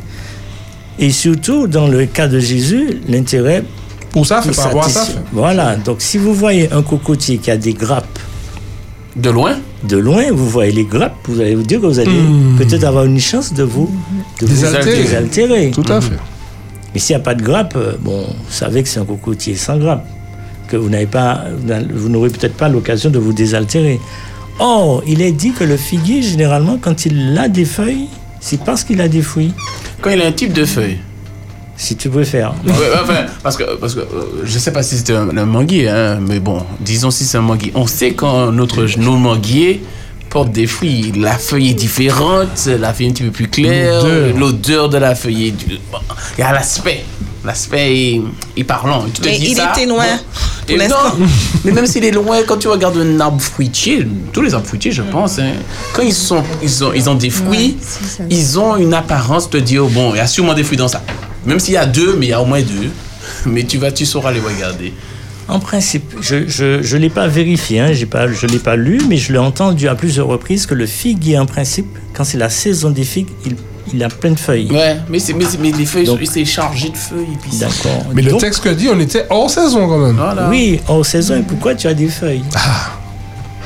Et 0.98 1.10
surtout, 1.10 1.66
dans 1.66 1.88
le 1.88 2.06
cas 2.06 2.26
de 2.28 2.38
Jésus, 2.38 3.00
l'intérêt. 3.08 3.64
Pour 4.16 4.26
ça, 4.26 4.40
voir 4.70 4.88
ça. 4.88 5.06
Voilà, 5.30 5.76
donc 5.76 5.96
si 6.00 6.16
vous 6.16 6.32
voyez 6.32 6.72
un 6.72 6.80
cocotier 6.82 7.36
qui 7.36 7.50
a 7.50 7.58
des 7.58 7.74
grappes. 7.74 8.18
De 9.14 9.28
loin? 9.28 9.56
De 9.84 9.98
loin, 9.98 10.24
vous 10.32 10.48
voyez 10.48 10.72
les 10.72 10.84
grappes, 10.84 11.16
vous 11.28 11.38
allez 11.38 11.54
vous 11.54 11.62
dire 11.62 11.80
que 11.82 11.86
vous 11.86 11.98
allez 11.98 12.10
Hmm. 12.10 12.56
peut-être 12.56 12.84
avoir 12.84 13.04
une 13.04 13.20
chance 13.20 13.52
de 13.52 13.62
vous, 13.62 13.90
de 14.40 14.46
vous 14.46 14.54
Désaltérer. 14.54 15.02
désaltérer. 15.02 15.70
Tout 15.70 15.84
à 15.92 16.00
fait. 16.00 16.16
Mais 16.94 17.00
s'il 17.00 17.14
n'y 17.14 17.20
a 17.20 17.24
pas 17.24 17.34
de 17.34 17.42
grappe, 17.42 17.74
euh, 17.76 17.92
bon, 18.00 18.22
vous 18.26 18.52
savez 18.52 18.82
que 18.82 18.88
c'est 18.88 19.00
un 19.00 19.04
cocotier 19.04 19.54
sans 19.54 19.76
grappe, 19.76 20.06
que 20.68 20.78
vous 20.78 20.88
n'avez 20.88 21.04
pas, 21.06 21.44
vous 21.94 22.08
n'aurez 22.08 22.30
peut-être 22.30 22.54
pas 22.56 22.70
l'occasion 22.70 23.10
de 23.10 23.18
vous 23.18 23.34
désaltérer. 23.34 24.00
Or, 24.58 25.02
il 25.06 25.20
est 25.20 25.32
dit 25.32 25.52
que 25.52 25.64
le 25.64 25.76
figuier, 25.76 26.22
généralement, 26.22 26.78
quand 26.80 27.04
il 27.04 27.36
a 27.38 27.48
des 27.48 27.66
feuilles, 27.66 28.06
c'est 28.40 28.60
parce 28.64 28.82
qu'il 28.82 29.02
a 29.02 29.08
des 29.08 29.20
fruits. 29.20 29.52
Quand 30.00 30.08
il 30.08 30.22
a 30.22 30.26
un 30.26 30.32
type 30.32 30.54
de 30.54 30.64
feuille. 30.64 30.96
Si 31.76 31.94
tu 31.96 32.08
préfères. 32.08 32.55
Ouais, 32.66 32.72
enfin, 33.02 33.26
parce 33.42 33.56
que, 33.56 33.76
parce 33.76 33.94
que 33.94 34.00
euh, 34.00 34.05
je 34.44 34.58
sais 34.58 34.72
pas 34.72 34.82
si 34.82 34.96
c'était 34.96 35.12
un, 35.14 35.36
un 35.36 35.44
manguier, 35.44 35.88
hein, 35.88 36.18
mais 36.26 36.40
bon, 36.40 36.62
disons 36.80 37.10
si 37.10 37.24
c'est 37.24 37.36
un 37.38 37.42
manguier. 37.42 37.72
On 37.74 37.86
sait 37.86 38.12
quand 38.14 38.50
notre, 38.50 38.86
nos 38.98 39.16
manguiers 39.16 39.82
portent 40.30 40.52
des 40.52 40.66
fruits, 40.66 41.12
la 41.16 41.36
feuille 41.38 41.70
est 41.70 41.74
différente, 41.74 42.66
la 42.66 42.92
feuille 42.94 43.06
est 43.06 43.10
un 43.10 43.12
petit 43.12 43.22
peu 43.24 43.30
plus 43.30 43.48
claire, 43.48 44.02
L'odeur. 44.36 44.88
de 44.88 44.96
la 44.98 45.14
feuille 45.14 45.48
est... 45.48 45.50
du- 45.50 45.78
bon, 45.92 45.98
Il 46.36 46.40
y 46.40 46.44
a 46.44 46.52
l'aspect. 46.52 47.05
L'aspect 47.44 47.94
est, 47.96 48.22
est 48.56 48.64
parlant. 48.64 49.05
Tu 49.14 49.20
te 49.20 49.28
Mais 49.28 49.38
dis 49.38 49.50
il 49.50 49.56
ça, 49.56 49.70
était 49.76 49.86
loin, 49.86 50.05
bon. 50.66 50.74
Et 50.74 50.88
non, 50.88 50.96
mais 51.64 51.70
même 51.70 51.86
s'il 51.86 52.05
est 52.05 52.10
loin, 52.10 52.38
quand 52.44 52.56
tu 52.56 52.66
regardes 52.66 52.96
un 52.96 53.20
arbre 53.20 53.40
fruitier, 53.40 54.05
tous 54.32 54.40
les 54.42 54.52
arbres 54.52 54.66
fruitiers, 54.66 54.90
je 54.90 55.02
pense, 55.02 55.38
hein, 55.38 55.52
quand 55.92 56.02
ils, 56.02 56.12
sont, 56.12 56.42
ils, 56.60 56.82
ont, 56.84 56.92
ils 56.92 57.08
ont 57.08 57.14
des 57.14 57.30
fruits, 57.30 57.76
ils 58.28 58.58
ont 58.58 58.76
une 58.76 58.94
apparence 58.94 59.48
de 59.48 59.60
dire, 59.60 59.84
bon, 59.84 60.12
il 60.14 60.16
y 60.16 60.20
a 60.20 60.26
sûrement 60.26 60.55
des 60.55 60.64
fruits 60.64 60.76
dans 60.78 60.88
ça. 60.88 61.02
Même 61.47 61.60
s'il 61.60 61.75
y 61.75 61.76
a 61.78 61.86
deux, 61.86 62.16
mais 62.16 62.26
il 62.26 62.28
y 62.31 62.33
a 62.33 62.41
au 62.42 62.47
moins 62.47 62.60
deux. 62.62 62.91
Mais 63.47 63.65
tu 63.65 63.78
vas, 63.78 63.91
tu 63.91 64.05
sauras 64.07 64.31
les 64.33 64.41
regarder. 64.41 64.92
En 65.49 65.58
principe, 65.60 66.15
je 66.20 66.34
ne 66.36 66.49
je, 66.49 66.83
je 66.83 66.97
l'ai 66.97 67.08
pas 67.10 67.28
vérifié, 67.28 67.78
hein, 67.81 67.92
j'ai 67.92 68.07
pas, 68.07 68.26
je 68.31 68.47
ne 68.47 68.52
l'ai 68.52 68.58
pas 68.58 68.75
lu, 68.76 69.00
mais 69.08 69.16
je 69.16 69.33
l'ai 69.33 69.39
entendu 69.39 69.86
à 69.89 69.94
plusieurs 69.94 70.26
reprises 70.26 70.66
que 70.66 70.75
le 70.75 70.86
figuier, 70.86 71.39
en 71.39 71.47
principe, 71.47 71.86
quand 72.15 72.25
c'est 72.25 72.39
la 72.39 72.49
saison 72.50 72.91
des 72.91 73.05
figues, 73.05 73.28
il, 73.44 73.55
il 73.94 74.02
a 74.02 74.08
plein 74.08 74.33
de 74.33 74.39
feuilles. 74.41 74.68
Ouais, 74.73 74.97
mais, 75.08 75.20
c'est- 75.20 75.34
mais, 75.34 75.44
c'est- 75.44 75.58
mais 75.60 75.70
les 75.70 75.86
feuilles, 75.86 76.08
c'est 76.25 76.44
chargé 76.44 76.89
de 76.89 76.97
feuilles. 76.97 77.39
D'accord. 77.60 78.07
Mais 78.12 78.23
le 78.23 78.36
texte 78.39 78.62
que 78.65 78.70
dit, 78.70 78.89
on 78.92 78.99
était 78.99 79.25
hors 79.31 79.49
saison 79.50 79.86
quand 79.89 79.99
même. 79.99 80.16
Voilà. 80.16 80.49
Oui, 80.49 80.81
hors 80.89 81.07
saison, 81.07 81.36
et 81.36 81.42
pourquoi 81.42 81.76
tu 81.76 81.86
as 81.86 81.94
des 81.94 82.08
feuilles? 82.08 82.42
Ah. 82.57 82.91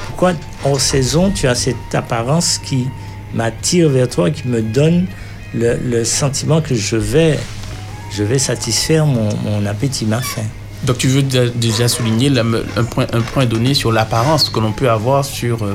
Pourquoi 0.06 0.32
hors 0.64 0.80
saison, 0.80 1.30
tu 1.34 1.46
as 1.48 1.54
cette 1.54 1.94
apparence 1.94 2.58
qui 2.62 2.86
m'attire 3.34 3.88
vers 3.88 4.08
toi, 4.08 4.30
qui 4.30 4.48
me 4.48 4.60
donne 4.60 5.06
le, 5.54 5.78
le 5.82 6.04
sentiment 6.04 6.60
que 6.60 6.74
je 6.74 6.96
vais, 6.96 7.38
je 8.10 8.22
vais 8.24 8.38
satisfaire 8.38 9.06
mon, 9.06 9.28
mon 9.44 9.66
appétit, 9.66 10.04
ma 10.06 10.20
faim 10.20 10.42
Donc 10.84 10.98
tu 10.98 11.08
veux 11.08 11.22
dé- 11.22 11.50
déjà 11.54 11.88
souligner 11.88 12.28
la- 12.30 12.42
un, 12.76 12.84
point, 12.84 13.06
un 13.12 13.20
point 13.20 13.46
donné 13.46 13.74
sur 13.74 13.92
l'apparence 13.92 14.48
que 14.50 14.58
l'on 14.60 14.72
peut 14.72 14.90
avoir 14.90 15.24
sur 15.24 15.62
euh, 15.62 15.74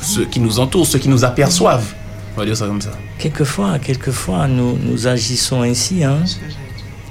ceux 0.00 0.24
qui 0.24 0.40
nous 0.40 0.58
entourent, 0.60 0.86
ceux 0.86 0.98
qui 0.98 1.08
nous 1.08 1.24
aperçoivent. 1.24 1.94
On 2.36 2.40
va 2.40 2.46
dire 2.46 2.56
ça 2.56 2.66
comme 2.66 2.80
ça. 2.80 2.92
Quelquefois, 3.18 3.78
quelquefois, 3.78 4.48
nous, 4.48 4.78
nous 4.82 5.06
agissons 5.06 5.62
ainsi. 5.62 6.02
Hein. 6.02 6.18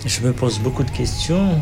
Je 0.06 0.22
me 0.22 0.32
pose 0.34 0.58
beaucoup 0.60 0.84
de 0.84 0.90
questions 0.92 1.60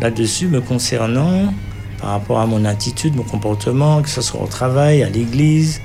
là-dessus 0.00 0.46
me 0.46 0.60
concernant 0.60 1.52
par 2.00 2.10
rapport 2.10 2.38
à 2.40 2.46
mon 2.46 2.64
attitude, 2.64 3.16
mon 3.16 3.22
comportement, 3.24 4.02
que 4.02 4.08
ce 4.08 4.20
soit 4.22 4.40
au 4.40 4.46
travail, 4.46 5.02
à 5.02 5.08
l'église 5.08 5.80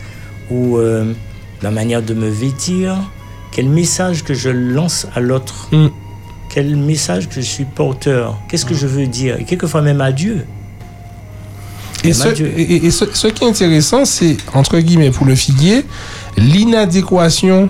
ou 0.52 0.78
euh, 0.78 1.14
la 1.64 1.72
manière 1.72 2.02
de 2.04 2.14
me 2.14 2.30
vêtir. 2.30 2.96
Quel 3.52 3.68
message 3.70 4.24
que 4.24 4.34
je 4.36 4.50
lance 4.50 5.08
à 5.16 5.20
l'autre 5.20 5.70
Mm. 5.72 5.88
Quel 6.58 6.76
message 6.76 7.30
que 7.30 7.36
je 7.36 7.42
suis 7.42 7.66
porteur. 7.66 8.42
Qu'est-ce 8.50 8.66
que 8.66 8.74
je 8.74 8.88
veux 8.88 9.06
dire? 9.06 9.40
Et 9.40 9.44
quelquefois 9.44 9.84
même 9.84 10.02
à 10.02 10.12
Dieu. 10.12 10.44
Et, 12.04 12.14
ce, 12.14 13.06
ce 13.14 13.28
qui 13.28 13.44
est 13.44 13.48
intéressant, 13.48 14.06
c'est, 14.06 14.38
entre 14.56 14.80
guillemets, 14.80 15.12
pour 15.12 15.28
le 15.28 15.36
figuier, 15.36 15.86
l'inadéquation 16.36 17.70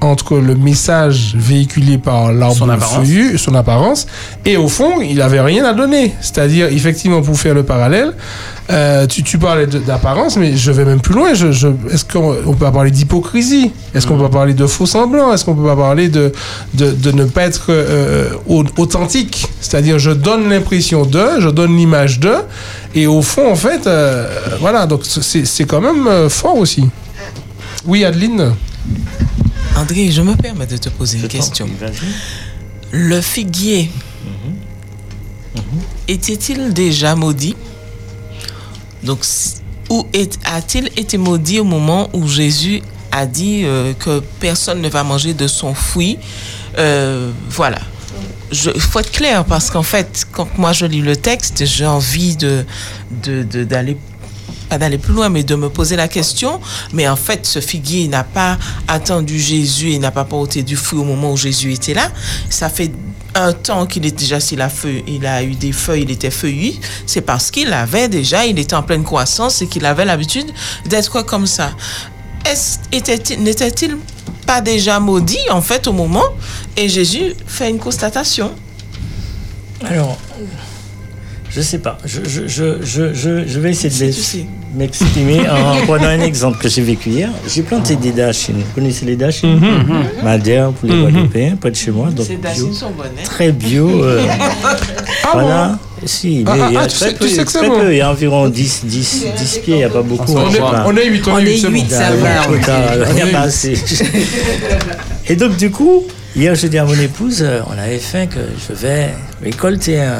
entre 0.00 0.36
le 0.38 0.54
message 0.54 1.34
véhiculé 1.36 1.98
par 1.98 2.32
l'arbre 2.32 2.54
feuillu, 3.04 3.38
son 3.38 3.54
apparence, 3.54 4.06
et 4.44 4.56
au 4.56 4.68
fond, 4.68 5.00
il 5.00 5.16
n'avait 5.16 5.40
rien 5.40 5.64
à 5.64 5.72
donner. 5.72 6.12
C'est-à-dire, 6.20 6.66
effectivement, 6.66 7.22
pour 7.22 7.38
faire 7.38 7.54
le 7.54 7.62
parallèle, 7.62 8.12
euh, 8.70 9.06
tu, 9.06 9.22
tu 9.22 9.38
parlais 9.38 9.66
d'apparence, 9.66 10.36
mais 10.36 10.56
je 10.56 10.72
vais 10.72 10.84
même 10.84 11.00
plus 11.00 11.14
loin. 11.14 11.34
Je, 11.34 11.52
je- 11.52 11.68
Est-ce 11.90 12.04
qu'on 12.04 12.34
on 12.46 12.52
peut 12.52 12.64
pas 12.64 12.72
parler 12.72 12.90
d'hypocrisie? 12.90 13.72
Est-ce 13.94 14.06
qu'on 14.06 14.16
peut 14.16 14.24
pas 14.24 14.28
parler 14.30 14.54
de 14.54 14.66
faux 14.66 14.86
semblants? 14.86 15.32
Est-ce 15.32 15.44
qu'on 15.44 15.54
peut 15.54 15.64
pas 15.66 15.76
parler 15.76 16.08
de, 16.08 16.32
de, 16.74 16.90
de 16.90 17.12
ne 17.12 17.24
pas 17.24 17.42
être 17.42 17.66
euh, 17.70 18.30
au- 18.48 18.64
authentique? 18.78 19.46
C'est-à-dire, 19.60 19.98
je 19.98 20.10
donne 20.10 20.48
l'impression 20.48 21.04
de, 21.04 21.24
je 21.40 21.48
donne 21.48 21.76
l'image 21.76 22.20
de, 22.20 22.32
et 22.94 23.06
au 23.06 23.22
fond, 23.22 23.50
en 23.50 23.56
fait, 23.56 23.86
euh, 23.86 24.28
voilà, 24.60 24.86
donc 24.86 25.02
c'est 25.04 25.64
quand 25.66 25.80
même 25.80 26.06
euh, 26.06 26.28
fort 26.28 26.56
aussi. 26.56 26.84
Oui, 27.86 28.02
Adeline 28.04 28.52
André, 29.76 30.10
je 30.10 30.22
me 30.22 30.34
permets 30.36 30.66
de 30.66 30.76
te 30.76 30.88
poser 30.88 31.18
une 31.18 31.28
question. 31.28 31.68
Le 32.92 33.20
figuier 33.20 33.90
était-il 36.08 36.72
déjà 36.72 37.14
maudit? 37.16 37.56
Donc, 39.02 39.20
est- 40.12 40.38
a-t-il 40.44 40.86
été 40.96 41.18
maudit 41.18 41.60
au 41.60 41.64
moment 41.64 42.08
où 42.12 42.26
Jésus 42.28 42.82
a 43.10 43.26
dit 43.26 43.62
euh, 43.64 43.92
que 43.94 44.20
personne 44.40 44.80
ne 44.80 44.88
va 44.88 45.02
manger 45.04 45.34
de 45.34 45.46
son 45.46 45.74
fruit? 45.74 46.18
Euh, 46.78 47.30
Voilà. 47.50 47.78
il 48.52 48.80
faut 48.80 49.00
être 49.00 49.10
clair 49.12 49.44
parce 49.44 49.70
qu'en 49.70 49.82
fait, 49.82 50.24
quand 50.32 50.48
moi 50.58 50.72
je 50.72 50.86
lis 50.86 51.02
le 51.02 51.16
texte, 51.16 51.64
j'ai 51.66 51.86
envie 51.86 52.36
de 52.36 52.64
de- 53.24 53.42
de- 53.42 53.64
d'aller 53.64 53.96
pas 54.74 54.78
d'aller 54.78 54.98
plus 54.98 55.12
loin, 55.14 55.28
mais 55.28 55.44
de 55.44 55.54
me 55.54 55.68
poser 55.68 55.94
la 55.94 56.08
question. 56.08 56.60
Mais 56.92 57.06
en 57.08 57.14
fait, 57.16 57.46
ce 57.46 57.60
figuier 57.60 58.08
n'a 58.08 58.24
pas 58.24 58.58
attendu 58.88 59.38
Jésus 59.38 59.92
et 59.92 59.98
n'a 60.00 60.10
pas 60.10 60.24
porté 60.24 60.62
du 60.64 60.74
fruit 60.76 60.98
au 60.98 61.04
moment 61.04 61.32
où 61.32 61.36
Jésus 61.36 61.72
était 61.72 61.94
là. 61.94 62.10
Ça 62.50 62.68
fait 62.68 62.90
un 63.36 63.52
temps 63.52 63.86
qu'il 63.86 64.04
est 64.04 64.16
déjà, 64.16 64.40
s'il 64.40 64.60
a, 64.60 64.68
feu, 64.68 65.02
il 65.06 65.26
a 65.26 65.42
eu 65.44 65.54
des 65.54 65.72
feuilles, 65.72 66.02
il 66.02 66.10
était 66.10 66.32
feuillu. 66.32 66.72
C'est 67.06 67.20
parce 67.20 67.50
qu'il 67.52 67.72
avait 67.72 68.08
déjà, 68.08 68.46
il 68.46 68.58
était 68.58 68.74
en 68.74 68.82
pleine 68.82 69.04
croissance 69.04 69.62
et 69.62 69.68
qu'il 69.68 69.86
avait 69.86 70.04
l'habitude 70.04 70.50
d'être 70.86 71.22
comme 71.22 71.46
ça. 71.46 71.72
N'était-il 72.92 73.96
pas 74.44 74.60
déjà 74.60 74.98
maudit, 74.98 75.38
en 75.50 75.62
fait, 75.62 75.86
au 75.86 75.92
moment? 75.92 76.24
Et 76.76 76.88
Jésus 76.88 77.34
fait 77.46 77.70
une 77.70 77.78
constatation. 77.78 78.52
Alors, 79.84 80.18
je 81.50 81.60
sais 81.60 81.78
pas. 81.78 81.98
Je, 82.04 82.20
je, 82.24 82.48
je, 82.48 82.82
je, 83.14 83.60
vais 83.60 83.70
essayer 83.70 83.90
de 83.90 84.04
m'ex- 84.04 84.36
m'exprimer 84.76 85.40
en 85.48 85.76
prenant 85.86 86.08
un 86.08 86.20
exemple 86.20 86.58
que 86.58 86.68
j'ai 86.68 86.82
vécu 86.82 87.10
hier. 87.10 87.30
J'ai 87.48 87.62
planté 87.62 87.96
des 87.96 88.12
dachines. 88.12 88.56
Vous 88.56 88.74
connaissez 88.74 89.04
les 89.06 89.16
dachines 89.16 89.58
Mhm. 89.58 90.04
Madère 90.22 90.70
pour 90.72 90.88
les 90.88 90.94
Mhm. 90.94 91.02
Guadeloupéens, 91.02 91.56
près 91.56 91.70
de 91.70 91.76
chez 91.76 91.90
moi. 91.90 92.10
Donc 92.10 92.26
Ces 92.26 92.34
bio. 92.36 92.42
dachines 92.42 92.74
sont 92.74 92.90
bonnes. 92.90 93.06
hein. 93.18 93.22
Très 93.24 93.52
bio. 93.52 94.02
euh, 94.04 94.22
voilà. 95.32 95.78
Si, 96.06 96.44
mais 96.44 96.50
Ah, 96.60 96.66
il 96.68 96.74
y 96.74 96.76
a 96.76 96.80
ah, 96.80 96.86
très 96.86 97.08
sais- 97.10 97.14
peu. 97.14 97.26
tu 97.26 97.34
sais 97.34 97.44
très 97.46 97.66
bon. 97.68 97.80
peu. 97.80 97.92
Il 97.92 97.96
y 97.96 98.00
a 98.02 98.10
environ 98.10 98.48
10, 98.48 98.84
10, 98.84 99.24
10 99.38 99.58
pieds. 99.64 99.74
Il 99.74 99.78
n'y 99.78 99.84
a 99.84 99.88
pas 99.88 100.02
beaucoup. 100.02 100.32
On 100.36 100.50
est- 100.52 100.60
on 100.60 100.96
est 100.96 101.06
huit, 101.08 101.22
on 101.26 101.30
est 101.30 101.32
On 101.32 101.38
huit, 101.38 101.52
est 101.54 101.56
c'est 101.58 101.66
bon. 101.68 101.72
huit, 101.72 101.90
ça 101.90 102.08
Ah, 102.08 102.10
va, 102.12 102.28
Il 103.08 103.14
n'y 103.14 103.22
On 103.22 103.26
a 103.26 103.28
est 103.28 103.32
pas 103.32 103.40
assez. 103.40 103.74
Et 105.28 105.36
donc, 105.36 105.56
du 105.56 105.70
coup, 105.70 106.02
hier, 106.36 106.54
je 106.54 106.66
dis 106.66 106.76
à 106.78 106.84
mon 106.84 106.98
épouse, 106.98 107.38
euh, 107.42 107.60
on 107.68 107.78
avait 107.78 107.98
faim 107.98 108.26
que 108.26 108.40
je 108.68 108.74
vais 108.74 109.14
récolter 109.42 110.00
un, 110.00 110.18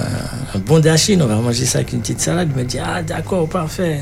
un 0.54 0.58
bon 0.58 0.78
dachine, 0.80 1.20
on 1.20 1.26
va 1.26 1.34
manger 1.36 1.66
ça 1.66 1.78
avec 1.78 1.92
une 1.92 2.00
petite 2.00 2.20
salade. 2.20 2.48
Il 2.56 2.62
me 2.62 2.66
dit, 2.66 2.78
ah, 2.82 3.02
d'accord, 3.02 3.46
parfait. 3.48 4.00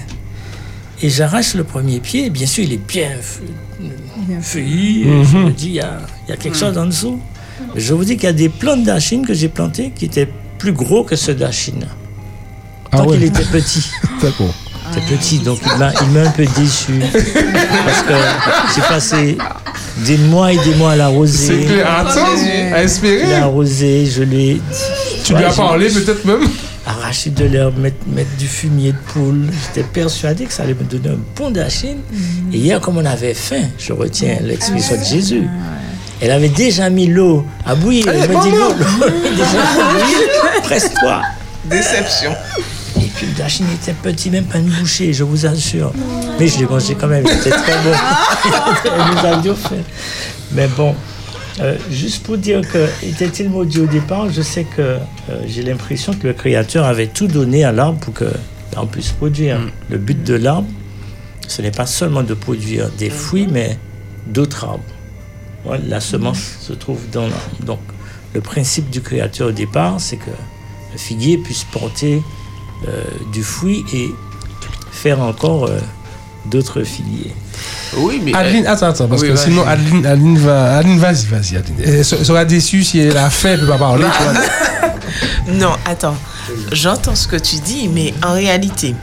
Et 1.02 1.08
j'arrache 1.08 1.54
le 1.54 1.64
premier 1.64 1.98
pied, 1.98 2.30
bien 2.30 2.46
sûr, 2.46 2.62
il 2.64 2.72
est 2.72 2.86
bien 2.86 3.10
feu- 3.20 3.42
feuillu. 4.40 5.04
Je 5.24 5.36
Mhm. 5.36 5.44
me 5.46 5.50
dis, 5.50 5.66
il 5.68 5.74
y 5.74 5.80
a, 5.80 5.98
il 6.26 6.30
y 6.30 6.32
a 6.32 6.36
quelque 6.36 6.56
chose 6.56 6.78
en 6.78 6.86
dessous. 6.86 7.18
Mais 7.74 7.80
je 7.80 7.92
vous 7.94 8.04
dis 8.04 8.14
qu'il 8.16 8.24
y 8.24 8.28
a 8.28 8.32
des 8.32 8.48
plants 8.48 8.76
de 8.76 8.84
dachine 8.84 9.26
que 9.26 9.34
j'ai 9.34 9.48
plantés 9.48 9.92
qui 9.94 10.04
étaient 10.04 10.28
plus 10.58 10.72
gros 10.72 11.02
que 11.02 11.16
ce 11.16 11.32
dachine. 11.32 11.86
Ah 12.92 12.98
Tant 12.98 13.06
ouais. 13.06 13.16
qu'il 13.16 13.24
était 13.26 13.44
petit. 13.44 13.84
D'accord. 14.22 14.54
C'était 14.94 15.16
petit, 15.16 15.38
donc 15.38 15.58
il 15.64 15.78
m'a 15.78 16.20
un 16.26 16.30
peu 16.30 16.44
déçu. 16.44 16.92
Parce 17.84 18.02
que 18.02 18.14
j'ai 18.74 18.82
passé 18.82 19.38
des 20.04 20.18
mois 20.18 20.52
et 20.52 20.58
des 20.58 20.74
mois 20.74 20.92
à 20.92 20.96
l'arroser. 20.96 21.62
C'est 21.62 21.66
clair. 21.66 21.90
Attends, 21.90 22.26
à 22.74 22.82
espérer. 22.82 23.22
Je 23.22 23.26
l'ai 23.26 23.34
arrosé, 23.34 24.06
je 24.06 24.22
l'ai. 24.22 24.60
Tu 25.24 25.34
lui 25.34 25.44
as 25.44 25.50
parlé 25.52 25.88
peut-être 25.88 26.24
même 26.26 26.46
Arracher 26.84 27.30
de 27.30 27.44
l'herbe, 27.44 27.78
mettre, 27.78 28.04
mettre 28.08 28.34
du 28.38 28.46
fumier 28.48 28.92
de 28.92 28.98
poule. 29.12 29.48
J'étais 29.68 29.86
persuadé 29.86 30.46
que 30.46 30.52
ça 30.52 30.64
allait 30.64 30.74
me 30.74 30.82
donner 30.82 31.10
un 31.14 31.18
bon 31.36 31.50
dachine. 31.50 31.98
Et 32.52 32.58
hier, 32.58 32.80
comme 32.80 32.96
on 32.98 33.04
avait 33.04 33.34
faim, 33.34 33.68
je 33.78 33.92
retiens 33.92 34.38
l'expression 34.42 34.98
de 34.98 35.04
Jésus. 35.04 35.46
Elle 36.20 36.30
avait 36.32 36.48
déjà 36.48 36.90
mis 36.90 37.06
l'eau 37.06 37.44
à 37.64 37.74
bouillir. 37.74 38.08
Elle 38.08 38.22
Elle 38.22 38.32
m'a 38.32 38.42
dit 38.42 38.50
l'eau, 38.50 38.72
déjà. 39.36 40.60
Presse-toi. 40.62 41.22
Déception. 41.64 42.32
Et 42.96 43.06
puis 43.14 43.26
le 43.26 43.32
dachine 43.32 43.66
était 43.72 43.92
petit, 43.94 44.30
même 44.30 44.44
pas 44.44 44.58
une 44.58 44.68
bouchée, 44.70 45.12
je 45.12 45.24
vous 45.24 45.46
assure. 45.46 45.92
Mais 46.38 46.48
je 46.48 46.58
l'ai 46.58 46.66
mangé 46.66 46.96
quand 46.98 47.06
même, 47.08 47.26
c'était 47.26 47.50
très 47.50 47.74
bon. 47.82 47.92
Nous 49.12 49.26
avions 49.26 49.54
fait. 49.54 49.84
Mais 50.52 50.66
bon, 50.68 50.94
euh, 51.60 51.76
juste 51.90 52.24
pour 52.24 52.38
dire 52.38 52.62
que 52.66 52.88
était-il 53.04 53.50
maudit 53.50 53.80
au 53.80 53.86
départ, 53.86 54.30
je 54.30 54.40
sais 54.42 54.64
que 54.64 54.80
euh, 54.80 54.98
j'ai 55.46 55.62
l'impression 55.62 56.14
que 56.14 56.26
le 56.26 56.32
Créateur 56.32 56.86
avait 56.86 57.08
tout 57.08 57.26
donné 57.26 57.64
à 57.64 57.72
l'arbre 57.72 57.98
pour 58.00 58.14
que 58.14 58.30
l'arbre 58.72 58.90
puisse 58.90 59.10
produire. 59.10 59.60
Le 59.90 59.98
but 59.98 60.22
de 60.22 60.34
l'arbre, 60.34 60.68
ce 61.48 61.60
n'est 61.60 61.70
pas 61.70 61.86
seulement 61.86 62.22
de 62.22 62.34
produire 62.34 62.90
des 62.98 63.10
fruits, 63.10 63.48
mais 63.50 63.78
d'autres 64.26 64.64
arbres. 64.64 64.84
Ouais, 65.66 65.78
la 65.86 66.00
semence 66.00 66.56
se 66.60 66.72
trouve 66.72 67.00
dans 67.10 67.22
l'arbre. 67.22 67.64
Donc, 67.64 67.80
le 68.34 68.40
principe 68.40 68.88
du 68.88 69.02
Créateur 69.02 69.48
au 69.48 69.52
départ, 69.52 70.00
c'est 70.00 70.16
que 70.16 70.30
le 70.92 70.98
figuier 70.98 71.36
puisse 71.36 71.64
porter 71.64 72.22
euh, 72.88 73.04
du 73.32 73.42
fruit 73.42 73.84
et 73.92 74.08
faire 74.90 75.20
encore 75.20 75.68
d'autres 76.46 76.82
figuiers. 76.82 77.32
Oui, 77.96 78.20
mais. 78.24 78.34
Adeline, 78.34 78.66
attends, 78.66 78.86
attends, 78.86 79.06
parce 79.08 79.22
Oui, 79.22 79.28
que 79.28 79.36
sinon 79.36 79.66
Adeline, 79.66 80.06
Adeline 80.06 80.38
va. 80.38 80.76
Adeline, 80.78 80.98
vas-y, 80.98 81.26
vas-y, 81.26 81.56
Adeline. 81.56 81.76
Elle 81.84 82.04
se- 82.04 82.24
sera 82.24 82.44
déçue 82.44 82.82
si 82.84 82.98
elle 83.00 83.16
a 83.16 83.30
faim, 83.30 83.50
elle 83.52 83.60
peut 83.60 83.66
pas 83.66 83.78
parler. 83.78 84.04
tu 84.16 84.22
vois. 84.22 84.32
Non, 85.48 85.72
attends. 85.84 86.14
J'entends 86.72 87.14
ce 87.14 87.26
que 87.28 87.36
tu 87.36 87.56
dis, 87.56 87.88
mais 87.88 88.14
en 88.24 88.32
réalité, 88.32 88.94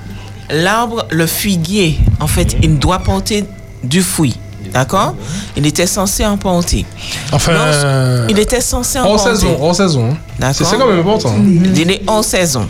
l'arbre, 0.49 1.05
le 1.11 1.27
figuier, 1.27 1.99
en 2.19 2.27
fait, 2.27 2.55
il 2.63 2.79
doit 2.79 2.99
porter 2.99 3.45
du 3.83 4.01
fruit. 4.01 4.37
D'accord? 4.73 5.15
Il 5.57 5.65
était 5.67 5.87
censé 5.87 6.25
en 6.25 6.37
porter. 6.37 6.85
Enfin, 7.31 7.53
Lorsque- 7.53 8.29
il 8.31 8.39
était 8.39 8.61
censé 8.61 8.99
en 8.99 9.03
en 9.03 9.15
porter. 9.15 9.29
saison, 9.35 9.63
en 9.63 9.73
saison. 9.73 10.17
D'accord. 10.39 10.55
C'est 10.55 10.63
c'est 10.65 10.77
quand 10.77 10.87
même 10.87 10.99
important. 10.99 11.35
Il 11.75 11.89
est 11.91 12.01
en 12.07 12.21
saison. 12.23 12.67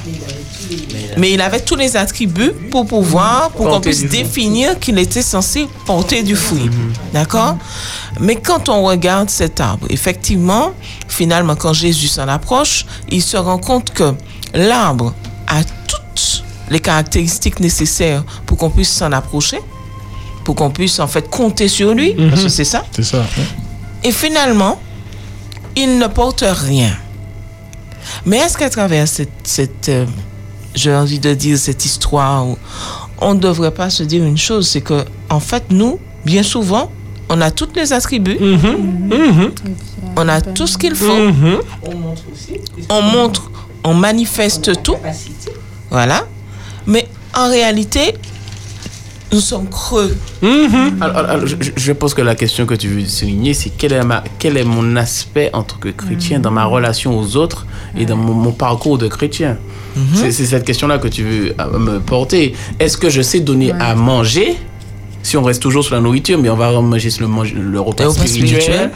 Mais 1.17 1.31
il 1.31 1.41
avait 1.41 1.59
tous 1.59 1.75
les 1.75 1.97
attributs 1.97 2.51
pour 2.71 2.85
pouvoir, 2.85 3.51
pour 3.51 3.67
qu'on 3.69 3.81
puisse 3.81 4.05
définir 4.05 4.79
qu'il 4.79 4.97
était 4.99 5.21
censé 5.21 5.67
porter 5.85 6.23
du 6.23 6.35
fruit. 6.35 6.65
Mhm. 6.65 6.93
D'accord? 7.13 7.57
Mais 8.19 8.35
quand 8.35 8.69
on 8.69 8.83
regarde 8.83 9.29
cet 9.29 9.59
arbre, 9.59 9.87
effectivement, 9.89 10.71
finalement, 11.07 11.55
quand 11.55 11.73
Jésus 11.73 12.07
s'en 12.07 12.27
approche, 12.27 12.85
il 13.09 13.21
se 13.21 13.37
rend 13.37 13.57
compte 13.57 13.91
que 13.91 14.13
l'arbre 14.53 15.13
a 15.47 15.63
toutes 15.63 16.43
les 16.69 16.79
caractéristiques 16.79 17.59
nécessaires 17.59 18.23
pour 18.45 18.57
qu'on 18.57 18.69
puisse 18.69 18.91
s'en 18.91 19.11
approcher, 19.11 19.59
pour 20.43 20.55
qu'on 20.55 20.69
puisse 20.69 20.99
en 20.99 21.07
fait 21.07 21.29
compter 21.29 21.67
sur 21.67 21.93
lui, 21.93 22.13
parce 22.29 22.43
que 22.43 22.49
c'est 22.49 22.65
ça. 22.65 22.85
C'est 22.91 23.03
ça. 23.03 23.25
Et 24.03 24.11
finalement, 24.11 24.79
il 25.75 25.97
ne 25.97 26.07
porte 26.07 26.43
rien. 26.47 26.91
Mais 28.25 28.37
est-ce 28.37 28.57
qu'à 28.57 28.69
travers 28.69 29.07
cette, 29.07 29.29
cette, 29.43 29.89
euh, 29.89 30.05
j'ai 30.75 30.93
envie 30.93 31.19
de 31.19 31.33
dire, 31.33 31.57
cette 31.57 31.85
histoire, 31.85 32.47
où 32.47 32.57
on 33.19 33.33
ne 33.33 33.39
devrait 33.39 33.71
pas 33.73 33.89
se 33.89 34.03
dire 34.03 34.23
une 34.23 34.37
chose, 34.37 34.67
c'est 34.69 34.81
que, 34.81 35.03
en 35.29 35.39
fait, 35.39 35.63
nous, 35.69 35.99
bien 36.25 36.43
souvent, 36.43 36.91
on 37.29 37.41
a 37.41 37.51
tous 37.51 37.69
les 37.75 37.93
attributs, 37.93 38.37
on 40.15 40.27
a 40.27 40.41
tout 40.41 40.67
ce 40.67 40.77
qu'il 40.77 40.95
faut, 40.95 41.05
on 42.89 43.01
montre, 43.01 43.51
on 43.83 43.93
manifeste 43.93 44.81
tout, 44.83 44.95
voilà, 45.91 46.25
mais 46.87 47.07
en 47.35 47.49
réalité, 47.49 48.15
nous 49.31 49.39
sommes 49.39 49.69
creux. 49.69 50.15
Alors, 50.41 51.17
alors, 51.17 51.29
alors, 51.29 51.45
je, 51.47 51.91
pense 51.91 52.13
que 52.13 52.21
la 52.21 52.35
question 52.35 52.65
que 52.65 52.73
tu 52.73 52.87
veux 52.87 53.05
souligner, 53.05 53.53
c'est 53.53 53.69
quel 53.69 53.93
est, 53.93 54.03
ma, 54.03 54.23
quel 54.39 54.57
est 54.57 54.63
mon 54.63 54.95
aspect 54.95 55.49
en 55.53 55.63
tant 55.63 55.77
que 55.77 55.89
chrétien 55.89 56.39
dans 56.39 56.51
ma 56.51 56.65
relation 56.65 57.17
aux 57.17 57.37
autres 57.37 57.65
et 57.97 58.05
dans 58.05 58.17
mon, 58.17 58.33
mon 58.33 58.51
parcours 58.51 58.97
de 58.97 59.07
chrétien? 59.07 59.57
C'est 60.13 60.31
c'est 60.31 60.45
cette 60.45 60.65
question-là 60.65 60.97
que 60.97 61.07
tu 61.07 61.23
veux 61.23 61.53
euh, 61.59 61.77
me 61.77 61.99
porter. 61.99 62.53
Est-ce 62.79 62.97
que 62.97 63.09
je 63.09 63.21
sais 63.21 63.41
donner 63.41 63.73
à 63.73 63.95
manger 63.95 64.55
si 65.29 65.37
on 65.37 65.43
reste 65.43 65.61
toujours 65.61 65.83
sur 65.83 65.93
la 65.95 66.01
nourriture, 66.01 66.37
mais 66.39 66.49
on 66.49 66.55
va 66.55 66.71
manger 66.81 67.09
sur 67.09 67.21
le, 67.21 67.27
mange- 67.27 67.53
le 67.53 67.79
repas 67.79 68.05
Le 68.05 68.09
spirituel. 68.27 68.91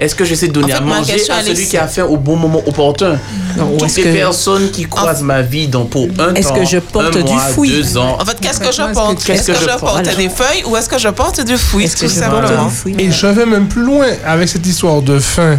Est-ce 0.00 0.14
que 0.14 0.24
je 0.24 0.34
sais 0.34 0.48
donner 0.48 0.72
En 0.74 0.76
fait, 0.78 0.82
à 0.82 0.86
ma 0.86 0.96
manger 0.98 1.30
à 1.30 1.42
celui 1.42 1.66
qui 1.66 1.76
a 1.76 1.86
faim 1.86 2.04
au 2.04 2.16
bon 2.16 2.36
moment 2.36 2.62
opportun? 2.66 3.18
Non, 3.56 3.70
ou 3.72 3.76
Toutes 3.78 3.88
est-ce 3.88 3.96
les 3.98 4.02
que- 4.04 4.12
personnes 4.14 4.70
qui 4.70 4.84
croisent 4.84 5.22
ma 5.22 5.42
vie 5.42 5.68
dans, 5.68 5.84
pour 5.84 6.08
un 6.18 6.34
Est-ce 6.34 6.48
temps, 6.48 6.54
que 6.56 6.64
je 6.66 6.78
porte 6.78 7.06
un 7.16 7.20
du 7.22 7.32
mois, 7.32 7.42
deux 7.66 7.96
ans. 7.96 8.18
En 8.20 8.24
fait, 8.24 8.38
qu'est-ce 8.40 8.60
que 8.60 8.72
je 8.72 8.92
porte? 8.92 9.24
Qu'est-ce 9.24 9.50
Est-ce 9.52 9.60
que, 9.60 9.70
je 9.72 9.78
porte 9.78 9.92
Voilà. 9.92 10.14
des 10.14 10.28
feuilles 10.28 10.64
ou 10.66 10.76
est-ce 10.76 10.88
que 10.88 10.98
je 10.98 11.08
porte 11.08 11.40
du 11.44 11.56
fruit 11.56 11.88
tout 11.88 12.08
simplement? 12.08 12.70
Et 12.98 13.10
je 13.10 13.26
vais 13.28 13.46
même 13.46 13.68
plus 13.68 13.82
loin 13.84 14.06
avec 14.26 14.48
cette 14.48 14.66
histoire 14.66 15.00
de 15.02 15.18
faim. 15.18 15.58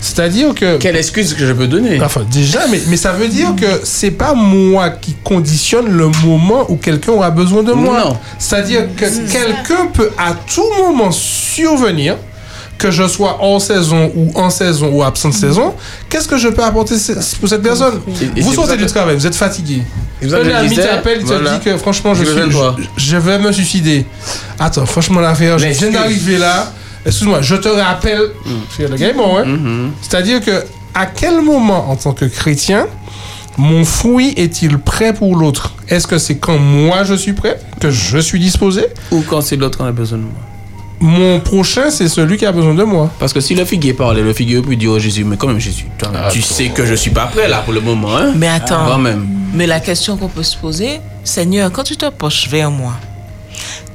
C'est-à-dire 0.00 0.54
que. 0.54 0.76
Quelle 0.78 0.96
excuse 0.96 1.34
que 1.34 1.44
je 1.46 1.52
peux 1.52 1.66
donner 1.66 2.00
Enfin, 2.02 2.24
déjà, 2.30 2.60
mais, 2.70 2.80
mais 2.88 2.96
ça 2.96 3.12
veut 3.12 3.28
dire 3.28 3.54
que 3.56 3.80
c'est 3.84 4.10
pas 4.12 4.34
moi 4.34 4.90
qui 4.90 5.14
conditionne 5.24 5.88
le 5.88 6.08
moment 6.24 6.66
où 6.70 6.76
quelqu'un 6.76 7.12
aura 7.12 7.30
besoin 7.30 7.62
de 7.62 7.72
moi. 7.72 8.00
Non. 8.04 8.16
C'est-à-dire 8.38 8.82
que 8.96 9.04
quelqu'un 9.30 9.86
peut 9.92 10.10
à 10.18 10.34
tout 10.34 10.64
moment 10.78 11.10
survenir, 11.10 12.16
que 12.78 12.92
je 12.92 13.08
sois 13.08 13.42
en 13.42 13.58
saison 13.58 14.12
ou 14.14 14.30
en 14.38 14.50
saison 14.50 14.90
ou 14.92 15.02
absent 15.02 15.30
de 15.30 15.34
saison. 15.34 15.74
Qu'est-ce 16.08 16.28
que 16.28 16.36
je 16.38 16.46
peux 16.48 16.62
apporter 16.62 16.94
pour 17.40 17.48
cette 17.48 17.62
personne? 17.62 18.00
Et- 18.36 18.38
et 18.38 18.42
Vous 18.42 18.54
sortez 18.54 18.76
du 18.76 18.84
que- 18.84 18.88
travail, 18.88 19.16
vous 19.16 19.26
êtes 19.26 19.34
fatigué. 19.34 19.82
Un 20.22 20.28
je 20.28 20.34
ami 20.36 20.76
t'appelle, 20.76 21.18
il 21.22 21.26
te 21.26 21.32
dit 21.54 21.64
que 21.64 21.76
franchement, 21.76 22.14
je, 22.14 22.22
besoin 22.24 22.50
suis, 22.50 22.50
je, 22.96 23.10
je 23.10 23.16
vais 23.16 23.38
me 23.40 23.50
suicider. 23.50 24.06
Attends, 24.60 24.86
franchement, 24.86 25.18
l'affaire, 25.20 25.58
je 25.58 25.66
viens 25.66 25.90
d'arriver 25.90 26.38
là. 26.38 26.72
Excuse-moi, 27.06 27.40
je 27.42 27.56
te 27.56 27.68
rappelle. 27.68 28.30
Le 28.78 29.16
bon, 29.16 29.38
hein. 29.38 29.44
Mm-hmm. 29.44 29.90
C'est-à-dire 30.02 30.40
que, 30.44 30.64
à 30.94 31.06
quel 31.06 31.40
moment, 31.40 31.90
en 31.90 31.96
tant 31.96 32.12
que 32.12 32.24
chrétien, 32.24 32.86
mon 33.56 33.84
fruit 33.84 34.34
est-il 34.36 34.78
prêt 34.78 35.12
pour 35.12 35.36
l'autre? 35.36 35.74
Est-ce 35.88 36.06
que 36.06 36.18
c'est 36.18 36.36
quand 36.36 36.58
moi 36.58 37.04
je 37.04 37.14
suis 37.14 37.32
prêt, 37.32 37.60
que 37.80 37.90
je 37.90 38.18
suis 38.18 38.38
disposé? 38.38 38.86
Ou 39.10 39.22
quand 39.22 39.40
c'est 39.40 39.56
l'autre 39.56 39.78
qui 39.78 39.84
a 39.84 39.92
besoin 39.92 40.18
de 40.18 40.24
moi? 40.24 40.32
Mon 41.00 41.38
prochain, 41.40 41.90
c'est 41.90 42.08
celui 42.08 42.36
qui 42.36 42.46
a 42.46 42.52
besoin 42.52 42.74
de 42.74 42.82
moi. 42.82 43.10
Parce 43.18 43.32
que 43.32 43.40
si 43.40 43.54
le 43.54 43.64
figuier 43.64 43.94
parlait, 43.94 44.22
le 44.22 44.32
figuier 44.32 44.60
peut 44.60 44.74
dire 44.74 44.90
oh, 44.92 44.98
Jésus, 44.98 45.24
mais 45.24 45.36
quand 45.36 45.46
même 45.46 45.60
Jésus, 45.60 45.86
toi, 45.96 46.10
tu 46.30 46.42
sais 46.42 46.68
que 46.68 46.84
je 46.84 46.94
suis 46.94 47.10
pas 47.10 47.26
prêt 47.26 47.48
là 47.48 47.58
pour 47.58 47.72
le 47.72 47.80
moment. 47.80 48.16
Hein? 48.16 48.32
Mais 48.36 48.48
attends. 48.48 48.84
Quand 48.86 48.98
même. 48.98 49.26
Mais 49.54 49.66
la 49.66 49.80
question 49.80 50.16
qu'on 50.16 50.28
peut 50.28 50.42
se 50.42 50.56
poser, 50.56 51.00
Seigneur, 51.24 51.70
quand 51.72 51.84
tu 51.84 51.96
te 51.96 52.06
penches 52.10 52.48
vers 52.48 52.70
moi, 52.70 52.94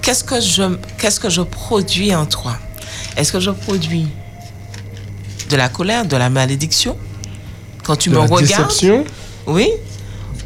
qu'est-ce 0.01 0.23
que 0.23 0.40
je, 0.40 0.64
qu'est-ce 0.98 1.19
que 1.19 1.30
je 1.30 1.41
produis 1.41 2.15
en 2.15 2.25
toi? 2.25 2.53
Est-ce 3.17 3.32
que 3.32 3.40
je 3.40 3.51
produis 3.51 4.08
de 5.50 5.56
la 5.56 5.69
colère, 5.69 6.06
de 6.06 6.16
la 6.17 6.30
malédiction 6.30 6.98
Quand 7.83 7.95
tu 7.95 8.09
De 8.09 8.16
me 8.16 8.19
la 8.22 8.27
regardes? 8.27 8.67
déception? 8.67 9.03
Oui 9.48 9.69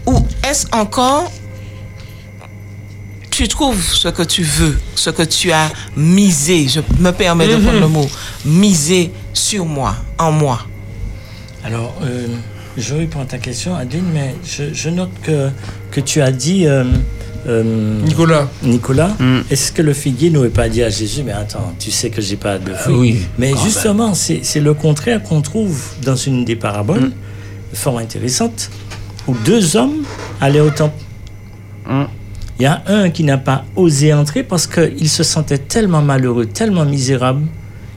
Ou 0.06 0.26
est-ce 0.44 0.66
encore 0.72 1.32
tu 3.30 3.48
trouves 3.48 3.94
ce 3.94 4.08
que 4.08 4.24
tu 4.24 4.42
veux, 4.42 4.80
ce 4.96 5.12
que 5.12 5.22
tu 5.22 5.52
as 5.52 5.70
misé, 5.96 6.68
je 6.68 6.80
me 7.00 7.12
permets 7.12 7.48
de 7.48 7.56
Mhm. 7.58 7.62
prendre 7.64 7.80
le 7.82 7.88
mot, 7.88 8.10
misé 8.46 9.12
sur 9.32 9.64
moi, 9.66 9.96
en 10.18 10.32
moi? 10.32 10.66
Alors, 11.64 11.94
euh, 12.02 12.26
je 12.78 12.96
réponds 12.96 13.22
à 13.22 13.26
ta 13.26 13.38
question, 13.38 13.76
Adeline, 13.76 14.10
mais 14.12 14.34
je, 14.44 14.74
je 14.74 14.90
note 14.90 15.12
que, 15.22 15.52
que 15.92 16.00
tu 16.02 16.20
as 16.20 16.32
dit. 16.32 16.66
euh, 16.66 16.84
euh, 17.48 18.02
Nicolas. 18.04 18.48
Nicolas, 18.64 19.16
Mm. 19.20 19.40
est-ce 19.50 19.72
que 19.72 19.82
le 19.82 19.94
figuier 19.94 20.30
n'aurait 20.30 20.50
pas 20.50 20.68
dit 20.70 20.84
à 20.84 20.90
Jésus, 20.90 21.24
mais 21.24 21.32
attends, 21.32 21.74
tu 21.80 21.92
sais 21.92 22.10
que 22.10 22.22
j'ai 22.22 22.36
pas 22.36 22.58
de 22.60 22.74
fruits 22.74 22.96
oui, 22.98 23.22
Mais 23.38 23.54
justement, 23.64 24.14
c'est 24.14 24.42
c'est 24.44 24.60
le 24.60 24.74
contraire 24.74 25.24
qu'on 25.24 25.42
trouve 25.42 25.82
dans 26.04 26.16
une 26.16 26.44
des 26.46 26.56
paraboles, 26.56 27.08
Mm. 27.10 27.14
fort 27.76 28.00
intéressante, 28.00 28.70
où 29.28 29.36
deux 29.46 29.76
hommes 29.78 30.04
allaient 30.42 30.60
au 30.62 30.70
temple. 30.72 30.96
Mm. 31.88 32.04
Il 32.60 32.64
y 32.64 32.66
a 32.66 32.82
un 32.88 33.10
qui 33.12 33.24
n'a 33.24 33.38
pas 33.38 33.66
osé 33.76 34.14
entrer 34.14 34.42
parce 34.44 34.66
qu'il 34.68 35.10
se 35.10 35.24
sentait 35.24 35.60
tellement 35.60 36.02
malheureux, 36.02 36.48
tellement 36.48 36.86
misérable, 36.86 37.44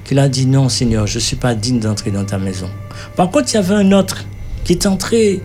qu'il 0.05 0.19
a 0.19 0.29
dit 0.29 0.47
non, 0.47 0.69
Seigneur, 0.69 1.07
je 1.07 1.15
ne 1.17 1.21
suis 1.21 1.37
pas 1.37 1.55
digne 1.55 1.81
d'entrer 1.81 2.11
dans 2.11 2.25
ta 2.25 2.39
maison. 2.39 2.69
Par 3.17 3.31
contre, 3.31 3.49
il 3.53 3.55
y 3.55 3.57
avait 3.59 3.75
un 3.75 3.91
autre 3.93 4.25
qui 4.65 4.73
est 4.75 4.85
entré 4.87 5.41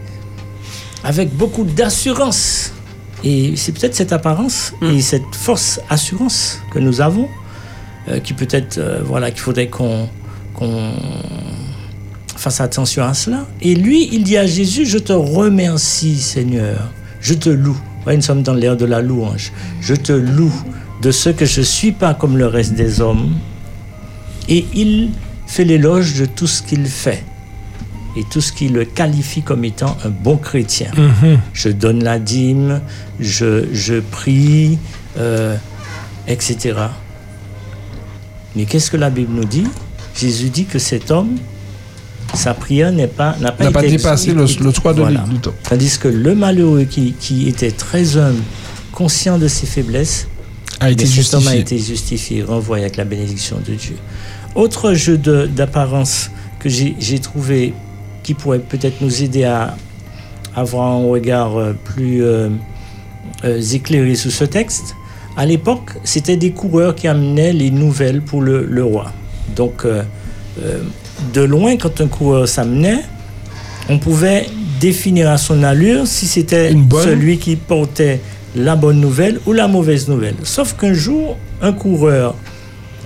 avec 1.03 1.33
beaucoup 1.33 1.63
d'assurance. 1.63 2.73
Et 3.23 3.55
c'est 3.55 3.71
peut-être 3.71 3.95
cette 3.95 4.13
apparence 4.13 4.73
et 4.81 5.01
cette 5.01 5.33
force 5.33 5.79
assurance 5.89 6.59
que 6.71 6.79
nous 6.79 7.01
avons 7.01 7.27
euh, 8.07 8.19
qui 8.19 8.33
peut-être, 8.33 8.77
euh, 8.77 9.01
voilà, 9.03 9.31
qu'il 9.31 9.39
faudrait 9.39 9.67
qu'on 9.67 10.07
qu'on 10.53 10.91
fasse 12.37 12.61
attention 12.61 13.03
à 13.03 13.13
cela. 13.13 13.45
Et 13.61 13.73
lui, 13.73 14.09
il 14.11 14.23
dit 14.23 14.37
à 14.37 14.45
Jésus, 14.45 14.85
je 14.85 14.99
te 14.99 15.11
remercie 15.11 16.17
Seigneur, 16.17 16.91
je 17.19 17.33
te 17.33 17.49
loue. 17.49 17.77
Ouais, 18.05 18.15
nous 18.15 18.21
sommes 18.21 18.43
dans 18.43 18.53
l'ère 18.53 18.77
de 18.77 18.85
la 18.85 19.01
louange. 19.01 19.51
Je 19.81 19.95
te 19.95 20.13
loue 20.13 20.53
de 21.01 21.09
ce 21.11 21.29
que 21.29 21.45
je 21.45 21.61
ne 21.61 21.65
suis 21.65 21.91
pas 21.91 22.13
comme 22.13 22.37
le 22.37 22.45
reste 22.45 22.73
des 22.73 23.01
hommes. 23.01 23.33
Et 24.47 24.65
il 24.75 25.09
fait 25.47 25.65
l'éloge 25.65 26.13
de 26.19 26.25
tout 26.25 26.47
ce 26.47 26.61
qu'il 26.61 26.85
fait 26.85 27.23
et 28.17 28.23
tout 28.31 28.41
ce 28.41 28.51
qui 28.53 28.69
le 28.69 28.85
qualifie 28.85 29.41
comme 29.41 29.65
étant 29.65 29.97
un 30.05 30.09
bon 30.09 30.37
chrétien. 30.37 30.91
Mhm. 30.95 31.39
Je 31.53 31.69
donne 31.69 32.03
la 32.03 32.17
dîme, 32.19 32.81
je, 33.19 33.65
je 33.73 33.95
prie, 33.99 34.77
euh, 35.17 35.55
etc. 36.27 36.75
Mais 38.55 38.65
qu'est-ce 38.65 38.89
que 38.89 38.97
la 38.97 39.09
Bible 39.09 39.33
nous 39.33 39.45
dit? 39.45 39.67
Jésus 40.17 40.49
dit 40.49 40.65
que 40.65 40.79
cet 40.79 41.11
homme, 41.11 41.35
sa 42.33 42.53
prière 42.53 42.91
n'est 42.91 43.07
pas, 43.07 43.35
n'a 43.41 43.51
pas, 43.51 43.65
N'a 43.65 43.71
pas 43.71 43.83
été 43.83 43.97
dépassé 43.97 44.33
le- 44.33 44.45
le 44.45 44.71
toit 44.71 44.93
de 44.93 45.01
Voilà. 45.01 45.21
du. 45.21 45.51
Tandis 45.67 45.97
que 45.99 46.07
le 46.07 46.35
malheureux 46.35 46.85
qui, 46.85 47.13
qui 47.19 47.49
était 47.49 47.71
très 47.71 48.17
humble, 48.17 48.41
conscient 48.93 49.37
de 49.37 49.47
ses 49.49 49.65
faiblesses, 49.65 50.27
A 50.79 50.89
été 50.89 51.03
homme 51.03 51.09
a 51.11 51.13
justifié. 51.13 51.59
été 51.59 51.77
justifié, 51.77 52.43
renvoyé 52.43 52.85
avec 52.85 52.95
la 52.97 53.03
bénédiction 53.03 53.57
de 53.65 53.73
Dieu. 53.75 53.95
Autre 54.55 54.93
jeu 54.93 55.17
de- 55.17 55.47
d'apparence 55.47 56.31
que 56.59 56.69
j'ai 56.69 56.95
j'ai 56.99 57.19
trouvé 57.19 57.73
qui 58.25 58.33
pourrait 58.33 58.59
peut-être 58.59 59.01
nous 59.01 59.23
aider 59.23 59.43
à 59.43 59.77
avoir 60.55 60.87
un 60.91 61.05
regard 61.05 61.57
euh, 61.57 61.73
plus 61.83 62.23
euh, 62.23 62.49
euh, 63.43 63.61
éclairé 63.61 64.15
sur 64.15 64.31
ce 64.31 64.45
texte. 64.45 64.95
À 65.37 65.45
l'époque, 65.45 65.91
c'était 66.03 66.35
des 66.35 66.51
coureurs 66.51 66.95
qui 66.95 67.07
amenaient 67.07 67.53
les 67.53 67.69
nouvelles 67.69 68.21
pour 68.21 68.41
le, 68.41 68.65
le 68.65 68.83
roi. 68.83 69.11
Donc, 69.55 69.85
euh, 69.85 70.01
de 71.33 71.41
loin, 71.41 71.77
quand 71.77 72.01
un 72.01 72.07
coureur 72.07 72.47
s'amenait, 72.47 73.01
on 73.89 73.99
pouvait 73.99 74.47
définir 74.79 75.29
à 75.29 75.37
son 75.37 75.61
allure 75.61 76.07
si 76.07 76.25
c'était 76.25 76.71
celui 77.03 77.37
qui 77.37 77.55
portait 77.57 78.21
la 78.55 78.75
bonne 78.75 78.99
nouvelle 78.99 79.39
ou 79.45 79.53
la 79.53 79.67
mauvaise 79.67 80.07
nouvelle. 80.07 80.35
Sauf 80.43 80.73
qu'un 80.73 80.93
jour, 80.93 81.37
un 81.61 81.73
coureur 81.73 82.35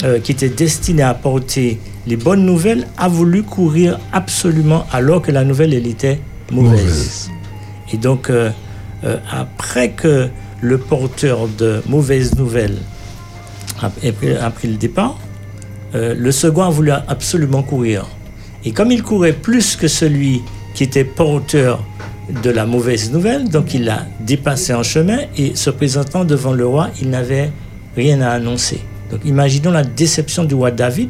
euh, 0.04 0.20
qui 0.20 0.32
était 0.32 0.50
destiné 0.50 1.02
à 1.02 1.14
porter 1.14 1.80
les 2.10 2.18
bonnes 2.18 2.44
nouvelles 2.44 2.88
a 2.98 3.08
voulu 3.08 3.44
courir 3.44 4.00
absolument 4.12 4.88
alors 4.92 5.22
que 5.22 5.32
la 5.32 5.44
nouvelle, 5.44 5.76
elle 5.76 5.86
était 5.86 6.20
mauvaise. 6.52 6.82
Mauvaise. 6.82 7.30
Et 7.94 7.98
donc, 7.98 8.32
euh, 8.32 8.50
euh, 9.04 9.18
après 9.32 9.92
que 9.92 10.28
le 10.60 10.78
porteur 10.80 11.48
de 11.48 11.84
mauvaises 11.88 12.36
nouvelles 12.36 12.80
a, 13.80 13.92
ait 14.02 14.12
pris, 14.12 14.36
a 14.36 14.50
pris 14.50 14.68
le 14.68 14.78
départ, 14.78 15.20
euh, 15.94 16.16
le 16.18 16.32
second 16.32 16.64
a 16.64 16.70
voulu 16.72 16.92
absolument 16.92 17.62
courir. 17.62 18.08
Et 18.66 18.72
comme 18.72 18.92
il 18.92 19.04
courait 19.04 19.34
plus 19.34 19.76
que 19.76 19.88
celui 19.88 20.42
qui 20.74 20.84
était 20.84 21.04
porteur 21.04 21.84
de 22.44 22.50
la 22.50 22.66
mauvaise 22.66 23.12
nouvelle, 23.12 23.50
donc 23.50 23.76
il 23.76 23.86
l'a 23.86 24.08
dépassé 24.20 24.74
en 24.74 24.84
chemin 24.84 25.20
et 25.38 25.56
se 25.56 25.70
présentant 25.70 26.26
devant 26.26 26.54
le 26.54 26.66
roi, 26.66 26.90
il 27.02 27.12
n'avait 27.12 27.52
rien 27.96 28.20
à 28.22 28.30
annoncer. 28.30 28.82
Donc 29.12 29.22
imaginons 29.26 29.72
la 29.72 29.84
déception 29.84 30.44
du 30.44 30.56
roi 30.56 30.72
David 30.72 31.10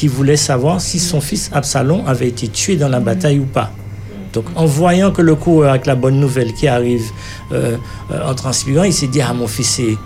qui 0.00 0.08
voulait 0.08 0.38
savoir 0.38 0.80
si 0.80 0.98
son 0.98 1.20
fils 1.20 1.50
Absalom 1.52 2.06
avait 2.06 2.28
été 2.28 2.48
tué 2.48 2.76
dans 2.76 2.88
la 2.88 3.00
bataille 3.00 3.38
ou 3.38 3.44
pas. 3.44 3.70
Donc 4.32 4.46
en 4.56 4.64
voyant 4.64 5.10
que 5.10 5.20
le 5.20 5.34
coureur 5.34 5.72
avec 5.72 5.84
la 5.84 5.94
bonne 5.94 6.18
nouvelle 6.18 6.54
qui 6.54 6.68
arrive 6.68 7.04
euh, 7.52 7.76
euh, 8.10 8.30
en 8.30 8.34
transpirant, 8.34 8.84
il 8.84 8.94
s'est 8.94 9.08
dit 9.08 9.20
Ah, 9.20 9.34
mon 9.34 9.46
fils 9.46 9.78
est, 9.78 9.98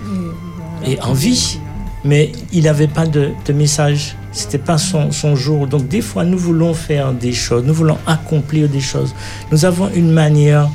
est 0.84 1.00
en 1.00 1.12
vie. 1.12 1.60
Mais 2.04 2.32
il 2.52 2.64
n'avait 2.64 2.88
pas 2.88 3.06
de, 3.06 3.30
de 3.46 3.52
message. 3.52 4.16
C'était 4.32 4.58
pas 4.58 4.78
son, 4.78 5.12
son 5.12 5.36
jour. 5.36 5.68
Donc 5.68 5.86
des 5.86 6.00
fois, 6.00 6.24
nous 6.24 6.38
voulons 6.38 6.74
faire 6.74 7.12
des 7.12 7.32
choses, 7.32 7.62
nous 7.64 7.72
voulons 7.72 7.98
accomplir 8.04 8.68
des 8.68 8.80
choses. 8.80 9.14
Nous 9.52 9.64
avons 9.64 9.88
une 9.94 10.10
manière 10.10 10.68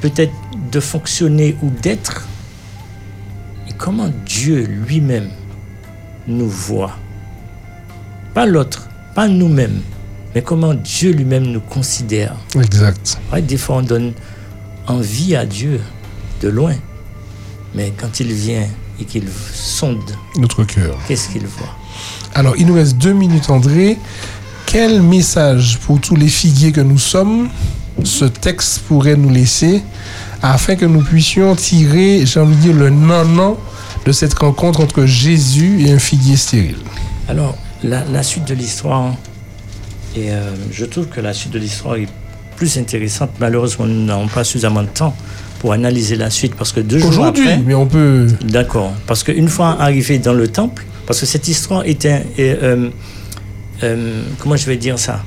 peut-être 0.00 0.34
de 0.72 0.80
fonctionner 0.80 1.54
ou 1.62 1.70
d'être. 1.70 2.26
Et 3.68 3.72
comment 3.78 4.10
Dieu 4.26 4.66
lui-même 4.66 5.30
nous 6.26 6.48
voit? 6.48 6.96
Pas 8.34 8.46
l'autre, 8.46 8.88
pas 9.14 9.28
nous-mêmes, 9.28 9.80
mais 10.34 10.42
comment 10.42 10.74
Dieu 10.74 11.12
lui-même 11.12 11.46
nous 11.46 11.60
considère. 11.60 12.34
Exact. 12.54 13.18
Ouais, 13.32 13.42
des 13.42 13.58
fois, 13.58 13.76
on 13.76 13.82
donne 13.82 14.12
envie 14.86 15.36
à 15.36 15.44
Dieu 15.44 15.80
de 16.40 16.48
loin. 16.48 16.74
Mais 17.74 17.92
quand 17.98 18.20
il 18.20 18.32
vient 18.32 18.66
et 19.00 19.04
qu'il 19.04 19.24
sonde 19.52 20.16
Notre 20.38 20.64
cœur. 20.64 20.96
qu'est-ce 21.08 21.28
qu'il 21.28 21.46
voit? 21.46 21.74
Alors, 22.34 22.54
il 22.56 22.66
nous 22.66 22.74
reste 22.74 22.96
deux 22.96 23.12
minutes, 23.12 23.50
André. 23.50 23.98
Quel 24.66 25.02
message 25.02 25.78
pour 25.80 26.00
tous 26.00 26.16
les 26.16 26.28
figuiers 26.28 26.72
que 26.72 26.80
nous 26.80 26.98
sommes 26.98 27.48
ce 28.04 28.24
texte 28.24 28.80
pourrait 28.88 29.16
nous 29.16 29.28
laisser 29.28 29.82
afin 30.40 30.76
que 30.76 30.86
nous 30.86 31.02
puissions 31.02 31.54
tirer, 31.54 32.24
j'ai 32.24 32.40
envie 32.40 32.56
de 32.56 32.60
dire, 32.60 32.74
le 32.74 32.88
non-non 32.88 33.58
de 34.06 34.12
cette 34.12 34.34
rencontre 34.34 34.80
entre 34.80 35.04
Jésus 35.04 35.86
et 35.86 35.92
un 35.92 35.98
figuier 35.98 36.36
stérile? 36.36 36.78
Alors, 37.28 37.56
la, 37.84 38.04
la 38.12 38.22
suite 38.22 38.46
de 38.48 38.54
l'histoire, 38.54 39.14
et 40.16 40.30
euh, 40.30 40.50
je 40.72 40.84
trouve 40.84 41.06
que 41.06 41.20
la 41.20 41.32
suite 41.32 41.52
de 41.52 41.58
l'histoire 41.58 41.96
est 41.96 42.08
plus 42.56 42.76
intéressante. 42.78 43.30
Malheureusement, 43.40 43.86
nous 43.86 44.04
n'avons 44.04 44.28
pas 44.28 44.44
suffisamment 44.44 44.82
de 44.82 44.88
temps 44.88 45.16
pour 45.58 45.72
analyser 45.72 46.16
la 46.16 46.28
suite 46.30 46.54
parce 46.54 46.72
que 46.72 46.80
deux 46.80 46.98
jours 46.98 47.08
Aujourd'hui, 47.10 47.44
après. 47.48 47.62
mais 47.64 47.74
on 47.74 47.86
peut. 47.86 48.26
D'accord. 48.44 48.92
Parce 49.06 49.22
qu'une 49.22 49.48
fois 49.48 49.76
arrivé 49.80 50.18
dans 50.18 50.32
le 50.34 50.48
temple, 50.48 50.84
parce 51.06 51.20
que 51.20 51.26
cette 51.26 51.48
histoire 51.48 51.84
était. 51.86 52.24
euh, 52.38 52.90
euh, 53.82 54.22
comment 54.38 54.56
je 54.56 54.66
vais 54.66 54.76
dire 54.76 54.98
ça? 54.98 55.22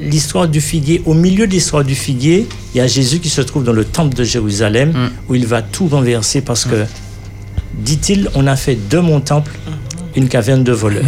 L'histoire 0.00 0.48
du 0.48 0.60
figuier, 0.60 1.02
au 1.06 1.14
milieu 1.14 1.46
de 1.46 1.52
l'histoire 1.52 1.84
du 1.84 1.94
figuier, 1.94 2.48
il 2.74 2.78
y 2.78 2.80
a 2.80 2.86
Jésus 2.88 3.20
qui 3.20 3.28
se 3.28 3.40
trouve 3.40 3.62
dans 3.62 3.72
le 3.72 3.84
temple 3.84 4.16
de 4.16 4.24
Jérusalem 4.24 4.92
où 5.28 5.36
il 5.36 5.46
va 5.46 5.62
tout 5.62 5.86
renverser 5.86 6.40
parce 6.40 6.64
que, 6.64 6.84
dit-il, 7.78 8.28
on 8.34 8.48
a 8.48 8.56
fait 8.56 8.76
de 8.90 8.98
mon 8.98 9.20
temple 9.20 9.52
une 10.16 10.28
caverne 10.28 10.62
de 10.64 10.72
voleurs. 10.72 11.04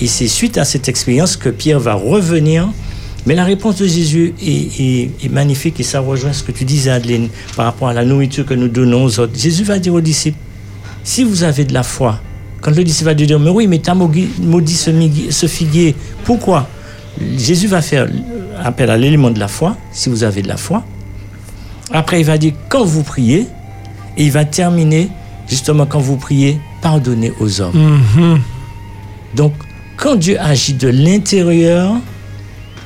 Et 0.00 0.06
c'est 0.06 0.28
suite 0.28 0.56
à 0.58 0.64
cette 0.64 0.88
expérience 0.88 1.36
que 1.36 1.48
Pierre 1.48 1.80
va 1.80 1.94
revenir. 1.94 2.68
Mais 3.26 3.34
la 3.34 3.44
réponse 3.44 3.76
de 3.76 3.86
Jésus 3.86 4.34
est, 4.40 4.80
est- 4.80 5.10
est 5.24 5.28
magnifique 5.28 5.80
et 5.80 5.82
ça 5.82 5.98
rejoint 6.00 6.32
ce 6.32 6.42
que 6.44 6.52
tu 6.52 6.64
disais, 6.64 6.90
Adeline, 6.90 7.28
par 7.56 7.64
rapport 7.66 7.88
à 7.88 7.92
la 7.92 8.04
nourriture 8.04 8.46
que 8.46 8.54
nous 8.54 8.68
donnons 8.68 9.04
aux 9.04 9.18
autres. 9.18 9.36
Jésus 9.38 9.64
va 9.64 9.78
dire 9.80 9.94
aux 9.94 10.00
disciples, 10.00 10.38
si 11.02 11.24
vous 11.24 11.42
avez 11.42 11.64
de 11.64 11.74
la 11.74 11.82
foi, 11.82 12.20
quand 12.60 12.70
le 12.74 12.84
disciple 12.84 13.06
va 13.06 13.14
lui 13.14 13.26
dire, 13.26 13.40
mais 13.40 13.50
oui, 13.50 13.66
mais 13.66 13.78
t'as 13.80 13.94
maudit 13.94 14.74
ce, 14.74 14.90
ce 15.30 15.46
figuier, 15.46 15.94
pourquoi? 16.24 16.68
Jésus 17.36 17.66
va 17.66 17.82
faire 17.82 18.08
appel 18.62 18.90
à 18.90 18.96
l'élément 18.96 19.30
de 19.30 19.38
la 19.40 19.48
foi, 19.48 19.76
si 19.92 20.08
vous 20.08 20.22
avez 20.22 20.42
de 20.42 20.48
la 20.48 20.56
foi. 20.56 20.84
Après, 21.92 22.20
il 22.20 22.26
va 22.26 22.38
dire, 22.38 22.52
quand 22.68 22.84
vous 22.84 23.02
priez, 23.02 23.46
et 24.16 24.24
il 24.24 24.30
va 24.30 24.44
terminer, 24.44 25.08
justement, 25.48 25.84
quand 25.86 26.00
vous 26.00 26.16
priez, 26.16 26.58
pardonner 26.82 27.32
aux 27.40 27.60
hommes. 27.60 27.74
Mhm. 28.16 28.40
Donc, 29.34 29.52
quand 29.96 30.16
Dieu 30.16 30.38
agit 30.40 30.74
de 30.74 30.88
l'intérieur, 30.88 31.94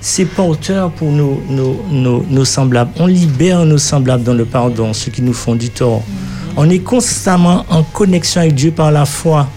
c'est 0.00 0.24
porteur 0.24 0.90
pour 0.92 1.10
nos, 1.12 1.42
nos, 1.50 1.82
nos- 1.90 2.24
nos 2.30 2.44
semblables. 2.44 2.90
On 2.98 3.06
libère 3.06 3.64
nos 3.66 3.78
semblables 3.78 4.22
dans 4.24 4.34
le 4.34 4.44
pardon, 4.46 4.92
ceux 4.94 5.10
qui 5.10 5.22
nous 5.22 5.34
font 5.34 5.54
du 5.54 5.70
tort. 5.70 6.02
On 6.56 6.68
est 6.70 6.78
constamment 6.80 7.64
en 7.68 7.82
connexion 7.82 8.40
avec 8.40 8.54
Dieu 8.54 8.70
par 8.70 8.90
la 8.90 9.04
foi. 9.04 9.48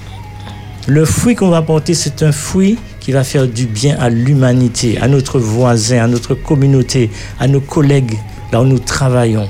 Le 0.88 1.06
fruit 1.06 1.36
qu'on 1.36 1.50
va 1.50 1.62
porter, 1.62 1.94
c'est 1.94 2.22
un 2.24 2.32
fruit 2.34 2.78
qui 3.00 3.12
va 3.14 3.24
faire 3.24 3.48
du 3.48 3.66
bien 3.66 3.98
à 4.00 4.10
l'humanité, 4.10 4.98
à 5.02 5.08
notre 5.08 5.40
voisin, 5.40 6.04
à 6.04 6.08
notre 6.08 6.36
communauté, 6.36 7.10
à 7.40 7.48
nos 7.48 7.62
collègues, 7.62 8.18
là 8.52 8.62
où 8.62 8.66
nous 8.66 8.80
travaillons. 8.80 9.48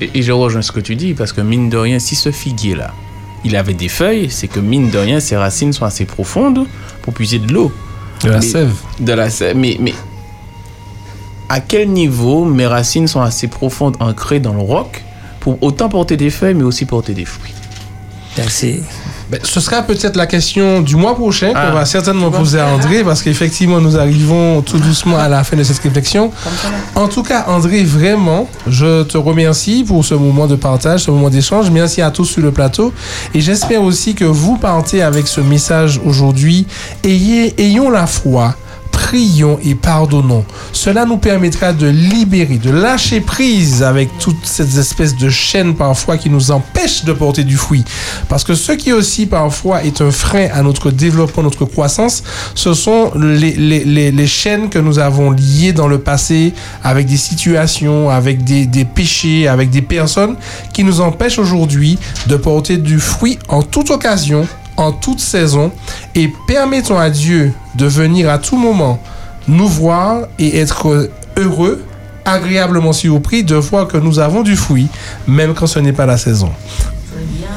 Et, 0.00 0.10
et 0.14 0.22
je 0.22 0.32
rejoins 0.32 0.62
ce 0.62 0.72
que 0.72 0.80
tu 0.80 0.94
dis, 0.96 1.14
parce 1.14 1.32
que 1.32 1.40
mine 1.40 1.68
de 1.70 1.76
rien, 1.76 1.98
si 1.98 2.14
ce 2.14 2.30
figuier-là, 2.30 2.92
il 3.44 3.56
avait 3.56 3.74
des 3.74 3.88
feuilles, 3.88 4.30
c'est 4.30 4.48
que 4.48 4.60
mine 4.60 4.90
de 4.90 4.98
rien, 4.98 5.20
ses 5.20 5.36
racines 5.36 5.72
sont 5.72 5.84
assez 5.84 6.04
profondes 6.06 6.66
pour 7.02 7.12
puiser 7.12 7.38
de 7.38 7.52
l'eau. 7.52 7.72
De 8.22 8.30
la 8.30 8.38
Mais- 8.38 8.46
sève. 8.46 8.72
De 9.00 9.12
la 9.12 9.28
sève. 9.30 9.56
Mais, 9.56 9.76
mais 9.80 9.94
à 11.48 11.60
quel 11.60 11.90
niveau 11.90 12.44
mes 12.46 12.66
racines 12.66 13.06
sont 13.06 13.20
assez 13.20 13.48
profondes, 13.48 13.96
ancrées 14.00 14.40
dans 14.40 14.54
le 14.54 14.60
roc, 14.62 15.04
pour 15.40 15.62
autant 15.62 15.88
porter 15.90 16.16
des 16.16 16.30
feuilles, 16.30 16.54
mais 16.54 16.62
aussi 16.64 16.86
porter 16.86 17.12
des 17.12 17.26
fruits? 17.26 17.52
Ben, 19.34 19.40
ce 19.42 19.58
sera 19.58 19.82
peut-être 19.82 20.14
la 20.16 20.26
question 20.26 20.80
du 20.80 20.94
mois 20.94 21.16
prochain 21.16 21.48
qu'on 21.52 21.58
Ah. 21.58 21.70
va 21.72 21.84
certainement 21.84 22.30
poser 22.30 22.60
à 22.60 22.68
André 22.68 23.02
parce 23.02 23.20
qu'effectivement 23.20 23.80
nous 23.80 23.96
arrivons 23.98 24.62
tout 24.62 24.78
doucement 24.78 25.18
à 25.18 25.28
la 25.28 25.42
fin 25.42 25.56
de 25.56 25.64
cette 25.64 25.78
réflexion. 25.80 26.30
En 26.94 27.08
tout 27.08 27.24
cas, 27.24 27.46
André, 27.48 27.82
vraiment, 27.82 28.48
je 28.68 29.02
te 29.02 29.18
remercie 29.18 29.82
pour 29.84 30.04
ce 30.04 30.14
moment 30.14 30.46
de 30.46 30.54
partage, 30.54 31.00
ce 31.00 31.10
moment 31.10 31.30
d'échange. 31.30 31.68
Merci 31.70 32.00
à 32.00 32.12
tous 32.12 32.26
sur 32.26 32.42
le 32.42 32.52
plateau 32.52 32.92
et 33.34 33.40
j'espère 33.40 33.82
aussi 33.82 34.14
que 34.14 34.24
vous 34.24 34.56
partez 34.56 35.02
avec 35.02 35.26
ce 35.26 35.40
message 35.40 36.00
aujourd'hui. 36.04 36.66
Ayez, 37.02 37.54
ayons 37.60 37.90
la 37.90 38.06
foi. 38.06 38.54
Prions 39.04 39.58
et 39.62 39.74
pardonnons. 39.74 40.46
Cela 40.72 41.04
nous 41.04 41.18
permettra 41.18 41.74
de 41.74 41.86
libérer, 41.86 42.56
de 42.56 42.70
lâcher 42.70 43.20
prise 43.20 43.82
avec 43.82 44.08
toutes 44.18 44.46
ces 44.46 44.78
espèces 44.78 45.14
de 45.14 45.28
chaînes 45.28 45.74
parfois 45.74 46.16
qui 46.16 46.30
nous 46.30 46.50
empêchent 46.50 47.04
de 47.04 47.12
porter 47.12 47.44
du 47.44 47.58
fruit. 47.58 47.84
Parce 48.30 48.44
que 48.44 48.54
ce 48.54 48.72
qui 48.72 48.94
aussi 48.94 49.26
parfois 49.26 49.84
est 49.84 50.00
un 50.00 50.10
frein 50.10 50.48
à 50.54 50.62
notre 50.62 50.90
développement, 50.90 51.42
notre 51.42 51.66
croissance, 51.66 52.22
ce 52.54 52.72
sont 52.72 53.12
les, 53.14 53.52
les, 53.52 53.84
les, 53.84 54.10
les 54.10 54.26
chaînes 54.26 54.70
que 54.70 54.78
nous 54.78 54.98
avons 54.98 55.30
liées 55.32 55.74
dans 55.74 55.86
le 55.86 55.98
passé 55.98 56.54
avec 56.82 57.06
des 57.06 57.18
situations, 57.18 58.08
avec 58.08 58.42
des, 58.42 58.64
des 58.64 58.86
péchés, 58.86 59.48
avec 59.48 59.68
des 59.68 59.82
personnes 59.82 60.36
qui 60.72 60.82
nous 60.82 61.02
empêchent 61.02 61.38
aujourd'hui 61.38 61.98
de 62.26 62.36
porter 62.36 62.78
du 62.78 62.98
fruit 62.98 63.38
en 63.48 63.62
toute 63.62 63.90
occasion 63.90 64.48
en 64.76 64.92
toute 64.92 65.20
saison 65.20 65.70
et 66.14 66.32
permettons 66.46 66.98
à 66.98 67.10
Dieu 67.10 67.52
de 67.74 67.86
venir 67.86 68.28
à 68.30 68.38
tout 68.38 68.56
moment 68.56 69.00
nous 69.46 69.68
voir 69.68 70.26
et 70.38 70.58
être 70.58 71.10
heureux, 71.36 71.84
agréablement 72.24 72.92
surpris 72.92 73.44
de 73.44 73.54
voir 73.56 73.86
que 73.86 73.96
nous 73.96 74.18
avons 74.18 74.42
du 74.42 74.56
fruit, 74.56 74.88
même 75.26 75.54
quand 75.54 75.66
ce 75.66 75.78
n'est 75.78 75.92
pas 75.92 76.06
la 76.06 76.16
saison. 76.16 76.50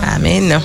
Amen. 0.03 0.59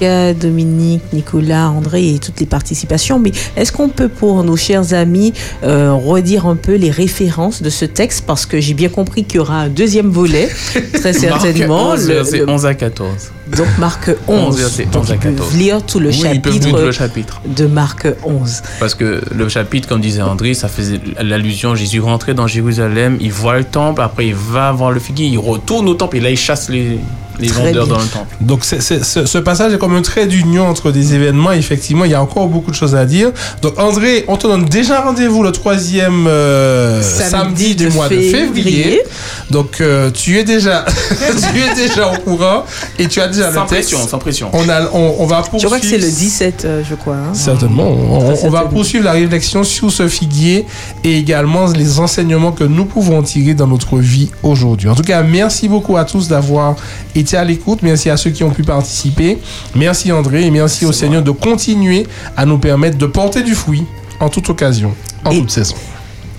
Dominique, 0.00 1.02
Nicolas, 1.12 1.70
André 1.70 2.14
et 2.14 2.18
toutes 2.18 2.40
les 2.40 2.46
participations. 2.46 3.18
Mais 3.18 3.32
est-ce 3.56 3.72
qu'on 3.72 3.88
peut, 3.88 4.08
pour 4.08 4.42
nos 4.44 4.56
chers 4.56 4.92
amis, 4.94 5.32
euh, 5.62 5.92
redire 5.92 6.46
un 6.46 6.56
peu 6.56 6.74
les 6.74 6.90
références 6.90 7.62
de 7.62 7.70
ce 7.70 7.84
texte? 7.84 8.24
Parce 8.26 8.46
que 8.46 8.60
j'ai 8.60 8.74
bien 8.74 8.88
compris 8.88 9.24
qu'il 9.24 9.36
y 9.36 9.40
aura 9.40 9.60
un 9.60 9.68
deuxième 9.68 10.10
volet, 10.10 10.48
très 10.94 11.12
certainement. 11.12 11.88
Marc 11.88 11.98
11, 12.00 12.08
Le- 12.08 12.14
verset 12.14 12.38
le- 12.38 12.48
11 12.50 12.66
à 12.66 12.74
14. 12.74 13.10
donc 13.56 13.66
Marc 13.78 14.10
11. 14.28 14.38
11, 14.48 14.58
verset 14.58 14.84
Donc, 14.92 15.02
11 15.04 15.10
à 15.10 15.14
ils 15.14 15.20
peuvent 15.20 15.34
14. 15.34 15.56
lire 15.56 15.82
tout 15.86 16.00
le 16.00 16.08
Oui, 16.08 16.14
chapitre 16.20 16.50
lire 16.66 16.76
tout 16.76 16.82
le 16.82 16.92
chapitre. 16.92 17.40
de 17.46 17.66
Marc 17.66 18.06
11. 18.24 18.62
Parce 18.80 18.94
que 18.94 19.20
le 19.34 19.48
chapitre, 19.48 19.88
comme 19.88 20.00
disait 20.00 20.22
André, 20.22 20.54
ça 20.54 20.68
faisait 20.68 21.00
l'allusion, 21.22 21.74
Jésus 21.74 22.00
rentrait 22.00 22.34
dans 22.34 22.46
Jérusalem, 22.46 23.16
il 23.20 23.32
voit 23.32 23.58
le 23.58 23.64
temple, 23.64 24.00
après 24.02 24.26
il 24.28 24.34
va 24.34 24.72
voir 24.72 24.90
le 24.92 25.00
figuier, 25.00 25.26
il 25.26 25.38
retourne 25.38 25.88
au 25.88 25.94
temple 25.94 26.16
et 26.16 26.20
là 26.20 26.30
il 26.30 26.36
chasse 26.36 26.68
les, 26.68 26.98
les 27.40 27.48
Très 27.48 27.64
vendeurs 27.66 27.86
bien. 27.86 27.96
dans 27.96 28.00
le 28.02 28.08
temple. 28.08 28.36
Donc 28.40 28.64
ce, 28.64 28.78
ce 28.80 29.38
passage 29.38 29.72
est 29.74 29.78
comme 29.78 29.94
un 29.96 30.02
trait 30.02 30.26
d'union 30.26 30.68
entre 30.68 30.90
des 30.92 31.14
événements. 31.14 31.52
Effectivement, 31.52 32.04
il 32.04 32.10
y 32.10 32.14
a 32.14 32.22
encore 32.22 32.48
beaucoup 32.48 32.70
de 32.70 32.76
choses 32.76 32.94
à 32.94 33.04
dire. 33.06 33.30
Donc 33.62 33.78
André, 33.78 34.24
on 34.28 34.36
te 34.36 34.46
donne 34.46 34.64
déjà 34.66 35.00
rendez-vous 35.00 35.42
le 35.42 35.52
troisième 35.52 36.26
euh, 36.26 37.02
Samedi 37.02 37.30
samedi, 37.30 37.74
du 37.74 37.84
de 37.86 37.90
mois 37.92 38.08
de 38.08 38.20
février. 38.20 39.02
Donc 39.50 39.80
euh, 39.80 40.10
tu 40.10 40.38
es 40.38 40.44
déjà, 40.44 40.84
tu 41.18 41.60
es 41.60 41.74
déjà 41.74 42.12
au 42.12 42.16
courant 42.18 42.64
et 42.98 43.08
tu 43.08 43.20
as 43.20 43.28
déjà 43.28 43.52
Sans 43.52 43.62
le 43.62 43.68
texte. 43.68 43.90
pression, 43.90 44.08
sans 44.08 44.18
pression. 44.18 44.50
On 44.52 44.68
a, 44.68 44.82
on, 44.92 45.16
on 45.18 45.26
va 45.26 45.38
poursuivre. 45.42 45.60
Je 45.62 45.66
crois 45.66 45.80
que 45.80 45.86
c'est 45.86 45.98
le 45.98 46.08
17, 46.10 46.64
euh, 46.64 46.82
je 46.88 46.94
crois. 46.94 47.14
hein. 47.16 47.34
Certainement. 47.34 47.88
On, 47.88 48.34
on 48.44 48.48
va 48.50 48.62
poursuivre 48.62 49.04
la 49.04 49.12
réflexion 49.12 49.64
sur 49.64 49.90
ce 49.90 50.06
figuier 50.08 50.66
et 51.02 51.18
également 51.18 51.66
les 51.72 51.98
enseignements 51.98 52.52
que 52.52 52.64
nous 52.64 52.84
pouvons 52.84 53.22
tirer 53.22 53.54
dans 53.54 53.66
notre 53.66 53.98
vie 53.98 54.30
aujourd'hui. 54.42 54.88
En 54.88 54.94
tout 54.94 55.02
cas, 55.02 55.22
merci 55.22 55.68
beaucoup 55.68 55.96
à 55.96 56.04
tous 56.04 56.28
d'avoir 56.28 56.76
été 57.14 57.23
à 57.32 57.44
l'écoute. 57.44 57.80
Merci 57.82 58.10
à 58.10 58.16
ceux 58.16 58.30
qui 58.30 58.44
ont 58.44 58.50
pu 58.50 58.62
participer. 58.62 59.38
Merci 59.74 60.12
André 60.12 60.44
et 60.44 60.50
merci 60.50 60.84
au 60.84 60.92
Seigneur 60.92 61.22
de 61.22 61.30
continuer 61.30 62.06
à 62.36 62.44
nous 62.44 62.58
permettre 62.58 62.98
de 62.98 63.06
porter 63.06 63.42
du 63.42 63.54
fruit 63.54 63.84
en 64.20 64.28
toute 64.28 64.48
occasion, 64.50 64.94
en 65.24 65.30
toute 65.30 65.50
saison. 65.50 65.76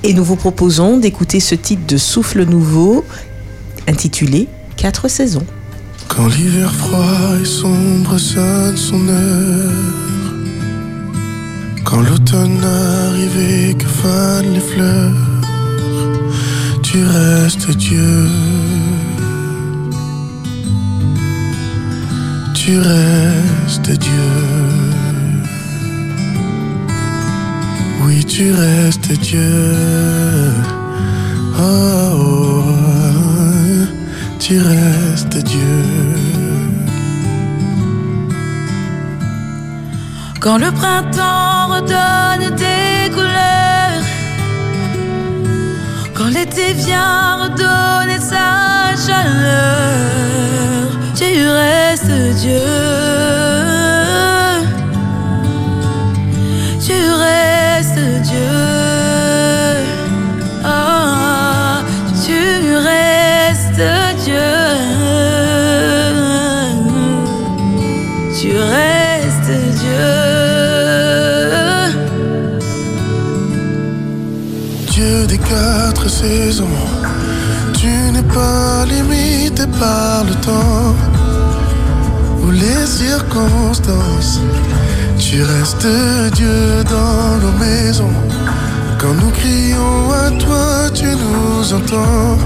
Et 0.03 0.13
nous 0.13 0.23
vous 0.23 0.35
proposons 0.35 0.97
d'écouter 0.97 1.39
ce 1.39 1.55
titre 1.55 1.87
de 1.87 1.97
Souffle 1.97 2.45
Nouveau 2.45 3.03
intitulé 3.87 4.47
Quatre 4.77 5.07
saisons. 5.07 5.45
Quand 6.07 6.27
l'hiver 6.27 6.73
froid 6.73 7.39
et 7.41 7.45
sombre 7.45 8.17
sonne 8.17 8.77
son 8.77 9.07
heure 9.07 9.71
Quand 11.83 12.01
l'automne 12.01 12.63
arrive 12.63 13.69
et 13.69 13.73
que 13.73 13.87
fanent 13.87 14.53
les 14.53 14.59
fleurs 14.59 15.13
Tu 16.83 17.03
restes 17.03 17.71
Dieu 17.71 18.27
Tu 22.55 22.79
restes 22.79 23.91
Dieu. 23.91 24.31
Oui 28.01 28.25
tu 28.25 28.51
restes 28.53 29.11
Dieu. 29.19 30.53
Oh, 31.57 32.11
oh, 32.17 32.63
tu 34.39 34.59
restes 34.59 35.37
Dieu. 35.43 35.83
Quand 40.39 40.57
le 40.57 40.71
printemps 40.71 41.67
redonne 41.75 42.55
des 42.55 43.09
couleurs, 43.13 44.03
quand 46.13 46.27
l'été 46.27 46.73
vient 46.73 47.35
redonner 47.43 48.19
sa 48.19 48.95
chaleur, 49.05 49.85
tu 51.15 51.47
restes 51.47 52.39
Dieu. 52.41 52.59
Tu 56.85 56.93
restes 57.23 58.21
Dieu. 58.23 58.55
Ah, 60.63 61.83
tu 62.25 62.75
restes 62.91 63.87
Dieu. 64.25 64.55
Tu 68.37 68.51
restes 68.57 69.55
Dieu. 69.79 70.35
Dieu 74.91 75.27
des 75.27 75.37
quatre 75.37 76.09
saisons 76.09 76.65
Tu 77.73 77.87
n'es 77.87 78.23
pas 78.23 78.85
limité 78.85 79.65
par 79.79 80.23
le 80.23 80.33
temps 80.35 80.95
les 82.55 82.85
circonstances. 82.85 84.39
Tu 85.17 85.43
restes 85.43 85.87
Dieu 86.33 86.83
dans 86.89 87.37
nos 87.43 87.57
maisons. 87.57 88.15
Quand 88.99 89.13
nous 89.13 89.31
crions 89.31 90.11
à 90.11 90.31
toi 90.31 90.89
tu 90.93 91.05
nous 91.05 91.73
entends. 91.73 92.37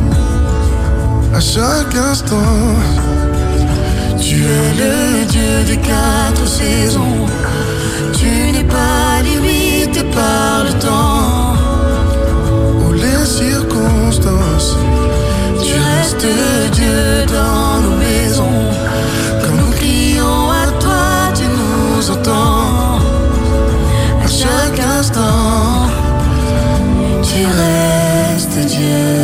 À 1.33 1.39
chaque 1.39 1.95
instant. 1.95 2.57
Tu 4.19 4.35
es 4.43 4.73
le 4.83 5.25
Dieu 5.25 5.63
des 5.67 5.77
quatre 5.77 6.45
saisons. 6.47 7.25
Tu 8.13 8.51
n'es 8.51 8.63
pas 8.63 9.21
limité 9.23 10.03
par 10.03 10.63
le 10.65 10.73
temps. 10.79 11.53
Ou 12.81 12.93
les 12.93 13.25
circonstances. 13.25 14.75
Tu 15.63 15.73
restes 15.73 16.27
Dieu 16.73 17.25
dans 17.27 17.81
nos 17.81 17.97
maisons. 17.97 18.39
Tu 27.40 27.45
restes 27.45 28.66
Dieu. 28.66 29.18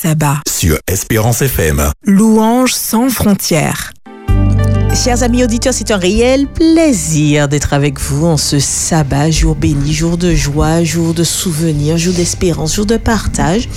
Sabbat. 0.00 0.36
Sur 0.48 0.78
Espérance 0.86 1.42
FM. 1.42 1.90
Louange 2.04 2.72
sans 2.72 3.10
frontières. 3.10 3.92
Chers 4.94 5.24
amis 5.24 5.42
auditeurs, 5.42 5.74
c'est 5.74 5.90
un 5.90 5.96
réel 5.96 6.46
plaisir 6.46 7.48
d'être 7.48 7.72
avec 7.72 7.98
vous 7.98 8.24
en 8.24 8.36
ce 8.36 8.60
sabbat, 8.60 9.32
jour 9.32 9.56
béni, 9.56 9.92
jour 9.92 10.16
de 10.16 10.36
joie, 10.36 10.84
jour 10.84 11.14
de 11.14 11.24
souvenir, 11.24 11.98
jour 11.98 12.14
d'espérance, 12.14 12.76
jour 12.76 12.86
de 12.86 12.96
partage. 12.96 13.68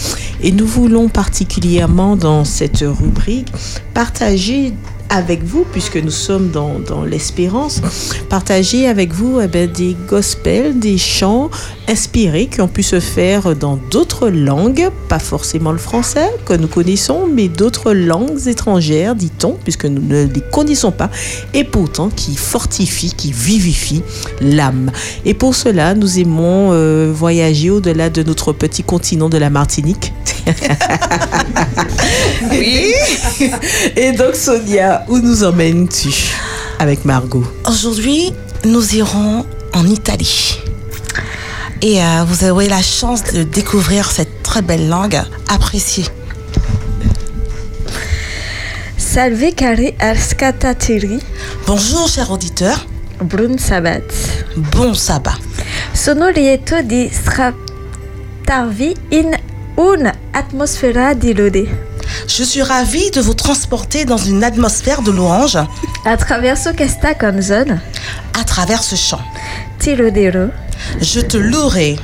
Et 0.44 0.52
nous 0.52 0.68
voulons 0.68 1.10
particulièrement 1.10 2.16
dans 2.16 2.46
cette 2.46 2.84
rubrique 2.84 3.52
partager 3.96 4.74
avec 5.12 5.44
vous, 5.44 5.66
puisque 5.72 5.98
nous 5.98 6.10
sommes 6.10 6.50
dans, 6.50 7.04
l'espérance, 7.04 7.82
partager 8.30 8.88
avec 8.88 9.14
vous 9.14 9.42
eh 9.42 9.48
ben, 9.48 9.70
des 9.70 9.96
gospels, 10.08 10.80
des 10.80 10.98
chants 10.98 11.52
inspirés 11.88 12.48
qui 12.48 12.62
ont 12.62 12.70
pu 12.70 12.82
se 12.82 13.02
faire 13.02 13.56
dans 13.56 13.78
d'autres 13.92 14.30
langues, 14.30 14.90
pas 15.10 15.20
forcément 15.20 15.74
le 15.74 15.78
français 15.78 16.30
que 16.46 16.54
nous 16.54 16.68
connaissons, 16.68 17.28
mais 17.32 17.50
d'autres 17.50 17.92
langues 17.92 18.48
étrangères, 18.48 19.16
dit-on, 19.16 19.58
puisque 19.64 19.86
nous 19.86 20.02
ne 20.02 20.24
les 20.24 20.42
connaissons 20.52 20.92
pas, 20.92 21.12
et 21.54 21.66
pourtant 21.66 22.10
qui 22.10 22.38
fortifient, 22.38 23.14
qui 23.14 23.34
vivifient 23.34 24.04
l'âme. 24.40 24.92
Et 25.26 25.34
pour 25.34 25.56
cela, 25.56 25.94
nous 25.94 26.20
aimons 26.20 26.70
euh, 26.72 27.12
voyager 27.14 27.70
au-delà 27.70 28.10
de 28.10 28.24
notre 28.24 28.54
petit 28.54 28.84
continent 28.84 29.28
de 29.28 29.38
la 29.38 29.50
Martinique. 29.50 30.14
oui. 32.52 32.94
Et 33.96 34.12
donc, 34.12 34.36
Sonia, 34.36 35.06
où 35.08 35.20
nous 35.20 35.44
emmènes-tu 35.44 36.14
avec 36.80 37.06
Margot? 37.06 37.46
Aujourd'hui, 37.68 38.34
nous 38.66 38.96
irons 38.96 39.46
en 39.74 39.86
Italie. 39.86 40.58
Et 41.82 42.02
euh, 42.02 42.24
vous 42.26 42.48
aurez 42.48 42.68
la 42.68 42.82
chance 42.82 43.24
de 43.34 43.44
découvrir 43.44 44.12
cette 44.12 44.44
très 44.44 44.62
belle 44.62 44.88
langue 44.88 45.20
appréciée. 45.50 46.06
Salve 48.98 49.54
cari 49.56 49.94
ascoltatori. 50.00 51.20
Bonjour, 51.66 52.08
cher 52.08 52.32
auditeur. 52.32 52.86
Buon 53.22 53.58
sabbat. 53.58 54.04
Bon 54.56 54.94
sabbat. 54.94 55.38
Sono 55.94 56.30
lieto 56.30 56.82
di 56.82 57.10
strattarvi 57.12 58.96
in 59.10 59.36
un'atmosfera 59.78 61.14
di 61.14 61.34
lode. 61.34 61.68
Je 62.28 62.44
suis 62.44 62.62
ravie 62.62 63.12
de 63.12 63.22
vous 63.22 63.34
transporter 63.34 64.06
dans 64.06 64.18
une 64.18 64.44
atmosphère 64.44 65.02
de 65.02 65.12
louange 65.12 65.58
Attraverso 66.06 66.74
questa 66.74 67.14
canzone 67.14 67.80
à 68.40 68.44
travers 68.44 68.84
ce 68.84 68.96
chant. 68.96 69.22
Je 71.00 71.22
te 71.22 71.38
louerai. 71.38 71.98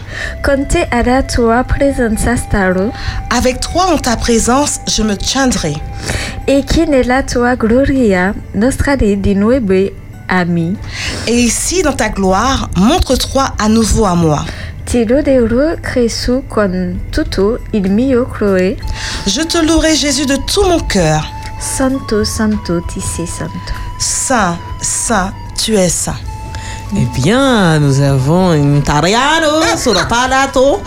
Con 0.44 0.66
te 0.66 0.88
alla 0.92 1.24
tua 1.24 1.64
presenza. 1.64 2.36
Avec 3.30 3.60
toi 3.60 3.88
en 3.94 3.98
ta 3.98 4.16
présence, 4.16 4.80
je 4.88 5.04
me 5.04 5.16
tiendrai. 5.16 5.76
E 6.48 6.64
chi 6.64 6.86
nella 6.88 7.24
tua 7.24 7.56
gloria 7.56 8.34
mostrare 8.54 9.20
di 9.20 9.36
ami. 10.28 10.76
Et 11.28 11.40
ici, 11.40 11.82
dans 11.82 11.94
ta 11.94 12.10
gloire, 12.10 12.70
montre-toi 12.76 13.50
à 13.60 13.70
nouveau 13.70 14.06
à 14.06 14.16
moi. 14.16 14.46
Ti 14.88 15.06
loderò 15.06 15.76
Gesù 15.82 16.46
con 16.48 17.08
tutto 17.10 17.60
il 17.72 17.92
mio 17.92 18.26
cuore. 18.26 18.78
Je 19.26 19.46
te 19.46 19.62
louerai, 19.62 19.94
Jésus, 19.94 20.26
de 20.26 20.38
tout 20.46 20.66
mon 20.66 20.80
cœur. 20.88 21.30
Santo, 21.60 22.24
santo, 22.24 22.82
ti 22.84 23.02
sei 23.02 23.28
santo. 23.28 23.74
Saint, 24.00 24.58
saint, 24.80 25.34
tu 25.58 25.76
es 25.76 25.90
saint. 25.90 26.16
Eh 26.96 27.06
bien, 27.22 27.80
nous 27.80 28.00
avons 28.00 28.52
un 28.52 28.78
italiano 28.78 29.62
sur 29.76 29.94
le 29.94 30.08
palato. 30.08 30.82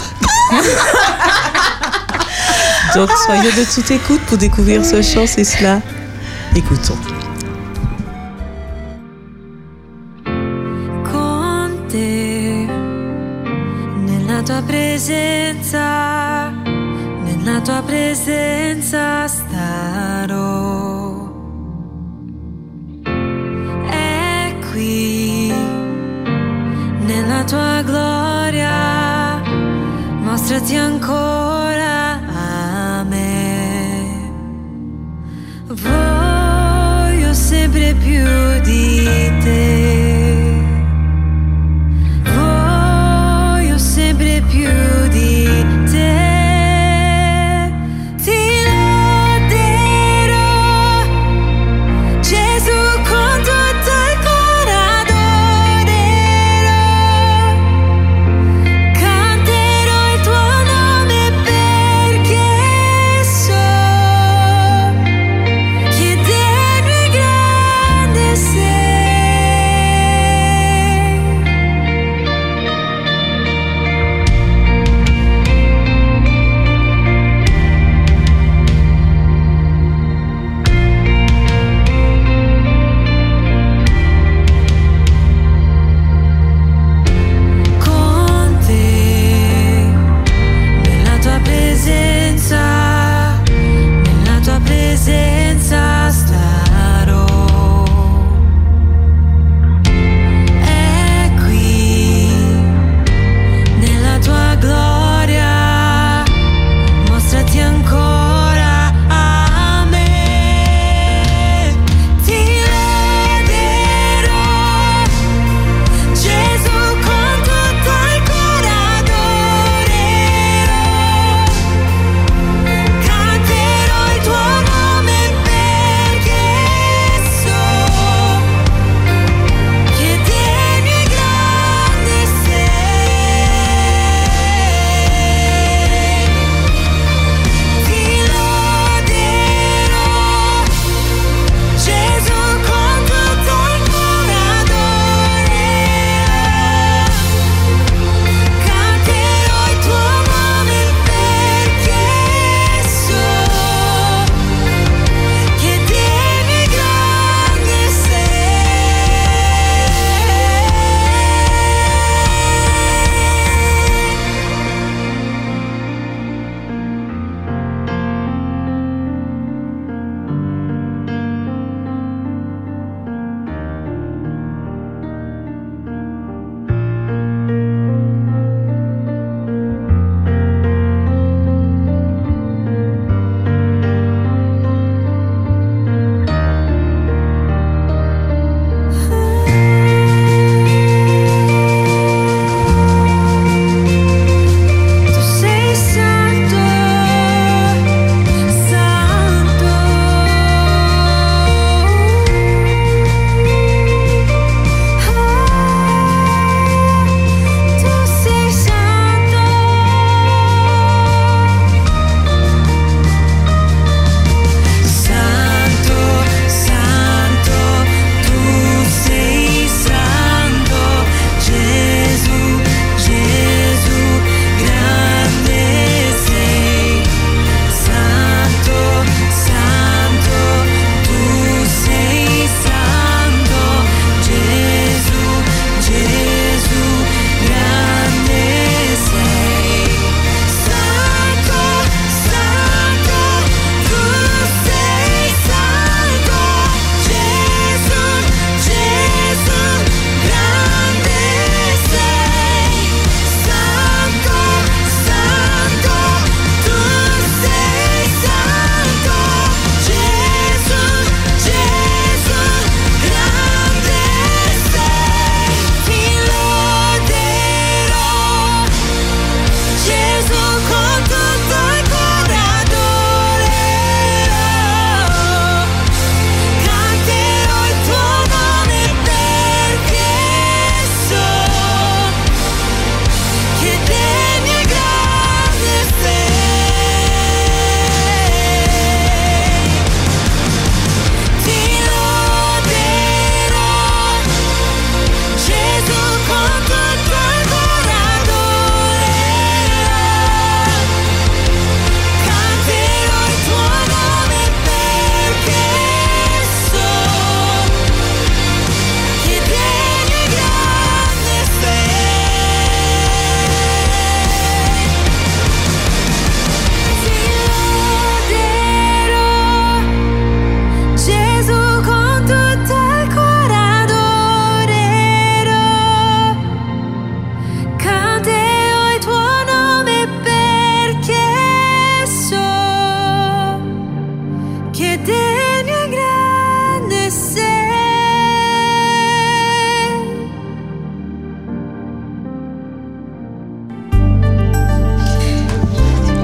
Donc, 2.95 3.11
soyez 3.27 3.53
de 3.53 3.65
toute 3.65 3.91
écoute 3.91 4.23
pour 4.29 4.39
découvrir 4.39 4.83
ce 4.83 5.03
chant, 5.03 5.27
c'est 5.27 5.45
cela. 5.45 5.83
Écoutons. 6.57 6.97
Presenza 14.63 16.51
nella 16.51 17.61
tua 17.61 17.83
presenza 17.85 19.27
starò. 19.27 21.09
È 23.89 24.55
qui 24.71 25.53
nella 27.07 27.45
tua 27.45 27.83
gloria 27.83 29.43
mostrati 30.23 30.77
ancora 30.77 31.60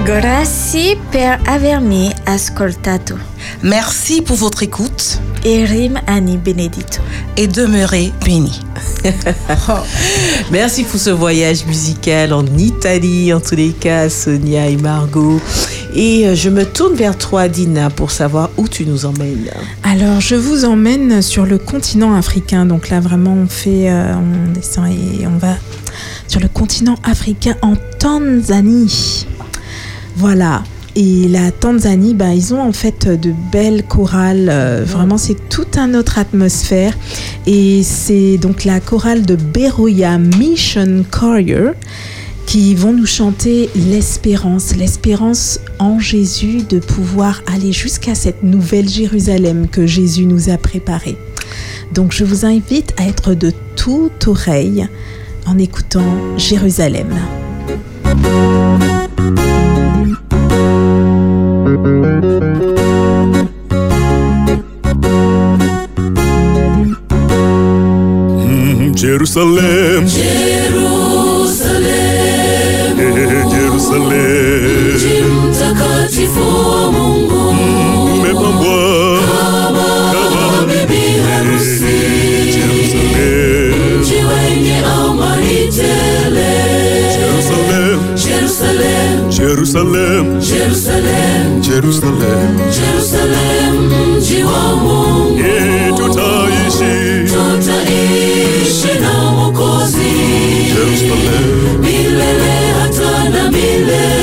Grazie 0.06 0.96
per 1.10 1.40
avermi 1.46 2.12
ascoltato. 2.26 3.18
Merci 3.62 4.22
pour 4.22 4.36
votre 4.36 4.62
écoute. 4.62 5.18
Erim 5.44 5.98
Ani 6.06 6.36
Benedito. 6.36 7.02
Et 7.36 7.48
demeurez 7.48 8.12
bénis. 8.24 8.60
Merci 10.52 10.84
pour 10.84 11.00
ce 11.00 11.10
voyage 11.10 11.66
musical 11.66 12.32
en 12.32 12.46
Italie, 12.56 13.34
en 13.34 13.40
tous 13.40 13.56
les 13.56 13.72
cas, 13.72 14.08
Sonia 14.08 14.68
et 14.68 14.76
Margot. 14.76 15.40
Et 15.92 16.28
euh, 16.28 16.36
je 16.36 16.50
me 16.50 16.64
tourne 16.64 16.94
vers 16.94 17.18
toi, 17.18 17.48
Dina, 17.48 17.90
pour 17.90 18.12
savoir 18.12 18.50
où 18.58 18.68
tu 18.68 18.86
nous 18.86 19.06
emmènes. 19.06 19.50
Alors, 19.82 20.20
je 20.20 20.36
vous 20.36 20.64
emmène 20.64 21.20
sur 21.20 21.46
le 21.46 21.58
continent 21.58 22.14
africain. 22.14 22.64
Donc 22.64 22.90
là, 22.90 23.00
vraiment, 23.00 23.32
on 23.34 23.48
fait, 23.48 23.90
euh, 23.90 24.14
on 24.14 24.52
descend 24.52 24.86
et 24.86 25.26
on 25.26 25.36
va 25.38 25.56
sur 26.28 26.38
le 26.38 26.46
continent 26.46 26.94
africain 27.02 27.56
en 27.60 27.74
Tanzanie. 27.98 29.26
Voilà. 30.16 30.62
Et 30.98 31.28
la 31.28 31.50
Tanzanie, 31.50 32.14
bah, 32.14 32.32
ils 32.32 32.54
ont 32.54 32.60
en 32.60 32.72
fait 32.72 33.06
de 33.06 33.34
belles 33.52 33.84
chorales. 33.84 34.48
euh, 34.50 34.82
vraiment, 34.86 35.18
c'est 35.18 35.48
toute 35.50 35.76
une 35.76 35.94
autre 35.94 36.18
atmosphère. 36.18 36.96
Et 37.46 37.82
c'est 37.82 38.38
donc 38.38 38.64
la 38.64 38.80
chorale 38.80 39.26
de 39.26 39.36
Beroya 39.36 40.16
Mission 40.16 41.04
Choir 41.10 41.74
qui 42.46 42.74
vont 42.74 42.92
nous 42.92 43.06
chanter 43.06 43.68
l'espérance, 43.74 44.74
l'espérance 44.76 45.58
en 45.78 45.98
Jésus 45.98 46.62
de 46.66 46.78
pouvoir 46.78 47.42
aller 47.52 47.72
jusqu'à 47.72 48.14
cette 48.14 48.42
nouvelle 48.42 48.88
Jérusalem 48.88 49.66
que 49.68 49.84
Jésus 49.84 50.24
nous 50.24 50.48
a 50.48 50.56
préparée. 50.56 51.18
Donc 51.92 52.12
je 52.12 52.24
vous 52.24 52.46
invite 52.46 52.94
à 52.96 53.06
être 53.06 53.34
de 53.34 53.52
toute 53.74 54.28
oreille 54.28 54.88
en 55.44 55.58
écoutant 55.58 56.06
Jérusalem. 56.38 57.08
Jerusalem, 68.94 70.06
Jerusalem, 70.08 70.86
eh, 72.98 73.46
Jerusalem, 73.50 74.94
mji 74.94 75.22
mtakatifu 75.22 76.40
wa 76.40 76.92
Mungu, 76.92 77.35
Jerusalem, 89.70 90.40
Jerusalem, 90.40 91.60
Jerusalem, 91.60 92.58
Jerusalem, 92.70 93.90
mji 94.16 94.42
wa 94.44 94.76
Mungu. 94.76 95.38
eh, 95.40 95.92
tutaishi. 95.96 97.32
Tutaishi 97.32 99.00
na 99.00 99.30
Mwokozi. 99.30 100.12
Jerusalem, 100.68 101.80
milele 101.80 102.72
hata 102.80 103.28
na 103.28 103.50
milele. 103.50 104.15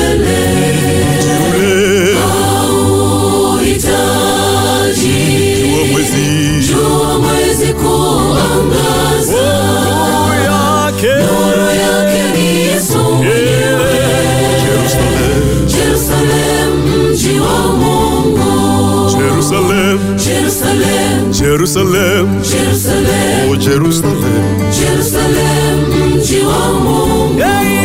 Jerusalem, 21.54 22.42
Jerusalem, 22.42 23.48
oh 23.48 23.54
Jerusalem, 23.54 24.72
Jerusalem, 24.72 26.20
te 26.20 26.40
amo. 26.40 27.36
Hey! 27.38 27.83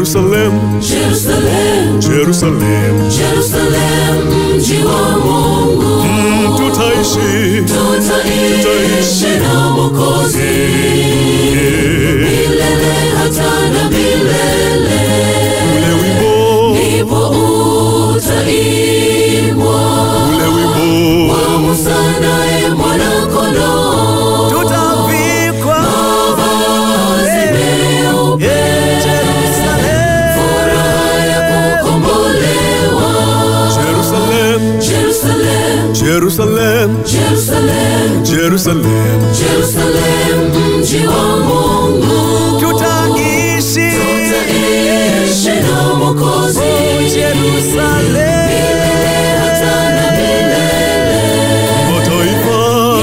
Jerusalém, 0.00 0.80
Jerusalém, 0.80 2.00
Jerusalém, 2.00 3.10
Jerusalém 3.10 4.58
de 4.58 4.86
omungu. 4.86 6.00
Jerusalem, 38.50 38.82
Jerusalem, 39.32 39.32
Jerusalem, 39.32 40.78
mji 40.80 41.06
wa 41.06 41.36
Mungu. 41.36 42.60
tutaishi. 42.60 43.90
Tutaishi 43.96 45.60
na 45.62 45.94
Mwokozi. 45.94 46.60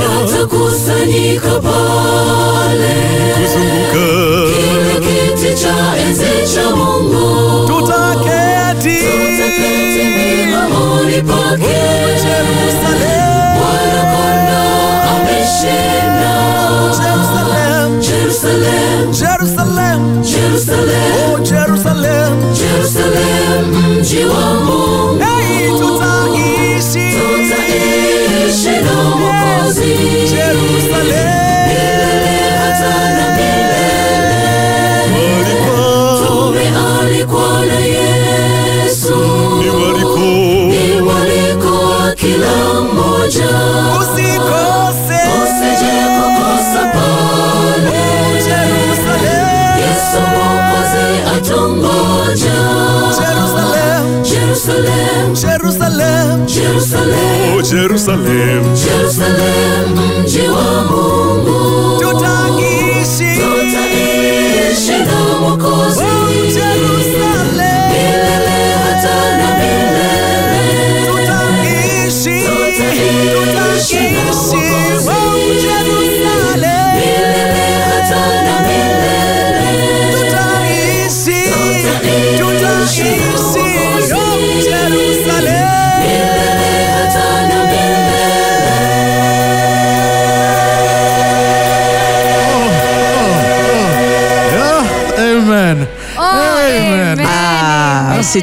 Yatakusanyika 0.01 1.49
pale. 1.59 2.95
Kuzunguka, 3.33 4.05
kile 4.53 4.95
kiti 5.05 5.61
cha 5.63 5.75
enzi 6.07 6.53
cha 6.55 6.65
Mungu. 6.75 7.67
tutaketi. 7.67 8.97
Tutaketi 8.97 10.07
pake. 11.21 11.86
Jerusalem, 19.13 20.23
Jerusalem, 20.23 21.11
oh 21.33 21.39
Jerusalem, 21.43 22.33
Jerusalem, 22.53 23.95
mji 23.99 24.25
wa 24.25 24.46
Jerusalém, 56.77 57.57
oh 57.57 57.63
Jerusalém, 57.63 58.75
Jerusalém, 58.75 60.19
onde 60.19 60.45
amo 60.45 61.06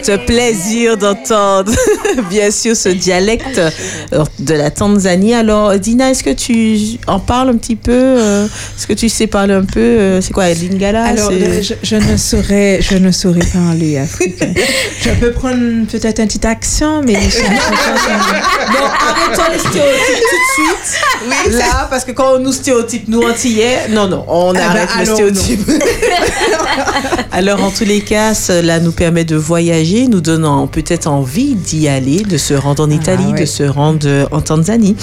C'est 0.03 0.13
un 0.13 0.19
plaisir 0.19 0.97
d'entendre, 0.97 1.71
bien 2.29 2.51
sûr, 2.51 2.75
ce 2.75 2.89
dialecte 2.89 3.59
euh, 3.59 4.25
de 4.41 4.55
la 4.55 4.73
Tanzanie. 4.73 5.35
Alors, 5.35 5.79
Dina, 5.79 6.11
est-ce 6.11 6.25
que 6.25 6.31
tu 6.31 6.99
en 7.07 7.21
parles 7.21 7.51
un 7.51 7.57
petit 7.57 7.77
peu 7.77 7.93
euh, 7.93 8.47
Est-ce 8.47 8.89
que 8.89 8.93
tu 8.93 9.09
sais 9.09 9.29
parler 9.29 9.55
un 9.55 9.65
peu 9.65 9.79
euh, 9.79 10.21
C'est 10.21 10.33
quoi, 10.33 10.49
Lingala 10.49 11.05
Alors, 11.05 11.31
je, 11.31 11.75
je 11.81 11.97
ne 11.97 12.17
saurais, 12.17 12.81
je 12.83 12.97
ne 12.97 13.13
saurais 13.13 13.47
parler 13.53 13.99
africain. 13.99 14.53
je 15.01 15.11
peux 15.11 15.31
prendre 15.31 15.87
peut-être 15.87 16.19
un 16.19 16.27
petit 16.27 16.45
accent, 16.45 17.01
mais 17.03 17.15
je. 17.15 17.39
Bon, 17.39 18.85
arrêtons 18.85 19.53
les 19.53 19.59
stéréotypes 19.61 20.25
tout 20.31 20.65
de 20.65 21.47
suite. 21.47 21.59
Là, 21.59 21.87
parce 21.89 22.05
que 22.05 22.11
quand 22.11 22.35
on 22.35 22.39
nous 22.41 22.53
stéréotype, 22.53 23.07
nous 23.07 23.23
antillais, 23.23 23.89
non, 23.91 24.09
non, 24.09 24.25
on 24.27 24.53
ben, 24.53 24.61
arrête 24.61 24.89
le 24.97 25.03
allons, 25.03 25.15
stéréotype. 25.15 25.71
Alors, 27.37 27.65
en 27.65 27.73
tous 27.73 27.85
les 27.85 28.01
cas, 28.01 28.33
cela 28.33 28.79
nous 28.79 28.93
permet 28.93 29.25
de 29.25 29.35
voyager, 29.35 30.07
nous 30.07 30.21
donnant 30.21 30.69
peut-être 30.69 31.09
envie 31.09 31.57
d'y 31.57 31.89
aller, 31.89 32.23
de 32.23 32.37
se 32.37 32.55
rendre 32.55 32.85
en 32.85 32.91
Italie, 32.91 33.33
ouais. 33.33 33.41
de 33.41 33.45
se 33.45 33.65
rendre 33.65 34.07
euh, 34.07 34.25
en 34.31 34.41
Tanzanie. 34.41 34.95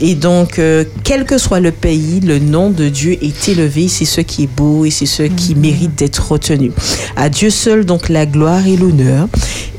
Et 0.00 0.14
donc, 0.14 0.60
euh, 0.60 0.84
quel 1.02 1.24
que 1.24 1.38
soit 1.38 1.58
le 1.58 1.72
pays, 1.72 2.20
le 2.20 2.38
nom 2.38 2.70
de 2.70 2.88
Dieu 2.88 3.18
est 3.20 3.48
élevé. 3.48 3.88
C'est 3.88 4.04
ce 4.04 4.20
qui 4.20 4.44
est 4.44 4.46
beau 4.46 4.84
et 4.84 4.92
c'est 4.92 5.06
ce 5.06 5.24
qui 5.24 5.56
mérite 5.56 5.96
d'être 5.96 6.30
retenu. 6.30 6.70
À 7.16 7.28
Dieu 7.28 7.50
seul, 7.50 7.84
donc, 7.84 8.08
la 8.08 8.26
gloire 8.26 8.64
et 8.64 8.76
l'honneur. 8.76 9.26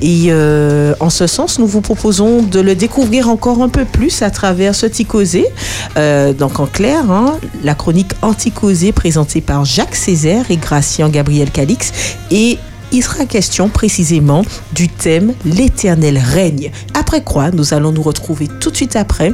Et 0.03 0.25
euh, 0.31 0.93
en 0.99 1.09
ce 1.09 1.27
sens, 1.27 1.59
nous 1.59 1.65
vous 1.65 1.79
proposons 1.79 2.41
de 2.41 2.59
le 2.59 2.75
découvrir 2.75 3.29
encore 3.29 3.61
un 3.61 3.69
peu 3.69 3.85
plus 3.85 4.21
à 4.21 4.31
travers 4.31 4.75
ce 4.75 4.85
Ticosé. 4.85 5.45
Euh, 5.95 6.33
donc 6.33 6.59
en 6.59 6.65
clair, 6.65 7.09
hein, 7.09 7.37
la 7.63 7.73
chronique 7.73 8.11
Anticosé 8.21 8.91
présentée 8.91 9.39
par 9.39 9.63
Jacques 9.63 9.95
Césaire 9.95 10.51
et 10.51 10.57
Gracien 10.57 11.07
Gabriel 11.07 11.51
Calix. 11.51 11.92
Et 12.31 12.57
il 12.91 13.03
sera 13.03 13.25
question 13.25 13.69
précisément 13.69 14.43
du 14.73 14.87
thème 14.87 15.33
L'éternel 15.45 16.17
règne. 16.17 16.71
Après 16.93 17.23
quoi, 17.23 17.51
nous 17.51 17.73
allons 17.73 17.91
nous 17.91 18.03
retrouver 18.03 18.47
tout 18.59 18.69
de 18.69 18.75
suite 18.75 18.95
après 18.95 19.33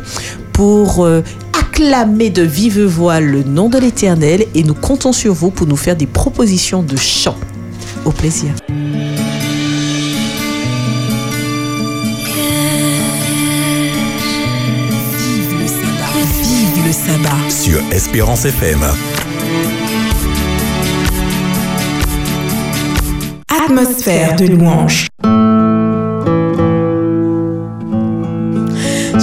pour 0.54 1.04
euh, 1.06 1.22
acclamer 1.60 2.30
de 2.30 2.42
vive 2.42 2.82
voix 2.84 3.20
le 3.20 3.44
nom 3.44 3.70
de 3.70 3.78
l'éternel 3.78 4.46
et 4.56 4.64
nous 4.64 4.74
comptons 4.74 5.12
sur 5.12 5.34
vous 5.34 5.52
pour 5.52 5.68
nous 5.68 5.78
faire 5.78 5.96
des 5.96 6.08
propositions 6.08 6.84
de 6.84 6.96
chant. 6.96 7.36
Au 8.06 8.12
plaisir. 8.12 8.52
Vive 8.68 8.86
le 15.60 15.68
sabbat. 15.68 16.14
Vive 16.42 16.86
le 16.86 16.94
sabbat. 16.94 17.50
sur 17.50 17.80
Espérance 17.92 18.46
FM. 18.46 18.80
Atmosphère 23.70 24.36
de 24.36 24.48
louange. 24.48 25.10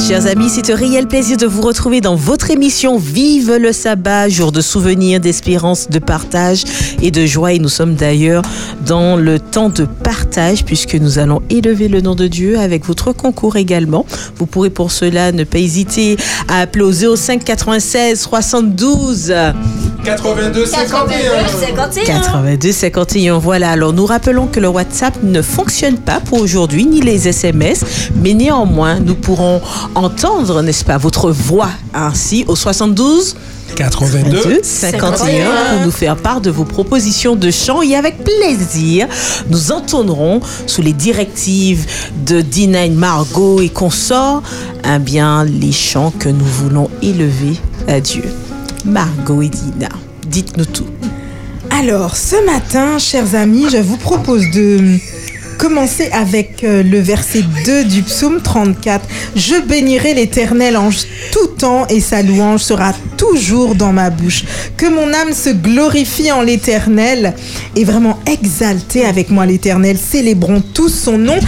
Chers 0.06 0.28
amis, 0.28 0.48
c'est 0.48 0.70
un 0.70 0.76
réel 0.76 1.08
plaisir 1.08 1.36
de 1.36 1.46
vous 1.46 1.62
retrouver 1.62 2.00
dans 2.00 2.14
votre 2.14 2.52
émission 2.52 2.96
Vive 2.96 3.56
le 3.56 3.72
sabbat, 3.72 4.28
jour 4.28 4.52
de 4.52 4.60
souvenirs, 4.60 5.18
d'espérance, 5.18 5.90
de 5.90 5.98
partage 5.98 6.62
et 7.02 7.10
de 7.10 7.26
joie. 7.26 7.54
Et 7.54 7.58
nous 7.58 7.68
sommes 7.68 7.96
d'ailleurs 7.96 8.42
dans 8.86 9.16
le 9.16 9.40
temps 9.40 9.68
de 9.68 9.84
partage 9.84 10.64
puisque 10.64 10.94
nous 10.94 11.18
allons 11.18 11.42
élever 11.50 11.88
le 11.88 12.00
nom 12.00 12.14
de 12.14 12.28
Dieu 12.28 12.56
avec 12.56 12.84
votre 12.84 13.10
concours 13.10 13.56
également. 13.56 14.06
Vous 14.36 14.46
pourrez 14.46 14.70
pour 14.70 14.92
cela 14.92 15.32
ne 15.32 15.42
pas 15.42 15.58
hésiter 15.58 16.18
à 16.46 16.60
appeler 16.60 16.84
au 16.84 17.16
05 17.16 17.42
96 17.42 18.20
72 18.20 19.34
82 20.06 20.66
51. 20.66 22.04
82 22.04 22.72
51. 22.72 23.38
Voilà. 23.38 23.70
Alors 23.72 23.92
nous 23.92 24.06
rappelons 24.06 24.46
que 24.46 24.60
le 24.60 24.68
WhatsApp 24.68 25.14
ne 25.24 25.42
fonctionne 25.42 25.98
pas 25.98 26.20
pour 26.20 26.40
aujourd'hui 26.40 26.86
ni 26.86 27.00
les 27.00 27.26
SMS, 27.26 27.82
mais 28.14 28.32
néanmoins 28.32 29.00
nous 29.00 29.16
pourrons 29.16 29.60
entendre, 29.96 30.62
n'est-ce 30.62 30.84
pas, 30.84 30.96
votre 30.96 31.32
voix 31.32 31.70
ainsi 31.92 32.44
au 32.46 32.54
72 32.54 33.34
82 33.74 34.60
51 34.62 35.50
pour 35.72 35.84
nous 35.84 35.90
faire 35.90 36.14
part 36.14 36.40
de 36.40 36.50
vos 36.50 36.64
propositions 36.64 37.34
de 37.34 37.50
chant 37.50 37.82
et 37.82 37.96
avec 37.96 38.22
plaisir 38.22 39.08
nous 39.50 39.72
entendrons 39.72 40.40
sous 40.68 40.82
les 40.82 40.92
directives 40.92 41.84
de 42.24 42.42
Dina 42.42 42.88
Margot 42.88 43.60
et 43.60 43.68
consorts 43.68 44.44
eh 44.84 45.00
bien 45.00 45.42
les 45.42 45.72
chants 45.72 46.12
que 46.16 46.28
nous 46.28 46.44
voulons 46.44 46.88
élever 47.02 47.56
à 47.88 47.98
Dieu. 47.98 48.22
Margot 48.84 49.42
et 49.42 49.48
Dina, 49.48 49.88
dites-nous 50.26 50.66
tout. 50.66 50.86
Alors, 51.70 52.16
ce 52.16 52.44
matin, 52.46 52.98
chers 52.98 53.34
amis, 53.34 53.66
je 53.70 53.78
vous 53.78 53.96
propose 53.96 54.50
de 54.50 54.98
commencer 55.58 56.08
avec 56.12 56.64
euh, 56.64 56.82
le 56.82 57.00
verset 57.00 57.42
2 57.64 57.84
du 57.84 58.02
psaume 58.02 58.40
34. 58.42 59.06
Je 59.34 59.56
bénirai 59.66 60.14
l'Éternel 60.14 60.76
en 60.76 60.90
tout 61.32 61.46
temps 61.58 61.86
et 61.88 62.00
sa 62.00 62.22
louange 62.22 62.60
sera 62.60 62.92
toujours 63.16 63.74
dans 63.74 63.92
ma 63.92 64.10
bouche. 64.10 64.44
Que 64.76 64.86
mon 64.86 65.12
âme 65.12 65.32
se 65.32 65.50
glorifie 65.50 66.30
en 66.32 66.42
l'Éternel 66.42 67.34
et 67.74 67.84
vraiment 67.84 68.18
exaltée 68.26 69.04
avec 69.04 69.30
moi 69.30 69.46
l'Éternel. 69.46 69.96
Célébrons 69.98 70.62
tous 70.74 70.88
son 70.90 71.18
nom. 71.18 71.38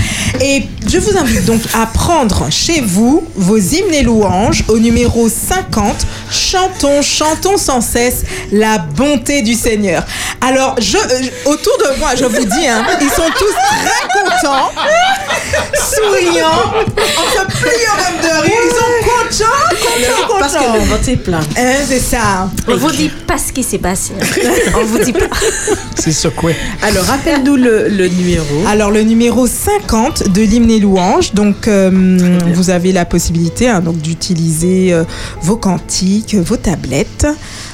Et 0.43 0.63
je 0.87 0.99
vous 0.99 1.17
invite 1.17 1.45
donc 1.45 1.61
à 1.75 1.87
prendre 1.87 2.49
chez 2.51 2.81
vous 2.81 3.25
vos 3.35 3.59
hymnes 3.59 3.93
et 3.93 4.03
louanges 4.03 4.65
au 4.69 4.79
numéro 4.79 5.29
50. 5.29 5.95
Chantons, 6.31 7.03
chantons 7.03 7.57
sans 7.57 7.81
cesse 7.81 8.25
la 8.53 8.79
bonté 8.79 9.43
du 9.43 9.55
Seigneur. 9.55 10.05
Alors, 10.41 10.77
euh, 10.79 11.23
autour 11.47 11.77
de 11.79 11.99
moi, 11.99 12.11
je 12.17 12.25
vous 12.25 12.45
dis, 12.45 12.67
hein, 12.67 12.85
ils 13.01 13.11
sont 13.11 13.31
tous 13.39 13.53
très 13.53 13.98
contents, 14.13 14.71
souriants, 15.75 16.73
on 16.77 17.39
se 17.39 17.47
pliant 17.59 17.97
même 17.97 18.21
de 18.23 18.43
rire. 18.43 18.61
Ils 18.65 18.71
sont 18.71 19.09
contents, 19.09 19.45
contents, 19.71 20.27
contents. 20.29 20.39
Parce 20.41 20.55
que 20.55 20.73
le 20.79 20.85
vote 20.85 21.09
est 21.09 21.17
plein. 21.17 21.41
Hein, 21.57 21.75
c'est 21.87 22.01
ça. 22.01 22.51
On 22.67 22.77
vous 22.77 22.91
dit 22.91 23.09
pas 23.27 23.39
ce 23.39 23.53
qui 23.53 23.63
s'est 23.63 23.79
passé. 23.79 24.13
On 24.77 24.85
vous 24.85 24.99
dit 24.99 25.13
pas. 25.13 25.27
C'est 25.97 26.13
secoué. 26.13 26.55
Alors, 26.83 27.05
rappelle-nous 27.05 27.57
le, 27.57 27.89
le 27.89 28.09
numéro. 28.09 28.47
Alors 28.67 28.91
le 28.91 29.03
numéro 29.03 29.47
50 29.47 30.31
de 30.33 30.43
l'hymne 30.43 30.71
et 30.71 30.79
louange, 30.79 31.33
donc 31.35 31.67
euh, 31.69 31.91
vous 32.55 32.71
avez 32.71 32.93
la 32.93 33.05
possibilité 33.05 33.69
hein, 33.69 33.81
donc 33.81 33.97
d'utiliser 33.99 34.93
euh, 34.93 35.05
vos 35.43 35.57
cantiques, 35.57 36.35
vos 36.37 36.57
tablettes. 36.57 37.27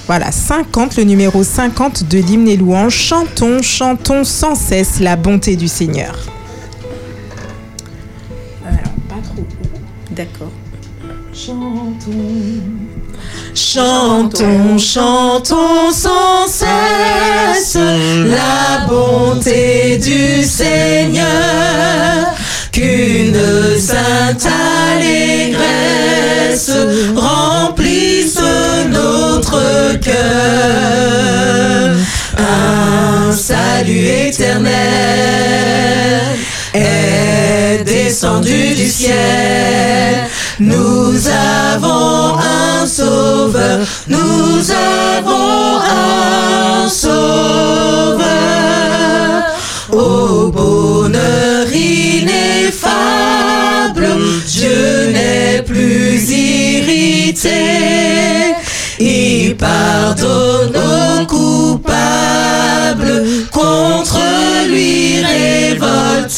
Voilà, 0.06 0.30
50, 0.30 0.98
le 0.98 1.04
numéro 1.04 1.42
50 1.42 2.04
de 2.08 2.18
l'hymne 2.18 2.46
et 2.48 2.58
louange. 2.58 2.94
Chantons, 2.94 3.62
chantons 3.62 4.22
sans 4.24 4.54
cesse 4.54 5.00
la 5.00 5.16
bonté 5.16 5.56
du 5.56 5.66
Seigneur. 5.66 6.14
pas 8.62 9.16
trop 9.22 9.46
D'accord. 10.10 10.52
Chantons. 11.32 12.10
Chantons, 13.54 14.76
chantons 14.78 15.90
sans 15.90 16.46
cesse 16.48 17.76
la 17.76 18.86
bonté 18.86 19.98
du 19.98 20.44
Seigneur, 20.44 21.24
qu'une 22.72 23.34
sainte 23.78 24.46
allégresse 24.92 26.70
remplisse 27.16 27.73
notre 28.94 29.98
cœur. 30.00 31.94
Un 32.38 33.32
salut 33.32 34.06
éternel 34.28 34.74
est 36.74 37.84
descendu 37.84 38.74
du 38.74 38.88
ciel. 38.88 40.28
Nous 40.60 41.14
avons 41.28 42.38
un 42.38 42.86
sauveur, 42.86 43.80
nous 44.08 44.70
avons 44.70 45.80
un 45.80 46.33
Pardonne 59.58 60.76
aux 60.76 61.26
coupables 61.26 61.84
contre 63.50 64.18
lui 64.68 65.22
révoltés 65.22 66.34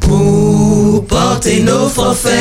pour 0.00 1.04
porter 1.06 1.60
nos 1.60 1.88
forfaits, 1.88 2.32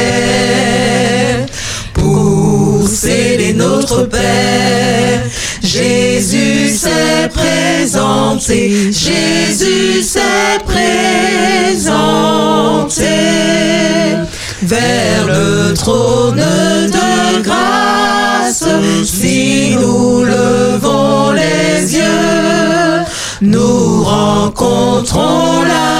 pour 1.93 2.87
sceller 2.87 3.53
notre 3.53 4.03
paix. 4.03 5.21
Jésus 5.61 6.69
s'est 6.75 7.29
présenté, 7.33 8.91
Jésus 8.91 10.03
s'est 10.03 10.59
présenté 10.65 11.91
vers 14.63 15.25
le 15.27 15.73
trône 15.73 16.35
de 16.37 17.41
grâce. 17.41 18.10
Si 19.13 19.75
nous 19.79 20.23
levons 20.23 21.31
les 21.31 21.95
yeux, 21.95 23.03
nous 23.41 24.03
rencontrons 24.03 25.63
la 25.63 25.91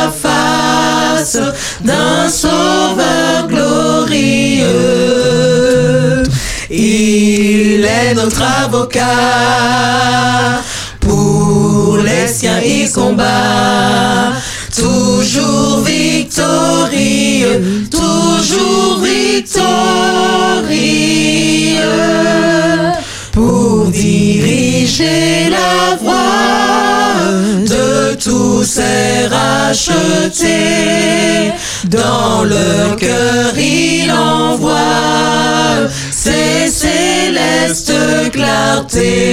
grâce 1.22 1.38
d'un 1.84 2.30
sauveur 2.30 3.48
glorieux. 3.48 4.64
Il 6.70 7.86
est 7.86 8.14
notre 8.16 8.42
avocat. 8.66 9.02
Pour 11.00 11.98
les 11.98 12.28
siens, 12.28 12.62
il 12.62 12.92
combat. 12.92 14.34
Toujours 14.76 15.82
victorieux, 15.84 17.62
toujours 17.92 19.00
victorieux. 19.02 19.72
Pour 23.32 23.88
diriger 23.88 25.50
la 25.50 25.96
voie 25.96 27.22
de 27.66 28.16
tous 28.16 28.64
ces 28.64 29.28
rachetés. 29.28 30.52
Dans 31.86 32.44
leur 32.44 32.96
cœur, 32.98 33.58
il 33.58 34.12
envoie 34.12 35.88
ses 36.12 36.68
célestes 36.68 37.94
clartés. 38.32 39.32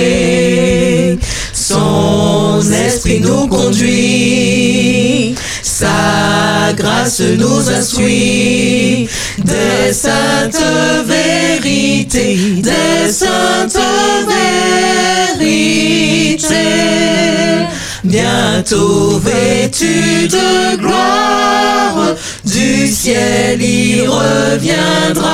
Son 1.53 2.63
esprit 2.73 3.21
nous 3.21 3.47
conduit, 3.49 5.35
sa 5.79 6.73
grâce 6.73 7.21
nous 7.21 7.71
instruit 7.71 9.09
des 9.39 9.93
saintes 9.93 10.65
vérités, 11.07 12.37
des 12.57 13.13
saintes 13.13 13.79
vérités. 15.39 16.57
Bientôt 18.03 19.21
vêtu 19.21 20.27
de 20.27 20.77
gloire, 20.79 22.17
du 22.45 22.89
ciel 22.89 23.63
il 23.63 24.09
reviendra. 24.09 25.29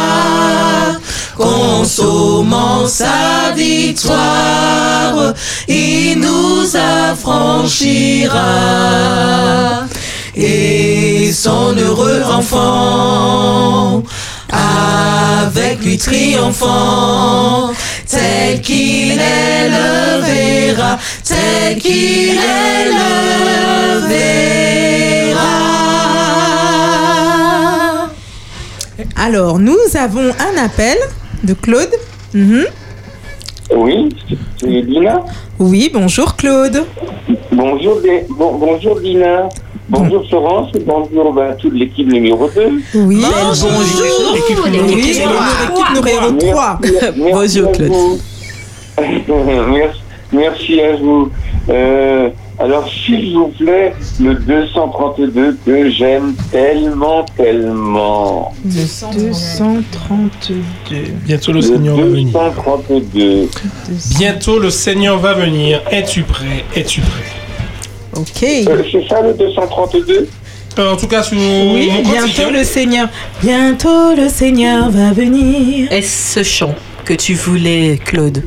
Consommant 1.36 2.86
sa 2.86 3.52
victoire, 3.56 5.32
il 5.68 6.18
nous 6.20 6.76
affranchira. 6.76 8.34
Et 10.36 11.30
son 11.32 11.76
heureux 11.76 12.22
enfant, 12.28 14.02
avec 14.50 15.78
lui 15.84 15.96
triomphant, 15.96 17.70
tel 18.08 18.60
qu'il 18.60 19.12
est 19.12 19.68
le 19.68 20.20
verra, 20.22 20.98
tel 21.24 21.78
qu'il 21.78 22.36
est 22.36 22.84
le 22.86 24.08
verra. 24.08 25.44
Alors, 29.16 29.58
nous 29.58 29.78
avons 29.98 30.30
un 30.30 30.64
appel 30.64 30.96
de 31.44 31.54
Claude. 31.54 31.90
Mhm. 32.32 32.64
Oui, 33.76 34.08
c'est 34.60 34.82
Dina. 34.82 35.20
Oui, 35.58 35.90
bonjour 35.94 36.34
Claude. 36.36 36.84
Bonjour, 37.52 38.00
bon- 38.36 38.58
bonjour 38.58 39.00
Dina. 39.00 39.48
Bonjour 39.88 40.26
Florence. 40.28 40.72
Bonjour 40.86 41.32
ben, 41.34 41.54
toute 41.58 41.74
l'équipe 41.74 42.10
numéro 42.10 42.48
2. 42.48 42.80
Oui, 42.94 43.22
bonjour. 43.44 43.70
L'équipe 44.34 44.64
numéro 44.64 44.88
c'est 45.02 45.22
trois. 45.22 45.46
l'équipe 45.66 45.94
numéro 45.94 46.30
3. 46.52 46.78
Bonjour 47.16 47.72
Claude. 47.72 47.92
merci, 49.68 50.00
merci 50.32 50.80
à 50.80 50.96
vous. 50.96 51.30
Euh, 51.68 52.30
alors 52.58 52.88
s'il 52.88 53.34
vous 53.34 53.48
plaît, 53.48 53.94
le 54.20 54.34
232 54.34 55.58
que 55.66 55.90
j'aime 55.90 56.34
tellement, 56.50 57.26
tellement. 57.36 58.54
232. 58.64 60.54
Bientôt 61.26 61.52
le 61.52 61.60
Seigneur 61.60 61.96
va 61.96 62.04
venir. 62.04 62.32
232. 62.32 63.50
Bientôt 64.18 64.58
le 64.58 64.70
Seigneur 64.70 65.18
va 65.18 65.34
venir. 65.34 65.82
Es-tu 65.90 66.22
prêt? 66.22 66.64
Es-tu 66.74 67.02
prêt? 67.02 67.43
Ok. 68.16 68.42
Euh, 68.42 68.82
c'est 68.90 69.06
ça 69.08 69.20
le 69.22 69.34
232 69.34 70.28
Euh, 70.78 70.92
En 70.92 70.96
tout 70.96 71.06
cas, 71.06 71.22
sur 71.22 71.36
Oui, 71.38 71.90
mon 71.92 72.02
bientôt 72.02 72.50
le 72.52 72.64
Seigneur. 72.64 73.08
Bientôt 73.42 74.14
le 74.16 74.28
Seigneur 74.28 74.90
va 74.90 75.12
venir. 75.12 75.90
Est-ce 75.92 76.34
ce 76.34 76.42
chant 76.42 76.74
que 77.04 77.14
tu 77.14 77.34
voulais, 77.34 77.98
Claude 78.04 78.42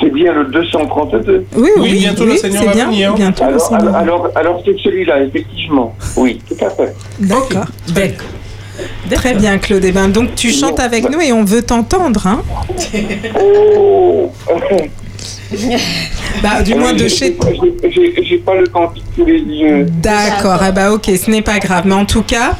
C'est 0.00 0.12
bien 0.12 0.32
le 0.32 0.44
232 0.46 1.44
Oui, 1.56 1.62
Oui, 1.62 1.70
oui, 1.82 1.98
bientôt 1.98 2.24
le 2.24 2.36
Seigneur 2.36 2.62
c'est 2.62 2.68
va 2.68 2.72
bien, 2.74 2.86
venir. 2.86 3.14
bientôt 3.14 3.44
le 3.44 3.48
alors, 3.50 3.60
Seigneur 3.60 3.94
alors, 3.96 3.96
alors, 3.96 4.30
alors 4.36 4.62
c'est 4.64 4.76
celui-là, 4.82 5.22
effectivement. 5.22 5.94
Oui, 6.16 6.40
tout 6.48 6.64
à 6.64 6.70
fait. 6.70 6.94
D'accord. 7.20 7.66
Très 9.10 9.34
bien, 9.34 9.58
Claude. 9.58 9.84
Eh 9.84 9.92
ben, 9.92 10.08
donc, 10.08 10.34
tu 10.34 10.50
chantes 10.52 10.80
avec 10.80 11.08
nous 11.10 11.20
et 11.20 11.32
on 11.32 11.44
veut 11.44 11.62
t'entendre. 11.62 12.26
Hein 12.26 12.42
Oh 13.40 14.30
bah, 16.42 16.62
du 16.62 16.74
moins 16.74 16.92
de 16.92 17.08
chez 17.08 17.36
j'ai- 17.90 18.24
J'ai 18.24 18.38
pas 18.38 18.54
le 18.56 18.66
cantique 18.66 19.04
sous 19.14 19.24
les 19.24 19.38
yeux. 19.38 19.86
D'accord, 20.02 20.60
eh 20.68 20.72
ben, 20.72 20.90
ok, 20.92 21.04
ce 21.06 21.30
n'est 21.30 21.42
pas 21.42 21.58
grave. 21.58 21.84
Mais 21.86 21.94
en 21.94 22.04
tout 22.04 22.22
cas, 22.22 22.52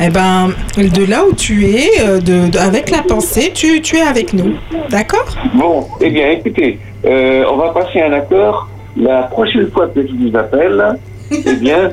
eh 0.00 0.08
ben, 0.08 0.50
de 0.76 1.04
là 1.04 1.24
où 1.28 1.34
tu 1.34 1.66
es, 1.66 1.88
euh, 2.00 2.20
de, 2.20 2.48
de- 2.50 2.58
avec 2.58 2.90
la 2.90 3.02
pensée, 3.02 3.52
tu, 3.54 3.80
tu 3.82 3.96
es 3.96 4.02
avec 4.02 4.32
nous. 4.32 4.54
D'accord? 4.90 5.26
Bon, 5.54 5.86
eh 6.00 6.10
bien, 6.10 6.30
écoutez, 6.30 6.78
euh, 7.04 7.44
on 7.50 7.56
va 7.56 7.70
passer 7.70 8.00
un 8.00 8.12
accord. 8.12 8.68
La 8.96 9.22
prochaine 9.22 9.70
fois 9.70 9.86
que 9.88 10.02
je 10.02 10.12
vous 10.12 10.36
appelle, 10.36 10.84
eh 11.30 11.52
bien, 11.54 11.90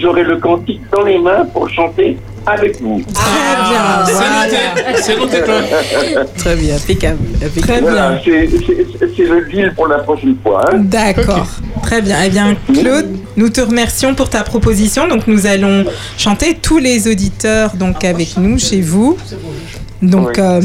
j'aurai 0.00 0.22
le 0.24 0.36
cantique 0.38 0.80
dans 0.92 1.02
les 1.04 1.18
mains 1.18 1.44
pour 1.52 1.68
chanter 1.70 2.16
avec 2.46 2.80
vous. 2.80 3.02
Très 3.12 4.50
bien. 4.50 4.96
C'est 4.96 5.16
noté, 5.18 5.40
Claude. 5.42 5.64
Très 6.36 6.56
bien, 6.56 6.76
impeccable. 6.76 7.18
Très 7.60 7.80
Voilà, 7.80 8.10
bien. 8.12 8.20
c'est- 8.24 8.48
c'est 8.66 8.86
c'est 9.16 9.24
le 9.24 9.46
deal 9.50 9.72
pour 9.74 9.86
la 9.88 9.98
prochaine 9.98 10.36
fois. 10.42 10.64
hein. 10.72 10.78
D'accord. 10.78 11.46
Très 11.82 12.00
bien. 12.00 12.16
Eh 12.24 12.30
bien, 12.30 12.56
Claude, 12.72 13.08
nous 13.36 13.48
te 13.50 13.60
remercions 13.60 14.14
pour 14.14 14.30
ta 14.30 14.42
proposition. 14.44 15.08
Donc, 15.08 15.26
nous 15.26 15.46
allons 15.46 15.84
chanter 16.16 16.56
tous 16.60 16.78
les 16.78 17.06
auditeurs 17.08 17.74
donc 17.76 18.04
avec 18.04 18.36
nous 18.38 18.58
chez 18.58 18.80
vous. 18.80 19.16
Donc, 20.00 20.38
euh, 20.38 20.62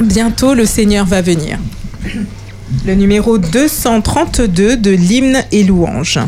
bientôt 0.00 0.54
le 0.54 0.64
Seigneur 0.66 1.04
va 1.06 1.20
venir. 1.22 1.58
Le 2.86 2.94
numéro 2.94 3.36
232 3.38 4.76
de 4.76 4.90
l'hymne 4.90 5.42
et 5.52 5.62
louange. 5.64 6.18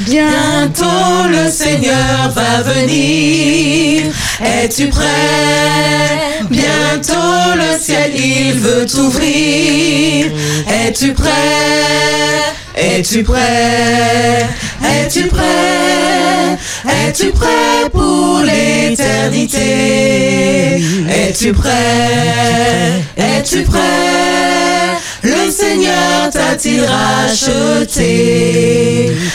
Bientôt 0.00 1.28
le 1.28 1.50
Seigneur 1.50 2.30
va 2.34 2.62
venir. 2.62 4.12
Es-tu 4.40 4.88
prêt? 4.88 5.06
Bientôt 6.50 7.54
le 7.54 7.78
ciel 7.78 8.12
il 8.14 8.54
veut 8.54 8.86
t'ouvrir. 8.86 10.32
Es-tu 10.68 11.12
prêt? 11.12 11.30
Es-tu 12.74 13.22
prêt? 13.22 14.48
Es-tu 14.82 15.28
prêt? 15.28 16.58
Es-tu 16.84 17.30
prêt 17.30 17.88
pour 17.92 18.40
l'éternité? 18.40 19.60
Es-tu 21.08 21.52
prêt? 21.52 23.04
Es-tu 23.16 23.62
prêt? 23.62 23.80
Le 25.22 25.50
Seigneur 25.50 26.30
t'a-t-il 26.32 26.84
racheté 26.84 27.96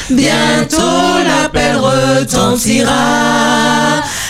Bientôt 0.10 1.24
l'appel 1.26 1.78
retentira. 1.78 2.94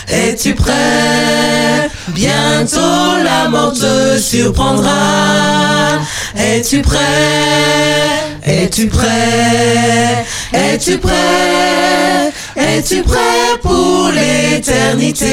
Es-tu 0.10 0.56
prêt? 0.56 1.90
Bientôt 2.10 3.22
la 3.24 3.50
mort 3.50 3.74
te 3.74 4.18
surprendra. 4.20 6.00
Es-tu 6.36 6.82
prêt? 6.82 7.00
Es-tu 8.46 8.88
prêt? 8.88 10.26
Es-tu 10.54 10.98
prêt? 10.98 12.32
Es-tu 12.56 13.04
prêt 13.04 13.58
pour 13.62 14.12
l'éternité? 14.14 15.26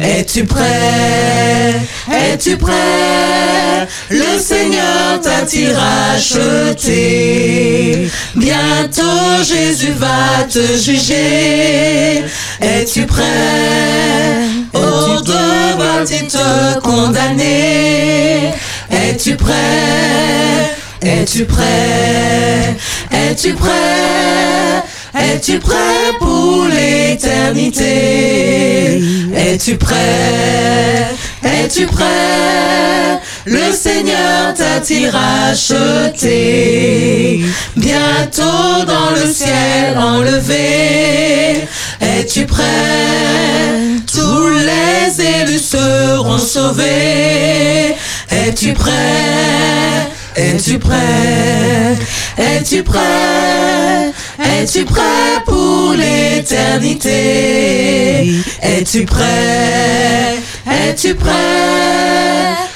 Es-tu 0.00 0.44
prêt? 0.44 1.80
Es-tu 2.08 2.56
prêt? 2.58 3.88
Le 4.10 4.38
Seigneur 4.38 5.20
t'a-t-il 5.22 5.72
racheté 5.74 6.92
Bientôt 8.36 9.42
Jésus 9.42 9.92
va 9.92 10.44
te 10.48 10.76
juger. 10.76 12.24
Es-tu 12.62 13.06
prêt? 13.06 13.24
Oh, 14.72 15.20
devras-t-il 15.20 16.28
te 16.28 16.78
condamner 16.80 18.54
Es-tu 18.88 19.36
prêt? 19.36 20.76
Es-tu 21.02 21.44
prêt? 21.44 22.76
Es-tu 23.10 23.54
prêt? 23.54 24.84
Es-tu 25.14 25.58
prêt 25.58 26.12
pour 26.20 26.66
l'éternité? 26.66 27.82
Es-tu 29.34 29.76
prêt? 29.76 31.08
Es-tu 31.42 31.86
prêt? 31.86 33.20
Le 33.44 33.72
Seigneur 33.72 34.54
t'a-t-il 34.56 35.10
racheté. 35.10 36.30
Bientôt 37.76 38.84
dans 38.86 39.10
le 39.16 39.26
ciel 39.32 39.98
enlevé, 39.98 41.66
es-tu 42.18 42.46
prêt? 42.46 42.64
Tous 44.12 44.48
les 44.48 45.20
élus 45.20 45.58
seront 45.58 46.38
sauvés. 46.38 47.96
Es-tu 48.30 48.72
prêt? 48.72 50.08
Es-tu 50.36 50.78
prêt? 50.78 51.96
Es-tu 52.38 52.82
prêt? 52.82 54.12
Es-tu 54.38 54.84
prêt 54.84 55.42
pour 55.46 55.94
l'éternité? 55.94 57.10
Es-tu 58.62 59.04
prêt? 59.04 60.36
Es-tu 60.66 61.14
prêt? 61.14 61.32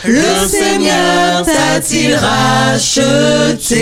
Le 0.05 0.47
Seigneur 0.49 1.45
t'a-t-il 1.45 2.15
racheté? 2.15 3.77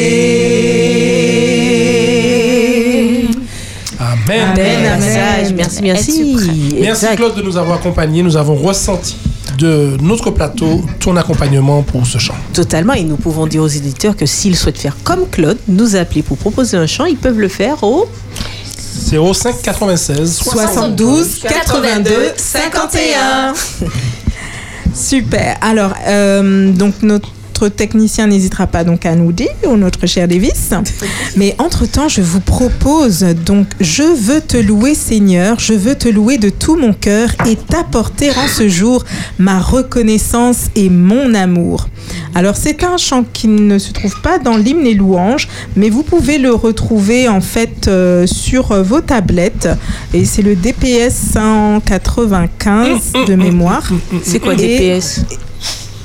Amen. 4.14 4.50
Amen, 4.52 4.86
amen. 4.86 5.54
Merci, 5.56 5.82
merci. 5.82 6.76
Merci. 6.80 7.06
Claude 7.16 7.34
de 7.34 7.42
nous 7.42 7.56
avoir 7.56 7.78
accompagnés. 7.78 8.22
Nous 8.22 8.36
avons 8.36 8.54
ressenti 8.54 9.16
de 9.58 9.96
notre 10.00 10.30
plateau 10.30 10.82
ton 11.00 11.16
accompagnement 11.16 11.82
pour 11.82 12.06
ce 12.06 12.18
chant. 12.18 12.34
Totalement, 12.52 12.92
et 12.92 13.02
nous 13.02 13.16
pouvons 13.16 13.46
dire 13.46 13.62
aux 13.62 13.68
éditeurs 13.68 14.16
que 14.16 14.26
s'ils 14.26 14.56
souhaitent 14.56 14.78
faire 14.78 14.96
comme 15.04 15.28
Claude, 15.28 15.58
nous 15.68 15.96
appeler 15.96 16.22
pour 16.22 16.36
proposer 16.36 16.76
un 16.76 16.86
chant, 16.86 17.06
ils 17.06 17.16
peuvent 17.16 17.40
le 17.40 17.48
faire 17.48 17.82
au 17.82 18.08
05 19.10 19.62
96 19.62 20.36
72 20.36 21.40
82 21.40 22.32
51. 22.36 23.54
Super. 24.94 25.58
Alors, 25.60 25.92
euh, 26.06 26.70
donc 26.70 26.94
notre 27.02 27.30
technicien 27.68 28.26
n'hésitera 28.26 28.66
pas 28.66 28.84
donc 28.84 29.06
à 29.06 29.14
nous 29.14 29.32
dire, 29.32 29.48
ou 29.66 29.76
notre 29.76 30.06
cher 30.06 30.28
Davis. 30.28 30.70
Mais 31.36 31.54
entre-temps, 31.58 32.08
je 32.08 32.20
vous 32.20 32.40
propose 32.40 33.20
donc, 33.46 33.66
je 33.80 34.02
veux 34.02 34.40
te 34.40 34.56
louer 34.56 34.94
Seigneur, 34.94 35.58
je 35.58 35.72
veux 35.74 35.94
te 35.94 36.08
louer 36.08 36.38
de 36.38 36.50
tout 36.50 36.76
mon 36.76 36.92
cœur 36.92 37.30
et 37.46 37.56
t'apporter 37.56 38.30
en 38.30 38.48
ce 38.48 38.68
jour 38.68 39.04
ma 39.38 39.60
reconnaissance 39.60 40.66
et 40.76 40.90
mon 40.90 41.34
amour. 41.34 41.88
Alors 42.34 42.56
c'est 42.56 42.84
un 42.84 42.96
chant 42.98 43.24
qui 43.32 43.48
ne 43.48 43.78
se 43.78 43.92
trouve 43.92 44.20
pas 44.20 44.38
dans 44.38 44.56
l'hymne 44.56 44.86
et 44.86 44.94
louanges, 44.94 45.48
mais 45.76 45.88
vous 45.88 46.02
pouvez 46.02 46.38
le 46.38 46.52
retrouver 46.52 47.28
en 47.28 47.40
fait 47.40 47.88
euh, 47.88 48.26
sur 48.26 48.82
vos 48.82 49.00
tablettes 49.00 49.68
et 50.12 50.24
c'est 50.24 50.42
le 50.42 50.54
DPS 50.56 51.14
195 51.32 53.12
de 53.26 53.34
mémoire. 53.34 53.88
C'est 54.22 54.40
quoi 54.40 54.54
Et- 54.54 54.96
DPS 54.98 55.20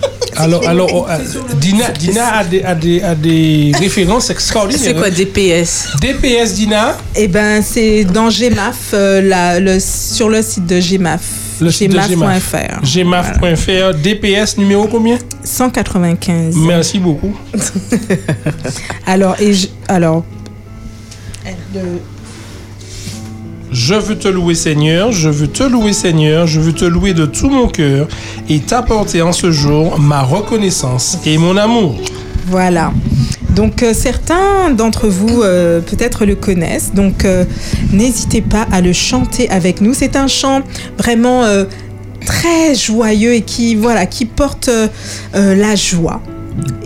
Alors, 0.37 0.65
alors 0.65 0.87
oh, 0.93 1.05
euh, 1.09 1.17
Dina, 1.59 1.89
Dina 1.89 2.27
a, 2.37 2.43
des, 2.45 2.63
a, 2.63 2.73
des, 2.73 3.01
a 3.01 3.13
des 3.13 3.71
références 3.77 4.29
extraordinaires. 4.29 4.81
C'est 4.85 4.93
quoi 4.95 5.09
DPS 5.09 5.87
DPS, 5.99 6.53
Dina? 6.53 6.97
Eh 7.15 7.27
ben, 7.27 7.61
c'est 7.61 8.05
dans 8.05 8.29
GMAF, 8.29 8.91
euh, 8.93 9.21
la- 9.21 9.59
le, 9.59 9.79
sur 9.81 10.29
le 10.29 10.41
site 10.41 10.65
de 10.65 10.79
GMAF. 10.79 11.21
Le 11.59 11.69
site 11.71 11.91
de 11.91 11.97
gmaf.fr. 12.15 12.81
gmaf.fr. 12.83 13.93
DPS 14.01 14.57
numéro 14.57 14.87
combien? 14.87 15.17
195. 15.43 16.55
Merci 16.55 16.99
beaucoup. 16.99 17.35
Alors, 19.05 19.35
et 19.41 19.53
je- 19.53 19.67
alors, 19.89 20.23
Je 23.71 23.93
veux 23.93 24.17
te 24.17 24.27
louer 24.27 24.55
Seigneur, 24.55 25.11
je 25.11 25.29
veux 25.29 25.47
te 25.47 25.63
louer 25.63 25.93
Seigneur, 25.93 26.47
je 26.47 26.59
veux 26.59 26.73
te 26.73 26.85
louer 26.85 27.13
de 27.13 27.25
tout 27.25 27.49
mon 27.49 27.67
cœur 27.67 28.07
et 28.49 28.59
t'apporter 28.59 29.21
en 29.21 29.31
ce 29.31 29.51
jour 29.51 29.99
ma 29.99 30.23
reconnaissance 30.23 31.19
et 31.25 31.37
mon 31.37 31.55
amour. 31.55 31.95
Voilà. 32.47 32.91
Donc 33.55 33.83
euh, 33.83 33.93
certains 33.93 34.71
d'entre 34.71 35.07
vous 35.07 35.43
euh, 35.43 35.81
peut-être 35.81 36.25
le 36.25 36.35
connaissent. 36.35 36.93
Donc 36.93 37.25
euh, 37.25 37.45
n'hésitez 37.91 38.41
pas 38.41 38.67
à 38.71 38.81
le 38.81 38.93
chanter 38.93 39.49
avec 39.49 39.81
nous. 39.81 39.93
C'est 39.93 40.15
un 40.15 40.27
chant 40.27 40.61
vraiment 40.97 41.43
très 42.25 42.73
joyeux 42.73 43.33
et 43.33 43.41
qui 43.41 43.75
voilà 43.75 44.05
qui 44.05 44.25
porte 44.25 44.69
la 45.33 45.75
joie 45.75 46.21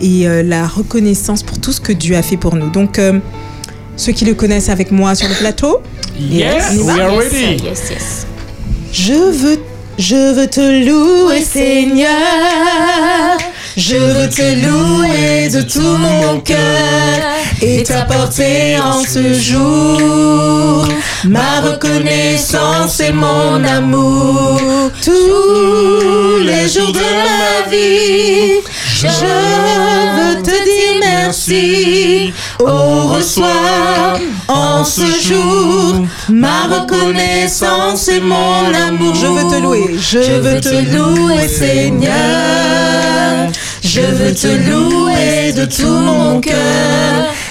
et 0.00 0.26
la 0.42 0.66
reconnaissance 0.66 1.42
pour 1.42 1.60
tout 1.60 1.72
ce 1.72 1.80
que 1.80 1.92
Dieu 1.92 2.16
a 2.16 2.22
fait 2.22 2.36
pour 2.36 2.56
nous. 2.56 2.70
Donc 2.70 3.00
ceux 3.96 4.12
qui 4.12 4.24
le 4.24 4.34
connaissent 4.34 4.68
avec 4.68 4.90
moi 4.90 5.14
sur 5.14 5.28
le 5.28 5.34
plateau. 5.34 5.82
Yes, 6.18 6.76
we 6.76 6.98
are 7.00 7.16
ready. 7.16 7.62
Je 8.92 9.12
veux, 9.12 9.60
je 9.98 10.34
veux 10.34 10.46
te 10.46 10.60
louer, 10.60 11.42
Seigneur. 11.42 12.08
Je 13.76 13.96
veux 13.96 14.28
te 14.28 14.42
louer 14.64 15.48
de 15.48 15.62
tout 15.62 15.80
mon 15.98 16.38
cœur 16.40 16.56
et 17.60 17.82
t'apporter 17.82 18.78
en 18.78 19.02
ce 19.02 19.34
jour 19.34 20.86
ma 21.24 21.60
reconnaissance 21.60 23.00
et 23.00 23.10
mon 23.10 23.64
amour 23.64 24.60
tous 25.02 26.38
les 26.44 26.68
jours 26.68 26.92
de 26.92 27.00
ma 27.00 27.68
vie. 27.68 28.60
Je 28.94 29.06
veux 29.08 30.42
te 30.42 30.50
dire 30.50 31.00
merci. 31.00 32.32
Oh, 32.60 33.08
reçois 33.14 34.14
en 34.48 34.84
ce 34.84 35.06
jour 35.20 36.06
ma 36.28 36.64
reconnaissance 36.64 38.08
et 38.08 38.20
mon 38.20 38.72
amour. 38.72 39.14
Je 39.14 39.26
veux 39.26 39.50
te 39.50 39.62
louer, 39.62 39.96
Je 39.98 40.40
veux 40.40 40.60
te 40.60 40.94
louer, 40.96 41.48
Seigneur. 41.48 42.12
Je 43.82 44.00
veux 44.00 44.34
te 44.34 44.46
louer 44.70 45.52
de 45.52 45.64
tout 45.64 45.86
mon 45.86 46.40
cœur 46.40 46.54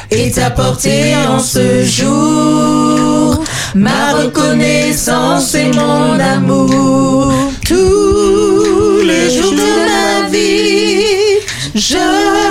et 0.10 0.32
t'apporter 0.32 1.16
en 1.16 1.40
ce 1.40 1.84
jour 1.84 3.44
ma 3.76 4.14
reconnaissance 4.14 5.56
et 5.56 5.72
mon 5.72 6.20
amour 6.20 7.34
tous 7.66 9.02
les 9.06 9.30
jours 9.36 9.52
de 9.52 9.86
ma 9.88 10.30
vie. 10.30 11.40
Je 11.76 12.43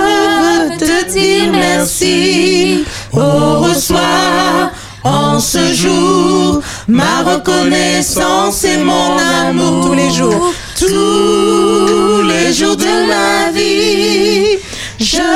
merci. 1.83 2.85
Oh, 3.11 3.59
reçois 3.59 4.71
en 5.03 5.37
ce 5.37 5.73
jour 5.73 6.61
ma 6.87 7.23
reconnaissance 7.23 8.63
et 8.63 8.77
mon 8.77 9.17
amour 9.17 9.87
tous 9.87 9.93
les 9.93 10.09
jours, 10.09 10.53
tous 10.79 12.21
les 12.21 12.53
jours 12.53 12.77
de 12.77 13.07
ma 13.07 13.51
vie. 13.51 14.59
Je 14.97 15.27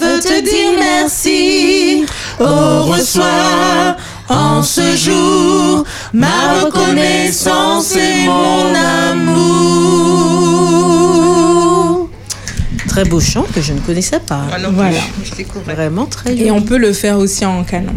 veux 0.00 0.18
te 0.18 0.40
dire 0.40 0.72
merci. 0.76 2.04
Oh, 2.40 2.82
reçois 2.86 3.96
en 4.28 4.64
ce 4.64 4.96
jour 4.96 5.84
ma 6.12 6.64
reconnaissance 6.64 7.94
et 7.94 8.24
mon 8.26 8.74
amour. 8.74 10.10
Très 12.90 13.04
beau 13.04 13.20
chant 13.20 13.44
que 13.54 13.60
je 13.60 13.72
ne 13.72 13.78
connaissais 13.78 14.18
pas. 14.18 14.42
Voilà. 14.72 14.98
Vraiment 15.64 16.06
très 16.06 16.36
Et 16.36 16.50
on 16.50 16.60
peut 16.60 16.76
le 16.76 16.92
faire 16.92 17.18
aussi 17.18 17.44
en 17.46 17.62
canon. 17.62 17.92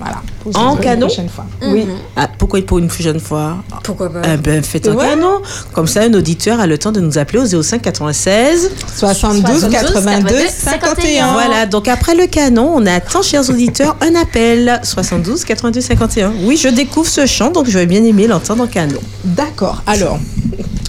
Voilà. 0.00 0.20
Pour 0.42 0.56
En 0.58 0.74
une 0.74 0.80
canon 0.80 1.06
prochaine 1.06 1.28
fois. 1.28 1.46
Oui. 1.64 1.86
Ah, 2.16 2.28
pourquoi 2.36 2.60
pour 2.62 2.80
une 2.80 2.88
prochaine 2.88 3.20
fois 3.20 3.58
Pourquoi 3.84 4.12
pas 4.12 4.22
Eh 4.34 4.36
ben, 4.38 4.60
faites 4.64 4.88
un 4.88 4.94
Ouais. 4.96 5.10
canon. 5.10 5.40
Comme 5.72 5.86
ça, 5.86 6.02
un 6.02 6.12
auditeur 6.14 6.58
a 6.58 6.66
le 6.66 6.76
temps 6.76 6.90
de 6.90 6.98
nous 7.00 7.18
appeler 7.18 7.38
au 7.38 7.62
05 7.62 7.80
96 7.82 8.70
72 8.96 9.68
82 9.70 10.34
51. 10.48 11.32
Voilà, 11.34 11.66
donc 11.66 11.86
après 11.86 12.16
le 12.16 12.26
canon, 12.26 12.72
on 12.74 12.84
attend, 12.86 13.22
chers 13.22 13.48
auditeurs, 13.48 13.96
un 14.00 14.20
appel 14.20 14.80
72 14.82 15.44
82 15.44 15.80
51. 15.80 16.32
Oui, 16.42 16.56
je 16.56 16.66
découvre 16.66 17.08
ce 17.08 17.26
chant, 17.26 17.50
donc 17.52 17.66
je 17.68 17.78
vais 17.78 17.86
bien 17.86 18.02
aimer 18.02 18.26
l'entendre 18.26 18.64
en 18.64 18.66
canon. 18.66 18.98
D'accord. 19.24 19.84
Alors, 19.86 20.18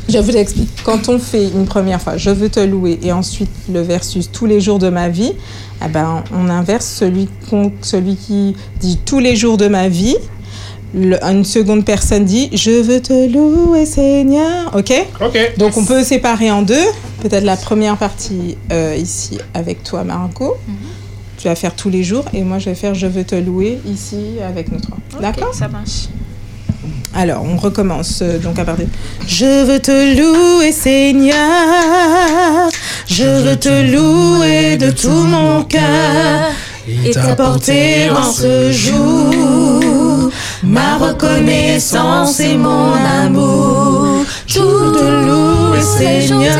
je 0.09 0.17
vous 0.19 0.35
explique. 0.35 0.69
Quand 0.83 1.09
on 1.09 1.19
fait 1.19 1.45
une 1.49 1.65
première 1.65 2.01
fois, 2.01 2.17
je 2.17 2.29
veux 2.29 2.49
te 2.49 2.59
louer, 2.59 2.99
et 3.03 3.11
ensuite 3.11 3.49
le 3.71 3.81
versus 3.81 4.29
tous 4.31 4.45
les 4.45 4.59
jours 4.61 4.79
de 4.79 4.89
ma 4.89 5.09
vie, 5.09 5.33
eh 5.83 5.87
ben, 5.87 6.23
on 6.33 6.49
inverse 6.49 6.85
celui, 6.85 7.27
qui 8.15 8.55
dit 8.79 8.99
tous 9.05 9.19
les 9.19 9.35
jours 9.35 9.57
de 9.57 9.67
ma 9.67 9.87
vie. 9.87 10.15
Le- 10.95 11.17
une 11.23 11.43
seconde 11.43 11.85
personne 11.85 12.23
dit 12.23 12.49
je 12.53 12.69
veux 12.69 13.01
te 13.01 13.27
louer 13.27 13.83
Seigneur. 13.87 14.71
Ok? 14.75 14.93
Ok. 15.25 15.53
Donc 15.57 15.75
on 15.75 15.83
peut 15.85 16.03
séparer 16.03 16.51
en 16.51 16.61
deux. 16.61 16.85
Peut-être 17.23 17.43
la 17.45 17.57
première 17.57 17.97
partie 17.97 18.57
euh, 18.71 18.95
ici 18.95 19.39
avec 19.55 19.81
toi 19.83 20.03
Margot 20.03 20.55
tu 21.39 21.47
vas 21.49 21.55
faire 21.55 21.75
tous 21.75 21.89
les 21.89 22.03
jours 22.03 22.23
et 22.33 22.41
moi 22.43 22.59
je 22.59 22.65
vais 22.69 22.75
faire 22.75 22.93
je 22.93 23.07
veux 23.07 23.23
te 23.23 23.33
louer 23.35 23.79
ici 23.91 24.35
avec 24.47 24.71
nous 24.71 24.79
trois. 24.79 24.97
D'accord? 25.19 25.53
ça 25.53 25.67
marche. 25.67 26.07
Alors, 27.15 27.43
on 27.43 27.57
recommence 27.57 28.21
euh, 28.23 28.39
donc 28.39 28.57
à 28.57 28.65
partir. 28.65 28.87
Je 29.27 29.65
veux 29.65 29.79
te 29.79 30.17
louer, 30.17 30.71
Seigneur. 30.71 31.37
Je 33.07 33.23
veux 33.23 33.55
te 33.55 33.69
louer 33.69 34.77
de 34.77 34.89
tout 34.89 35.09
mon 35.09 35.63
cœur 35.63 36.51
et 36.87 37.11
t'apporter 37.11 38.09
en 38.09 38.31
ce 38.31 38.71
jour 38.71 40.31
ma 40.63 40.97
reconnaissance 40.97 42.39
et 42.39 42.57
mon 42.57 42.93
amour. 42.93 44.25
Je 44.47 44.59
veux 44.59 44.91
te 44.91 45.25
louer, 45.25 45.81
Seigneur. 45.81 46.57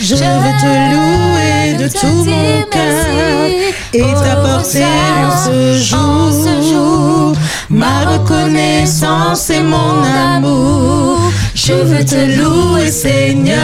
Je 0.00 0.14
veux 0.14 0.54
te 0.60 0.72
louer 0.94 1.84
de 1.84 1.88
tout 1.88 2.24
mon 2.24 2.62
cœur 2.70 3.46
et 3.92 4.00
t'apporter 4.00 4.84
en 4.84 5.36
ce 5.36 5.76
jour 5.76 7.34
ma 7.70 8.04
reconnaissance 8.04 9.48
et 9.50 9.62
mon 9.62 10.02
amour. 10.02 11.30
Je 11.54 11.72
veux 11.72 12.04
te 12.04 12.38
louer, 12.38 12.90
Seigneur. 12.90 13.58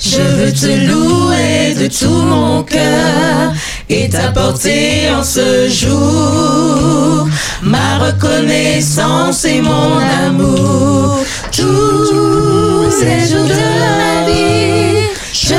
Je 0.00 0.20
veux 0.20 0.52
te 0.52 0.66
louer 0.86 1.74
de 1.74 1.86
tout 1.86 2.22
mon 2.22 2.62
cœur 2.64 3.52
et 3.88 4.08
t'apporter 4.08 5.10
en 5.10 5.22
ce 5.22 5.68
jour 5.68 7.28
ma 7.62 7.98
reconnaissance 7.98 9.44
et 9.44 9.60
mon 9.60 9.98
amour. 10.26 11.20
Tous 11.52 12.90
les 13.00 13.26
jours 13.28 13.46
de 13.46 13.54
ma 13.54 14.26
vie, 14.26 15.06
je 15.32 15.54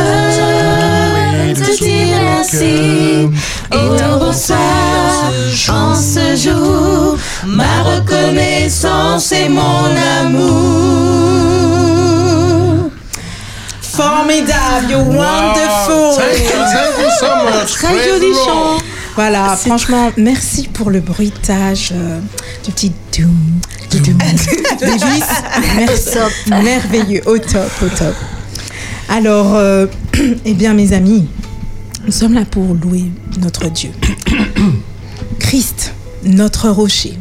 te 1.53 1.83
dis 1.83 2.11
merci 2.21 3.29
et 3.73 3.97
t'embrasser 3.97 4.53
en 5.69 5.95
ce 5.95 6.35
jour 6.35 7.17
ma 7.45 7.83
reconnaissance 7.83 9.31
et 9.31 9.49
mon 9.49 9.85
amour. 10.21 11.23
Formidable, 13.81 14.89
you're 14.89 15.05
wonderful. 15.05 16.15
Thank 16.17 16.39
you, 16.39 16.61
thank 16.73 16.97
you 16.99 17.09
so 17.19 17.27
much. 17.45 17.73
Très 17.73 18.03
joli 18.09 18.33
chant. 18.45 18.81
Voilà, 19.15 19.55
franchement, 19.55 20.11
merci 20.17 20.67
pour 20.73 20.89
le 20.89 20.99
bruitage 20.99 21.91
euh, 21.93 22.19
du 22.65 22.71
petit 22.71 22.91
doom, 23.15 23.35
du 23.91 23.99
doom. 23.99 24.17
Davis, 24.79 25.23
merci, 25.75 26.17
merveilleux, 26.49 27.21
au 27.27 27.37
top, 27.37 27.69
au 27.83 27.89
top. 27.89 28.15
Alors, 29.09 29.53
euh, 29.53 29.85
eh 30.45 30.53
bien, 30.53 30.73
mes 30.73 30.93
amis, 30.93 31.27
nous 32.05 32.11
sommes 32.11 32.33
là 32.33 32.45
pour 32.45 32.73
louer 32.73 33.05
notre 33.41 33.69
Dieu. 33.69 33.91
Christ, 35.39 35.93
notre 36.23 36.69
rocher. 36.69 37.13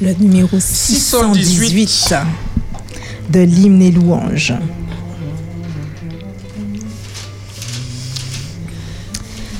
Le 0.00 0.12
numéro 0.14 0.58
618 0.58 2.14
de 3.30 3.40
l'hymne 3.40 3.82
et 3.82 3.92
louange. 3.92 4.54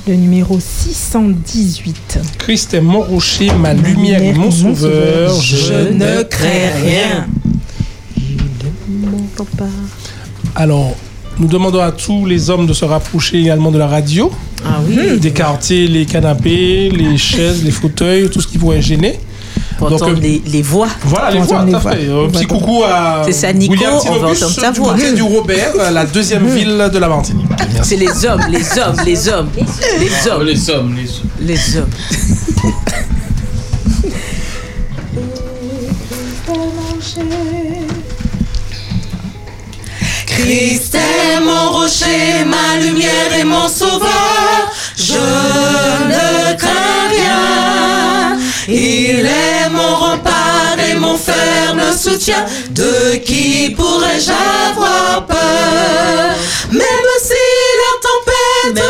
Le 0.06 0.14
numéro 0.16 0.58
618. 0.60 2.18
Christ 2.38 2.74
est 2.74 2.80
mon 2.80 3.00
rocher, 3.00 3.50
ma 3.54 3.72
lumière 3.72 4.22
et 4.22 4.34
mon 4.34 4.50
sauveur. 4.50 5.40
Je 5.40 5.92
ne 5.92 6.22
crains 6.24 6.70
rien. 6.82 7.26
Alors, 10.54 10.94
nous 11.38 11.48
demandons 11.48 11.80
à 11.80 11.92
tous 11.92 12.26
les 12.26 12.50
hommes 12.50 12.66
de 12.66 12.72
se 12.72 12.84
rapprocher 12.84 13.38
également 13.40 13.70
de 13.70 13.78
la 13.78 13.86
radio. 13.88 14.30
Ah 14.64 14.80
oui. 14.86 15.18
D'écarter 15.18 15.86
les 15.88 16.06
canapés, 16.06 16.90
les 16.90 17.16
chaises, 17.18 17.62
les 17.64 17.70
fauteuils, 17.70 18.30
tout 18.30 18.40
ce 18.40 18.46
qui 18.48 18.58
pourrait 18.58 18.80
gêner. 18.82 19.18
Pour 19.78 19.90
Donc, 19.90 20.02
entendre 20.02 20.18
euh, 20.18 20.20
les, 20.22 20.42
les 20.46 20.62
voix. 20.62 20.86
Voilà, 21.04 21.32
les 21.32 21.40
voix, 21.40 21.46
tout 21.46 21.62
à 21.62 21.64
les 21.64 21.72
fait. 21.72 22.06
voix. 22.06 22.24
Un 22.24 22.28
petit 22.28 22.46
On 22.48 22.54
va 22.54 22.60
coucou 22.60 22.82
à 22.84 23.22
C'est 23.26 23.32
ça, 23.32 23.52
Nico, 23.52 23.72
William 23.72 23.92
on 23.94 23.96
va 23.96 24.02
Tinobus, 24.34 24.42
entendre 24.44 24.60
ta 24.60 24.70
du 24.72 24.80
voix. 24.80 24.92
côté 24.94 25.12
du 25.12 25.22
Robert, 25.22 25.92
la 25.92 26.04
deuxième 26.06 26.46
ville 26.46 26.88
de 26.92 26.98
la 26.98 27.08
Martinique. 27.08 27.46
C'est 27.82 27.96
les 27.96 28.24
hommes, 28.24 28.42
les 28.50 28.78
hommes, 28.78 28.96
les 29.04 29.28
hommes. 29.28 29.48
Les 29.98 30.30
hommes. 30.30 30.44
Les 30.44 30.70
hommes, 30.70 30.94
les 30.96 31.10
hommes. 31.10 31.28
Les 31.40 31.76
hommes. 31.76 31.88
Christ 40.34 40.96
est 40.96 41.40
mon 41.40 41.70
rocher, 41.70 42.44
ma 42.44 42.76
lumière 42.80 43.32
et 43.38 43.44
mon 43.44 43.68
sauveur. 43.68 44.72
Je 44.96 45.14
ne 45.14 46.56
crains 46.56 47.08
rien. 47.08 48.36
Il 48.66 49.26
est 49.26 49.68
mon 49.70 49.94
rempart 49.94 50.76
et 50.90 50.94
mon 50.94 51.16
ferme 51.16 51.96
soutien. 51.96 52.44
De 52.70 53.16
qui 53.16 53.70
pourrais-je 53.76 54.32
avoir 54.70 55.24
peur? 55.26 56.34
Même 56.72 57.10
si 57.22 57.44
la 57.82 57.92
tempête 58.08 58.84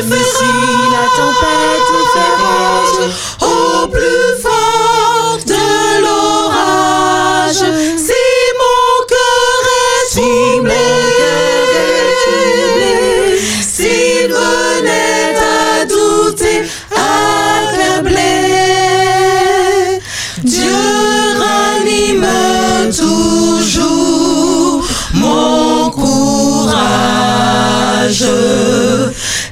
fait 2.12 2.34
rage, 2.42 3.00
au 3.42 3.86
plus 3.88 4.42
fort 4.42 4.83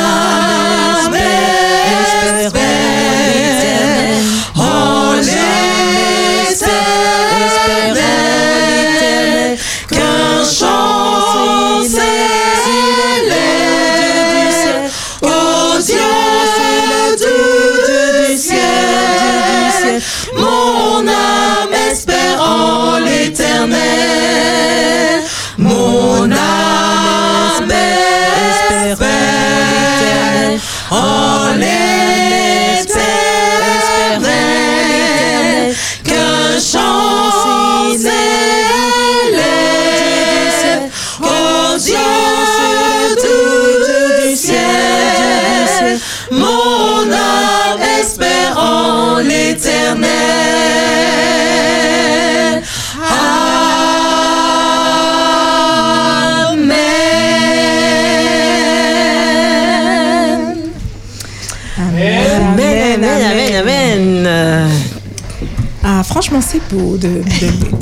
franchement, 66.08 66.40
c'est 66.42 66.61
beau. 66.74 66.98
De, 66.98 67.08
de- 67.08 67.24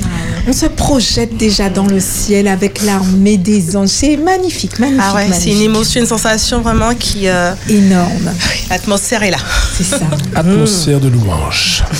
On 0.47 0.51
se 0.51 0.65
projette 0.65 1.37
déjà 1.37 1.69
dans 1.69 1.85
le 1.85 1.99
ciel 2.01 2.49
avec 2.49 2.83
l'armée 2.83 3.37
des 3.37 3.77
anges. 3.77 3.87
C'est 3.87 4.17
magnifique, 4.17 4.77
magnifique. 4.77 5.01
Ah 5.09 5.15
ouais, 5.15 5.27
c'est 5.31 5.51
une 5.51 5.61
émotion, 5.61 6.01
une 6.01 6.07
sensation 6.07 6.59
vraiment 6.61 6.93
qui. 6.93 7.27
euh, 7.29 7.53
Énorme. 7.69 8.29
L'atmosphère 8.69 9.23
est 9.23 9.31
là. 9.31 9.37
C'est 9.77 9.85
ça. 9.85 9.99
Atmosphère 10.35 10.99
de 10.99 11.07
louange. 11.07 11.83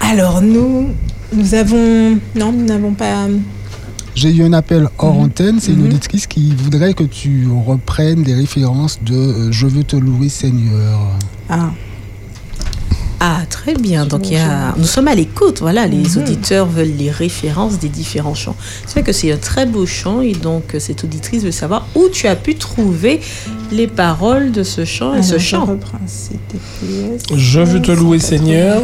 Alors, 0.00 0.40
nous, 0.40 0.88
nous 1.34 1.54
avons. 1.54 2.18
Non, 2.34 2.52
nous 2.52 2.64
n'avons 2.64 2.92
pas. 2.94 3.26
J'ai 4.14 4.30
eu 4.30 4.42
un 4.44 4.52
appel 4.54 4.88
hors 4.98 5.14
Mhm. 5.14 5.20
antenne, 5.24 5.58
c'est 5.60 5.72
une 5.72 5.84
auditrice 5.84 6.26
qui 6.26 6.54
voudrait 6.56 6.94
que 6.94 7.04
tu 7.04 7.46
reprennes 7.66 8.22
des 8.22 8.34
références 8.34 8.98
de 9.04 9.14
euh, 9.14 9.52
Je 9.52 9.66
veux 9.66 9.84
te 9.84 9.96
louer 9.96 10.30
Seigneur. 10.30 11.00
Ah. 11.50 11.70
Ah, 13.18 13.40
très 13.48 13.72
bien. 13.74 14.04
Donc, 14.04 14.26
il 14.30 14.34
y 14.34 14.36
a... 14.36 14.74
nous 14.76 14.84
sommes 14.84 15.08
à 15.08 15.14
l'écoute. 15.14 15.60
Voilà, 15.60 15.86
les 15.86 15.96
Mhm. 15.96 16.18
auditeurs 16.22 16.66
veulent 16.66 16.92
les 16.98 17.10
références 17.10 17.78
des 17.78 17.88
différents 17.88 18.34
chants. 18.34 18.54
C'est 18.84 18.92
vrai 18.92 19.02
que 19.02 19.12
c'est 19.12 19.32
un 19.32 19.38
très 19.38 19.64
beau 19.64 19.86
chant 19.86 20.20
et 20.20 20.32
donc 20.32 20.74
euh, 20.74 20.78
cette 20.80 21.02
auditrice 21.02 21.42
veut 21.42 21.50
savoir 21.50 21.86
où 21.94 22.08
tu 22.12 22.26
as 22.26 22.36
pu 22.36 22.56
trouver 22.56 23.20
les 23.72 23.86
paroles 23.86 24.52
de 24.52 24.62
ce 24.62 24.84
chant 24.84 25.14
et 25.14 25.22
ce 25.22 25.30
Alors, 25.30 25.40
chant. 25.40 25.78
Je 27.36 27.60
veux 27.60 27.80
te 27.80 27.90
louer, 27.92 28.18
Seigneur. 28.18 28.82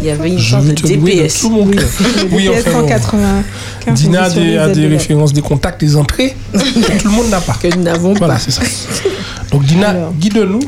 Il 0.00 0.06
y 0.06 0.10
avait 0.10 0.28
une 0.30 0.38
Je 0.38 0.56
veux 0.56 0.72
de 0.72 0.74
te 0.80 0.86
louer 0.86 1.16
de 1.16 1.22
DPS. 1.22 1.40
tout 1.40 1.50
mon 1.50 1.66
cœur. 1.66 1.88
Oui, 2.32 2.48
enfin, 2.50 2.82
bon. 2.82 2.88
195. 2.88 3.94
Dina 3.94 4.24
a 4.24 4.30
des, 4.30 4.56
a 4.58 4.68
de 4.68 4.86
références, 4.88 5.32
des 5.32 5.40
contacts, 5.42 5.80
des 5.80 5.96
entrées 5.96 6.36
que 6.52 6.58
tout 7.00 7.08
le 7.08 7.14
monde 7.14 7.30
n'a 7.30 7.40
pas. 7.40 7.54
Que 7.54 7.74
nous 7.74 7.82
n'avons 7.82 8.12
Voilà, 8.14 8.38
c'est 8.38 8.50
ça. 8.50 8.62
Donc 9.50 9.64
Dina, 9.64 10.10
guide-nous. 10.18 10.60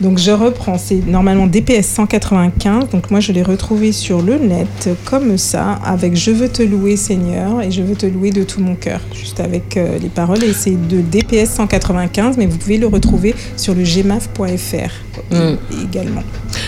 Donc 0.00 0.18
je 0.18 0.30
reprends, 0.30 0.76
c'est 0.78 1.06
normalement 1.06 1.46
DPS 1.46 1.86
195, 1.86 2.90
donc 2.90 3.10
moi 3.10 3.20
je 3.20 3.32
l'ai 3.32 3.42
retrouvé 3.42 3.92
sur 3.92 4.20
le 4.20 4.38
net 4.38 4.90
comme 5.04 5.38
ça, 5.38 5.72
avec 5.84 6.16
Je 6.16 6.30
veux 6.30 6.48
te 6.48 6.62
louer 6.62 6.96
Seigneur 6.96 7.62
et 7.62 7.70
Je 7.70 7.82
veux 7.82 7.94
te 7.94 8.06
louer 8.06 8.30
de 8.30 8.42
tout 8.42 8.60
mon 8.60 8.74
cœur, 8.74 9.00
juste 9.14 9.40
avec 9.40 9.76
euh, 9.76 9.98
les 9.98 10.08
paroles, 10.08 10.44
et 10.44 10.52
c'est 10.52 10.76
de 10.88 11.00
DPS 11.00 11.50
195, 11.50 12.36
mais 12.36 12.46
vous 12.46 12.58
pouvez 12.58 12.76
le 12.78 12.86
retrouver 12.86 13.34
sur 13.56 13.74
le 13.74 13.82
gmaf.fr 13.82 15.06
Mm. 15.30 15.56
également. 15.84 16.22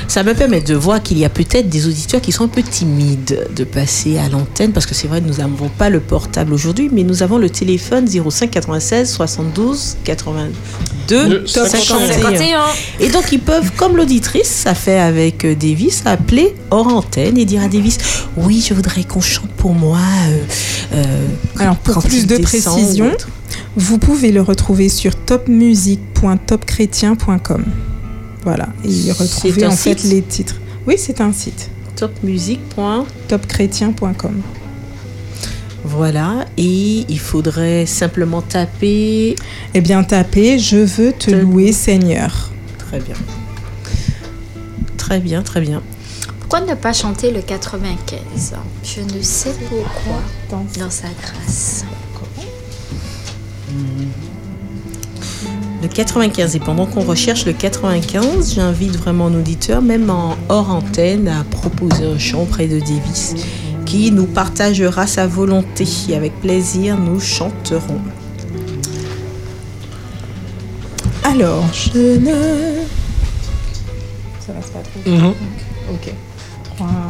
Ça 0.07 0.23
me 0.23 0.35
permet 0.35 0.61
de 0.61 0.75
voir 0.75 1.03
qu'il 1.03 1.19
y 1.19 1.25
a 1.25 1.29
peut-être 1.29 1.69
des 1.69 1.87
auditeurs 1.87 2.21
qui 2.21 2.33
sont 2.33 2.45
un 2.45 2.49
peu 2.49 2.63
timides 2.63 3.47
de 3.55 3.65
passer 3.65 4.19
à 4.19 4.29
l'antenne 4.29 4.73
parce 4.73 4.87
que 4.87 4.95
c'est 4.95 5.09
vrai, 5.09 5.21
nous 5.21 5.35
n'avons 5.35 5.69
pas 5.69 5.91
le 5.91 6.01
portable 6.01 6.53
aujourd'hui, 6.53 6.89
mais 6.93 7.03
nous 7.03 7.23
avons 7.23 7.39
le 7.39 7.51
téléphone 7.51 8.07
05 8.09 8.51
96 8.51 9.11
72 9.11 9.97
82 10.05 11.29
Le 11.29 11.47
51. 11.47 12.61
Et 13.01 13.09
donc 13.09 13.33
ils 13.33 13.41
peuvent, 13.41 13.71
comme 13.77 13.97
l'auditrice, 13.97 14.49
ça 14.49 14.75
fait 14.75 14.99
avec 14.99 15.45
euh, 15.45 15.55
Davis, 15.55 16.03
appeler 16.05 16.55
hors 16.71 16.89
antenne 16.89 17.39
et 17.39 17.45
dire 17.45 17.63
à 17.63 17.69
Davis 17.69 17.99
Oui, 18.37 18.65
je 18.67 18.75
voudrais 18.75 19.05
qu'on 19.05 19.21
chante 19.21 19.51
pour 19.57 19.75
moi. 19.75 19.99
euh, 20.31 20.39
euh, 20.95 21.05
Alors 21.59 21.77
pour 21.77 22.03
plus 22.03 22.27
de 22.27 22.39
précision, 22.39 23.11
vous 23.77 23.99
pouvez 23.99 24.33
le 24.33 24.43
retrouver 24.43 24.89
sur 24.89 25.15
topmusic.topchrétien.com. 25.17 27.65
Voilà, 28.45 28.69
et 28.85 28.89
y 28.89 29.13
retrouver 29.13 29.67
en 29.67 29.73
fait 29.73 30.03
les 30.05 30.23
titres. 30.23 30.57
Oui, 30.87 30.95
c'est 30.97 31.21
un 31.21 31.33
site. 31.33 31.71
Topmusic. 31.97 32.61
topchrétien.com. 33.29 34.43
Voilà, 35.85 36.45
et 36.57 37.05
il 37.09 37.19
faudrait 37.19 37.87
simplement 37.87 38.43
taper. 38.43 39.37
Eh 39.75 39.81
bien, 39.81 40.05
tapez 40.05 40.59
Je 40.59 40.77
veux 40.77 41.13
te 41.13 41.31
louer 41.31 41.73
Seigneur. 41.73 42.51
Très 42.79 43.01
bien. 43.01 43.17
Très 44.97 45.21
bien, 45.21 45.43
très 45.43 45.61
bien. 45.61 45.83
Pourquoi 46.41 46.61
ne 46.61 46.75
pas 46.75 46.93
chanter 46.93 47.31
le 47.31 47.43
95 47.43 48.55
Je 48.83 49.01
ne 49.01 49.23
sais 49.23 49.55
pourquoi. 49.69 50.21
Dans 50.51 50.91
sa 50.91 51.09
grâce. 51.23 51.85
Le 55.81 55.87
95, 55.87 56.57
et 56.57 56.59
pendant 56.61 56.87
qu'on 56.87 57.03
recherche 57.03 57.47
le 57.47 57.53
95, 57.53 58.55
j'invite 58.55 58.97
vraiment 58.97 59.31
nos 59.31 59.39
auditeurs, 59.39 59.81
même 59.81 60.11
en 60.11 60.37
hors 60.49 60.71
antenne, 60.71 61.29
à 61.29 61.45
proposer 61.45 62.05
un 62.05 62.19
chant 62.19 62.43
auprès 62.43 62.67
de 62.67 62.81
Davis, 62.81 63.35
qui 63.87 64.11
nous 64.11 64.27
partagera 64.27 65.07
sa 65.07 65.29
volonté. 65.29 65.87
Et 66.09 66.17
avec 66.17 66.41
plaisir, 66.41 66.99
nous 66.99 67.21
chanterons. 67.21 68.01
Alors, 71.23 71.65
je 71.73 72.19
ne. 72.19 72.35
Ça 74.45 74.53
va 74.53 74.63
se 74.63 74.73
pas 74.73 74.81
trop. 74.81 75.11
Mhm. 75.11 75.35
Ok. 75.93 76.13
3, 76.77 76.89
4. 76.89 77.08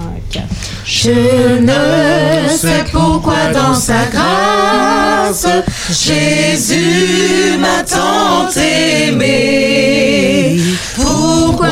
Je 0.85 1.61
ne 1.61 2.49
sais 2.49 2.85
pourquoi 2.93 3.53
dans 3.53 3.75
sa 3.75 4.07
grâce, 4.11 5.47
Jésus 5.91 7.59
m'a 7.59 7.83
tant 7.85 8.49
aimé. 8.59 10.59
Pourquoi 10.97 11.69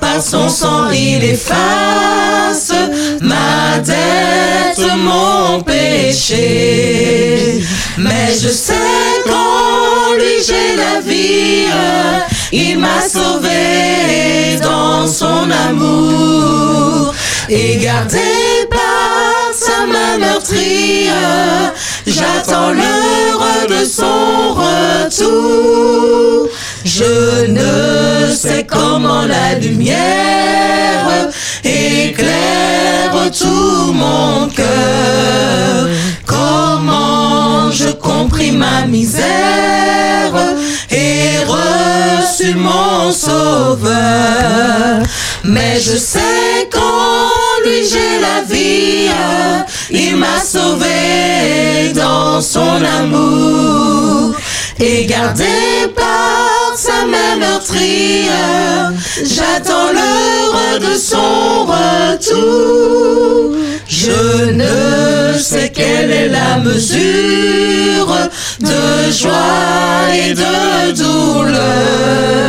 par 0.00 0.20
son 0.20 0.48
sang 0.48 0.90
il 0.90 1.22
efface 1.24 2.72
ma 3.20 3.78
dette, 3.78 4.84
mon 4.96 5.62
péché? 5.62 7.62
Mais 7.98 8.34
je 8.40 8.48
sais 8.48 9.22
qu'en 9.24 10.14
lui 10.16 10.42
j'ai 10.46 10.74
la 10.76 11.00
vie, 11.00 11.66
il 12.52 12.78
m'a 12.78 13.00
sauvé 13.08 14.58
dans 14.60 15.06
son 15.06 15.50
amour 15.68 17.14
et 17.48 17.76
gardé 17.78 18.18
par 18.70 19.52
sa 19.52 19.86
main 19.86 20.18
meurtrie. 20.18 21.08
J'attends 22.06 22.72
l'heure 22.72 23.66
de 23.68 23.84
son 23.84 24.54
retour. 24.54 26.48
Je 26.84 27.46
ne 27.46 28.34
sais 28.34 28.64
comment 28.64 29.22
la 29.22 29.58
lumière 29.58 31.30
éclaire 31.64 33.30
tout 33.30 33.92
mon 33.92 34.48
cœur. 34.48 35.88
Comment 36.26 37.70
je 37.70 37.90
compris 37.90 38.52
ma 38.52 38.86
misère 38.86 40.34
et 40.90 41.38
reçu 41.46 42.54
mon 42.54 43.12
sauveur. 43.12 45.02
Mais 45.44 45.80
je 45.80 45.96
sais 45.96 46.68
qu'en 46.72 46.93
j'ai 47.64 48.20
la 48.20 48.42
vie, 48.42 49.08
il 49.90 50.16
m'a 50.16 50.40
sauvé 50.40 51.92
dans 51.94 52.40
son 52.40 52.82
amour 53.00 54.34
et 54.80 55.06
gardé 55.06 55.44
par 55.94 56.76
sa 56.76 57.06
main 57.06 57.36
meurtrie. 57.38 58.26
J'attends 59.22 59.92
l'heure 59.92 60.80
de 60.80 60.96
son 60.96 61.64
retour. 61.64 63.54
Je 63.86 64.50
ne 64.52 65.38
sais 65.38 65.70
quelle 65.70 66.10
est 66.10 66.28
la 66.28 66.58
mesure 66.58 68.14
de 68.60 69.10
joie 69.10 70.12
et 70.12 70.34
de 70.34 70.92
douleur 70.92 72.43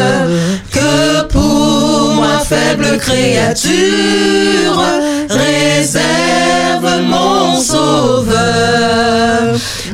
faible 2.48 2.98
créature 3.00 4.84
réserve 5.30 7.02
mon 7.02 7.60
sauveur. 7.60 9.42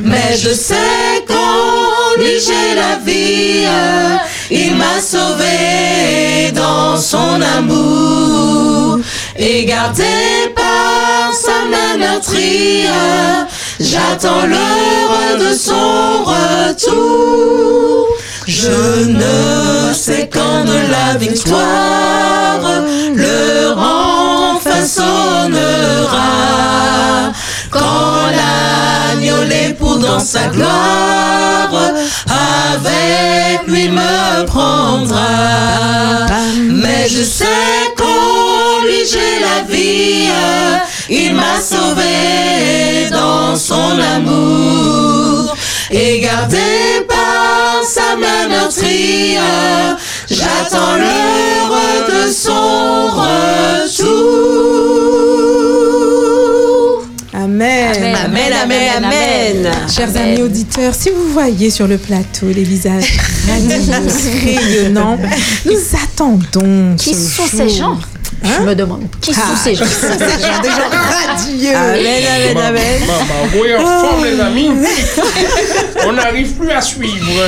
Mais 0.02 0.36
je 0.36 0.50
sais 0.50 1.24
qu'en 1.26 2.20
lui 2.20 2.38
j'ai 2.46 2.74
la 2.74 2.96
vie, 3.06 3.66
il 4.50 4.76
m'a 4.76 5.00
sauvé 5.00 6.52
dans 6.54 6.96
son 6.96 7.40
amour 7.58 8.98
et 9.36 9.64
gardé 9.64 10.52
par 10.54 11.32
sa 11.34 11.64
main 11.70 11.96
meurtrie. 11.98 12.84
J'attends 13.80 14.46
l'heure 14.46 15.38
de 15.38 15.54
son 15.54 16.24
retour. 16.24 18.08
Je 18.46 19.04
ne 19.08 19.94
sais 19.94 20.28
quand 20.32 20.64
de 20.64 20.78
la 20.90 21.16
victoire 21.16 22.60
le 23.14 23.72
enfin 23.76 24.84
sonnera. 24.84 26.22
Quand 27.70 28.26
l'agneau 28.38 29.44
l'époux 29.48 29.98
dans 29.98 30.18
sa 30.18 30.48
gloire 30.48 31.70
avec 32.26 33.66
lui 33.68 33.88
me 33.88 34.44
prendra. 34.46 35.20
Mais 36.58 37.08
je 37.08 37.22
sais 37.22 37.44
qu'en 37.96 38.84
lui 38.84 39.06
j'ai 39.10 39.40
la 39.40 39.62
vie, 39.72 40.28
il 41.08 41.34
m'a 41.34 41.60
sauvé 41.60 43.08
dans 43.10 43.56
son 43.56 43.98
amour 44.16 45.54
et 45.90 46.20
gardé 46.20 46.58
sa 47.84 48.16
main 48.16 48.48
meurtrie. 48.48 49.36
J'attends 50.30 50.96
l'heure 50.96 52.06
de 52.08 52.30
son 52.30 53.08
retour. 53.08 54.71
Amen. 57.44 57.92
Amen, 58.24 58.52
amen, 58.62 59.04
amen. 59.04 59.72
Chers 59.88 60.10
Amen. 60.10 60.22
amis 60.34 60.42
auditeurs, 60.42 60.94
si 60.94 61.10
vous 61.10 61.32
voyez 61.32 61.70
sur 61.70 61.88
le 61.88 61.98
plateau 61.98 62.46
les 62.54 62.62
visages 62.62 63.18
radieux, 63.48 63.80
rayonnants, 64.44 65.18
nous 65.66 65.72
attendons. 66.04 66.94
Qui 66.96 67.14
ce 67.14 67.20
sont 67.20 67.46
jour. 67.46 67.58
ces 67.58 67.68
gens 67.68 67.98
Je 68.44 68.62
me 68.64 68.74
demande, 68.74 69.02
qui 69.20 69.34
sont 69.34 69.40
Ah, 69.44 69.56
ces 69.62 69.74
gens? 69.74 69.84
Qui 69.84 69.90
sont 69.90 70.06
ces 70.12 70.40
gens? 70.46 70.62
Des 70.62 70.68
gens 70.68 70.90
radieux. 71.26 71.74
Amen, 71.74 72.22
amen, 72.54 72.64
amen. 72.64 73.00
ma- 73.08 73.18
ma 73.18 73.48
voix 73.50 73.80
en 73.80 74.06
forme, 74.08 74.24
les 74.24 74.40
amis. 74.40 74.70
On 76.06 76.12
n'arrive 76.12 76.52
plus 76.52 76.70
à 76.70 76.80
suivre. 76.80 77.42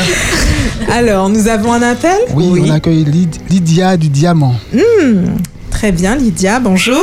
Alors, 0.91 1.29
nous 1.29 1.47
avons 1.47 1.73
un 1.73 1.83
appel? 1.83 2.19
Oui, 2.35 2.63
on 2.67 2.71
accueille 2.71 3.05
Lyd- 3.05 3.39
Lydia 3.49 3.97
du 3.97 4.09
Diamant. 4.09 4.55
Hmm, 4.73 5.37
Très 5.71 5.93
bien, 5.93 6.17
Lydia, 6.17 6.59
bonjour. 6.61 7.03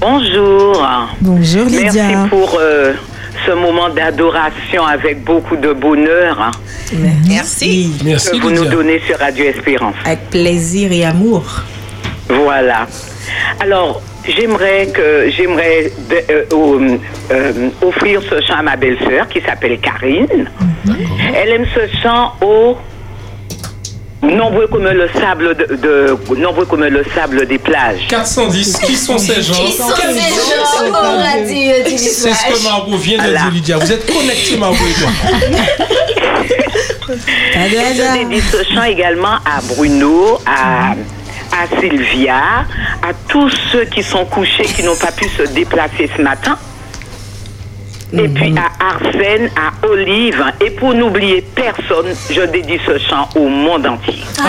Bonjour. 0.00 0.86
Bonjour, 1.20 1.64
Lydia. 1.66 1.90
Merci 1.92 2.28
pour 2.28 2.56
euh, 2.60 2.92
ce 3.46 3.52
moment 3.52 3.88
d'adoration 3.88 4.84
avec 4.86 5.24
beaucoup 5.24 5.56
de 5.56 5.72
bonheur 5.72 6.52
Merci. 7.26 7.92
que 8.02 8.40
vous 8.40 8.50
nous 8.50 8.66
donnez 8.66 9.00
sur 9.00 9.18
Radio 9.18 9.44
Espérance. 9.44 9.94
Avec 10.04 10.30
plaisir 10.30 10.92
et 10.92 11.04
amour. 11.04 11.62
Voilà. 12.28 12.86
Alors, 13.60 14.00
j'aimerais 14.26 14.88
que 14.94 15.30
j'aimerais 15.30 15.90
euh, 16.12 16.44
euh, 16.52 16.98
euh, 17.30 17.68
offrir 17.82 18.22
ce 18.22 18.40
chant 18.46 18.58
à 18.58 18.62
ma 18.62 18.76
belle-sœur 18.76 19.28
qui 19.28 19.40
s'appelle 19.40 19.78
Karine. 19.80 20.48
Elle 21.34 21.50
aime 21.50 21.66
ce 21.74 21.98
chant 22.02 22.32
au 22.42 22.76
nombreux 24.22 24.66
comme 24.66 24.84
le 24.84 25.08
sable 25.20 25.54
de, 25.56 25.76
de- 25.76 26.18
nombreux 26.36 26.64
comme 26.66 26.84
le 26.84 27.04
sable 27.14 27.46
des 27.46 27.58
plages. 27.58 28.06
410, 28.08 28.78
qui 28.78 28.96
sont 28.96 29.18
ces 29.18 29.42
gens? 29.42 29.54
Qui 29.54 29.72
sont 29.72 29.88
ces 29.94 30.12
gens? 30.12 30.88
Au 30.88 30.92
radio 30.92 31.72
du 31.88 31.98
C'est 31.98 32.32
ce 32.32 32.46
que 32.52 32.64
Margot 32.64 32.96
vient 32.96 33.18
de 33.18 33.28
dire, 33.30 33.50
Lydia. 33.52 33.78
Vous 33.78 33.92
êtes 33.92 34.06
connectés, 34.12 34.56
Margot 34.56 34.76
et 34.88 35.00
toi. 35.00 35.10
Je 37.56 38.12
dédie 38.18 38.42
ce 38.52 38.74
chant 38.74 38.84
également 38.84 39.36
à 39.44 39.60
Bruno, 39.74 40.38
à, 40.46 40.92
à 41.52 41.80
Sylvia, 41.80 42.36
à 43.02 43.12
tous 43.28 43.50
ceux 43.72 43.84
qui 43.84 44.02
sont 44.02 44.24
couchés, 44.26 44.64
qui 44.64 44.82
n'ont 44.82 44.96
pas 44.96 45.12
pu 45.12 45.26
se 45.28 45.42
déplacer 45.52 46.10
ce 46.16 46.22
matin. 46.22 46.58
Et 48.12 48.28
puis 48.28 48.54
à 48.56 48.70
Arsène, 48.94 49.50
à 49.54 49.86
Olive, 49.86 50.42
et 50.64 50.70
pour 50.70 50.94
n'oublier 50.94 51.42
personne, 51.54 52.14
je 52.30 52.40
dédie 52.42 52.78
ce 52.86 52.96
chant 52.98 53.28
au 53.36 53.48
monde 53.48 53.86
entier. 53.86 54.22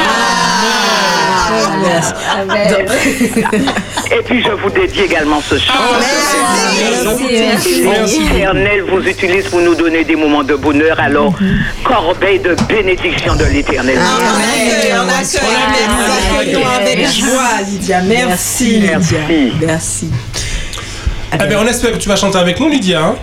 Et 4.12 4.22
puis 4.24 4.44
je 4.44 4.52
vous 4.52 4.70
dédie 4.70 5.02
également 5.02 5.42
ce 5.42 5.58
chant. 5.58 5.74
Merci. 7.86 8.20
L'Éternel 8.22 8.84
vous 8.84 9.02
utilise 9.08 9.46
pour 9.48 9.60
nous 9.60 9.76
donner 9.76 10.04
des 10.04 10.16
moments 10.16 10.44
de 10.44 10.56
bonheur, 10.56 11.00
alors 11.00 11.34
corbeille 11.84 12.40
de 12.40 12.56
bénédiction 12.68 13.36
de 13.36 13.46
l'Éternel. 13.46 13.98
On 14.00 15.10
accueille, 15.10 15.88
nous 15.88 16.40
accueillons 16.40 16.68
avec 16.68 17.08
joie, 17.12 17.62
Lydia. 17.68 18.02
Merci. 18.02 18.84
Merci. 19.62 20.10
Eh 21.34 21.38
ben, 21.38 21.58
on 21.62 21.68
espère 21.68 21.92
que 21.92 21.98
tu 21.98 22.10
vas 22.10 22.16
chanter 22.16 22.38
avec 22.40 22.60
nous, 22.60 22.70
Lydia. 22.70 23.02
hein. 23.04 23.16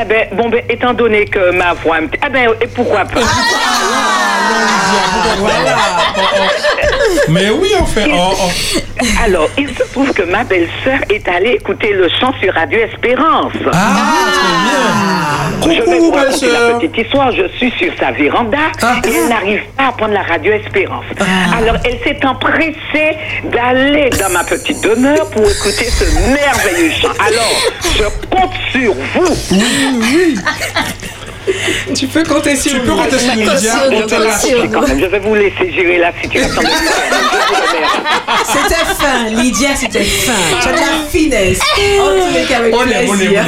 Eh 0.00 0.04
ben, 0.06 0.28
bon, 0.32 0.48
ben, 0.48 0.62
étant 0.68 0.94
donné 0.94 1.26
que 1.26 1.50
ma 1.50 1.74
voix... 1.74 1.98
Eh 2.00 2.30
ben, 2.30 2.50
et 2.60 2.66
pourquoi 2.68 3.04
pas? 3.04 3.20
Mais 7.28 7.50
oui, 7.50 7.68
en 7.80 7.86
fait. 7.86 8.10
Oh. 8.12 8.34
Alors, 9.24 9.48
il 9.56 9.68
se 9.68 9.82
trouve 9.92 10.12
que 10.12 10.22
ma 10.22 10.44
belle-sœur 10.44 10.98
est 11.08 11.26
allée 11.28 11.52
écouter 11.52 11.92
le 11.92 12.08
chant 12.20 12.32
sur 12.42 12.52
Radio 12.54 12.80
Espérance. 12.80 13.52
Ah, 13.72 15.50
Je 15.62 15.68
vais 15.68 15.98
vous 15.98 16.10
raconter 16.10 16.48
la 16.50 16.74
petite 16.74 16.96
histoire. 16.98 17.30
Je 17.32 17.46
suis 17.56 17.70
sur 17.78 17.92
sa 17.98 18.10
véranda 18.10 18.58
et 19.06 19.12
elle 19.14 19.28
n'arrive 19.28 19.62
pas 19.76 19.88
à 19.88 19.92
prendre 19.92 20.14
la 20.14 20.22
Radio 20.22 20.52
Espérance. 20.52 21.04
Alors, 21.56 21.76
elle 21.84 21.98
s'est 22.04 22.24
empressée 22.26 23.16
d'aller 23.44 24.10
dans 24.10 24.30
ma 24.30 24.44
petite 24.44 24.82
demeure 24.82 25.30
pour 25.30 25.42
écouter 25.42 25.90
ce 25.90 26.04
merveilleux 26.04 26.92
chant. 27.00 27.12
Alors, 27.24 27.56
je 27.96 28.04
compte 28.28 28.52
sur 28.72 28.94
vous. 28.94 29.36
Oui, 29.52 30.34
Tu 31.94 32.06
peux 32.06 32.22
compter 32.22 32.56
sur 32.56 32.72
Tu 32.72 32.80
peux 32.80 32.92
compter 32.92 33.18
sur 33.18 33.34
Lydia. 33.34 33.74
Je 34.98 35.06
vais 35.06 35.18
vous 35.18 35.34
laisser 35.34 35.72
gérer 35.72 35.98
la 35.98 36.12
situation. 36.20 36.62
C'était 38.46 38.84
fin, 38.94 39.28
Lydia, 39.30 39.68
c'était 39.76 40.04
fin. 40.04 40.32
Tu 40.62 40.68
as 40.68 40.72
de 40.72 40.76
la 40.76 41.08
finesse. 41.10 41.60
En 42.00 42.28
tous 42.28 42.34
les 42.34 42.44
cas, 42.44 42.58
avec 42.58 42.74
On 42.74 42.82
plaisir. 42.82 43.44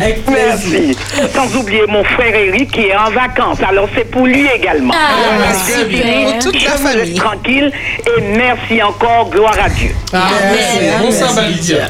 Avec 0.00 0.24
plaisir. 0.24 0.36
Merci. 0.48 0.96
Sans 1.34 1.56
oublier 1.56 1.86
mon 1.88 2.04
frère 2.04 2.34
Eric 2.34 2.70
qui 2.70 2.80
est 2.86 2.96
en 2.96 3.10
vacances. 3.10 3.58
Alors 3.68 3.88
c'est 3.94 4.08
pour 4.10 4.26
lui 4.26 4.46
également. 4.54 4.94
Ah, 4.96 5.54
super. 5.54 6.24
Pour 6.24 6.38
toute 6.38 6.64
la 6.64 6.70
famille. 6.72 7.14
tranquille 7.14 7.72
et 8.06 8.20
merci 8.36 8.82
encore. 8.82 9.30
Gloire 9.30 9.56
à 9.62 9.68
Dieu. 9.68 9.90
Ah, 10.12 10.28
merci. 10.52 10.78
Bon 11.00 11.10
sabbat, 11.10 11.48
Lydia. 11.48 11.88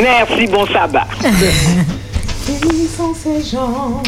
Merci, 0.00 0.46
bon 0.46 0.66
sabbat. 0.66 1.06
Qui 2.60 2.88
sont 2.96 3.14
ces 3.14 3.50
gens 3.50 4.02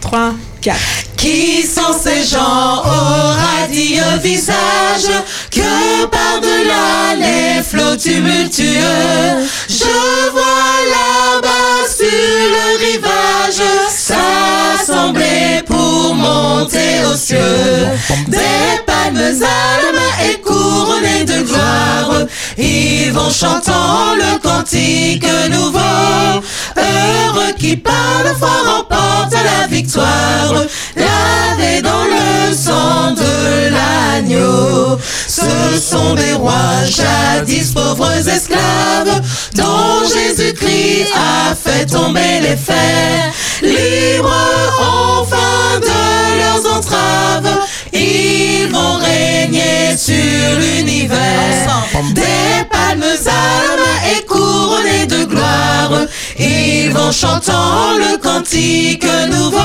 3, 0.00 0.34
4. 0.60 0.76
Qui 1.16 1.62
sont 1.62 1.92
ces 1.98 2.22
gens 2.24 2.82
au 2.84 3.34
radieux 3.60 4.18
visage? 4.22 5.08
Que 5.50 6.06
par-delà 6.06 7.14
les 7.16 7.62
flots 7.62 7.96
tumultueux 7.96 9.46
je 9.68 10.30
vois 10.30 10.76
là-bas 10.94 11.88
sur 11.88 12.06
le 12.06 12.66
rivage 12.86 13.62
s'assembler 13.88 15.62
pour 15.66 16.14
monter 16.14 17.04
aux 17.10 17.16
cieux. 17.16 17.38
Des 18.28 18.82
palmes 18.86 19.14
main 19.14 20.24
et 20.24 20.40
couronnées 20.40 21.24
de 21.24 21.42
gloire 21.42 22.26
ils 22.56 23.10
vont 23.12 23.30
chantant 23.30 24.14
le 24.16 24.38
cantique 24.38 25.26
nouveau 25.50 25.78
heureux 26.76 27.52
qui 27.58 27.76
par 27.76 28.22
la 28.24 28.34
foi 28.34 28.50
remporte 28.66 29.32
la 29.32 29.66
victoire 29.66 30.64
lavé 30.96 31.82
dans 31.82 32.04
le 32.04 32.54
sang 32.54 33.12
de 33.12 33.70
l'agneau. 33.70 34.98
Ce 35.26 35.78
sont 35.80 36.14
des 36.14 36.34
rois 36.34 36.84
jadis 36.86 37.72
pauvres 37.72 38.28
esclaves 38.28 39.20
dont 39.54 40.04
Jésus-Christ 40.12 41.12
a 41.14 41.54
fait 41.54 41.86
tomber 41.86 42.40
les 42.40 42.56
fers. 42.56 43.32
Libres 43.62 44.30
enfin 44.80 45.80
de 45.80 46.38
leurs 46.38 46.76
entraves, 46.76 47.47
vont 48.70 48.98
régner 48.98 49.96
sur 49.96 50.14
l'univers. 50.60 51.84
Des 52.14 52.64
palmes 52.70 53.02
à 53.02 53.66
la 53.66 53.76
main 53.82 53.98
et 54.16 54.24
couronnés 54.24 55.06
de 55.06 55.24
gloire, 55.24 56.06
ils 56.38 56.90
vont 56.90 57.12
chantant 57.12 57.92
le 57.98 58.16
cantique 58.18 59.06
nouveau. 59.30 59.58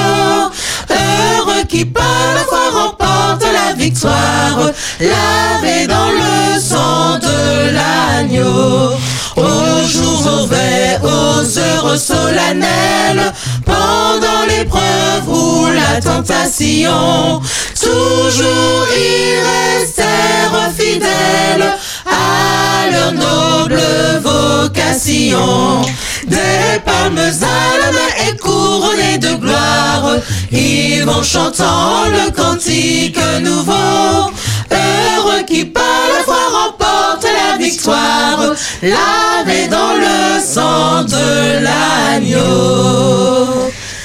Qui 1.70 1.86
par 1.86 2.04
la 2.36 2.44
foi 2.44 2.70
remporte 2.72 3.46
la 3.52 3.74
victoire, 3.74 4.72
lavé 5.00 5.88
dans 5.88 6.10
le 6.12 6.60
sang 6.60 7.18
de 7.18 7.72
l'agneau. 7.72 8.92
Au 9.38 9.88
jour 9.88 10.22
mauvais, 10.24 11.00
aux 11.02 11.58
heures 11.58 11.98
solennelles, 11.98 13.34
pendant 13.66 14.46
l'épreuve 14.48 15.28
ou 15.28 15.68
la 15.68 16.00
tentation, 16.02 17.42
toujours 17.82 18.86
ils 18.96 19.80
restèrent 19.80 20.70
fidèles 20.78 21.74
à 22.06 22.92
leur 22.92 23.14
noble 23.14 23.82
vocation. 24.22 25.82
Des 26.28 26.80
palmes 26.86 27.18
à 27.18 27.78
la 27.82 27.92
main 27.92 28.14
et 28.28 28.38
couronnés 28.38 29.18
de 29.18 29.36
gloire, 29.36 30.16
ils 30.52 31.04
vont 31.04 31.22
chantant 31.22 32.06
le 32.06 32.32
cantique 32.32 33.20
nouveau. 33.42 34.32
Heureux 34.72 35.44
qui 35.46 35.66
par 35.66 35.84
la 35.84 36.24
foi 36.24 36.38
remporte 36.52 37.26
la 37.26 37.58
victoire, 37.58 38.56
lavé 38.82 39.68
dans 39.68 39.96
le 39.96 40.40
sang 40.40 41.04
de 41.04 41.64
l'agneau. 41.64 42.40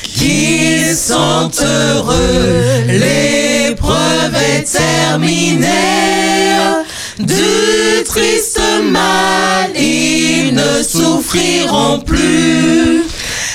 Qu'ils 0.03 0.97
sont 0.97 1.51
heureux, 1.61 2.85
l'épreuve 2.89 4.35
est 4.35 4.65
terminée. 4.65 5.69
Du 7.19 8.05
triste 8.05 8.61
mal, 8.93 9.73
ils 9.77 10.55
ne 10.55 10.83
souffriront 10.85 11.99
plus. 11.99 13.03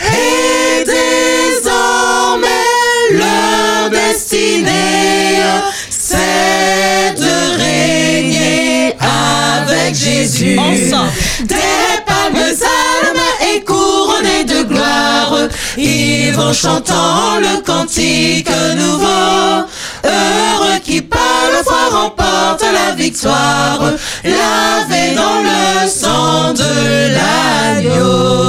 Et 0.02 0.84
désormais, 0.84 2.50
leur 3.12 3.90
destinée, 3.90 5.40
c'est 5.90 7.16
de 7.16 7.58
régner 7.58 8.98
avec 9.00 9.96
Jésus. 9.96 10.60
Des 11.44 12.04
palmes 12.06 12.34
main 12.34 13.48
et 13.56 13.64
couronnées 13.64 14.44
de 14.44 14.64
gloire, 14.64 15.48
ils 15.78 16.34
vont 16.34 16.52
chantant 16.52 17.40
le 17.40 17.62
cantique 17.62 18.50
nouveau. 18.76 19.68
Heureux 20.04 20.80
qui 20.84 21.02
par 21.02 21.20
la 21.52 21.64
foi 21.64 21.90
remporte 21.92 22.64
la 22.64 22.96
victoire, 22.96 23.82
lavé 24.24 25.16
dans 25.16 25.42
le 25.42 25.88
sang 25.88 26.54
de 26.54 27.14
l'agneau. 27.14 28.44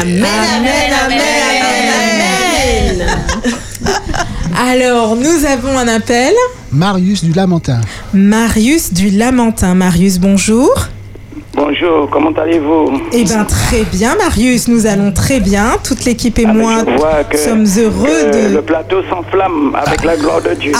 Amen, 0.00 0.24
amen, 0.56 0.92
amen, 1.04 1.20
amen, 1.50 3.00
amen. 3.00 3.16
Alors, 4.58 5.16
nous 5.16 5.44
avons 5.44 5.78
un 5.78 5.88
appel. 5.88 6.32
Marius 6.72 7.22
du 7.22 7.32
Lamentin. 7.32 7.80
Marius 8.12 8.92
du 8.92 9.10
Lamentin. 9.10 9.74
Marius, 9.74 10.18
bonjour. 10.18 10.70
Bonjour, 11.56 12.08
comment 12.10 12.32
allez-vous? 12.32 13.00
Eh 13.12 13.24
bien, 13.24 13.44
très 13.44 13.84
bien, 13.84 14.14
Marius. 14.16 14.68
Nous 14.68 14.86
allons 14.86 15.10
très 15.10 15.40
bien. 15.40 15.78
Toute 15.82 16.04
l'équipe 16.04 16.38
et 16.38 16.44
moi 16.44 16.84
Je 16.86 16.96
vois 16.96 17.24
que, 17.24 17.38
sommes 17.38 17.64
heureux 17.78 18.30
que 18.30 18.48
de. 18.50 18.54
le 18.56 18.62
plateau 18.62 19.02
s'enflamme 19.08 19.74
avec 19.74 20.04
la 20.04 20.16
gloire 20.16 20.42
de 20.42 20.52
Dieu. 20.54 20.72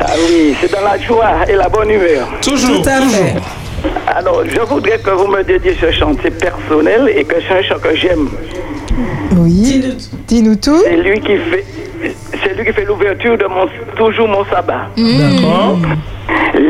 Ah 0.00 0.12
oui, 0.28 0.54
c'est 0.60 0.70
dans 0.70 0.82
la 0.82 0.98
joie 0.98 1.44
et 1.48 1.54
la 1.56 1.68
bonne 1.68 1.90
humeur. 1.90 2.28
Toujours. 2.40 2.82
Tout 2.82 2.88
à 2.88 3.00
fait. 3.02 3.34
Alors, 4.06 4.42
je 4.46 4.60
voudrais 4.60 4.98
que 4.98 5.10
vous 5.10 5.26
me 5.26 5.42
dédiez 5.42 5.76
ce 5.80 5.90
chant. 5.92 6.12
C'est 6.22 6.30
personnel 6.38 7.12
et 7.14 7.24
que 7.24 7.34
c'est 7.46 7.58
un 7.58 7.62
chant 7.62 7.78
que 7.82 7.96
j'aime. 7.96 8.28
Oui. 9.36 9.82
Dis-nous 10.28 10.56
tout. 10.56 10.82
C'est 10.84 10.96
lui 10.96 11.20
qui 11.20 11.36
fait. 11.36 11.64
C'est 12.44 12.54
lui 12.56 12.64
qui 12.64 12.72
fait 12.72 12.84
l'ouverture 12.84 13.36
de 13.36 13.44
mon 13.46 13.66
toujours 13.96 14.28
mon 14.28 14.44
sabbat. 14.44 14.86
D'accord. 14.96 15.78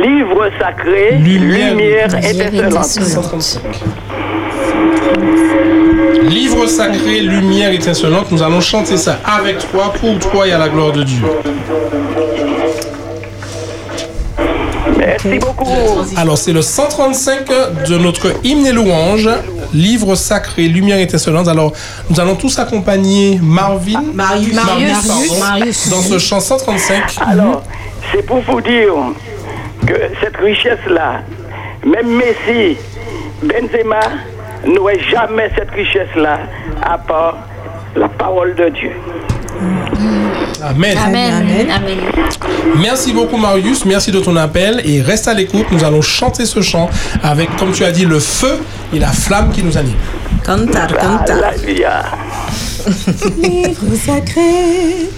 Livre 0.09 0.49
sacré, 0.59 1.17
lumière, 1.19 2.07
étincelante. 2.25 3.61
Livre 6.23 6.67
sacré, 6.67 7.21
lumière 7.21 7.73
étincelante. 7.73 8.31
Nous 8.31 8.43
allons 8.43 8.63
chanter 8.63 8.97
ça 8.97 9.19
avec 9.23 9.59
toi, 9.71 9.93
pour 10.01 10.19
toi 10.19 10.49
et 10.49 10.53
à 10.53 10.59
la 10.59 10.71
gloire 10.71 10.93
de 10.93 11.03
Dieu. 11.03 11.27
Merci 14.97 15.39
beaucoup. 15.41 15.67
Alors, 16.17 16.39
c'est 16.39 16.55
le 16.55 16.63
135 16.63 17.47
de 17.87 17.99
notre 17.99 18.33
hymne 18.45 18.67
et 18.67 18.73
louange, 18.73 19.29
livre 19.75 20.15
sacré, 20.15 20.69
lumière 20.69 21.01
étincelante. 21.01 21.49
Alors, 21.49 21.75
nous 22.09 22.19
allons 22.19 22.35
tous 22.35 22.59
accompagner 22.59 23.39
Marvin, 23.43 24.03
Marius. 24.15 24.55
Marius, 24.55 25.07
pardon, 25.07 25.39
Marius. 25.39 25.89
dans 25.91 26.01
ce 26.01 26.19
chant 26.19 26.41
135. 26.41 27.17
Alors, 27.27 27.63
c'est 28.11 28.25
pour 28.25 28.41
vous 28.41 28.63
dire 28.63 28.95
que 29.87 29.95
cette 30.21 30.37
richesse-là, 30.37 31.23
même 31.85 32.09
Messi, 32.17 32.77
Benzema, 33.43 34.01
n'aurait 34.67 35.01
jamais 35.01 35.51
cette 35.57 35.71
richesse-là 35.71 36.41
à 36.83 36.99
part 36.99 37.37
la 37.97 38.09
parole 38.09 38.55
de 38.55 38.69
Dieu. 38.71 38.93
Amen. 40.63 40.97
Amen. 40.99 41.71
Amen. 41.71 41.97
Merci 42.81 43.13
beaucoup 43.13 43.37
Marius, 43.37 43.85
merci 43.85 44.11
de 44.11 44.21
ton 44.21 44.37
appel 44.37 44.83
et 44.85 45.01
reste 45.01 45.29
à 45.29 45.35
l'écoute. 45.35 45.67
Nous 45.71 45.85
allons 45.85 46.03
chanter 46.03 46.47
ce 46.47 46.61
chant 46.61 46.91
avec, 47.23 47.55
comme 47.57 47.73
tu 47.73 47.85
as 47.85 47.91
dit, 47.91 48.05
le 48.05 48.19
feu 48.19 48.59
et 48.95 48.99
la 48.99 49.09
flamme 49.09 49.51
qui 49.51 49.63
nous 49.63 49.77
animent. 49.77 49.97
Cantar, 50.45 50.89
cantar. 50.89 51.39
Alléluia. 51.45 52.05
Livre 53.43 53.95
sacré. 54.05 55.09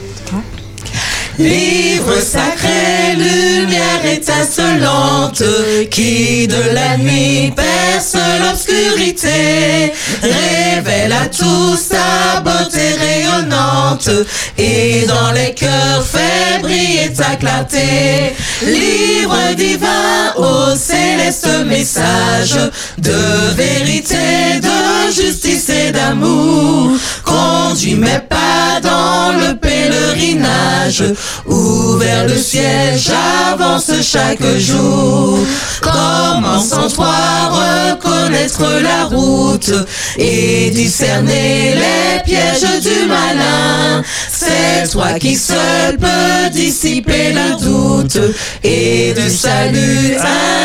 Livre 1.40 2.20
sacré, 2.20 3.16
lumière 3.16 4.04
étincelante, 4.04 5.42
qui 5.90 6.46
de 6.46 6.74
la 6.74 6.98
nuit 6.98 7.50
perce 7.56 8.18
l'obscurité, 8.42 9.90
révèle 10.22 11.14
à 11.14 11.28
tous 11.28 11.78
sa 11.78 12.40
beauté 12.40 12.92
rayonnante, 12.92 14.10
et 14.58 15.06
dans 15.06 15.32
les 15.32 15.54
cœurs 15.54 16.04
fait 16.04 16.60
briller 16.60 17.10
ta 17.16 17.36
clarté. 17.36 18.34
Livre 18.62 19.54
divin 19.56 20.34
au 20.36 20.76
céleste 20.76 21.48
message 21.64 22.58
de 22.98 23.54
vérité, 23.56 24.60
de 24.60 25.10
justice 25.10 25.70
et 25.70 25.90
d'amour, 25.90 26.90
conduis 27.30 27.94
mes 27.94 28.20
pas 28.28 28.80
dans 28.82 29.32
le 29.38 29.56
pèlerinage, 29.56 31.04
où 31.46 31.96
vers 31.96 32.26
le 32.26 32.36
ciel 32.36 32.98
j'avance 32.98 33.90
chaque 34.02 34.44
jour. 34.58 35.38
Comment 35.80 36.60
sans 36.60 36.88
toi 36.88 37.14
reconnaître 37.50 38.64
la 38.82 39.04
route 39.04 39.72
et 40.18 40.70
discerner 40.70 41.74
les 41.74 42.22
pièges 42.24 42.80
du 42.82 43.06
malin 43.06 44.02
C'est 44.30 44.90
toi 44.90 45.18
qui 45.18 45.36
seul 45.36 45.96
peux 45.98 46.50
dissiper 46.52 47.32
le 47.32 47.60
doute 47.62 48.18
et 48.62 49.14
du 49.14 49.30
salut 49.30 50.16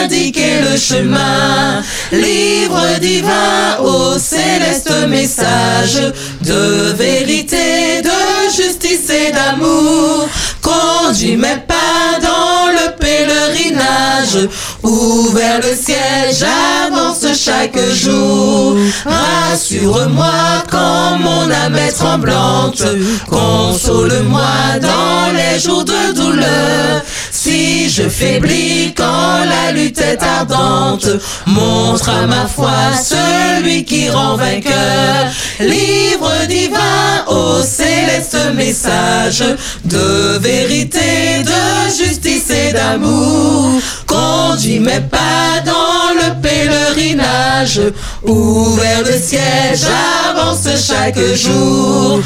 indiquer 0.03 0.61
le 0.69 0.77
chemin. 0.77 1.81
Livre 2.11 2.99
divin 2.99 3.77
au 3.83 4.17
céleste 4.17 4.91
message 5.07 6.13
de 6.45 6.93
vérité, 6.93 8.01
de 8.03 8.55
justice 8.55 9.09
et 9.09 9.31
d'amour. 9.31 10.27
Conduis 10.61 11.37
mes 11.37 11.57
pas 11.67 12.19
dans 12.21 12.71
le 12.71 12.95
pèlerinage, 12.97 14.49
où 14.83 15.29
vers 15.31 15.57
le 15.57 15.75
ciel 15.75 16.33
j'avance 16.39 17.25
chaque 17.35 17.79
jour. 17.93 18.77
Rassure-moi 19.05 20.63
quand 20.69 21.17
mon 21.19 21.49
âme 21.51 21.75
est 21.75 21.91
tremblante, 21.91 22.83
console-moi 23.29 24.79
dans 24.81 25.33
les 25.33 25.59
jours 25.59 25.85
de 25.85 26.13
douleur. 26.13 27.01
Si 27.47 27.91
je 27.91 28.09
faiblis 28.09 28.91
quand 28.97 29.45
la 29.45 29.71
lutte 29.71 30.01
est 30.01 30.23
ardente, 30.23 31.07
montre 31.45 32.09
à 32.09 32.25
ma 32.25 32.47
foi 32.47 32.71
celui 32.99 33.85
qui 33.85 34.09
rend 34.09 34.35
vainqueur. 34.35 35.27
Livre 35.59 36.31
divin 36.49 37.23
au 37.27 37.61
céleste 37.61 38.35
message 38.55 39.43
de 39.83 40.39
vérité, 40.39 41.43
de 41.43 42.03
justice 42.03 42.49
et 42.49 42.73
d'amour. 42.73 43.79
Conduis 44.07 44.79
mes 44.79 45.01
pas 45.01 45.61
dans 45.63 46.15
le 46.15 46.41
pèlerinage, 46.41 47.79
où 48.23 48.71
vers 48.71 49.01
le 49.01 49.19
ciel 49.19 49.75
j'avance 49.75 50.67
chaque 50.83 51.19
jour. 51.35 52.21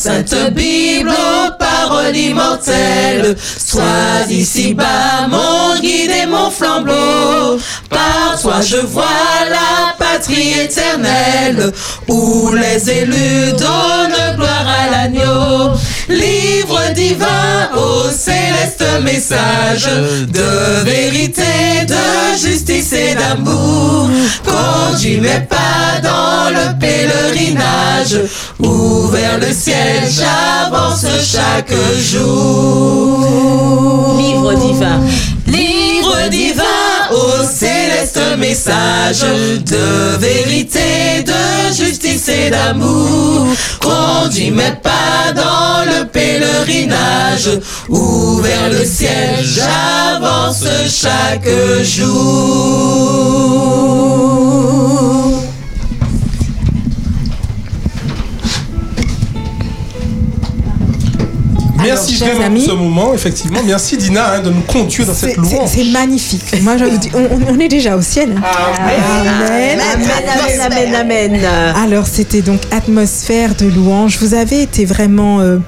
Sainte 0.00 0.54
Bible, 0.54 1.10
ô 1.10 1.52
parole 1.58 2.16
immortelle, 2.16 3.36
sois 3.38 4.24
ici-bas 4.30 5.28
mon 5.28 5.78
guide 5.78 6.10
et 6.22 6.24
mon 6.24 6.50
flambeau. 6.50 7.60
Par 7.90 8.40
toi 8.40 8.62
je 8.62 8.78
vois 8.78 9.04
la 9.50 9.89
patrie 10.12 10.52
éternelle, 10.60 11.72
où 12.08 12.52
les 12.52 12.90
élus 12.90 13.52
donnent 13.52 14.36
gloire 14.36 14.66
à 14.66 14.90
l'agneau. 14.90 15.72
Livre 16.08 16.80
divin 16.94 17.70
au 17.76 18.10
céleste 18.10 18.84
message 19.02 19.88
de 20.28 20.82
vérité, 20.84 21.86
de 21.86 22.36
justice 22.36 22.92
et 22.92 23.14
d'amour. 23.14 24.10
Conduis 24.44 25.20
mes 25.20 25.46
pas 25.48 26.00
dans 26.02 26.50
le 26.50 26.76
pèlerinage, 26.78 28.18
où 28.58 29.06
vers 29.08 29.38
le 29.38 29.52
ciel 29.52 30.08
j'avance 30.10 31.06
chaque 31.24 31.72
jour. 32.12 33.26
Livre 34.18 34.54
divin. 34.54 35.00
Livre 35.46 36.28
divin 36.30 36.69
au 37.10 37.42
céleste 37.44 38.20
message 38.38 39.20
de 39.20 40.16
vérité, 40.18 41.22
de 41.24 41.72
justice 41.72 42.28
et 42.28 42.50
d'amour. 42.50 43.48
Conduis 43.80 44.50
mes 44.50 44.72
pas 44.82 45.32
dans 45.34 45.84
le 45.86 46.06
pèlerinage, 46.06 47.50
où 47.88 48.36
vers 48.36 48.70
le 48.70 48.84
ciel 48.84 49.42
j'avance 49.42 50.64
chaque 50.88 51.48
jour. 51.82 53.20
Merci 61.82 62.16
chers 62.16 62.28
vraiment 62.28 62.46
amis, 62.46 62.60
pour 62.64 62.70
ce 62.70 62.76
moment, 62.76 63.14
effectivement. 63.14 63.60
Merci 63.64 63.96
Dina 63.96 64.34
hein, 64.34 64.40
de 64.40 64.50
nous 64.50 64.60
conduire 64.62 65.06
dans 65.06 65.14
cette 65.14 65.36
louange. 65.36 65.68
c'est 65.72 65.84
magnifique. 65.84 66.62
Moi, 66.62 66.76
je 66.78 66.84
vous 66.84 66.96
dis, 66.98 67.10
on, 67.14 67.18
on- 67.18 67.54
on 67.54 67.58
est 67.60 67.68
déjà 67.68 67.96
au 67.96 68.02
ciel. 68.02 68.34
hein. 68.36 68.42
Amen. 68.78 69.80
Amen, 69.94 70.10
amen, 70.62 70.94
amen, 70.94 71.34
amen. 71.34 71.44
Alors, 71.76 72.06
c'était 72.06 72.42
donc 72.42 72.60
atmosphère 72.70 73.54
de 73.54 73.66
louange. 73.66 74.18
Vous 74.20 74.34
avez 74.34 74.62
été 74.62 74.84
vraiment. 74.84 75.40
euh, 75.40 75.58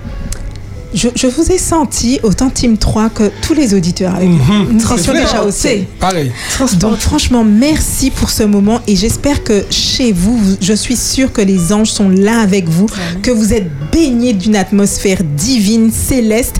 je, 0.94 1.08
je 1.14 1.26
vous 1.26 1.50
ai 1.50 1.58
senti, 1.58 2.18
autant 2.22 2.50
Team 2.50 2.76
3 2.78 3.10
que 3.10 3.30
tous 3.42 3.54
les 3.54 3.74
auditeurs 3.74 4.14
avec 4.14 4.28
Mhm. 4.28 4.68
Nous 4.72 4.80
vrai, 4.80 5.20
déjà 5.22 5.42
au 5.44 5.50
ciel. 5.50 5.84
Pareil. 6.00 6.32
Donc 6.78 6.98
franchement, 6.98 7.44
merci 7.44 8.10
pour 8.10 8.30
ce 8.30 8.42
moment 8.42 8.80
et 8.86 8.96
j'espère 8.96 9.42
que 9.44 9.64
chez 9.70 10.12
vous, 10.12 10.36
vous- 10.36 10.56
je 10.60 10.72
suis 10.72 10.96
sûre 10.96 11.32
que 11.32 11.40
les 11.42 11.72
anges 11.72 11.90
sont 11.90 12.08
là 12.08 12.40
avec 12.40 12.68
vous, 12.68 12.86
que 13.22 13.30
vous 13.30 13.52
êtes 13.52 13.66
baignés 13.92 14.32
d'une 14.32 14.56
atmosphère 14.56 15.18
divine, 15.36 15.90
céleste, 15.92 16.56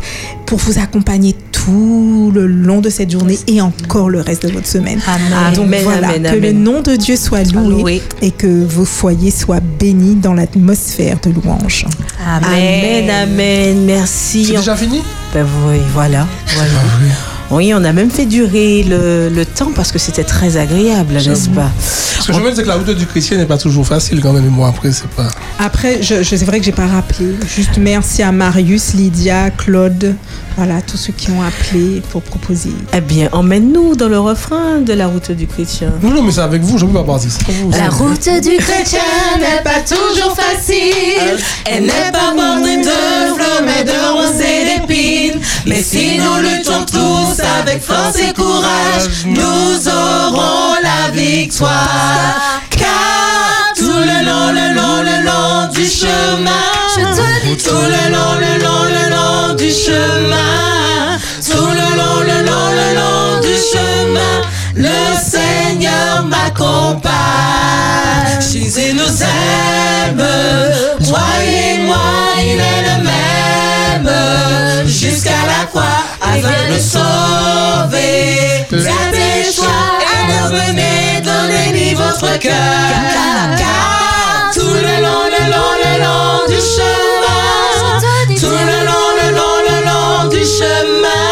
pour 0.53 0.61
vous 0.61 0.79
accompagner 0.79 1.35
tout 1.51 2.31
le 2.35 2.47
long 2.47 2.83
de 2.83 2.91
cette 2.91 3.11
journée 3.11 3.39
et 3.47 3.63
encore 3.63 4.11
le 4.11 4.21
reste 4.21 4.45
de 4.47 4.53
votre 4.53 4.67
semaine. 4.67 5.01
Amen. 5.07 5.55
Donc 5.55 5.65
Amen, 5.65 5.81
voilà, 5.83 6.09
amen, 6.11 6.31
que 6.31 6.37
le 6.37 6.53
nom 6.53 6.83
de 6.83 6.95
Dieu 6.95 7.17
soit 7.17 7.51
loué, 7.55 8.03
et 8.21 8.31
que 8.33 8.63
vos 8.67 8.85
foyers 8.85 9.31
soient 9.31 9.61
bénis 9.61 10.15
dans 10.15 10.35
l'atmosphère 10.35 11.19
de 11.23 11.31
louange. 11.31 11.87
Amen, 12.23 13.09
amen, 13.09 13.87
merci. 13.87 14.45
C'est 14.45 14.57
déjà 14.57 14.77
fini? 14.77 15.01
Ben 15.33 15.47
oui, 15.67 15.79
voilà. 15.95 16.27
voilà. 16.55 16.71
Oui, 17.01 17.09
on 17.61 17.85
a 17.85 17.93
même 17.93 18.11
fait 18.11 18.27
durer 18.27 18.83
le, 18.83 19.29
le 19.29 19.45
temps 19.47 19.71
parce 19.75 19.93
que 19.93 19.99
c'était 19.99 20.25
très 20.25 20.57
agréable, 20.57 21.15
n'est-ce 21.15 21.49
pas 21.51 21.71
Ce 22.21 22.27
que 22.29 22.33
je 22.33 22.39
veux 22.39 22.45
dire, 22.47 22.57
c'est 22.57 22.63
que 22.63 22.69
la 22.69 22.77
route 22.77 22.91
du 22.91 23.07
chrétien 23.07 23.37
n'est 23.37 23.47
pas 23.47 23.59
toujours 23.59 23.87
facile 23.87 24.21
quand 24.23 24.33
même. 24.33 24.45
Et 24.47 24.49
moi, 24.49 24.69
après, 24.69 24.91
c'est 24.93 25.09
pas. 25.09 25.29
Après, 25.59 26.03
je, 26.03 26.23
je- 26.23 26.37
c'est 26.37 26.45
vrai 26.45 26.59
que 26.61 26.65
j'ai 26.65 26.73
pas 26.73 26.87
rappelé. 26.87 27.35
Juste 27.47 27.77
merci 27.79 28.23
à 28.23 28.33
Marius, 28.33 28.95
Lydia, 28.95 29.51
Claude, 29.51 30.15
voilà, 30.57 30.81
tous 30.83 30.97
ceux 30.97 31.13
qui 31.13 31.31
ont 31.31 31.43
appelé 31.43 32.03
pour 32.11 32.23
proposer. 32.23 32.71
Eh 32.95 33.01
bien, 33.01 33.29
emmène-nous 33.33 33.97
dans 33.97 34.09
le 34.09 34.19
refrain 34.19 34.81
de 34.81 34.93
la 34.93 35.07
route 35.07 35.31
du 35.33 35.47
chrétien. 35.47 35.93
Non, 36.03 36.11
non, 36.11 36.23
mais 36.23 36.33
c'est 36.33 36.41
avec 36.41 36.63
vous, 36.63 36.79
je 36.79 36.85
ne 36.85 36.91
peux 36.91 36.99
pas 36.99 37.05
partir. 37.05 37.31
La 37.71 37.89
route 37.91 38.29
du 38.43 38.57
chrétien 38.57 39.01
n'est 39.39 39.63
pas 39.63 39.81
toujours 39.87 40.35
facile. 40.37 41.37
Elle 41.67 41.85
n'est 41.85 42.11
pas 42.13 42.33
bordée 42.35 42.79
de 42.79 43.35
fleurs, 43.35 43.63
mais 43.65 43.85
de 43.85 43.91
roses 44.13 44.41
et 44.41 44.81
d'épines. 44.81 45.41
Mais 45.67 45.83
si 45.83 46.19
nous 46.19 46.43
luttons 46.43 46.85
tous 46.87 47.42
avec 47.61 47.83
force 47.83 48.19
et 48.19 48.33
courage, 48.33 49.25
nous 49.25 49.89
aurons 49.89 50.75
la 50.83 51.11
victoire. 51.13 52.61
Car 52.71 53.73
tout 53.77 53.85
le 54.11 54.25
long, 54.25 54.53
le 54.53 54.75
long, 54.75 55.03
le 55.03 55.17
long 55.25 55.69
du 55.73 55.87
chemin, 55.87 56.65
tout 56.95 57.87
le 57.95 58.05
long, 58.13 58.35
le 58.41 58.53
long, 58.63 58.85
le 58.85 59.05
long 59.11 59.55
du 59.55 59.71
chemin, 59.71 61.19
tout 61.45 61.71
le 61.81 61.89
long, 61.97 62.21
le 62.21 62.39
long, 62.49 62.69
le 62.81 62.89
long 62.99 63.41
du 63.41 63.55
chemin, 63.73 64.35
le 64.77 65.01
Seigneur 65.21 66.25
m'accompagne. 66.25 67.13
Jésus 68.41 68.93
nous 68.95 69.23
aime, 69.23 70.23
toi 71.09 71.27
et 71.45 71.79
moi, 71.87 72.11
il 72.39 72.59
est 72.61 72.83
le 72.89 72.97
même, 73.03 73.62
jusqu'à 74.87 75.31
la 75.47 75.67
croix, 75.67 75.83
afin 76.21 76.73
de 76.73 76.79
sauver. 76.79 78.67
Faites 78.71 79.13
des 79.13 79.53
choix 79.53 79.99
et 80.03 80.43
revenez, 80.45 81.21
donnez-lui 81.23 81.95
votre 81.95 82.39
cœur. 82.39 82.53
Car 83.59 84.51
tout 84.55 84.61
le 84.61 84.97
long, 85.03 85.25
le 85.31 85.45
long, 85.51 85.73
le 85.85 85.93
long 86.03 86.47
du 86.49 86.59
chemin, 86.75 88.01
tout 88.41 88.59
le 88.71 88.79
long, 88.87 89.09
le 89.21 89.29
long, 89.37 89.59
le 89.69 89.77
long 89.85 90.29
du 90.31 90.43
chemin, 90.45 91.27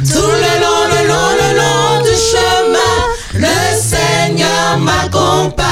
tout 0.00 0.32
le 0.44 0.52
long, 0.62 0.82
le 0.90 1.00
long, 1.08 1.30
le 1.40 1.48
long 1.56 2.02
du 2.02 2.14
chemin, 2.14 2.94
le 3.34 3.56
Seigneur 3.80 4.78
m'accompagne. 4.78 5.66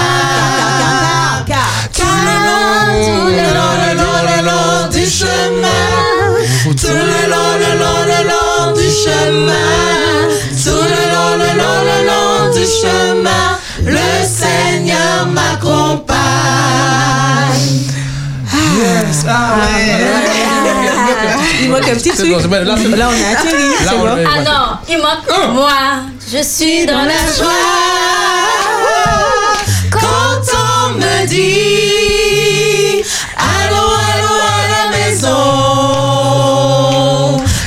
Tout 3.04 3.26
le 3.38 3.46
long, 3.56 3.74
le 3.84 3.90
long, 4.00 4.20
le 4.30 4.38
long 4.48 4.88
du 4.90 5.04
chemin, 5.08 5.84
tout 6.64 6.88
le 6.88 7.22
long, 7.32 7.52
le 7.62 7.70
long, 7.80 8.00
le 8.12 8.20
long 8.30 8.72
du 8.76 8.88
chemin, 9.02 9.70
tout 10.64 10.84
le 10.92 11.02
long, 11.14 11.32
le 11.42 11.50
long, 11.60 11.80
le 11.90 11.98
long 12.10 12.38
du 12.54 12.64
chemin, 12.64 13.46
le 13.84 14.10
Seigneur 14.26 15.26
m'accompagne. 15.26 16.14
Yes, 18.76 19.24
ah 19.28 19.56
Il 21.62 21.68
manque 21.70 21.88
un 21.88 21.94
petit 21.94 22.10
truc. 22.10 22.28
bon, 22.30 22.50
là, 22.50 22.64
Là, 22.64 22.74
on 22.74 22.76
a 22.76 23.38
atterri. 23.38 23.68
Là, 23.84 23.92
on 23.94 23.98
bon. 24.00 24.08
Ah 24.26 24.40
non, 24.42 24.66
il 24.88 24.98
manque 24.98 25.54
moi. 25.54 25.78
Je 26.30 26.42
suis 26.42 26.84
dans 26.86 27.04
la 27.04 27.20
joie. 27.36 28.04
Quand 29.90 30.42
on 30.54 30.98
me 30.98 31.26
dit 31.26 31.93
maison 35.24 35.40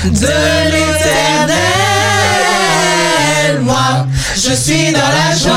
de 0.05 0.37
l'éternel, 0.71 1.55
moi 3.61 4.05
je 4.35 4.53
suis 4.53 4.91
dans 4.91 4.99
la 4.99 5.35
joie. 5.35 5.55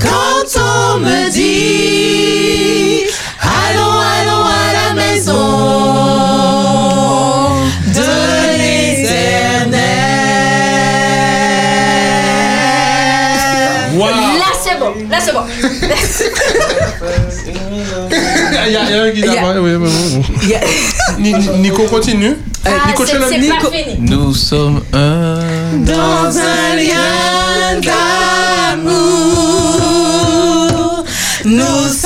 Quand 0.00 0.60
on 0.60 0.98
me 0.98 1.30
dit 1.30 3.04
Allô, 3.40 3.88
allô 4.18 4.40
à 4.44 4.72
la 4.78 4.90
maison 4.94 5.48
de 7.94 8.10
l'éternel. 8.58 9.76
Là, 14.38 14.52
c'est 14.62 14.78
bon. 14.78 14.92
Là, 15.10 15.18
c'est 15.20 15.32
bon. 15.32 15.44
Qui. 19.14 19.22
Oui, 21.18 21.34
Nico 21.58 21.82
continue. 21.84 22.36
Ah, 22.64 22.70
Nico, 22.88 23.04
c'est- 23.04 23.12
tu 23.12 23.18
l'as 23.18 23.28
c'est 23.28 23.38
dit 23.38 23.48
pas 23.48 23.70
fini. 23.70 23.96
Nous 24.10 24.34
sommes 24.34 24.82
un. 24.92 25.38
dans 25.78 26.36
un 26.38 26.76
lien 26.76 27.80
d'amour. 29.86 31.04
Nous 31.44 31.88
sommes 31.92 32.05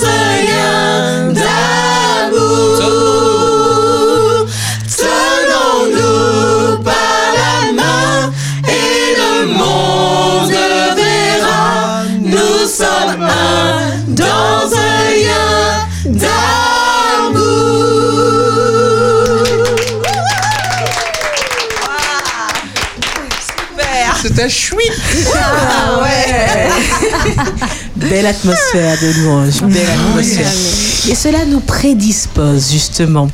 dans 0.00 0.06
un 0.06 1.28
C'était. 24.38 24.48
Ah 25.34 26.00
ouais. 26.02 26.68
Belle 27.96 28.26
atmosphère 28.26 28.96
de 29.00 29.22
louange, 29.22 29.60
belle 29.62 29.88
atmosphère. 29.90 30.52
Et 31.10 31.14
cela 31.16 31.44
nous 31.44 31.58
prédispose 31.58 32.70
justement 32.70 33.28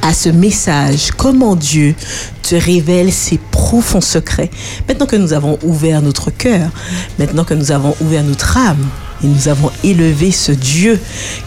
à 0.00 0.14
ce 0.14 0.30
message, 0.30 1.10
comment 1.16 1.54
Dieu 1.54 1.94
te 2.42 2.54
révèle 2.54 3.12
ses 3.12 3.38
profonds 3.50 4.00
secrets? 4.00 4.50
Maintenant 4.88 5.06
que 5.06 5.16
nous 5.16 5.34
avons 5.34 5.58
ouvert 5.62 6.00
notre 6.00 6.30
cœur, 6.30 6.70
maintenant 7.18 7.44
que 7.44 7.54
nous 7.54 7.72
avons 7.72 7.94
ouvert 8.00 8.22
notre 8.22 8.56
âme 8.56 8.86
et 9.22 9.26
nous 9.26 9.48
avons 9.48 9.70
élevé 9.82 10.32
ce 10.32 10.52
Dieu 10.52 10.98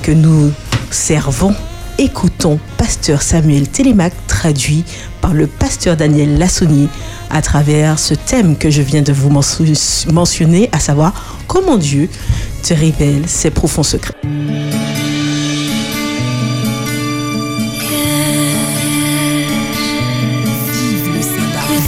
que 0.04 0.12
nous 0.12 0.52
servons, 0.92 1.56
écoutons 1.98 2.60
Pasteur 2.78 3.22
Samuel 3.22 3.68
Télémac 3.68 4.14
traduit 4.28 4.84
par 5.22 5.34
le 5.34 5.48
pasteur 5.48 5.98
Daniel 5.98 6.38
Lassonnier 6.38 6.88
à 7.30 7.42
travers 7.42 8.00
ce 8.00 8.14
thème 8.14 8.58
que 8.58 8.70
je 8.70 8.82
viens 8.82 9.02
de 9.02 9.12
vous 9.14 9.30
mention- 9.30 9.66
mentionner, 10.12 10.70
à 10.72 10.80
savoir 10.80 11.14
comment 11.48 11.78
Dieu 11.78 12.10
te 12.64 12.74
révèle 12.74 13.24
ses 13.28 13.50
profonds 13.52 13.84
secrets. 13.84 14.14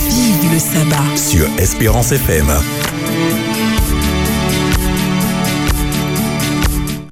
Vive 0.09 0.53
le 0.53 0.59
sabbat. 0.59 1.17
Sur 1.17 1.47
Espérance 1.57 2.11
FM. 2.11 2.47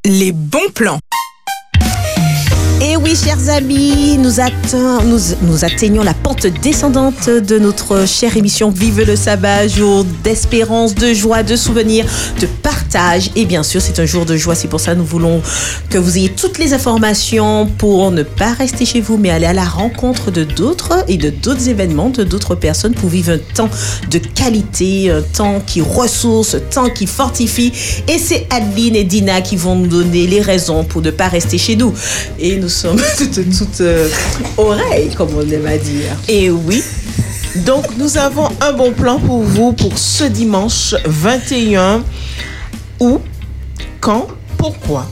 Les 0.06 0.32
bons 0.32 0.70
plans. 0.74 1.00
Et 2.80 2.97
oui, 3.08 3.16
chers 3.16 3.50
amis, 3.50 4.18
nous, 4.18 4.32
nous 5.44 5.66
atteignons 5.66 6.04
la 6.04 6.14
pente 6.14 6.46
descendante 6.46 7.30
de 7.30 7.58
notre 7.58 8.06
chère 8.06 8.36
émission 8.36 8.70
Vive 8.70 9.02
le 9.02 9.16
sabbat, 9.16 9.70
jour 9.70 10.06
d'espérance, 10.26 10.94
de 10.94 11.14
joie, 11.14 11.42
de 11.42 11.56
souvenirs, 11.56 12.06
de 12.42 12.48
partage. 12.48 13.30
Et 13.38 13.46
bien 13.46 13.64
sûr, 13.64 13.82
c'est 13.82 14.00
un 14.02 14.06
jour 14.06 14.26
de 14.26 14.36
joie. 14.36 14.56
C'est 14.56 14.68
pour 14.68 14.82
ça 14.82 14.92
que 14.92 14.98
nous 14.98 15.06
voulons 15.06 15.42
que 15.90 15.98
vous 15.98 16.18
ayez 16.18 16.30
toutes 16.30 16.58
les 16.58 16.74
informations 16.74 17.68
pour 17.78 18.12
ne 18.12 18.24
pas 18.24 18.52
rester 18.52 18.86
chez 18.86 19.00
vous, 19.00 19.16
mais 19.16 19.30
aller 19.30 19.46
à 19.46 19.54
la 19.54 19.64
rencontre 19.64 20.30
de 20.30 20.44
d'autres 20.44 21.06
et 21.08 21.16
de 21.16 21.30
d'autres 21.30 21.70
événements, 21.70 22.10
de 22.10 22.26
d'autres 22.26 22.56
personnes 22.56 22.94
pour 22.94 23.10
vivre 23.10 23.32
un 23.32 23.40
temps 23.54 23.70
de 24.12 24.18
qualité, 24.18 25.12
un 25.12 25.22
temps 25.22 25.62
qui 25.66 25.80
ressource, 25.80 26.56
un 26.56 26.60
temps 26.60 26.90
qui 26.90 27.08
fortifie. 27.08 27.72
Et 28.10 28.18
c'est 28.18 28.48
Adeline 28.50 28.98
et 28.98 29.06
Dina 29.06 29.40
qui 29.40 29.56
vont 29.56 29.76
nous 29.76 29.88
donner 29.88 30.28
les 30.28 30.42
raisons 30.42 30.84
pour 30.84 31.02
ne 31.02 31.12
pas 31.12 31.30
rester 31.30 31.58
chez 31.58 31.78
nous. 31.78 31.94
Et 32.38 32.58
nous 32.58 32.70
sommes 32.70 32.97
toutes, 33.18 33.58
toutes 33.58 33.82
euh, 33.82 34.10
oreilles, 34.58 35.10
comme 35.16 35.30
on 35.36 35.50
aime 35.50 35.66
à 35.66 35.78
dire. 35.78 36.16
Et 36.28 36.50
oui. 36.50 36.84
Donc 37.66 37.86
nous 37.98 38.18
avons 38.18 38.50
un 38.62 38.74
bon 38.74 38.92
plan 38.92 39.20
pour 39.20 39.42
vous 39.42 39.74
pour 39.74 39.98
ce 39.98 40.26
dimanche 40.26 40.96
21. 41.06 42.04
Où 43.00 43.20
Quand? 44.00 44.28
Pourquoi? 44.58 45.08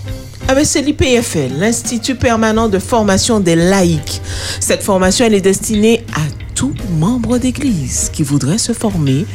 Ah 0.48 0.54
ben, 0.54 0.64
c'est 0.64 0.82
l'IPFL, 0.82 1.58
l'Institut 1.58 2.16
permanent 2.16 2.70
de 2.70 2.78
formation 2.78 3.40
des 3.40 3.56
laïcs. 3.56 4.22
Cette 4.60 4.84
formation, 4.84 5.26
elle 5.26 5.34
est 5.34 5.42
destinée 5.42 6.06
à 6.14 6.22
tout 6.56 6.74
membre 6.98 7.38
d'église 7.38 8.10
qui 8.12 8.24
voudrait 8.24 8.58
se 8.58 8.74
former 8.74 9.26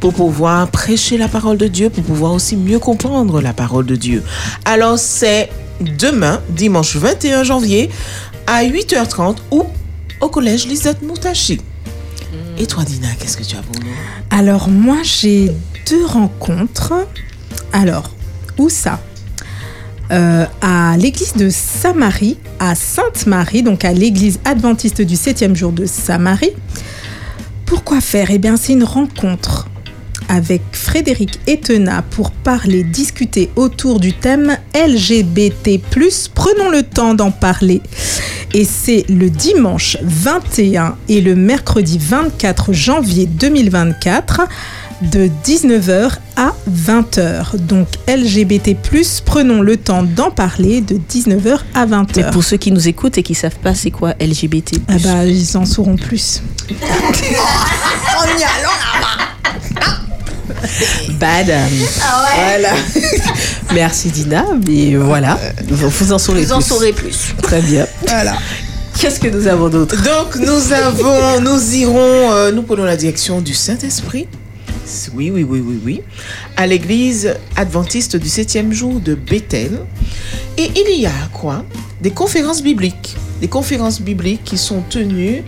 pour 0.00 0.14
pouvoir 0.14 0.68
prêcher 0.68 1.18
la 1.18 1.28
parole 1.28 1.58
de 1.58 1.68
Dieu, 1.68 1.90
pour 1.90 2.02
pouvoir 2.02 2.32
aussi 2.32 2.56
mieux 2.56 2.78
comprendre 2.78 3.40
la 3.40 3.52
parole 3.52 3.86
de 3.86 3.96
Dieu. 3.96 4.24
Alors 4.64 4.98
c'est 4.98 5.50
demain, 5.80 6.40
dimanche 6.48 6.96
21 6.96 7.44
janvier, 7.44 7.90
à 8.46 8.64
8h30 8.64 9.36
ou 9.50 9.66
au 10.20 10.28
collège 10.28 10.66
Lisette 10.66 11.02
Moutachi. 11.02 11.60
Et 12.58 12.66
toi, 12.66 12.84
Dina, 12.84 13.08
qu'est-ce 13.18 13.36
que 13.36 13.44
tu 13.44 13.56
as 13.56 13.62
pour 13.62 13.76
nous? 13.82 13.90
Alors 14.30 14.68
moi 14.68 14.98
j'ai 15.02 15.52
deux 15.88 16.04
rencontres. 16.04 16.94
Alors, 17.72 18.10
où 18.58 18.68
ça? 18.68 19.00
Euh, 20.10 20.44
À 20.60 20.96
l'église 20.96 21.34
de 21.34 21.48
Saint-Marie, 21.50 22.36
à 22.58 22.74
Sainte-Marie, 22.74 23.62
donc 23.62 23.84
à 23.84 23.92
l'église 23.92 24.40
adventiste 24.44 25.02
du 25.02 25.14
7e 25.14 25.54
jour 25.54 25.70
de 25.72 25.86
Saint-Marie. 25.86 26.50
Pourquoi 27.64 28.00
faire? 28.00 28.30
Eh 28.30 28.38
bien 28.38 28.56
c'est 28.56 28.72
une 28.72 28.82
rencontre 28.82 29.68
avec 30.28 30.62
Frédéric 30.72 31.38
Etena 31.46 32.02
pour 32.02 32.30
parler, 32.32 32.82
discuter 32.82 33.50
autour 33.56 34.00
du 34.00 34.12
thème 34.12 34.56
LGBT+. 34.74 35.80
Prenons 36.34 36.70
le 36.70 36.82
temps 36.82 37.14
d'en 37.14 37.30
parler. 37.30 37.80
Et 38.52 38.64
c'est 38.64 39.04
le 39.08 39.30
dimanche 39.30 39.96
21 40.02 40.96
et 41.08 41.20
le 41.20 41.36
mercredi 41.36 41.98
24 42.00 42.72
janvier 42.72 43.26
2024 43.26 44.42
de 45.02 45.30
19h 45.44 46.12
à 46.36 46.52
20h. 46.70 47.56
Donc 47.56 47.88
LGBT+, 48.08 48.76
prenons 49.24 49.62
le 49.62 49.76
temps 49.76 50.02
d'en 50.02 50.30
parler 50.30 50.80
de 50.80 50.96
19h 50.96 51.58
à 51.74 51.86
20h. 51.86 52.06
Mais 52.16 52.30
pour 52.30 52.44
ceux 52.44 52.56
qui 52.56 52.70
nous 52.72 52.88
écoutent 52.88 53.18
et 53.18 53.22
qui 53.22 53.34
savent 53.34 53.58
pas 53.62 53.74
c'est 53.74 53.90
quoi 53.90 54.14
LGBT+. 54.20 54.76
Ah 54.88 54.94
bah, 55.02 55.24
ils 55.24 55.56
en 55.56 55.64
sauront 55.64 55.96
plus. 55.96 56.42
On 56.70 56.74
y 56.74 58.42
allons 58.42 58.70
Bad. 61.18 61.50
Ah 62.02 62.26
Voilà. 62.34 62.70
Merci 63.74 64.08
Dina. 64.10 64.44
Mais 64.66 64.96
voilà, 64.96 65.38
vous 65.68 66.12
en 66.12 66.18
saurez 66.18 66.44
Vous 66.44 66.52
en 66.52 66.58
plus. 66.58 66.66
saurez 66.68 66.92
plus. 66.92 67.34
Très 67.42 67.62
bien. 67.62 67.86
Voilà. 68.06 68.36
Qu'est-ce 68.98 69.20
que 69.20 69.28
nous 69.28 69.46
avons 69.46 69.68
d'autre? 69.68 69.96
Donc 70.02 70.36
nous 70.36 70.72
avons, 70.72 71.40
nous 71.40 71.74
irons, 71.74 72.32
euh, 72.32 72.52
nous 72.52 72.62
prenons 72.62 72.84
la 72.84 72.96
direction 72.96 73.40
du 73.40 73.54
Saint-Esprit. 73.54 74.28
Oui, 75.14 75.30
oui, 75.30 75.42
oui, 75.42 75.60
oui, 75.64 75.80
oui. 75.84 76.00
À 76.56 76.66
l'église 76.66 77.34
adventiste 77.56 78.16
du 78.16 78.28
septième 78.28 78.72
jour 78.72 79.00
de 79.00 79.14
Bethel. 79.14 79.80
Et 80.58 80.70
il 80.76 81.00
y 81.00 81.06
a 81.06 81.12
quoi 81.32 81.64
Des 82.00 82.10
conférences 82.10 82.62
bibliques. 82.62 83.16
Des 83.40 83.48
conférences 83.48 84.00
bibliques 84.00 84.44
qui 84.44 84.58
sont 84.58 84.82
tenues 84.82 85.42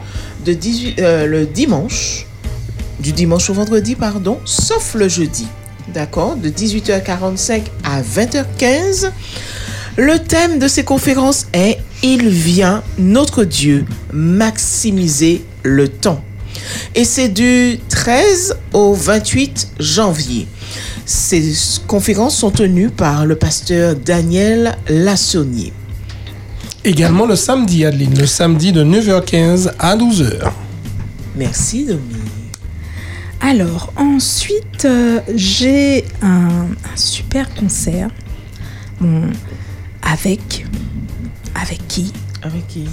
de 0.45 0.53
18, 0.53 0.99
euh, 0.99 1.27
le 1.27 1.47
dimanche, 1.47 2.27
du 3.01 3.13
dimanche 3.13 3.51
au 3.51 3.55
vendredi, 3.55 3.95
pardon, 3.95 4.39
sauf 4.45 4.95
le 4.95 5.09
jeudi. 5.09 5.47
D'accord? 5.93 6.37
De 6.37 6.49
18h45 6.49 7.63
à 7.85 8.01
20h15. 8.03 9.11
Le 9.97 10.19
thème 10.19 10.59
de 10.59 10.69
ces 10.69 10.85
conférences 10.85 11.47
est 11.53 11.79
Il 12.03 12.29
vient, 12.29 12.83
notre 12.99 13.45
Dieu, 13.45 13.85
maximiser 14.13 15.45
le 15.63 15.89
temps. 15.89 16.23
Et 16.95 17.05
c'est 17.05 17.29
du 17.29 17.79
13 17.89 18.57
au 18.73 18.95
28 18.95 19.69
janvier. 19.79 20.47
Ces 21.05 21.53
conférences 21.87 22.37
sont 22.37 22.51
tenues 22.51 22.91
par 22.91 23.27
le 23.27 23.37
pasteur 23.37 23.97
Daniel 23.97 24.77
Lassonnier. 24.89 25.73
Également 26.85 27.27
le 27.27 27.37
samedi, 27.37 27.85
Adeline, 27.85 28.19
le 28.19 28.27
samedi 28.27 28.73
de 28.73 28.85
9h15 28.85 29.73
à 29.79 29.97
12h. 29.97 30.51
Merci, 31.37 31.85
Dominique. 31.85 32.19
Alors, 33.41 33.93
ensuite, 33.97 34.85
euh, 34.85 35.21
j'ai 35.35 36.05
un, 36.23 36.67
un 36.71 36.97
super 36.97 37.53
concert. 37.55 38.09
Bon, 39.01 39.31
avec. 40.03 40.67
Avec 41.55 41.87
qui? 41.89 42.13
Avec 42.43 42.67
qui 42.67 42.85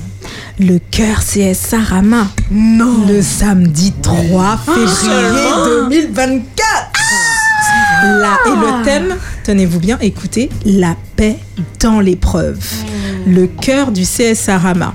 Le 0.59 0.79
cœur 0.91 1.19
CS 1.23 1.55
Sarama. 1.55 2.27
Non. 2.51 3.05
Le 3.07 3.21
samedi 3.21 3.93
3 4.01 4.57
février 4.65 4.87
seulement 4.87 5.65
2024 5.89 6.65
Là, 8.21 8.37
et 8.45 8.49
le 8.51 8.83
thème, 8.85 9.15
tenez-vous 9.43 9.79
bien, 9.79 9.97
écoutez, 9.99 10.49
la 10.65 10.95
paix 11.17 11.37
dans 11.81 11.99
l'épreuve. 11.99 12.57
Le 13.27 13.47
cœur 13.47 13.91
du 13.91 14.03
CS 14.03 14.35
Sarama. 14.35 14.93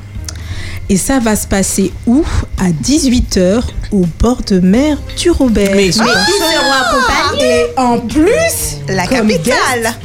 Et 0.88 0.96
ça 0.96 1.18
va 1.18 1.34
se 1.36 1.46
passer 1.46 1.92
où? 2.06 2.24
À 2.58 2.70
18h 2.70 3.62
au 3.92 4.06
bord 4.20 4.40
de 4.46 4.60
mer 4.60 4.98
du 5.18 5.30
Robert. 5.30 5.72
Mais 5.74 5.86
ils 5.88 5.92
seront 5.92 6.06
accompagnés. 6.06 7.44
Et 7.44 7.78
en 7.78 7.98
plus, 8.00 8.78
La 8.88 9.06
capitale. 9.06 9.42
guest, 9.82 9.98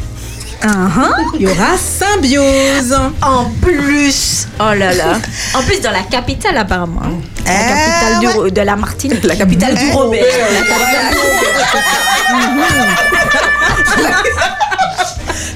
uh-huh, 0.64 1.12
il 1.36 1.42
y 1.42 1.48
aura 1.48 1.78
Symbiose. 1.78 2.96
En 3.22 3.46
plus, 3.62 4.48
oh 4.60 4.74
là 4.74 4.94
là. 4.94 5.20
En 5.54 5.62
plus, 5.64 5.80
dans 5.82 5.92
la 5.92 6.02
capitale, 6.04 6.58
apparemment. 6.58 7.02
hein. 7.04 7.12
La 7.46 7.54
Eh, 7.54 7.58
capitale 7.70 8.46
du 8.46 8.52
de 8.52 8.62
la 8.62 8.76
Martinique. 8.76 9.24
La 9.24 9.36
capitale 9.36 9.76
du 9.76 9.92
Robert. 9.92 10.24
La 10.54 10.62
capitale 10.68 11.16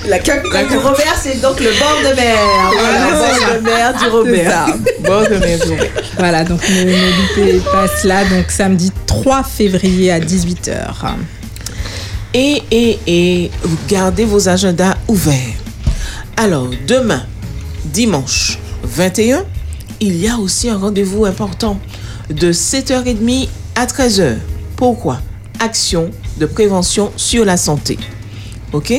La 0.07 0.19
capitale 0.19 0.67
du 0.67 0.77
Robert, 0.77 1.15
c'est 1.21 1.39
donc 1.41 1.59
le 1.59 1.69
bord 1.79 1.97
de 2.09 2.15
mer. 2.15 2.37
Voilà, 2.77 2.99
le 3.53 3.61
bord 3.61 3.61
de 3.61 3.61
mer 3.61 3.93
du 3.93 4.07
Robert. 4.09 4.65
C'est 5.41 5.57
ça. 5.67 5.73
Voilà, 6.17 6.43
donc 6.43 6.61
ne, 6.69 6.83
ne 6.83 6.91
loupez 6.91 7.59
pas 7.71 7.87
cela. 8.01 8.25
Donc 8.25 8.45
samedi 8.49 8.91
3 9.07 9.43
février 9.43 10.11
à 10.11 10.19
18h. 10.19 10.75
Et, 12.33 12.63
et, 12.71 12.99
et 13.07 13.51
gardez 13.87 14.25
vos 14.25 14.49
agendas 14.49 14.92
ouverts. 15.07 15.57
Alors, 16.37 16.69
demain, 16.87 17.23
dimanche 17.85 18.59
21, 18.83 19.45
il 19.99 20.17
y 20.17 20.27
a 20.27 20.37
aussi 20.37 20.69
un 20.69 20.77
rendez-vous 20.77 21.25
important 21.25 21.79
de 22.29 22.51
7h30 22.51 23.47
à 23.75 23.85
13h. 23.85 24.37
Pourquoi? 24.75 25.19
Action 25.59 26.09
de 26.37 26.45
prévention 26.45 27.11
sur 27.15 27.45
la 27.45 27.57
santé. 27.57 27.97
OK? 28.71 28.93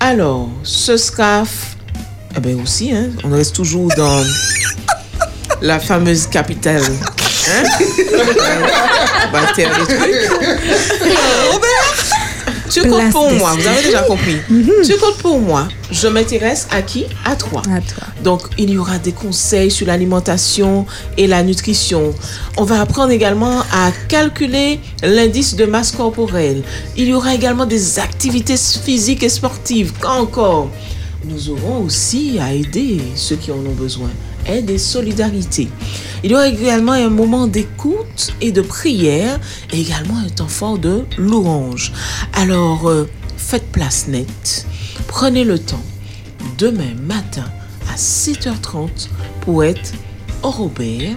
Alors, 0.00 0.48
ce 0.62 0.96
sera... 0.96 1.44
Eh 2.36 2.54
aussi, 2.54 2.92
hein, 2.92 3.08
on 3.24 3.30
reste 3.30 3.56
toujours 3.56 3.88
dans 3.96 4.22
la 5.62 5.80
fameuse 5.80 6.26
capitale. 6.26 6.82
Hein? 7.50 7.62
Trucs. 9.84 11.60
Tu 12.82 12.88
comptes 12.88 13.10
pour 13.10 13.30
moi, 13.32 13.54
vous 13.54 13.66
avez 13.66 13.82
déjà 13.82 14.02
compris. 14.02 14.36
Tu 14.84 14.96
comptes 14.96 15.18
pour 15.18 15.40
moi. 15.40 15.68
Je 15.90 16.06
m'intéresse 16.06 16.68
à 16.70 16.82
qui? 16.82 17.06
À 17.24 17.34
toi. 17.34 17.62
À 17.70 17.80
toi. 17.80 18.06
Donc, 18.22 18.42
il 18.58 18.70
y 18.70 18.78
aura 18.78 18.98
des 18.98 19.12
conseils 19.12 19.70
sur 19.70 19.86
l'alimentation 19.86 20.86
et 21.16 21.26
la 21.26 21.42
nutrition. 21.42 22.14
On 22.56 22.64
va 22.64 22.80
apprendre 22.80 23.10
également 23.10 23.60
à 23.72 23.90
calculer 24.08 24.80
l'indice 25.02 25.56
de 25.56 25.64
masse 25.64 25.92
corporelle. 25.92 26.62
Il 26.96 27.08
y 27.08 27.14
aura 27.14 27.34
également 27.34 27.66
des 27.66 27.98
activités 27.98 28.56
physiques 28.56 29.22
et 29.22 29.28
sportives. 29.28 29.92
Quand 30.00 30.20
encore 30.20 30.70
Nous 31.24 31.50
aurons 31.50 31.84
aussi 31.84 32.38
à 32.40 32.52
aider 32.52 33.00
ceux 33.16 33.36
qui 33.36 33.50
en 33.50 33.56
ont 33.56 33.74
besoin. 33.76 34.10
Aide 34.48 34.70
et 34.70 34.78
solidarité. 34.78 35.68
Il 36.24 36.32
y 36.32 36.34
aura 36.34 36.48
également 36.48 36.92
un 36.92 37.10
moment 37.10 37.46
d'écoute 37.46 38.32
et 38.40 38.50
de 38.50 38.60
prière 38.60 39.38
et 39.72 39.80
également 39.80 40.18
un 40.18 40.28
temps 40.28 40.48
fort 40.48 40.78
de 40.78 41.04
louange. 41.16 41.92
Alors, 42.32 42.88
euh, 42.88 43.08
faites 43.36 43.70
place 43.70 44.08
nette. 44.08 44.66
Prenez 45.06 45.44
le 45.44 45.58
temps. 45.58 45.82
Demain 46.58 46.94
matin 47.06 47.44
à 47.92 47.96
7h30 47.96 49.08
poète 49.42 49.92
au 50.42 50.50
Robert. 50.50 51.16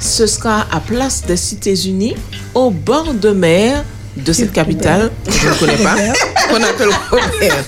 Ce 0.00 0.26
sera 0.26 0.66
à 0.70 0.80
Place 0.80 1.24
des 1.26 1.36
Cités-Unies, 1.36 2.14
au 2.54 2.70
bord 2.70 3.14
de 3.14 3.30
mer 3.30 3.84
de 4.16 4.32
cette 4.32 4.52
capitale 4.52 5.10
que 5.24 5.32
je 5.32 5.48
ne 5.48 5.54
connais 5.54 5.82
pas, 5.82 5.96
qu'on 6.48 6.62
appelle 6.62 6.90
Robert. 7.10 7.64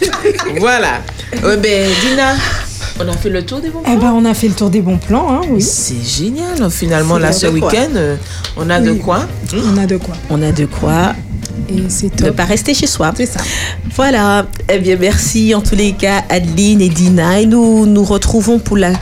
Voilà. 0.59 1.01
Euh, 1.45 1.57
ben, 1.57 1.91
Dina, 2.03 2.35
on 3.01 3.09
a 3.09 3.17
fait 3.17 3.31
le 3.31 3.45
tour 3.45 3.61
des 3.61 3.71
bons 3.71 3.83
Eh 3.87 3.97
ben, 3.97 4.13
on 4.13 4.25
a 4.25 4.35
fait 4.35 4.49
le 4.49 4.55
tour 4.55 4.71
des 4.71 4.81
bons 4.81 4.99
plans, 4.99 5.27
hein, 5.31 5.41
oui. 5.51 5.63
C'est 5.63 6.03
génial. 6.05 6.71
Finalement, 6.71 7.15
C'est 7.17 7.21
là, 7.23 7.33
ce 7.33 7.47
week-end, 7.47 7.89
euh, 7.97 8.17
on 8.57 8.69
a 8.71 8.81
de 8.81 8.93
quoi 8.93 9.27
On 9.53 9.77
a 9.79 9.87
de 9.87 9.97
quoi. 9.97 10.15
On 10.29 10.43
a 10.43 10.53
de 10.53 10.67
quoi 10.67 11.15
Et 11.69 11.85
c'est 11.89 12.21
ne 12.21 12.31
pas 12.31 12.45
rester 12.45 12.75
chez 12.75 12.87
soi. 12.87 13.13
C'est 13.17 13.27
ça. 13.27 13.41
Voilà. 13.97 14.47
Eh 14.69 14.79
bien, 14.79 14.97
merci 15.01 15.55
en 15.55 15.61
tous 15.61 15.75
les 15.77 15.93
cas, 15.93 16.23
Adeline 16.29 16.81
et 16.81 16.89
Dina. 16.89 17.41
Et 17.41 17.47
nous 17.47 17.87
nous 17.87 18.05
retrouvons 18.05 18.59
pour 18.59 18.77
la 18.77 18.93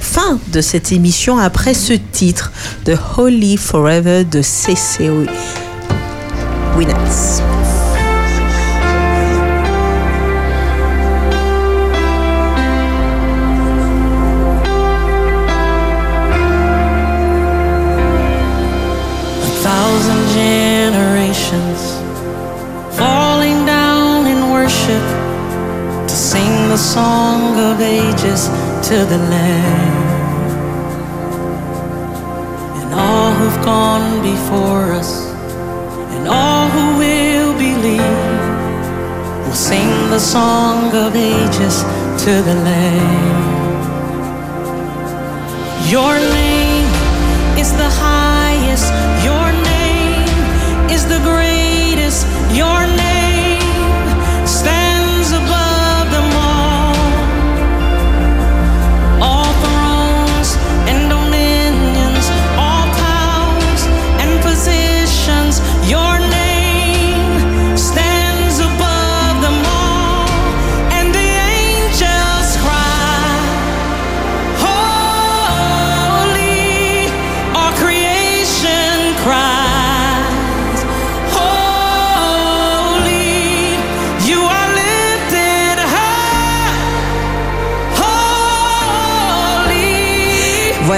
fin 0.00 0.38
de 0.52 0.60
cette 0.60 0.92
émission 0.92 1.38
après 1.38 1.74
ce 1.74 1.92
titre 1.92 2.52
de 2.86 2.96
Holy 3.18 3.56
Forever 3.56 4.24
de 4.24 4.42
CC 4.42 5.10
Winners. 6.76 7.42
Song 26.78 27.58
of 27.58 27.80
ages 27.80 28.46
to 28.88 29.04
the 29.04 29.18
Lamb. 29.18 30.06
And 32.80 32.94
all 32.94 33.32
who've 33.32 33.64
gone 33.64 34.22
before 34.22 34.92
us, 34.92 35.26
and 36.14 36.28
all 36.28 36.68
who 36.68 36.98
will 37.02 37.52
believe, 37.58 38.38
will 39.44 39.60
sing 39.70 39.90
the 40.10 40.20
song 40.20 40.94
of 40.94 41.16
ages 41.16 41.82
to 42.24 42.32
the 42.48 42.54
Lamb. 42.68 43.58
Your 45.90 46.14
name 46.14 46.86
is 47.58 47.72
the 47.72 47.90
highest. 47.90 48.88
Your 49.28 49.48
name 49.74 50.90
is 50.94 51.02
the 51.06 51.18
greatest. 51.26 52.24
Your 52.54 52.86
name 52.86 53.07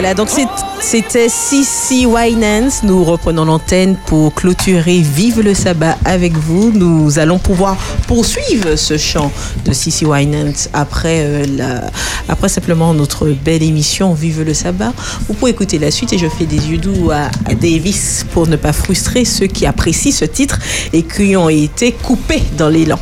Voilà, 0.01 0.15
donc 0.15 0.31
c'est- 0.31 0.49
c'était 0.81 1.29
Sissi 1.29 2.07
Winans. 2.07 2.71
Nous 2.83 3.05
reprenons 3.05 3.45
l'antenne 3.45 3.97
pour 4.07 4.35
clôturer 4.35 5.01
Vive 5.01 5.41
le 5.41 5.55
sabbat 5.55 5.97
avec 6.05 6.33
vous. 6.37 6.73
Nous 6.75 7.19
allons 7.19 7.39
pouvoir 7.39 7.77
poursuivre 8.09 8.77
ce 8.77 8.97
chant 8.97 9.31
de 9.65 9.73
Sissi 9.73 10.05
Winans 10.07 10.69
après, 10.73 11.21
euh, 11.21 11.45
la- 11.57 11.91
après 12.29 12.49
simplement 12.49 12.93
notre 12.95 13.29
belle 13.29 13.63
émission 13.63 14.15
Vive 14.15 14.43
le 14.43 14.55
sabbat. 14.55 14.93
Vous 15.29 15.35
pouvez 15.35 15.53
écouter 15.53 15.79
la 15.79 15.91
suite 15.91 16.13
et 16.13 16.19
je 16.19 16.27
fais 16.29 16.47
des 16.47 16.57
yeux 16.71 16.79
doux 16.79 17.11
à, 17.11 17.29
à 17.49 17.55
Davis 17.55 18.25
pour 18.33 18.47
ne 18.47 18.57
pas 18.57 18.73
frustrer 18.73 19.25
ceux 19.25 19.47
qui 19.47 19.67
apprécient 19.67 20.13
ce 20.13 20.25
titre 20.25 20.59
et 20.93 21.03
qui 21.03 21.37
ont 21.37 21.49
été 21.51 21.93
coupés 21.93 22.43
dans 22.57 22.69
l'élan. 22.69 22.99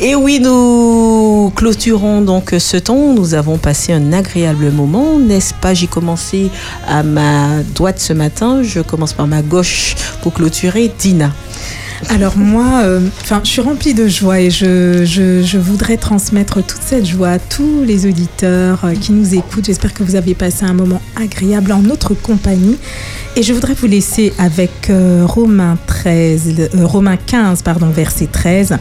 Et 0.00 0.14
oui, 0.14 0.40
nous 0.40 1.52
clôturons 1.54 2.20
donc 2.20 2.54
ce 2.58 2.76
temps. 2.76 3.12
Nous 3.14 3.34
avons 3.34 3.58
passé 3.58 3.92
un 3.92 4.12
agréable 4.12 4.70
moment, 4.72 5.18
n'est-ce 5.18 5.54
pas? 5.54 5.72
J'ai 5.72 5.86
commencé 5.86 6.50
à 6.86 7.02
ma 7.12 7.62
droite 7.74 8.00
ce 8.00 8.12
matin. 8.12 8.62
Je 8.62 8.80
commence 8.80 9.12
par 9.12 9.26
ma 9.26 9.42
gauche 9.42 9.94
pour 10.22 10.32
clôturer. 10.32 10.90
Dina. 10.98 11.32
Alors 12.08 12.36
moi, 12.36 12.80
euh, 12.82 12.98
je 13.44 13.48
suis 13.48 13.60
remplie 13.60 13.94
de 13.94 14.08
joie 14.08 14.40
et 14.40 14.50
je, 14.50 15.04
je- 15.04 15.56
voudrais 15.58 15.96
transmettre 15.96 16.54
toute 16.64 16.80
cette 16.84 17.06
joie 17.06 17.28
à 17.30 17.38
tous 17.38 17.84
les 17.84 18.06
auditeurs 18.06 18.80
euh, 18.84 18.94
qui 18.94 19.12
nous 19.12 19.34
écoutent. 19.36 19.66
J'espère 19.66 19.94
que 19.94 20.02
vous 20.02 20.16
avez 20.16 20.34
passé 20.34 20.64
un 20.64 20.72
moment 20.72 21.00
agréable 21.14 21.70
en 21.70 21.78
notre 21.80 22.14
compagnie. 22.14 22.76
Et 23.36 23.44
je 23.44 23.52
voudrais 23.52 23.74
vous 23.74 23.86
laisser 23.86 24.32
avec 24.38 24.90
euh, 24.90 25.22
Romains 25.24 25.78
13, 25.86 26.54
euh, 26.74 27.16
15, 27.26 27.62
pardon, 27.62 27.86
verset 27.90 28.26
13. 28.30 28.78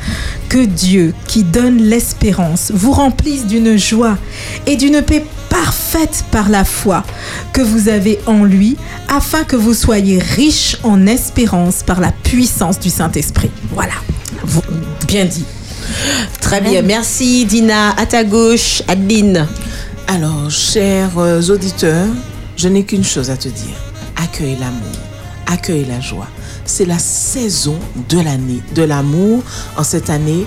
Que 0.50 0.66
Dieu, 0.66 1.14
qui 1.27 1.43
donne 1.43 1.77
l'espérance, 1.77 2.72
vous 2.74 2.92
remplisse 2.92 3.45
d'une 3.45 3.77
joie 3.77 4.18
et 4.66 4.77
d'une 4.77 5.03
paix 5.03 5.24
parfaite 5.52 6.24
par 6.32 6.50
la 6.50 6.64
foi 6.64 7.04
que 7.54 7.62
vous 7.62 7.90
avez 7.90 8.20
en 8.26 8.44
lui, 8.46 8.78
afin 9.10 9.44
que 9.44 9.56
vous 9.58 9.74
soyez 9.76 10.18
riches 10.18 10.78
en 10.84 11.06
espérance 11.06 11.84
par 11.84 12.00
la 12.00 12.12
puissance 12.12 12.80
du 12.80 12.90
Saint-Esprit. 12.90 13.52
Voilà. 13.72 13.94
Vous- 14.44 14.62
Bien 15.08 15.26
dit. 15.26 15.44
Très 16.40 16.62
bien. 16.62 16.82
Merci 16.82 17.46
Dina. 17.46 17.92
À 17.98 18.06
ta 18.06 18.24
gauche, 18.24 18.82
Adeline. 18.88 19.46
Alors, 20.08 20.50
chers 20.50 21.18
euh, 21.20 21.42
auditeurs, 21.50 22.08
je 22.56 22.68
n'ai 22.70 22.84
qu'une 22.86 23.04
chose 23.04 23.30
à 23.30 23.36
te 23.38 23.50
dire. 23.50 23.76
Accueille 24.16 24.58
l'amour, 24.60 24.96
accueille 25.48 25.86
la 25.86 26.00
joie. 26.00 26.28
C'est 26.66 26.86
la 26.86 27.00
saison 27.00 27.78
de 28.08 28.20
l'année, 28.22 28.62
de 28.74 28.84
l'amour 28.84 29.44
en 29.78 29.84
cette 29.84 30.10
année 30.10 30.46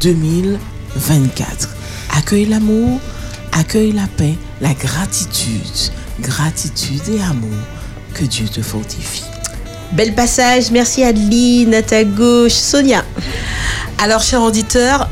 2024. 0.00 1.68
Accueille 2.16 2.46
l'amour, 2.46 3.00
accueille 3.54 3.92
la 3.92 4.06
paix, 4.16 4.34
la 4.60 4.74
gratitude. 4.74 5.92
Gratitude 6.20 7.08
et 7.08 7.22
amour. 7.22 7.58
Que 8.12 8.24
Dieu 8.24 8.46
te 8.46 8.60
fortifie. 8.60 9.24
Bel 9.92 10.14
passage. 10.14 10.70
Merci 10.70 11.02
Adeline. 11.04 11.74
À 11.74 11.82
ta 11.82 12.04
gauche, 12.04 12.52
Sonia. 12.52 13.04
Alors, 13.98 14.22
cher 14.22 14.42
auditeur, 14.42 15.08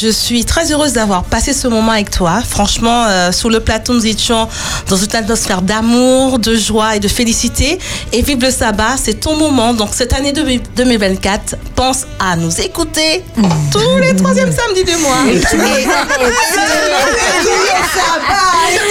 je 0.00 0.08
suis 0.08 0.44
très 0.44 0.72
heureuse 0.72 0.92
d'avoir 0.94 1.24
passé 1.24 1.52
ce 1.52 1.68
moment 1.68 1.92
avec 1.92 2.10
toi. 2.10 2.42
Franchement, 2.48 3.04
euh, 3.06 3.32
sur 3.32 3.50
le 3.50 3.60
plateau, 3.60 3.92
nous 3.94 4.06
étions 4.06 4.48
dans 4.88 4.96
une 4.96 5.14
atmosphère 5.16 5.62
d'amour, 5.62 6.38
de 6.38 6.54
joie 6.56 6.96
et 6.96 7.00
de 7.00 7.08
félicité. 7.08 7.78
Et 8.12 8.22
vive 8.22 8.40
le 8.42 8.50
sabbat, 8.50 8.96
c'est 9.02 9.14
ton 9.20 9.36
moment. 9.36 9.72
Donc, 9.74 9.90
cette 9.92 10.12
année 10.12 10.32
de- 10.32 10.44
2024, 10.76 11.56
pense 11.74 12.04
à 12.18 12.36
nous 12.36 12.60
écouter 12.60 13.22
tous 13.70 13.96
les 14.00 14.14
troisièmes 14.16 14.52
samedis 14.52 14.84
du 14.84 14.96
mois. 14.96 15.24
Et 15.32 15.40
tous 15.50 15.56
les- 15.56 15.82
Et 15.82 15.86
tous 15.86 17.60
les 17.64 17.84
sabbats, 17.94 18.44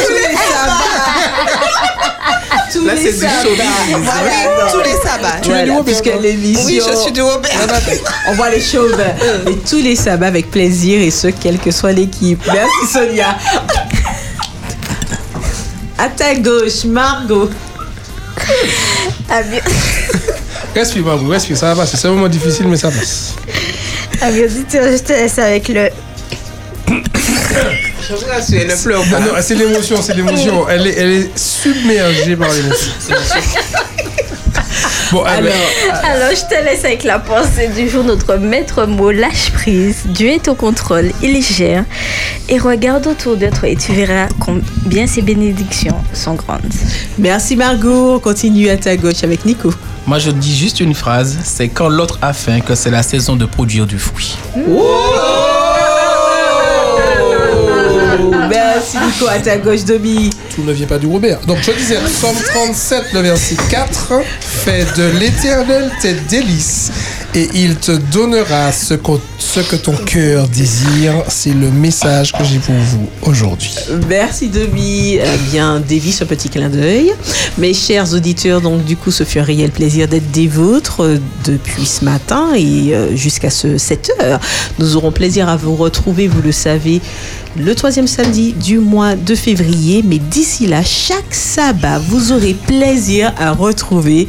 tous 0.06 0.14
les 0.14 0.35
sabbats. 0.35 0.83
Tous 2.72 2.85
Là, 2.85 2.95
les 2.95 3.11
du 3.11 3.17
sabbats. 3.19 3.99
Voilà, 4.01 4.72
tous 4.72 4.80
les 4.80 4.95
sabbats. 5.09 5.38
Voilà, 5.43 5.83
puisque 5.85 6.09
l'émission. 6.19 6.65
Oui, 6.65 6.82
je 6.88 6.95
suis 7.01 7.11
du 7.11 7.22
Robert. 7.22 7.51
On 8.30 8.33
voit 8.33 8.49
les 8.49 8.61
chauves. 8.61 8.99
Et 9.48 9.57
tous 9.57 9.77
les 9.77 9.95
sabbats 9.95 10.27
avec 10.27 10.49
plaisir 10.49 10.92
et 11.01 11.11
ce, 11.11 11.27
quelle 11.27 11.57
que 11.57 11.72
soit 11.72 11.91
l'équipe. 11.91 12.41
Merci 12.47 12.91
Sonia. 12.91 13.38
À 15.97 16.09
ta 16.09 16.35
gauche, 16.35 16.83
Margot. 16.85 17.49
Respire, 20.75 21.03
Margot, 21.03 21.27
respire, 21.27 21.57
ça 21.57 21.73
va 21.73 21.81
passer. 21.81 21.97
C'est 21.97 22.07
un 22.07 22.11
moment 22.11 22.27
difficile, 22.27 22.67
mais 22.67 22.77
ça 22.77 22.89
passe. 22.89 23.35
Amis 24.22 24.43
auditeurs, 24.43 24.91
je 24.91 24.97
te 24.97 25.13
laisse 25.13 25.39
avec 25.39 25.67
le. 25.69 25.89
Je 26.88 28.15
vous 28.15 28.25
rassure, 28.27 28.59
ne 28.59 28.83
pleure 28.83 29.03
Ah 29.15 29.19
non, 29.19 29.31
c'est 29.41 29.55
l'émotion, 29.55 30.01
c'est 30.01 30.15
l'émotion. 30.15 30.67
Elle 30.67 30.88
est, 30.88 30.97
elle 30.97 31.11
est 31.11 31.38
submergée 31.38 32.35
par 32.35 32.51
l'émotion. 32.51 32.91
Bon, 35.12 35.24
eh 35.26 35.42
ben, 35.42 35.52
Alors, 36.03 36.30
je 36.32 36.42
te 36.48 36.64
laisse 36.64 36.84
avec 36.86 37.03
la 37.03 37.20
pensée 37.20 37.68
du 37.68 37.88
jour. 37.90 38.03
Notre 38.03 38.36
maître 38.38 38.86
mot 38.86 39.12
lâche 39.12 39.52
prise. 39.52 40.03
Dieu 40.06 40.30
est 40.30 40.48
au 40.48 40.56
contrôle, 40.56 41.12
il 41.22 41.42
gère. 41.44 41.86
Et 42.50 42.58
regarde 42.58 43.08
autour 43.08 43.38
de 43.38 43.48
toi 43.48 43.70
et 43.70 43.76
tu 43.76 43.94
verras 43.94 44.28
combien 44.40 45.08
ces 45.08 45.22
bénédictions 45.22 45.95
sont 46.14 46.34
grandes. 46.34 46.62
Merci 47.18 47.56
Margot. 47.56 48.16
On 48.16 48.20
continue 48.20 48.70
à 48.70 48.78
ta 48.78 48.95
gauche 48.98 49.24
avec 49.24 49.45
Nico. 49.45 49.72
Moi, 50.06 50.20
je 50.20 50.32
dis 50.32 50.56
juste 50.56 50.80
une 50.80 50.94
phrase 50.94 51.38
c'est 51.44 51.70
quand 51.70 51.90
l'autre 51.90 52.20
a 52.22 52.34
faim 52.34 52.60
que 52.60 52.76
c'est 52.76 52.92
la 52.92 53.03
saison 53.03 53.36
de 53.36 53.45
produire 53.45 53.86
du 53.86 54.00
fruit. 54.00 54.38
Merci 54.56 55.62
Nico, 58.94 59.28
à 59.28 59.40
ta 59.40 59.58
gauche 59.58 59.84
Domi. 59.86 60.30
Tout 60.56 60.64
ne 60.64 60.72
vient 60.74 60.86
pas 60.88 60.98
du 61.00 61.08
Robert. 61.08 61.40
Donc 61.48 61.58
je 61.62 61.72
disais, 61.72 61.98
Psaume 62.06 62.36
37, 62.53 63.06
le 63.14 63.22
verset 63.22 63.56
4, 63.70 64.14
fais 64.42 64.86
de 64.98 65.18
l'éternel 65.20 65.92
tes 66.02 66.14
délices 66.14 66.92
et 67.36 67.50
il 67.56 67.76
te 67.78 67.92
donnera 67.92 68.72
ce, 68.72 68.94
qu'au- 68.94 69.20
ce 69.40 69.60
que 69.62 69.76
ton 69.76 69.94
cœur 69.94 70.48
désire. 70.48 71.14
C'est 71.30 71.53
le 71.53 71.72
message 71.72 72.32
que 72.34 72.44
j'ai 72.44 72.60
pour 72.60 72.76
vous 72.76 73.08
aujourd'hui. 73.24 73.74
Merci 74.08 74.50
Demi. 74.50 75.16
Eh 75.16 75.52
bien, 75.52 75.80
Davy, 75.80 76.12
ce 76.12 76.24
petit 76.26 76.50
clin 76.50 76.70
d'œil. 76.70 77.12
Mes 77.58 77.74
chers 77.74 78.14
auditeurs, 78.14 78.62
donc 78.62 78.84
du 78.86 78.95
coup, 78.98 79.10
ce 79.12 79.24
fut 79.24 79.40
un 79.40 79.44
réel 79.44 79.72
plaisir 79.72 80.08
d'être 80.08 80.30
des 80.32 80.48
vôtres 80.48 81.03
euh, 81.03 81.18
depuis 81.45 81.86
ce 81.86 82.06
matin 82.06 82.50
et 82.56 82.94
euh, 82.94 83.16
jusqu'à 83.16 83.50
ce 83.50 83.78
7 83.78 84.12
heures. 84.22 84.40
Nous 84.78 84.95
aurons 84.95 85.12
plaisir 85.12 85.50
à 85.50 85.56
vous 85.56 85.76
retrouver, 85.76 86.28
vous 86.28 86.42
le 86.44 86.52
savez, 86.52 87.02
le 87.57 87.75
troisième 87.75 88.07
samedi 88.07 88.53
du 88.53 88.80
mois 88.80 89.15
de 89.15 89.35
février. 89.35 90.03
Mais 90.06 90.17
d'ici 90.17 90.67
là, 90.67 90.83
chaque 90.83 91.33
sabbat, 91.33 91.99
vous 91.99 92.32
aurez 92.32 92.53
plaisir 92.53 93.33
à 93.40 93.51
retrouver 93.51 94.27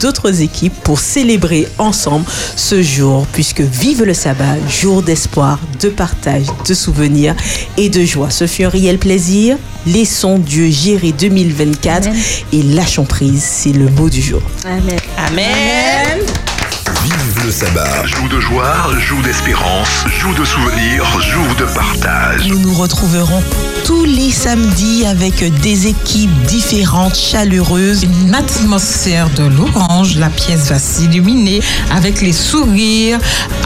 d'autres 0.00 0.42
équipes 0.42 0.74
pour 0.84 0.98
célébrer 0.98 1.68
ensemble 1.78 2.26
ce 2.56 2.82
jour, 2.82 3.26
puisque 3.32 3.60
vive 3.60 4.04
le 4.04 4.14
sabbat, 4.14 4.56
jour 4.68 5.02
d'espoir, 5.02 5.58
de 5.80 5.88
partage, 5.88 6.46
de 6.66 6.74
souvenirs 6.74 7.34
et 7.76 7.88
de 7.88 8.04
joie. 8.04 8.30
Ce 8.30 8.46
fut 8.46 8.64
un 8.64 8.68
réel 8.68 8.98
plaisir. 8.98 9.56
Laissons 9.86 10.38
Dieu 10.38 10.68
gérer 10.68 11.12
2024 11.12 12.08
et 12.52 12.62
lâchons 12.62 13.04
prise, 13.04 13.42
c'est 13.42 13.72
le 13.72 13.88
mot 13.90 14.10
du 14.10 14.20
jour. 14.20 14.42
Amen. 14.64 14.98
Amen. 15.28 16.55
Vive 17.02 17.44
le 17.44 17.50
sabbat. 17.50 18.06
Jour 18.06 18.28
de 18.28 18.38
joie, 18.38 18.76
jour 18.98 19.20
d'espérance, 19.22 20.04
jour 20.08 20.32
de 20.34 20.44
souvenirs, 20.44 21.04
jour 21.20 21.54
de 21.56 21.64
partage. 21.64 22.46
Nous 22.48 22.60
nous 22.60 22.74
retrouverons 22.74 23.42
tous 23.84 24.04
les 24.04 24.30
samedis 24.30 25.04
avec 25.04 25.42
des 25.60 25.88
équipes 25.88 26.42
différentes, 26.42 27.16
chaleureuses. 27.16 28.04
Une 28.04 28.34
atmosphère 28.34 29.28
de 29.30 29.44
l'orange, 29.44 30.16
la 30.16 30.30
pièce 30.30 30.68
va 30.68 30.78
s'illuminer 30.78 31.60
avec 31.90 32.20
les 32.20 32.32
sourires, 32.32 33.18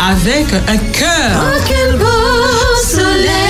avec 0.08 0.46
un 0.68 0.78
cœur. 0.78 1.42
Oh, 1.42 1.62
quel 1.66 1.98
beau 1.98 2.06
soleil 2.86 3.49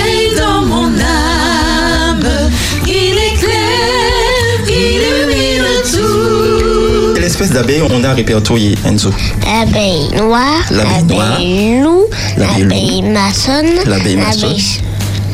tout. 7.31 7.37
Quelle 7.37 7.47
espèce 7.47 7.51
d'abeille 7.51 7.81
on 7.89 8.03
a 8.03 8.13
répertorié, 8.13 8.77
Enzo 8.85 9.11
L'abeille 9.45 10.09
noire, 10.15 10.63
L'abeille 10.71 11.81
loup, 11.81 12.05
L'abeille 12.37 13.01
maçonne, 13.03 13.67
L'abeille 13.85 14.17
maçonne. 14.17 14.55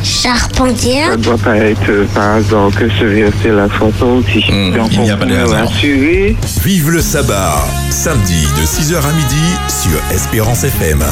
charpentière. 0.04 1.10
Ça 1.12 1.18
doit 1.18 1.38
pas 1.38 1.58
être 1.58 1.90
euh, 1.90 2.06
par 2.14 2.36
hasard 2.36 2.70
que 2.78 2.88
ce 3.00 3.06
verset 3.06 3.50
la 3.50 3.68
chanson 3.70 4.22
aussi. 4.24 4.40
Donc 4.76 4.90
il 4.94 5.02
n'y 5.02 5.12
a 5.12 5.16
on 5.16 5.18
pas 5.20 5.26
de 5.26 5.36
hasard. 5.36 5.68
rassurer 5.68 6.36
Vive 6.64 6.90
le 6.92 7.02
sabbat. 7.02 7.66
Samedi 7.90 8.46
de 8.60 8.66
6h 8.66 8.98
à 8.98 9.12
midi 9.14 9.46
sur 9.68 10.00
Espérance 10.16 10.64
FM. 10.64 11.04